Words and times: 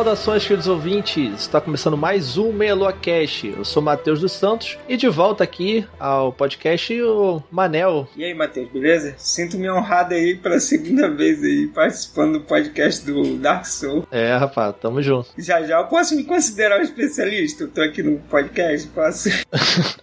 Saudações, 0.00 0.44
queridos 0.44 0.66
ouvintes! 0.66 1.42
Está 1.42 1.60
começando 1.60 1.94
mais 1.94 2.38
um 2.38 2.54
Meia 2.54 2.74
Lua 2.74 2.90
Cash. 2.90 3.44
Eu 3.44 3.66
sou 3.66 3.82
Matheus 3.82 4.18
dos 4.18 4.32
Santos 4.32 4.78
e 4.88 4.96
de 4.96 5.06
volta 5.10 5.44
aqui 5.44 5.86
ao 5.98 6.32
podcast 6.32 6.98
o 7.02 7.42
Manel. 7.50 8.08
E 8.16 8.24
aí, 8.24 8.32
Matheus, 8.32 8.70
beleza? 8.70 9.14
Sinto-me 9.18 9.70
honrado 9.70 10.14
aí 10.14 10.36
pela 10.36 10.58
segunda 10.58 11.10
vez 11.10 11.44
aí 11.44 11.66
participando 11.66 12.38
do 12.38 12.40
podcast 12.40 13.04
do 13.04 13.36
Dark 13.36 13.66
Souls. 13.66 14.06
É, 14.10 14.34
rapaz, 14.36 14.74
tamo 14.80 15.02
junto. 15.02 15.28
Já 15.36 15.62
já 15.64 15.78
eu 15.78 15.84
posso 15.84 16.16
me 16.16 16.24
considerar 16.24 16.80
um 16.80 16.82
especialista. 16.82 17.64
Eu 17.64 17.68
tô 17.68 17.82
aqui 17.82 18.02
no 18.02 18.20
podcast, 18.20 18.88
posso. 18.88 19.28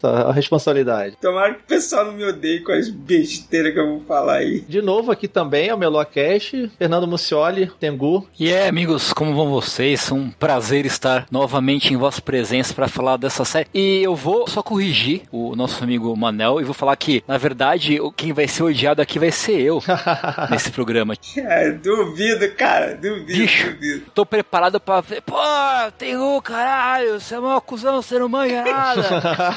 Tá, 0.00 0.22
a 0.22 0.32
responsabilidade. 0.32 1.16
Tomara 1.20 1.54
que 1.54 1.60
o 1.60 1.66
pessoal 1.66 2.06
não 2.06 2.12
me 2.12 2.24
odeie 2.24 2.60
com 2.60 2.72
as 2.72 2.88
besteiras 2.88 3.72
que 3.72 3.78
eu 3.78 3.86
vou 3.86 4.00
falar 4.00 4.36
aí. 4.36 4.60
De 4.60 4.80
novo 4.80 5.12
aqui 5.12 5.28
também 5.28 5.68
é 5.68 5.74
o 5.74 5.78
Melua 5.78 6.04
Cash, 6.04 6.52
Fernando 6.78 7.06
Mucioli, 7.06 7.70
Tengu. 7.78 8.26
E 8.38 8.50
é, 8.50 8.68
amigos, 8.68 9.12
como 9.22 9.36
vão 9.36 9.50
vocês? 9.50 10.10
É 10.10 10.14
um 10.14 10.28
prazer 10.30 10.84
estar 10.84 11.26
novamente 11.30 11.94
em 11.94 11.96
vossa 11.96 12.20
presença 12.20 12.74
para 12.74 12.88
falar 12.88 13.16
dessa 13.16 13.44
série. 13.44 13.68
E 13.72 14.02
eu 14.02 14.16
vou 14.16 14.48
só 14.48 14.64
corrigir 14.64 15.22
o 15.30 15.54
nosso 15.54 15.84
amigo 15.84 16.16
Manel 16.16 16.60
e 16.60 16.64
vou 16.64 16.74
falar 16.74 16.96
que, 16.96 17.22
na 17.28 17.38
verdade, 17.38 18.00
quem 18.16 18.32
vai 18.32 18.48
ser 18.48 18.64
odiado 18.64 19.00
aqui 19.00 19.20
vai 19.20 19.30
ser 19.30 19.60
eu 19.60 19.80
nesse 20.50 20.72
programa. 20.72 21.14
É, 21.36 21.70
duvido, 21.70 22.50
cara, 22.56 22.96
duvido, 22.96 23.26
Bicho. 23.26 23.72
duvido. 23.74 24.06
Tô 24.12 24.26
preparado 24.26 24.80
pra 24.80 25.00
ver. 25.00 25.22
Pô, 25.22 25.36
tem 25.96 26.16
o 26.16 26.42
caralho, 26.42 27.20
você 27.20 27.36
é 27.36 27.38
uma 27.38 27.60
cuzão, 27.60 28.02
você 28.02 28.18
não 28.18 28.28
manja 28.28 28.64
nada. 28.64 29.02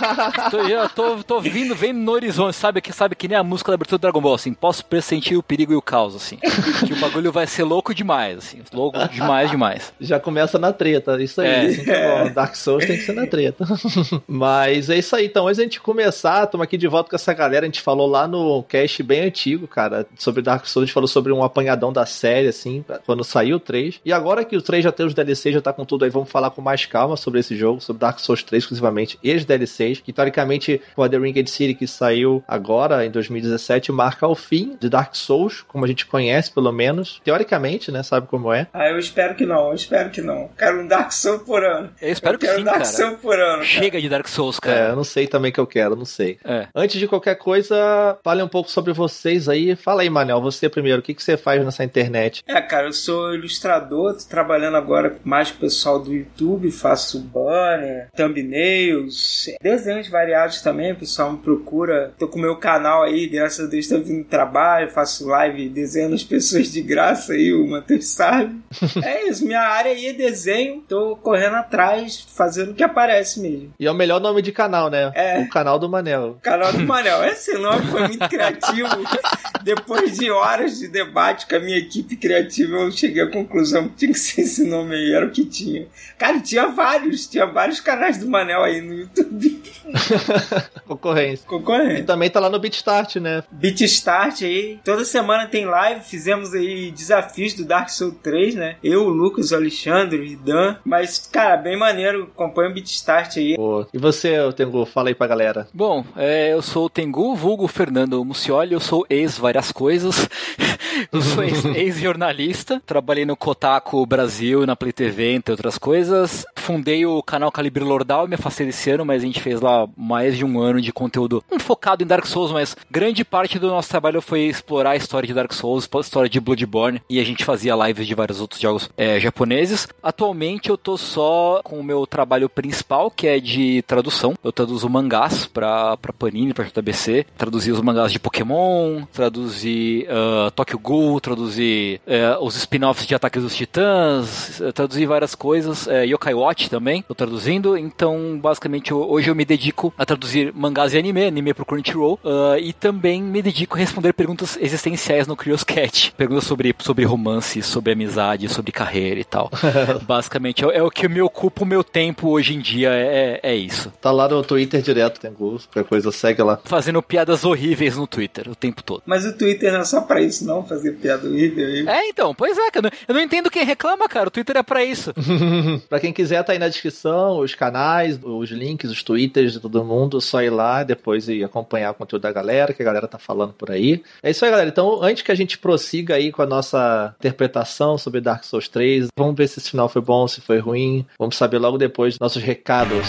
tô, 0.51 0.69
já 0.69 0.87
tô, 0.89 1.23
tô 1.23 1.41
vindo, 1.41 1.73
vendo 1.73 1.97
no 1.97 2.11
horizonte, 2.11 2.55
sabe 2.55 2.81
que, 2.81 2.93
sabe 2.93 3.15
que 3.15 3.27
nem 3.27 3.35
a 3.35 3.43
música 3.43 3.71
da 3.71 3.75
abertura 3.75 3.97
do 3.97 4.01
Dragon 4.01 4.21
Ball, 4.21 4.35
assim. 4.35 4.53
Posso 4.53 4.85
pressentir 4.85 5.35
o 5.35 5.41
perigo 5.41 5.73
e 5.73 5.75
o 5.75 5.81
caos, 5.81 6.15
assim. 6.15 6.37
que 6.85 6.93
o 6.93 6.97
bagulho 6.97 7.31
vai 7.31 7.47
ser 7.47 7.63
louco 7.63 7.95
demais, 7.95 8.37
assim. 8.37 8.61
Louco 8.71 8.99
demais, 9.09 9.49
demais. 9.49 9.54
Já 9.99 10.19
começa 10.19 10.59
na 10.59 10.71
treta, 10.73 11.21
isso 11.21 11.41
aí. 11.41 11.47
É. 11.47 11.65
assim 11.65 11.83
que 11.83 11.91
é 11.91 12.23
bom. 12.23 12.33
Dark 12.33 12.55
Souls 12.55 12.85
tem 12.85 12.97
que 12.97 13.03
ser 13.03 13.13
na 13.13 13.27
treta. 13.27 13.65
Mas 14.27 14.89
é 14.89 14.97
isso 14.97 15.15
aí, 15.15 15.25
então. 15.25 15.47
Antes 15.47 15.57
da 15.57 15.63
gente 15.63 15.79
começar, 15.79 16.43
estamos 16.43 16.63
aqui 16.63 16.77
de 16.77 16.87
volta 16.87 17.09
com 17.09 17.15
essa 17.15 17.33
galera. 17.33 17.65
A 17.65 17.67
gente 17.67 17.81
falou 17.81 18.07
lá 18.07 18.27
no 18.27 18.63
cast 18.63 19.01
bem 19.03 19.21
antigo, 19.21 19.67
cara, 19.67 20.05
sobre 20.17 20.41
Dark 20.41 20.65
Souls. 20.65 20.83
A 20.83 20.87
gente 20.87 20.93
falou 20.93 21.07
sobre 21.07 21.31
um 21.31 21.43
apanhadão 21.43 21.91
da 21.91 22.05
série, 22.05 22.47
assim, 22.47 22.83
quando 23.05 23.23
saiu 23.23 23.57
o 23.57 23.59
3. 23.59 24.01
E 24.03 24.11
agora 24.11 24.43
que 24.43 24.57
o 24.57 24.61
3 24.61 24.83
já 24.83 24.91
tem 24.91 25.05
os 25.05 25.13
DLC, 25.13 25.51
já 25.51 25.61
tá 25.61 25.73
com 25.73 25.85
tudo 25.85 26.05
aí, 26.05 26.11
vamos 26.11 26.29
falar 26.29 26.49
com 26.51 26.61
mais 26.61 26.85
calma 26.85 27.17
sobre 27.17 27.39
esse 27.39 27.55
jogo, 27.55 27.81
sobre 27.81 27.99
Dark 27.99 28.19
Souls 28.19 28.43
3 28.43 28.63
exclusivamente, 28.63 29.17
e 29.23 29.33
os 29.33 29.45
DLCs, 29.45 30.01
que 30.01 30.13
teoricamente 30.13 30.81
com 30.95 31.03
a 31.03 31.09
The 31.09 31.17
Ringed 31.17 31.49
City 31.49 31.73
que 31.73 31.87
saiu 31.87 32.43
agora, 32.47 33.05
em 33.05 33.11
2017, 33.11 33.91
marca 33.91 34.27
o 34.27 34.35
fim 34.35 34.77
de 34.79 34.89
Dark 34.89 35.15
Souls, 35.15 35.63
como 35.67 35.85
a 35.85 35.87
gente 35.87 36.05
conhece, 36.05 36.51
pelo 36.51 36.71
menos. 36.71 37.21
Teoricamente, 37.23 37.91
né? 37.91 38.03
Sabe 38.03 38.27
como 38.27 38.51
é. 38.51 38.67
Ah, 38.73 38.89
eu 38.89 38.99
espero 38.99 39.35
que 39.35 39.44
não, 39.45 39.69
eu 39.69 39.75
espero 39.75 40.09
que 40.09 40.21
não. 40.21 40.49
Quero 40.57 40.81
um 40.81 40.87
Dark 40.87 41.11
Souls 41.11 41.41
por 41.43 41.63
ano. 41.63 41.89
Eu 42.01 42.11
espero 42.11 42.35
eu 42.35 42.39
que 42.39 42.45
quero 42.45 42.57
sim, 42.57 42.61
um 42.61 42.65
Dark 42.65 42.77
cara. 42.79 42.85
Souls 42.89 43.19
por 43.21 43.39
ano. 43.39 43.51
cara. 43.53 43.63
Chega 43.65 44.01
de 44.01 44.09
Dark 44.09 44.27
Souls, 44.27 44.57
É, 44.63 44.65
cara. 44.65 44.89
eu 44.89 44.95
não 44.95 45.03
sei 45.03 45.27
também 45.27 45.51
que 45.51 45.59
eu 45.59 45.67
quero, 45.67 45.95
não 45.95 46.05
sei. 46.05 46.37
É. 46.43 46.67
Antes 46.75 46.99
de 46.99 47.07
qualquer 47.07 47.35
coisa, 47.35 48.17
fale 48.23 48.41
um 48.41 48.47
pouco 48.47 48.69
sobre 48.71 48.93
vocês 48.93 49.47
aí. 49.49 49.75
Fala 49.75 50.01
aí, 50.01 50.09
Manel, 50.09 50.41
você 50.41 50.69
primeiro, 50.69 50.99
o 50.99 51.01
que, 51.03 51.13
que 51.13 51.23
você 51.23 51.37
faz 51.37 51.63
nessa 51.63 51.83
internet? 51.83 52.43
É, 52.47 52.61
cara, 52.61 52.87
eu 52.87 52.93
sou 52.93 53.33
ilustrador, 53.33 54.13
tô 54.13 54.23
trabalhando 54.29 54.77
agora 54.77 55.17
mais 55.23 55.51
com 55.51 55.57
o 55.57 55.61
pessoal 55.61 55.99
do 55.99 56.13
YouTube, 56.13 56.69
faço 56.71 57.19
banner, 57.19 58.07
thumbnails, 58.15 59.49
desenhos 59.61 60.07
variados 60.07 60.61
também, 60.61 60.91
o 60.91 60.95
pessoal 60.95 61.31
me 61.31 61.37
procura. 61.39 62.13
Tô 62.17 62.27
com 62.27 62.37
o 62.37 62.41
meu 62.41 62.55
canal 62.57 63.03
aí, 63.03 63.27
graças 63.27 63.65
a 63.67 63.69
Deus 63.69 63.87
tá 63.87 63.97
vindo 63.97 64.23
trabalho, 64.25 64.89
faço 64.89 65.27
live 65.27 65.69
desenhando 65.69 66.15
as 66.15 66.23
pessoas 66.23 66.71
de 66.71 66.81
graça 66.81 67.33
aí, 67.33 67.53
o 67.53 67.67
Matheus 67.67 68.07
sabe. 68.07 68.55
é 69.03 69.24
isso, 69.27 69.45
minha 69.45 69.61
área 69.61 69.91
aí 69.91 70.07
é 70.07 70.13
desenho, 70.13 70.83
tô 70.87 71.15
correndo 71.17 71.55
atrás, 71.55 72.25
fazendo 72.35 72.71
o 72.71 72.73
que 72.73 72.83
aparece 72.83 73.39
mesmo. 73.39 73.73
E 73.79 73.85
é 73.85 73.91
o 73.91 73.95
melhor 73.95 74.19
nome 74.21 74.41
de 74.41 74.51
canal, 74.51 74.89
né? 74.89 75.11
É. 75.15 75.39
O 75.39 75.49
canal 75.49 75.77
do 75.79 75.89
Manel. 75.89 76.37
Canal 76.41 76.71
do 76.73 76.79
Manel. 76.85 77.23
Esse 77.25 77.53
nome 77.57 77.85
foi 77.87 78.07
muito 78.07 78.27
criativo. 78.29 78.87
Depois 79.63 80.17
de 80.17 80.29
horas 80.29 80.77
de 80.77 80.87
debate 80.87 81.47
com 81.47 81.55
a 81.55 81.59
minha 81.59 81.77
equipe 81.77 82.15
criativa, 82.15 82.75
eu 82.77 82.91
cheguei 82.91 83.23
à 83.23 83.31
conclusão 83.31 83.87
que 83.89 83.95
tinha 83.95 84.11
que 84.11 84.19
ser 84.19 84.41
esse 84.41 84.63
nome 84.67 84.95
aí, 84.95 85.11
era 85.13 85.25
o 85.25 85.31
que 85.31 85.43
tinha. 85.43 85.87
Cara, 86.17 86.39
tinha 86.39 86.67
vários, 86.67 87.25
tinha 87.25 87.47
vários 87.47 87.79
canais 87.79 88.17
do 88.19 88.29
Manel 88.29 88.63
aí 88.63 88.79
no 88.81 88.93
YouTube. 88.93 89.63
Concorrência. 90.87 91.43
E 91.43 91.47
Concorrente. 91.47 92.03
também 92.03 92.29
tá 92.29 92.39
lá 92.39 92.49
no 92.49 92.59
BitStart, 92.59 93.15
né? 93.17 93.43
Beat 93.51 93.81
Start 93.81 94.41
aí. 94.43 94.79
Toda 94.83 95.03
semana 95.03 95.47
tem 95.47 95.65
live. 95.65 96.01
Fizemos 96.01 96.53
aí 96.53 96.91
desafios 96.91 97.53
do 97.53 97.65
Dark 97.65 97.89
Souls 97.89 98.15
3, 98.21 98.55
né? 98.55 98.75
Eu, 98.83 99.13
Lucas, 99.15 99.51
o 99.51 99.55
Alexandre 99.55 100.35
Dan. 100.35 100.75
Mas, 100.83 101.27
cara, 101.31 101.57
bem 101.57 101.77
maneiro. 101.77 102.29
Acompanha 102.33 102.69
o 102.69 102.73
Beat 102.73 102.87
Start 102.87 103.37
aí. 103.37 103.55
E 103.93 103.97
você, 103.97 104.35
Tengu, 104.53 104.85
fala 104.85 105.09
aí 105.09 105.15
pra 105.15 105.27
galera. 105.27 105.67
Bom, 105.73 106.03
é, 106.15 106.53
eu 106.53 106.61
sou 106.61 106.85
o 106.85 106.89
Tengu, 106.89 107.35
vulgo 107.35 107.67
Fernando 107.67 108.23
Mucioli, 108.23 108.73
eu 108.73 108.79
sou 108.79 109.05
ex 109.09 109.37
várias 109.37 109.71
coisas. 109.71 110.27
eu 111.11 111.21
sou 111.21 111.43
ex- 111.43 111.65
ex-jornalista, 111.75 112.81
trabalhei 112.85 113.25
no 113.25 113.35
Kotaku 113.35 114.05
Brasil 114.05 114.63
e 114.63 114.65
na 114.65 114.75
Play 114.75 114.91
TV, 114.93 115.33
entre 115.33 115.51
outras 115.51 115.77
coisas. 115.77 116.45
Fundei 116.55 117.05
o 117.05 117.21
canal 117.23 117.51
Calibre 117.51 117.83
Lordal, 117.83 118.27
me 118.27 118.35
afastei 118.35 118.65
desse 118.65 118.89
ano, 118.89 119.05
mas 119.05 119.21
a 119.23 119.25
gente 119.25 119.41
fez 119.41 119.61
lá 119.61 119.87
mais 119.97 120.37
de 120.37 120.45
um 120.45 120.59
ano 120.59 120.81
de 120.81 120.91
conteúdo 120.91 121.43
não 121.51 121.59
focado 121.59 122.03
em 122.03 122.07
Dark 122.07 122.25
Souls, 122.25 122.51
mas 122.51 122.75
grande 122.89 123.23
parte 123.23 123.57
do 123.59 123.67
nosso 123.67 123.89
trabalho 123.89 124.21
foi 124.21 124.41
explorar 124.41 124.91
a 124.91 124.95
história 124.95 125.27
de 125.27 125.33
Dark 125.33 125.51
Souls, 125.53 125.87
a 125.91 125.99
história 125.99 126.29
de 126.29 126.39
Bloodborne, 126.39 127.01
e 127.09 127.19
a 127.19 127.23
gente 127.23 127.43
fazia 127.45 127.75
lives 127.75 128.07
de 128.07 128.13
vários 128.15 128.41
outros 128.41 128.59
jogos 128.59 128.89
é, 128.97 129.04
japoneses. 129.19 129.87
Atualmente 130.01 130.69
eu 130.69 130.77
tô 130.77 130.97
só 130.97 131.61
com 131.63 131.79
o 131.79 131.83
meu 131.83 132.05
trabalho 132.05 132.49
principal, 132.49 133.09
que 133.11 133.27
é 133.27 133.39
de 133.39 133.81
tradução. 133.83 134.33
Eu 134.43 134.51
traduzo 134.51 134.87
mangás 134.89 135.45
pra, 135.45 135.97
pra 135.97 136.13
Panini, 136.13 136.53
pra 136.53 136.65
JBC. 136.65 137.25
Traduzi 137.37 137.71
os 137.71 137.81
mangás 137.81 138.11
de 138.11 138.19
Pokémon, 138.19 139.03
traduzi 139.13 140.05
uh, 140.09 140.51
Tokyo 140.51 140.79
Ghoul, 140.79 141.19
traduzi 141.19 141.99
eh, 142.07 142.37
os 142.41 142.55
spin-offs 142.55 143.05
de 143.07 143.13
Ataques 143.15 143.43
dos 143.43 143.55
Titãs, 143.55 144.61
eh, 144.61 144.71
traduzi 144.71 145.05
várias 145.05 145.35
coisas. 145.35 145.87
eh, 145.87 146.05
Yokai 146.05 146.33
Watch 146.33 146.69
também, 146.69 147.01
tô 147.01 147.13
traduzindo. 147.15 147.77
Então, 147.77 148.39
basicamente, 148.41 148.91
eu- 148.91 149.09
hoje 149.09 149.29
eu 149.29 149.35
me 149.35 149.45
dedico 149.45 149.93
a 149.97 150.05
traduzir 150.05 150.51
mangás 150.53 150.93
e 150.93 150.97
anime, 150.97 151.25
anime 151.25 151.53
pro 151.53 151.65
Crunchyroll, 151.65 152.19
ah, 152.23 152.57
e 152.59 152.71
também 152.73 153.21
me 153.21 153.41
dedico 153.41 153.75
a 153.75 153.79
responder 153.79 154.13
perguntas 154.13 154.57
existenciais 154.61 155.27
no 155.27 155.35
Curious 155.35 155.63
Cat. 155.63 156.13
Perguntas 156.17 156.45
sobre, 156.45 156.73
sobre 156.79 157.05
romance, 157.05 157.61
sobre 157.61 157.91
amizade, 157.93 158.47
sobre 158.49 158.71
carreira 158.71 158.94
e 158.97 159.23
tal. 159.23 159.49
basicamente, 160.07 160.63
é, 160.65 160.77
é 160.77 160.83
o 160.83 160.91
que 160.91 161.07
me 161.07 161.21
ocupa 161.21 161.63
o 161.63 161.65
meu 161.65 161.83
tempo 161.83 162.29
hoje 162.29 162.55
em 162.55 162.59
dia, 162.59 162.89
é, 162.91 163.39
é 163.41 163.55
isso. 163.55 163.91
Tá 164.01 164.11
lá 164.11 164.27
no 164.27 164.43
Twitter 164.43 164.81
direto, 164.81 165.19
Tengu. 165.19 165.59
Qualquer 165.71 165.87
coisa, 165.87 166.11
segue 166.11 166.41
lá. 166.41 166.59
Fazendo 166.63 167.01
piadas 167.01 167.43
horríveis 167.43 167.97
no 167.97 168.07
Twitter 168.07 168.49
o 168.49 168.55
tempo 168.55 168.83
todo. 168.83 169.03
Mas 169.05 169.25
o 169.25 169.33
Twitter 169.33 169.71
não 169.71 169.81
é 169.81 169.85
só 169.85 170.01
pra 170.01 170.21
isso, 170.21 170.45
não. 170.45 170.65
Fazer 170.65 170.93
piada 170.93 171.27
horrível 171.27 171.65
aí. 171.65 171.87
É, 171.87 172.09
então, 172.09 172.33
pois 172.33 172.57
é, 172.57 172.71
cara. 172.71 172.91
Eu 173.07 173.13
não 173.13 173.21
entendo 173.21 173.49
quem 173.49 173.63
reclama, 173.63 174.07
cara. 174.07 174.27
O 174.27 174.31
Twitter 174.31 174.57
é 174.57 174.63
pra 174.63 174.83
isso. 174.83 175.13
pra 175.89 175.99
quem 175.99 176.13
quiser, 176.13 176.43
tá 176.43 176.53
aí 176.53 176.59
na 176.59 176.67
descrição 176.67 177.39
os 177.39 177.55
canais, 177.55 178.19
os 178.21 178.49
links, 178.49 178.91
os 178.91 179.03
twitters 179.03 179.53
de 179.53 179.59
todo 179.59 179.83
mundo. 179.83 180.19
Só 180.21 180.41
ir 180.41 180.49
lá 180.49 180.83
depois 180.83 181.27
e 181.27 181.43
acompanhar 181.43 181.91
o 181.91 181.95
conteúdo 181.95 182.23
da 182.23 182.31
galera, 182.31 182.73
que 182.73 182.81
a 182.81 182.85
galera 182.85 183.07
tá 183.07 183.17
falando 183.17 183.53
por 183.53 183.71
aí. 183.71 184.03
É 184.21 184.31
isso 184.31 184.43
aí, 184.45 184.51
galera. 184.51 184.69
Então, 184.69 185.01
antes 185.01 185.23
que 185.23 185.31
a 185.31 185.35
gente 185.35 185.57
prossiga 185.57 186.15
aí 186.15 186.31
com 186.31 186.41
a 186.41 186.45
nossa 186.45 187.15
interpretação 187.19 187.97
sobre 187.97 188.21
Dark 188.21 188.43
Souls 188.43 188.67
3, 188.67 188.84
vamos 189.17 189.35
ver 189.35 189.47
se 189.47 189.59
esse 189.59 189.71
final 189.71 189.89
foi 189.89 190.01
bom, 190.01 190.27
se 190.27 190.41
foi 190.41 190.59
ruim. 190.59 191.05
Vamos 191.17 191.35
saber 191.35 191.59
logo 191.59 191.77
depois 191.77 192.13
dos 192.13 192.19
nossos 192.19 192.41
recados. 192.41 193.05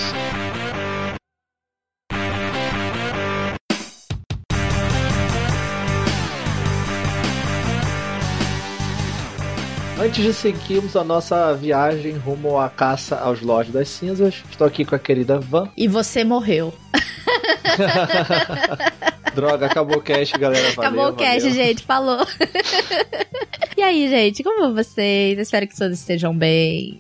Antes 9.99 10.23
de 10.23 10.33
seguirmos 10.33 10.95
a 10.95 11.03
nossa 11.03 11.53
viagem 11.55 12.17
rumo 12.19 12.61
à 12.61 12.69
caça 12.69 13.17
aos 13.17 13.41
Lords 13.41 13.73
das 13.73 13.89
Cinzas, 13.89 14.45
estou 14.49 14.67
aqui 14.67 14.85
com 14.85 14.95
a 14.95 14.99
querida 14.99 15.41
Van. 15.41 15.69
E 15.77 15.89
você 15.89 16.23
morreu. 16.23 16.73
Droga, 19.35 19.67
acabou 19.67 19.99
o 19.99 20.03
cast, 20.03 20.39
galera. 20.39 20.71
Valeu, 20.73 20.89
acabou 20.91 21.09
o 21.09 21.17
cast, 21.17 21.49
valeu. 21.49 21.55
gente. 21.55 21.83
Falou. 21.83 22.27
E 23.77 23.83
aí, 23.83 24.09
gente, 24.09 24.43
como 24.43 24.59
vão 24.59 24.75
vocês? 24.75 25.39
Espero 25.39 25.69
que 25.69 25.77
todos 25.77 25.99
estejam 25.99 26.35
bem. 26.35 26.99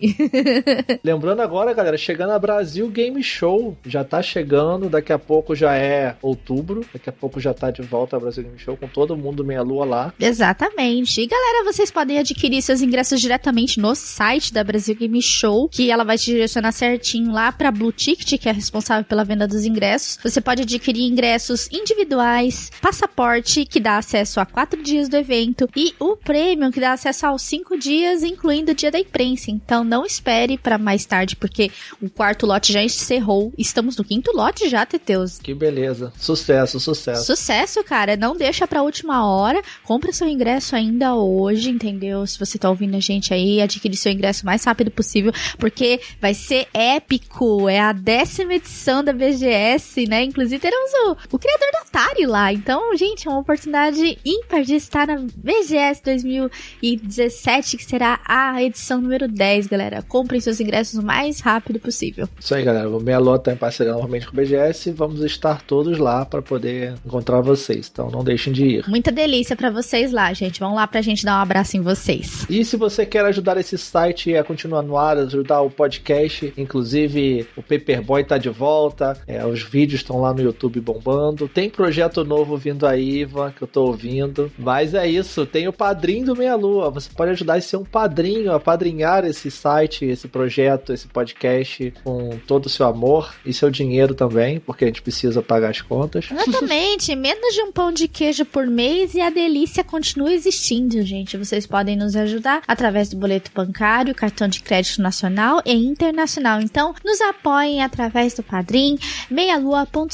Lembrando 1.03 1.41
agora, 1.41 1.73
galera, 1.73 1.97
chegando 1.97 2.33
a 2.33 2.39
Brasil 2.39 2.87
Game 2.91 3.23
Show. 3.23 3.75
Já 3.87 4.05
tá 4.05 4.21
chegando, 4.21 4.91
daqui 4.91 5.11
a 5.11 5.19
pouco 5.19 5.55
já 5.55 5.75
é 5.75 6.17
outubro. 6.21 6.85
Daqui 6.93 7.09
a 7.09 7.13
pouco 7.13 7.41
já 7.41 7.55
tá 7.55 7.71
de 7.71 7.81
volta 7.81 8.17
a 8.17 8.21
Brasil 8.21 8.45
Game 8.45 8.59
Show 8.59 8.77
com 8.77 8.87
todo 8.87 9.17
mundo 9.17 9.43
meia 9.43 9.63
lua 9.63 9.87
lá. 9.87 10.13
Exatamente. 10.21 11.23
E 11.23 11.27
galera, 11.27 11.65
vocês 11.65 11.91
podem 11.91 12.19
adquirir 12.19 12.61
seus 12.61 12.83
ingressos 12.83 13.23
diretamente 13.23 13.81
no 13.81 13.95
site 13.95 14.53
da 14.53 14.63
Brasil 14.63 14.97
Game 14.97 15.23
Show, 15.23 15.71
que 15.71 15.91
ela 15.91 16.05
vai 16.05 16.19
te 16.19 16.27
direcionar 16.27 16.73
certinho 16.73 17.33
lá 17.33 17.53
pra 17.53 17.71
Blue 17.73 17.91
Ticket, 17.91 18.39
que 18.39 18.51
é 18.51 18.53
responsável 18.53 19.05
pela 19.07 19.25
venda 19.25 19.49
dos 19.49 19.65
ingressos. 19.65 20.19
Você 20.23 20.43
pode 20.43 20.56
adquirir 20.63 21.05
ingressos 21.05 21.69
individuais, 21.71 22.71
passaporte, 22.81 23.65
que 23.65 23.81
dá 23.81 23.99
acesso 23.99 24.41
a 24.41 24.47
quatro 24.47 24.83
dias 24.83 25.09
do 25.09 25.17
evento, 25.17 25.69
e 25.77 25.95
o 25.99 26.17
prêmio, 26.17 26.73
que 26.73 26.81
dá 26.81 26.93
acesso 26.93 27.27
aos 27.27 27.43
cinco 27.43 27.79
dias, 27.79 28.23
incluindo 28.23 28.73
o 28.73 28.75
dia 28.75 28.91
da 28.91 28.99
imprensa. 28.99 29.51
Então 29.51 29.85
não 29.85 30.05
espere 30.05 30.59
para 30.59 30.79
mais 30.79 31.05
tarde, 31.05 31.37
porque 31.37 31.71
o 32.01 32.09
quarto 32.09 32.47
lote 32.47 32.73
já 32.73 32.83
encerrou. 32.83 33.53
Estamos 33.57 33.97
no 33.97 34.05
quinto 34.05 34.35
lote 34.35 34.69
já, 34.69 34.85
Teteus. 34.87 35.39
Que 35.39 35.55
beleza. 35.55 36.13
Sucesso, 36.19 36.81
sucesso. 36.81 37.25
Sucesso, 37.25 37.85
cara. 37.85 38.17
Não 38.17 38.37
deixa 38.37 38.67
pra 38.67 38.83
última 38.83 39.27
hora. 39.27 39.63
Compre 39.85 40.13
seu 40.13 40.29
ingresso 40.29 40.75
ainda 40.75 41.15
hoje, 41.15 41.71
entendeu? 41.71 42.27
Se 42.27 42.39
você 42.39 42.59
tá 42.59 42.69
ouvindo 42.71 42.97
a 42.97 43.01
gente 43.01 43.33
aí, 43.33 43.61
adquire 43.61 43.97
seu 43.97 44.13
ingresso 44.13 44.43
o 44.43 44.47
mais 44.47 44.65
rápido 44.65 44.91
possível, 44.91 45.33
porque 45.59 46.01
vai 46.21 46.35
ser 46.35 46.67
épico. 46.73 47.69
É 47.69 47.81
a 47.81 47.93
décima 47.93 48.55
edição 48.55 49.05
da 49.05 49.13
BGS, 49.13 50.07
né? 50.07 50.25
Inclusive 50.25 50.46
teremos 50.59 50.91
o, 50.93 51.37
o 51.37 51.39
criador 51.39 51.69
da 51.73 51.81
Atari 51.81 52.27
lá. 52.27 52.53
Então, 52.53 52.97
gente, 52.97 53.27
é 53.27 53.31
uma 53.31 53.41
oportunidade 53.41 54.19
ímpar 54.25 54.63
de 54.63 54.75
estar 54.75 55.07
na 55.07 55.17
BGS 55.17 56.03
2017, 56.05 57.77
que 57.77 57.85
será 57.85 58.21
a 58.25 58.63
edição 58.63 59.01
número 59.01 59.29
10, 59.29 59.67
galera. 59.67 60.03
Comprem 60.03 60.41
seus 60.41 60.61
ingressos 60.61 60.99
o 60.99 61.03
mais 61.05 61.41
rápido 61.41 61.81
possível. 61.81 62.29
Isso 62.39 62.55
aí, 62.55 62.63
galera. 62.63 62.89
O 62.89 63.01
Meia 63.01 63.19
tá 63.39 63.53
em 63.53 63.57
parceria 63.57 63.93
novamente 63.93 64.27
com 64.27 64.33
o 64.33 64.37
BGS. 64.37 64.93
Vamos 64.93 65.23
estar 65.23 65.63
todos 65.63 65.99
lá 65.99 66.25
para 66.25 66.43
poder 66.43 66.95
encontrar 67.05 67.41
vocês. 67.41 67.91
Então 67.91 68.11
não 68.11 68.23
deixem 68.23 68.53
de 68.53 68.65
ir. 68.65 68.89
Muita 68.89 69.11
delícia 69.11 69.57
para 69.57 69.71
vocês 69.71 70.13
lá, 70.13 70.33
gente. 70.33 70.61
Vão 70.61 70.75
lá 70.75 70.87
pra 70.87 71.01
gente 71.01 71.25
dar 71.25 71.39
um 71.39 71.43
abraço 71.43 71.77
em 71.77 71.81
vocês. 71.81 72.47
E 72.49 72.65
se 72.65 72.77
você 72.77 73.05
quer 73.05 73.25
ajudar 73.25 73.57
esse 73.57 73.77
site 73.77 74.37
a 74.37 74.45
continuar 74.45 74.83
no 74.83 74.97
ar, 74.97 75.17
ajudar 75.19 75.61
o 75.61 75.71
podcast, 75.71 76.53
inclusive 76.57 77.47
o 77.57 77.63
Paperboy 77.63 78.25
tá 78.25 78.39
de 78.39 78.49
volta, 78.49 79.17
é, 79.27 79.45
os 79.45 79.63
vídeos 79.63 80.01
estão 80.01 80.21
lá 80.21 80.33
no 80.37 80.43
YouTube 80.43 80.81
bombando. 80.81 81.49
Tem 81.49 81.69
projeto 81.69 82.25
novo 82.25 82.57
vindo 82.57 82.87
aí, 82.87 83.21
Ivan, 83.21 83.51
que 83.51 83.63
eu 83.63 83.69
tô 83.69 83.85
ouvindo. 83.87 84.51
Mas 84.59 84.95
é 84.95 85.09
isso, 85.09 85.47
tem 85.47 85.67
o 85.67 85.73
padrinho 85.73 86.27
do 86.27 86.37
Meia 86.37 86.55
Lua. 86.55 86.91
Você 86.91 87.11
pode 87.15 87.33
ajudar 87.33 87.55
a 87.55 87.61
ser 87.61 87.77
um 87.77 87.85
padrinho, 87.85 88.53
a 88.53 88.61
padrinhar 88.61 89.25
esse 89.25 89.51
site, 89.51 90.05
esse 90.05 90.29
projeto, 90.29 90.93
esse 90.93 91.07
podcast 91.09 91.93
com 92.05 92.39
todo 92.47 92.67
o 92.67 92.69
seu 92.69 92.87
amor 92.87 93.35
e 93.45 93.53
seu 93.53 93.71
dinheiro 93.71 94.15
também, 94.15 94.61
porque 94.61 94.85
a 94.85 94.89
gente 94.89 95.03
precisa 95.03 95.43
pagar 95.43 95.71
as 95.71 95.81
contas. 95.81 96.29
Exatamente, 96.31 97.15
menos 97.17 97.55
de 97.55 97.63
um 97.63 97.73
pão 97.73 97.93
de 97.93 98.09
queijo 98.09 98.45
por 98.45 98.67
mês 98.67 99.15
e 99.15 99.21
a 99.21 99.31
delícia 99.31 99.83
continua 99.83 100.33
existindo, 100.33 101.03
gente. 101.03 101.37
Vocês 101.37 101.67
podem 101.67 101.97
nos 101.97 102.15
ajudar 102.17 102.63
através 102.67 103.09
do 103.09 103.17
boleto 103.17 103.51
bancário, 103.55 104.15
cartão 104.15 104.49
de 104.49 104.61
crédito 104.61 105.01
nacional 105.01 105.63
e 105.65 105.73
internacional. 105.73 106.61
Então, 106.61 106.95
nos 107.05 107.21
apoiem 107.21 107.83
através 107.83 108.35
do 108.35 108.43
Padrim, 108.43 108.99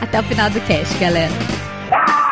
Até 0.00 0.20
o 0.20 0.22
final 0.24 0.50
do 0.50 0.60
cast, 0.62 0.96
galera. 0.98 1.32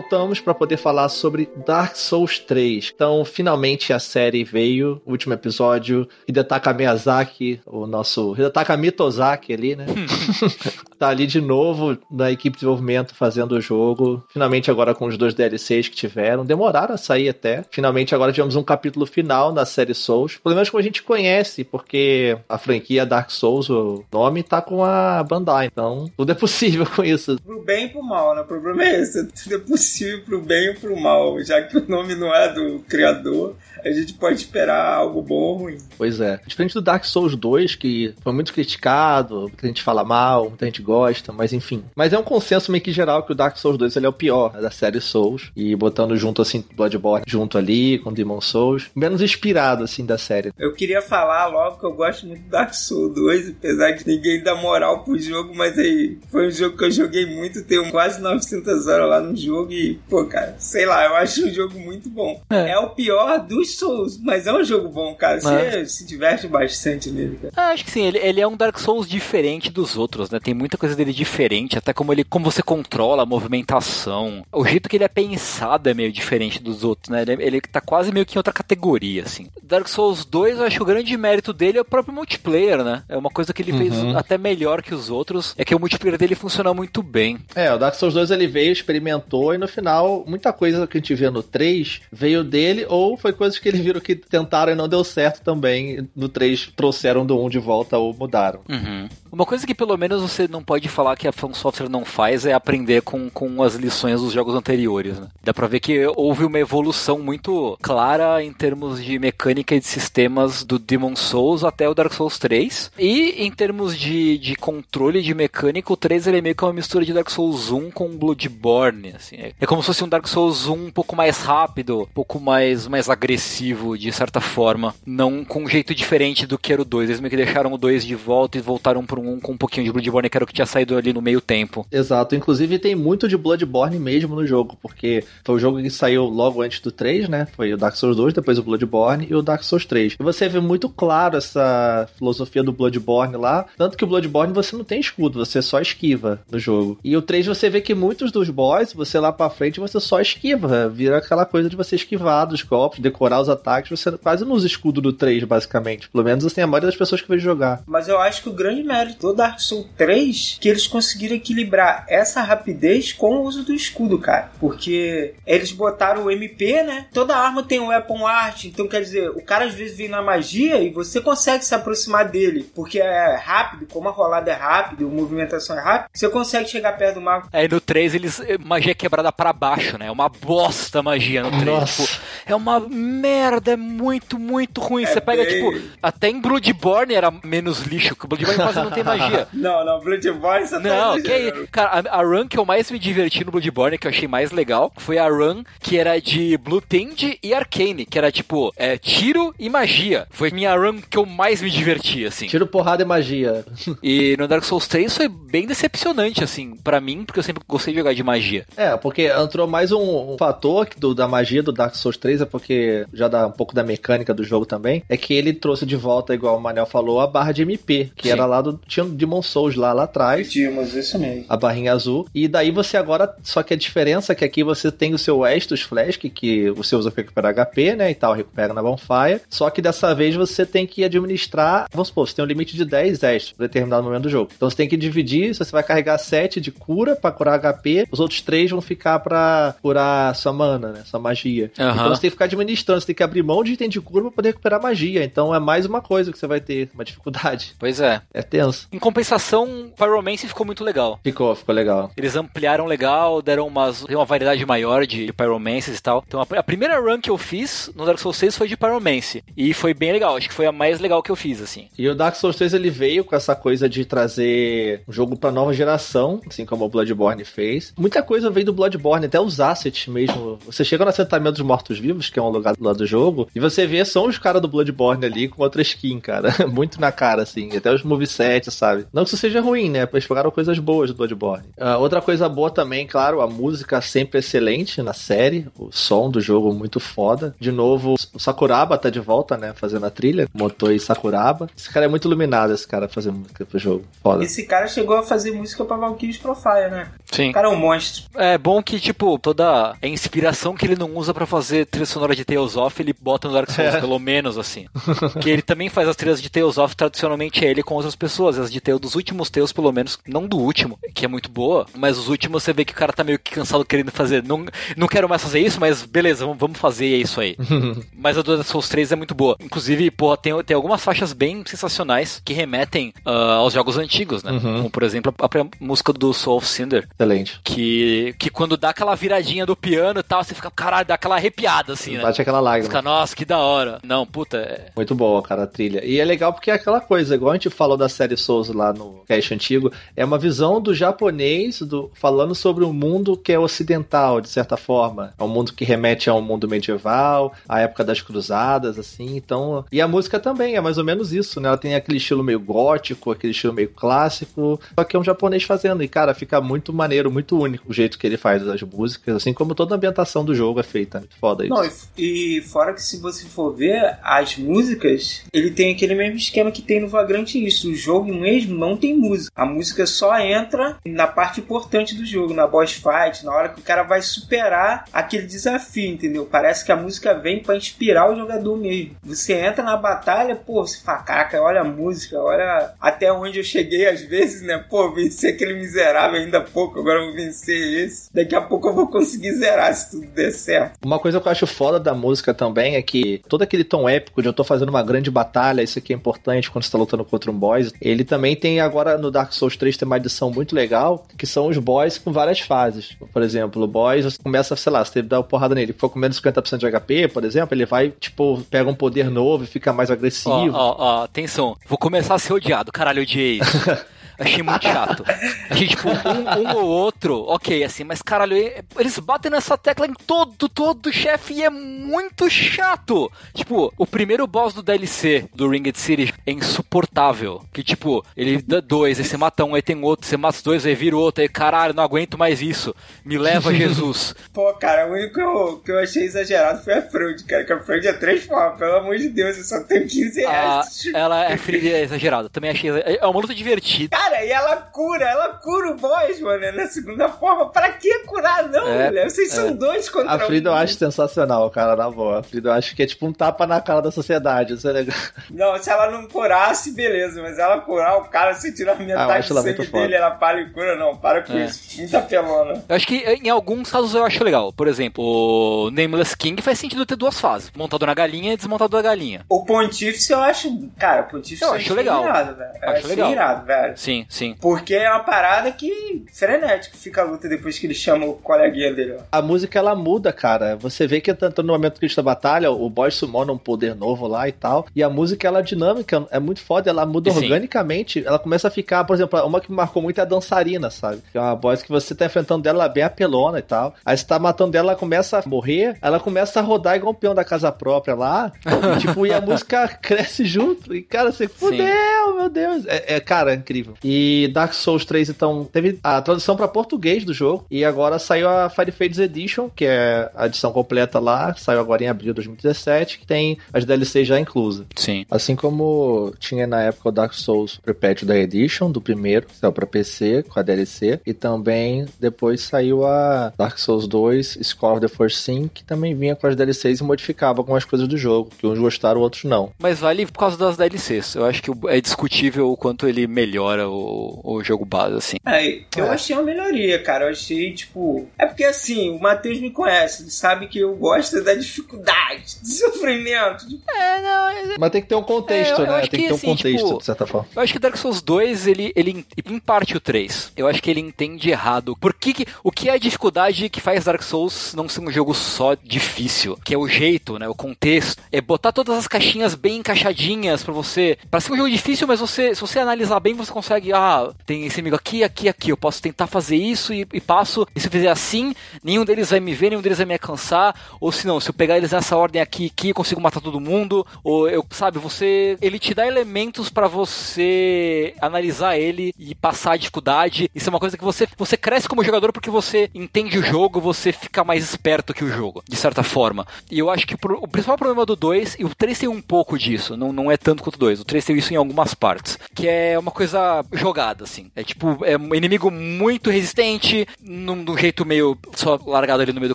voltamos 0.00 0.40
para 0.40 0.54
poder 0.54 0.78
falar 0.78 1.10
sobre 1.10 1.50
Dark 1.66 1.94
Souls 1.94 2.38
3. 2.38 2.92
Então, 2.94 3.22
finalmente 3.22 3.92
a 3.92 3.98
série 3.98 4.42
veio, 4.42 5.00
último 5.04 5.34
episódio, 5.34 6.08
Hidetaka 6.26 6.72
Miyazaki, 6.72 7.60
o 7.66 7.86
nosso 7.86 8.32
Hidetaka 8.32 8.78
Mitozaki 8.78 9.52
ali, 9.52 9.76
né? 9.76 9.84
tá 11.00 11.08
ali 11.08 11.26
de 11.26 11.40
novo 11.40 11.96
na 12.10 12.30
equipe 12.30 12.56
de 12.56 12.60
desenvolvimento 12.60 13.14
fazendo 13.14 13.52
o 13.52 13.60
jogo. 13.60 14.22
Finalmente 14.28 14.70
agora 14.70 14.94
com 14.94 15.06
os 15.06 15.16
dois 15.16 15.32
DLCs 15.32 15.88
que 15.88 15.96
tiveram, 15.96 16.44
demoraram 16.44 16.94
a 16.94 16.98
sair 16.98 17.30
até. 17.30 17.64
Finalmente 17.70 18.14
agora 18.14 18.32
tivemos 18.32 18.54
um 18.54 18.62
capítulo 18.62 19.06
final 19.06 19.50
na 19.50 19.64
série 19.64 19.94
Souls, 19.94 20.36
pelo 20.36 20.54
menos 20.54 20.68
como 20.68 20.78
a 20.78 20.84
gente 20.84 21.02
conhece, 21.02 21.64
porque 21.64 22.36
a 22.46 22.58
franquia 22.58 23.06
Dark 23.06 23.30
Souls, 23.30 23.70
o 23.70 24.04
nome 24.12 24.42
tá 24.42 24.60
com 24.60 24.84
a 24.84 25.22
Bandai, 25.24 25.66
então 25.72 26.10
tudo 26.16 26.32
é 26.32 26.34
possível 26.34 26.84
com 26.84 27.02
isso. 27.02 27.40
Pro 27.40 27.64
bem 27.64 27.86
e 27.86 27.88
pro 27.88 28.02
mal, 28.02 28.34
né? 28.34 28.42
O 28.42 28.44
problema 28.44 28.84
é 28.84 29.00
esse, 29.00 29.26
tudo 29.26 29.54
é 29.54 29.58
possível 29.58 30.22
pro 30.24 30.42
bem 30.42 30.70
e 30.70 30.74
pro 30.74 31.00
mal, 31.00 31.42
já 31.42 31.62
que 31.62 31.78
o 31.78 31.88
nome 31.88 32.14
não 32.14 32.34
é 32.34 32.52
do 32.52 32.80
criador 32.80 33.56
a 33.84 33.90
gente 33.90 34.14
pode 34.14 34.36
esperar 34.36 34.94
algo 34.94 35.22
bom 35.22 35.34
ou 35.34 35.56
ruim. 35.56 35.78
Pois 35.96 36.20
é. 36.20 36.40
Diferente 36.46 36.74
do 36.74 36.82
Dark 36.82 37.04
Souls 37.04 37.36
2, 37.36 37.74
que 37.74 38.14
foi 38.22 38.32
muito 38.32 38.52
criticado, 38.52 39.42
muita 39.42 39.66
gente 39.66 39.82
fala 39.82 40.04
mal, 40.04 40.48
muita 40.48 40.66
gente 40.66 40.82
gosta, 40.90 41.32
mas 41.32 41.52
enfim. 41.52 41.84
Mas 41.94 42.12
é 42.12 42.18
um 42.18 42.22
consenso 42.24 42.72
meio 42.72 42.82
que 42.82 42.90
geral 42.90 43.22
que 43.22 43.30
o 43.30 43.34
Dark 43.34 43.56
Souls 43.56 43.78
2 43.78 43.94
ele 43.94 44.06
é 44.06 44.08
o 44.08 44.12
pior 44.12 44.52
né, 44.52 44.60
da 44.60 44.70
série 44.72 45.00
Souls. 45.00 45.52
E 45.54 45.76
botando 45.76 46.16
junto, 46.16 46.42
assim, 46.42 46.64
Bloodborne 46.74 47.24
junto 47.28 47.56
ali, 47.56 47.98
com 47.98 48.12
Demon 48.12 48.40
Souls. 48.40 48.90
Menos 48.94 49.22
inspirado, 49.22 49.84
assim, 49.84 50.04
da 50.04 50.18
série. 50.18 50.52
Eu 50.58 50.74
queria 50.74 51.00
falar 51.00 51.46
logo 51.46 51.78
que 51.78 51.86
eu 51.86 51.92
gosto 51.92 52.26
muito 52.26 52.42
do 52.42 52.50
Dark 52.50 52.74
Souls 52.74 53.14
2, 53.14 53.50
apesar 53.50 53.92
de 53.92 54.06
ninguém 54.06 54.42
dar 54.42 54.56
moral 54.56 55.04
pro 55.04 55.18
jogo, 55.18 55.54
mas 55.54 55.78
aí 55.78 56.18
foi 56.28 56.48
um 56.48 56.50
jogo 56.50 56.76
que 56.76 56.84
eu 56.84 56.90
joguei 56.90 57.26
muito, 57.26 57.64
tenho 57.64 57.88
quase 57.90 58.20
900 58.20 58.86
horas 58.88 59.08
lá 59.08 59.20
no 59.20 59.36
jogo 59.36 59.72
e, 59.72 59.94
pô, 60.08 60.24
cara, 60.24 60.56
sei 60.58 60.86
lá, 60.86 61.04
eu 61.04 61.14
acho 61.16 61.46
um 61.46 61.50
jogo 61.50 61.78
muito 61.78 62.08
bom. 62.08 62.42
É, 62.50 62.70
é 62.70 62.78
o 62.78 62.90
pior 62.90 63.38
dos 63.46 63.76
Souls, 63.78 64.18
mas 64.20 64.46
é 64.46 64.52
um 64.52 64.64
jogo 64.64 64.88
bom, 64.88 65.14
cara. 65.14 65.40
Você 65.40 65.86
se 65.86 66.04
diverte 66.04 66.48
bastante 66.48 67.10
nele, 67.10 67.38
cara. 67.40 67.52
Ah, 67.56 67.68
acho 67.68 67.84
que 67.84 67.90
sim, 67.90 68.06
ele, 68.06 68.18
ele 68.18 68.40
é 68.40 68.46
um 68.46 68.56
Dark 68.56 68.78
Souls 68.78 69.08
diferente 69.08 69.70
dos 69.70 69.96
outros, 69.96 70.30
né? 70.30 70.40
Tem 70.40 70.54
muita 70.54 70.76
coisa 70.80 70.96
dele 70.96 71.12
diferente, 71.12 71.78
até 71.78 71.92
como 71.92 72.12
ele 72.12 72.24
como 72.24 72.50
você 72.50 72.62
controla 72.62 73.22
a 73.22 73.26
movimentação. 73.26 74.44
O 74.50 74.64
jeito 74.64 74.88
que 74.88 74.96
ele 74.96 75.04
é 75.04 75.08
pensado 75.08 75.88
é 75.88 75.94
meio 75.94 76.10
diferente 76.10 76.62
dos 76.62 76.82
outros, 76.82 77.10
né? 77.10 77.22
Ele, 77.22 77.44
ele 77.44 77.60
tá 77.60 77.80
quase 77.80 78.10
meio 78.10 78.24
que 78.24 78.36
em 78.36 78.38
outra 78.38 78.52
categoria, 78.52 79.22
assim. 79.24 79.46
Dark 79.62 79.86
Souls 79.88 80.24
2, 80.24 80.58
eu 80.58 80.64
acho 80.64 80.76
que 80.76 80.82
o 80.82 80.86
grande 80.86 81.16
mérito 81.16 81.52
dele 81.52 81.78
é 81.78 81.80
o 81.82 81.84
próprio 81.84 82.14
multiplayer, 82.14 82.82
né? 82.82 83.02
É 83.08 83.16
uma 83.16 83.30
coisa 83.30 83.52
que 83.52 83.62
ele 83.62 83.72
uhum. 83.72 83.78
fez 83.78 84.16
até 84.16 84.38
melhor 84.38 84.82
que 84.82 84.94
os 84.94 85.10
outros, 85.10 85.54
é 85.58 85.64
que 85.64 85.74
o 85.74 85.78
multiplayer 85.78 86.18
dele 86.18 86.34
funciona 86.34 86.72
muito 86.72 87.02
bem. 87.02 87.38
É, 87.54 87.72
o 87.72 87.78
Dark 87.78 87.94
Souls 87.94 88.14
2 88.14 88.30
ele 88.30 88.46
veio, 88.46 88.72
experimentou 88.72 89.54
e 89.54 89.58
no 89.58 89.68
final, 89.68 90.24
muita 90.26 90.52
coisa 90.52 90.86
que 90.86 90.96
a 90.96 91.00
gente 91.00 91.14
vê 91.14 91.28
no 91.28 91.42
3 91.42 92.00
veio 92.10 92.42
dele 92.42 92.86
ou 92.88 93.16
foi 93.16 93.32
coisas 93.32 93.58
que 93.58 93.68
eles 93.68 93.80
viram 93.80 94.00
que 94.00 94.16
tentaram 94.16 94.72
e 94.72 94.74
não 94.74 94.88
deu 94.88 95.04
certo 95.04 95.42
também. 95.42 96.08
No 96.16 96.28
3 96.28 96.72
trouxeram 96.74 97.26
do 97.26 97.38
1 97.38 97.50
de 97.50 97.58
volta 97.58 97.98
ou 97.98 98.14
mudaram. 98.14 98.60
Uhum. 98.68 99.08
Uma 99.32 99.46
coisa 99.46 99.66
que 99.66 99.74
pelo 99.74 99.96
menos 99.96 100.22
você 100.22 100.48
não 100.48 100.62
pode 100.62 100.88
falar 100.88 101.16
que 101.16 101.28
a 101.28 101.32
From 101.32 101.54
Software 101.54 101.88
não 101.88 102.04
faz 102.04 102.44
é 102.44 102.52
aprender 102.52 103.02
com, 103.02 103.30
com 103.30 103.62
as 103.62 103.74
lições 103.74 104.20
dos 104.20 104.32
jogos 104.32 104.54
anteriores. 104.54 105.18
Né? 105.18 105.28
Dá 105.42 105.54
pra 105.54 105.66
ver 105.66 105.80
que 105.80 106.04
houve 106.16 106.44
uma 106.44 106.58
evolução 106.58 107.20
muito 107.20 107.78
clara 107.80 108.42
em 108.42 108.52
termos 108.52 109.02
de 109.02 109.18
mecânica 109.18 109.74
e 109.74 109.80
de 109.80 109.86
sistemas 109.86 110.64
do 110.64 110.78
Demon 110.78 111.14
Souls 111.14 111.62
até 111.62 111.88
o 111.88 111.94
Dark 111.94 112.12
Souls 112.12 112.38
3. 112.38 112.92
E 112.98 113.44
em 113.44 113.50
termos 113.50 113.96
de, 113.96 114.36
de 114.38 114.56
controle 114.56 115.22
de 115.22 115.32
mecânica, 115.32 115.92
o 115.92 115.96
3 115.96 116.26
ele 116.26 116.38
é 116.38 116.40
meio 116.40 116.54
que 116.54 116.64
uma 116.64 116.72
mistura 116.72 117.04
de 117.04 117.12
Dark 117.12 117.30
Souls 117.30 117.70
1 117.70 117.90
com 117.92 118.08
Bloodborne. 118.16 119.14
Assim. 119.16 119.36
É, 119.36 119.52
é 119.60 119.66
como 119.66 119.82
se 119.82 119.86
fosse 119.86 120.04
um 120.04 120.08
Dark 120.08 120.26
Souls 120.26 120.66
1 120.66 120.72
um 120.72 120.90
pouco 120.90 121.14
mais 121.14 121.42
rápido, 121.42 122.02
um 122.02 122.06
pouco 122.06 122.40
mais, 122.40 122.86
mais 122.88 123.08
agressivo, 123.08 123.96
de 123.96 124.10
certa 124.12 124.40
forma. 124.40 124.94
Não 125.06 125.44
com 125.44 125.62
um 125.62 125.68
jeito 125.68 125.94
diferente 125.94 126.46
do 126.46 126.58
que 126.58 126.72
era 126.72 126.82
o 126.82 126.84
2. 126.84 127.08
Eles 127.08 127.20
meio 127.20 127.30
que 127.30 127.36
deixaram 127.36 127.72
o 127.72 127.78
2 127.78 128.04
de 128.04 128.14
volta 128.14 128.58
e 128.58 128.60
voltaram 128.60 129.06
pro 129.06 129.19
um 129.20 129.40
com 129.40 129.52
um 129.52 129.56
pouquinho 129.56 129.84
de 129.84 129.92
Bloodborne, 129.92 130.28
que 130.28 130.36
era 130.36 130.44
o 130.44 130.46
que 130.46 130.52
tinha 130.52 130.66
saído 130.66 130.96
ali 130.96 131.12
no 131.12 131.22
meio 131.22 131.40
tempo. 131.40 131.86
Exato, 131.90 132.34
inclusive 132.34 132.78
tem 132.78 132.94
muito 132.94 133.28
de 133.28 133.36
Bloodborne 133.36 133.98
mesmo 133.98 134.34
no 134.34 134.46
jogo, 134.46 134.76
porque 134.80 135.24
foi 135.44 135.54
o 135.54 135.58
jogo 135.58 135.80
que 135.82 135.90
saiu 135.90 136.24
logo 136.24 136.62
antes 136.62 136.80
do 136.80 136.90
3, 136.90 137.28
né? 137.28 137.46
Foi 137.56 137.72
o 137.72 137.76
Dark 137.76 137.96
Souls 137.96 138.16
2, 138.16 138.34
depois 138.34 138.58
o 138.58 138.62
Bloodborne 138.62 139.26
e 139.28 139.34
o 139.34 139.42
Dark 139.42 139.62
Souls 139.62 139.84
3. 139.84 140.16
E 140.18 140.22
você 140.22 140.48
vê 140.48 140.60
muito 140.60 140.88
claro 140.88 141.36
essa 141.36 142.08
filosofia 142.16 142.62
do 142.62 142.72
Bloodborne 142.72 143.36
lá, 143.36 143.66
tanto 143.76 143.96
que 143.96 144.04
o 144.04 144.06
Bloodborne 144.06 144.52
você 144.52 144.76
não 144.76 144.84
tem 144.84 145.00
escudo, 145.00 145.44
você 145.44 145.62
só 145.62 145.80
esquiva 145.80 146.40
no 146.50 146.58
jogo. 146.58 146.98
E 147.02 147.16
o 147.16 147.22
3 147.22 147.46
você 147.46 147.68
vê 147.68 147.80
que 147.80 147.94
muitos 147.94 148.32
dos 148.32 148.50
boss, 148.50 148.92
você 148.92 149.18
lá 149.18 149.32
pra 149.32 149.50
frente, 149.50 149.80
você 149.80 150.00
só 150.00 150.20
esquiva, 150.20 150.88
vira 150.88 151.18
aquela 151.18 151.44
coisa 151.44 151.68
de 151.68 151.76
você 151.76 151.96
esquivar 151.96 152.46
dos 152.46 152.62
golpes, 152.62 153.00
decorar 153.00 153.40
os 153.40 153.48
ataques, 153.48 153.90
você 153.90 154.10
quase 154.12 154.44
não 154.44 154.52
usa 154.52 154.66
escudo 154.66 155.00
do 155.00 155.12
3, 155.12 155.44
basicamente. 155.44 156.08
Pelo 156.08 156.24
menos 156.24 156.44
assim, 156.44 156.60
a 156.60 156.66
maioria 156.66 156.88
das 156.88 156.96
pessoas 156.96 157.20
que 157.20 157.28
vejo 157.28 157.42
jogar. 157.42 157.82
Mas 157.86 158.08
eu 158.08 158.18
acho 158.18 158.42
que 158.42 158.48
o 158.48 158.52
grande 158.52 158.82
mérito 158.82 159.09
do 159.16 159.32
Dark 159.32 159.60
Souls 159.60 159.86
3 159.96 160.58
que 160.60 160.68
eles 160.68 160.86
conseguiram 160.86 161.36
equilibrar 161.36 162.04
essa 162.08 162.42
rapidez 162.42 163.12
com 163.12 163.36
o 163.36 163.42
uso 163.44 163.64
do 163.64 163.74
escudo, 163.74 164.18
cara. 164.18 164.50
Porque 164.58 165.34
eles 165.46 165.72
botaram 165.72 166.24
o 166.24 166.30
MP, 166.30 166.82
né? 166.82 167.06
Toda 167.12 167.36
arma 167.36 167.62
tem 167.62 167.80
um 167.80 167.88
weapon 167.88 168.26
art, 168.26 168.64
então 168.64 168.88
quer 168.88 169.00
dizer, 169.00 169.30
o 169.30 169.42
cara 169.42 169.64
às 169.64 169.74
vezes 169.74 169.96
vem 169.96 170.08
na 170.08 170.22
magia 170.22 170.80
e 170.80 170.90
você 170.90 171.20
consegue 171.20 171.64
se 171.64 171.74
aproximar 171.74 172.28
dele, 172.28 172.70
porque 172.74 173.00
é 173.00 173.36
rápido, 173.36 173.86
como 173.86 174.08
a 174.08 174.12
rolada 174.12 174.50
é 174.50 174.54
rápida, 174.54 175.04
a 175.04 175.08
movimentação 175.08 175.78
é 175.78 175.80
rápida, 175.80 176.10
você 176.12 176.28
consegue 176.28 176.68
chegar 176.68 176.92
perto 176.96 177.14
do 177.14 177.20
mago. 177.20 177.48
Aí 177.52 177.68
no 177.68 177.80
3 177.80 178.14
eles 178.14 178.40
eh, 178.40 178.58
magia 178.58 178.94
quebrada 178.94 179.32
para 179.32 179.52
baixo, 179.52 179.98
né? 179.98 180.06
É 180.06 180.10
uma 180.10 180.28
bosta 180.28 181.02
magia 181.02 181.42
no 181.42 181.50
3. 181.50 181.96
Tipo, 181.96 182.20
é 182.46 182.54
uma 182.54 182.80
merda, 182.80 183.72
é 183.72 183.76
muito, 183.76 184.38
muito 184.38 184.80
ruim. 184.80 185.04
É 185.04 185.06
você 185.06 185.20
pega, 185.20 185.44
bem... 185.44 185.54
tipo, 185.54 185.96
até 186.02 186.28
em 186.28 186.40
Bloodborne 186.40 187.14
era 187.14 187.32
menos 187.42 187.80
lixo, 187.80 188.16
que 188.16 188.24
o 188.24 188.28
Bloodborne 188.28 188.62
quase 188.62 188.78
não 188.78 188.90
tem 188.90 188.99
magia. 189.04 189.48
não, 189.52 189.84
não, 189.84 190.00
Bloodborne 190.00 190.66
você 190.66 190.80
tá 190.80 190.80
Não, 190.80 191.20
que 191.20 191.32
aí, 191.32 191.66
cara, 191.68 192.02
a, 192.08 192.20
a, 192.20 192.22
run 192.22 192.46
que 192.46 192.58
eu 192.58 192.64
mais 192.64 192.90
me 192.90 192.98
diverti 192.98 193.44
no 193.44 193.52
Bloodborne, 193.52 193.98
que 193.98 194.06
eu 194.06 194.10
achei 194.10 194.28
mais 194.28 194.50
legal, 194.50 194.92
foi 194.96 195.18
a 195.18 195.28
run 195.28 195.62
que 195.80 195.98
era 195.98 196.20
de 196.20 196.56
Blue 196.58 196.80
Tend 196.80 197.38
e 197.42 197.54
Arcane, 197.54 198.06
que 198.06 198.18
era 198.18 198.30
tipo, 198.30 198.72
é, 198.76 198.96
tiro 198.96 199.54
e 199.58 199.68
magia. 199.68 200.26
Foi 200.30 200.50
minha 200.50 200.74
run 200.74 201.00
que 201.00 201.18
eu 201.18 201.26
mais 201.26 201.62
me 201.62 201.70
diverti, 201.70 202.24
assim. 202.24 202.46
Tiro, 202.46 202.66
porrada 202.66 203.02
e 203.02 203.06
magia. 203.06 203.64
e 204.02 204.36
no 204.38 204.46
Dark 204.46 204.64
Souls 204.64 204.86
3 204.86 205.16
foi 205.16 205.28
bem 205.28 205.66
decepcionante, 205.66 206.42
assim, 206.42 206.76
para 206.76 207.00
mim, 207.00 207.24
porque 207.24 207.38
eu 207.38 207.44
sempre 207.44 207.62
gostei 207.66 207.92
de 207.92 208.00
jogar 208.00 208.14
de 208.14 208.22
magia. 208.22 208.66
É, 208.76 208.96
porque 208.96 209.28
entrou 209.28 209.66
mais 209.66 209.92
um, 209.92 210.32
um 210.32 210.36
fator 210.38 210.88
do, 210.96 211.14
da 211.14 211.26
magia 211.26 211.62
do 211.62 211.72
Dark 211.72 211.94
Souls 211.94 212.16
3, 212.16 212.42
é 212.42 212.44
porque 212.44 213.06
já 213.12 213.28
dá 213.28 213.46
um 213.46 213.52
pouco 213.52 213.74
da 213.74 213.82
mecânica 213.82 214.32
do 214.34 214.44
jogo 214.44 214.66
também, 214.66 215.02
é 215.08 215.16
que 215.16 215.34
ele 215.34 215.52
trouxe 215.52 215.84
de 215.86 215.96
volta, 215.96 216.34
igual 216.34 216.56
o 216.56 216.60
Manel 216.60 216.86
falou, 216.86 217.20
a 217.20 217.26
barra 217.26 217.52
de 217.52 217.62
MP, 217.62 218.10
que 218.16 218.28
Sim. 218.28 218.32
era 218.32 218.46
lá 218.46 218.60
do. 218.60 218.80
Tinha 218.90 219.06
Demon 219.06 219.40
Souls 219.40 219.76
lá, 219.76 219.92
lá 219.92 220.02
atrás. 220.02 220.50
Tínhamos 220.50 220.94
isso 220.94 221.16
mesmo. 221.16 221.44
A 221.48 221.56
barrinha 221.56 221.92
azul. 221.92 222.26
E 222.34 222.48
daí 222.48 222.72
você 222.72 222.96
agora. 222.96 223.32
Só 223.42 223.62
que 223.62 223.72
a 223.72 223.76
diferença 223.76 224.32
é 224.32 224.34
que 224.34 224.44
aqui 224.44 224.64
você 224.64 224.90
tem 224.90 225.14
o 225.14 225.18
seu 225.18 225.46
Estus 225.46 225.82
Flask, 225.82 226.20
que 226.22 226.68
você 226.70 226.96
usa 226.96 227.08
pra 227.08 227.22
recuperar 227.22 227.54
HP, 227.54 227.94
né? 227.94 228.10
E 228.10 228.14
tal, 228.16 228.34
recupera 228.34 228.74
na 228.74 228.82
Bonfire. 228.82 229.42
Só 229.48 229.70
que 229.70 229.80
dessa 229.80 230.12
vez 230.12 230.34
você 230.34 230.66
tem 230.66 230.88
que 230.88 231.04
administrar. 231.04 231.86
Vamos 231.92 232.08
supor, 232.08 232.28
você 232.28 232.34
tem 232.34 232.44
um 232.44 232.48
limite 232.48 232.76
de 232.76 232.84
10 232.84 233.22
Estus 233.22 233.54
em 233.56 233.62
determinado 233.62 234.02
momento 234.02 234.24
do 234.24 234.28
jogo. 234.28 234.50
Então 234.56 234.68
você 234.68 234.76
tem 234.76 234.88
que 234.88 234.96
dividir. 234.96 235.54
Você 235.54 235.70
vai 235.70 235.84
carregar 235.84 236.18
7 236.18 236.60
de 236.60 236.72
cura 236.72 237.14
para 237.14 237.30
curar 237.30 237.60
HP. 237.60 238.08
Os 238.10 238.18
outros 238.18 238.40
3 238.40 238.72
vão 238.72 238.80
ficar 238.80 239.20
para 239.20 239.76
curar 239.80 240.34
sua 240.34 240.52
mana, 240.52 240.88
né? 240.88 241.02
Sua 241.04 241.20
magia. 241.20 241.70
Uhum. 241.78 241.90
Então 241.90 242.08
você 242.08 242.22
tem 242.22 242.30
que 242.30 242.34
ficar 242.34 242.46
administrando. 242.46 243.00
Você 243.00 243.06
tem 243.06 243.14
que 243.14 243.22
abrir 243.22 243.44
mão 243.44 243.62
de 243.62 243.72
item 243.72 243.88
de 243.88 244.00
cura 244.00 244.22
pra 244.24 244.32
poder 244.32 244.48
recuperar 244.48 244.82
magia. 244.82 245.22
Então 245.22 245.54
é 245.54 245.60
mais 245.60 245.86
uma 245.86 246.00
coisa 246.00 246.32
que 246.32 246.38
você 246.38 246.46
vai 246.48 246.60
ter, 246.60 246.90
uma 246.92 247.04
dificuldade. 247.04 247.74
Pois 247.78 248.00
é. 248.00 248.20
É 248.34 248.42
tenso. 248.42 248.79
Em 248.92 248.98
compensação, 248.98 249.90
Pyromance 249.96 250.46
ficou 250.46 250.66
muito 250.66 250.84
legal. 250.84 251.18
Ficou, 251.22 251.54
ficou 251.54 251.74
legal. 251.74 252.10
Eles 252.16 252.36
ampliaram 252.36 252.86
legal, 252.86 253.40
deram 253.40 253.66
umas, 253.66 254.02
uma 254.04 254.24
variedade 254.24 254.64
maior 254.66 255.06
de 255.06 255.32
Pyromances 255.32 255.98
e 255.98 256.02
tal. 256.02 256.24
Então 256.26 256.40
a, 256.40 256.58
a, 256.58 256.62
primeira 256.62 257.00
run 257.00 257.20
que 257.20 257.30
eu 257.30 257.38
fiz 257.38 257.90
no 257.94 258.04
Dark 258.04 258.18
Souls 258.18 258.36
6 258.36 258.56
foi 258.56 258.68
de 258.68 258.76
Pyromance. 258.76 259.42
E 259.56 259.72
foi 259.72 259.94
bem 259.94 260.12
legal, 260.12 260.36
acho 260.36 260.48
que 260.48 260.54
foi 260.54 260.66
a 260.66 260.72
mais 260.72 261.00
legal 261.00 261.22
que 261.22 261.30
eu 261.30 261.36
fiz, 261.36 261.60
assim. 261.60 261.88
E 261.98 262.08
o 262.08 262.14
Dark 262.14 262.36
Souls 262.36 262.56
3 262.56 262.74
ele 262.74 262.90
veio 262.90 263.24
com 263.24 263.34
essa 263.34 263.54
coisa 263.54 263.88
de 263.88 264.04
trazer 264.04 265.02
um 265.08 265.12
jogo 265.12 265.36
pra 265.36 265.50
nova 265.50 265.72
geração, 265.72 266.40
assim 266.46 266.66
como 266.66 266.84
o 266.84 266.88
Bloodborne 266.88 267.44
fez. 267.44 267.92
Muita 267.98 268.22
coisa 268.22 268.50
veio 268.50 268.66
do 268.66 268.72
Bloodborne, 268.72 269.26
até 269.26 269.40
os 269.40 269.60
assets 269.60 270.06
mesmo. 270.06 270.58
Você 270.66 270.84
chega 270.84 271.04
no 271.04 271.10
assentamento 271.10 271.52
dos 271.52 271.66
mortos-vivos, 271.66 272.10
Vivos, 272.10 272.30
que 272.30 272.38
é 272.38 272.42
um 272.42 272.48
lugar 272.48 272.74
lá 272.80 272.92
do 272.92 273.06
jogo, 273.06 273.48
e 273.54 273.60
você 273.60 273.86
vê 273.86 274.04
são 274.04 274.26
os 274.26 274.38
caras 274.38 274.60
do 274.60 274.68
Bloodborne 274.68 275.24
ali 275.24 275.48
com 275.48 275.62
outra 275.62 275.82
skin, 275.82 276.18
cara. 276.18 276.54
Muito 276.66 277.00
na 277.00 277.12
cara, 277.12 277.42
assim. 277.42 277.76
Até 277.76 277.92
os 277.92 278.02
movesets, 278.02 278.68
sabe? 278.70 279.06
Não 279.12 279.24
que 279.24 279.28
isso 279.28 279.36
seja 279.36 279.60
ruim, 279.60 279.90
né? 279.90 280.08
Eles 280.12 280.26
pegaram 280.26 280.50
coisas 280.50 280.78
boas 280.78 281.10
do 281.10 281.16
Bloodborne. 281.16 281.68
Uh, 281.78 281.98
outra 282.00 282.20
coisa 282.20 282.48
boa 282.48 282.70
também, 282.70 283.06
claro, 283.06 283.40
a 283.40 283.46
música 283.46 284.00
sempre 284.00 284.38
excelente 284.38 285.02
na 285.02 285.12
série. 285.12 285.66
O 285.78 285.90
som 285.92 286.30
do 286.30 286.40
jogo 286.40 286.72
muito 286.72 287.00
foda. 287.00 287.54
De 287.58 287.70
novo, 287.70 288.14
o 288.34 288.38
Sakuraba 288.38 288.98
tá 288.98 289.10
de 289.10 289.20
volta, 289.20 289.56
né? 289.56 289.72
Fazendo 289.74 290.06
a 290.06 290.10
trilha. 290.10 290.48
Motoi 290.54 290.98
Sakuraba. 290.98 291.68
Esse 291.76 291.90
cara 291.90 292.06
é 292.06 292.08
muito 292.08 292.26
iluminado, 292.26 292.72
esse 292.72 292.86
cara, 292.86 293.08
fazendo 293.08 293.38
música 293.38 293.64
pro 293.64 293.78
jogo. 293.78 294.04
Foda. 294.22 294.44
Esse 294.44 294.64
cara 294.64 294.86
chegou 294.86 295.16
a 295.16 295.22
fazer 295.22 295.52
música 295.52 295.84
pra 295.84 295.96
Valkyries 295.96 296.38
Profile, 296.38 296.90
né? 296.90 297.10
Sim. 297.30 297.50
O 297.50 297.52
cara 297.52 297.68
é 297.68 297.70
um 297.70 297.76
monstro. 297.76 298.24
É 298.34 298.58
bom 298.58 298.82
que, 298.82 298.98
tipo, 298.98 299.38
toda 299.38 299.96
a 300.00 300.06
inspiração 300.06 300.74
que 300.74 300.84
ele 300.84 300.96
não 300.96 301.14
usa 301.16 301.32
para 301.32 301.46
fazer 301.46 301.86
trilha 301.86 302.06
sonora 302.06 302.34
de 302.34 302.44
Tales 302.44 302.76
of, 302.76 303.00
ele 303.00 303.14
bota 303.18 303.48
no 303.48 303.54
Dark 303.54 303.70
Souls, 303.70 303.94
é. 303.94 304.00
pelo 304.00 304.18
menos, 304.18 304.58
assim. 304.58 304.86
que 305.40 305.50
ele 305.50 305.62
também 305.62 305.88
faz 305.88 306.08
as 306.08 306.16
trilhas 306.16 306.40
de 306.40 306.50
Tales 306.50 306.78
of, 306.78 306.96
tradicionalmente 306.96 307.64
é 307.64 307.70
ele 307.70 307.82
com 307.82 307.94
outras 307.94 308.16
pessoas. 308.16 308.49
As 308.58 308.70
de 308.70 308.80
Tales, 308.80 309.00
dos 309.00 309.14
últimos 309.14 309.50
Tales, 309.50 309.72
pelo 309.72 309.92
menos, 309.92 310.18
não 310.26 310.46
do 310.46 310.58
último, 310.58 310.98
que 311.14 311.24
é 311.24 311.28
muito 311.28 311.48
boa, 311.48 311.86
mas 311.96 312.18
os 312.18 312.28
últimos 312.28 312.62
você 312.62 312.72
vê 312.72 312.84
que 312.84 312.92
o 312.92 312.96
cara 312.96 313.12
tá 313.12 313.24
meio 313.24 313.38
que 313.38 313.52
cansado 313.52 313.84
querendo 313.84 314.10
fazer. 314.10 314.42
Não, 314.42 314.64
não 314.96 315.08
quero 315.08 315.28
mais 315.28 315.42
fazer 315.42 315.60
isso, 315.60 315.80
mas 315.80 316.04
beleza, 316.04 316.46
vamos 316.46 316.78
fazer, 316.78 317.06
é 317.06 317.16
isso 317.16 317.40
aí. 317.40 317.56
mas 318.16 318.36
a 318.36 318.42
do 318.42 318.56
Dark 318.56 318.68
Souls 318.68 318.88
3 318.88 319.12
é 319.12 319.16
muito 319.16 319.34
boa. 319.34 319.56
Inclusive, 319.60 320.10
porra, 320.10 320.36
tem, 320.36 320.52
tem 320.64 320.74
algumas 320.74 321.02
faixas 321.02 321.32
bem 321.32 321.62
sensacionais 321.66 322.40
que 322.44 322.52
remetem 322.52 323.12
uh, 323.26 323.30
aos 323.30 323.72
jogos 323.72 323.96
antigos, 323.96 324.42
né? 324.42 324.52
Uhum. 324.52 324.76
Como, 324.76 324.90
por 324.90 325.02
exemplo, 325.02 325.34
a, 325.38 325.44
a 325.44 325.66
música 325.80 326.12
do 326.12 326.32
Soul 326.32 326.58
of 326.58 326.66
Cinder. 326.66 327.08
Excelente. 327.12 327.60
Que, 327.64 328.34
que 328.38 328.50
quando 328.50 328.76
dá 328.76 328.90
aquela 328.90 329.14
viradinha 329.14 329.64
do 329.66 329.76
piano 329.76 330.20
e 330.20 330.22
tal, 330.22 330.42
você 330.42 330.54
fica, 330.54 330.70
caralho, 330.70 331.06
dá 331.06 331.14
aquela 331.14 331.36
arrepiada, 331.36 331.92
assim, 331.92 332.16
né? 332.16 332.22
Bate 332.22 332.42
aquela 332.42 332.60
lágrima. 332.60 332.88
Fica, 332.88 333.02
nossa, 333.02 333.34
que 333.34 333.44
da 333.44 333.58
hora. 333.58 333.98
Não, 334.02 334.26
puta. 334.26 334.58
É... 334.58 334.90
Muito 334.94 335.14
boa, 335.14 335.42
cara, 335.42 335.64
a 335.64 335.66
trilha. 335.66 336.04
E 336.04 336.18
é 336.18 336.24
legal 336.24 336.52
porque 336.52 336.70
é 336.70 336.74
aquela 336.74 337.00
coisa, 337.00 337.34
igual 337.34 337.52
a 337.52 337.54
gente 337.54 337.70
falou 337.70 337.96
da 337.96 338.08
série 338.08 338.36
Souls 338.42 338.68
lá 338.68 338.92
no 338.92 339.22
cast 339.26 339.52
antigo, 339.52 339.92
é 340.16 340.24
uma 340.24 340.38
visão 340.38 340.80
do 340.80 340.94
japonês 340.94 341.80
do, 341.82 342.10
falando 342.14 342.54
sobre 342.54 342.84
um 342.84 342.92
mundo 342.92 343.36
que 343.36 343.52
é 343.52 343.58
ocidental, 343.58 344.40
de 344.40 344.48
certa 344.48 344.76
forma. 344.76 345.34
É 345.38 345.42
um 345.42 345.48
mundo 345.48 345.72
que 345.72 345.84
remete 345.84 346.30
a 346.30 346.34
um 346.34 346.42
mundo 346.42 346.68
medieval, 346.68 347.52
à 347.68 347.80
época 347.80 348.04
das 348.04 348.20
cruzadas, 348.22 348.98
assim. 348.98 349.36
Então. 349.36 349.84
E 349.92 350.00
a 350.00 350.08
música 350.08 350.38
também 350.38 350.76
é 350.76 350.80
mais 350.80 350.98
ou 350.98 351.04
menos 351.04 351.32
isso, 351.32 351.60
né? 351.60 351.68
Ela 351.68 351.76
tem 351.76 351.94
aquele 351.94 352.18
estilo 352.18 352.42
meio 352.42 352.60
gótico, 352.60 353.30
aquele 353.30 353.52
estilo 353.52 353.72
meio 353.72 353.88
clássico. 353.88 354.80
Só 354.98 355.04
que 355.04 355.16
é 355.16 355.18
um 355.18 355.24
japonês 355.24 355.64
fazendo. 355.64 356.02
E, 356.02 356.08
cara, 356.08 356.34
fica 356.34 356.60
muito 356.60 356.92
maneiro, 356.92 357.30
muito 357.30 357.58
único 357.58 357.90
o 357.90 357.92
jeito 357.92 358.18
que 358.18 358.26
ele 358.26 358.36
faz 358.36 358.66
as 358.66 358.82
músicas, 358.82 359.36
assim 359.36 359.52
como 359.52 359.74
toda 359.74 359.94
a 359.94 359.96
ambientação 359.96 360.44
do 360.44 360.54
jogo 360.54 360.80
é 360.80 360.82
feita. 360.82 361.24
Foda 361.40 361.64
isso. 361.64 361.74
Não, 361.74 361.90
e 362.16 362.62
fora 362.62 362.94
que 362.94 363.02
se 363.02 363.18
você 363.20 363.46
for 363.46 363.74
ver 363.74 364.18
as 364.22 364.56
músicas, 364.56 365.42
ele 365.52 365.70
tem 365.70 365.92
aquele 365.92 366.14
mesmo 366.14 366.36
esquema 366.36 366.70
que 366.70 366.82
tem 366.82 367.00
no 367.00 367.08
Vagrante 367.08 367.64
isso. 367.64 367.90
O 367.90 367.94
jogo 367.94 368.29
mesmo 368.30 368.78
não 368.78 368.96
tem 368.96 369.16
música. 369.16 369.52
A 369.54 369.66
música 369.66 370.06
só 370.06 370.38
entra 370.38 370.96
na 371.04 371.26
parte 371.26 371.60
importante 371.60 372.14
do 372.14 372.24
jogo, 372.24 372.54
na 372.54 372.66
boss 372.66 372.92
fight, 372.92 373.44
na 373.44 373.52
hora 373.52 373.68
que 373.68 373.80
o 373.80 373.84
cara 373.84 374.02
vai 374.02 374.22
superar 374.22 375.04
aquele 375.12 375.46
desafio, 375.46 376.10
entendeu? 376.10 376.46
Parece 376.46 376.84
que 376.84 376.92
a 376.92 376.96
música 376.96 377.34
vem 377.34 377.62
para 377.62 377.76
inspirar 377.76 378.30
o 378.30 378.36
jogador 378.36 378.76
mesmo. 378.76 379.16
Você 379.22 379.54
entra 379.54 379.82
na 379.82 379.96
batalha, 379.96 380.56
pô, 380.56 380.86
você 380.86 381.00
fala, 381.02 381.22
caraca, 381.22 381.60
olha 381.60 381.80
a 381.80 381.84
música, 381.84 382.38
olha 382.38 382.94
até 383.00 383.32
onde 383.32 383.58
eu 383.58 383.64
cheguei 383.64 384.06
às 384.06 384.22
vezes, 384.22 384.62
né? 384.62 384.84
Pô, 384.88 385.12
venci 385.12 385.46
aquele 385.46 385.74
miserável 385.74 386.40
ainda 386.40 386.58
há 386.58 386.62
pouco, 386.62 387.00
agora 387.00 387.20
eu 387.20 387.26
vou 387.26 387.34
vencer 387.34 388.04
esse. 388.04 388.32
Daqui 388.32 388.54
a 388.54 388.60
pouco 388.60 388.88
eu 388.88 388.94
vou 388.94 389.08
conseguir 389.08 389.52
zerar 389.52 389.94
se 389.94 390.10
tudo 390.10 390.26
der 390.28 390.52
certo. 390.52 390.98
Uma 391.04 391.18
coisa 391.18 391.40
que 391.40 391.46
eu 391.46 391.52
acho 391.52 391.66
foda 391.66 391.98
da 391.98 392.14
música 392.14 392.54
também 392.54 392.96
é 392.96 393.02
que 393.02 393.42
todo 393.48 393.62
aquele 393.62 393.84
tom 393.84 394.08
épico 394.08 394.42
de 394.42 394.48
eu 394.48 394.52
tô 394.52 394.64
fazendo 394.64 394.88
uma 394.88 395.02
grande 395.02 395.30
batalha, 395.30 395.82
isso 395.82 395.98
aqui 395.98 396.12
é 396.12 396.16
importante 396.16 396.70
quando 396.70 396.84
você 396.84 396.90
tá 396.90 396.98
lutando 396.98 397.24
contra 397.24 397.50
um 397.50 397.58
boss, 397.58 397.92
ele 398.00 398.19
também 398.24 398.56
tem 398.56 398.80
agora 398.80 399.16
no 399.18 399.30
Dark 399.30 399.52
Souls 399.52 399.76
3 399.76 399.96
tem 399.96 400.06
uma 400.06 400.16
edição 400.16 400.50
muito 400.50 400.74
legal, 400.74 401.26
que 401.36 401.46
são 401.46 401.68
os 401.68 401.78
boss 401.78 402.18
com 402.18 402.32
várias 402.32 402.60
fases. 402.60 403.16
Por 403.32 403.42
exemplo, 403.42 403.82
o 403.82 403.86
boss, 403.86 404.24
você 404.24 404.38
começa, 404.42 404.76
sei 404.76 404.92
lá, 404.92 405.04
você 405.04 405.22
dá 405.22 405.38
uma 405.38 405.44
porrada 405.44 405.74
nele, 405.74 405.92
for 405.92 406.08
com 406.08 406.18
menos 406.18 406.40
50% 406.40 406.78
de 406.78 406.90
HP, 406.90 407.28
por 407.28 407.44
exemplo, 407.44 407.74
ele 407.74 407.86
vai, 407.86 408.10
tipo, 408.10 408.62
pega 408.70 408.88
um 408.88 408.94
poder 408.94 409.30
novo 409.30 409.64
e 409.64 409.66
fica 409.66 409.92
mais 409.92 410.10
agressivo. 410.10 410.72
Ó, 410.72 410.90
ó, 410.90 410.96
ó, 410.98 411.24
atenção, 411.24 411.76
vou 411.86 411.98
começar 411.98 412.34
a 412.34 412.38
ser 412.38 412.52
odiado, 412.52 412.92
caralho, 412.92 413.18
eu 413.18 413.22
odiei 413.22 413.58
isso. 413.58 413.78
Achei 414.40 414.62
muito 414.62 414.82
chato. 414.82 415.24
Achei, 415.68 415.86
tipo, 415.88 416.08
um, 416.08 416.62
um, 416.62 416.76
ou 416.76 416.86
outro, 416.86 417.44
ok, 417.46 417.84
assim, 417.84 418.04
mas 418.04 418.22
caralho, 418.22 418.56
eles 418.98 419.18
batem 419.18 419.50
nessa 419.50 419.76
tecla 419.76 420.06
em 420.06 420.14
todo, 420.26 420.68
todo 420.68 421.12
chefe 421.12 421.54
e 421.54 421.62
é 421.62 421.70
muito 421.70 422.48
chato. 422.48 423.30
Tipo, 423.54 423.92
o 423.96 424.06
primeiro 424.06 424.46
boss 424.46 424.74
do 424.74 424.82
DLC 424.82 425.48
do 425.54 425.68
Ringed 425.68 425.98
City 425.98 426.34
é 426.46 426.52
insuportável. 426.52 427.62
Que, 427.72 427.82
tipo, 427.82 428.24
ele 428.36 428.60
dá 428.62 428.80
dois, 428.80 429.18
aí 429.18 429.24
você 429.24 429.36
mata 429.36 429.64
um, 429.64 429.74
aí 429.74 429.82
tem 429.82 430.02
outro, 430.02 430.26
você 430.26 430.36
mata 430.36 430.56
os 430.56 430.62
dois, 430.62 430.86
aí 430.86 430.94
vira 430.94 431.16
outro, 431.16 431.42
aí 431.42 431.48
caralho, 431.48 431.94
não 431.94 432.02
aguento 432.02 432.38
mais 432.38 432.62
isso. 432.62 432.94
Me 433.24 433.38
leva 433.38 433.72
Jesus. 433.74 434.34
Pô, 434.52 434.72
cara, 434.74 435.08
o 435.08 435.12
único 435.12 435.34
que 435.34 435.40
eu, 435.40 435.82
que 435.84 435.92
eu 435.92 435.98
achei 435.98 436.24
exagerado 436.24 436.82
foi 436.82 436.94
a 436.94 437.02
Freud, 437.02 437.44
cara, 437.44 437.64
que 437.64 437.72
a 437.72 437.80
Freud 437.80 438.06
é 438.06 438.12
três 438.12 438.44
formas, 438.44 438.78
pelo 438.78 438.96
amor 438.96 439.16
de 439.18 439.28
Deus, 439.28 439.56
eu 439.58 439.64
só 439.64 439.82
tenho 439.84 440.06
15 440.06 440.40
reais. 440.40 441.02
Ah, 441.14 441.18
ela 441.18 441.44
é 441.44 441.58
é 441.70 442.02
exagerada, 442.02 442.48
também 442.48 442.70
achei. 442.70 442.90
É 442.90 443.26
uma 443.26 443.40
luta 443.40 443.54
divertida. 443.54 444.16
Cara, 444.16 444.29
Cara, 444.30 444.44
e 444.44 444.50
ela 444.50 444.76
cura, 444.76 445.24
ela 445.24 445.48
cura 445.54 445.90
o 445.90 445.96
boss, 445.96 446.40
mano, 446.40 446.72
na 446.72 446.86
segunda 446.86 447.28
forma. 447.28 447.68
Pra 447.70 447.90
que 447.90 448.20
curar, 448.20 448.68
não, 448.68 448.86
é, 448.86 449.08
mulher? 449.08 449.28
Vocês 449.28 449.52
é. 449.52 449.56
são 449.56 449.72
dois 449.72 450.08
contra 450.08 450.30
A 450.30 450.38
Frida 450.38 450.70
um. 450.70 450.72
eu 450.72 450.78
acho 450.78 450.94
sensacional, 450.94 451.68
cara, 451.70 451.96
na 451.96 452.08
boa. 452.08 452.38
A 452.38 452.42
Frida 452.42 452.68
eu 452.68 452.72
acho 452.72 452.94
que 452.94 453.02
é 453.02 453.06
tipo 453.06 453.26
um 453.26 453.32
tapa 453.32 453.66
na 453.66 453.80
cara 453.80 454.00
da 454.00 454.12
sociedade, 454.12 454.74
isso 454.74 454.88
é 454.88 454.92
legal. 454.92 455.16
Não, 455.50 455.76
se 455.82 455.90
ela 455.90 456.10
não 456.10 456.28
curasse, 456.28 456.92
beleza, 456.92 457.42
mas 457.42 457.58
ela 457.58 457.80
curar 457.80 458.18
o 458.18 458.24
cara, 458.26 458.54
se 458.54 458.72
tirar 458.72 458.92
a 458.92 458.96
metade 458.96 459.46
ah, 459.50 459.54
do 459.54 459.62
sangue 459.62 459.86
dele, 459.86 460.14
ela 460.14 460.30
para 460.30 460.60
e 460.60 460.70
cura, 460.70 460.94
não, 460.94 461.16
para 461.16 461.42
com 461.42 461.54
é. 461.54 461.64
isso. 461.64 461.98
Muita 461.98 462.22
pelona. 462.22 462.84
Eu 462.88 462.96
acho 462.96 463.06
que 463.06 463.16
em 463.16 463.48
alguns 463.48 463.90
casos 463.90 464.14
eu 464.14 464.24
acho 464.24 464.44
legal. 464.44 464.72
Por 464.72 464.86
exemplo, 464.86 465.24
o 465.24 465.90
Nameless 465.90 466.36
King 466.36 466.62
faz 466.62 466.78
sentido 466.78 467.04
ter 467.04 467.16
duas 467.16 467.40
fases: 467.40 467.72
montado 467.74 468.06
na 468.06 468.14
galinha 468.14 468.52
e 468.52 468.56
desmontado 468.56 468.96
da 468.96 469.02
galinha. 469.02 469.44
O 469.48 469.64
Pontífice 469.64 470.32
eu 470.32 470.40
acho. 470.40 470.88
Cara, 470.96 471.22
o 471.22 471.24
Pontífice 471.24 471.62
eu, 471.62 471.70
eu 471.70 471.74
acho 471.74 471.94
legal. 471.94 472.22
Irado, 472.22 472.56
velho. 472.56 472.70
Eu 472.80 472.88
acho 472.90 473.06
legal. 473.08 473.32
irado, 473.32 473.66
velho. 473.66 473.96
Sim, 473.96 474.19
sim. 474.28 474.56
Porque 474.60 474.94
é 474.94 475.10
uma 475.10 475.20
parada 475.20 475.70
que 475.72 476.24
frenética 476.32 476.96
fica 476.96 477.22
a 477.22 477.24
luta 477.24 477.48
depois 477.48 477.78
que 477.78 477.86
ele 477.86 477.94
chama 477.94 478.26
o 478.26 478.34
coleguinha 478.34 478.92
dele. 478.92 479.16
Ó. 479.18 479.22
A 479.30 479.42
música 479.42 479.78
ela 479.78 479.94
muda, 479.94 480.32
cara. 480.32 480.76
Você 480.76 481.06
vê 481.06 481.20
que 481.20 481.32
tanto 481.34 481.62
no 481.62 481.72
momento 481.72 482.00
que 482.00 482.06
está 482.06 482.22
batalha, 482.22 482.70
o 482.70 482.88
boy 482.90 483.10
sumona 483.10 483.52
um 483.52 483.58
poder 483.58 483.94
novo 483.94 484.26
lá 484.26 484.48
e 484.48 484.52
tal. 484.52 484.86
E 484.94 485.02
a 485.02 485.08
música 485.08 485.46
ela 485.46 485.60
é 485.60 485.62
dinâmica, 485.62 486.26
é 486.30 486.38
muito 486.38 486.60
foda, 486.60 486.90
ela 486.90 487.06
muda 487.06 487.30
sim. 487.30 487.38
organicamente. 487.38 488.24
Ela 488.24 488.38
começa 488.38 488.68
a 488.68 488.70
ficar, 488.70 489.04
por 489.04 489.14
exemplo, 489.14 489.40
uma 489.46 489.60
que 489.60 489.70
me 489.70 489.76
marcou 489.76 490.02
muito 490.02 490.18
é 490.18 490.22
a 490.22 490.26
dançarina, 490.26 490.90
sabe? 490.90 491.22
Que 491.32 491.38
é 491.38 491.40
uma 491.40 491.56
boss 491.56 491.82
que 491.82 491.90
você 491.90 492.14
tá 492.14 492.26
enfrentando 492.26 492.62
dela 492.62 492.88
bem 492.88 493.02
apelona 493.02 493.58
e 493.58 493.62
tal. 493.62 493.94
Aí 494.04 494.16
você 494.16 494.26
tá 494.26 494.38
matando 494.38 494.72
dela, 494.72 494.90
ela 494.90 494.98
começa 494.98 495.38
a 495.38 495.48
morrer, 495.48 495.96
ela 496.00 496.18
começa 496.18 496.58
a 496.60 496.62
rodar 496.62 496.96
igual 496.96 497.12
um 497.12 497.14
peão 497.14 497.34
da 497.34 497.44
casa 497.44 497.70
própria 497.70 498.14
lá. 498.14 498.52
e, 498.96 499.00
tipo, 499.00 499.26
e 499.26 499.32
a 499.32 499.40
música 499.42 499.88
cresce 499.88 500.44
junto. 500.44 500.94
E, 500.94 501.02
cara, 501.02 501.32
você 501.32 501.48
fudeu, 501.48 502.34
meu 502.36 502.48
Deus. 502.48 502.86
É, 502.86 503.16
é, 503.16 503.20
cara, 503.20 503.52
é 503.52 503.56
incrível. 503.56 503.94
E 504.02 504.09
Dark 504.52 504.72
Souls 504.72 505.04
3, 505.04 505.30
então, 505.30 505.68
teve 505.70 505.98
a 506.02 506.20
tradução 506.22 506.56
para 506.56 506.68
português 506.68 507.24
do 507.24 507.32
jogo. 507.32 507.66
E 507.70 507.84
agora 507.84 508.18
saiu 508.18 508.48
a 508.48 508.68
Fire 508.68 508.90
Fades 508.90 509.18
Edition, 509.18 509.68
que 509.74 509.84
é 509.84 510.30
a 510.34 510.46
edição 510.46 510.72
completa 510.72 511.18
lá. 511.18 511.54
Saiu 511.56 511.80
agora 511.80 512.04
em 512.04 512.08
abril 512.08 512.32
de 512.32 512.34
2017, 512.34 513.18
que 513.18 513.26
tem 513.26 513.58
as 513.72 513.84
DLCs 513.84 514.26
já 514.26 514.38
inclusas. 514.38 514.86
Sim. 514.96 515.24
Assim 515.30 515.56
como 515.56 516.32
tinha 516.38 516.66
na 516.66 516.82
época 516.82 517.08
o 517.08 517.12
Dark 517.12 517.34
Souls 517.34 517.78
Perpetual 517.84 518.36
Edition, 518.36 518.90
do 518.90 519.00
primeiro, 519.00 519.46
que 519.46 519.56
saiu 519.56 519.72
pra 519.72 519.86
PC, 519.86 520.44
com 520.48 520.58
a 520.58 520.62
DLC. 520.62 521.20
E 521.26 521.32
também 521.32 522.06
depois 522.18 522.60
saiu 522.60 523.04
a 523.04 523.52
Dark 523.56 523.78
Souls 523.78 524.06
2 524.06 524.58
Score 524.62 524.94
of 524.94 525.00
the 525.00 525.08
First 525.08 525.38
Sin, 525.38 525.68
que 525.68 525.84
também 525.84 526.14
vinha 526.14 526.34
com 526.34 526.46
as 526.46 526.56
DLCs 526.56 527.00
e 527.00 527.04
modificava 527.04 527.60
algumas 527.60 527.84
coisas 527.84 528.08
do 528.08 528.16
jogo, 528.16 528.50
que 528.58 528.66
uns 528.66 528.78
gostaram, 528.78 529.20
outros 529.20 529.44
não. 529.44 529.72
Mas 529.78 529.98
vale 529.98 530.26
por 530.26 530.38
causa 530.38 530.56
das 530.56 530.76
DLCs. 530.76 531.34
Eu 531.34 531.44
acho 531.44 531.62
que 531.62 531.70
é 531.88 532.00
discutível 532.00 532.70
o 532.70 532.76
quanto 532.76 533.06
ele 533.06 533.26
melhora 533.26 533.88
o, 533.88 533.99
o 534.44 534.62
jogo 534.64 534.84
base, 534.84 535.16
assim. 535.16 535.36
É, 535.46 535.80
eu 535.96 536.06
é. 536.06 536.10
achei 536.10 536.34
uma 536.36 536.42
melhoria, 536.44 537.02
cara. 537.02 537.26
Eu 537.26 537.30
achei, 537.30 537.72
tipo. 537.74 538.26
É 538.38 538.46
porque 538.46 538.64
assim, 538.64 539.10
o 539.10 539.20
Matheus 539.20 539.60
me 539.60 539.70
conhece, 539.70 540.22
ele 540.22 540.30
sabe 540.30 540.68
que 540.68 540.78
eu 540.78 540.94
gosto 540.96 541.42
da 541.42 541.54
dificuldade. 541.54 542.60
de 542.62 542.72
sofrimento. 542.74 543.66
É, 543.88 544.22
não. 544.22 544.76
Mas 544.78 544.90
tem 544.90 545.02
que 545.02 545.08
ter 545.08 545.14
um 545.14 545.22
contexto, 545.22 545.72
É, 545.80 545.82
eu- 545.82 545.86
eu 545.86 545.92
né? 545.92 546.00
Tem 546.02 546.10
que, 546.10 546.16
que, 546.16 546.22
ter 546.26 546.32
um 546.32 546.36
assim, 546.36 546.46
contexto, 546.46 546.84
tipo, 546.86 546.98
de 546.98 547.04
certa 547.04 547.26
forma. 547.26 547.48
Eu 547.54 547.62
acho 547.62 547.72
que 547.72 547.78
Dark 547.78 547.96
Souls 547.96 548.22
2, 548.22 548.66
ele, 548.66 548.92
ele 548.96 549.24
em 549.46 549.58
parte 549.58 549.96
o 549.96 550.00
3, 550.00 550.52
eu 550.56 550.66
acho 550.66 550.82
que 550.82 550.90
ele 550.90 551.00
entende 551.00 551.50
errado. 551.50 551.96
Por 551.96 552.14
que, 552.14 552.32
que- 552.32 552.46
o 552.62 552.70
que 552.70 552.88
é 552.88 552.92
a 552.92 552.98
dificuldade 552.98 553.68
que 553.68 553.80
faz 553.80 554.04
Dark 554.04 554.22
Souls 554.22 554.74
não 554.74 554.88
ser 554.88 555.00
um 555.00 555.10
jogo 555.10 555.34
só 555.34 555.74
difícil? 555.74 556.58
Que 556.64 556.74
é 556.74 556.78
o 556.78 556.88
jeito, 556.88 557.38
né? 557.38 557.48
O 557.48 557.54
contexto. 557.54 558.20
É 558.32 558.40
botar 558.40 558.72
todas 558.72 558.96
as 558.96 559.08
caixinhas 559.08 559.54
bem 559.54 559.78
encaixadinhas 559.78 560.62
pra 560.62 560.72
você. 560.72 561.18
Pra 561.30 561.40
ser 561.40 561.52
um 561.52 561.56
jogo 561.56 561.70
difícil, 561.70 562.06
mas 562.06 562.20
você, 562.20 562.54
se 562.54 562.60
você 562.60 562.78
analisar 562.78 563.20
bem, 563.20 563.34
você 563.34 563.50
consegue. 563.52 563.79
Ah, 563.92 564.30
tem 564.46 564.66
esse 564.66 564.80
amigo 564.80 564.96
aqui, 564.96 565.22
aqui, 565.24 565.48
aqui. 565.48 565.70
Eu 565.70 565.76
posso 565.76 566.00
tentar 566.02 566.26
fazer 566.26 566.56
isso 566.56 566.92
e, 566.92 567.06
e 567.12 567.20
passo. 567.20 567.66
E 567.74 567.80
se 567.80 567.86
eu 567.86 567.90
fizer 567.90 568.08
assim, 568.08 568.54
nenhum 568.82 569.04
deles 569.04 569.30
vai 569.30 569.40
me 569.40 569.54
ver, 569.54 569.70
nenhum 569.70 569.82
deles 569.82 569.98
vai 569.98 570.06
me 570.06 570.14
alcançar. 570.14 570.74
Ou 571.00 571.10
se 571.12 571.26
não, 571.26 571.40
se 571.40 571.48
eu 571.50 571.54
pegar 571.54 571.76
eles 571.76 571.92
nessa 571.92 572.16
ordem 572.16 572.40
aqui, 572.42 572.66
aqui, 572.66 572.90
eu 572.90 572.94
consigo 572.94 573.20
matar 573.20 573.40
todo 573.40 573.60
mundo. 573.60 574.06
Ou 574.22 574.48
eu, 574.48 574.64
sabe, 574.70 574.98
você. 574.98 575.56
Ele 575.62 575.78
te 575.78 575.94
dá 575.94 576.06
elementos 576.06 576.68
pra 576.68 576.86
você 576.88 578.14
analisar 578.20 578.78
ele 578.78 579.12
e 579.18 579.34
passar 579.34 579.72
a 579.72 579.76
dificuldade. 579.76 580.50
Isso 580.54 580.68
é 580.68 580.70
uma 580.72 580.80
coisa 580.80 580.96
que 580.96 581.04
você, 581.04 581.26
você 581.36 581.56
cresce 581.56 581.88
como 581.88 582.04
jogador 582.04 582.32
porque 582.32 582.50
você 582.50 582.90
entende 582.94 583.38
o 583.38 583.42
jogo, 583.42 583.80
você 583.80 584.12
fica 584.12 584.44
mais 584.44 584.64
esperto 584.64 585.14
que 585.14 585.24
o 585.24 585.28
jogo, 585.28 585.62
de 585.68 585.76
certa 585.76 586.02
forma. 586.02 586.46
E 586.70 586.78
eu 586.78 586.90
acho 586.90 587.06
que 587.06 587.16
pro- 587.16 587.38
o 587.42 587.48
principal 587.48 587.76
problema 587.78 588.04
do 588.06 588.16
2, 588.16 588.56
e 588.58 588.64
o 588.64 588.74
3 588.74 588.98
tem 588.98 589.08
um 589.08 589.20
pouco 589.20 589.58
disso, 589.58 589.96
não, 589.96 590.12
não 590.12 590.30
é 590.30 590.36
tanto 590.36 590.62
quanto 590.62 590.76
o 590.76 590.78
2. 590.78 591.00
O 591.00 591.04
3 591.04 591.24
tem 591.24 591.36
isso 591.36 591.52
em 591.52 591.56
algumas 591.56 591.94
partes. 591.94 592.38
Que 592.54 592.68
é 592.68 592.98
uma 592.98 593.10
coisa 593.10 593.64
jogada, 593.72 594.24
assim. 594.24 594.50
É 594.54 594.62
tipo, 594.62 595.04
é 595.04 595.16
um 595.16 595.34
inimigo 595.34 595.70
muito 595.70 596.30
resistente, 596.30 597.06
num, 597.20 597.64
de 597.64 597.70
um 597.70 597.76
jeito 597.76 598.04
meio 598.04 598.36
só 598.54 598.78
largado 598.86 599.22
ali 599.22 599.32
no 599.32 599.40
meio 599.40 599.48
do 599.50 599.54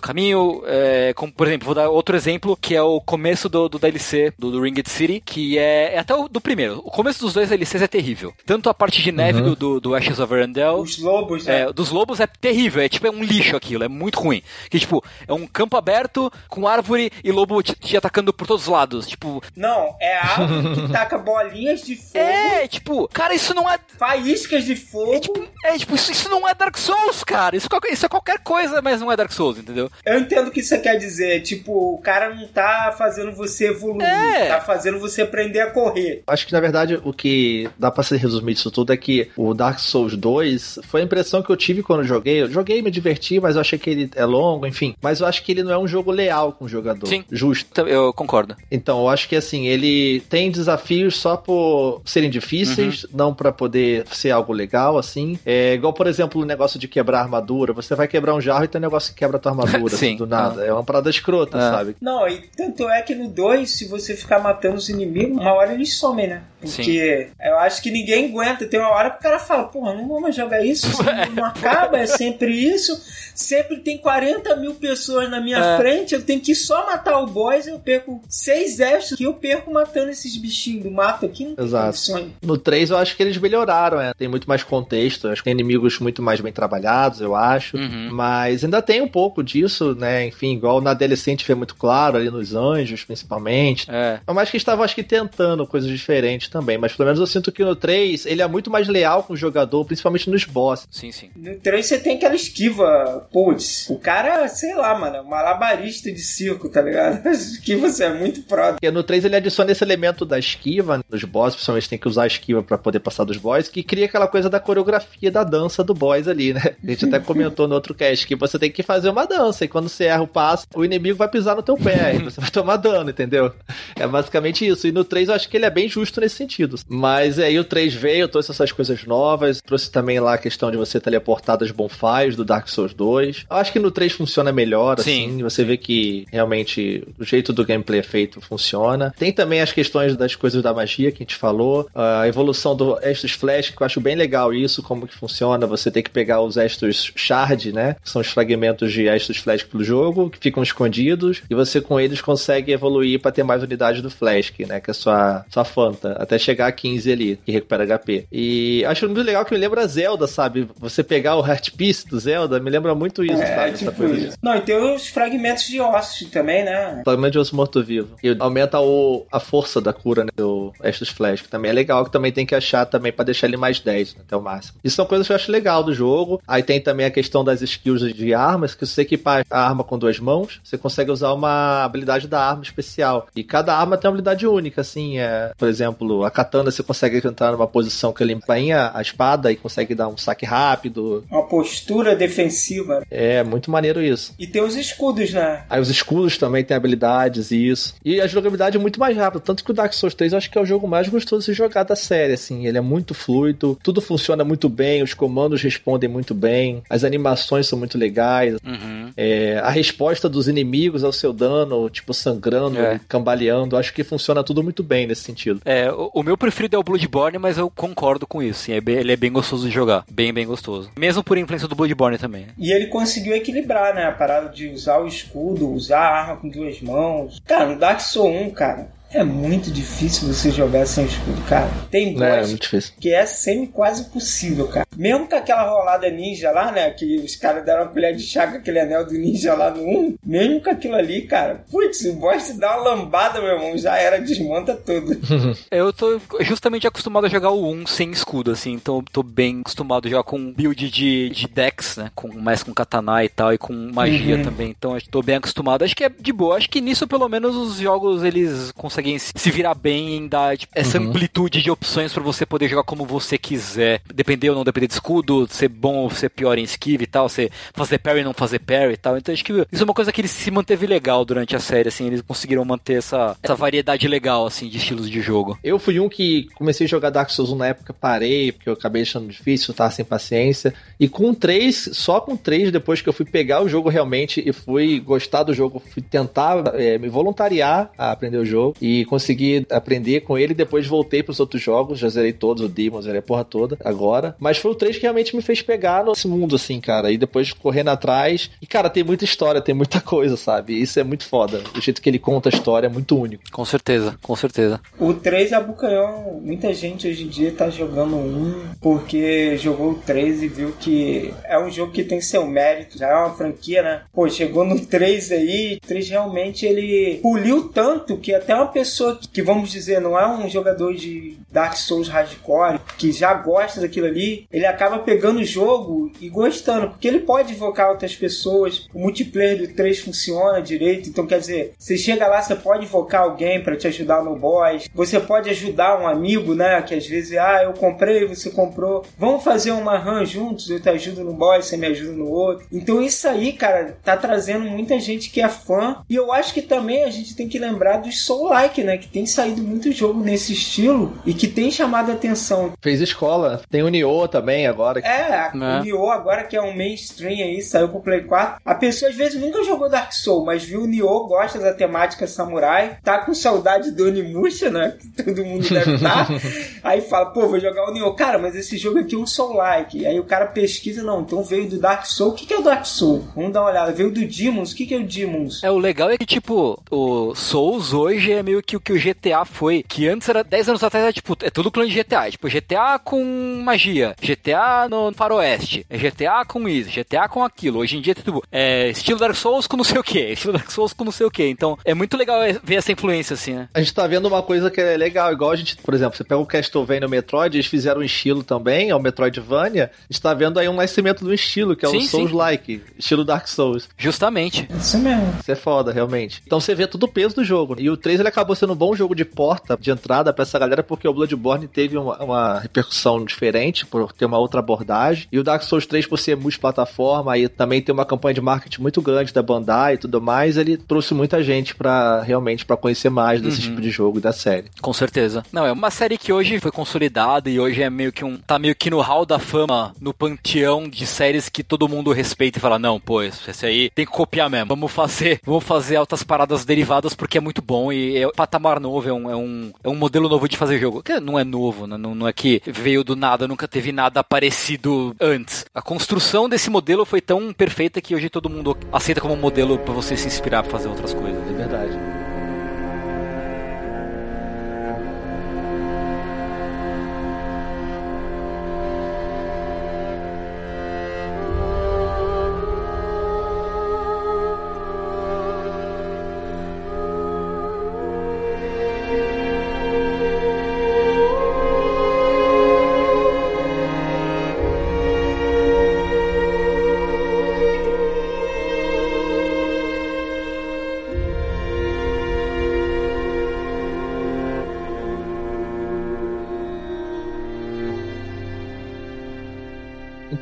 caminho. 0.00 0.62
É, 0.66 1.12
como, 1.14 1.32
por 1.32 1.46
exemplo, 1.46 1.66
vou 1.66 1.74
dar 1.74 1.88
outro 1.88 2.16
exemplo, 2.16 2.56
que 2.56 2.74
é 2.74 2.82
o 2.82 3.00
começo 3.00 3.48
do, 3.48 3.68
do 3.68 3.78
DLC, 3.78 4.32
do, 4.38 4.50
do 4.50 4.60
Ringed 4.60 4.88
City, 4.88 5.22
que 5.24 5.58
é, 5.58 5.94
é 5.94 5.98
até 5.98 6.14
o 6.14 6.28
do 6.28 6.40
primeiro. 6.40 6.78
O 6.84 6.90
começo 6.90 7.20
dos 7.20 7.34
dois 7.34 7.48
DLCs 7.48 7.82
é 7.82 7.86
terrível. 7.86 8.32
Tanto 8.44 8.68
a 8.68 8.74
parte 8.74 9.02
de 9.02 9.12
neve 9.12 9.40
do, 9.40 9.56
do, 9.56 9.80
do 9.80 9.94
Ashes 9.94 10.18
of 10.18 10.32
Arendelle, 10.32 10.80
Os 10.80 10.98
lobos, 10.98 11.46
né? 11.46 11.62
é, 11.62 11.72
dos 11.72 11.90
lobos 11.90 12.20
é 12.20 12.26
terrível, 12.26 12.82
é 12.82 12.88
tipo 12.88 13.06
é 13.06 13.10
um 13.10 13.22
lixo 13.22 13.56
aquilo, 13.56 13.84
é 13.84 13.88
muito 13.88 14.18
ruim. 14.18 14.42
Que 14.70 14.78
tipo, 14.78 15.02
é 15.26 15.32
um 15.32 15.46
campo 15.46 15.76
aberto 15.76 16.32
com 16.48 16.66
árvore 16.66 17.10
e 17.22 17.30
lobo 17.32 17.62
te, 17.62 17.74
te 17.74 17.96
atacando 17.96 18.32
por 18.32 18.46
todos 18.46 18.62
os 18.64 18.68
lados. 18.68 19.06
Tipo, 19.06 19.42
Não, 19.54 19.94
é 20.00 20.16
a 20.16 20.24
árvore 20.24 20.74
que 20.74 20.92
taca 20.92 21.18
bolinhas 21.18 21.82
de 21.82 21.96
fogo, 21.96 22.18
é, 22.18 22.66
tipo, 22.68 23.08
cara, 23.08 23.34
isso 23.34 23.54
não 23.54 23.70
é. 23.70 23.78
Faíscas 24.10 24.64
de 24.64 24.76
fogo. 24.76 25.14
É 25.14 25.20
tipo, 25.20 25.44
é, 25.64 25.78
tipo 25.78 25.94
isso, 25.94 26.12
isso 26.12 26.28
não 26.28 26.48
é 26.48 26.54
Dark 26.54 26.76
Souls, 26.76 27.24
cara. 27.24 27.56
Isso, 27.56 27.66
é 27.66 27.68
qualquer- 27.68 27.92
isso 27.92 28.06
é 28.06 28.08
qualquer 28.08 28.38
coisa, 28.38 28.80
mas 28.80 29.00
não 29.00 29.10
é 29.10 29.16
Dark 29.16 29.32
Souls, 29.32 29.58
entendeu? 29.58 29.90
Eu 30.04 30.18
entendo 30.20 30.48
o 30.48 30.50
que 30.50 30.62
você 30.62 30.78
quer 30.78 30.96
dizer. 30.96 31.42
Tipo, 31.42 31.94
o 31.94 31.98
cara 31.98 32.32
não 32.34 32.46
tá 32.48 32.94
fazendo 32.96 33.32
você 33.32 33.68
evoluir, 33.68 34.06
É. 34.06 34.46
tá 34.48 34.60
fazendo 34.60 34.98
você 35.00 35.22
aprender 35.22 35.60
a 35.60 35.70
correr. 35.70 36.22
Acho 36.26 36.46
que 36.46 36.52
na 36.52 36.60
verdade 36.60 37.00
o 37.04 37.12
que 37.12 37.68
dá 37.78 37.90
pra 37.90 38.02
se 38.04 38.16
resumir 38.16 38.54
disso 38.54 38.70
tudo 38.70 38.92
é 38.92 38.96
que 38.96 39.28
o 39.36 39.52
Dark 39.54 39.78
Souls 39.80 40.16
2 40.16 40.78
foi 40.84 41.00
a 41.00 41.04
impressão 41.04 41.42
que 41.42 41.50
eu 41.50 41.56
tive 41.56 41.82
quando 41.82 42.00
eu 42.00 42.06
joguei. 42.06 42.42
Eu 42.42 42.50
joguei, 42.50 42.80
me 42.82 42.90
diverti, 42.90 43.40
mas 43.40 43.56
eu 43.56 43.60
achei 43.60 43.78
que 43.78 43.90
ele 43.90 44.10
é 44.14 44.24
longo, 44.24 44.66
enfim. 44.66 44.94
Mas 45.02 45.20
eu 45.20 45.26
acho 45.26 45.42
que 45.42 45.52
ele 45.52 45.62
não 45.62 45.72
é 45.72 45.78
um 45.78 45.88
jogo 45.88 46.10
leal 46.10 46.52
com 46.52 46.64
o 46.64 46.68
jogador. 46.68 47.06
Sim. 47.06 47.24
Justo. 47.30 47.66
Então, 47.72 47.86
Eu 47.88 48.12
concordo. 48.12 48.56
Então, 48.70 49.00
eu 49.00 49.08
acho 49.08 49.28
que 49.28 49.36
assim, 49.36 49.66
ele 49.66 50.20
tem 50.28 50.50
desafios 50.50 51.16
só 51.16 51.36
por 51.36 52.02
serem 52.04 52.28
difíceis, 52.30 53.04
Uhum. 53.04 53.10
não 53.14 53.34
pra 53.34 53.52
poder 53.52 53.95
ser 54.10 54.30
algo 54.30 54.52
legal, 54.52 54.98
assim. 54.98 55.38
É 55.44 55.74
igual, 55.74 55.92
por 55.92 56.06
exemplo, 56.06 56.40
o 56.40 56.44
negócio 56.44 56.78
de 56.78 56.88
quebrar 56.88 57.20
armadura. 57.20 57.72
Você 57.72 57.94
vai 57.94 58.08
quebrar 58.08 58.34
um 58.34 58.40
jarro 58.40 58.64
e 58.64 58.68
tem 58.68 58.78
um 58.78 58.82
negócio 58.82 59.12
que 59.12 59.18
quebra 59.18 59.36
a 59.36 59.40
tua 59.40 59.52
armadura, 59.52 59.88
Sim. 59.96 60.16
do 60.16 60.26
nada. 60.26 60.64
É 60.64 60.72
uma 60.72 60.84
parada 60.84 61.08
escrota, 61.10 61.56
É. 61.58 61.60
sabe? 61.60 61.96
Não, 62.00 62.26
e 62.28 62.42
tanto 62.56 62.88
é 62.88 63.02
que 63.02 63.14
no 63.14 63.28
2, 63.28 63.70
se 63.70 63.86
você 63.88 64.16
ficar 64.16 64.38
matando 64.40 64.76
os 64.76 64.88
inimigos, 64.88 65.38
uma 65.40 65.52
hora 65.52 65.72
eles 65.74 65.94
somem, 65.96 66.26
né? 66.28 66.42
Porque 66.60 67.28
eu 67.40 67.58
acho 67.58 67.80
que 67.82 67.90
ninguém 67.90 68.26
aguenta. 68.30 68.66
Tem 68.66 68.80
uma 68.80 68.90
hora 68.90 69.10
que 69.10 69.18
o 69.18 69.22
cara 69.22 69.38
fala, 69.38 69.64
porra, 69.64 69.94
não 69.94 70.08
vou 70.08 70.20
mais 70.20 70.34
jogar 70.34 70.64
isso, 70.64 70.88
isso 70.88 71.02
não 71.34 71.44
acaba, 71.44 71.98
é 71.98 72.06
sempre 72.06 72.50
isso. 72.52 72.98
Sempre 73.34 73.78
tem 73.80 73.98
40 73.98 74.56
mil 74.56 74.74
pessoas 74.74 75.30
na 75.30 75.40
minha 75.40 75.58
É. 75.58 75.76
frente, 75.76 76.14
eu 76.14 76.22
tenho 76.22 76.40
que 76.40 76.54
só 76.54 76.86
matar 76.86 77.18
o 77.20 77.26
boss, 77.26 77.66
eu 77.66 77.78
perco 77.78 78.20
seis 78.28 78.80
extras 78.80 79.16
que 79.18 79.24
eu 79.24 79.34
perco 79.34 79.72
matando 79.72 80.10
esses 80.10 80.36
bichinhos 80.36 80.82
do 80.84 80.90
mato 80.90 81.26
aqui. 81.26 81.54
Exato. 81.58 82.32
No 82.42 82.56
3 82.56 82.90
eu 82.90 82.96
acho 82.96 83.16
que 83.16 83.22
eles 83.22 83.36
melhoraram, 83.36 83.85
é. 83.94 84.12
Tem 84.14 84.28
muito 84.28 84.48
mais 84.48 84.62
contexto, 84.62 85.28
acho 85.28 85.42
que 85.42 85.44
tem 85.44 85.52
inimigos 85.52 85.98
muito 85.98 86.22
mais 86.22 86.40
bem 86.40 86.52
trabalhados, 86.52 87.20
eu 87.20 87.34
acho. 87.34 87.76
Uhum. 87.76 88.10
Mas 88.12 88.64
ainda 88.64 88.82
tem 88.82 89.00
um 89.00 89.08
pouco 89.08 89.42
disso, 89.42 89.94
né? 89.94 90.26
Enfim, 90.26 90.54
igual 90.54 90.80
na 90.80 90.94
DLC 90.94 91.30
a 91.30 91.32
gente 91.32 91.46
vê 91.46 91.54
muito 91.54 91.74
claro, 91.74 92.16
ali 92.16 92.30
nos 92.30 92.54
anjos, 92.54 93.04
principalmente. 93.04 93.86
É. 93.90 94.20
Por 94.24 94.34
mais 94.34 94.50
que 94.50 94.56
estavam, 94.56 94.84
acho 94.84 94.94
que, 94.94 95.02
tentando 95.02 95.66
coisas 95.66 95.90
diferentes 95.90 96.48
também. 96.48 96.78
Mas 96.78 96.92
pelo 96.92 97.06
menos 97.06 97.20
eu 97.20 97.26
sinto 97.26 97.52
que 97.52 97.64
no 97.64 97.76
3 97.76 98.26
ele 98.26 98.42
é 98.42 98.46
muito 98.46 98.70
mais 98.70 98.88
leal 98.88 99.22
com 99.22 99.34
o 99.34 99.36
jogador, 99.36 99.84
principalmente 99.84 100.28
nos 100.30 100.44
bosses. 100.44 100.86
Sim, 100.90 101.12
sim. 101.12 101.30
No 101.36 101.54
3 101.56 101.86
você 101.86 101.98
tem 101.98 102.16
aquela 102.16 102.34
esquiva, 102.34 103.26
putz. 103.32 103.88
O 103.88 103.98
cara, 103.98 104.48
sei 104.48 104.74
lá, 104.74 104.98
mano, 104.98 105.16
é 105.16 105.20
um 105.20 105.28
malabarista 105.28 106.10
de 106.10 106.20
circo, 106.20 106.68
tá 106.68 106.82
ligado? 106.82 107.26
Esquiva 107.30 107.88
você 107.88 108.04
é 108.04 108.12
muito 108.12 108.42
pró. 108.42 108.72
Porque 108.72 108.90
no 108.90 109.02
3 109.02 109.24
ele 109.24 109.36
adiciona 109.36 109.72
esse 109.72 109.84
elemento 109.84 110.24
da 110.24 110.38
esquiva 110.38 111.04
nos 111.08 111.24
boss, 111.24 111.54
principalmente 111.54 111.88
tem 111.88 111.98
que 111.98 112.08
usar 112.08 112.24
a 112.24 112.26
esquiva 112.26 112.62
pra 112.62 112.78
poder 112.78 113.00
passar 113.00 113.24
dos 113.24 113.36
boss, 113.36 113.68
que 113.76 113.82
cria 113.82 114.06
aquela 114.06 114.26
coisa 114.26 114.48
da 114.48 114.58
coreografia 114.58 115.30
da 115.30 115.44
dança 115.44 115.84
do 115.84 115.92
boss 115.92 116.26
ali, 116.26 116.54
né? 116.54 116.62
A 116.82 116.90
gente 116.90 117.04
até 117.04 117.18
comentou 117.20 117.68
no 117.68 117.74
outro 117.74 117.94
cast 117.94 118.26
que 118.26 118.34
você 118.34 118.58
tem 118.58 118.70
que 118.70 118.82
fazer 118.82 119.10
uma 119.10 119.26
dança 119.26 119.66
e 119.66 119.68
quando 119.68 119.88
você 119.90 120.04
erra 120.04 120.22
o 120.22 120.26
passo, 120.26 120.66
o 120.74 120.82
inimigo 120.82 121.18
vai 121.18 121.28
pisar 121.28 121.54
no 121.54 121.62
teu 121.62 121.76
pé 121.76 122.14
e 122.16 122.18
você 122.18 122.40
vai 122.40 122.50
tomar 122.50 122.76
dano, 122.76 123.10
entendeu? 123.10 123.52
É 123.94 124.06
basicamente 124.06 124.66
isso. 124.66 124.86
E 124.86 124.92
no 124.92 125.04
3 125.04 125.28
eu 125.28 125.34
acho 125.34 125.48
que 125.50 125.58
ele 125.58 125.66
é 125.66 125.70
bem 125.70 125.90
justo 125.90 126.22
nesse 126.22 126.36
sentido. 126.36 126.78
Mas 126.88 127.38
aí 127.38 127.58
o 127.58 127.64
3 127.64 127.92
veio, 127.92 128.28
trouxe 128.28 128.50
essas 128.50 128.72
coisas 128.72 129.04
novas, 129.04 129.60
trouxe 129.60 129.90
também 129.90 130.20
lá 130.20 130.34
a 130.34 130.38
questão 130.38 130.70
de 130.70 130.78
você 130.78 130.98
teleportar 130.98 131.58
das 131.58 131.70
bonfires 131.70 132.34
do 132.34 132.46
Dark 132.46 132.68
Souls 132.68 132.94
2. 132.94 133.44
Eu 133.50 133.56
acho 133.56 133.72
que 133.72 133.78
no 133.78 133.90
3 133.90 134.12
funciona 134.12 134.52
melhor, 134.52 134.98
Sim. 135.00 135.26
assim, 135.26 135.42
você 135.42 135.64
vê 135.64 135.76
que 135.76 136.24
realmente 136.32 137.06
o 137.18 137.24
jeito 137.24 137.52
do 137.52 137.64
gameplay 137.64 138.00
é 138.00 138.02
feito 138.02 138.40
funciona. 138.40 139.14
Tem 139.18 139.32
também 139.32 139.60
as 139.60 139.70
questões 139.70 140.16
das 140.16 140.34
coisas 140.34 140.62
da 140.62 140.72
magia 140.72 141.12
que 141.12 141.22
a 141.22 141.24
gente 141.24 141.36
falou, 141.36 141.86
a 141.94 142.26
evolução 142.26 142.74
do 142.74 142.98
Estus 143.02 143.32
Flash, 143.32 143.65
que 143.72 143.82
eu 143.82 143.86
acho 143.86 144.00
bem 144.00 144.14
legal 144.14 144.52
isso, 144.52 144.82
como 144.82 145.06
que 145.06 145.14
funciona. 145.14 145.66
Você 145.66 145.90
tem 145.90 146.02
que 146.02 146.10
pegar 146.10 146.40
os 146.40 146.56
Estus 146.56 147.12
Shard, 147.14 147.72
né? 147.72 147.96
Que 148.02 148.08
são 148.10 148.20
os 148.20 148.28
fragmentos 148.28 148.92
de 148.92 149.04
Estus 149.06 149.38
Flash 149.38 149.62
pelo 149.62 149.82
jogo, 149.84 150.30
que 150.30 150.38
ficam 150.38 150.62
escondidos, 150.62 151.42
e 151.48 151.54
você 151.54 151.80
com 151.80 151.98
eles 152.00 152.20
consegue 152.20 152.72
evoluir 152.72 153.20
para 153.20 153.32
ter 153.32 153.42
mais 153.42 153.62
unidades 153.62 154.02
do 154.02 154.10
Flash, 154.10 154.52
né? 154.66 154.80
Que 154.80 154.90
é 154.90 154.94
sua, 154.94 155.44
sua 155.50 155.64
Fanta, 155.64 156.12
até 156.18 156.38
chegar 156.38 156.66
a 156.66 156.72
15 156.72 157.10
ali, 157.12 157.38
que 157.44 157.52
recupera 157.52 157.86
HP. 157.86 158.26
E 158.30 158.84
acho 158.84 159.06
muito 159.06 159.22
legal 159.22 159.44
que 159.44 159.54
me 159.54 159.60
lembra 159.60 159.86
Zelda, 159.86 160.26
sabe? 160.26 160.68
Você 160.78 161.02
pegar 161.02 161.36
o 161.36 161.46
Heart 161.46 161.72
Piece 161.76 162.06
do 162.06 162.18
Zelda, 162.18 162.60
me 162.60 162.70
lembra 162.70 162.94
muito 162.94 163.24
isso, 163.24 163.42
É, 163.42 163.54
sabe? 163.54 163.78
Tipo 163.78 164.04
isso. 164.04 164.36
Não, 164.42 164.56
e 164.56 164.60
tem 164.60 164.76
os 164.94 165.08
fragmentos 165.08 165.66
de 165.66 165.80
ossos 165.80 166.28
também, 166.30 166.64
né? 166.64 167.02
Fragmento 167.04 167.32
de 167.32 167.38
osso 167.38 167.56
morto-vivo. 167.56 168.16
E 168.22 168.36
aumenta 168.38 168.80
o, 168.80 169.26
a 169.30 169.40
força 169.40 169.80
da 169.80 169.92
cura, 169.92 170.24
né? 170.24 170.30
Do 170.36 170.72
Estus 170.82 171.08
Flash, 171.08 171.42
que 171.42 171.48
também 171.48 171.70
é 171.70 171.74
legal, 171.74 172.04
que 172.04 172.10
também 172.12 172.32
tem 172.32 172.46
que 172.46 172.54
achar 172.54 172.86
também 172.86 173.12
pra 173.12 173.24
deixar 173.24 173.46
ele 173.46 173.55
mais 173.56 173.80
10 173.80 174.14
né, 174.14 174.20
até 174.26 174.36
o 174.36 174.42
máximo. 174.42 174.78
Isso 174.82 174.96
são 174.96 175.06
coisas 175.06 175.26
que 175.26 175.32
eu 175.32 175.36
acho 175.36 175.50
legal 175.50 175.82
do 175.82 175.92
jogo. 175.92 176.40
Aí 176.46 176.62
tem 176.62 176.80
também 176.80 177.06
a 177.06 177.10
questão 177.10 177.44
das 177.44 177.62
skills 177.62 178.14
de 178.14 178.34
armas, 178.34 178.74
que 178.74 178.86
se 178.86 178.92
você 178.92 179.02
equipar 179.02 179.44
a 179.50 179.66
arma 179.66 179.84
com 179.84 179.98
duas 179.98 180.18
mãos, 180.18 180.60
você 180.62 180.76
consegue 180.76 181.10
usar 181.10 181.32
uma 181.32 181.84
habilidade 181.84 182.28
da 182.28 182.40
arma 182.40 182.62
especial. 182.62 183.26
E 183.34 183.42
cada 183.42 183.76
arma 183.76 183.96
tem 183.96 184.08
uma 184.08 184.14
habilidade 184.14 184.46
única, 184.46 184.80
assim. 184.80 185.18
É, 185.18 185.52
por 185.56 185.68
exemplo, 185.68 186.24
a 186.24 186.30
katana 186.30 186.70
você 186.70 186.82
consegue 186.82 187.26
entrar 187.26 187.52
numa 187.52 187.66
posição 187.66 188.12
que 188.12 188.22
ele 188.22 188.32
empanha 188.32 188.90
a 188.94 189.02
espada 189.02 189.50
e 189.50 189.56
consegue 189.56 189.94
dar 189.94 190.08
um 190.08 190.16
saque 190.16 190.44
rápido. 190.44 191.24
Uma 191.30 191.46
postura 191.46 192.14
defensiva. 192.14 193.02
É 193.10 193.42
muito 193.42 193.70
maneiro 193.70 194.02
isso. 194.02 194.34
E 194.38 194.46
tem 194.46 194.62
os 194.62 194.76
escudos, 194.76 195.32
né? 195.32 195.64
Aí 195.68 195.80
os 195.80 195.88
escudos 195.88 196.36
também 196.38 196.64
têm 196.64 196.76
habilidades 196.76 197.50
e 197.50 197.68
isso. 197.68 197.94
E 198.04 198.20
a 198.20 198.26
jogabilidade 198.26 198.76
é 198.76 198.80
muito 198.80 199.00
mais 199.00 199.16
rápida. 199.16 199.42
Tanto 199.44 199.64
que 199.64 199.70
o 199.70 199.74
Dark 199.74 199.92
Souls 199.92 200.14
3 200.14 200.32
eu 200.32 200.38
acho 200.38 200.50
que 200.50 200.58
é 200.58 200.60
o 200.60 200.66
jogo 200.66 200.86
mais 200.86 201.08
gostoso 201.08 201.46
de 201.46 201.52
jogar 201.52 201.84
da 201.84 201.96
série, 201.96 202.32
assim. 202.32 202.66
Ele 202.66 202.78
é 202.78 202.80
muito 202.80 203.14
fluido, 203.14 203.35
tudo 203.82 204.00
funciona 204.00 204.44
muito 204.44 204.68
bem, 204.68 205.02
os 205.02 205.14
comandos 205.14 205.62
respondem 205.62 206.08
muito 206.08 206.34
bem, 206.34 206.82
as 206.88 207.04
animações 207.04 207.66
são 207.66 207.78
muito 207.78 207.96
legais. 207.98 208.54
Uhum. 208.64 209.10
É, 209.16 209.58
a 209.62 209.70
resposta 209.70 210.28
dos 210.28 210.48
inimigos 210.48 211.04
ao 211.04 211.12
seu 211.12 211.32
dano, 211.32 211.88
tipo, 211.90 212.12
sangrando, 212.14 212.78
É. 212.78 213.00
cambaleando, 213.08 213.76
acho 213.76 213.92
que 213.92 214.04
funciona 214.04 214.42
tudo 214.44 214.62
muito 214.62 214.82
bem 214.82 215.06
nesse 215.06 215.22
sentido. 215.22 215.60
É, 215.64 215.90
o, 215.90 216.10
o 216.14 216.22
meu 216.22 216.36
preferido 216.36 216.76
é 216.76 216.78
o 216.78 216.82
Bloodborne, 216.82 217.38
mas 217.38 217.58
eu 217.58 217.70
concordo 217.70 218.26
com 218.26 218.42
isso. 218.42 218.64
sim, 218.64 218.72
é 218.72 218.80
bem- 218.80 218.96
ele 218.96 219.12
é 219.12 219.16
bem 219.16 219.32
gostoso 219.32 219.66
de 219.68 219.74
jogar. 219.74 220.04
Bem, 220.10 220.32
bem 220.32 220.46
gostoso. 220.46 220.90
Mesmo 220.98 221.22
por 221.22 221.36
influência 221.38 221.68
do 221.68 221.74
Bloodborne 221.74 222.18
também. 222.18 222.42
né? 222.46 222.48
E 222.58 222.70
ele 222.72 222.86
conseguiu 222.86 223.34
equilibrar, 223.34 223.94
né? 223.94 224.04
A 224.04 224.12
parada 224.12 224.48
de 224.48 224.68
usar 224.68 224.98
o 224.98 225.06
escudo, 225.06 225.68
usar 225.70 226.00
a 226.00 226.20
arma 226.22 226.36
com 226.36 226.48
duas 226.48 226.80
mãos. 226.80 227.40
Cara, 227.46 227.66
no 227.66 227.78
Dark 227.78 228.00
Souls 228.00 228.34
1, 228.48 228.50
cara, 228.50 228.88
é 229.16 229.24
muito 229.24 229.70
difícil 229.70 230.28
você 230.28 230.50
jogar 230.50 230.86
sem 230.86 231.04
escudo, 231.06 231.40
cara. 231.48 231.68
Tem 231.90 232.12
boss 232.14 232.22
É, 232.22 232.46
muito 232.46 232.62
difícil. 232.62 232.92
que 233.00 233.12
é 233.12 233.24
semi 233.26 233.66
quase 233.66 234.04
possível, 234.10 234.68
cara. 234.68 234.86
Mesmo 234.96 235.26
com 235.28 235.36
aquela 235.36 235.68
rolada 235.68 236.08
ninja 236.10 236.50
lá, 236.50 236.70
né? 236.72 236.90
Que 236.90 237.18
os 237.18 237.36
caras 237.36 237.64
deram 237.64 237.82
uma 237.84 237.88
colher 237.92 238.14
de 238.14 238.22
chá 238.22 238.46
com 238.46 238.56
aquele 238.56 238.80
anel 238.80 239.04
do 239.06 239.12
ninja 239.14 239.54
lá 239.54 239.70
no 239.70 239.82
1. 239.82 240.16
Mesmo 240.24 240.60
com 240.62 240.70
aquilo 240.70 240.94
ali, 240.94 241.22
cara. 241.22 241.64
Putz, 241.70 242.04
o 242.04 242.14
boss 242.14 242.46
te 242.46 242.52
dá 242.54 242.76
uma 242.80 242.90
lambada, 242.94 243.40
meu 243.40 243.50
irmão. 243.50 243.76
Já 243.76 243.96
era, 243.98 244.20
desmonta 244.20 244.74
tudo. 244.74 245.16
Eu 245.70 245.92
tô 245.92 246.20
justamente 246.40 246.86
acostumado 246.86 247.26
a 247.26 247.28
jogar 247.28 247.50
o 247.50 247.70
1 247.72 247.86
sem 247.86 248.10
escudo, 248.10 248.50
assim, 248.50 248.72
então 248.72 248.96
eu 248.96 249.04
tô 249.12 249.22
bem 249.22 249.60
acostumado 249.60 250.06
a 250.06 250.10
jogar 250.10 250.22
com 250.24 250.52
build 250.52 250.90
de, 250.90 251.30
de 251.30 251.46
Dex, 251.48 251.96
né? 251.96 252.10
Com, 252.14 252.28
mais 252.34 252.62
com 252.62 252.72
katana 252.72 253.24
e 253.24 253.28
tal, 253.28 253.52
e 253.52 253.58
com 253.58 253.72
magia 253.92 254.36
Uhum. 254.36 254.42
também. 254.42 254.70
Então 254.76 254.94
eu 254.94 255.02
tô 255.10 255.22
bem 255.22 255.36
acostumado. 255.36 255.84
Acho 255.84 255.94
que 255.94 256.04
é 256.04 256.08
de 256.08 256.32
boa. 256.32 256.56
Acho 256.56 256.68
que 256.68 256.80
nisso, 256.80 257.06
pelo 257.06 257.28
menos, 257.28 257.54
os 257.56 257.76
jogos 257.78 258.22
eles 258.24 258.72
conseguem 258.72 259.05
se 259.18 259.46
se 259.46 259.50
virar 259.52 259.74
bem 259.74 260.16
em 260.16 260.26
dar 260.26 260.56
tipo, 260.56 260.72
essa 260.74 260.98
amplitude 260.98 261.62
de 261.62 261.70
opções 261.70 262.12
pra 262.12 262.20
você 262.20 262.44
poder 262.44 262.68
jogar 262.68 262.82
como 262.82 263.06
você 263.06 263.38
quiser. 263.38 264.00
Depender 264.12 264.50
ou 264.50 264.56
não 264.56 264.64
depender 264.64 264.88
de 264.88 264.94
escudo, 264.94 265.46
ser 265.48 265.68
bom 265.68 265.98
ou 265.98 266.10
ser 266.10 266.30
pior 266.30 266.58
em 266.58 266.64
esquive 266.64 267.04
e 267.04 267.06
tal, 267.06 267.28
você 267.28 267.48
fazer 267.72 267.98
parry 267.98 268.24
não 268.24 268.32
fazer 268.32 268.58
parry 268.58 268.94
e 268.94 268.96
tal. 268.96 269.16
Então 269.16 269.32
acho 269.32 269.44
que 269.44 269.52
isso 269.52 269.82
é 269.82 269.84
uma 269.84 269.94
coisa 269.94 270.10
que 270.10 270.20
ele 270.20 270.26
se 270.26 270.50
manteve 270.50 270.84
legal 270.84 271.24
durante 271.24 271.54
a 271.54 271.60
série, 271.60 271.88
assim, 271.88 272.06
eles 272.08 272.22
conseguiram 272.22 272.64
manter 272.64 272.94
essa, 272.94 273.36
essa 273.40 273.54
variedade 273.54 274.08
legal, 274.08 274.46
assim, 274.46 274.68
de 274.68 274.78
estilos 274.78 275.08
de 275.08 275.20
jogo. 275.20 275.56
Eu 275.62 275.78
fui 275.78 276.00
um 276.00 276.08
que 276.08 276.48
comecei 276.54 276.86
a 276.86 276.88
jogar 276.88 277.10
Dark 277.10 277.30
Souls 277.30 277.52
1 277.52 277.56
na 277.56 277.66
época, 277.68 277.94
parei, 277.94 278.50
porque 278.50 278.68
eu 278.68 278.72
acabei 278.72 279.02
achando 279.02 279.28
difícil, 279.28 279.72
tava 279.74 279.92
sem 279.92 280.04
paciência. 280.04 280.74
E 280.98 281.08
com 281.08 281.32
3, 281.32 281.90
só 281.92 282.20
com 282.20 282.36
3, 282.36 282.72
depois 282.72 283.00
que 283.00 283.08
eu 283.08 283.12
fui 283.12 283.24
pegar 283.24 283.62
o 283.62 283.68
jogo 283.68 283.88
realmente 283.88 284.42
e 284.44 284.52
fui 284.52 284.98
gostar 284.98 285.44
do 285.44 285.54
jogo, 285.54 285.80
fui 285.92 286.02
tentar 286.02 286.74
é, 286.74 286.98
me 286.98 287.08
voluntariar 287.08 287.90
a 287.96 288.10
aprender 288.10 288.38
o 288.38 288.44
jogo 288.44 288.74
e 288.86 289.04
consegui 289.04 289.66
aprender 289.70 290.20
com 290.20 290.38
ele. 290.38 290.54
Depois 290.54 290.86
voltei 290.86 291.22
pros 291.22 291.40
outros 291.40 291.62
jogos, 291.62 291.98
já 291.98 292.08
zerei 292.08 292.32
todos, 292.32 292.62
o 292.62 292.68
Demon, 292.68 293.02
zerei 293.02 293.18
a 293.18 293.22
porra 293.22 293.44
toda 293.44 293.76
agora. 293.84 294.36
Mas 294.38 294.58
foi 294.58 294.70
o 294.70 294.74
3 294.74 294.96
que 294.96 295.02
realmente 295.02 295.34
me 295.34 295.42
fez 295.42 295.60
pegar 295.60 296.04
nesse 296.04 296.28
mundo, 296.28 296.56
assim, 296.56 296.80
cara. 296.80 297.10
E 297.10 297.18
depois 297.18 297.52
correndo 297.52 297.88
atrás. 297.88 298.50
E, 298.62 298.66
cara, 298.66 298.88
tem 298.88 299.02
muita 299.02 299.24
história, 299.24 299.60
tem 299.60 299.74
muita 299.74 300.00
coisa, 300.02 300.36
sabe? 300.36 300.80
Isso 300.80 301.00
é 301.00 301.04
muito 301.04 301.26
foda. 301.26 301.62
O 301.76 301.80
jeito 301.80 302.00
que 302.00 302.08
ele 302.08 302.18
conta 302.18 302.48
a 302.48 302.52
história 302.54 302.86
é 302.86 302.90
muito 302.90 303.18
único. 303.18 303.42
Com 303.50 303.64
certeza, 303.64 304.16
com 304.22 304.36
certeza. 304.36 304.80
O 304.98 305.12
3 305.14 305.52
abocanhou. 305.52 306.40
Muita 306.42 306.72
gente 306.72 307.08
hoje 307.08 307.24
em 307.24 307.28
dia 307.28 307.52
tá 307.52 307.68
jogando 307.70 308.16
um 308.16 308.66
porque 308.80 309.56
jogou 309.56 309.92
o 309.92 309.94
3 309.94 310.42
e 310.42 310.48
viu 310.48 310.72
que 310.78 311.34
é 311.44 311.58
um 311.58 311.70
jogo 311.70 311.92
que 311.92 312.04
tem 312.04 312.20
seu 312.20 312.46
mérito, 312.46 312.98
já 312.98 313.08
é 313.08 313.14
uma 313.14 313.34
franquia, 313.34 313.82
né? 313.82 314.02
Pô, 314.12 314.28
chegou 314.28 314.64
no 314.64 314.78
3 314.78 315.32
aí, 315.32 315.78
o 315.82 315.86
3 315.86 316.10
realmente 316.10 316.66
ele 316.66 317.18
poliu 317.22 317.68
tanto 317.68 318.16
que 318.16 318.34
até 318.34 318.54
uma 318.54 318.68
pessoa 318.76 319.18
que, 319.32 319.40
vamos 319.40 319.70
dizer, 319.70 320.02
não 320.02 320.18
é 320.18 320.28
um 320.28 320.50
jogador 320.50 320.94
de 320.94 321.38
Dark 321.50 321.78
Souls 321.78 322.08
hardcore, 322.08 322.78
que 322.98 323.10
já 323.10 323.32
gosta 323.32 323.80
daquilo 323.80 324.06
ali, 324.06 324.46
ele 324.52 324.66
acaba 324.66 324.98
pegando 324.98 325.40
o 325.40 325.44
jogo 325.44 326.12
e 326.20 326.28
gostando, 326.28 326.90
porque 326.90 327.08
ele 327.08 327.20
pode 327.20 327.54
invocar 327.54 327.88
outras 327.88 328.14
pessoas, 328.14 328.86
o 328.92 328.98
multiplayer 328.98 329.56
do 329.56 329.74
3 329.74 330.00
funciona 330.00 330.60
direito, 330.60 331.08
então 331.08 331.26
quer 331.26 331.38
dizer, 331.38 331.72
você 331.78 331.96
chega 331.96 332.28
lá, 332.28 332.42
você 332.42 332.54
pode 332.54 332.84
invocar 332.84 333.22
alguém 333.22 333.62
para 333.62 333.76
te 333.76 333.86
ajudar 333.86 334.22
no 334.22 334.36
boss, 334.36 334.90
você 334.94 335.18
pode 335.18 335.48
ajudar 335.48 335.98
um 335.98 336.06
amigo, 336.06 336.54
né, 336.54 336.82
que 336.82 336.94
às 336.94 337.06
vezes, 337.06 337.38
ah, 337.38 337.62
eu 337.64 337.72
comprei, 337.72 338.26
você 338.26 338.50
comprou, 338.50 339.06
vamos 339.16 339.42
fazer 339.42 339.70
uma 339.70 339.96
run 339.96 340.26
juntos, 340.26 340.68
eu 340.68 340.80
te 340.80 340.90
ajudo 340.90 341.24
no 341.24 341.32
boss, 341.32 341.64
você 341.64 341.78
me 341.78 341.86
ajuda 341.86 342.12
no 342.12 342.28
outro. 342.28 342.66
Então 342.70 343.00
isso 343.00 343.26
aí, 343.26 343.54
cara, 343.54 343.96
tá 344.04 344.18
trazendo 344.18 344.66
muita 344.66 345.00
gente 345.00 345.30
que 345.30 345.40
é 345.40 345.48
fã, 345.48 346.04
e 346.10 346.14
eu 346.14 346.30
acho 346.30 346.52
que 346.52 346.60
também 346.60 347.04
a 347.04 347.10
gente 347.10 347.34
tem 347.34 347.48
que 347.48 347.58
lembrar 347.58 347.96
dos 347.96 348.20
Soul-like, 348.66 348.84
né, 348.84 348.98
que 348.98 349.08
tem 349.08 349.26
saído 349.26 349.62
muito 349.62 349.90
jogo 349.92 350.20
nesse 350.20 350.52
estilo 350.52 351.12
e 351.24 351.32
que 351.32 351.46
tem 351.46 351.70
chamado 351.70 352.10
a 352.10 352.14
atenção. 352.14 352.72
Fez 352.82 353.00
escola. 353.00 353.60
Tem 353.70 353.82
o 353.82 353.88
Nioh 353.88 354.28
também 354.28 354.66
agora. 354.66 355.00
É, 355.00 355.50
Né? 355.56 355.80
o 355.80 355.84
Nioh 355.84 356.10
agora 356.10 356.44
que 356.44 356.56
é 356.56 356.62
um 356.62 356.74
mainstream 356.76 357.46
aí, 357.46 357.62
saiu 357.62 357.88
pro 357.88 358.00
Play 358.00 358.22
4. 358.22 358.60
A 358.64 358.74
pessoa 358.74 359.10
às 359.10 359.16
vezes 359.16 359.40
nunca 359.40 359.62
jogou 359.64 359.88
Dark 359.88 360.12
Souls, 360.12 360.44
mas 360.44 360.64
viu 360.64 360.82
o 360.82 360.86
Nioh, 360.86 361.26
gosta 361.26 361.58
da 361.58 361.72
temática 361.72 362.26
samurai, 362.26 362.98
tá 363.02 363.18
com 363.18 363.34
saudade 363.34 363.90
do 363.92 364.06
Onimusha, 364.06 364.70
né? 364.70 364.96
Que 364.98 365.22
todo 365.24 365.44
mundo 365.44 365.68
deve 365.68 365.94
estar. 365.94 366.28
aí 366.82 367.00
fala, 367.00 367.26
pô, 367.26 367.46
vou 367.48 367.60
jogar 367.60 367.88
o 367.88 367.92
Nioh. 367.92 368.14
Cara, 368.14 368.38
mas 368.38 368.54
esse 368.56 368.76
jogo 368.76 368.98
aqui 368.98 369.14
é 369.14 369.18
um 369.18 369.26
Soul-like. 369.26 370.06
Aí 370.06 370.18
o 370.18 370.24
cara 370.24 370.46
pesquisa, 370.46 371.02
não, 371.02 371.20
então 371.20 371.42
veio 371.42 371.68
do 371.68 371.78
Dark 371.78 372.04
Souls. 372.06 372.32
O 372.32 372.36
que 372.36 372.46
que 372.46 372.54
é 372.54 372.58
o 372.58 372.62
Dark 372.62 372.84
Souls? 372.84 373.24
Vamos 373.34 373.52
dar 373.52 373.62
uma 373.62 373.70
olhada. 373.70 373.92
Veio 373.92 374.10
do 374.10 374.24
Demons. 374.26 374.72
O 374.72 374.76
que 374.76 374.86
que 374.86 374.94
é 374.94 374.98
o 374.98 375.06
Demons? 375.06 375.62
É, 375.62 375.70
o 375.70 375.78
legal 375.78 376.10
é 376.10 376.16
que, 376.16 376.26
tipo, 376.26 376.80
o 376.90 377.34
Souls 377.34 377.92
hoje 377.92 378.32
é 378.32 378.42
meio 378.42 378.55
que 378.62 378.76
o 378.76 378.80
que 378.80 378.92
o 378.92 379.00
GTA 379.00 379.44
foi. 379.44 379.84
Que 379.86 380.08
antes 380.08 380.28
era 380.28 380.42
10 380.42 380.70
anos 380.70 380.84
atrás, 380.84 381.04
era, 381.04 381.12
tipo, 381.12 381.36
é 381.42 381.50
tudo 381.50 381.70
clone 381.70 381.90
de 381.90 382.02
GTA. 382.02 382.26
É, 382.26 382.30
tipo, 382.30 382.48
GTA 382.48 382.98
com 383.02 383.62
magia, 383.62 384.14
GTA 384.20 384.88
no 384.88 385.12
faroeste, 385.12 385.86
é 385.88 385.98
GTA 385.98 386.44
com 386.46 386.68
isso, 386.68 386.90
GTA 386.90 387.28
com 387.28 387.44
aquilo. 387.44 387.78
Hoje 387.80 387.96
em 387.96 388.00
dia, 388.00 388.14
tipo, 388.14 388.42
é 388.50 388.90
estilo 388.90 389.18
Dark 389.18 389.34
Souls 389.34 389.66
com 389.66 389.76
não 389.76 389.84
sei 389.84 389.98
o 389.98 390.02
que, 390.02 390.18
estilo 390.32 390.54
Dark 390.54 390.70
Souls 390.70 390.92
com 390.92 391.04
não 391.04 391.12
sei 391.12 391.26
o 391.26 391.30
que. 391.30 391.46
Então, 391.46 391.78
é 391.84 391.94
muito 391.94 392.16
legal 392.16 392.40
ver 392.62 392.76
essa 392.76 392.92
influência, 392.92 393.34
assim, 393.34 393.54
né? 393.54 393.68
A 393.74 393.80
gente 393.80 393.94
tá 393.94 394.06
vendo 394.06 394.26
uma 394.26 394.42
coisa 394.42 394.70
que 394.70 394.80
é 394.80 394.96
legal, 394.96 395.32
igual 395.32 395.50
a 395.50 395.56
gente, 395.56 395.76
por 395.76 395.94
exemplo, 395.94 396.16
você 396.16 396.24
pega 396.24 396.40
o 396.40 396.46
Castlevania 396.46 397.04
e 397.04 397.06
o 397.06 397.10
Metroid, 397.10 397.56
eles 397.56 397.66
fizeram 397.66 398.00
um 398.00 398.04
estilo 398.04 398.42
também, 398.42 398.90
é 398.90 398.94
o 398.94 399.00
Metroidvania, 399.00 399.90
a 399.92 400.12
gente 400.12 400.22
tá 400.22 400.34
vendo 400.34 400.58
aí 400.58 400.68
um 400.68 400.74
nascimento 400.74 401.24
do 401.24 401.32
estilo, 401.32 401.74
que 401.76 401.84
é 401.84 401.88
Sim, 401.88 401.98
o. 401.98 402.02
Souls-like, 402.02 402.82
estilo 402.98 403.24
Dark 403.24 403.46
Souls. 403.46 403.88
Justamente. 403.96 404.68
Isso 404.78 404.98
mesmo. 404.98 405.34
Isso 405.40 405.50
é 405.50 405.54
foda, 405.54 405.92
realmente. 405.92 406.42
Então 406.46 406.60
você 406.60 406.74
vê 406.74 406.86
todo 406.86 407.04
o 407.04 407.08
peso 407.08 407.36
do 407.36 407.44
jogo. 407.44 407.76
E 407.78 407.90
o 407.90 407.96
3 407.96 408.20
ele 408.20 408.28
acabou 408.28 408.45
sendo 408.54 408.72
um 408.72 408.76
bom 408.76 408.94
jogo 408.94 409.14
de 409.14 409.24
porta, 409.24 409.76
de 409.80 409.90
entrada 409.90 410.32
pra 410.32 410.42
essa 410.42 410.58
galera, 410.58 410.82
porque 410.82 411.08
o 411.08 411.12
Bloodborne 411.12 411.66
teve 411.66 411.96
uma, 411.96 412.22
uma 412.22 412.58
repercussão 412.58 413.24
diferente, 413.24 413.86
por 413.86 414.12
ter 414.12 414.26
uma 414.26 414.38
outra 414.38 414.60
abordagem. 414.60 415.26
E 415.32 415.38
o 415.38 415.44
Dark 415.44 415.62
Souls 415.62 415.86
3, 415.86 416.06
por 416.06 416.18
ser 416.18 416.36
multiplataforma, 416.36 417.36
e 417.38 417.48
também 417.48 417.82
ter 417.82 417.92
uma 417.92 418.04
campanha 418.04 418.34
de 418.34 418.40
marketing 418.40 418.82
muito 418.82 419.02
grande 419.02 419.32
da 419.32 419.42
Bandai 419.42 419.94
e 419.94 419.98
tudo 419.98 420.20
mais, 420.20 420.56
ele 420.56 420.76
trouxe 420.76 421.14
muita 421.14 421.42
gente 421.42 421.74
pra 421.74 422.22
realmente 422.22 422.64
para 422.64 422.76
conhecer 422.76 423.10
mais 423.10 423.40
desse 423.40 423.62
tipo 423.62 423.80
de 423.80 423.90
jogo 423.90 424.18
e 424.18 424.20
da 424.20 424.32
série. 424.32 424.70
Com 424.80 424.92
certeza. 424.92 425.42
Não, 425.52 425.66
é 425.66 425.72
uma 425.72 425.90
série 425.90 426.18
que 426.18 426.32
hoje 426.32 426.60
foi 426.60 426.70
consolidada 426.70 427.48
e 427.50 427.58
hoje 427.58 427.82
é 427.82 427.90
meio 427.90 428.12
que 428.12 428.24
um. 428.24 428.36
tá 428.38 428.58
meio 428.58 428.74
que 428.74 428.90
no 428.90 429.00
hall 429.00 429.26
da 429.26 429.38
fama, 429.38 429.94
no 430.00 430.12
panteão 430.12 430.88
de 430.88 431.06
séries 431.06 431.48
que 431.48 431.62
todo 431.62 431.88
mundo 431.88 432.12
respeita 432.12 432.58
e 432.58 432.60
fala: 432.60 432.78
não, 432.78 433.00
pô, 433.00 433.22
esse 433.22 433.66
aí 433.66 433.90
tem 433.90 434.04
que 434.04 434.12
copiar 434.12 434.50
mesmo. 434.50 434.68
Vamos 434.68 434.92
fazer, 434.92 435.40
vamos 435.44 435.64
fazer 435.64 435.96
altas 435.96 436.22
paradas 436.22 436.64
derivadas 436.64 437.14
porque 437.14 437.38
é 437.38 437.40
muito 437.40 437.62
bom 437.62 437.92
e 437.92 438.18
é 438.18 438.26
um 438.26 438.30
patamar 438.36 438.78
novo, 438.78 439.08
é 439.08 439.12
um, 439.12 439.30
é 439.30 439.36
um, 439.36 439.72
é 439.82 439.88
um 439.88 439.94
modelo 439.94 440.28
novo 440.28 440.48
de 440.48 440.56
fazer 440.56 440.78
jogo. 440.78 441.02
Que 441.02 441.18
não 441.18 441.38
é 441.38 441.44
novo, 441.44 441.86
né? 441.86 441.96
não, 441.96 442.14
não 442.14 442.28
é 442.28 442.32
que 442.32 442.62
veio 442.66 443.02
do 443.02 443.16
nada, 443.16 443.48
nunca 443.48 443.66
teve 443.66 443.90
nada 443.90 444.22
parecido 444.22 445.16
antes. 445.20 445.64
A 445.74 445.82
construção 445.82 446.48
desse 446.48 446.70
modelo 446.70 447.04
foi 447.04 447.20
tão 447.20 447.52
perfeita 447.52 448.00
que 448.00 448.14
hoje 448.14 448.28
todo 448.28 448.50
mundo 448.50 448.76
aceita 448.92 449.20
como 449.20 449.36
modelo 449.36 449.78
pra 449.78 449.94
você 449.94 450.16
se 450.16 450.26
inspirar 450.26 450.62
pra 450.62 450.72
fazer 450.72 450.88
outras 450.88 451.14
coisas. 451.14 451.42
É 451.50 451.52
verdade. 451.52 452.05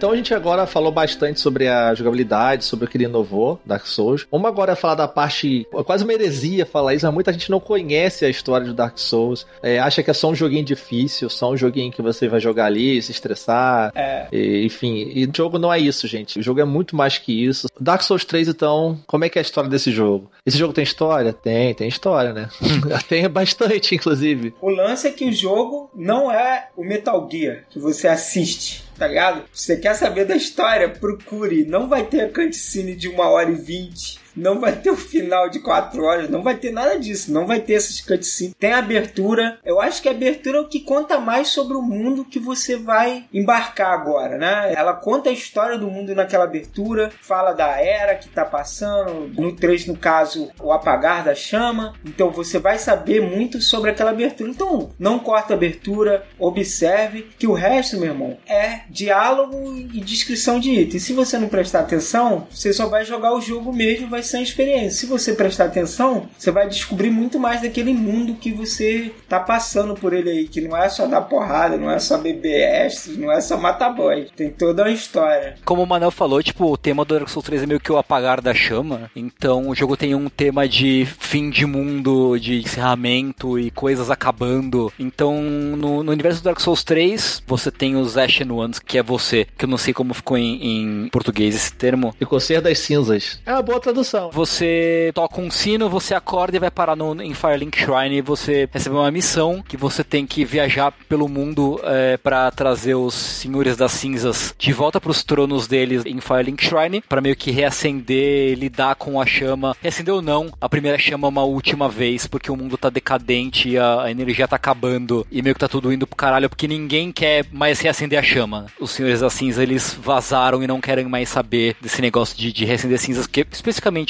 Então 0.04 0.12
a 0.12 0.16
gente 0.16 0.34
agora 0.34 0.66
falou 0.66 0.92
bastante 0.92 1.40
sobre 1.40 1.66
a 1.66 1.94
jogabilidade, 1.94 2.66
sobre 2.66 2.84
o 2.84 2.88
que 2.88 2.98
ele 2.98 3.04
inovou, 3.04 3.58
Dark 3.64 3.86
Souls. 3.86 4.26
Vamos 4.30 4.46
agora 4.46 4.76
falar 4.76 4.96
da 4.96 5.08
parte. 5.08 5.66
É 5.72 5.82
quase 5.82 6.04
uma 6.04 6.12
heresia 6.12 6.66
falar 6.66 6.92
isso, 6.92 7.06
mas 7.06 7.14
muita 7.14 7.32
gente 7.32 7.50
não 7.50 7.58
conhece 7.58 8.22
a 8.22 8.28
história 8.28 8.66
de 8.66 8.74
Dark 8.74 8.98
Souls. 8.98 9.46
É, 9.62 9.78
acha 9.78 10.02
que 10.02 10.10
é 10.10 10.12
só 10.12 10.28
um 10.28 10.34
joguinho 10.34 10.62
difícil, 10.62 11.30
só 11.30 11.50
um 11.50 11.56
joguinho 11.56 11.90
que 11.90 12.02
você 12.02 12.28
vai 12.28 12.38
jogar 12.38 12.66
ali, 12.66 13.00
se 13.00 13.12
estressar. 13.12 13.92
É. 13.94 14.26
E, 14.30 14.66
enfim, 14.66 15.10
e 15.10 15.24
o 15.24 15.32
jogo 15.34 15.58
não 15.58 15.72
é 15.72 15.78
isso, 15.78 16.06
gente. 16.06 16.38
O 16.38 16.42
jogo 16.42 16.60
é 16.60 16.66
muito 16.66 16.94
mais 16.94 17.16
que 17.16 17.42
isso. 17.42 17.68
Dark 17.80 18.02
Souls 18.02 18.26
3, 18.26 18.48
então, 18.48 19.00
como 19.06 19.24
é 19.24 19.30
que 19.30 19.38
é 19.38 19.40
a 19.40 19.42
história 19.42 19.70
desse 19.70 19.90
jogo? 19.90 20.30
Esse 20.44 20.58
jogo 20.58 20.74
tem 20.74 20.84
história? 20.84 21.32
Tem, 21.32 21.72
tem 21.72 21.88
história, 21.88 22.34
né? 22.34 22.50
tem 23.08 23.26
bastante, 23.26 23.94
inclusive. 23.94 24.54
O 24.60 24.68
lance 24.68 25.08
é 25.08 25.10
que 25.10 25.24
o 25.24 25.32
jogo 25.32 25.88
não 25.94 26.30
é 26.30 26.68
o 26.76 26.84
Metal 26.84 27.26
Gear 27.32 27.64
que 27.70 27.78
você 27.78 28.06
assiste, 28.06 28.84
tá 28.96 29.06
ligado? 29.06 29.44
Se 29.52 29.66
você 29.66 29.76
quer 29.76 29.94
saber 29.94 30.24
da 30.24 30.36
história, 30.36 30.88
procure. 30.88 31.64
Não 31.64 31.88
vai 31.88 32.04
ter 32.04 32.22
a 32.22 32.28
cutscene 32.28 32.94
de 32.94 33.08
uma 33.08 33.28
hora 33.28 33.50
e 33.50 33.54
vinte. 33.54 34.23
Não 34.36 34.60
vai 34.60 34.72
ter 34.72 34.90
o 34.90 34.96
final 34.96 35.48
de 35.48 35.60
quatro 35.60 36.04
horas, 36.04 36.28
não 36.28 36.42
vai 36.42 36.56
ter 36.56 36.72
nada 36.72 36.98
disso, 36.98 37.32
não 37.32 37.46
vai 37.46 37.60
ter 37.60 37.74
essas 37.74 38.00
cutscenes. 38.00 38.54
Tem 38.58 38.72
abertura. 38.72 39.58
Eu 39.64 39.80
acho 39.80 40.02
que 40.02 40.08
a 40.08 40.12
abertura 40.12 40.58
é 40.58 40.60
o 40.60 40.68
que 40.68 40.80
conta 40.80 41.18
mais 41.18 41.48
sobre 41.48 41.76
o 41.76 41.82
mundo 41.82 42.24
que 42.24 42.38
você 42.38 42.76
vai 42.76 43.24
embarcar 43.32 43.92
agora, 43.92 44.36
né? 44.36 44.72
Ela 44.76 44.94
conta 44.94 45.30
a 45.30 45.32
história 45.32 45.78
do 45.78 45.90
mundo 45.90 46.14
naquela 46.14 46.44
abertura, 46.44 47.10
fala 47.20 47.52
da 47.52 47.80
era 47.80 48.14
que 48.14 48.28
tá 48.28 48.44
passando, 48.44 49.30
no 49.40 49.54
3, 49.54 49.86
no 49.86 49.96
caso, 49.96 50.50
o 50.60 50.72
apagar 50.72 51.24
da 51.24 51.34
chama. 51.34 51.94
Então 52.04 52.30
você 52.30 52.58
vai 52.58 52.78
saber 52.78 53.20
muito 53.20 53.60
sobre 53.60 53.90
aquela 53.90 54.10
abertura. 54.10 54.50
Então, 54.50 54.90
não 54.98 55.18
corta 55.18 55.54
a 55.54 55.56
abertura, 55.56 56.26
observe 56.38 57.28
que 57.38 57.46
o 57.46 57.52
resto, 57.52 57.98
meu 57.98 58.10
irmão, 58.10 58.36
é 58.46 58.80
diálogo 58.90 59.74
e 59.76 60.00
descrição 60.00 60.58
de 60.58 60.70
itens. 60.70 61.02
Se 61.04 61.12
você 61.12 61.38
não 61.38 61.48
prestar 61.48 61.80
atenção, 61.80 62.46
você 62.50 62.72
só 62.72 62.88
vai 62.88 63.04
jogar 63.04 63.34
o 63.34 63.40
jogo 63.40 63.72
mesmo, 63.72 64.08
vai 64.08 64.22
ser 64.24 64.38
uma 64.38 64.42
experiência. 64.42 64.90
Se 64.90 65.06
você 65.06 65.32
prestar 65.32 65.66
atenção, 65.66 66.28
você 66.36 66.50
vai 66.50 66.68
descobrir 66.68 67.10
muito 67.10 67.38
mais 67.38 67.62
daquele 67.62 67.92
mundo 67.92 68.34
que 68.34 68.52
você 68.52 69.12
tá 69.28 69.40
passando 69.40 69.94
por 69.94 70.12
ele 70.12 70.30
aí, 70.30 70.48
que 70.48 70.60
não 70.60 70.76
é 70.76 70.88
só 70.88 71.06
dar 71.06 71.22
porrada, 71.22 71.76
não 71.76 71.90
é 71.90 71.98
só 71.98 72.18
BBS, 72.18 73.16
não 73.16 73.30
é 73.30 73.40
só 73.40 73.56
matar 73.56 73.90
boy. 73.90 74.28
Tem 74.36 74.50
toda 74.50 74.82
uma 74.82 74.90
história. 74.90 75.56
Como 75.64 75.82
o 75.82 75.86
Manel 75.86 76.10
falou, 76.10 76.42
tipo, 76.42 76.70
o 76.70 76.76
tema 76.76 77.04
do 77.04 77.14
Dark 77.14 77.28
Souls 77.28 77.46
3 77.46 77.62
é 77.62 77.66
meio 77.66 77.80
que 77.80 77.92
o 77.92 77.98
apagar 77.98 78.40
da 78.40 78.54
chama. 78.54 79.10
Então 79.14 79.68
o 79.68 79.74
jogo 79.74 79.96
tem 79.96 80.14
um 80.14 80.28
tema 80.28 80.68
de 80.68 81.06
fim 81.18 81.50
de 81.50 81.66
mundo, 81.66 82.38
de 82.38 82.60
encerramento 82.60 83.58
e 83.58 83.70
coisas 83.70 84.10
acabando. 84.10 84.92
Então 84.98 85.42
no, 85.42 86.02
no 86.02 86.12
universo 86.12 86.40
do 86.40 86.44
Dark 86.44 86.60
Souls 86.60 86.84
3, 86.84 87.42
você 87.46 87.70
tem 87.70 87.96
os 87.96 88.16
Ashen 88.16 88.50
Ones, 88.50 88.78
que 88.78 88.98
é 88.98 89.02
você, 89.02 89.46
que 89.56 89.64
eu 89.64 89.68
não 89.68 89.78
sei 89.78 89.92
como 89.92 90.14
ficou 90.14 90.36
em, 90.36 91.04
em 91.04 91.08
português 91.08 91.54
esse 91.54 91.72
termo. 91.72 92.14
Ficou 92.18 92.40
ser 92.40 92.60
das 92.60 92.78
cinzas. 92.78 93.40
É 93.44 93.52
uma 93.52 93.62
boa 93.62 93.80
tradução. 93.80 94.13
Você 94.32 95.10
toca 95.14 95.40
um 95.40 95.50
sino, 95.50 95.88
você 95.88 96.14
acorda 96.14 96.56
e 96.56 96.60
vai 96.60 96.70
parar 96.70 96.96
no, 96.96 97.20
em 97.20 97.34
Firelink 97.34 97.78
Shrine 97.78 98.16
e 98.16 98.22
você 98.22 98.68
recebe 98.72 98.96
uma 98.96 99.10
missão 99.10 99.62
que 99.66 99.76
você 99.76 100.04
tem 100.04 100.26
que 100.26 100.44
viajar 100.44 100.92
pelo 101.08 101.28
mundo 101.28 101.80
é, 101.84 102.16
para 102.16 102.50
trazer 102.50 102.94
os 102.94 103.14
Senhores 103.14 103.76
das 103.76 103.92
Cinzas 103.92 104.54
de 104.58 104.72
volta 104.72 105.00
para 105.00 105.10
os 105.10 105.22
tronos 105.24 105.66
deles 105.66 106.04
em 106.06 106.20
Firelink 106.20 106.64
Shrine, 106.64 107.00
para 107.00 107.20
meio 107.20 107.36
que 107.36 107.50
reacender, 107.50 108.56
lidar 108.56 108.94
com 108.94 109.20
a 109.20 109.26
chama. 109.26 109.76
Reacender 109.82 110.14
ou 110.14 110.22
não, 110.22 110.52
a 110.60 110.68
primeira 110.68 110.98
chama 110.98 111.28
uma 111.28 111.42
última 111.42 111.88
vez, 111.88 112.26
porque 112.26 112.50
o 112.50 112.56
mundo 112.56 112.76
tá 112.76 112.90
decadente 112.90 113.70
e 113.70 113.78
a, 113.78 114.02
a 114.02 114.10
energia 114.10 114.48
tá 114.48 114.56
acabando 114.56 115.26
e 115.30 115.42
meio 115.42 115.54
que 115.54 115.60
tá 115.60 115.68
tudo 115.68 115.92
indo 115.92 116.06
pro 116.06 116.16
caralho, 116.16 116.48
porque 116.48 116.68
ninguém 116.68 117.10
quer 117.10 117.44
mais 117.52 117.80
reacender 117.80 118.18
a 118.18 118.22
chama. 118.22 118.66
Os 118.80 118.92
Senhores 118.92 119.20
das 119.20 119.32
Cinzas, 119.32 119.62
eles 119.62 119.94
vazaram 120.00 120.62
e 120.62 120.66
não 120.66 120.80
querem 120.80 121.06
mais 121.06 121.28
saber 121.28 121.76
desse 121.80 122.00
negócio 122.00 122.36
de, 122.36 122.52
de 122.52 122.64
reacender 122.64 122.98
cinzas, 122.98 123.26
que 123.26 123.40
é 123.40 123.46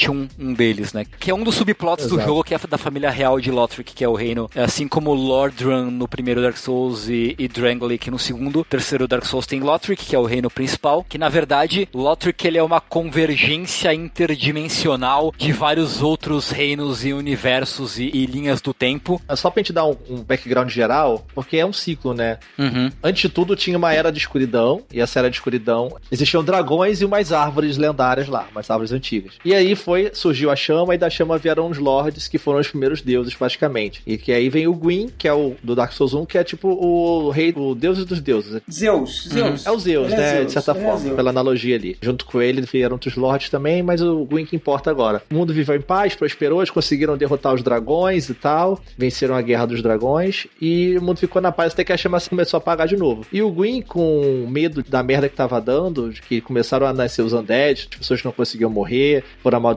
um, 0.09 0.27
um 0.37 0.53
deles, 0.53 0.93
né? 0.93 1.05
Que 1.19 1.31
é 1.31 1.35
um 1.35 1.43
dos 1.43 1.55
subplots 1.55 2.05
Exato. 2.05 2.21
do 2.21 2.25
jogo, 2.25 2.43
que 2.43 2.53
é 2.53 2.59
da 2.69 2.77
família 2.77 3.09
real 3.09 3.39
de 3.39 3.51
Lothric, 3.51 3.93
que 3.93 4.03
é 4.03 4.09
o 4.09 4.15
reino, 4.15 4.49
assim 4.55 4.87
como 4.87 5.13
Lordran 5.13 5.91
no 5.91 6.07
primeiro 6.07 6.41
Dark 6.41 6.57
Souls 6.57 7.07
e, 7.09 7.35
e 7.37 7.47
Drangleic 7.47 8.09
no 8.09 8.19
segundo. 8.19 8.63
terceiro 8.63 9.07
Dark 9.07 9.25
Souls 9.25 9.45
tem 9.45 9.59
Lothric, 9.59 10.05
que 10.05 10.15
é 10.15 10.19
o 10.19 10.25
reino 10.25 10.49
principal, 10.49 11.05
que 11.07 11.17
na 11.17 11.29
verdade 11.29 11.87
Lothric 11.93 12.45
ele 12.47 12.57
é 12.57 12.63
uma 12.63 12.81
convergência 12.81 13.93
interdimensional 13.93 15.33
de 15.37 15.51
vários 15.51 16.01
outros 16.01 16.49
reinos 16.49 17.05
e 17.05 17.13
universos 17.13 17.99
e, 17.99 18.09
e 18.13 18.25
linhas 18.25 18.61
do 18.61 18.73
tempo. 18.73 19.21
É 19.27 19.35
só 19.35 19.49
pra 19.49 19.61
gente 19.61 19.73
dar 19.73 19.85
um, 19.85 19.95
um 20.09 20.23
background 20.23 20.69
geral, 20.69 21.25
porque 21.33 21.57
é 21.57 21.65
um 21.65 21.73
ciclo, 21.73 22.13
né? 22.13 22.39
Uhum. 22.57 22.91
Antes 23.03 23.21
de 23.23 23.29
tudo 23.29 23.55
tinha 23.55 23.77
uma 23.77 23.93
era 23.93 24.11
de 24.11 24.19
escuridão, 24.19 24.83
e 24.91 24.99
essa 24.99 25.19
era 25.19 25.29
de 25.29 25.35
escuridão 25.35 25.95
existiam 26.11 26.43
dragões 26.43 27.01
e 27.01 27.05
umas 27.05 27.31
árvores 27.31 27.77
lendárias 27.77 28.27
lá, 28.27 28.47
umas 28.51 28.69
árvores 28.69 28.91
antigas. 28.91 29.33
E 29.43 29.53
aí 29.53 29.75
foi, 29.85 30.09
surgiu 30.13 30.49
a 30.49 30.55
chama, 30.55 30.95
e 30.95 30.97
da 30.97 31.11
chama 31.11 31.37
vieram 31.37 31.69
os 31.69 31.77
lords, 31.77 32.27
que 32.27 32.39
foram 32.39 32.59
os 32.59 32.67
primeiros 32.67 33.03
deuses, 33.03 33.35
praticamente. 33.35 34.01
E 34.07 34.17
que 34.17 34.31
aí 34.31 34.49
vem 34.49 34.67
o 34.67 34.73
Gwyn, 34.73 35.11
que 35.15 35.27
é 35.27 35.33
o 35.33 35.55
do 35.61 35.75
Dark 35.75 35.93
Souls 35.93 36.15
1, 36.15 36.25
que 36.25 36.39
é 36.39 36.43
tipo 36.43 36.67
o 36.69 37.29
rei, 37.29 37.53
o 37.55 37.75
deus 37.75 38.03
dos 38.03 38.19
deuses. 38.19 38.63
Zeus, 38.69 39.29
Zeus. 39.31 39.63
É 39.63 39.69
o 39.69 39.77
Zeus, 39.77 40.11
ele 40.11 40.15
é 40.15 40.17
né? 40.17 40.27
É 40.27 40.35
Zeus, 40.37 40.47
de 40.47 40.51
certa 40.53 40.71
é 40.71 40.83
forma, 40.83 41.11
é 41.11 41.13
pela 41.13 41.29
analogia 41.29 41.75
ali. 41.75 41.95
Junto 42.01 42.25
com 42.25 42.41
ele 42.41 42.61
vieram 42.61 42.95
outros 42.95 43.15
lords 43.15 43.51
também, 43.51 43.83
mas 43.83 44.01
o 44.01 44.25
Gwyn 44.25 44.43
que 44.43 44.55
importa 44.55 44.89
agora. 44.89 45.21
O 45.29 45.35
mundo 45.35 45.53
viveu 45.53 45.75
em 45.75 45.81
paz, 45.81 46.15
prosperou, 46.15 46.61
eles 46.61 46.71
conseguiram 46.71 47.15
derrotar 47.15 47.53
os 47.53 47.61
dragões 47.61 48.27
e 48.27 48.33
tal, 48.33 48.81
venceram 48.97 49.35
a 49.35 49.41
guerra 49.43 49.67
dos 49.67 49.83
dragões, 49.83 50.47
e 50.59 50.97
o 50.97 51.01
mundo 51.01 51.19
ficou 51.19 51.39
na 51.39 51.51
paz 51.51 51.73
até 51.73 51.83
que 51.83 51.93
a 51.93 51.97
chama 51.97 52.19
começou 52.21 52.57
a 52.57 52.59
apagar 52.59 52.87
de 52.87 52.97
novo. 52.97 53.23
E 53.31 53.39
o 53.43 53.51
Gwyn, 53.51 53.83
com 53.83 54.47
medo 54.49 54.81
da 54.81 55.03
merda 55.03 55.29
que 55.29 55.35
tava 55.35 55.61
dando, 55.61 56.09
de 56.09 56.23
que 56.23 56.41
começaram 56.41 56.87
a 56.87 56.93
nascer 56.93 57.21
os 57.21 57.33
undead, 57.33 57.87
as 57.91 57.99
pessoas 57.99 58.21
que 58.21 58.25
não 58.25 58.31
conseguiam 58.31 58.69
morrer, 58.71 59.23
foram 59.43 59.59
amaldiçoadas 59.59 59.74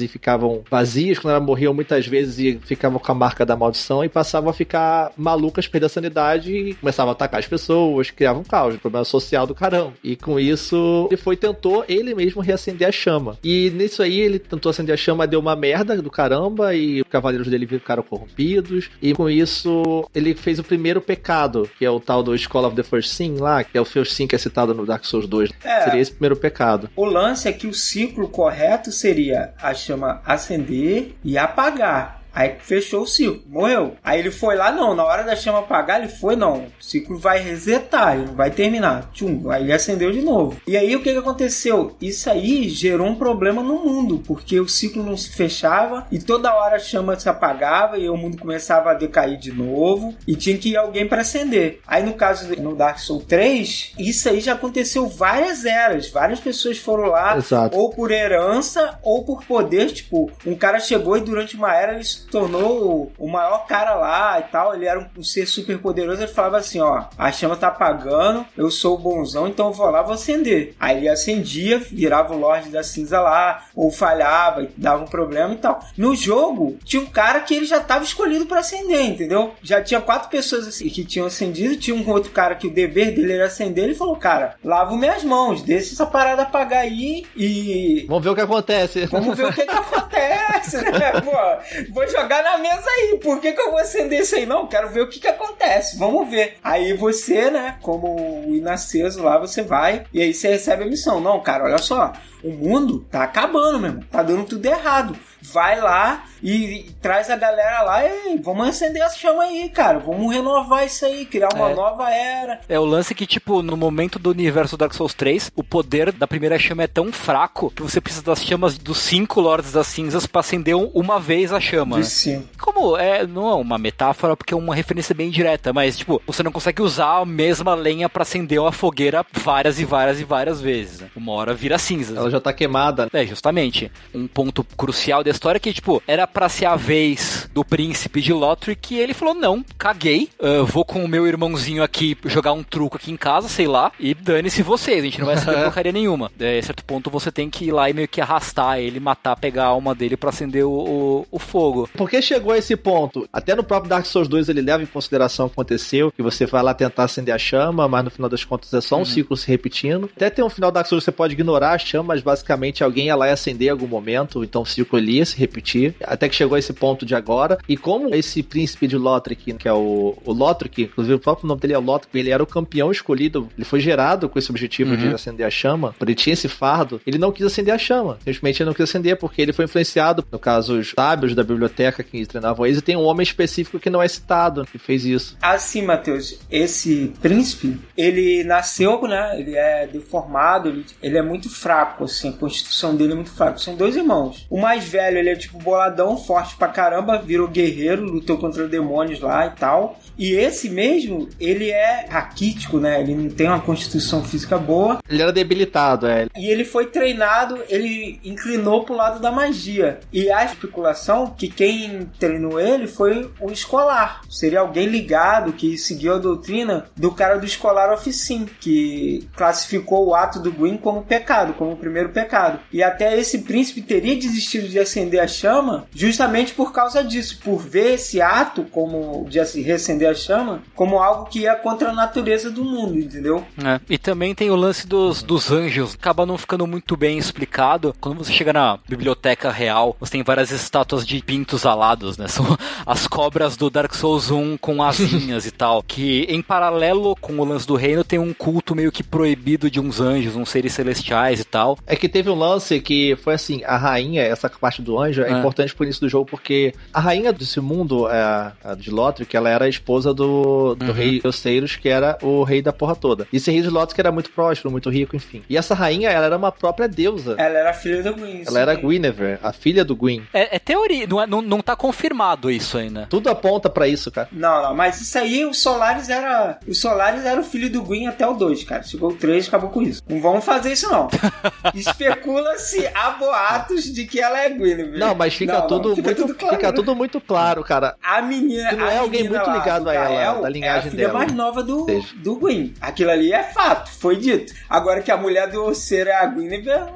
e 0.00 0.08
ficavam 0.08 0.62
vazias 0.70 1.18
quando 1.18 1.34
elas 1.34 1.46
morriam 1.46 1.74
muitas 1.74 2.06
vezes 2.06 2.38
e 2.38 2.58
ficavam 2.64 2.98
com 2.98 3.12
a 3.12 3.14
marca 3.14 3.44
da 3.44 3.56
maldição 3.56 4.04
e 4.04 4.08
passavam 4.08 4.50
a 4.50 4.52
ficar 4.52 5.12
malucas, 5.16 5.66
perder 5.66 5.86
a 5.86 5.88
sanidade 5.88 6.52
e 6.52 6.74
começavam 6.74 7.10
a 7.10 7.12
atacar 7.12 7.40
as 7.40 7.46
pessoas, 7.46 8.10
criavam 8.10 8.42
um 8.42 8.44
caos, 8.44 8.74
um 8.74 8.78
problema 8.78 9.04
social 9.04 9.46
do 9.46 9.54
caramba. 9.54 9.94
E 10.02 10.16
com 10.16 10.38
isso, 10.38 11.08
ele 11.10 11.16
foi 11.16 11.36
tentou 11.36 11.84
ele 11.88 12.14
mesmo 12.14 12.40
reacender 12.40 12.88
a 12.88 12.92
chama. 12.92 13.38
E 13.42 13.70
nisso 13.70 14.02
aí, 14.02 14.20
ele 14.20 14.38
tentou 14.38 14.70
acender 14.70 14.94
a 14.94 14.96
chama, 14.96 15.26
deu 15.26 15.40
uma 15.40 15.56
merda 15.56 16.00
do 16.00 16.10
caramba 16.10 16.74
e 16.74 17.02
os 17.02 17.08
cavaleiros 17.08 17.48
dele 17.48 17.66
ficaram 17.66 18.02
corrompidos. 18.02 18.90
E 19.00 19.12
com 19.12 19.28
isso, 19.28 20.08
ele 20.14 20.34
fez 20.34 20.58
o 20.58 20.64
primeiro 20.64 21.00
pecado, 21.00 21.68
que 21.78 21.84
é 21.84 21.90
o 21.90 22.00
tal 22.00 22.22
do 22.22 22.36
School 22.36 22.66
of 22.66 22.76
the 22.76 22.82
First 22.82 23.10
Sin 23.10 23.36
lá, 23.36 23.64
que 23.64 23.76
é 23.76 23.80
o 23.80 23.84
First 23.84 24.12
Sin 24.12 24.26
que 24.26 24.34
é 24.34 24.38
citado 24.38 24.74
no 24.74 24.86
Dark 24.86 25.04
Souls 25.04 25.26
2. 25.26 25.50
É, 25.64 25.84
seria 25.84 26.00
esse 26.00 26.12
primeiro 26.12 26.36
pecado. 26.36 26.88
O 26.96 27.04
lance 27.04 27.48
é 27.48 27.52
que 27.52 27.66
o 27.66 27.74
ciclo 27.74 28.28
correto 28.28 28.90
seria 28.90 29.11
a 29.60 29.74
chama 29.74 30.20
acender 30.24 31.14
e 31.24 31.36
apagar. 31.36 32.21
Aí 32.34 32.56
fechou 32.60 33.02
o 33.02 33.06
ciclo, 33.06 33.42
morreu. 33.46 33.96
Aí 34.02 34.18
ele 34.18 34.30
foi 34.30 34.56
lá, 34.56 34.72
não, 34.72 34.94
na 34.94 35.04
hora 35.04 35.22
da 35.22 35.36
chama 35.36 35.60
apagar, 35.60 36.00
ele 36.00 36.08
foi, 36.08 36.34
não, 36.34 36.64
o 36.64 36.72
ciclo 36.80 37.18
vai 37.18 37.40
resetar, 37.40 38.16
ele 38.16 38.26
não 38.26 38.34
vai 38.34 38.50
terminar. 38.50 39.10
Tchum, 39.12 39.50
aí 39.50 39.62
ele 39.62 39.72
acendeu 39.72 40.10
de 40.12 40.22
novo. 40.22 40.60
E 40.66 40.76
aí 40.76 40.94
o 40.96 41.02
que, 41.02 41.12
que 41.12 41.18
aconteceu? 41.18 41.96
Isso 42.00 42.30
aí 42.30 42.68
gerou 42.68 43.06
um 43.06 43.14
problema 43.14 43.62
no 43.62 43.84
mundo, 43.84 44.22
porque 44.26 44.58
o 44.58 44.68
ciclo 44.68 45.02
não 45.02 45.16
se 45.16 45.30
fechava 45.30 46.06
e 46.10 46.18
toda 46.18 46.54
hora 46.54 46.76
a 46.76 46.78
chama 46.78 47.18
se 47.18 47.28
apagava 47.28 47.98
e 47.98 48.08
o 48.08 48.16
mundo 48.16 48.38
começava 48.38 48.90
a 48.90 48.94
decair 48.94 49.38
de 49.38 49.52
novo 49.52 50.14
e 50.26 50.34
tinha 50.34 50.56
que 50.56 50.70
ir 50.70 50.76
alguém 50.76 51.06
para 51.06 51.20
acender. 51.20 51.80
Aí 51.86 52.02
no 52.02 52.14
caso 52.14 52.48
no 52.60 52.74
Dark 52.74 52.98
Souls 52.98 53.24
3, 53.24 53.92
isso 53.98 54.28
aí 54.28 54.40
já 54.40 54.54
aconteceu 54.54 55.06
várias 55.06 55.64
eras, 55.64 56.08
várias 56.08 56.40
pessoas 56.40 56.78
foram 56.78 57.06
lá, 57.06 57.36
Exato. 57.36 57.76
ou 57.76 57.90
por 57.90 58.10
herança 58.10 58.98
ou 59.02 59.24
por 59.24 59.44
poder, 59.44 59.92
tipo, 59.92 60.30
um 60.46 60.54
cara 60.54 60.80
chegou 60.80 61.16
e 61.16 61.20
durante 61.20 61.56
uma 61.56 61.74
era 61.74 61.94
ele 61.94 62.04
tornou 62.26 63.12
o 63.18 63.28
maior 63.28 63.66
cara 63.66 63.94
lá 63.94 64.38
e 64.40 64.44
tal. 64.44 64.74
Ele 64.74 64.86
era 64.86 65.10
um, 65.16 65.22
ser 65.22 65.46
super 65.46 65.78
poderoso. 65.78 66.22
Ele 66.22 66.32
falava 66.32 66.58
assim: 66.58 66.80
ó, 66.80 67.04
a 67.16 67.32
chama 67.32 67.56
tá 67.56 67.68
apagando, 67.68 68.44
eu 68.56 68.70
sou 68.70 68.94
o 68.94 68.98
bonzão, 68.98 69.48
então 69.48 69.68
eu 69.68 69.72
vou 69.72 69.90
lá, 69.90 70.02
vou 70.02 70.14
acender. 70.14 70.74
Aí 70.78 70.98
ele 70.98 71.08
acendia, 71.08 71.78
virava 71.78 72.34
o 72.34 72.38
Lorde 72.38 72.70
da 72.70 72.82
Cinza 72.82 73.20
lá, 73.20 73.64
ou 73.74 73.90
falhava 73.90 74.62
e 74.62 74.70
dava 74.76 75.04
um 75.04 75.08
problema 75.08 75.54
e 75.54 75.58
tal. 75.58 75.80
No 75.96 76.14
jogo, 76.14 76.78
tinha 76.84 77.02
um 77.02 77.06
cara 77.06 77.40
que 77.40 77.54
ele 77.54 77.66
já 77.66 77.80
tava 77.80 78.04
escolhido 78.04 78.46
para 78.46 78.60
acender, 78.60 79.02
entendeu? 79.02 79.54
Já 79.62 79.82
tinha 79.82 80.00
quatro 80.00 80.28
pessoas 80.28 80.66
assim, 80.66 80.88
que 80.88 81.04
tinham 81.04 81.26
acendido, 81.26 81.76
tinha 81.76 81.96
um 81.96 82.08
outro 82.10 82.30
cara 82.30 82.54
que 82.54 82.66
o 82.66 82.72
dever 82.72 83.14
dele 83.14 83.32
era 83.32 83.46
acender. 83.46 83.84
Ele 83.84 83.94
falou: 83.94 84.16
cara, 84.16 84.56
lavo 84.64 84.96
minhas 84.96 85.24
mãos, 85.24 85.62
deixa 85.62 85.92
essa 85.92 86.06
parada 86.06 86.42
apagar 86.42 86.80
aí 86.80 87.24
e. 87.36 88.04
Vamos 88.08 88.24
ver 88.24 88.30
o 88.30 88.34
que 88.34 88.40
acontece. 88.40 89.06
Vamos 89.06 89.36
ver 89.36 89.46
o 89.46 89.52
que, 89.52 89.64
que 89.64 89.70
acontece, 89.76 90.76
né? 90.78 91.12
Pô, 91.20 91.92
vou 91.92 92.06
jogar 92.12 92.42
na 92.44 92.58
mesa 92.58 92.88
aí. 92.88 93.18
Por 93.22 93.40
que, 93.40 93.52
que 93.52 93.60
eu 93.60 93.70
vou 93.70 93.80
acender 93.80 94.20
isso 94.20 94.36
aí? 94.36 94.46
Não, 94.46 94.66
quero 94.66 94.90
ver 94.90 95.02
o 95.02 95.08
que, 95.08 95.18
que 95.18 95.28
acontece. 95.28 95.98
Vamos 95.98 96.30
ver. 96.30 96.58
Aí 96.62 96.92
você, 96.92 97.50
né, 97.50 97.76
como 97.82 98.46
o 98.46 98.54
inaceso 98.54 99.22
lá, 99.22 99.38
você 99.38 99.62
vai 99.62 100.04
e 100.12 100.22
aí 100.22 100.32
você 100.32 100.48
recebe 100.48 100.84
a 100.84 100.86
missão. 100.86 101.20
Não, 101.20 101.40
cara, 101.40 101.64
olha 101.64 101.78
só. 101.78 102.12
O 102.44 102.50
mundo 102.50 103.06
tá 103.10 103.24
acabando 103.24 103.80
mesmo. 103.80 104.04
Tá 104.10 104.22
dando 104.22 104.44
tudo 104.44 104.66
errado 104.66 105.16
vai 105.42 105.80
lá 105.80 106.24
e, 106.42 106.52
e, 106.52 106.82
traz 107.00 107.28
a 107.28 107.36
galera 107.36 107.82
lá 107.82 108.06
e 108.06 108.38
vamos 108.38 108.68
acender 108.68 109.02
essa 109.02 109.16
chama 109.16 109.42
aí, 109.42 109.68
cara. 109.68 109.98
Vamos 109.98 110.32
renovar 110.32 110.86
isso 110.86 111.04
aí, 111.04 111.26
criar 111.26 111.48
uma 111.54 111.70
é. 111.70 111.74
nova 111.74 112.10
era. 112.10 112.60
É 112.68 112.78
o 112.78 112.84
lance 112.84 113.14
que, 113.14 113.26
tipo, 113.26 113.62
no 113.62 113.76
momento 113.76 114.18
do 114.18 114.30
universo 114.30 114.76
Dark 114.76 114.94
Souls 114.94 115.14
3, 115.14 115.50
o 115.56 115.64
poder 115.64 116.12
da 116.12 116.26
primeira 116.26 116.58
chama 116.58 116.84
é 116.84 116.86
tão 116.86 117.12
fraco 117.12 117.70
que 117.70 117.82
você 117.82 118.00
precisa 118.00 118.24
das 118.24 118.44
chamas 118.44 118.78
dos 118.78 118.98
cinco 118.98 119.40
Lords 119.40 119.72
das 119.72 119.86
Cinzas 119.88 120.26
pra 120.26 120.40
acender 120.40 120.74
uma 120.74 121.18
vez 121.18 121.52
a 121.52 121.60
chama. 121.60 121.98
Né? 121.98 122.04
Sim. 122.04 122.48
Como 122.60 122.96
é, 122.96 123.26
não 123.26 123.50
é 123.50 123.54
uma 123.54 123.78
metáfora, 123.78 124.36
porque 124.36 124.54
é 124.54 124.56
uma 124.56 124.74
referência 124.74 125.14
bem 125.14 125.30
direta, 125.30 125.72
mas, 125.72 125.98
tipo, 125.98 126.22
você 126.26 126.42
não 126.42 126.52
consegue 126.52 126.82
usar 126.82 127.18
a 127.18 127.24
mesma 127.24 127.74
lenha 127.74 128.08
para 128.08 128.22
acender 128.22 128.60
uma 128.60 128.72
fogueira 128.72 129.26
várias 129.32 129.80
e 129.80 129.84
várias 129.84 130.20
e 130.20 130.24
várias 130.24 130.60
vezes. 130.60 131.00
Né? 131.00 131.08
Uma 131.16 131.32
hora 131.32 131.54
vira 131.54 131.78
cinza. 131.78 132.16
Ela 132.16 132.30
já 132.30 132.40
tá 132.40 132.52
queimada. 132.52 133.08
É, 133.12 133.26
justamente. 133.26 133.90
Um 134.14 134.26
ponto 134.26 134.64
crucial 134.76 135.22
história 135.32 135.58
que, 135.58 135.72
tipo, 135.72 136.02
era 136.06 136.26
para 136.32 136.48
ser 136.48 136.66
a 136.66 136.76
vez 136.76 137.48
do 137.52 137.64
príncipe 137.64 138.20
de 138.20 138.32
Lothric 138.32 138.94
e 138.94 138.98
ele 138.98 139.14
falou: 139.14 139.34
não, 139.34 139.64
caguei, 139.78 140.28
uh, 140.40 140.64
vou 140.64 140.84
com 140.84 141.04
o 141.04 141.08
meu 141.08 141.26
irmãozinho 141.26 141.82
aqui 141.82 142.16
jogar 142.24 142.52
um 142.52 142.62
truco 142.62 142.96
aqui 142.96 143.10
em 143.10 143.16
casa, 143.16 143.48
sei 143.48 143.66
lá, 143.66 143.92
e 143.98 144.14
dane-se 144.14 144.62
vocês, 144.62 145.00
a 145.00 145.04
gente 145.04 145.18
não 145.18 145.26
vai 145.26 145.36
saber 145.36 145.64
porcaria 145.64 145.92
nenhuma. 145.92 146.30
É, 146.40 146.58
a 146.58 146.62
certo 146.62 146.84
ponto 146.84 147.10
você 147.10 147.30
tem 147.30 147.50
que 147.50 147.66
ir 147.66 147.72
lá 147.72 147.88
e 147.88 147.92
meio 147.92 148.08
que 148.08 148.20
arrastar 148.20 148.78
ele, 148.78 148.98
matar, 149.00 149.36
pegar 149.36 149.64
a 149.64 149.68
alma 149.68 149.94
dele 149.94 150.16
para 150.16 150.30
acender 150.30 150.64
o, 150.64 150.70
o, 150.70 151.26
o, 151.30 151.38
fogo. 151.38 151.88
Por 151.96 152.08
que 152.08 152.22
chegou 152.22 152.52
a 152.52 152.58
esse 152.58 152.76
ponto? 152.76 153.28
Até 153.32 153.54
no 153.54 153.62
próprio 153.64 153.90
Dark 153.90 154.06
Souls 154.06 154.28
2 154.28 154.48
ele 154.48 154.60
leva 154.60 154.82
em 154.82 154.86
consideração 154.86 155.46
o 155.46 155.48
que 155.48 155.54
aconteceu, 155.54 156.10
que 156.12 156.22
você 156.22 156.46
vai 156.46 156.62
lá 156.62 156.74
tentar 156.74 157.04
acender 157.04 157.34
a 157.34 157.38
chama, 157.38 157.88
mas 157.88 158.04
no 158.04 158.10
final 158.10 158.28
das 158.28 158.44
contas 158.44 158.72
é 158.72 158.80
só 158.80 158.96
um 158.96 159.00
uhum. 159.00 159.04
ciclo 159.04 159.36
se 159.36 159.48
repetindo. 159.48 160.10
Até 160.16 160.30
tem 160.30 160.44
um 160.44 160.50
final 160.50 160.70
do 160.70 160.74
Dark 160.74 160.86
Souls 160.86 161.04
você 161.04 161.12
pode 161.12 161.34
ignorar 161.34 161.72
a 161.72 161.78
chama, 161.78 162.08
mas 162.14 162.22
basicamente 162.22 162.84
alguém 162.84 163.06
ia 163.06 163.16
lá 163.16 163.28
e 163.28 163.32
acender 163.32 163.68
em 163.68 163.70
algum 163.70 163.86
momento, 163.86 164.44
então 164.44 164.62
o 164.62 164.66
ciclo 164.66 164.98
ele 164.98 165.12
ia 165.12 165.24
se 165.24 165.36
repetir. 165.36 165.94
Até 166.04 166.21
que 166.28 166.34
chegou 166.34 166.56
a 166.56 166.58
esse 166.58 166.72
ponto 166.72 167.04
de 167.04 167.14
agora. 167.14 167.58
E 167.68 167.76
como 167.76 168.14
esse 168.14 168.42
príncipe 168.42 168.86
de 168.86 168.96
Lothric, 168.96 169.52
que 169.54 169.68
é 169.68 169.72
o, 169.72 170.16
o 170.24 170.32
Lothric, 170.32 170.82
inclusive 170.82 171.14
o 171.14 171.18
próprio 171.18 171.46
nome 171.46 171.60
dele 171.60 171.74
é 171.74 171.78
Lothric, 171.78 172.16
ele 172.18 172.30
era 172.30 172.42
o 172.42 172.46
campeão 172.46 172.90
escolhido, 172.90 173.48
ele 173.56 173.64
foi 173.64 173.80
gerado 173.80 174.28
com 174.28 174.38
esse 174.38 174.50
objetivo 174.50 174.92
uhum. 174.92 174.96
de 174.96 175.14
acender 175.14 175.46
a 175.46 175.50
chama, 175.50 175.94
ele 176.00 176.14
tinha 176.14 176.34
esse 176.34 176.48
fardo, 176.48 177.00
ele 177.06 177.18
não 177.18 177.32
quis 177.32 177.46
acender 177.46 177.74
a 177.74 177.78
chama. 177.78 178.18
Simplesmente 178.18 178.62
ele 178.62 178.66
não 178.68 178.74
quis 178.74 178.84
acender 178.84 179.16
porque 179.16 179.40
ele 179.40 179.52
foi 179.52 179.64
influenciado, 179.64 180.24
no 180.30 180.38
caso, 180.38 180.78
os 180.78 180.90
sábios 180.90 181.34
da 181.34 181.42
biblioteca 181.42 182.02
que 182.02 182.26
treinavam 182.26 182.66
eles, 182.66 182.78
e 182.78 182.82
tem 182.82 182.96
um 182.96 183.04
homem 183.04 183.22
específico 183.22 183.78
que 183.78 183.90
não 183.90 184.02
é 184.02 184.08
citado 184.08 184.66
que 184.70 184.78
fez 184.78 185.04
isso. 185.04 185.36
Assim, 185.40 185.82
Matheus, 185.82 186.38
esse 186.50 187.12
príncipe, 187.20 187.78
ele 187.96 188.44
nasceu, 188.44 189.02
né? 189.02 189.38
Ele 189.38 189.54
é 189.54 189.86
deformado, 189.86 190.68
ele, 190.68 190.84
ele 191.02 191.18
é 191.18 191.22
muito 191.22 191.50
fraco, 191.50 192.04
assim, 192.04 192.30
a 192.30 192.32
constituição 192.32 192.94
dele 192.96 193.12
é 193.12 193.16
muito 193.16 193.30
fraca. 193.30 193.58
São 193.58 193.74
dois 193.74 193.96
irmãos. 193.96 194.46
O 194.50 194.60
mais 194.60 194.84
velho, 194.84 195.18
ele 195.18 195.30
é 195.30 195.36
tipo 195.36 195.58
boladão, 195.58 196.11
forte 196.16 196.56
pra 196.56 196.68
caramba, 196.68 197.18
virou 197.18 197.48
guerreiro, 197.48 198.04
lutou 198.04 198.38
contra 198.38 198.68
demônios 198.68 199.20
lá 199.20 199.46
e 199.46 199.50
tal. 199.50 199.98
E 200.18 200.32
esse 200.32 200.68
mesmo, 200.68 201.28
ele 201.40 201.70
é 201.70 202.06
raquítico, 202.08 202.78
né? 202.78 203.00
Ele 203.00 203.14
não 203.14 203.30
tem 203.30 203.48
uma 203.48 203.60
constituição 203.60 204.22
física 204.22 204.58
boa. 204.58 204.98
Ele 205.08 205.22
era 205.22 205.32
debilitado, 205.32 206.06
é. 206.06 206.26
E 206.36 206.46
ele 206.46 206.64
foi 206.64 206.86
treinado, 206.86 207.58
ele 207.68 208.20
inclinou 208.24 208.84
pro 208.84 208.94
lado 208.94 209.20
da 209.20 209.32
magia. 209.32 210.00
E 210.12 210.30
a 210.30 210.44
especulação 210.44 211.34
que 211.36 211.48
quem 211.48 212.10
treinou 212.18 212.60
ele 212.60 212.86
foi 212.86 213.30
o 213.40 213.50
escolar. 213.50 214.22
Seria 214.28 214.60
alguém 214.60 214.86
ligado 214.86 215.52
que 215.52 215.76
seguiu 215.78 216.14
a 216.14 216.18
doutrina 216.18 216.86
do 216.96 217.10
cara 217.12 217.38
do 217.38 217.46
escolar 217.46 217.92
Oficim, 217.92 218.46
que 218.60 219.28
classificou 219.34 220.06
o 220.06 220.14
ato 220.14 220.38
do 220.38 220.52
Gwyn 220.52 220.76
como 220.76 221.02
pecado, 221.02 221.54
como 221.54 221.72
o 221.72 221.76
primeiro 221.76 222.10
pecado. 222.10 222.60
E 222.72 222.82
até 222.82 223.18
esse 223.18 223.38
príncipe 223.38 223.82
teria 223.82 224.16
desistido 224.16 224.68
de 224.68 224.78
acender 224.78 225.20
a 225.20 225.26
chama 225.26 225.86
justamente 225.94 226.54
por 226.54 226.72
causa 226.72 227.02
disso, 227.02 227.38
por 227.42 227.58
ver 227.58 227.94
esse 227.94 228.20
ato 228.20 228.64
como 228.64 229.26
de 229.28 229.38
reacender 229.60 229.92
acender 229.92 230.08
a 230.08 230.14
chama 230.14 230.62
como 230.74 230.98
algo 230.98 231.26
que 231.26 231.40
ia 231.40 231.54
contra 231.54 231.90
a 231.90 231.92
natureza 231.92 232.50
do 232.50 232.64
mundo, 232.64 232.98
entendeu? 232.98 233.44
É. 233.62 233.80
E 233.88 233.98
também 233.98 234.34
tem 234.34 234.50
o 234.50 234.56
lance 234.56 234.86
dos, 234.86 235.22
dos 235.22 235.50
anjos, 235.50 235.94
acaba 235.94 236.24
não 236.26 236.38
ficando 236.38 236.66
muito 236.66 236.96
bem 236.96 237.18
explicado. 237.18 237.94
Quando 238.00 238.18
você 238.18 238.32
chega 238.32 238.52
na 238.52 238.78
biblioteca 238.88 239.50
real, 239.50 239.96
você 240.00 240.12
tem 240.12 240.22
várias 240.22 240.50
estátuas 240.50 241.06
de 241.06 241.22
pintos 241.22 241.66
alados, 241.66 242.16
né? 242.16 242.26
São 242.32 242.46
as 242.86 243.06
cobras 243.06 243.56
do 243.56 243.68
Dark 243.68 243.94
Souls 243.94 244.30
1 244.30 244.56
com 244.56 244.82
asinhas 244.82 245.44
e 245.46 245.50
tal. 245.50 245.82
Que 245.82 246.26
em 246.28 246.40
paralelo 246.40 247.16
com 247.20 247.38
o 247.38 247.44
lance 247.44 247.66
do 247.66 247.76
reino 247.76 248.02
tem 248.02 248.18
um 248.18 248.32
culto 248.32 248.74
meio 248.74 248.90
que 248.90 249.02
proibido 249.02 249.70
de 249.70 249.80
uns 249.80 250.00
anjos, 250.00 250.36
uns 250.36 250.50
seres 250.50 250.72
celestiais 250.72 251.40
e 251.40 251.44
tal. 251.44 251.78
É 251.86 251.94
que 251.94 252.08
teve 252.08 252.30
um 252.30 252.34
lance 252.34 252.80
que 252.80 253.16
foi 253.16 253.34
assim: 253.34 253.62
a 253.64 253.76
rainha, 253.76 254.22
essa 254.22 254.48
parte 254.48 254.80
do 254.80 254.98
anjo, 254.98 255.22
é, 255.22 255.30
é. 255.30 255.38
importante 255.38 255.74
por 255.82 255.88
isso 255.88 256.00
do 256.00 256.08
jogo, 256.08 256.26
porque 256.26 256.72
a 256.94 257.00
rainha 257.00 257.32
desse 257.32 257.60
mundo, 257.60 258.08
é, 258.08 258.52
a 258.62 258.74
de 258.76 258.88
Lothric, 258.88 259.36
ela 259.36 259.50
era 259.50 259.64
a 259.64 259.68
esposa 259.68 260.14
do, 260.14 260.76
do 260.76 260.86
uhum. 260.86 260.92
rei 260.92 261.20
Eusteiros, 261.24 261.74
que 261.74 261.88
era 261.88 262.16
o 262.22 262.44
rei 262.44 262.62
da 262.62 262.72
porra 262.72 262.94
toda. 262.94 263.26
E 263.32 263.36
esse 263.36 263.50
rei 263.50 263.62
de 263.62 263.68
que 263.92 264.00
era 264.00 264.12
muito 264.12 264.30
próspero, 264.30 264.70
muito 264.70 264.88
rico, 264.88 265.16
enfim. 265.16 265.42
E 265.48 265.56
essa 265.56 265.74
rainha, 265.74 266.08
ela 266.08 266.26
era 266.26 266.36
uma 266.36 266.52
própria 266.52 266.86
deusa. 266.86 267.34
Ela 267.36 267.58
era 267.58 267.72
filha 267.72 268.00
do 268.00 268.14
Gwyn. 268.14 268.44
Ela 268.46 268.60
era 268.60 268.74
Guinevere, 268.76 269.40
a 269.42 269.52
filha 269.52 269.84
do 269.84 269.96
Gwyn. 269.96 270.22
É, 270.32 270.54
é 270.54 270.58
teoria, 270.60 271.04
não, 271.04 271.20
é, 271.20 271.26
não, 271.26 271.42
não 271.42 271.60
tá 271.60 271.74
confirmado 271.74 272.48
isso 272.48 272.78
ainda. 272.78 273.06
Tudo 273.10 273.28
aponta 273.28 273.68
para 273.68 273.88
isso, 273.88 274.08
cara. 274.12 274.28
Não, 274.30 274.62
não, 274.62 274.76
mas 274.76 275.00
isso 275.00 275.18
aí, 275.18 275.44
o 275.44 275.52
Solaris 275.52 276.08
era. 276.08 276.60
O 276.68 276.74
Solaris 276.74 277.24
era 277.24 277.40
o 277.40 277.44
filho 277.44 277.68
do 277.68 277.82
Gwyn 277.82 278.06
até 278.06 278.24
o 278.24 278.34
2, 278.34 278.62
cara. 278.62 278.84
Chegou 278.84 279.10
o 279.10 279.16
3 279.16 279.48
acabou 279.48 279.70
com 279.70 279.82
isso. 279.82 280.00
Não 280.08 280.20
vamos 280.20 280.44
fazer 280.44 280.72
isso, 280.74 280.88
não. 280.88 281.08
Especula-se 281.74 282.86
há 282.94 283.10
boatos 283.10 283.92
de 283.92 284.06
que 284.06 284.20
ela 284.20 284.40
é 284.40 284.48
Guinevere. 284.48 284.98
Não, 284.98 285.12
mas 285.12 285.34
fica, 285.34 285.54
não, 285.54 285.66
tudo, 285.80 285.96
fica 285.96 286.08
muito, 286.08 286.22
tudo 286.22 286.34
claro. 286.34 286.56
Fica 286.56 286.72
tudo 286.72 286.94
muito 286.94 287.20
claro, 287.20 287.64
cara. 287.64 287.96
A 288.02 288.22
menina. 288.22 288.70
Que 288.70 288.76
não 288.76 288.86
é 288.86 288.98
alguém 288.98 289.28
muito 289.28 289.46
lá, 289.46 289.56
ligado 289.56 289.88
a 289.88 289.94
ela, 289.94 290.42
da 290.42 290.48
linhagem 290.48 290.76
é 290.76 290.78
a 290.78 290.90
filha 290.90 291.06
dela. 291.06 291.18
mais 291.18 291.32
nova 291.32 291.62
do, 291.62 291.86
do 292.16 292.36
Gwyn. 292.36 292.74
Aquilo 292.80 293.10
ali 293.10 293.32
é 293.32 293.42
fato, 293.42 293.90
foi 293.90 294.16
dito. 294.16 294.52
Agora 294.68 295.00
que 295.00 295.10
a 295.10 295.16
mulher 295.16 295.50
do 295.50 295.62
Osseiro 295.64 296.10
é 296.10 296.14
a 296.14 296.26
Guinevere, 296.26 296.92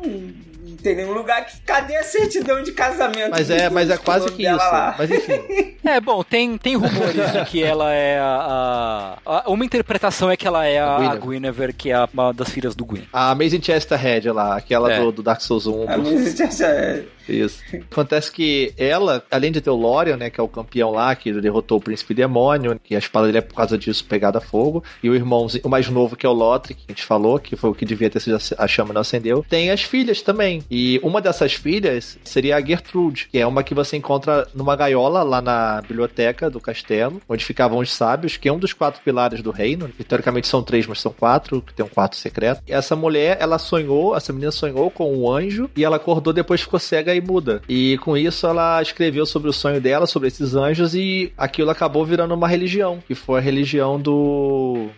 não 0.66 0.76
tem 0.76 0.96
nenhum 0.96 1.12
lugar 1.12 1.44
que. 1.46 1.56
Cadê 1.60 1.96
a 1.96 2.02
certidão 2.02 2.62
de 2.62 2.72
casamento? 2.72 3.30
Mas 3.30 3.50
é, 3.50 3.70
mas 3.70 3.90
é 3.90 3.96
quase 3.96 4.30
que 4.32 4.42
isso. 4.42 4.56
Lá? 4.56 4.94
Mas 4.98 5.10
enfim. 5.10 5.76
é, 5.84 6.00
bom, 6.00 6.22
tem, 6.22 6.58
tem 6.58 6.76
rumores 6.76 7.32
de 7.32 7.44
que 7.46 7.62
ela 7.62 7.92
é 7.92 8.18
a, 8.18 9.18
a, 9.24 9.50
Uma 9.50 9.64
interpretação 9.64 10.30
é 10.30 10.36
que 10.36 10.46
ela 10.46 10.66
é 10.66 10.78
a, 10.78 10.96
a 10.96 11.16
Guinevere, 11.16 11.72
que 11.72 11.90
é 11.90 12.08
uma 12.12 12.32
das 12.32 12.50
filhas 12.50 12.74
do 12.74 12.84
Gwyn. 12.84 13.02
A 13.12 13.30
Amazing 13.30 13.62
Chesterhead 13.62 14.30
lá, 14.30 14.56
aquela 14.56 14.92
é. 14.92 15.00
do, 15.00 15.12
do, 15.12 15.22
Dark 15.22 15.40
Souls 15.40 15.66
1. 15.66 15.88
A 15.88 15.94
Amazing 15.94 16.36
Chesterhead. 16.36 17.08
Isso. 17.28 17.62
Acontece 17.90 18.30
que 18.30 18.72
ela, 18.76 19.24
além 19.30 19.52
de 19.52 19.60
ter 19.60 19.70
o 19.70 19.76
Lorian, 19.76 20.16
né, 20.16 20.30
que 20.30 20.40
é 20.40 20.42
o 20.42 20.48
campeão 20.48 20.90
lá, 20.90 21.14
que 21.14 21.32
derrotou 21.32 21.78
o 21.78 21.80
príncipe 21.80 22.14
demônio, 22.14 22.78
que 22.82 22.94
a 22.94 22.98
espada 22.98 23.26
dele 23.26 23.38
é 23.38 23.40
por 23.40 23.54
causa 23.54 23.76
disso 23.76 24.04
pegada 24.04 24.38
a 24.38 24.40
fogo, 24.40 24.82
e 25.02 25.10
o 25.10 25.14
irmão, 25.14 25.46
o 25.62 25.68
mais 25.68 25.88
novo, 25.88 26.16
que 26.16 26.26
é 26.26 26.28
o 26.28 26.32
Lothar, 26.32 26.76
que 26.76 26.84
a 26.88 26.92
gente 26.92 27.04
falou, 27.04 27.38
que 27.38 27.56
foi 27.56 27.70
o 27.70 27.74
que 27.74 27.84
devia 27.84 28.10
ter 28.10 28.20
sido 28.20 28.38
a 28.58 28.68
chama 28.68 28.94
não 28.94 29.00
acendeu, 29.00 29.44
tem 29.48 29.70
as 29.70 29.82
filhas 29.82 30.22
também. 30.22 30.62
E 30.70 31.00
uma 31.02 31.20
dessas 31.20 31.54
filhas 31.54 32.18
seria 32.24 32.56
a 32.56 32.60
Gertrude, 32.60 33.28
que 33.30 33.38
é 33.38 33.46
uma 33.46 33.62
que 33.62 33.74
você 33.74 33.96
encontra 33.96 34.46
numa 34.54 34.76
gaiola 34.76 35.22
lá 35.22 35.40
na 35.40 35.82
biblioteca 35.82 36.50
do 36.50 36.60
castelo, 36.60 37.20
onde 37.28 37.44
ficavam 37.44 37.78
os 37.78 37.92
sábios, 37.92 38.36
que 38.36 38.48
é 38.48 38.52
um 38.52 38.58
dos 38.58 38.72
quatro 38.72 39.00
pilares 39.02 39.42
do 39.42 39.50
reino. 39.50 39.90
E, 39.98 40.04
teoricamente 40.04 40.46
são 40.46 40.62
três, 40.62 40.86
mas 40.86 41.00
são 41.00 41.12
quatro, 41.12 41.62
que 41.62 41.74
tem 41.74 41.84
um 41.84 41.88
quarto 41.88 42.16
secreto. 42.16 42.62
E 42.66 42.72
essa 42.72 42.94
mulher, 42.94 43.38
ela 43.40 43.58
sonhou, 43.58 44.16
essa 44.16 44.32
menina 44.32 44.52
sonhou 44.52 44.90
com 44.90 45.12
um 45.14 45.30
anjo, 45.30 45.70
e 45.76 45.84
ela 45.84 45.96
acordou 45.96 46.32
depois 46.32 46.60
ficou 46.60 46.78
cega 46.78 47.14
muda. 47.20 47.62
E 47.68 47.98
com 47.98 48.16
isso 48.16 48.46
ela 48.46 48.80
escreveu 48.82 49.26
sobre 49.26 49.48
o 49.48 49.52
sonho 49.52 49.80
dela, 49.80 50.06
sobre 50.06 50.28
esses 50.28 50.54
anjos, 50.54 50.94
e 50.94 51.32
aquilo 51.36 51.70
acabou 51.70 52.04
virando 52.04 52.34
uma 52.34 52.48
religião, 52.48 53.02
que 53.06 53.14
foi 53.14 53.38
a 53.38 53.42
religião 53.42 54.00
do 54.00 54.88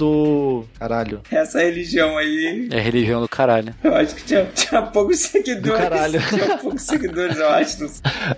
do. 0.00 0.64
Caralho. 0.78 1.20
Essa 1.30 1.60
religião 1.60 2.16
aí. 2.16 2.68
É 2.72 2.80
religião 2.80 3.20
do 3.20 3.28
caralho. 3.28 3.74
Eu 3.84 3.94
acho 3.94 4.14
que 4.14 4.24
tinha, 4.24 4.46
tinha 4.54 4.82
poucos 4.82 5.18
seguidores. 5.18 5.62
Do 5.62 5.72
caralho. 5.72 6.20
Tinha 6.30 6.58
poucos 6.58 6.82
seguidores, 6.82 7.36
eu 7.36 7.48
acho. 7.48 7.86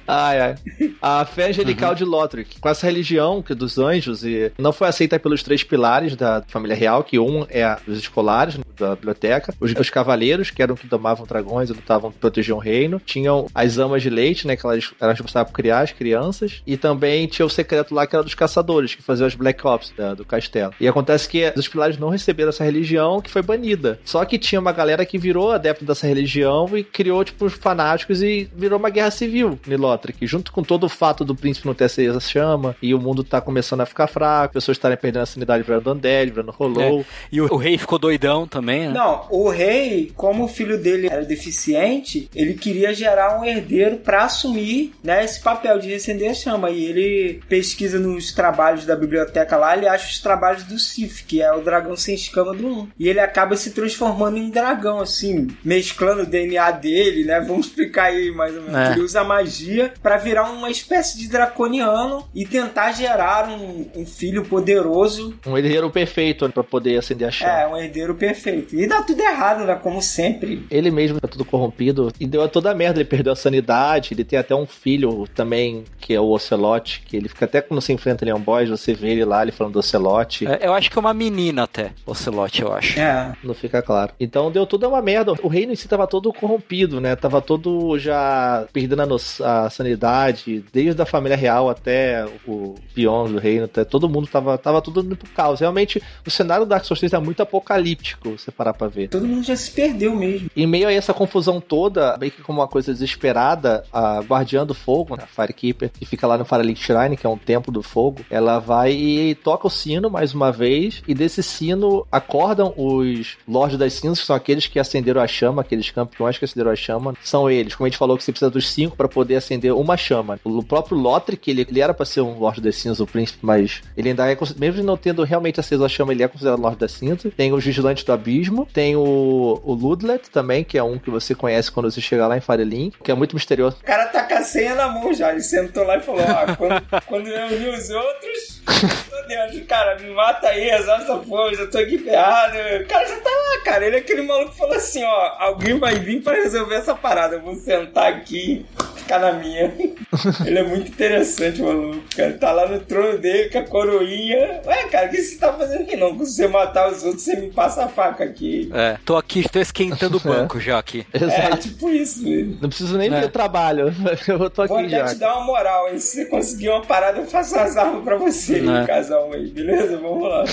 Ai, 0.09 0.41
ai. 0.41 0.55
A 1.01 1.25
fé 1.25 1.49
angelical 1.49 1.91
uhum. 1.91 1.97
de 1.97 2.05
Lothric. 2.05 2.59
Com 2.59 2.69
essa 2.69 2.87
religião 2.87 3.43
que 3.43 3.55
dos 3.55 3.79
anjos, 3.79 4.25
e 4.25 4.51
não 4.59 4.73
foi 4.73 4.89
aceita 4.89 5.19
pelos 5.19 5.43
três 5.43 5.63
pilares 5.63 6.17
da 6.17 6.43
família 6.49 6.75
real, 6.75 7.05
que 7.05 7.19
um 7.19 7.47
é 7.49 7.77
os 7.87 7.99
escolares 7.99 8.59
da 8.79 8.97
biblioteca, 8.97 9.55
os, 9.61 9.73
os 9.73 9.91
cavaleiros, 9.91 10.51
que 10.51 10.63
eram 10.63 10.75
que 10.75 10.87
domavam 10.87 11.27
dragões 11.27 11.71
e 11.71 11.73
lutavam 11.73 12.11
protegiam 12.11 12.59
o 12.59 12.61
reino, 12.61 13.01
tinham 13.05 13.47
as 13.55 13.79
amas 13.79 14.03
de 14.03 14.11
leite, 14.11 14.47
né, 14.47 14.57
que 14.57 14.67
elas 14.67 14.93
eram 15.01 15.13
responsáveis 15.13 15.51
por 15.51 15.57
criar 15.57 15.81
as 15.81 15.93
crianças, 15.93 16.63
e 16.67 16.77
também 16.77 17.27
tinha 17.27 17.47
o 17.47 17.51
secreto 17.51 17.95
lá 17.95 18.07
que 18.07 18.17
era 18.17 18.25
dos 18.25 18.35
caçadores, 18.35 18.95
que 18.95 19.03
faziam 19.03 19.27
as 19.27 19.35
Black 19.35 19.65
Ops 19.67 19.93
da, 19.97 20.15
do 20.15 20.25
castelo. 20.25 20.73
E 20.81 20.89
acontece 20.89 21.29
que 21.29 21.52
os 21.61 21.69
pilares 21.69 21.99
não 21.99 22.09
receberam 22.09 22.51
essa 22.51 22.65
religião, 22.65 23.21
que 23.21 23.31
foi 23.31 23.43
banida. 23.43 23.99
Só 24.05 24.25
que 24.25 24.39
tinha 24.39 24.61
uma 24.61 24.73
galera 24.73 25.05
que 25.05 25.19
virou 25.19 25.53
adepto 25.53 25.85
dessa 25.85 26.07
religião 26.07 26.69
e 26.77 26.85
criou, 26.85 27.25
tipo, 27.25 27.45
os 27.45 27.55
fanáticos 27.55 28.23
e 28.23 28.49
virou 28.55 28.79
uma 28.79 28.91
guerra 28.91 29.11
civil 29.11 29.59
em 29.67 29.77
Lothric. 29.77 30.27
Junto 30.27 30.53
com 30.53 30.63
todo 30.63 30.85
o 30.85 30.89
fato 30.89 31.25
do 31.25 31.35
príncipe 31.35 31.67
não 31.67 31.75
ter 31.75 31.85
essa 31.85 32.21
chama 32.21 32.77
e 32.81 32.95
o 32.95 33.01
mundo 33.01 33.25
tá 33.25 33.41
começando 33.41 33.81
a 33.81 33.87
ficar 33.87 34.07
fraco, 34.07 34.55
pessoas 34.55 34.77
estarem 34.77 34.97
perdendo 34.97 35.23
a 35.23 35.27
sanidade 35.27 35.63
virando 35.63 35.93
Undead, 35.93 36.31
virando 36.31 36.53
Rolou. 36.53 37.01
É. 37.01 37.05
E 37.31 37.41
o, 37.41 37.53
o, 37.53 37.57
rei 37.57 37.79
ficou 37.79 37.99
doidão 37.99 38.47
também, 38.47 38.89
né? 38.89 38.95
Não, 38.95 39.27
o 39.31 39.49
rei, 39.49 40.13
como 40.17 40.45
o 40.45 40.49
filho 40.49 40.79
dele 40.81 41.09
era 41.11 41.25
deficiente, 41.25 42.29
ele 42.35 42.55
queria 42.55 42.95
gerar 42.95 43.41
um 43.41 43.45
herdeiro 43.45 43.97
para 43.97 44.25
assumir 44.25 44.93
né, 45.03 45.25
esse 45.25 45.41
papel 45.41 45.79
de 45.79 45.89
recender 45.89 46.31
a 46.31 46.35
chama. 46.35 46.71
E 46.71 46.85
ele 46.85 47.41
pesquisa 47.49 47.99
nos 47.99 48.33
trabalhos 48.33 48.85
da 48.85 48.97
biblioteca 48.97 49.57
lá, 49.57 49.77
ele 49.77 49.89
acha 49.89 50.09
os 50.09 50.21
trabalhos 50.21 50.65
do 50.65 50.79
Sif, 50.79 51.25
que 51.25 51.42
é 51.43 51.53
o 51.53 51.61
dragão 51.61 51.97
sem 51.97 52.15
escama 52.15 52.55
do 52.55 52.67
1. 52.67 52.89
E 52.99 53.09
ele 53.09 53.21
acaba 53.21 53.57
se 53.57 53.73
transformando 53.73 54.39
em 54.39 54.51
dragão, 54.51 55.01
assim, 55.01 55.49
mesclando 55.65 56.23
o 56.23 56.27
DNA 56.27 56.71
dele, 56.73 57.25
né? 57.25 57.41
Vamos 57.41 57.67
explicar 57.67 58.05
aí 58.05 58.31
mais 58.31 58.55
ou 58.55 58.63
menos. 58.63 58.77
É. 58.77 58.93
Ele 58.93 59.03
usa 59.03 59.25
magia 59.25 59.93
para 60.03 60.17
virar 60.17 60.51
uma 60.51 60.71
espécie 60.71 61.19
de 61.19 61.29
draconiano 61.29 62.27
e 62.35 62.47
tentar 62.47 62.93
gerar 62.93 63.49
um, 63.49 63.87
um 63.95 64.07
filho 64.07 64.45
poderoso. 64.45 65.35
Um 65.47 65.57
herdeiro 65.57 65.91
perfeito 65.91 66.49
para 66.51 66.63
poder 66.63 66.99
acender 66.99 67.29
a 67.29 67.31
chama. 67.31 67.53
É, 67.53 67.67
um 67.67 67.77
herdeiro 67.77 68.15
perfeito. 68.15 68.75
E 68.75 68.87
dá 68.87 69.03
tudo 69.03 69.21
errado, 69.21 69.65
né? 69.65 69.75
Como 69.75 70.01
sempre. 70.01 70.67
Ele 70.71 70.91
mesmo 70.91 71.21
tá 71.21 71.29
tudo 71.29 71.45
corrompido 71.45 72.13
e 72.19 72.27
deu 72.27 72.47
toda 72.49 72.71
a 72.71 72.75
merda. 72.75 73.01
Ele 73.01 73.09
perdeu 73.09 73.33
a 73.33 73.37
sanidade. 73.37 74.15
Ele 74.15 74.25
tem 74.25 74.39
até 74.39 74.55
um 74.55 74.67
filho 74.67 75.27
também, 75.35 75.85
que 75.99 76.15
é 76.15 76.21
o 76.21 76.31
Ocelote, 76.31 77.03
que 77.07 77.17
ele 77.17 77.29
fica 77.29 77.45
até 77.45 77.61
quando 77.61 77.81
você 77.81 77.93
enfrenta 77.93 78.25
Leon 78.25 78.41
Boys, 78.41 78.69
você 78.69 78.95
vê 78.95 79.11
ele 79.11 79.25
lá, 79.25 79.43
ele 79.43 79.53
falando 79.53 79.75
do 79.75 79.79
Ocelote. 79.79 80.47
É, 80.47 80.67
eu 80.67 80.73
acho 80.75 80.91
que 80.91 80.99
é 80.99 81.01
uma 81.01 81.15
menina 81.31 81.63
até, 81.65 81.93
Ocelote, 82.07 82.63
eu 82.63 82.73
acho. 82.73 82.99
É. 82.99 83.33
Não 83.43 83.55
fica 83.55 83.81
claro. 83.83 84.13
Então 84.19 84.51
deu 84.51 84.67
tudo 84.67 84.89
uma 84.89 85.01
merda. 85.03 85.33
O 85.43 85.49
reino 85.49 85.73
em 85.73 85.77
si 85.77 85.87
tava 85.89 86.07
todo 86.07 86.33
corrompido, 86.33 87.01
né? 87.01 87.15
Tava 87.17 87.41
todo 87.41 87.99
já 87.99 88.67
perdendo 88.73 89.03
a, 89.03 89.07
no- 89.07 89.17
a 89.45 89.71
sanidade, 89.71 90.65
desde 90.73 91.01
a 91.01 91.07
família 91.07 91.37
real 91.37 91.69
até 91.71 92.25
o 92.47 92.75
peão 92.95 93.31
do 93.31 93.39
reino, 93.39 93.65
até 93.67 93.85
todo 93.85 94.09
mundo 94.09 94.27
tava, 94.27 94.57
tava 94.59 94.81
tudo 94.83 95.01
indo 95.01 95.17
pro 95.17 95.29
caos. 95.31 95.61
Realmente, 95.61 96.03
o 96.27 96.31
cenário 96.31 96.65
do 96.65 96.69
Dark 96.69 96.85
Souls 96.85 96.99
3 97.01 97.13
é 97.13 97.19
muito 97.19 97.43
apocalíptico, 97.43 98.31
se 98.39 98.45
você 98.45 98.51
parar 98.51 98.73
pra 98.75 98.89
ver. 98.89 99.09
Todo 99.09 99.27
mundo 99.27 99.43
já 99.45 99.57
se 99.57 99.71
perdeu 99.71 100.15
mesmo. 100.15 100.51
Em 100.57 100.67
meio 100.67 100.89
a 100.89 100.93
essa 100.93 101.15
confusão 101.15 101.61
toda, 101.61 102.17
meio 102.19 102.33
que 102.33 102.43
como 102.43 102.61
uma 102.61 102.69
coisa 102.69 102.93
desesperada, 102.93 103.85
a 103.93 104.21
Guardiã 104.21 104.67
do 104.67 104.75
Fogo, 104.75 105.17
né, 105.17 105.25
a 105.25 105.27
Firekeeper, 105.27 105.91
que 105.91 106.05
fica 106.05 106.27
lá 106.27 106.37
no 106.37 106.45
Firelink 106.45 106.81
Shrine, 106.81 107.17
que 107.17 107.27
é 107.27 107.31
um 107.31 107.39
templo 107.39 107.73
do 107.73 107.83
fogo, 107.83 108.21
ela 108.31 108.59
vai 108.59 108.93
e 108.93 109.35
toca 109.37 109.67
o 109.67 109.71
sino 109.71 110.11
mais 110.11 110.35
uma 110.35 110.51
vez, 110.53 111.03
e 111.13 111.15
desse 111.15 111.43
sino 111.43 112.07
acordam 112.11 112.73
os 112.77 113.37
Lords 113.47 113.79
das 113.79 113.93
Cinzas, 113.93 114.21
que 114.21 114.27
são 114.27 114.35
aqueles 114.35 114.67
que 114.67 114.79
acenderam 114.79 115.21
a 115.21 115.27
chama, 115.27 115.61
aqueles 115.61 115.91
campeões 115.91 116.39
que 116.39 116.45
acenderam 116.45 116.71
a 116.71 116.77
chama, 116.77 117.15
são 117.23 117.51
eles. 117.51 117.75
Como 117.75 117.87
a 117.87 117.91
gente 117.91 117.99
falou 117.99 118.17
que 118.17 118.25
você 118.25 118.33
precisa 118.33 118.51
dos 118.51 118.71
cinco 118.71 118.97
para 118.97 119.09
poder 119.09 119.37
acender 119.37 119.75
uma 119.75 119.97
chama. 119.97 120.41
O 120.43 120.63
próprio 120.63 120.97
Lothric, 120.97 121.51
ele, 121.51 121.67
ele 121.69 121.81
era 121.81 121.93
para 121.93 122.07
ser 122.07 122.23
um 122.23 122.39
Lorde 122.39 122.63
das 122.63 122.77
Cinzas, 122.77 123.01
o 123.01 123.07
príncipe, 123.07 123.41
mas 123.43 123.83
ele 123.97 124.09
ainda 124.09 124.31
é, 124.31 124.37
mesmo 124.57 124.83
não 124.83 124.97
tendo 124.97 125.23
realmente 125.23 125.61
aceso 125.61 125.85
a 125.85 125.89
chama, 125.89 126.13
ele 126.13 126.23
é 126.23 126.29
considerado 126.29 126.61
Lorde 126.61 126.79
das 126.79 126.93
Cinzas. 126.93 127.33
Tem 127.37 127.53
os 127.53 127.63
Vigilantes 127.63 128.05
do 128.05 128.13
Abismo, 128.13 128.67
tem 128.73 128.97
o, 128.97 129.61
o 129.63 129.75
Ludlet 129.75 130.31
também, 130.31 130.65
que 130.65 130.79
é 130.79 130.83
um 130.83 130.99
que 130.99 131.11
você 131.11 131.35
conhece 131.35 131.71
quando 131.71 131.91
você 131.91 132.01
chegar 132.01 132.27
lá 132.27 132.39
em 132.39 132.41
Firelink, 132.41 132.97
que 133.03 133.11
é 133.11 133.15
muito 133.15 133.35
misterioso. 133.35 133.77
O 133.83 133.85
cara 133.85 134.07
tá 134.07 134.23
com 134.23 134.35
a 134.35 134.43
senha 134.43 134.75
na 134.75 134.89
mão 134.89 135.13
já. 135.13 135.31
Ele 135.31 135.43
sentou 135.43 135.85
lá 135.85 135.99
e 135.99 136.01
falou: 136.01 136.23
Ó, 136.23 136.57
quando, 136.57 136.83
quando 137.07 137.29
eu 137.29 137.49
vi 137.49 137.69
os 137.69 137.91
outros, 137.91 138.63
tô 139.11 139.29
dentro. 139.29 139.65
Cara, 139.67 139.99
me 139.99 140.11
mata 140.11 140.49
aí, 140.49 140.71
resolve 140.71 141.02
essa 141.03 141.17
porra, 141.17 141.51
eu 141.51 141.55
já 141.57 141.67
tô 141.67 141.79
aqui 141.79 141.99
ferrado. 141.99 142.57
O 142.57 142.87
cara 142.87 143.07
já 143.07 143.17
tá 143.21 143.31
lá, 143.31 143.65
cara. 143.65 143.87
Ele 143.87 143.97
é 143.97 143.99
aquele 143.99 144.23
maluco 144.23 144.53
que 144.53 144.59
falou 144.59 144.77
assim: 144.77 145.03
Ó, 145.05 145.37
alguém 145.39 145.79
vai 145.79 145.97
vir 145.97 146.23
pra 146.23 146.35
resolver 146.35 146.77
essa 146.77 146.95
parada. 146.95 147.37
Eu 147.37 147.43
vou 147.43 147.55
sentar 147.55 148.13
aqui 148.13 148.65
ficar 149.03 149.19
na 149.19 149.33
minha. 149.33 149.73
Ele 150.47 150.59
é 150.59 150.63
muito 150.63 150.89
interessante, 150.91 151.61
maluco, 151.63 152.03
cara. 152.17 152.29
Ele 152.31 152.39
tá 152.39 152.53
lá 152.53 152.69
no 152.69 152.81
trono 152.81 153.19
dele 153.19 153.49
com 153.51 153.59
a 153.59 153.63
coroinha. 153.63 154.61
Ué, 154.67 154.85
cara, 154.91 155.07
o 155.07 155.11
que 155.11 155.23
você 155.23 155.37
tá 155.39 155.53
fazendo 155.53 155.83
aqui 155.83 155.97
não? 155.97 156.13
Se 156.25 156.33
você 156.37 156.49
matar 156.49 156.91
os 156.91 157.03
outros, 157.05 157.23
você 157.23 157.37
me 157.37 157.51
passa 157.51 157.85
a 157.85 157.89
faca 157.89 158.25
aqui. 158.25 158.71
É, 158.75 158.99
tô 159.05 159.17
aqui, 159.17 159.49
tô 159.49 159.59
esquentando 159.61 160.17
o 160.17 160.21
banco 160.27 160.61
já 160.61 160.79
aqui. 160.79 161.07
É, 161.13 161.25
Exato. 161.25 161.57
tipo 161.69 161.89
isso, 161.91 162.23
velho. 162.23 162.59
Não 162.61 162.69
preciso 162.69 162.97
nem 162.99 163.13
É. 163.13 163.21
ter 163.23 163.31
trabalho. 163.31 163.93
Eu 164.27 164.49
tô 164.51 164.67
Vou 164.67 164.79
aqui 164.79 164.87
até 164.95 164.99
já. 164.99 165.15
te 165.15 165.15
dar 165.17 165.37
uma 165.37 165.45
moral, 165.47 165.89
hein? 165.91 165.99
Se 165.99 166.17
você 166.17 166.25
conseguir 166.27 166.69
uma 166.71 166.83
parada, 166.83 167.19
eu 167.19 167.27
faço 167.27 167.57
as 167.59 167.77
armas 167.77 168.03
pra 168.05 168.17
você, 168.17 168.61
Né. 168.61 168.85
casal 168.87 169.33
aí, 169.33 169.49
beleza? 169.49 169.97
Vamos 169.99 170.29
lá. 170.29 170.45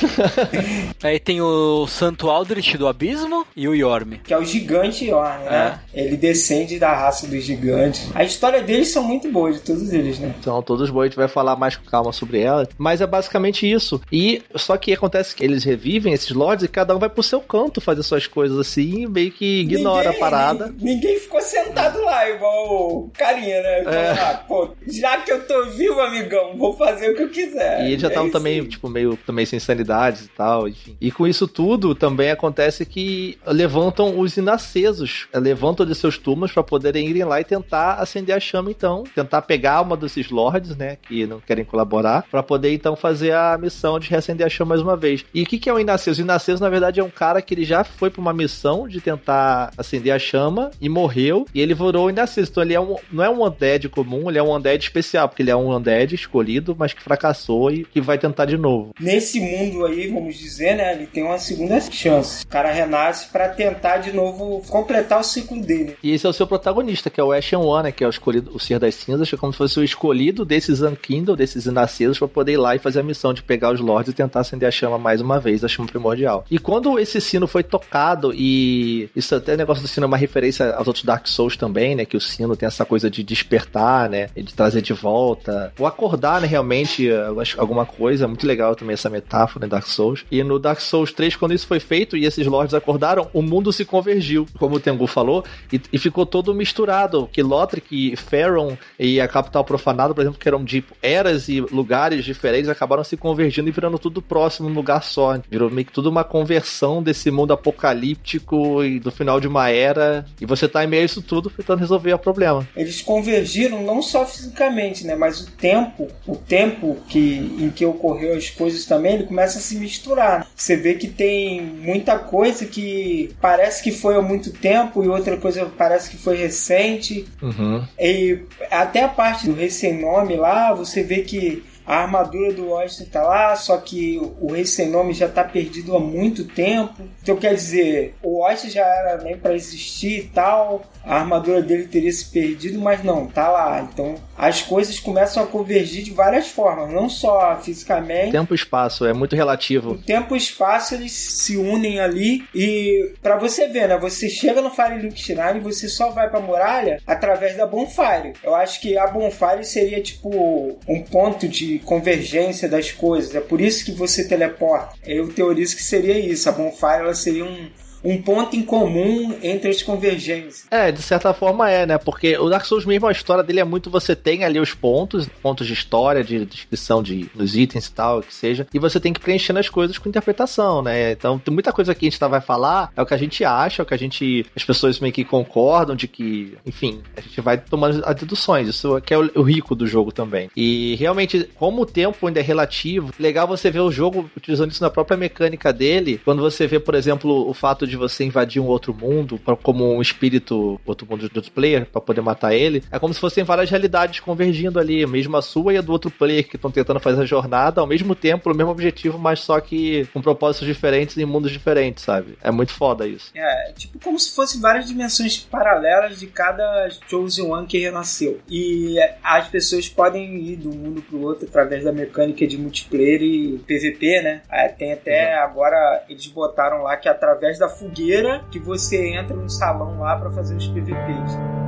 Aí 1.04 1.20
tem 1.20 1.42
o 1.42 1.86
Santo 1.88 2.30
Aldrich 2.30 2.78
do 2.78 2.88
Abismo 2.88 3.46
e 3.56 3.68
o 3.68 3.74
Yorm. 3.76 4.14
Que 4.24 4.34
é 4.34 4.38
o 4.38 4.44
gigante 4.46 5.06
Yorn, 5.06 5.44
né? 5.46 5.80
Ele 5.94 6.18
descende 6.18 6.78
da 6.80 6.94
raça 6.94 7.28
dos 7.28 7.44
gigantes. 7.44 8.10
A 8.16 8.24
história 8.40 8.62
deles 8.64 8.88
são 8.88 9.04
muito 9.04 9.30
boas, 9.30 9.56
de 9.56 9.62
todos 9.62 9.92
eles, 9.92 10.18
né? 10.18 10.34
São 10.42 10.62
todos 10.62 10.90
bons, 10.90 11.02
a 11.02 11.06
gente 11.06 11.16
vai 11.18 11.28
falar 11.28 11.56
mais 11.58 11.76
com 11.76 11.84
calma 11.90 12.14
sobre 12.14 12.40
ela. 12.40 12.68
Mas 12.78 13.02
é 13.02 13.08
basicamente 13.08 13.70
isso. 13.70 14.02
E 14.12 14.42
só 14.56 14.78
que 14.78 14.94
acontece 14.94 15.36
que 15.36 15.44
eles 15.44 15.64
revivem 15.66 16.14
esses 16.14 16.30
lords 16.32 16.64
e 16.64 16.68
cada 16.70 16.96
um 16.96 17.00
vai 17.00 17.10
pro 17.10 17.22
seu 17.22 17.42
canto 17.42 17.82
fazer 17.82 18.02
suas 18.04 18.28
coisas 18.28 18.58
assim, 18.58 19.06
meio 19.08 19.32
que 19.32 19.62
ignora 19.62 20.06
Ninguém- 20.10 20.16
a 20.18 20.20
parada. 20.20 20.68
nin- 20.68 21.00
Ninguém 21.00 21.20
ficou 21.20 21.42
sentado 21.42 22.02
lá, 22.02 22.30
igual 22.30 22.68
o 23.06 23.10
carinha, 23.14 23.62
né? 23.62 23.84
É. 23.86 24.12
ah, 24.12 24.44
pô, 24.48 24.70
já 24.88 25.18
que 25.18 25.32
eu 25.32 25.46
tô 25.46 25.66
vivo, 25.72 26.00
amigão, 26.02 26.58
vou 26.58 26.74
fazer 26.78 27.12
o 27.12 27.16
que 27.16 27.24
eu 27.24 27.30
quiser. 27.30 27.84
E 27.86 27.90
eles 27.92 28.02
já 28.02 28.08
É 28.08 28.10
estavam 28.12 28.28
isso 28.30 28.38
também, 28.38 28.64
tipo, 28.66 28.90
meio 28.90 29.18
também 29.26 29.46
sem 29.46 29.60
sanidades 29.60 30.26
e 30.26 30.30
tal, 30.30 30.68
enfim. 30.68 30.96
E 31.02 31.12
com 31.12 31.28
isso 31.28 31.48
tudo, 31.48 31.94
também 31.94 32.32
acontece 32.32 32.86
que 32.86 33.38
levantam 33.46 34.18
os 34.20 34.38
inacesos, 34.38 35.28
levantam 35.34 35.86
de 35.86 35.94
seus 35.96 36.18
túmulos 36.18 36.52
para 36.52 36.64
poderem 36.64 37.08
irem 37.08 37.24
lá 37.24 37.40
e 37.42 37.44
tentar 37.44 37.96
acender 37.96 38.29
a 38.32 38.40
chama, 38.40 38.72
então. 38.72 39.04
Tentar 39.16 39.42
pegar 39.44 39.82
uma 39.82 39.98
desses 39.98 40.30
lords, 40.30 40.76
né, 40.76 40.98
que 41.02 41.26
não 41.26 41.40
querem 41.40 41.66
colaborar, 41.66 42.26
para 42.30 42.44
poder 42.44 42.74
então 42.74 42.96
fazer 42.96 43.34
a 43.34 43.58
missão 43.58 44.00
de 44.00 44.10
reacender 44.10 44.46
a 44.46 44.50
chama 44.50 44.70
mais 44.70 44.82
uma 44.82 44.96
vez. 44.96 45.26
E 45.34 45.44
o 45.44 45.46
que, 45.46 45.58
que 45.58 45.70
é 45.70 45.74
o 45.74 45.80
inaceso? 45.80 46.22
O 46.22 46.24
inaceso, 46.24 46.62
na 46.62 46.70
verdade, 46.70 47.00
é 47.00 47.04
um 47.04 47.10
cara 47.10 47.42
que 47.42 47.54
ele 47.54 47.64
já 47.64 47.84
foi 47.84 48.10
pra 48.10 48.22
uma 48.22 48.34
missão 48.34 48.88
de 48.88 49.02
tentar 49.02 49.72
acender 49.78 50.14
a 50.14 50.20
chama 50.20 50.72
e 50.80 50.88
morreu, 50.90 51.46
e 51.54 51.62
ele 51.62 51.74
virou 51.74 52.06
o 52.06 52.10
inaceso. 52.10 52.52
Então 52.52 52.64
ele 52.64 52.74
é 52.74 52.80
um, 52.80 52.96
não 53.12 53.24
é 53.24 53.30
um 53.30 53.44
undead 53.44 53.90
comum, 53.90 54.30
ele 54.30 54.38
é 54.38 54.44
um 54.44 54.56
undead 54.56 54.84
especial, 54.84 55.28
porque 55.28 55.42
ele 55.42 55.52
é 55.52 55.56
um 55.56 55.76
undead 55.76 56.14
escolhido, 56.14 56.76
mas 56.78 56.94
que 56.94 57.02
fracassou 57.02 57.72
e 57.72 57.84
que 57.84 58.02
vai 58.02 58.18
tentar 58.18 58.46
de 58.46 58.58
novo. 58.58 58.92
Nesse 59.00 59.40
mundo 59.40 59.86
aí, 59.86 60.08
vamos 60.08 60.38
dizer, 60.38 60.76
né? 60.76 60.94
Ele 60.94 61.08
tem 61.08 61.24
uma 61.24 61.38
segunda 61.38 61.80
chance. 61.80 62.44
O 62.44 62.48
cara 62.48 62.72
renasce 62.72 63.28
pra 63.30 63.50
tentar 63.50 63.98
de 63.98 64.12
novo 64.12 64.62
completar 64.70 65.20
o 65.20 65.24
ciclo 65.24 65.62
dele. 65.62 65.98
E 66.04 66.12
esse 66.12 66.26
é 66.26 66.30
o 66.30 66.34
seu 66.34 66.48
protagonista, 66.48 67.10
que 67.10 67.20
é 67.20 67.24
o 67.24 67.32
Ashen 67.32 67.60
One, 67.60 67.84
né, 67.84 67.92
que 67.92 68.04
é 68.04 68.08
o 68.08 68.10
escolhido, 68.20 68.52
o 68.54 68.60
Ser 68.60 68.80
das 68.80 68.96
Cinzas, 68.96 69.32
é 69.32 69.38
como 69.38 69.52
se 69.52 69.58
fosse 69.58 69.80
o 69.80 69.84
escolhido 69.84 70.46
desses 70.46 70.82
Unkindle, 70.82 71.36
desses 71.36 71.66
inacesos, 71.66 72.20
pra 72.20 72.28
poder 72.28 72.54
ir 72.54 72.58
lá 72.58 72.76
e 72.76 72.80
fazer 72.80 73.00
a 73.00 73.04
missão 73.04 73.34
de 73.34 73.42
pegar 73.42 73.72
os 73.72 73.80
Lords 73.80 74.12
e 74.12 74.16
tentar 74.16 74.42
acender 74.42 74.68
a 74.68 74.72
chama 74.72 74.98
mais 74.98 75.22
uma 75.22 75.40
vez, 75.40 75.64
a 75.64 75.68
chama 75.68 75.88
primordial. 75.88 76.46
E 76.52 76.60
quando 76.60 77.00
esse 77.00 77.20
sino 77.22 77.48
foi 77.48 77.64
tocado, 77.64 78.34
e 78.34 79.10
isso 79.16 79.34
até 79.34 79.54
o 79.54 79.58
negócio 79.58 79.82
do 79.82 79.88
sino 79.88 80.04
é 80.04 80.08
uma 80.08 80.18
referência 80.18 80.74
aos 80.76 80.88
outros 80.88 81.06
Dark 81.06 81.28
Souls 81.28 81.56
também, 81.56 81.96
né, 81.96 82.06
que 82.06 82.18
o 82.18 82.22
sino 82.22 82.56
tem 82.56 82.68
essa 82.68 82.86
coisa 82.86 83.10
de 83.10 83.24
despertar, 83.24 84.10
né, 84.10 84.30
e 84.36 84.44
de 84.44 84.54
trazer 84.54 84.82
de 84.82 84.94
volta, 84.94 85.74
ou 85.80 85.88
acordar, 85.88 86.42
né, 86.42 86.48
realmente, 86.48 87.10
acho, 87.40 87.60
alguma 87.60 87.86
coisa, 87.86 88.26
é 88.26 88.28
muito 88.28 88.46
legal 88.46 88.76
também 88.76 88.94
essa 88.94 89.10
metáfora 89.10 89.66
em 89.66 89.70
Dark 89.70 89.88
Souls. 89.88 90.26
E 90.32 90.44
no 90.44 90.60
Dark 90.60 90.80
Souls 90.82 91.12
3, 91.12 91.36
quando 91.36 91.54
isso 91.54 91.68
foi 91.68 91.80
feito 91.80 92.18
e 92.18 92.26
esses 92.26 92.46
Lords 92.46 92.74
acordaram, 92.74 93.30
o 93.34 93.42
mundo 93.42 93.72
se 93.72 93.86
convergiu, 93.86 94.46
como 94.58 94.76
o 94.76 94.80
Tengu 94.80 95.08
falou, 95.08 95.44
e, 95.72 95.82
e 95.94 95.98
ficou 95.98 96.26
todo 96.26 96.54
misturado, 96.54 97.30
que 97.32 97.42
Lothric, 97.42 98.09
Faron 98.16 98.78
e 98.98 99.20
a 99.20 99.28
capital 99.28 99.64
profanada, 99.64 100.14
por 100.14 100.22
exemplo, 100.22 100.40
que 100.40 100.48
eram 100.48 100.64
de 100.64 100.84
eras 101.02 101.50
e 101.50 101.62
lugares 101.62 102.24
diferentes, 102.26 102.70
acabaram 102.70 103.04
se 103.04 103.18
convergindo 103.18 103.70
e 103.70 103.72
virando 103.72 104.00
tudo 104.00 104.22
próximo 104.22 104.70
num 104.70 104.76
lugar 104.76 105.04
só. 105.04 105.40
Virou 105.50 105.70
meio 105.70 105.86
que 105.86 105.94
tudo 105.94 106.10
uma 106.10 106.24
conversão 106.24 107.02
desse 107.02 107.30
mundo 107.32 107.54
apocalíptico 107.54 108.84
e 108.84 109.00
do 109.00 109.12
final 109.12 109.40
de 109.40 109.48
uma 109.48 109.70
era, 109.70 110.26
e 110.40 110.46
você 110.46 110.68
tá 110.68 110.84
em 110.84 110.88
meio 110.88 111.04
a 111.04 111.06
isso 111.06 111.22
tudo 111.22 111.50
tentando 111.50 111.80
resolver 111.80 112.14
o 112.14 112.20
problema. 112.20 112.68
Eles 112.76 113.02
convergiram 113.02 113.84
não 113.84 114.02
só 114.02 114.26
fisicamente, 114.26 115.06
né? 115.06 115.16
Mas 115.16 115.42
o 115.42 115.52
tempo, 115.52 116.08
o 116.26 116.36
tempo 116.36 116.98
que, 117.08 117.20
em 117.60 117.70
que 117.70 117.86
ocorreu 117.86 118.36
as 118.36 118.50
coisas 118.50 118.86
também, 118.86 119.16
ele 119.16 119.24
começa 119.24 119.60
a 119.60 119.62
se 119.62 119.76
misturar. 119.76 120.48
Você 120.56 120.76
vê 120.76 120.96
que 120.96 121.08
tem 121.08 121.62
muita 121.62 122.18
coisa 122.18 122.66
que 122.66 123.32
parece 123.42 123.84
que 123.84 123.92
foi 123.92 124.16
há 124.16 124.22
muito 124.22 124.52
tempo 124.52 125.04
e 125.04 125.08
outra 125.08 125.38
coisa 125.38 125.66
parece 125.78 126.10
que 126.10 126.18
foi 126.18 126.38
recente. 126.38 127.28
Uhum. 127.42 127.86
E 128.00 128.40
até 128.72 129.04
a 129.04 129.10
parte 129.10 129.46
do 129.46 129.54
Rei 129.54 129.70
Sem 129.70 130.00
Nome 130.00 130.36
lá, 130.36 130.74
você 130.74 131.04
vê 131.04 131.22
que 131.22 131.64
a 131.90 132.04
armadura 132.04 132.54
do 132.54 132.70
Oyster 132.70 133.10
tá 133.10 133.24
lá, 133.24 133.56
só 133.56 133.76
que 133.78 134.22
o 134.40 134.52
Rei 134.54 134.64
Sem 134.64 134.90
Nome 134.92 135.12
já 135.12 135.28
tá 135.28 135.44
perdido 135.44 135.96
há 135.96 136.00
muito 136.00 136.44
tempo. 136.46 137.02
Então 137.24 137.36
quer 137.36 137.56
dizer, 137.56 138.14
o 138.22 138.44
Oyster 138.44 138.70
já 138.70 138.86
era 138.86 139.18
nem 139.24 139.36
para 139.36 139.56
existir 139.56 140.20
e 140.20 140.24
tal, 140.28 140.84
a 141.04 141.16
armadura 141.18 141.64
dele 141.64 141.88
teria 141.88 142.12
se 142.12 142.26
perdido, 142.26 142.80
mas 142.80 143.04
não, 143.04 143.26
tá 143.26 143.50
lá. 143.50 143.82
Então 143.92 144.14
as 144.38 144.62
coisas 144.62 145.00
começam 145.00 145.42
a 145.42 145.48
convergir 145.48 146.04
de 146.04 146.12
várias 146.12 146.48
formas, 146.48 146.94
não 146.94 147.10
só 147.10 147.58
fisicamente. 147.60 148.32
Tempo 148.34 148.54
e 148.54 148.56
espaço 148.56 149.04
é 149.08 149.12
muito 149.12 149.34
O 149.34 149.36
relativo. 149.36 149.98
tempo 149.98 150.36
e 150.36 150.38
o 150.38 150.38
espaço 150.38 150.94
eles 150.94 151.12
se 151.12 151.58
unem 151.58 152.00
ali 152.00 152.44
e 152.54 153.14
pra 153.22 153.36
você 153.36 153.68
ver, 153.68 153.88
né? 153.88 153.98
Você 153.98 154.30
chega 154.30 154.62
no 154.62 154.70
Firelink 154.70 155.20
Shrine 155.20 155.58
e 155.58 155.60
você 155.60 155.90
só 155.90 156.12
vai 156.12 156.30
pra 156.30 156.40
muralha 156.40 157.02
através 157.08 157.58
da 157.58 157.66
Bonfire. 157.66 158.34
Eu 158.44 158.54
acho 158.54 158.80
que 158.80 158.96
a 158.96 159.08
Bonfire 159.08 159.64
seria 159.66 160.00
tipo 160.02 160.78
um 160.88 161.02
ponto 161.02 161.48
de 161.48 161.79
convergência 161.80 162.68
das 162.68 162.92
coisas. 162.92 163.36
É 163.36 163.42
por 163.42 163.62
isso 163.62 163.86
que 163.86 163.92
você 163.92 164.28
teleporta. 164.28 164.96
Eu 165.06 165.28
teorizo 165.30 165.76
que 165.76 165.84
seria 165.84 166.18
isso. 166.20 166.48
A 166.50 166.52
Bonfire 166.52 167.00
ela 167.00 167.16
seria 167.16 167.46
um 167.46 167.70
um 168.04 168.22
ponto 168.22 168.56
em 168.56 168.64
comum 168.64 169.36
entre 169.42 169.70
as 169.70 169.82
convergências. 169.82 170.66
É, 170.72 170.92
de 170.92 171.02
certa 171.02 171.34
forma 171.34 171.70
é, 171.70 171.86
né? 171.86 171.98
Porque 171.98 172.38
o 172.38 172.50
Dark 172.50 172.66
Souls 172.66 172.86
mesmo, 172.86 173.08
a 173.08 173.12
história 173.12 173.44
dele 173.44 173.60
é 173.60 173.64
muito. 173.64 173.90
Você 173.90 174.16
tem 174.16 174.44
ali 174.44 174.60
os 174.60 174.74
pontos, 174.74 175.28
pontos 175.42 175.68
de 175.68 175.74
história, 175.74 176.24
de 176.24 176.46
descrição 176.46 177.04
de, 177.04 177.30
dos 177.36 177.56
itens 177.56 177.88
e 177.88 177.94
tal, 177.94 178.22
que 178.22 178.34
seja, 178.34 178.68
e 178.74 178.80
você 178.80 179.00
tem 179.00 179.14
que 179.14 179.20
preencher 179.20 179.58
as 179.58 179.70
coisas 179.70 179.98
com 179.98 180.10
interpretação, 180.10 180.82
né? 180.82 181.12
Então, 181.12 181.40
tem 181.40 181.54
muita 181.54 181.72
coisa 181.72 181.94
que 181.94 182.06
a 182.06 182.10
gente 182.10 182.20
tá, 182.20 182.28
vai 182.28 182.42
falar, 182.42 182.92
é 182.96 183.02
o 183.02 183.06
que 183.06 183.14
a 183.14 183.18
gente 183.18 183.44
acha, 183.44 183.82
é 183.82 183.84
o 183.84 183.86
que 183.86 183.94
a 183.94 183.98
gente. 183.98 184.46
As 184.56 184.64
pessoas 184.64 185.00
meio 185.00 185.14
que 185.14 185.24
concordam 185.24 185.96
de 185.96 186.08
que, 186.08 186.58
enfim, 186.66 187.02
a 187.16 187.22
gente 187.22 187.42
vai 187.42 187.58
tomando 187.58 188.04
as 188.06 188.16
deduções. 188.16 188.68
Isso 188.68 188.98
é 188.98 189.02
que 189.02 189.14
é 189.14 189.18
o, 189.18 189.30
o 189.36 189.42
rico 189.42 189.76
do 189.76 189.88
jogo 189.88 190.12
também. 190.12 190.50
E 190.56 190.96
realmente, 190.96 191.50
como 191.56 191.82
o 191.82 191.86
tempo 191.86 192.28
ainda 192.28 192.40
é 192.40 192.44
relativo, 192.44 193.14
legal 193.20 193.48
você 193.48 193.72
ver 193.72 193.82
o 193.82 193.92
jogo 193.92 194.30
utilizando 194.36 194.72
isso 194.72 194.84
na 194.84 194.90
própria 194.90 195.18
mecânica 195.18 195.74
dele, 195.74 196.22
quando 196.24 196.42
você 196.42 196.68
vê, 196.68 196.80
por 196.80 196.96
exemplo, 196.96 197.50
o 197.50 197.54
fato 197.54 197.88
de 197.90 197.98
você 197.98 198.24
invadir 198.24 198.62
um 198.62 198.68
outro 198.68 198.94
mundo, 198.94 199.38
pra, 199.38 199.56
como 199.56 199.94
um 199.94 200.02
espírito, 200.02 200.80
outro 200.86 201.08
mundo 201.10 201.30
de 201.30 201.38
outro 201.38 201.52
player, 201.52 201.86
para 201.86 202.02
poder 202.02 202.22
matar 202.22 202.54
ele, 202.54 202.84
é 202.92 203.00
como 203.00 203.14
se 203.14 203.20
fossem 203.20 203.44
várias 203.44 203.70
realidades 203.70 204.20
convergindo 204.20 204.80
ali, 204.80 205.06
mesmo 205.06 205.36
a 205.36 205.42
sua 205.42 205.74
e 205.74 205.78
a 205.78 205.82
do 205.82 205.92
outro 205.92 206.12
player 206.12 206.48
que 206.48 206.56
estão 206.56 206.72
tentando 206.72 207.00
fazer 207.00 207.22
a 207.22 207.26
jornada 207.26 207.82
ao 207.82 207.88
mesmo 207.88 208.16
tempo, 208.16 208.52
o 208.52 208.56
mesmo 208.56 208.72
objetivo, 208.72 209.18
mas 209.18 209.40
só 209.40 209.60
que 209.60 210.06
com 210.14 210.22
propósitos 210.22 210.68
diferentes 210.68 211.18
em 211.18 211.26
mundos 211.26 211.52
diferentes, 211.52 212.04
sabe? 212.04 212.38
É 212.42 212.52
muito 212.52 212.74
foda 212.74 213.08
isso. 213.08 213.32
É, 213.36 213.74
tipo 213.74 214.00
como 214.00 214.20
se 214.20 214.36
fossem 214.36 214.62
várias 214.62 214.88
dimensões 214.88 215.38
paralelas 215.38 216.20
de 216.20 216.28
cada 216.28 216.90
Chosen 217.08 217.52
One 217.52 217.68
que 217.68 217.78
renasceu. 217.78 218.40
E 218.50 218.98
as 219.24 219.48
pessoas 219.48 219.88
podem 219.90 220.36
ir 220.36 220.60
um 220.66 220.76
mundo 220.76 221.02
pro 221.02 221.22
outro 221.22 221.48
através 221.48 221.84
da 221.84 221.92
mecânica 221.92 222.46
de 222.46 222.58
multiplayer 222.58 223.22
e 223.22 223.58
PVP, 223.60 224.22
né? 224.22 224.42
É, 224.50 224.68
tem 224.68 224.94
até 224.94 225.36
uhum. 225.36 225.44
agora 225.44 226.04
eles 226.10 226.28
botaram 226.28 226.84
lá 226.84 226.98
que 226.98 227.10
através 227.10 227.58
da 227.58 227.70
fogueira 227.80 228.44
que 228.52 228.60
você 228.60 229.14
entra 229.14 229.36
no 229.36 229.50
salão 229.50 230.02
lá 230.02 230.18
para 230.18 230.30
fazer 230.30 230.56
os 230.56 230.68
PVPs. 230.68 231.59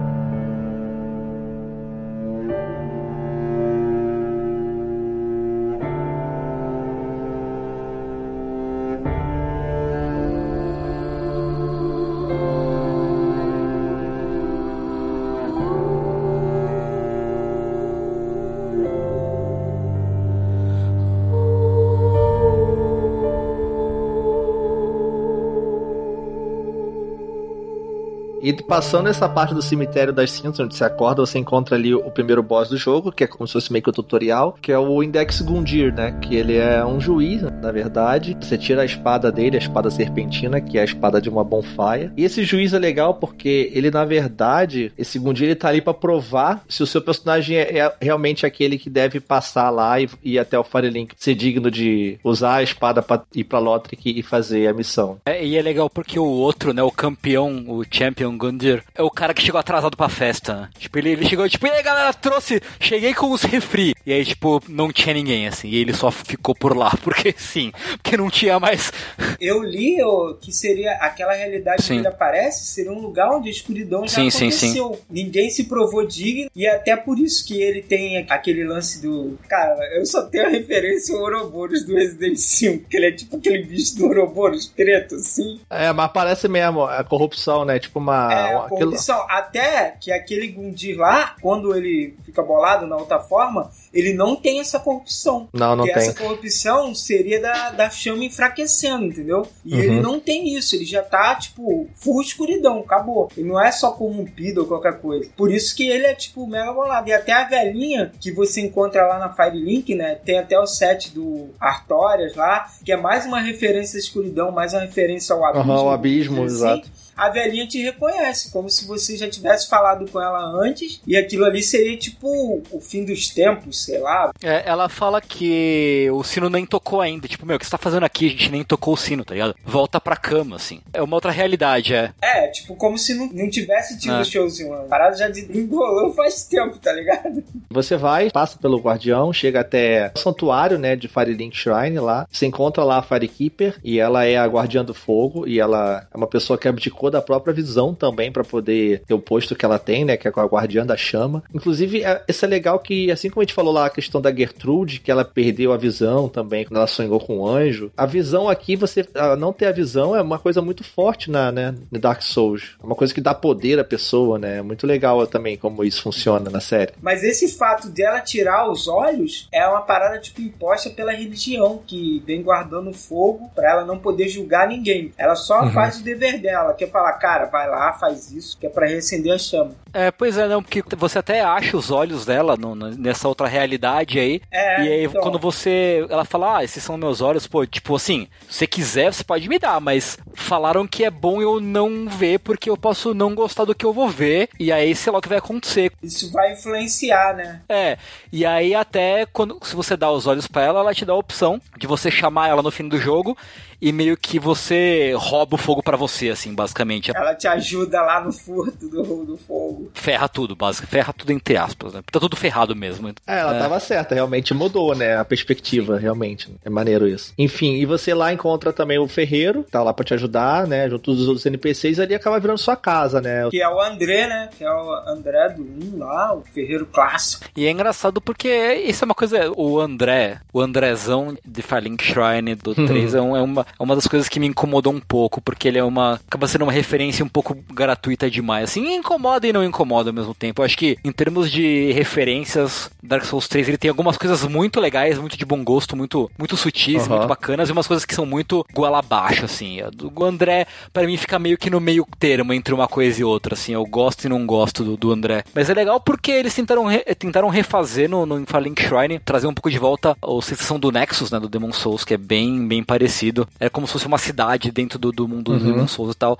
Passando 28.54 29.10
essa 29.10 29.28
parte 29.28 29.54
do 29.54 29.62
cemitério 29.62 30.14
das 30.14 30.32
cinzas, 30.32 30.60
onde 30.60 30.76
você 30.76 30.84
acorda, 30.84 31.26
você 31.26 31.38
encontra 31.38 31.76
ali 31.76 31.94
o 31.94 32.12
primeiro 32.12 32.42
boss 32.42 32.70
do 32.70 32.78
jogo, 32.78 33.12
que 33.12 33.24
é 33.24 33.28
como 33.28 33.48
se 33.48 33.54
fosse 33.54 33.72
meio 33.72 33.84
que 33.84 33.90
o 33.90 33.94
tutorial, 33.94 34.58
que 34.62 34.72
é 34.72 34.80
o 34.80 35.04
Index 35.04 35.42
Gundir, 35.42 35.94
né? 35.94 36.12
Que 36.22 36.36
ele 36.36 36.56
é 36.56 36.86
um 36.86 37.00
juiz, 37.00 37.42
na 37.42 37.72
verdade. 37.72 38.38
Você 38.40 38.58
tira 38.58 38.82
a 38.82 38.86
espada 38.86 39.32
dele, 39.32 39.58
a 39.58 39.60
espada 39.60 39.90
serpentina, 39.90 40.62
que 40.62 40.78
é 40.78 40.82
a 40.82 40.86
espada 40.86 41.22
de 41.22 41.30
uma 41.30 41.44
bonfire. 41.44 42.12
E 42.16 42.24
esse 42.24 42.44
juiz 42.44 42.74
é 42.74 42.80
legal 42.80 43.16
porque 43.16 43.72
ele, 43.74 43.92
na 43.92 44.06
verdade, 44.06 44.92
esse 44.98 45.20
Gundir, 45.20 45.46
ele 45.46 45.56
tá 45.56 45.70
ali 45.70 45.82
pra 45.82 45.94
provar 45.94 46.64
se 46.68 46.84
o 46.84 46.88
seu 46.88 47.02
personagem 47.02 47.58
é, 47.58 47.80
é 47.80 47.94
realmente 48.02 48.46
aquele 48.46 48.78
que 48.78 48.90
deve 48.90 49.20
passar 49.20 49.70
lá 49.70 50.00
e 50.00 50.10
ir 50.24 50.40
até 50.40 50.58
o 50.58 50.64
Firelink, 50.64 51.16
ser 51.18 51.36
digno 51.36 51.70
de 51.70 52.18
usar 52.24 52.56
a 52.56 52.64
espada 52.64 53.02
pra 53.02 53.22
ir 53.36 53.44
pra 53.44 53.60
Lothric 53.60 54.18
e 54.18 54.24
fazer 54.24 54.68
a 54.68 54.74
missão. 54.74 55.18
É, 55.26 55.46
e 55.46 55.58
é 55.58 55.62
legal 55.62 55.90
porque 55.90 56.20
o 56.20 56.26
outro, 56.26 56.74
né, 56.74 56.82
o 56.82 56.92
campeão, 56.92 57.66
o 57.68 57.84
champion 57.90 58.38
Gundir 58.42 58.84
é 58.96 59.04
o 59.04 59.12
cara 59.12 59.36
que 59.36 59.44
chegou 59.44 59.60
atrasado 59.60 59.96
pra 59.96 60.10
festa. 60.10 60.68
Tipo, 60.80 60.98
ele, 60.98 61.12
ele 61.12 61.30
chegou, 61.30 61.48
tipo, 61.48 61.68
e 61.68 61.70
aí 61.70 61.84
galera, 61.84 62.12
trouxe, 62.12 62.60
cheguei 62.80 63.14
com 63.14 63.32
os 63.32 63.44
refri. 63.44 63.94
E 64.04 64.12
aí, 64.12 64.26
tipo, 64.26 64.60
não 64.68 64.92
tinha 64.92 65.14
ninguém, 65.14 65.48
assim. 65.48 65.68
E 65.68 65.76
ele 65.76 65.94
só 65.94 66.10
ficou 66.10 66.56
por 66.56 66.76
lá, 66.76 66.92
porque 67.04 67.36
sim, 67.38 67.72
porque 68.02 68.18
não 68.18 68.32
tinha 68.32 68.60
mais. 68.60 68.92
Eu 69.40 69.62
li 69.62 69.98
que 70.42 70.52
seria 70.52 70.94
aquela 70.94 71.34
realidade 71.34 71.84
sim. 71.84 71.94
que 71.94 72.00
ele 72.00 72.08
aparece, 72.08 72.66
seria 72.66 72.92
um 72.92 73.00
lugar 73.00 73.30
onde 73.32 73.50
a 73.50 73.52
escuridão 73.52 74.04
já 74.08 74.16
sim, 74.16 74.22
aconteceu. 74.30 74.52
Sim, 74.52 74.94
sim. 74.94 75.00
Ninguém 75.10 75.50
se 75.50 75.66
provou 75.66 76.08
digno, 76.08 76.50
e 76.56 76.66
é 76.66 76.76
até 76.76 76.96
por 76.96 77.20
isso 77.20 77.46
que 77.46 77.62
ele 77.62 77.84
tem 77.84 78.26
aquele 78.30 78.64
lance 78.64 79.02
do. 79.02 79.38
Cara, 79.48 79.78
eu 79.96 80.06
só 80.06 80.24
tenho 80.24 80.48
a 80.48 80.50
referência 80.50 81.16
ao 81.16 81.22
Ouroboros 81.22 81.86
do 81.86 81.94
Resident 81.94 82.38
5, 82.38 82.88
que 82.90 82.98
ele 82.98 83.08
é 83.08 83.12
tipo 83.12 83.38
aquele 83.38 83.64
bicho 83.64 83.96
do 83.98 84.06
Ouroboros 84.06 84.66
preto, 84.66 85.16
assim. 85.16 85.60
É, 85.70 85.92
mas 85.94 86.12
parece 86.12 86.48
mesmo 86.48 86.84
a 86.84 87.04
corrupção, 87.04 87.66
né? 87.66 87.78
Tipo 87.78 88.00
uma 88.00 88.31
é, 88.32 88.56
a 88.56 88.60
corrupção. 88.62 89.26
Até 89.30 89.98
que 90.00 90.12
aquele 90.12 90.48
Gundir 90.48 90.98
lá, 90.98 91.36
quando 91.42 91.76
ele 91.76 92.16
fica 92.24 92.42
bolado 92.42 92.88
na 92.88 92.96
outra 92.96 93.20
forma, 93.20 93.70
ele 93.94 94.14
não 94.14 94.36
tem 94.36 94.60
essa 94.60 94.80
corrupção. 94.80 95.50
Não, 95.54 95.76
não 95.76 95.86
Porque 95.86 96.00
tem. 96.00 96.10
essa 96.10 96.14
corrupção 96.14 96.96
seria 96.96 97.42
da, 97.42 97.72
da 97.72 97.90
chama 97.90 98.24
enfraquecendo, 98.24 99.06
entendeu? 99.06 99.48
E 99.66 99.74
uhum. 99.74 99.80
ele 99.80 100.02
não 100.02 100.20
tem 100.20 100.56
isso. 100.56 100.76
Ele 100.76 100.86
já 100.86 101.02
tá, 101.02 101.36
tipo, 101.36 101.88
full 101.96 102.22
escuridão, 102.22 102.80
acabou. 102.80 103.30
Ele 103.36 103.48
não 103.48 103.60
é 103.60 103.72
só 103.72 103.92
corrompido 103.92 104.62
ou 104.62 104.68
qualquer 104.68 105.00
coisa. 105.00 105.30
Por 105.36 105.52
isso 105.52 105.76
que 105.76 105.88
ele 105.88 106.06
é, 106.06 106.14
tipo, 106.14 106.48
mega 106.48 106.72
bolado. 106.72 107.10
E 107.10 107.14
até 107.14 107.34
a 107.34 107.44
velhinha 107.44 108.12
que 108.20 108.32
você 108.32 108.62
encontra 108.62 109.08
lá 109.08 109.20
na 109.20 109.34
Firelink, 109.34 109.94
né? 109.96 110.16
Tem 110.16 110.40
até 110.40 110.60
o 110.60 110.66
set 110.66 111.14
do 111.14 111.50
Artorias 111.60 112.36
lá, 112.36 112.70
que 112.84 112.92
é 112.92 112.98
mais 112.98 113.26
uma 113.26 113.42
referência 113.42 113.98
à 113.98 114.00
escuridão, 114.00 114.52
mais 114.52 114.74
uma 114.74 114.82
referência 114.82 115.36
ao 115.36 115.46
abismo. 115.46 115.74
Uhum, 115.74 115.86
o 115.86 115.90
abismo, 115.90 116.44
assim. 116.44 116.56
exato 116.56 117.01
a 117.16 117.30
velhinha 117.30 117.68
te 117.68 117.82
reconhece, 117.82 118.52
como 118.52 118.70
se 118.70 118.86
você 118.86 119.18
já 119.18 119.30
tivesse 119.30 119.70
falado 119.70 120.10
com 120.10 120.22
ela 120.22 120.44
antes, 120.62 121.02
e 121.06 121.16
aquilo 121.16 121.46
ali 121.46 121.62
seria 121.62 121.98
tipo 121.98 122.62
o 122.72 122.80
fim 122.80 123.06
dos 123.06 123.30
tempos, 123.30 123.84
sei 123.84 124.00
lá. 124.00 124.32
É, 124.42 124.64
ela 124.66 124.90
fala 124.90 125.22
que 125.22 126.08
o 126.12 126.24
sino 126.24 126.50
nem 126.50 126.66
tocou 126.66 127.02
ainda. 127.02 127.28
Tipo, 127.28 127.46
meu, 127.46 127.56
o 127.56 127.60
que 127.60 127.66
você 127.66 127.72
tá 127.72 127.78
fazendo 127.78 128.04
aqui? 128.04 128.28
A 128.28 128.30
gente 128.30 128.52
nem 128.52 128.64
tocou 128.64 128.94
o 128.94 128.98
sino, 128.98 129.24
tá 129.24 129.34
ligado? 129.34 129.56
Volta 129.64 130.00
pra 130.00 130.16
cama, 130.16 130.56
assim. 130.56 130.82
É 130.94 131.02
uma 131.02 131.16
outra 131.16 131.32
realidade, 131.32 131.94
é. 131.94 132.12
É, 132.22 132.48
tipo, 132.48 132.76
como 132.76 132.98
se 132.98 133.14
não, 133.14 133.28
não 133.28 133.50
tivesse 133.50 134.00
tido 134.00 134.22
é. 134.22 134.24
showzinho. 134.24 134.74
A 134.74 134.84
parada 134.84 135.16
já 135.16 135.30
engolou 135.30 136.14
faz 136.14 136.44
tempo, 136.46 136.78
tá 136.78 136.94
ligado? 136.94 137.44
Você 137.70 137.98
vai, 137.98 138.30
passa 138.30 138.58
pelo 138.58 138.80
guardião, 138.80 139.32
chega 139.32 139.62
até 139.62 140.12
o 140.16 140.20
santuário, 140.20 140.78
né, 140.78 140.96
de 140.96 141.08
Firelink 141.08 141.56
Shrine 141.56 142.00
lá. 142.00 142.28
Você 142.32 142.46
encontra 142.46 142.84
lá 142.84 142.98
a 142.98 143.02
Firekeeper, 143.02 143.80
e 143.84 144.00
ela 144.00 144.26
é 144.26 144.38
a 144.38 144.46
guardiã 144.46 144.84
do 144.84 144.94
fogo, 144.94 145.48
e 145.48 145.60
ela 145.60 146.08
é 146.14 146.18
uma 146.18 146.28
pessoa 146.28 146.58
que 146.58 146.68
abdicou 146.68 147.01
da 147.10 147.22
própria 147.22 147.54
visão 147.54 147.94
também 147.94 148.32
para 148.32 148.44
poder 148.44 149.02
ter 149.08 149.14
o 149.14 149.20
posto 149.20 149.56
que 149.56 149.66
ela 149.66 149.80
tem, 149.80 150.06
né? 150.06 150.18
Que 150.18 150.28
é 150.28 150.32
com 150.32 150.40
a 150.40 150.46
guardiã 150.46 150.86
da 150.86 150.98
chama. 150.98 151.44
Inclusive, 151.54 152.04
é, 152.04 152.24
isso 152.28 152.46
é 152.46 152.48
legal 152.48 152.80
que, 152.80 153.12
assim 153.12 153.30
como 153.30 153.42
a 153.42 153.44
gente 153.44 153.54
falou 153.54 153.74
lá 153.74 153.86
a 153.86 153.90
questão 153.90 154.22
da 154.22 154.34
Gertrude, 154.34 155.00
que 155.00 155.12
ela 155.12 155.26
perdeu 155.26 155.74
a 155.74 155.78
visão 155.78 156.30
também 156.30 156.66
quando 156.66 156.78
ela 156.78 156.88
sonhou 156.88 157.20
com 157.20 157.40
o 157.40 157.48
anjo. 157.48 157.92
A 157.96 158.06
visão 158.06 158.50
aqui, 158.50 158.76
você 158.76 159.06
não 159.38 159.54
ter 159.54 159.66
a 159.66 159.72
visão 159.72 160.16
é 160.16 160.22
uma 160.22 160.40
coisa 160.40 160.62
muito 160.62 160.84
forte 160.84 161.30
na, 161.30 161.52
né, 161.52 161.76
no 161.92 162.00
Dark 162.00 162.22
Souls. 162.22 162.76
É 162.82 162.86
uma 162.86 162.96
coisa 162.96 163.14
que 163.14 163.22
dá 163.22 163.34
poder 163.34 163.80
à 163.80 163.84
pessoa, 163.84 164.38
né? 164.38 164.58
É 164.58 164.62
muito 164.62 164.86
legal 164.86 165.26
também 165.28 165.58
como 165.58 165.84
isso 165.84 166.02
funciona 166.02 166.50
na 166.50 166.60
série. 166.60 166.94
Mas 167.02 167.24
esse 167.24 167.48
fato 167.58 167.90
dela 167.90 168.20
tirar 168.20 168.70
os 168.70 168.88
olhos 168.88 169.48
é 169.52 169.66
uma 169.68 169.82
parada 169.82 170.20
tipo 170.20 170.42
imposta 170.42 170.90
pela 170.90 171.12
religião 171.12 171.82
que 171.86 172.22
vem 172.26 172.42
guardando 172.42 172.94
fogo 172.94 173.50
para 173.56 173.72
ela 173.72 173.86
não 173.86 173.98
poder 173.98 174.28
julgar 174.28 174.68
ninguém. 174.68 175.12
Ela 175.18 175.36
só 175.36 175.62
uhum. 175.62 175.72
faz 175.72 176.00
o 176.00 176.04
dever 176.04 176.40
dela, 176.40 176.74
que 176.74 176.84
é 176.84 176.88
falar, 176.92 177.14
cara, 177.14 177.46
vai 177.46 177.68
lá, 177.70 177.94
faz 177.94 178.32
isso, 178.32 178.58
que 178.58 178.66
é 178.66 178.70
pra 178.70 178.88
reacender 178.88 179.34
a 179.34 179.38
chama. 179.38 179.72
É, 179.94 180.12
pois 180.12 180.38
é, 180.38 180.48
não, 180.48 180.62
porque 180.62 180.84
você 180.96 181.20
até 181.20 181.42
acha 181.42 181.76
os 181.76 181.92
olhos 181.92 182.26
dela 182.26 182.56
no, 182.56 182.76
nessa 182.76 183.28
outra 183.28 183.48
realidade 183.48 184.20
aí. 184.20 184.42
É, 184.52 184.84
e 184.84 184.88
aí, 184.88 185.04
então... 185.06 185.22
quando 185.22 185.40
você. 185.40 186.06
Ela 186.10 186.26
fala, 186.26 186.58
ah, 186.58 186.64
esses 186.64 186.84
são 186.84 186.98
meus 186.98 187.22
olhos, 187.22 187.48
pô, 187.48 187.66
tipo 187.66 187.96
assim, 187.96 188.28
se 188.48 188.60
você 188.60 188.68
quiser, 188.68 189.14
você 189.14 189.24
pode 189.24 189.48
me 189.50 189.60
dar, 189.60 189.80
mas 189.82 190.18
falaram 190.34 190.88
que 190.88 191.04
é 191.04 191.10
bom 191.10 191.42
eu 191.42 191.60
não 191.60 192.08
ver, 192.08 192.40
porque 192.40 192.70
eu 192.70 192.78
posso 192.78 193.14
não 193.14 193.36
gostar 193.36 193.66
do 193.66 193.76
que 193.76 193.86
eu 193.86 193.94
vou 193.94 194.10
ver, 194.10 194.50
e 194.60 194.72
aí 194.72 194.96
sei 194.96 195.12
lá 195.12 195.20
o 195.20 195.22
que 195.22 195.30
vai 195.30 195.38
acontecer. 195.38 195.92
Isso 196.02 196.32
vai 196.32 196.54
influenciar, 196.54 197.36
né? 197.36 197.62
É, 197.68 197.98
e 198.32 198.46
aí 198.46 198.74
até 198.74 199.26
quando 199.26 199.60
se 199.64 199.76
você 199.76 199.98
dá 199.98 200.12
os 200.12 200.28
olhos 200.28 200.48
para 200.48 200.64
ela, 200.64 200.80
ela 200.80 200.94
te 200.94 201.06
dá 201.06 201.14
a 201.14 201.18
opção 201.18 201.62
de 201.78 201.88
você 201.88 202.10
chamar 202.10 202.50
ela 202.50 202.62
no 202.62 202.72
fim 202.72 202.88
do 202.88 202.98
jogo 202.98 203.38
e 203.82 203.92
meio 203.92 204.16
que 204.16 204.40
você 204.40 205.14
rouba 205.18 205.56
o 205.56 205.58
fogo 205.58 205.82
para 205.82 205.98
você, 205.98 206.30
assim, 206.30 206.54
basicamente. 206.54 206.81
Ela 207.16 207.36
te 207.36 207.48
ajuda 207.48 208.02
lá 208.02 208.22
no 208.22 208.32
furto 208.32 208.88
do, 208.88 209.26
do 209.26 209.38
fogo. 209.38 209.92
Ferra 209.94 210.28
tudo, 210.28 210.56
basicamente. 210.56 210.92
Ferra 210.92 211.14
tudo 211.14 211.32
entre 211.32 211.58
aspas, 211.58 211.94
né? 211.94 212.02
Tá 212.12 212.20
tudo 212.20 212.36
ferrado 212.36 212.76
mesmo. 212.76 213.10
É, 213.28 213.40
ela 213.40 213.56
é. 213.56 213.60
tava 213.60 213.80
certa, 213.80 214.16
realmente 214.16 214.54
mudou, 214.54 214.96
né? 214.96 215.18
A 215.18 215.26
perspectiva, 215.26 215.96
Sim. 215.96 216.02
realmente. 216.02 216.50
É 216.64 216.70
maneiro 216.70 217.08
isso. 217.08 217.34
Enfim, 217.38 217.76
e 217.76 217.86
você 217.86 218.14
lá 218.14 218.34
encontra 218.34 218.74
também 218.74 219.00
o 219.00 219.08
ferreiro, 219.08 219.64
tá 219.70 219.82
lá 219.82 219.94
pra 219.94 220.06
te 220.06 220.14
ajudar, 220.14 220.68
né? 220.68 220.90
Junto 220.90 221.14
dos 221.14 221.28
outros 221.28 221.46
NPCs, 221.46 222.00
ali 222.00 222.16
acaba 222.16 222.40
virando 222.40 222.58
sua 222.58 222.76
casa, 222.76 223.22
né? 223.22 223.50
Que 223.50 223.62
é 223.62 223.70
o 223.70 223.80
André, 223.80 224.28
né? 224.28 224.50
Que 224.58 224.64
é 224.64 224.72
o 224.72 224.94
André 225.08 225.50
do 225.50 225.64
1 225.64 225.98
lá, 225.98 226.34
o 226.34 226.42
ferreiro 226.42 226.86
clássico. 226.86 227.46
E 227.56 227.66
é 227.66 227.72
engraçado 227.72 228.22
porque 228.22 228.50
isso 228.86 229.04
é 229.04 229.06
uma 229.06 229.16
coisa, 229.16 229.52
o 229.56 229.80
André, 229.80 230.40
o 230.54 230.62
Andrezão 230.62 231.38
de 231.46 231.62
Firelink 231.62 232.04
Shrine 232.04 232.56
do 232.56 232.74
3 232.86 233.16
é, 233.16 233.18
é 233.18 233.22
uma, 233.22 233.66
é 233.80 233.84
uma 233.84 233.96
das 233.96 234.08
coisas 234.08 234.30
que 234.30 234.40
me 234.40 234.48
incomodou 234.48 234.94
um 234.94 235.00
pouco, 235.00 235.42
porque 235.42 235.68
ele 235.68 235.78
é 235.78 235.84
uma. 235.84 236.20
acaba 236.28 236.48
sendo 236.48 236.64
uma 236.64 236.71
referência 236.72 237.24
um 237.24 237.30
pouco 237.30 237.56
gratuita 237.72 238.30
demais. 238.30 238.72
Assim, 238.72 238.96
incomoda 238.96 239.48
e 239.48 239.54
não 239.54 239.64
incomoda 239.64 240.10
ao 240.10 240.14
mesmo 240.14 240.34
tempo. 240.34 240.62
Eu 240.62 240.66
acho 240.66 240.78
que 240.78 240.98
em 241.04 241.12
termos 241.12 241.52
de 241.52 241.92
referências, 241.92 242.90
Dark 243.02 243.26
Souls 243.26 243.48
3 243.48 243.70
ele 243.70 243.78
tem 243.78 243.90
algumas 243.90 244.18
coisas 244.18 244.44
muito 244.48 244.80
legais, 244.80 245.18
muito 245.18 245.38
de 245.38 245.46
bom 245.46 245.64
gosto, 245.64 245.96
muito, 245.96 246.30
muito 246.38 246.58
sutis, 246.58 247.04
uhum. 247.04 247.16
muito 247.16 247.28
bacanas, 247.28 247.70
e 247.70 247.72
umas 247.72 247.88
coisas 247.88 248.06
que 248.06 248.16
são 248.16 248.26
muito 248.26 248.66
goela 248.74 249.00
abaixo, 249.00 249.46
assim. 249.46 249.80
O 250.16 250.24
André, 250.24 250.66
para 250.94 251.06
mim, 251.06 251.18
fica 251.18 251.38
meio 251.38 251.58
que 251.58 251.70
no 251.70 251.80
meio 251.80 252.08
termo 252.20 252.54
entre 252.54 252.74
uma 252.74 252.88
coisa 252.88 253.22
e 253.22 253.24
outra, 253.24 253.54
assim. 253.54 253.74
Eu 253.74 253.86
gosto 253.86 254.26
e 254.26 254.30
não 254.30 254.46
gosto 254.46 254.84
do, 254.84 254.98
do 254.98 255.12
André. 255.12 255.44
Mas 255.54 255.70
é 255.70 255.74
legal 255.74 256.00
porque 256.00 256.32
eles 256.32 256.54
tentaram, 256.54 256.86
re, 256.86 257.00
tentaram 257.16 257.50
refazer 257.50 258.10
no, 258.10 258.26
no 258.26 258.40
Infalink 258.40 258.82
Shrine, 258.82 259.20
trazer 259.20 259.48
um 259.48 259.54
pouco 259.54 259.70
de 259.70 259.78
volta 259.78 260.16
a 260.22 260.42
sensação 260.42 260.80
do 260.80 260.92
Nexus, 260.92 261.32
né, 261.32 261.40
do 261.40 261.50
Demon 261.50 261.74
Souls, 261.74 262.04
que 262.04 262.14
é 262.14 262.18
bem, 262.18 262.68
bem 262.68 262.84
parecido. 262.84 263.48
É 263.60 263.70
como 263.70 263.88
se 263.88 263.94
fosse 263.94 264.08
uma 264.08 264.18
cidade 264.18 264.72
dentro 264.72 264.98
do, 264.98 265.12
do 265.12 265.28
mundo 265.28 265.52
uhum. 265.52 265.60
do 265.60 265.66
Demon 265.66 265.88
Souls 265.88 266.14
e 266.14 266.18
tal 266.18 266.40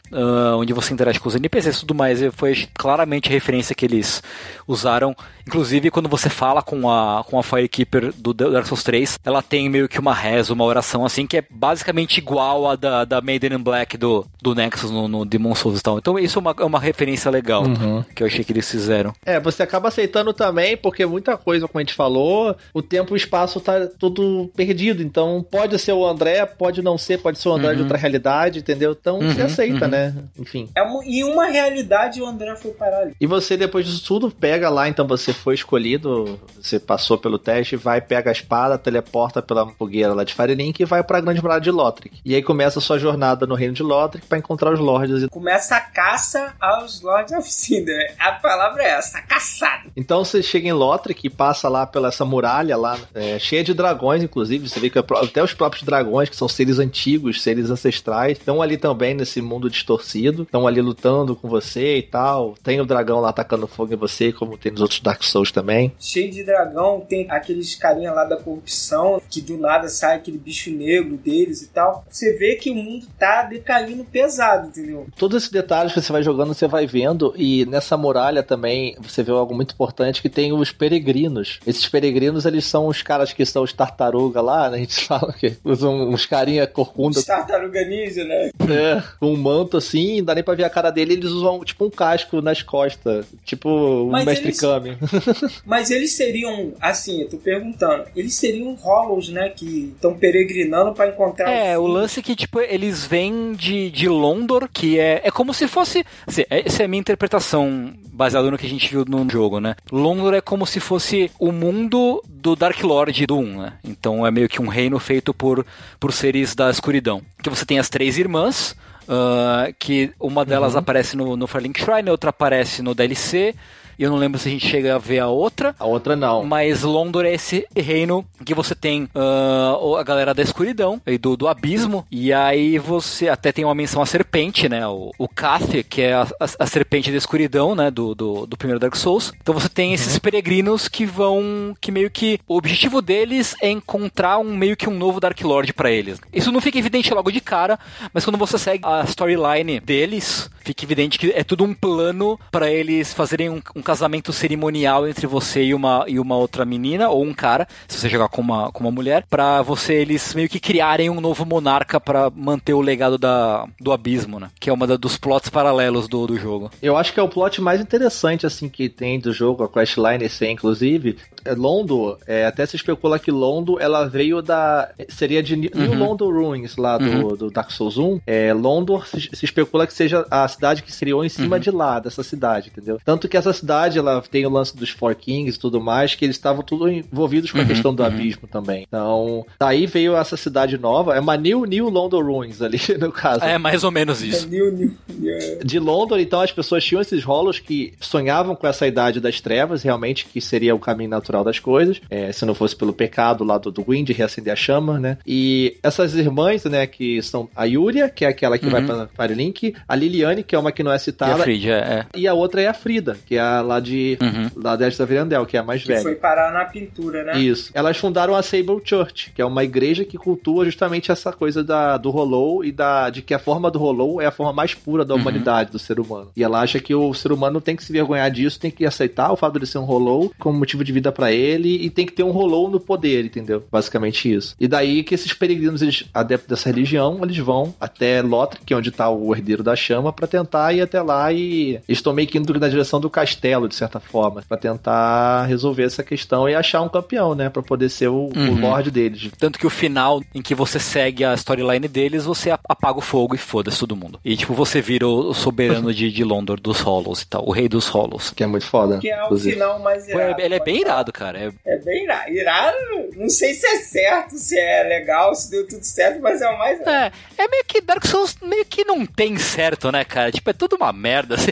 uh, 0.11 0.57
onde 0.57 0.73
você 0.73 0.93
interage 0.93 1.19
com 1.19 1.27
os 1.27 1.35
NPCs 1.35 1.77
e 1.77 1.79
tudo 1.81 1.95
mais. 1.95 2.19
Foi 2.33 2.67
claramente 2.77 3.29
a 3.29 3.31
referência 3.31 3.75
que 3.75 3.85
eles 3.85 4.21
usaram. 4.67 5.15
Inclusive, 5.47 5.89
quando 5.89 6.07
você 6.07 6.29
fala 6.29 6.61
com 6.61 6.89
a, 6.89 7.23
com 7.27 7.39
a 7.39 7.43
Firekeeper 7.43 8.13
do 8.15 8.33
Dark 8.33 8.65
Souls 8.65 8.83
3, 8.83 9.19
ela 9.25 9.41
tem 9.41 9.69
meio 9.69 9.89
que 9.89 9.99
uma 9.99 10.13
reza, 10.13 10.53
uma 10.53 10.63
oração 10.63 11.05
assim, 11.05 11.25
que 11.25 11.37
é 11.37 11.43
basicamente 11.49 12.17
igual 12.17 12.69
a 12.69 12.75
da, 12.75 13.05
da 13.05 13.21
Maiden 13.21 13.53
in 13.53 13.57
Black 13.57 13.97
do, 13.97 14.25
do 14.41 14.53
Nexus 14.53 14.91
no, 14.91 15.07
no 15.07 15.25
Demon 15.25 15.55
Souls 15.55 15.79
e 15.79 15.83
tal. 15.83 15.97
Então, 15.97 16.17
isso 16.19 16.37
é 16.37 16.41
uma, 16.41 16.55
é 16.59 16.63
uma 16.63 16.79
referência 16.79 17.29
legal 17.31 17.63
uhum. 17.63 18.03
que 18.15 18.23
eu 18.23 18.27
achei 18.27 18.43
que 18.43 18.53
eles 18.53 18.69
fizeram. 18.69 19.13
É, 19.25 19.39
você 19.39 19.63
acaba 19.63 19.87
aceitando 19.87 20.33
também, 20.33 20.77
porque 20.77 21.05
muita 21.05 21.37
coisa, 21.37 21.67
como 21.67 21.79
a 21.79 21.83
gente 21.83 21.93
falou, 21.93 22.55
o 22.73 22.81
tempo 22.81 23.13
e 23.13 23.15
o 23.15 23.17
espaço 23.17 23.59
tá 23.59 23.87
tudo 23.99 24.49
perdido. 24.55 25.01
Então, 25.01 25.45
pode 25.49 25.77
ser 25.79 25.93
o 25.93 26.05
André, 26.05 26.45
pode 26.45 26.81
não 26.81 26.97
ser, 26.97 27.19
pode 27.19 27.39
ser 27.39 27.49
o 27.49 27.53
André 27.53 27.69
uhum. 27.69 27.75
de 27.75 27.81
outra 27.81 27.97
realidade, 27.97 28.59
entendeu? 28.59 28.95
Então, 28.99 29.19
uhum. 29.19 29.33
você 29.33 29.41
aceita, 29.41 29.85
uhum. 29.85 29.91
né? 29.91 30.00
Né? 30.09 30.23
Enfim. 30.37 30.69
É 30.75 30.81
uma, 30.81 31.05
e 31.05 31.23
uma 31.23 31.45
realidade 31.45 32.21
o 32.21 32.25
André 32.25 32.55
foi 32.55 32.71
parar 32.71 33.01
ali. 33.01 33.15
E 33.19 33.27
você, 33.27 33.55
depois 33.55 33.85
disso 33.85 34.03
tudo, 34.05 34.31
pega 34.31 34.69
lá, 34.69 34.87
então 34.87 35.07
você 35.07 35.33
foi 35.33 35.53
escolhido, 35.55 36.39
você 36.59 36.79
passou 36.79 37.17
pelo 37.17 37.37
teste, 37.37 37.75
vai, 37.75 38.01
pega 38.01 38.29
a 38.29 38.33
espada, 38.33 38.77
teleporta 38.77 39.41
pela 39.41 39.67
fogueira 39.71 40.13
lá 40.13 40.23
de 40.23 40.33
Firelink 40.33 40.81
e 40.81 40.85
vai 40.85 41.03
pra 41.03 41.21
grande 41.21 41.41
muralha 41.41 41.61
de 41.61 41.71
Lothric. 41.71 42.19
E 42.25 42.33
aí 42.33 42.41
começa 42.41 42.79
a 42.79 42.81
sua 42.81 42.97
jornada 42.97 43.45
no 43.45 43.55
reino 43.55 43.73
de 43.73 43.83
Lothric 43.83 44.25
para 44.25 44.37
encontrar 44.37 44.73
os 44.73 44.79
lords. 44.79 45.27
Começa 45.29 45.75
a 45.75 45.81
caça 45.81 46.53
aos 46.59 47.01
Lords 47.01 47.33
of 47.33 47.51
Cinder. 47.51 48.15
A 48.19 48.33
palavra 48.33 48.83
é 48.83 48.89
essa, 48.89 49.21
caçada. 49.21 49.89
Então 49.95 50.23
você 50.23 50.41
chega 50.41 50.67
em 50.67 50.73
Lothric 50.73 51.25
e 51.25 51.29
passa 51.29 51.69
lá 51.69 51.85
pela 51.85 52.07
essa 52.07 52.25
muralha 52.25 52.75
lá, 52.75 52.97
é, 53.13 53.39
cheia 53.39 53.63
de 53.63 53.73
dragões, 53.73 54.23
inclusive. 54.23 54.67
Você 54.67 54.79
vê 54.79 54.89
que 54.89 54.99
até 54.99 55.43
os 55.43 55.53
próprios 55.53 55.83
dragões, 55.83 56.29
que 56.29 56.35
são 56.35 56.47
seres 56.47 56.79
antigos, 56.79 57.41
seres 57.41 57.69
ancestrais, 57.69 58.37
estão 58.37 58.61
ali 58.61 58.77
também 58.77 59.13
nesse 59.13 59.41
mundo 59.41 59.69
distorcido 59.69 59.90
distorcido, 59.91 60.43
estão 60.43 60.67
ali 60.67 60.81
lutando 60.81 61.35
com 61.35 61.47
você 61.47 61.97
e 61.97 62.03
tal. 62.03 62.55
Tem 62.63 62.79
o 62.79 62.85
dragão 62.85 63.19
lá 63.19 63.29
atacando 63.29 63.67
fogo 63.67 63.93
em 63.93 63.97
você, 63.97 64.31
como 64.31 64.57
tem 64.57 64.71
nos 64.71 64.81
outros 64.81 65.01
Dark 65.01 65.23
Souls 65.23 65.51
também. 65.51 65.93
Cheio 65.99 66.31
de 66.31 66.43
dragão, 66.43 67.01
tem 67.01 67.29
aqueles 67.29 67.75
carinha 67.75 68.11
lá 68.11 68.25
da 68.25 68.37
corrupção, 68.37 69.21
que 69.29 69.41
do 69.41 69.57
nada 69.57 69.87
sai 69.89 70.17
aquele 70.17 70.37
bicho 70.37 70.71
negro 70.71 71.17
deles 71.17 71.61
e 71.61 71.69
tal. 71.69 72.05
Você 72.09 72.33
vê 72.33 72.55
que 72.55 72.71
o 72.71 72.75
mundo 72.75 73.07
tá 73.17 73.43
decaindo 73.43 74.03
pesado, 74.05 74.67
entendeu? 74.67 75.07
Todos 75.17 75.37
esses 75.37 75.49
detalhes 75.49 75.93
que 75.93 76.01
você 76.01 76.11
vai 76.11 76.23
jogando, 76.23 76.53
você 76.53 76.67
vai 76.67 76.85
vendo, 76.85 77.33
e 77.35 77.65
nessa 77.65 77.97
muralha 77.97 78.43
também 78.43 78.95
você 78.99 79.23
vê 79.23 79.31
algo 79.31 79.53
muito 79.53 79.73
importante 79.73 80.21
que 80.21 80.29
tem 80.29 80.53
os 80.53 80.71
peregrinos. 80.71 81.59
Esses 81.65 81.87
peregrinos, 81.87 82.45
eles 82.45 82.65
são 82.65 82.87
os 82.87 83.01
caras 83.01 83.33
que 83.33 83.45
são 83.45 83.63
os 83.63 83.73
tartaruga 83.73 84.41
lá, 84.41 84.69
né? 84.69 84.77
A 84.77 84.79
gente 84.79 85.03
fala 85.05 85.33
que 85.33 85.57
usam 85.63 86.09
uns 86.09 86.25
carinha 86.25 86.67
corcunda. 86.67 87.19
Os 87.19 87.25
tartaruga 87.25 87.83
ninja, 87.85 88.23
né? 88.23 88.51
É, 88.69 89.01
com 89.19 89.33
um 89.33 89.37
manto 89.37 89.80
assim, 89.85 90.17
não 90.17 90.25
dá 90.25 90.35
nem 90.35 90.43
pra 90.43 90.55
ver 90.55 90.63
a 90.63 90.69
cara 90.69 90.89
dele, 90.89 91.13
eles 91.13 91.29
usam 91.31 91.63
tipo 91.63 91.85
um 91.85 91.89
casco 91.89 92.41
nas 92.41 92.61
costas, 92.61 93.25
tipo 93.45 93.69
um 93.69 94.11
mas 94.11 94.25
mestre 94.25 94.47
eles, 94.47 94.59
Kami. 94.59 94.97
mas 95.65 95.91
eles 95.91 96.13
seriam, 96.13 96.73
assim, 96.79 97.21
eu 97.21 97.29
tô 97.29 97.37
perguntando, 97.37 98.05
eles 98.15 98.33
seriam 98.35 98.73
Hollows, 98.75 99.29
né, 99.29 99.49
que 99.49 99.93
estão 99.95 100.15
peregrinando 100.15 100.93
para 100.93 101.09
encontrar 101.09 101.49
É, 101.49 101.77
o, 101.77 101.83
o 101.83 101.87
lance 101.87 102.19
é 102.19 102.23
que, 102.23 102.35
tipo, 102.35 102.59
eles 102.59 103.05
vêm 103.05 103.53
de, 103.53 103.89
de 103.89 104.07
Londor, 104.07 104.69
que 104.71 104.99
é, 104.99 105.21
é 105.23 105.31
como 105.31 105.53
se 105.53 105.67
fosse, 105.67 106.05
assim, 106.25 106.43
essa 106.49 106.83
é 106.83 106.85
a 106.85 106.87
minha 106.87 107.01
interpretação 107.01 107.93
baseada 108.11 108.51
no 108.51 108.57
que 108.57 108.65
a 108.67 108.69
gente 108.69 108.89
viu 108.89 109.03
no 109.07 109.27
jogo, 109.29 109.59
né? 109.59 109.75
Londor 109.91 110.33
é 110.33 110.41
como 110.41 110.65
se 110.65 110.79
fosse 110.79 111.31
o 111.39 111.51
mundo 111.51 112.21
do 112.27 112.55
Dark 112.55 112.81
Lord 112.83 113.25
do 113.25 113.37
1, 113.37 113.61
né? 113.61 113.73
Então 113.83 114.25
é 114.27 114.31
meio 114.31 114.49
que 114.49 114.61
um 114.61 114.67
reino 114.67 114.99
feito 114.99 115.33
por, 115.33 115.65
por 115.99 116.13
seres 116.13 116.53
da 116.53 116.69
escuridão. 116.69 117.21
Que 117.41 117.49
você 117.49 117.65
tem 117.65 117.79
as 117.79 117.89
três 117.89 118.17
irmãs, 118.17 118.75
Uh, 119.07 119.73
que 119.79 120.11
uma 120.19 120.45
delas 120.45 120.73
uhum. 120.73 120.79
aparece 120.79 121.17
no, 121.17 121.35
no 121.35 121.47
Firelink 121.47 121.81
Shrine, 121.81 122.09
outra 122.09 122.29
aparece 122.29 122.81
no 122.81 122.93
DLC, 122.93 123.55
eu 123.97 124.09
não 124.09 124.17
lembro 124.17 124.39
se 124.39 124.47
a 124.47 124.51
gente 124.51 124.67
chega 124.67 124.95
a 124.95 124.97
ver 124.97 125.19
a 125.19 125.27
outra. 125.27 125.75
A 125.79 125.85
outra 125.85 126.15
não. 126.15 126.43
Mas 126.43 126.83
Londor 126.83 127.25
é 127.25 127.33
esse 127.33 127.65
reino 127.75 128.25
que 128.43 128.53
você 128.53 128.75
tem 128.75 129.03
uh, 129.15 129.95
a 129.95 130.03
galera 130.03 130.33
da 130.33 130.41
escuridão 130.41 131.01
e 131.05 131.17
do, 131.17 131.37
do 131.37 131.47
abismo. 131.47 132.05
E 132.11 132.33
aí 132.33 132.77
você 132.77 133.29
até 133.29 133.51
tem 133.51 133.65
uma 133.65 133.75
menção 133.75 134.01
à 134.01 134.05
serpente, 134.05 134.67
né? 134.67 134.87
O, 134.87 135.11
o 135.17 135.27
Kath, 135.27 135.83
que 135.89 136.01
é 136.01 136.13
a, 136.13 136.23
a, 136.39 136.45
a, 136.59 136.67
serpente 136.67 137.11
da 137.11 137.17
escuridão, 137.17 137.75
né? 137.75 137.91
Do, 137.91 138.15
do, 138.15 138.45
do 138.45 138.57
primeiro 138.57 138.79
Dark 138.79 138.95
Souls. 138.95 139.31
Então 139.41 139.53
você 139.53 139.69
tem 139.69 139.93
esses 139.93 140.15
uhum. 140.15 140.19
peregrinos 140.19 140.87
que 140.87 141.05
vão. 141.05 141.75
que 141.79 141.91
meio 141.91 142.09
que. 142.09 142.39
O 142.47 142.57
objetivo 142.57 143.01
deles 143.01 143.55
é 143.61 143.69
encontrar 143.69 144.39
um 144.39 144.55
meio 144.55 144.75
que 144.75 144.89
um 144.89 144.97
novo 144.97 145.19
Dark 145.19 145.39
Lord 145.41 145.73
para 145.73 145.91
eles. 145.91 146.19
Isso 146.33 146.51
não 146.51 146.61
fica 146.61 146.77
evidente 146.77 147.13
logo 147.13 147.31
de 147.31 147.41
cara, 147.41 147.79
mas 148.13 148.23
quando 148.25 148.37
você 148.37 148.57
segue 148.57 148.85
a 148.85 149.03
storyline 149.03 149.79
deles, 149.79 150.49
fica 150.63 150.83
evidente 150.83 151.19
que 151.19 151.31
é 151.31 151.43
tudo 151.43 151.63
um 151.63 151.73
plano 151.73 152.39
para 152.51 152.69
eles 152.69 153.13
fazerem 153.13 153.49
um, 153.49 153.61
um 153.75 153.80
casamento 153.81 154.31
cerimonial 154.31 155.07
entre 155.07 155.25
você 155.25 155.63
e 155.63 155.73
uma, 155.73 156.05
e 156.07 156.19
uma 156.19 156.37
outra 156.37 156.65
menina, 156.65 157.09
ou 157.09 157.23
um 157.23 157.33
cara, 157.33 157.67
se 157.87 157.97
você 157.97 158.09
jogar 158.09 158.29
com 158.29 158.41
uma, 158.41 158.71
com 158.71 158.81
uma 158.83 158.91
mulher, 158.91 159.25
para 159.29 159.61
você 159.61 159.95
eles 159.95 160.33
meio 160.35 160.49
que 160.49 160.59
criarem 160.59 161.09
um 161.09 161.21
novo 161.21 161.45
monarca 161.45 161.99
para 161.99 162.29
manter 162.29 162.73
o 162.73 162.81
legado 162.81 163.17
da, 163.17 163.65
do 163.79 163.91
abismo, 163.91 164.39
né? 164.39 164.49
Que 164.59 164.69
é 164.69 164.73
uma 164.73 164.85
da, 164.85 164.97
dos 164.97 165.17
plots 165.17 165.49
paralelos 165.49 166.07
do, 166.07 166.27
do 166.27 166.37
jogo. 166.37 166.71
Eu 166.81 166.97
acho 166.97 167.13
que 167.13 167.19
é 167.19 167.23
o 167.23 167.29
plot 167.29 167.61
mais 167.61 167.81
interessante, 167.81 168.45
assim, 168.45 168.69
que 168.69 168.89
tem 168.89 169.19
do 169.19 169.33
jogo, 169.33 169.63
a 169.63 169.69
questline 169.69 170.23
esse 170.25 170.45
inclusive. 170.51 171.17
É, 171.43 171.53
Londo, 171.53 172.17
é, 172.27 172.45
até 172.45 172.65
se 172.65 172.75
especula 172.75 173.17
que 173.17 173.31
Londo, 173.31 173.79
ela 173.79 174.07
veio 174.07 174.41
da... 174.41 174.89
seria 175.09 175.41
de 175.41 175.55
New 175.55 175.71
uhum. 175.73 175.97
Londo 175.97 176.29
Ruins, 176.29 176.75
lá 176.77 176.97
do, 176.97 177.05
uhum. 177.05 177.35
do 177.35 177.49
Dark 177.49 177.71
Souls 177.71 177.97
1. 177.97 178.21
É, 178.27 178.53
Londo 178.53 179.01
se, 179.05 179.29
se, 179.33 179.45
especula 179.45 179.87
que 179.87 179.93
seja 179.93 180.25
a 180.29 180.47
cidade 180.47 180.83
que 180.83 180.91
se 180.91 180.99
criou 180.99 181.25
em 181.25 181.29
cima 181.29 181.55
uhum. 181.55 181.61
de 181.61 181.71
lá, 181.71 181.99
dessa 181.99 182.23
cidade, 182.23 182.69
entendeu? 182.69 182.99
Tanto 183.03 183.27
que 183.27 183.37
essa 183.37 183.53
cidade 183.53 183.70
cidade, 183.71 183.99
ela 183.99 184.21
tem 184.21 184.45
o 184.45 184.49
lance 184.49 184.75
dos 184.75 184.89
Four 184.89 185.15
Kings 185.15 185.57
e 185.57 185.59
tudo 185.59 185.79
mais, 185.79 186.13
que 186.13 186.25
eles 186.25 186.35
estavam 186.35 186.61
tudo 186.61 186.89
envolvidos 186.89 187.51
com 187.51 187.57
a 187.57 187.61
uhum, 187.61 187.67
questão 187.67 187.95
do 187.95 188.03
uhum. 188.03 188.07
abismo 188.07 188.47
também. 188.47 188.85
Então, 188.87 189.45
daí 189.57 189.85
veio 189.85 190.15
essa 190.15 190.35
cidade 190.35 190.77
nova, 190.77 191.15
é 191.15 191.19
uma 191.19 191.37
New 191.37 191.65
New 191.65 191.89
London 191.89 192.21
Ruins 192.21 192.61
ali, 192.61 192.79
no 192.99 193.11
caso. 193.11 193.43
É, 193.43 193.57
mais 193.57 193.83
ou 193.83 193.91
menos 193.91 194.21
isso. 194.21 194.45
É 194.45 194.49
new, 194.49 194.71
new, 194.73 194.91
yeah. 195.21 195.63
De 195.63 195.79
London, 195.79 196.17
então, 196.17 196.41
as 196.41 196.51
pessoas 196.51 196.83
tinham 196.83 197.01
esses 197.01 197.23
rolos 197.23 197.59
que 197.59 197.93
sonhavam 197.99 198.55
com 198.55 198.67
essa 198.67 198.85
idade 198.85 199.21
das 199.21 199.39
trevas, 199.39 199.83
realmente, 199.83 200.25
que 200.25 200.41
seria 200.41 200.75
o 200.75 200.79
caminho 200.79 201.09
natural 201.09 201.43
das 201.43 201.59
coisas, 201.59 202.01
é, 202.09 202.31
se 202.31 202.45
não 202.45 202.53
fosse 202.53 202.75
pelo 202.75 202.91
pecado 202.91 203.43
lá 203.43 203.57
do, 203.57 203.71
do 203.71 203.85
Wind, 203.87 204.09
reacender 204.09 204.51
a 204.51 204.55
chama, 204.55 204.99
né? 204.99 205.17
E 205.25 205.77
essas 205.81 206.13
irmãs, 206.15 206.65
né, 206.65 206.85
que 206.85 207.21
são 207.21 207.49
a 207.55 207.63
Yuria, 207.63 208.09
que 208.09 208.25
é 208.25 208.27
aquela 208.27 208.57
que 208.57 208.65
uhum. 208.65 208.71
vai 208.71 208.85
pra 208.85 209.07
Firelink, 209.07 209.75
a 209.87 209.95
Liliane, 209.95 210.43
que 210.43 210.55
é 210.55 210.59
uma 210.59 210.71
que 210.71 210.83
não 210.83 210.91
é 210.91 210.99
citada. 210.99 211.31
E 211.31 211.35
a 211.35 211.43
Frida, 211.43 211.69
é. 211.69 212.05
E 212.15 212.27
a 212.27 212.33
outra 212.33 212.61
é 212.61 212.67
a 212.67 212.73
Frida, 212.73 213.17
que 213.25 213.35
é 213.35 213.39
a 213.39 213.60
lá 213.61 213.79
de. 213.79 214.17
Uhum. 214.21 214.49
Lá 214.55 214.75
desta 214.75 215.05
Verandel, 215.05 215.45
que 215.45 215.57
é 215.57 215.59
a 215.59 215.63
mais 215.63 215.81
que 215.81 215.87
velha. 215.87 216.01
foi 216.01 216.15
parar 216.15 216.51
na 216.51 216.65
pintura, 216.65 217.23
né? 217.23 217.39
Isso. 217.39 217.71
Elas 217.73 217.97
fundaram 217.97 218.35
a 218.35 218.41
Sable 218.41 218.81
Church, 218.83 219.31
que 219.33 219.41
é 219.41 219.45
uma 219.45 219.63
igreja 219.63 220.03
que 220.03 220.17
cultua 220.17 220.65
justamente 220.65 221.11
essa 221.11 221.31
coisa 221.31 221.63
da, 221.63 221.97
do 221.97 222.09
Hollow 222.09 222.63
e 222.63 222.71
da, 222.71 223.09
de 223.09 223.21
que 223.21 223.33
a 223.33 223.39
forma 223.39 223.69
do 223.69 223.79
Hollow 223.79 224.21
é 224.21 224.25
a 224.25 224.31
forma 224.31 224.53
mais 224.53 224.73
pura 224.73 225.05
da 225.05 225.13
uhum. 225.13 225.21
humanidade, 225.21 225.71
do 225.71 225.79
ser 225.79 225.99
humano. 225.99 226.31
E 226.35 226.43
ela 226.43 226.61
acha 226.61 226.79
que 226.79 226.93
o 226.93 227.13
ser 227.13 227.31
humano 227.31 227.61
tem 227.61 227.75
que 227.75 227.83
se 227.83 227.91
vergonhar 227.91 228.29
disso, 228.31 228.59
tem 228.59 228.71
que 228.71 228.85
aceitar 228.85 229.31
o 229.31 229.35
fato 229.35 229.59
de 229.59 229.67
ser 229.67 229.77
um 229.77 229.85
Hollow 229.85 230.31
como 230.39 230.57
motivo 230.57 230.83
de 230.83 230.91
vida 230.91 231.11
para 231.11 231.31
ele 231.31 231.83
e 231.83 231.89
tem 231.89 232.05
que 232.05 232.13
ter 232.13 232.23
um 232.23 232.31
Hollow 232.31 232.69
no 232.69 232.79
poder, 232.79 233.25
entendeu? 233.25 233.63
Basicamente 233.71 234.31
isso. 234.31 234.55
E 234.59 234.67
daí 234.67 235.03
que 235.03 235.15
esses 235.15 235.33
peregrinos, 235.33 235.81
eles, 235.81 236.05
adeptos 236.13 236.49
dessa 236.49 236.69
religião, 236.69 237.19
eles 237.23 237.37
vão 237.37 237.73
até 237.79 238.21
Lothric, 238.21 238.65
que 238.65 238.73
é 238.73 238.77
onde 238.77 238.91
tá 238.91 239.09
o 239.09 239.33
herdeiro 239.33 239.63
da 239.63 239.75
chama, 239.75 240.11
para 240.11 240.27
tentar 240.27 240.73
ir 240.73 240.81
até 240.81 241.01
lá 241.01 241.31
e 241.31 241.79
eles 241.87 241.97
estão 241.97 242.13
meio 242.13 242.27
que 242.27 242.37
indo 242.37 242.59
na 242.59 242.69
direção 242.69 242.99
do 242.99 243.09
castelo 243.09 243.50
castelo, 243.51 243.67
de 243.67 243.75
certa 243.75 243.99
forma, 243.99 244.43
para 244.47 244.57
tentar 244.57 245.45
resolver 245.45 245.83
essa 245.83 246.03
questão 246.03 246.47
e 246.47 246.55
achar 246.55 246.81
um 246.81 246.89
campeão, 246.89 247.35
né? 247.35 247.49
Pra 247.49 247.61
poder 247.61 247.89
ser 247.89 248.07
o, 248.07 248.31
uhum. 248.35 248.51
o 248.51 248.59
Lorde 248.59 248.91
deles. 248.91 249.29
Tanto 249.37 249.59
que 249.59 249.67
o 249.67 249.69
final 249.69 250.21
em 250.33 250.41
que 250.41 250.55
você 250.55 250.79
segue 250.79 251.23
a 251.23 251.33
storyline 251.33 251.87
deles, 251.87 252.25
você 252.25 252.51
apaga 252.51 252.97
o 252.97 253.01
fogo 253.01 253.35
e 253.35 253.37
foda-se 253.37 253.79
todo 253.79 253.95
mundo. 253.95 254.19
E, 254.23 254.35
tipo, 254.35 254.53
você 254.53 254.81
vira 254.81 255.07
o 255.07 255.33
soberano 255.33 255.93
de, 255.93 256.11
de 256.11 256.23
Londor 256.23 256.59
dos 256.59 256.79
Hollows 256.79 257.21
e 257.21 257.27
tal, 257.27 257.47
o 257.47 257.51
rei 257.51 257.67
dos 257.67 257.87
Hollows. 257.87 258.31
Que 258.31 258.43
é 258.43 258.47
muito 258.47 258.65
foda. 258.65 258.99
Que 258.99 259.09
é 259.09 259.23
o 259.25 259.37
final 259.37 259.79
mais 259.79 260.07
irado. 260.07 260.41
Ele 260.41 260.55
é 260.55 260.59
bem 260.59 260.81
irado, 260.81 261.11
cara. 261.11 261.39
É, 261.39 261.51
é 261.65 261.77
bem 261.77 262.03
irado. 262.03 262.31
Irado, 262.31 262.77
não 263.15 263.29
sei 263.29 263.53
se 263.53 263.65
é 263.65 263.77
certo, 263.77 264.37
se 264.37 264.57
é 264.57 264.83
legal, 264.83 265.33
se 265.35 265.51
deu 265.51 265.67
tudo 265.67 265.83
certo, 265.83 266.21
mas 266.21 266.41
é 266.41 266.49
o 266.49 266.57
mais. 266.57 266.79
É, 266.81 267.11
é 267.37 267.47
meio 267.47 267.63
que 267.65 267.81
Dark 267.81 268.05
Souls 268.05 268.35
meio 268.41 268.65
que 268.65 268.83
não 268.83 269.05
tem 269.05 269.37
certo, 269.37 269.91
né, 269.91 270.03
cara? 270.03 270.31
Tipo, 270.31 270.49
é 270.49 270.53
tudo 270.53 270.75
uma 270.75 270.93
merda, 270.93 271.35
assim. 271.35 271.51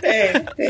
Tem, 0.00 0.32
tem. 0.56 0.69